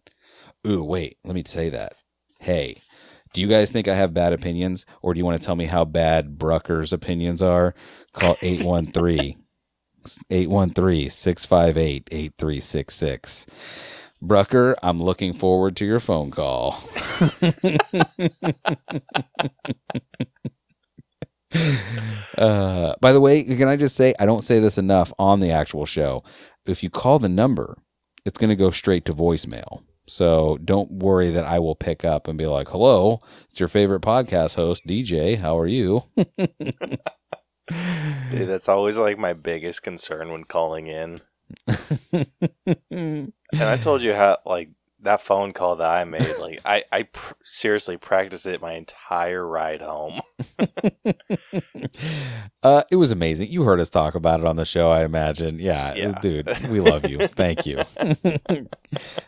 Ooh, 0.67 0.83
wait, 0.83 1.17
let 1.23 1.33
me 1.35 1.43
say 1.45 1.69
that. 1.69 1.93
Hey, 2.45 2.77
do 3.33 3.41
you 3.41 3.47
guys 3.47 3.71
think 3.71 3.87
I 3.87 3.95
have 3.95 4.13
bad 4.13 4.31
opinions, 4.31 4.85
or 5.01 5.15
do 5.15 5.17
you 5.17 5.25
want 5.25 5.41
to 5.41 5.43
tell 5.43 5.55
me 5.55 5.65
how 5.65 5.83
bad 5.83 6.37
Brucker's 6.37 6.93
opinions 6.93 7.41
are? 7.41 7.73
Call 8.13 8.37
813 8.43 9.43
813 10.29 11.09
658 11.09 12.07
8366. 12.11 13.47
Brucker, 14.21 14.75
I'm 14.83 15.01
looking 15.01 15.33
forward 15.33 15.75
to 15.77 15.87
your 15.87 15.99
phone 15.99 16.29
call. 16.29 16.73
uh, 22.37 22.93
by 23.01 23.11
the 23.11 23.19
way, 23.19 23.41
can 23.43 23.67
I 23.67 23.75
just 23.75 23.95
say, 23.95 24.13
I 24.19 24.27
don't 24.27 24.43
say 24.43 24.59
this 24.59 24.77
enough 24.77 25.11
on 25.17 25.39
the 25.39 25.49
actual 25.49 25.87
show. 25.87 26.23
If 26.67 26.83
you 26.83 26.91
call 26.91 27.17
the 27.17 27.27
number, 27.27 27.79
it's 28.23 28.37
going 28.37 28.51
to 28.51 28.55
go 28.55 28.69
straight 28.69 29.05
to 29.05 29.15
voicemail. 29.15 29.81
So 30.07 30.57
don't 30.63 30.91
worry 30.91 31.29
that 31.31 31.45
I 31.45 31.59
will 31.59 31.75
pick 31.75 32.05
up 32.05 32.27
and 32.27 32.37
be 32.37 32.45
like, 32.45 32.69
hello, 32.69 33.19
it's 33.49 33.59
your 33.59 33.69
favorite 33.69 34.01
podcast 34.01 34.55
host, 34.55 34.85
DJ. 34.85 35.37
How 35.37 35.57
are 35.57 35.67
you? 35.67 36.01
Dude, 37.67 38.47
that's 38.47 38.69
always 38.69 38.97
like 38.97 39.17
my 39.17 39.33
biggest 39.33 39.81
concern 39.83 40.31
when 40.31 40.43
calling 40.43 40.87
in. 40.87 41.21
And 43.59 43.69
I 43.69 43.77
told 43.77 44.01
you 44.01 44.13
how 44.13 44.39
like 44.45 44.69
that 45.05 45.21
phone 45.21 45.53
call 45.53 45.77
that 45.77 45.89
I 45.89 46.03
made, 46.03 46.35
like 46.39 46.59
I 46.65 46.83
I 46.91 47.03
pr- 47.03 47.33
seriously 47.43 47.97
practiced 47.97 48.45
it 48.45 48.61
my 48.61 48.73
entire 48.73 49.47
ride 49.47 49.81
home. 49.81 50.21
uh, 52.63 52.83
it 52.91 52.95
was 52.95 53.11
amazing. 53.11 53.49
You 53.51 53.63
heard 53.63 53.79
us 53.79 53.89
talk 53.89 54.15
about 54.15 54.39
it 54.39 54.45
on 54.45 54.55
the 54.55 54.65
show, 54.65 54.89
I 54.91 55.03
imagine. 55.03 55.59
Yeah, 55.59 55.93
Yeah. 55.95 56.19
dude, 56.19 56.49
we 56.69 56.79
love 56.79 57.09
you. 57.09 57.27
Thank 57.27 57.65
you. 57.65 57.83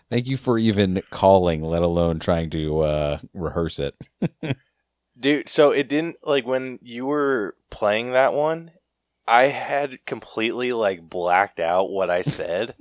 Thank 0.10 0.28
you 0.28 0.38
for 0.38 0.58
even 0.58 1.02
calling, 1.10 1.64
let 1.64 1.82
alone 1.82 2.20
trying 2.20 2.50
to 2.52 2.80
uh, 2.82 3.20
rehearse 3.34 3.80
it. 3.80 3.96
Dude, 5.20 5.50
so 5.50 5.72
it 5.72 5.88
didn't 5.90 6.18
like 6.24 6.46
when 6.46 6.80
you 6.82 7.06
were 7.06 7.56
playing 7.72 8.12
that 8.12 8.34
one, 8.34 8.72
I 9.28 9.46
had 9.46 10.06
completely 10.06 10.74
like 10.74 11.02
blacked 11.02 11.60
out 11.60 11.90
what 11.90 12.10
I 12.10 12.22
said, 12.22 12.76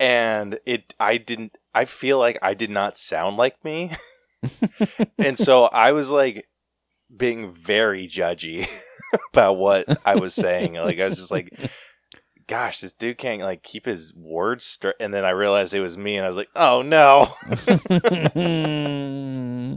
and 0.00 0.58
it 0.66 0.94
I 1.00 1.16
didn't. 1.18 1.56
I 1.74 1.84
feel 1.84 2.18
like 2.18 2.38
I 2.42 2.54
did 2.54 2.70
not 2.70 2.96
sound 2.96 3.36
like 3.36 3.62
me, 3.64 3.92
and 5.18 5.36
so 5.38 5.64
I 5.64 5.92
was 5.92 6.10
like 6.10 6.48
being 7.14 7.52
very 7.52 8.06
judgy 8.06 8.68
about 9.32 9.56
what 9.56 9.86
I 10.04 10.16
was 10.16 10.34
saying. 10.34 10.74
Like 10.74 10.98
I 11.00 11.06
was 11.06 11.16
just 11.16 11.30
like, 11.30 11.52
"Gosh, 12.46 12.80
this 12.80 12.92
dude 12.92 13.18
can't 13.18 13.42
like 13.42 13.62
keep 13.62 13.86
his 13.86 14.14
words 14.14 14.64
straight." 14.64 14.96
And 15.00 15.12
then 15.12 15.24
I 15.24 15.30
realized 15.30 15.74
it 15.74 15.80
was 15.80 15.96
me, 15.96 16.16
and 16.16 16.24
I 16.24 16.28
was 16.28 16.36
like, 16.36 16.50
"Oh 16.54 16.82
no!" 16.82 17.34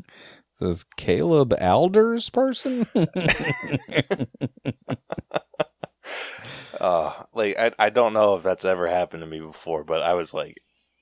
Says 0.54 0.86
Caleb 0.96 1.54
Alders 1.62 2.30
person. 2.32 2.88
uh, 6.80 7.14
like 7.34 7.60
I 7.60 7.72
I 7.78 7.90
don't 7.90 8.14
know 8.14 8.36
if 8.36 8.44
that's 8.44 8.66
ever 8.66 8.88
happened 8.88 9.22
to 9.22 9.28
me 9.28 9.40
before, 9.40 9.84
but 9.84 10.02
I 10.02 10.14
was 10.16 10.34
like 10.34 10.58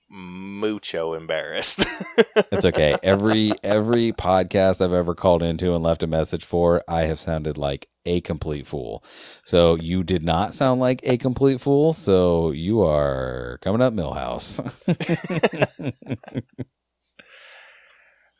mucho 0.10 1.14
embarrassed. 1.14 1.86
it's 2.52 2.66
okay. 2.66 2.96
Every 3.04 3.54
every 3.64 4.12
podcast 4.12 4.82
I've 4.82 4.94
ever 4.94 5.16
called 5.16 5.44
into 5.44 5.74
and 5.74 5.84
left 5.84 6.04
a 6.04 6.08
message 6.08 6.46
for, 6.46 6.84
I 6.88 7.02
have 7.02 7.20
sounded 7.20 7.58
like 7.58 7.90
a 8.06 8.22
complete 8.22 8.68
fool. 8.68 9.04
So 9.44 9.76
you 9.76 10.04
did 10.04 10.24
not 10.24 10.54
sound 10.54 10.80
like 10.80 11.00
a 11.04 11.18
complete 11.18 11.60
fool. 11.60 11.94
So 11.94 12.52
you 12.52 12.82
are 12.82 13.60
coming 13.62 13.82
up, 13.82 13.94
Milhouse. 13.94 14.60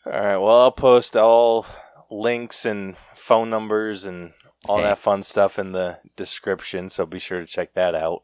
all 0.06 0.12
right. 0.12 0.38
Well, 0.38 0.62
I'll 0.62 0.72
post 0.72 1.18
all 1.18 1.66
links 2.12 2.66
and 2.66 2.96
phone 3.16 3.50
numbers 3.50 4.06
and 4.06 4.34
all 4.68 4.78
that 4.78 4.98
fun 4.98 5.24
stuff 5.24 5.60
in 5.60 5.72
the 5.72 6.00
description. 6.16 6.90
So 6.90 7.06
be 7.06 7.20
sure 7.20 7.40
to 7.40 7.46
check 7.46 7.74
that 7.74 7.96
out. 7.96 8.24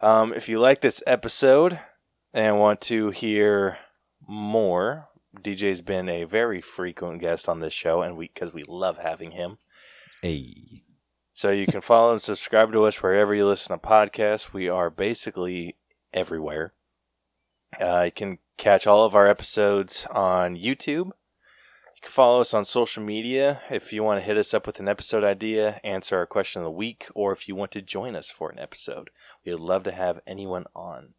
Um, 0.00 0.32
if 0.32 0.48
you 0.48 0.60
like 0.60 0.82
this 0.82 1.02
episode 1.06 1.80
and 2.36 2.58
want 2.58 2.82
to 2.82 3.10
hear 3.10 3.78
more, 4.28 5.08
DJ's 5.40 5.80
been 5.80 6.08
a 6.08 6.24
very 6.24 6.60
frequent 6.60 7.20
guest 7.20 7.48
on 7.48 7.60
this 7.60 7.72
show, 7.72 8.02
and 8.02 8.14
we 8.14 8.30
because 8.32 8.52
we 8.52 8.62
love 8.68 8.98
having 8.98 9.30
him. 9.30 9.56
Hey. 10.20 10.82
So 11.32 11.50
you 11.50 11.66
can 11.66 11.80
follow 11.80 12.12
and 12.12 12.20
subscribe 12.20 12.72
to 12.72 12.84
us 12.84 13.02
wherever 13.02 13.34
you 13.34 13.46
listen 13.46 13.78
to 13.78 13.86
podcasts. 13.86 14.52
We 14.52 14.68
are 14.68 14.90
basically 14.90 15.76
everywhere. 16.12 16.74
Uh, 17.80 18.02
you 18.04 18.12
can 18.12 18.38
catch 18.58 18.86
all 18.86 19.04
of 19.04 19.14
our 19.14 19.26
episodes 19.26 20.06
on 20.10 20.56
YouTube. 20.56 21.06
You 21.06 22.02
can 22.02 22.10
follow 22.10 22.42
us 22.42 22.52
on 22.52 22.66
social 22.66 23.02
media 23.02 23.62
if 23.70 23.94
you 23.94 24.02
want 24.02 24.20
to 24.20 24.26
hit 24.26 24.36
us 24.36 24.52
up 24.52 24.66
with 24.66 24.78
an 24.78 24.88
episode 24.88 25.24
idea, 25.24 25.80
answer 25.82 26.18
our 26.18 26.26
question 26.26 26.60
of 26.60 26.66
the 26.66 26.70
week, 26.70 27.06
or 27.14 27.32
if 27.32 27.48
you 27.48 27.54
want 27.54 27.70
to 27.72 27.82
join 27.82 28.14
us 28.14 28.28
for 28.28 28.50
an 28.50 28.58
episode. 28.58 29.08
We'd 29.44 29.54
love 29.54 29.84
to 29.84 29.92
have 29.92 30.20
anyone 30.26 30.66
on. 30.74 31.14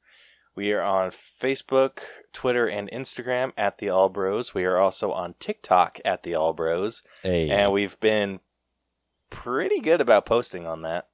We 0.58 0.74
are 0.74 0.82
on 0.82 1.12
Facebook, 1.12 2.00
Twitter, 2.34 2.66
and 2.66 2.90
Instagram 2.90 3.52
at 3.56 3.78
the 3.78 3.90
All 3.90 4.10
Bros. 4.10 4.56
We 4.56 4.66
are 4.66 4.78
also 4.78 5.12
on 5.12 5.36
TikTok 5.38 6.00
at 6.04 6.24
the 6.24 6.34
All 6.34 6.54
Bros. 6.54 7.04
Hey. 7.22 7.52
And 7.52 7.72
we've 7.72 8.00
been 8.00 8.40
pretty 9.30 9.80
good 9.82 10.02
about 10.02 10.26
posting 10.26 10.66
on 10.66 10.82
that. 10.82 11.10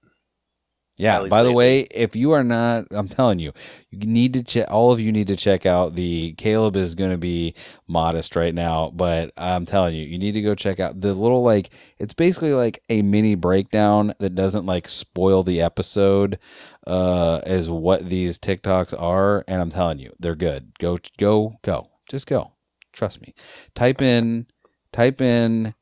Yeah. 0.97 1.23
By 1.23 1.41
the 1.41 1.49
lately. 1.49 1.53
way, 1.55 1.79
if 1.91 2.15
you 2.15 2.31
are 2.33 2.43
not, 2.43 2.85
I'm 2.91 3.07
telling 3.07 3.39
you, 3.39 3.51
you 3.89 4.07
need 4.07 4.33
to 4.33 4.43
check. 4.43 4.69
All 4.69 4.91
of 4.91 4.99
you 4.99 5.11
need 5.11 5.27
to 5.27 5.35
check 5.35 5.65
out 5.65 5.95
the 5.95 6.33
Caleb 6.33 6.75
is 6.75 6.93
going 6.93 7.09
to 7.09 7.17
be 7.17 7.55
modest 7.87 8.35
right 8.35 8.53
now, 8.53 8.91
but 8.93 9.31
I'm 9.35 9.65
telling 9.65 9.95
you, 9.95 10.05
you 10.05 10.19
need 10.19 10.33
to 10.33 10.41
go 10.41 10.53
check 10.53 10.79
out 10.79 11.01
the 11.01 11.13
little 11.13 11.41
like. 11.41 11.71
It's 11.97 12.13
basically 12.13 12.53
like 12.53 12.83
a 12.89 13.01
mini 13.01 13.33
breakdown 13.33 14.13
that 14.19 14.35
doesn't 14.35 14.67
like 14.67 14.87
spoil 14.87 15.41
the 15.43 15.61
episode, 15.61 16.37
uh, 16.85 17.41
as 17.43 17.69
what 17.69 18.07
these 18.07 18.37
TikToks 18.37 18.99
are, 18.99 19.43
and 19.47 19.61
I'm 19.61 19.71
telling 19.71 19.97
you, 19.97 20.13
they're 20.19 20.35
good. 20.35 20.77
Go, 20.79 20.99
go, 21.17 21.57
go. 21.63 21.89
Just 22.07 22.27
go. 22.27 22.51
Trust 22.91 23.21
me. 23.21 23.33
Type 23.73 24.01
in, 24.01 24.45
type 24.91 25.21
in. 25.21 25.73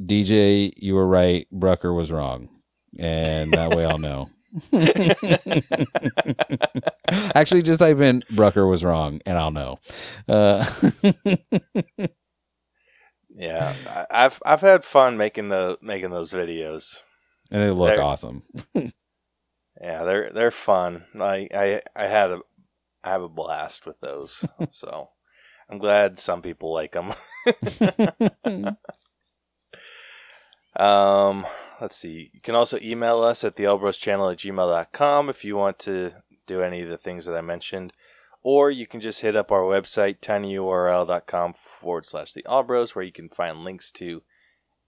DJ, 0.00 0.72
you 0.76 0.94
were 0.94 1.06
right. 1.06 1.46
Brucker 1.52 1.92
was 1.92 2.10
wrong 2.10 2.53
and 2.98 3.52
that 3.52 3.70
way 3.74 3.84
I'll 3.84 3.98
know. 3.98 4.30
Actually, 7.34 7.62
just 7.62 7.80
type 7.80 7.98
in 7.98 8.22
Brucker 8.30 8.66
was 8.66 8.84
wrong, 8.84 9.20
and 9.26 9.36
I'll 9.38 9.50
know. 9.50 9.78
Uh, 10.28 10.64
Yeah, 13.36 13.74
I- 13.88 14.06
I've 14.26 14.40
I've 14.46 14.60
had 14.60 14.84
fun 14.84 15.16
making 15.16 15.48
the 15.48 15.76
making 15.82 16.10
those 16.10 16.30
videos. 16.32 17.00
and 17.50 17.60
they 17.62 17.70
look 17.70 17.88
There- 17.96 18.02
awesome. 18.02 18.42
Yeah, 19.80 20.04
they're 20.04 20.30
they're 20.32 20.50
fun. 20.52 21.04
I 21.20 21.48
I 21.52 21.82
I 21.96 22.06
had 22.06 22.30
a 22.30 22.38
I 23.02 23.10
have 23.10 23.22
a 23.22 23.28
blast 23.28 23.86
with 23.86 23.98
those. 24.00 24.44
so 24.70 25.10
I'm 25.68 25.78
glad 25.78 26.16
some 26.16 26.42
people 26.42 26.72
like 26.72 26.92
them. 26.92 27.12
Um, 30.76 31.44
let's 31.84 31.96
see. 31.96 32.30
You 32.32 32.40
can 32.40 32.54
also 32.54 32.78
email 32.82 33.20
us 33.20 33.44
at 33.44 33.56
the 33.56 33.66
All 33.66 33.76
Bros 33.76 33.98
channel 33.98 34.30
at 34.30 34.38
gmail.com 34.38 35.28
if 35.28 35.44
you 35.44 35.54
want 35.54 35.78
to 35.80 36.12
do 36.46 36.62
any 36.62 36.80
of 36.80 36.88
the 36.88 36.96
things 36.96 37.26
that 37.26 37.36
I 37.36 37.42
mentioned. 37.42 37.92
Or 38.42 38.70
you 38.70 38.86
can 38.86 39.00
just 39.02 39.20
hit 39.20 39.36
up 39.36 39.52
our 39.52 39.60
website, 39.60 40.20
tinyurl.com 40.20 41.52
forward 41.52 42.06
slash 42.06 42.32
the 42.32 42.44
All 42.46 42.62
Bros, 42.62 42.94
where 42.94 43.04
you 43.04 43.12
can 43.12 43.28
find 43.28 43.64
links 43.64 43.90
to 43.92 44.22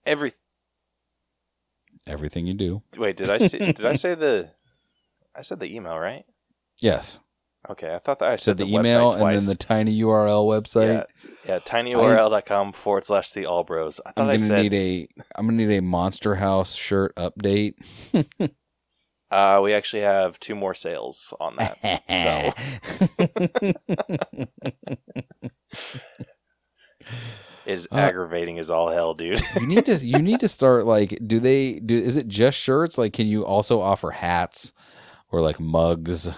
every. 0.07 0.33
Everything 2.07 2.47
you 2.47 2.55
do. 2.55 2.81
Wait, 2.97 3.15
did 3.15 3.29
I 3.29 3.37
say, 3.47 3.59
did 3.59 3.85
I 3.85 3.95
say 3.95 4.15
the? 4.15 4.51
I 5.35 5.43
said 5.43 5.59
the 5.59 5.73
email, 5.73 5.97
right? 5.99 6.25
Yes. 6.79 7.19
Okay, 7.69 7.93
I 7.93 7.99
thought 7.99 8.19
that 8.19 8.29
I 8.29 8.35
Said 8.37 8.57
said, 8.57 8.57
the, 8.57 8.73
email 8.73 9.11
and 9.11 9.35
then 9.35 9.45
the 9.45 9.55
tiny 9.55 9.99
URL 10.01 10.45
website. 10.47 11.05
yeah, 11.45 11.55
yeah, 11.55 11.59
tinyurl.com 11.59 12.71
forward 12.73 13.03
slash 13.03 13.31
the 13.31 13.45
all 13.45 13.63
bros. 13.63 13.99
I'm 14.05 14.13
thought 14.13 14.29
I 14.29 14.37
gonna 14.37 14.47
said 14.47 14.61
need 14.63 14.73
a 14.73 15.07
I'm 15.35 15.47
gonna 15.47 15.65
need 15.65 15.77
a 15.77 15.81
Monster 15.81 16.35
House 16.35 16.73
shirt 16.75 17.13
update. 17.15 17.73
uh, 19.31 19.59
we 19.61 19.73
actually 19.73 20.03
have 20.03 20.39
two 20.39 20.55
more 20.55 20.73
sales 20.73 21.33
on 21.39 21.57
that. 21.57 21.77
is 27.65 27.87
Uh, 27.91 27.95
aggravating 27.97 28.59
as 28.59 28.69
all 28.69 28.89
hell, 28.89 29.13
dude. 29.13 29.41
you 29.59 29.67
need 29.67 29.85
to 29.85 29.95
you 29.95 30.19
need 30.19 30.39
to 30.39 30.47
start 30.47 30.85
like 30.85 31.19
do 31.25 31.39
they 31.39 31.79
do 31.79 31.95
is 31.97 32.15
it 32.15 32.27
just 32.29 32.57
shirts 32.57 32.97
like 32.97 33.11
can 33.13 33.27
you 33.27 33.45
also 33.45 33.81
offer 33.81 34.11
hats 34.11 34.71
or 35.31 35.41
like 35.41 35.59
mugs 35.59 36.29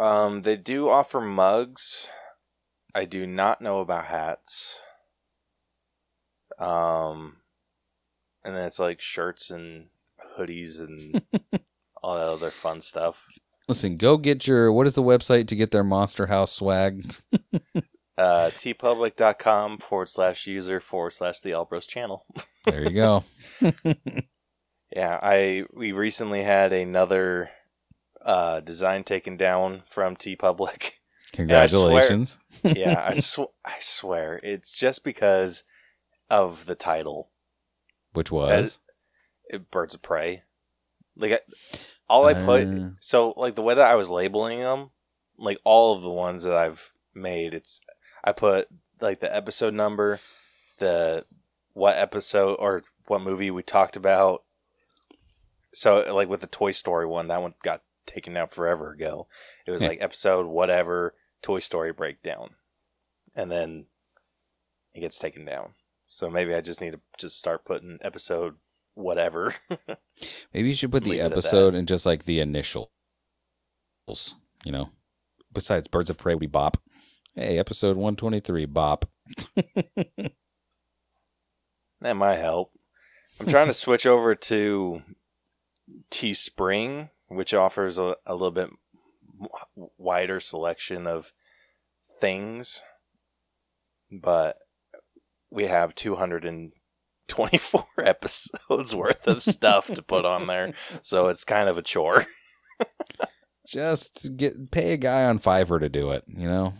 um, 0.00 0.42
they 0.42 0.56
do 0.56 0.88
offer 0.88 1.20
mugs. 1.20 2.08
I 2.94 3.04
do 3.04 3.26
not 3.26 3.60
know 3.60 3.80
about 3.80 4.06
hats. 4.06 4.80
Um, 6.58 7.36
and 8.44 8.56
then 8.56 8.64
it's 8.64 8.78
like 8.78 9.00
shirts 9.00 9.50
and 9.50 9.86
hoodies 10.38 10.78
and 10.80 11.22
all 12.02 12.16
that 12.16 12.26
other 12.26 12.50
fun 12.50 12.80
stuff. 12.80 13.24
listen 13.68 13.96
go 13.96 14.16
get 14.16 14.46
your 14.46 14.72
what 14.72 14.86
is 14.86 14.94
the 14.94 15.02
website 15.02 15.46
to 15.48 15.56
get 15.56 15.70
their 15.70 15.84
monster 15.84 16.26
house 16.26 16.52
swag 16.52 17.14
Uh, 18.18 18.50
teepublic.com 18.50 19.78
forward 19.78 20.08
slash 20.08 20.46
user 20.46 20.78
forward 20.78 21.12
slash 21.12 21.40
the 21.40 21.54
All 21.54 21.64
Bros 21.64 21.86
channel. 21.86 22.26
there 22.66 22.82
you 22.82 22.90
go 22.90 23.24
Yeah, 24.94 25.18
I 25.22 25.64
we 25.72 25.92
recently 25.92 26.42
had 26.42 26.74
another 26.74 27.48
uh, 28.22 28.60
design 28.60 29.04
taken 29.04 29.36
down 29.36 29.82
from 29.86 30.16
TeePublic. 30.16 30.92
congratulations 31.32 32.40
yeah, 32.64 33.06
I 33.08 33.14
sw- 33.20 33.54
I 33.64 33.74
swear 33.78 34.40
it's 34.42 34.68
just 34.70 35.04
because 35.04 35.62
of 36.28 36.66
the 36.66 36.74
title, 36.74 37.30
which 38.14 38.32
was 38.32 38.80
Birds 39.70 39.94
of 39.94 40.02
Prey. 40.02 40.42
Like 41.16 41.32
I, 41.32 41.38
all 42.08 42.26
I 42.26 42.34
put, 42.34 42.66
Uh. 42.66 42.90
so 43.00 43.32
like 43.36 43.54
the 43.54 43.62
way 43.62 43.74
that 43.74 43.86
I 43.90 43.94
was 43.94 44.10
labeling 44.10 44.58
them, 44.58 44.90
like 45.38 45.58
all 45.64 45.94
of 45.96 46.02
the 46.02 46.10
ones 46.10 46.42
that 46.42 46.54
I've 46.56 46.92
made, 47.14 47.54
it's 47.54 47.80
I 48.24 48.32
put 48.32 48.66
like 49.00 49.20
the 49.20 49.34
episode 49.34 49.72
number, 49.74 50.18
the 50.78 51.24
what 51.74 51.96
episode 51.96 52.56
or 52.58 52.82
what 53.06 53.22
movie 53.22 53.50
we 53.52 53.62
talked 53.62 53.96
about. 53.96 54.42
So 55.72 56.12
like 56.12 56.28
with 56.28 56.40
the 56.40 56.46
Toy 56.48 56.72
Story 56.72 57.06
one, 57.06 57.28
that 57.28 57.40
one 57.42 57.54
got 57.62 57.82
taken 58.06 58.36
out 58.36 58.52
forever 58.52 58.92
ago. 58.92 59.26
It 59.66 59.70
was 59.70 59.82
Yeah. 59.82 59.88
like 59.88 60.02
episode 60.02 60.46
whatever 60.46 61.14
Toy 61.42 61.58
Story 61.60 61.92
breakdown, 61.92 62.56
and 63.34 63.50
then 63.50 63.86
it 64.94 65.00
gets 65.00 65.18
taken 65.18 65.44
down. 65.44 65.74
So 66.08 66.28
maybe 66.28 66.54
I 66.54 66.60
just 66.60 66.80
need 66.80 66.92
to 66.92 67.00
just 67.18 67.38
start 67.38 67.64
putting 67.64 67.98
episode 68.02 68.56
whatever. 68.94 69.54
maybe 70.52 70.68
you 70.68 70.74
should 70.74 70.90
put 70.90 71.04
the 71.04 71.10
Leave 71.10 71.20
it 71.20 71.22
at 71.22 71.30
that. 71.30 71.38
episode 71.38 71.74
and 71.74 71.86
just 71.88 72.04
like 72.04 72.24
the 72.24 72.40
initials 72.40 72.88
you 74.64 74.72
know 74.72 74.88
besides 75.52 75.86
birds 75.86 76.10
of 76.10 76.18
prey 76.18 76.34
we 76.34 76.46
bop 76.48 76.76
hey 77.36 77.58
episode 77.58 77.96
123 77.96 78.66
bop 78.66 79.04
that 82.00 82.16
might 82.16 82.36
help. 82.38 82.72
I'm 83.38 83.46
trying 83.46 83.68
to 83.68 83.72
switch 83.84 84.06
over 84.06 84.34
to 84.34 85.02
Teespring, 86.10 87.10
which 87.30 87.54
offers 87.54 87.96
a, 87.98 88.16
a 88.26 88.34
little 88.34 88.50
bit 88.50 88.70
wider 89.96 90.40
selection 90.40 91.06
of 91.06 91.32
things, 92.20 92.82
but 94.10 94.56
we 95.50 95.64
have 95.64 95.94
224 95.94 97.84
episodes 98.04 98.94
worth 98.94 99.26
of 99.26 99.42
stuff 99.42 99.86
to 99.86 100.02
put 100.02 100.24
on 100.24 100.46
there, 100.46 100.74
so 101.02 101.28
it's 101.28 101.44
kind 101.44 101.68
of 101.68 101.78
a 101.78 101.82
chore. 101.82 102.26
Just 103.66 104.36
get 104.36 104.70
pay 104.72 104.92
a 104.92 104.96
guy 104.96 105.24
on 105.24 105.38
Fiverr 105.38 105.80
to 105.80 105.88
do 105.88 106.10
it. 106.10 106.24
You 106.26 106.48
know. 106.48 106.72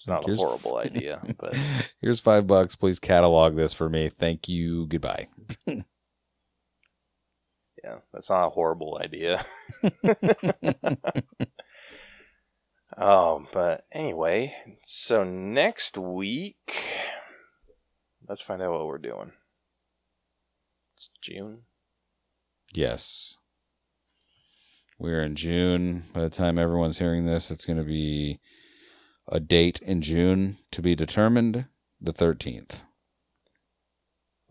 It's 0.00 0.06
not 0.06 0.26
a 0.26 0.34
horrible 0.34 0.76
idea, 0.84 1.20
but 1.38 1.54
Here's 2.00 2.20
five 2.20 2.46
bucks. 2.46 2.74
Please 2.74 2.98
catalog 2.98 3.54
this 3.54 3.74
for 3.74 3.90
me. 3.90 4.08
Thank 4.08 4.48
you. 4.48 4.86
Goodbye. 4.86 5.28
Yeah, 7.82 7.96
that's 8.12 8.30
not 8.30 8.46
a 8.46 8.50
horrible 8.50 9.00
idea. 9.02 9.44
Oh, 12.96 13.46
but 13.52 13.86
anyway, 13.92 14.54
so 14.84 15.22
next 15.24 15.96
week, 15.96 16.84
let's 18.28 18.42
find 18.42 18.60
out 18.60 18.72
what 18.72 18.86
we're 18.86 18.98
doing. 18.98 19.32
It's 20.96 21.08
June. 21.22 21.62
yes. 22.74 23.36
We're 24.98 25.22
in 25.22 25.34
June. 25.34 26.04
By 26.12 26.20
the 26.20 26.28
time 26.28 26.58
everyone's 26.58 26.98
hearing 26.98 27.24
this, 27.24 27.50
it's 27.50 27.64
going 27.64 27.78
to 27.78 27.84
be 27.84 28.38
a 29.26 29.40
date 29.40 29.80
in 29.80 30.02
June 30.02 30.58
to 30.72 30.82
be 30.82 30.94
determined, 30.94 31.64
the 31.98 32.12
13th. 32.12 32.82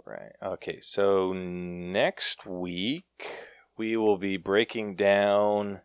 Right. 0.10 0.32
Okay, 0.44 0.80
so 0.82 1.34
next 1.34 2.44
week 2.44 3.32
we 3.78 3.96
will 3.96 4.18
be 4.18 4.38
breaking 4.38 4.96
down 4.96 5.82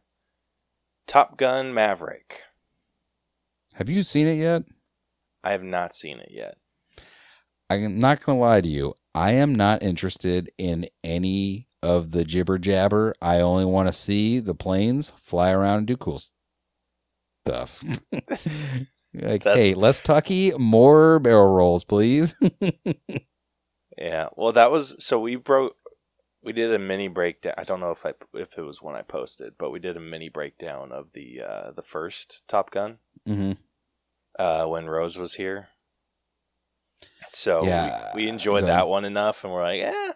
Top 1.07 1.37
Gun 1.37 1.75
Maverick. 1.75 2.41
Have 3.75 3.91
you 3.91 4.03
seen 4.03 4.27
it 4.27 4.39
yet? 4.39 4.63
I 5.43 5.53
have 5.53 5.63
not 5.63 5.95
seen 5.95 6.21
it 6.21 6.31
yet. 6.31 6.57
I'm 7.69 7.99
not 7.99 8.25
going 8.25 8.39
to 8.39 8.41
lie 8.41 8.63
to 8.63 8.69
you. 8.69 8.95
I 9.15 9.33
am 9.33 9.55
not 9.55 9.83
interested 9.83 10.51
in 10.57 10.89
any 11.03 11.69
of 11.83 12.13
the 12.13 12.25
jibber 12.25 12.57
jabber. 12.57 13.15
I 13.21 13.41
only 13.41 13.67
want 13.67 13.89
to 13.89 13.93
see 13.93 14.41
the 14.41 14.55
planes 14.55 15.13
fly 15.17 15.51
around 15.51 15.79
and 15.79 15.87
do 15.87 15.99
cool 15.99 16.23
stuff. 17.47 17.85
like, 18.13 19.43
That's- 19.43 19.57
hey, 19.57 19.75
less 19.75 20.01
Tucky, 20.01 20.53
more 20.53 21.19
barrel 21.19 21.53
rolls, 21.53 21.85
please. 21.85 22.35
Yeah. 23.97 24.29
Well, 24.37 24.53
that 24.53 24.71
was 24.71 24.97
so 24.99 25.21
we 25.21 25.37
broke. 25.37 25.77
We 26.43 26.53
did 26.53 26.75
a 26.75 26.79
mini 26.79 27.09
breakdown. 27.09 27.55
I 27.57 27.65
don't 27.65 27.81
know 27.81 27.91
if 27.91 28.05
I 28.05 28.13
if 28.35 28.59
it 28.59 28.63
was 28.63 28.83
when 28.83 28.95
I 28.95 29.03
posted, 29.03 29.55
but 29.59 29.71
we 29.71 29.79
did 29.79 29.97
a 29.97 30.01
mini 30.01 30.29
breakdown 30.29 30.93
of 30.93 31.13
the 31.15 31.43
uh, 31.43 31.71
the 31.73 31.83
first 31.83 32.43
Top 32.49 32.71
Gun 32.71 32.99
hmm 33.27 33.53
uh, 34.39 34.67
when 34.67 34.87
Rose 34.87 35.17
was 35.17 35.35
here. 35.35 35.69
So 37.33 37.65
Yeah, 37.65 38.13
we, 38.15 38.23
we 38.23 38.29
enjoyed 38.29 38.65
that 38.65 38.89
one 38.89 39.05
enough, 39.05 39.45
and 39.45 39.53
we're 39.53 39.63
like, 39.63 39.81
yeah. 39.81 40.13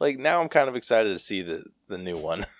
Like 0.00 0.18
now, 0.18 0.40
I'm 0.40 0.48
kind 0.48 0.68
of 0.68 0.76
excited 0.76 1.10
to 1.12 1.18
see 1.18 1.42
the 1.42 1.64
the 1.88 1.98
new 1.98 2.18
one. 2.18 2.46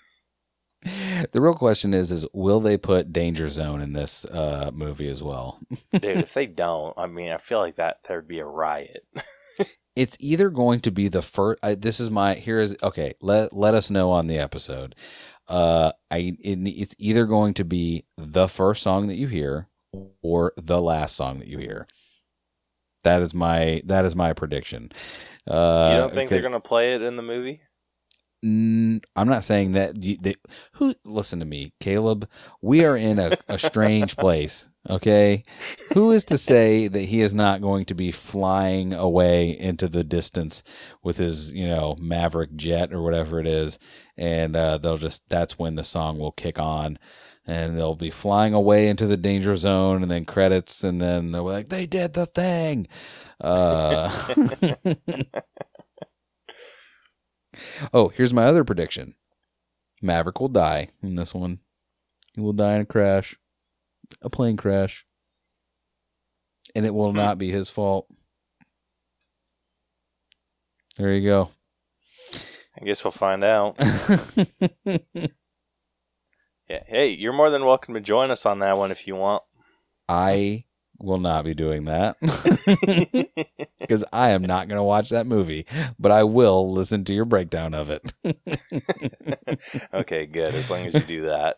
The 1.32 1.40
real 1.40 1.54
question 1.54 1.94
is, 1.94 2.12
is 2.12 2.26
will 2.34 2.60
they 2.60 2.76
put 2.76 3.10
Danger 3.10 3.48
Zone 3.48 3.80
in 3.80 3.94
this 3.94 4.26
uh, 4.26 4.70
movie 4.74 5.08
as 5.08 5.22
well? 5.22 5.58
Dude, 5.92 6.04
if 6.20 6.34
they 6.34 6.44
don't, 6.44 6.92
I 6.98 7.06
mean, 7.06 7.32
I 7.32 7.38
feel 7.38 7.60
like 7.60 7.76
that 7.76 8.00
there'd 8.06 8.28
be 8.28 8.40
a 8.40 8.44
riot. 8.44 9.06
it's 9.96 10.16
either 10.20 10.50
going 10.50 10.80
to 10.80 10.90
be 10.90 11.08
the 11.08 11.22
first 11.22 11.58
I, 11.62 11.74
this 11.74 12.00
is 12.00 12.10
my 12.10 12.34
here 12.34 12.58
is 12.60 12.76
okay 12.82 13.14
let 13.20 13.52
let 13.52 13.74
us 13.74 13.90
know 13.90 14.10
on 14.10 14.26
the 14.26 14.38
episode. 14.38 14.94
Uh 15.48 15.92
i 16.10 16.36
it, 16.40 16.58
it's 16.66 16.94
either 16.98 17.26
going 17.26 17.54
to 17.54 17.64
be 17.64 18.04
the 18.16 18.48
first 18.48 18.82
song 18.82 19.08
that 19.08 19.16
you 19.16 19.28
hear 19.28 19.68
or 20.22 20.52
the 20.56 20.80
last 20.80 21.16
song 21.16 21.38
that 21.38 21.48
you 21.48 21.58
hear. 21.58 21.86
That 23.04 23.22
is 23.22 23.34
my 23.34 23.82
that 23.84 24.04
is 24.04 24.16
my 24.16 24.32
prediction. 24.32 24.90
Uh 25.48 25.90
you 25.92 25.98
don't 25.98 26.14
think 26.14 26.30
they're 26.30 26.42
gonna 26.42 26.60
play 26.60 26.94
it 26.94 27.02
in 27.02 27.16
the 27.16 27.22
movie? 27.22 27.60
I'm 28.44 29.00
not 29.28 29.44
saying 29.44 29.72
that. 29.72 30.00
They, 30.00 30.34
who 30.72 30.94
listen 31.06 31.38
to 31.40 31.46
me, 31.46 31.72
Caleb? 31.80 32.28
We 32.60 32.84
are 32.84 32.96
in 32.96 33.18
a, 33.18 33.38
a 33.48 33.58
strange 33.58 34.16
place. 34.18 34.68
Okay, 34.90 35.44
who 35.94 36.12
is 36.12 36.26
to 36.26 36.36
say 36.36 36.88
that 36.88 37.04
he 37.04 37.22
is 37.22 37.34
not 37.34 37.62
going 37.62 37.86
to 37.86 37.94
be 37.94 38.12
flying 38.12 38.92
away 38.92 39.58
into 39.58 39.88
the 39.88 40.04
distance 40.04 40.62
with 41.02 41.16
his, 41.16 41.52
you 41.54 41.66
know, 41.66 41.96
Maverick 41.98 42.54
jet 42.54 42.92
or 42.92 43.02
whatever 43.02 43.40
it 43.40 43.46
is, 43.46 43.78
and 44.18 44.54
uh, 44.54 44.76
they'll 44.76 44.98
just 44.98 45.22
that's 45.30 45.58
when 45.58 45.76
the 45.76 45.84
song 45.84 46.18
will 46.18 46.32
kick 46.32 46.58
on. 46.58 46.98
And 47.46 47.76
they'll 47.76 47.94
be 47.94 48.10
flying 48.10 48.54
away 48.54 48.88
into 48.88 49.06
the 49.06 49.18
danger 49.18 49.54
zone, 49.56 50.02
and 50.02 50.10
then 50.10 50.24
credits, 50.24 50.82
and 50.82 51.00
then 51.00 51.30
they'll 51.32 51.44
be 51.44 51.50
like, 51.50 51.68
"They 51.68 51.86
did 51.86 52.14
the 52.14 52.24
thing." 52.26 52.88
Uh, 53.40 54.10
Oh, 57.92 58.08
here's 58.08 58.32
my 58.32 58.44
other 58.44 58.64
prediction. 58.64 59.14
Maverick 60.02 60.40
will 60.40 60.48
die 60.48 60.88
in 61.02 61.14
this 61.14 61.32
one. 61.34 61.60
He 62.34 62.40
will 62.40 62.52
die 62.52 62.74
in 62.74 62.80
a 62.82 62.86
crash, 62.86 63.36
a 64.22 64.28
plane 64.30 64.56
crash. 64.56 65.04
And 66.74 66.84
it 66.84 66.94
will 66.94 67.10
Hmm. 67.10 67.16
not 67.16 67.38
be 67.38 67.50
his 67.50 67.70
fault. 67.70 68.08
There 70.96 71.12
you 71.12 71.26
go. 71.28 71.50
I 72.80 72.84
guess 72.84 73.04
we'll 73.04 73.12
find 73.12 73.44
out. 73.44 73.78
Yeah. 76.68 76.82
Hey, 76.86 77.10
you're 77.10 77.34
more 77.34 77.50
than 77.50 77.66
welcome 77.66 77.92
to 77.92 78.00
join 78.00 78.30
us 78.30 78.46
on 78.46 78.60
that 78.60 78.78
one 78.78 78.90
if 78.90 79.06
you 79.06 79.14
want. 79.16 79.42
I 80.08 80.64
will 80.98 81.18
not 81.18 81.44
be 81.44 81.54
doing 81.54 81.84
that 81.84 82.16
because 83.80 84.04
I 84.12 84.30
am 84.30 84.42
not 84.42 84.68
going 84.68 84.78
to 84.78 84.84
watch 84.84 85.10
that 85.10 85.26
movie, 85.26 85.66
but 85.98 86.12
I 86.12 86.24
will 86.24 86.72
listen 86.72 87.04
to 87.04 87.14
your 87.14 87.24
breakdown 87.24 87.74
of 87.74 87.90
it. 87.90 88.12
okay, 89.94 90.26
good. 90.26 90.54
As 90.54 90.70
long 90.70 90.86
as 90.86 90.94
you 90.94 91.00
do 91.00 91.26
that. 91.26 91.56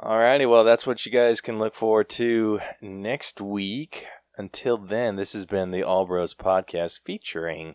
Alrighty, 0.00 0.48
well, 0.48 0.64
that's 0.64 0.86
what 0.86 1.04
you 1.04 1.12
guys 1.12 1.40
can 1.40 1.58
look 1.58 1.74
forward 1.74 2.08
to 2.10 2.60
next 2.80 3.40
week. 3.40 4.06
Until 4.38 4.78
then, 4.78 5.16
this 5.16 5.34
has 5.34 5.44
been 5.44 5.70
the 5.70 5.82
All 5.82 6.06
Bros 6.06 6.32
podcast 6.34 7.00
featuring 7.04 7.74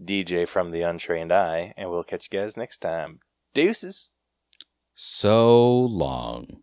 DJ 0.00 0.48
from 0.48 0.70
the 0.70 0.80
Untrained 0.80 1.32
Eye, 1.32 1.74
and 1.76 1.90
we'll 1.90 2.04
catch 2.04 2.28
you 2.30 2.38
guys 2.38 2.56
next 2.56 2.78
time. 2.78 3.20
Deuces. 3.52 4.10
so 4.94 5.80
long. 5.80 6.62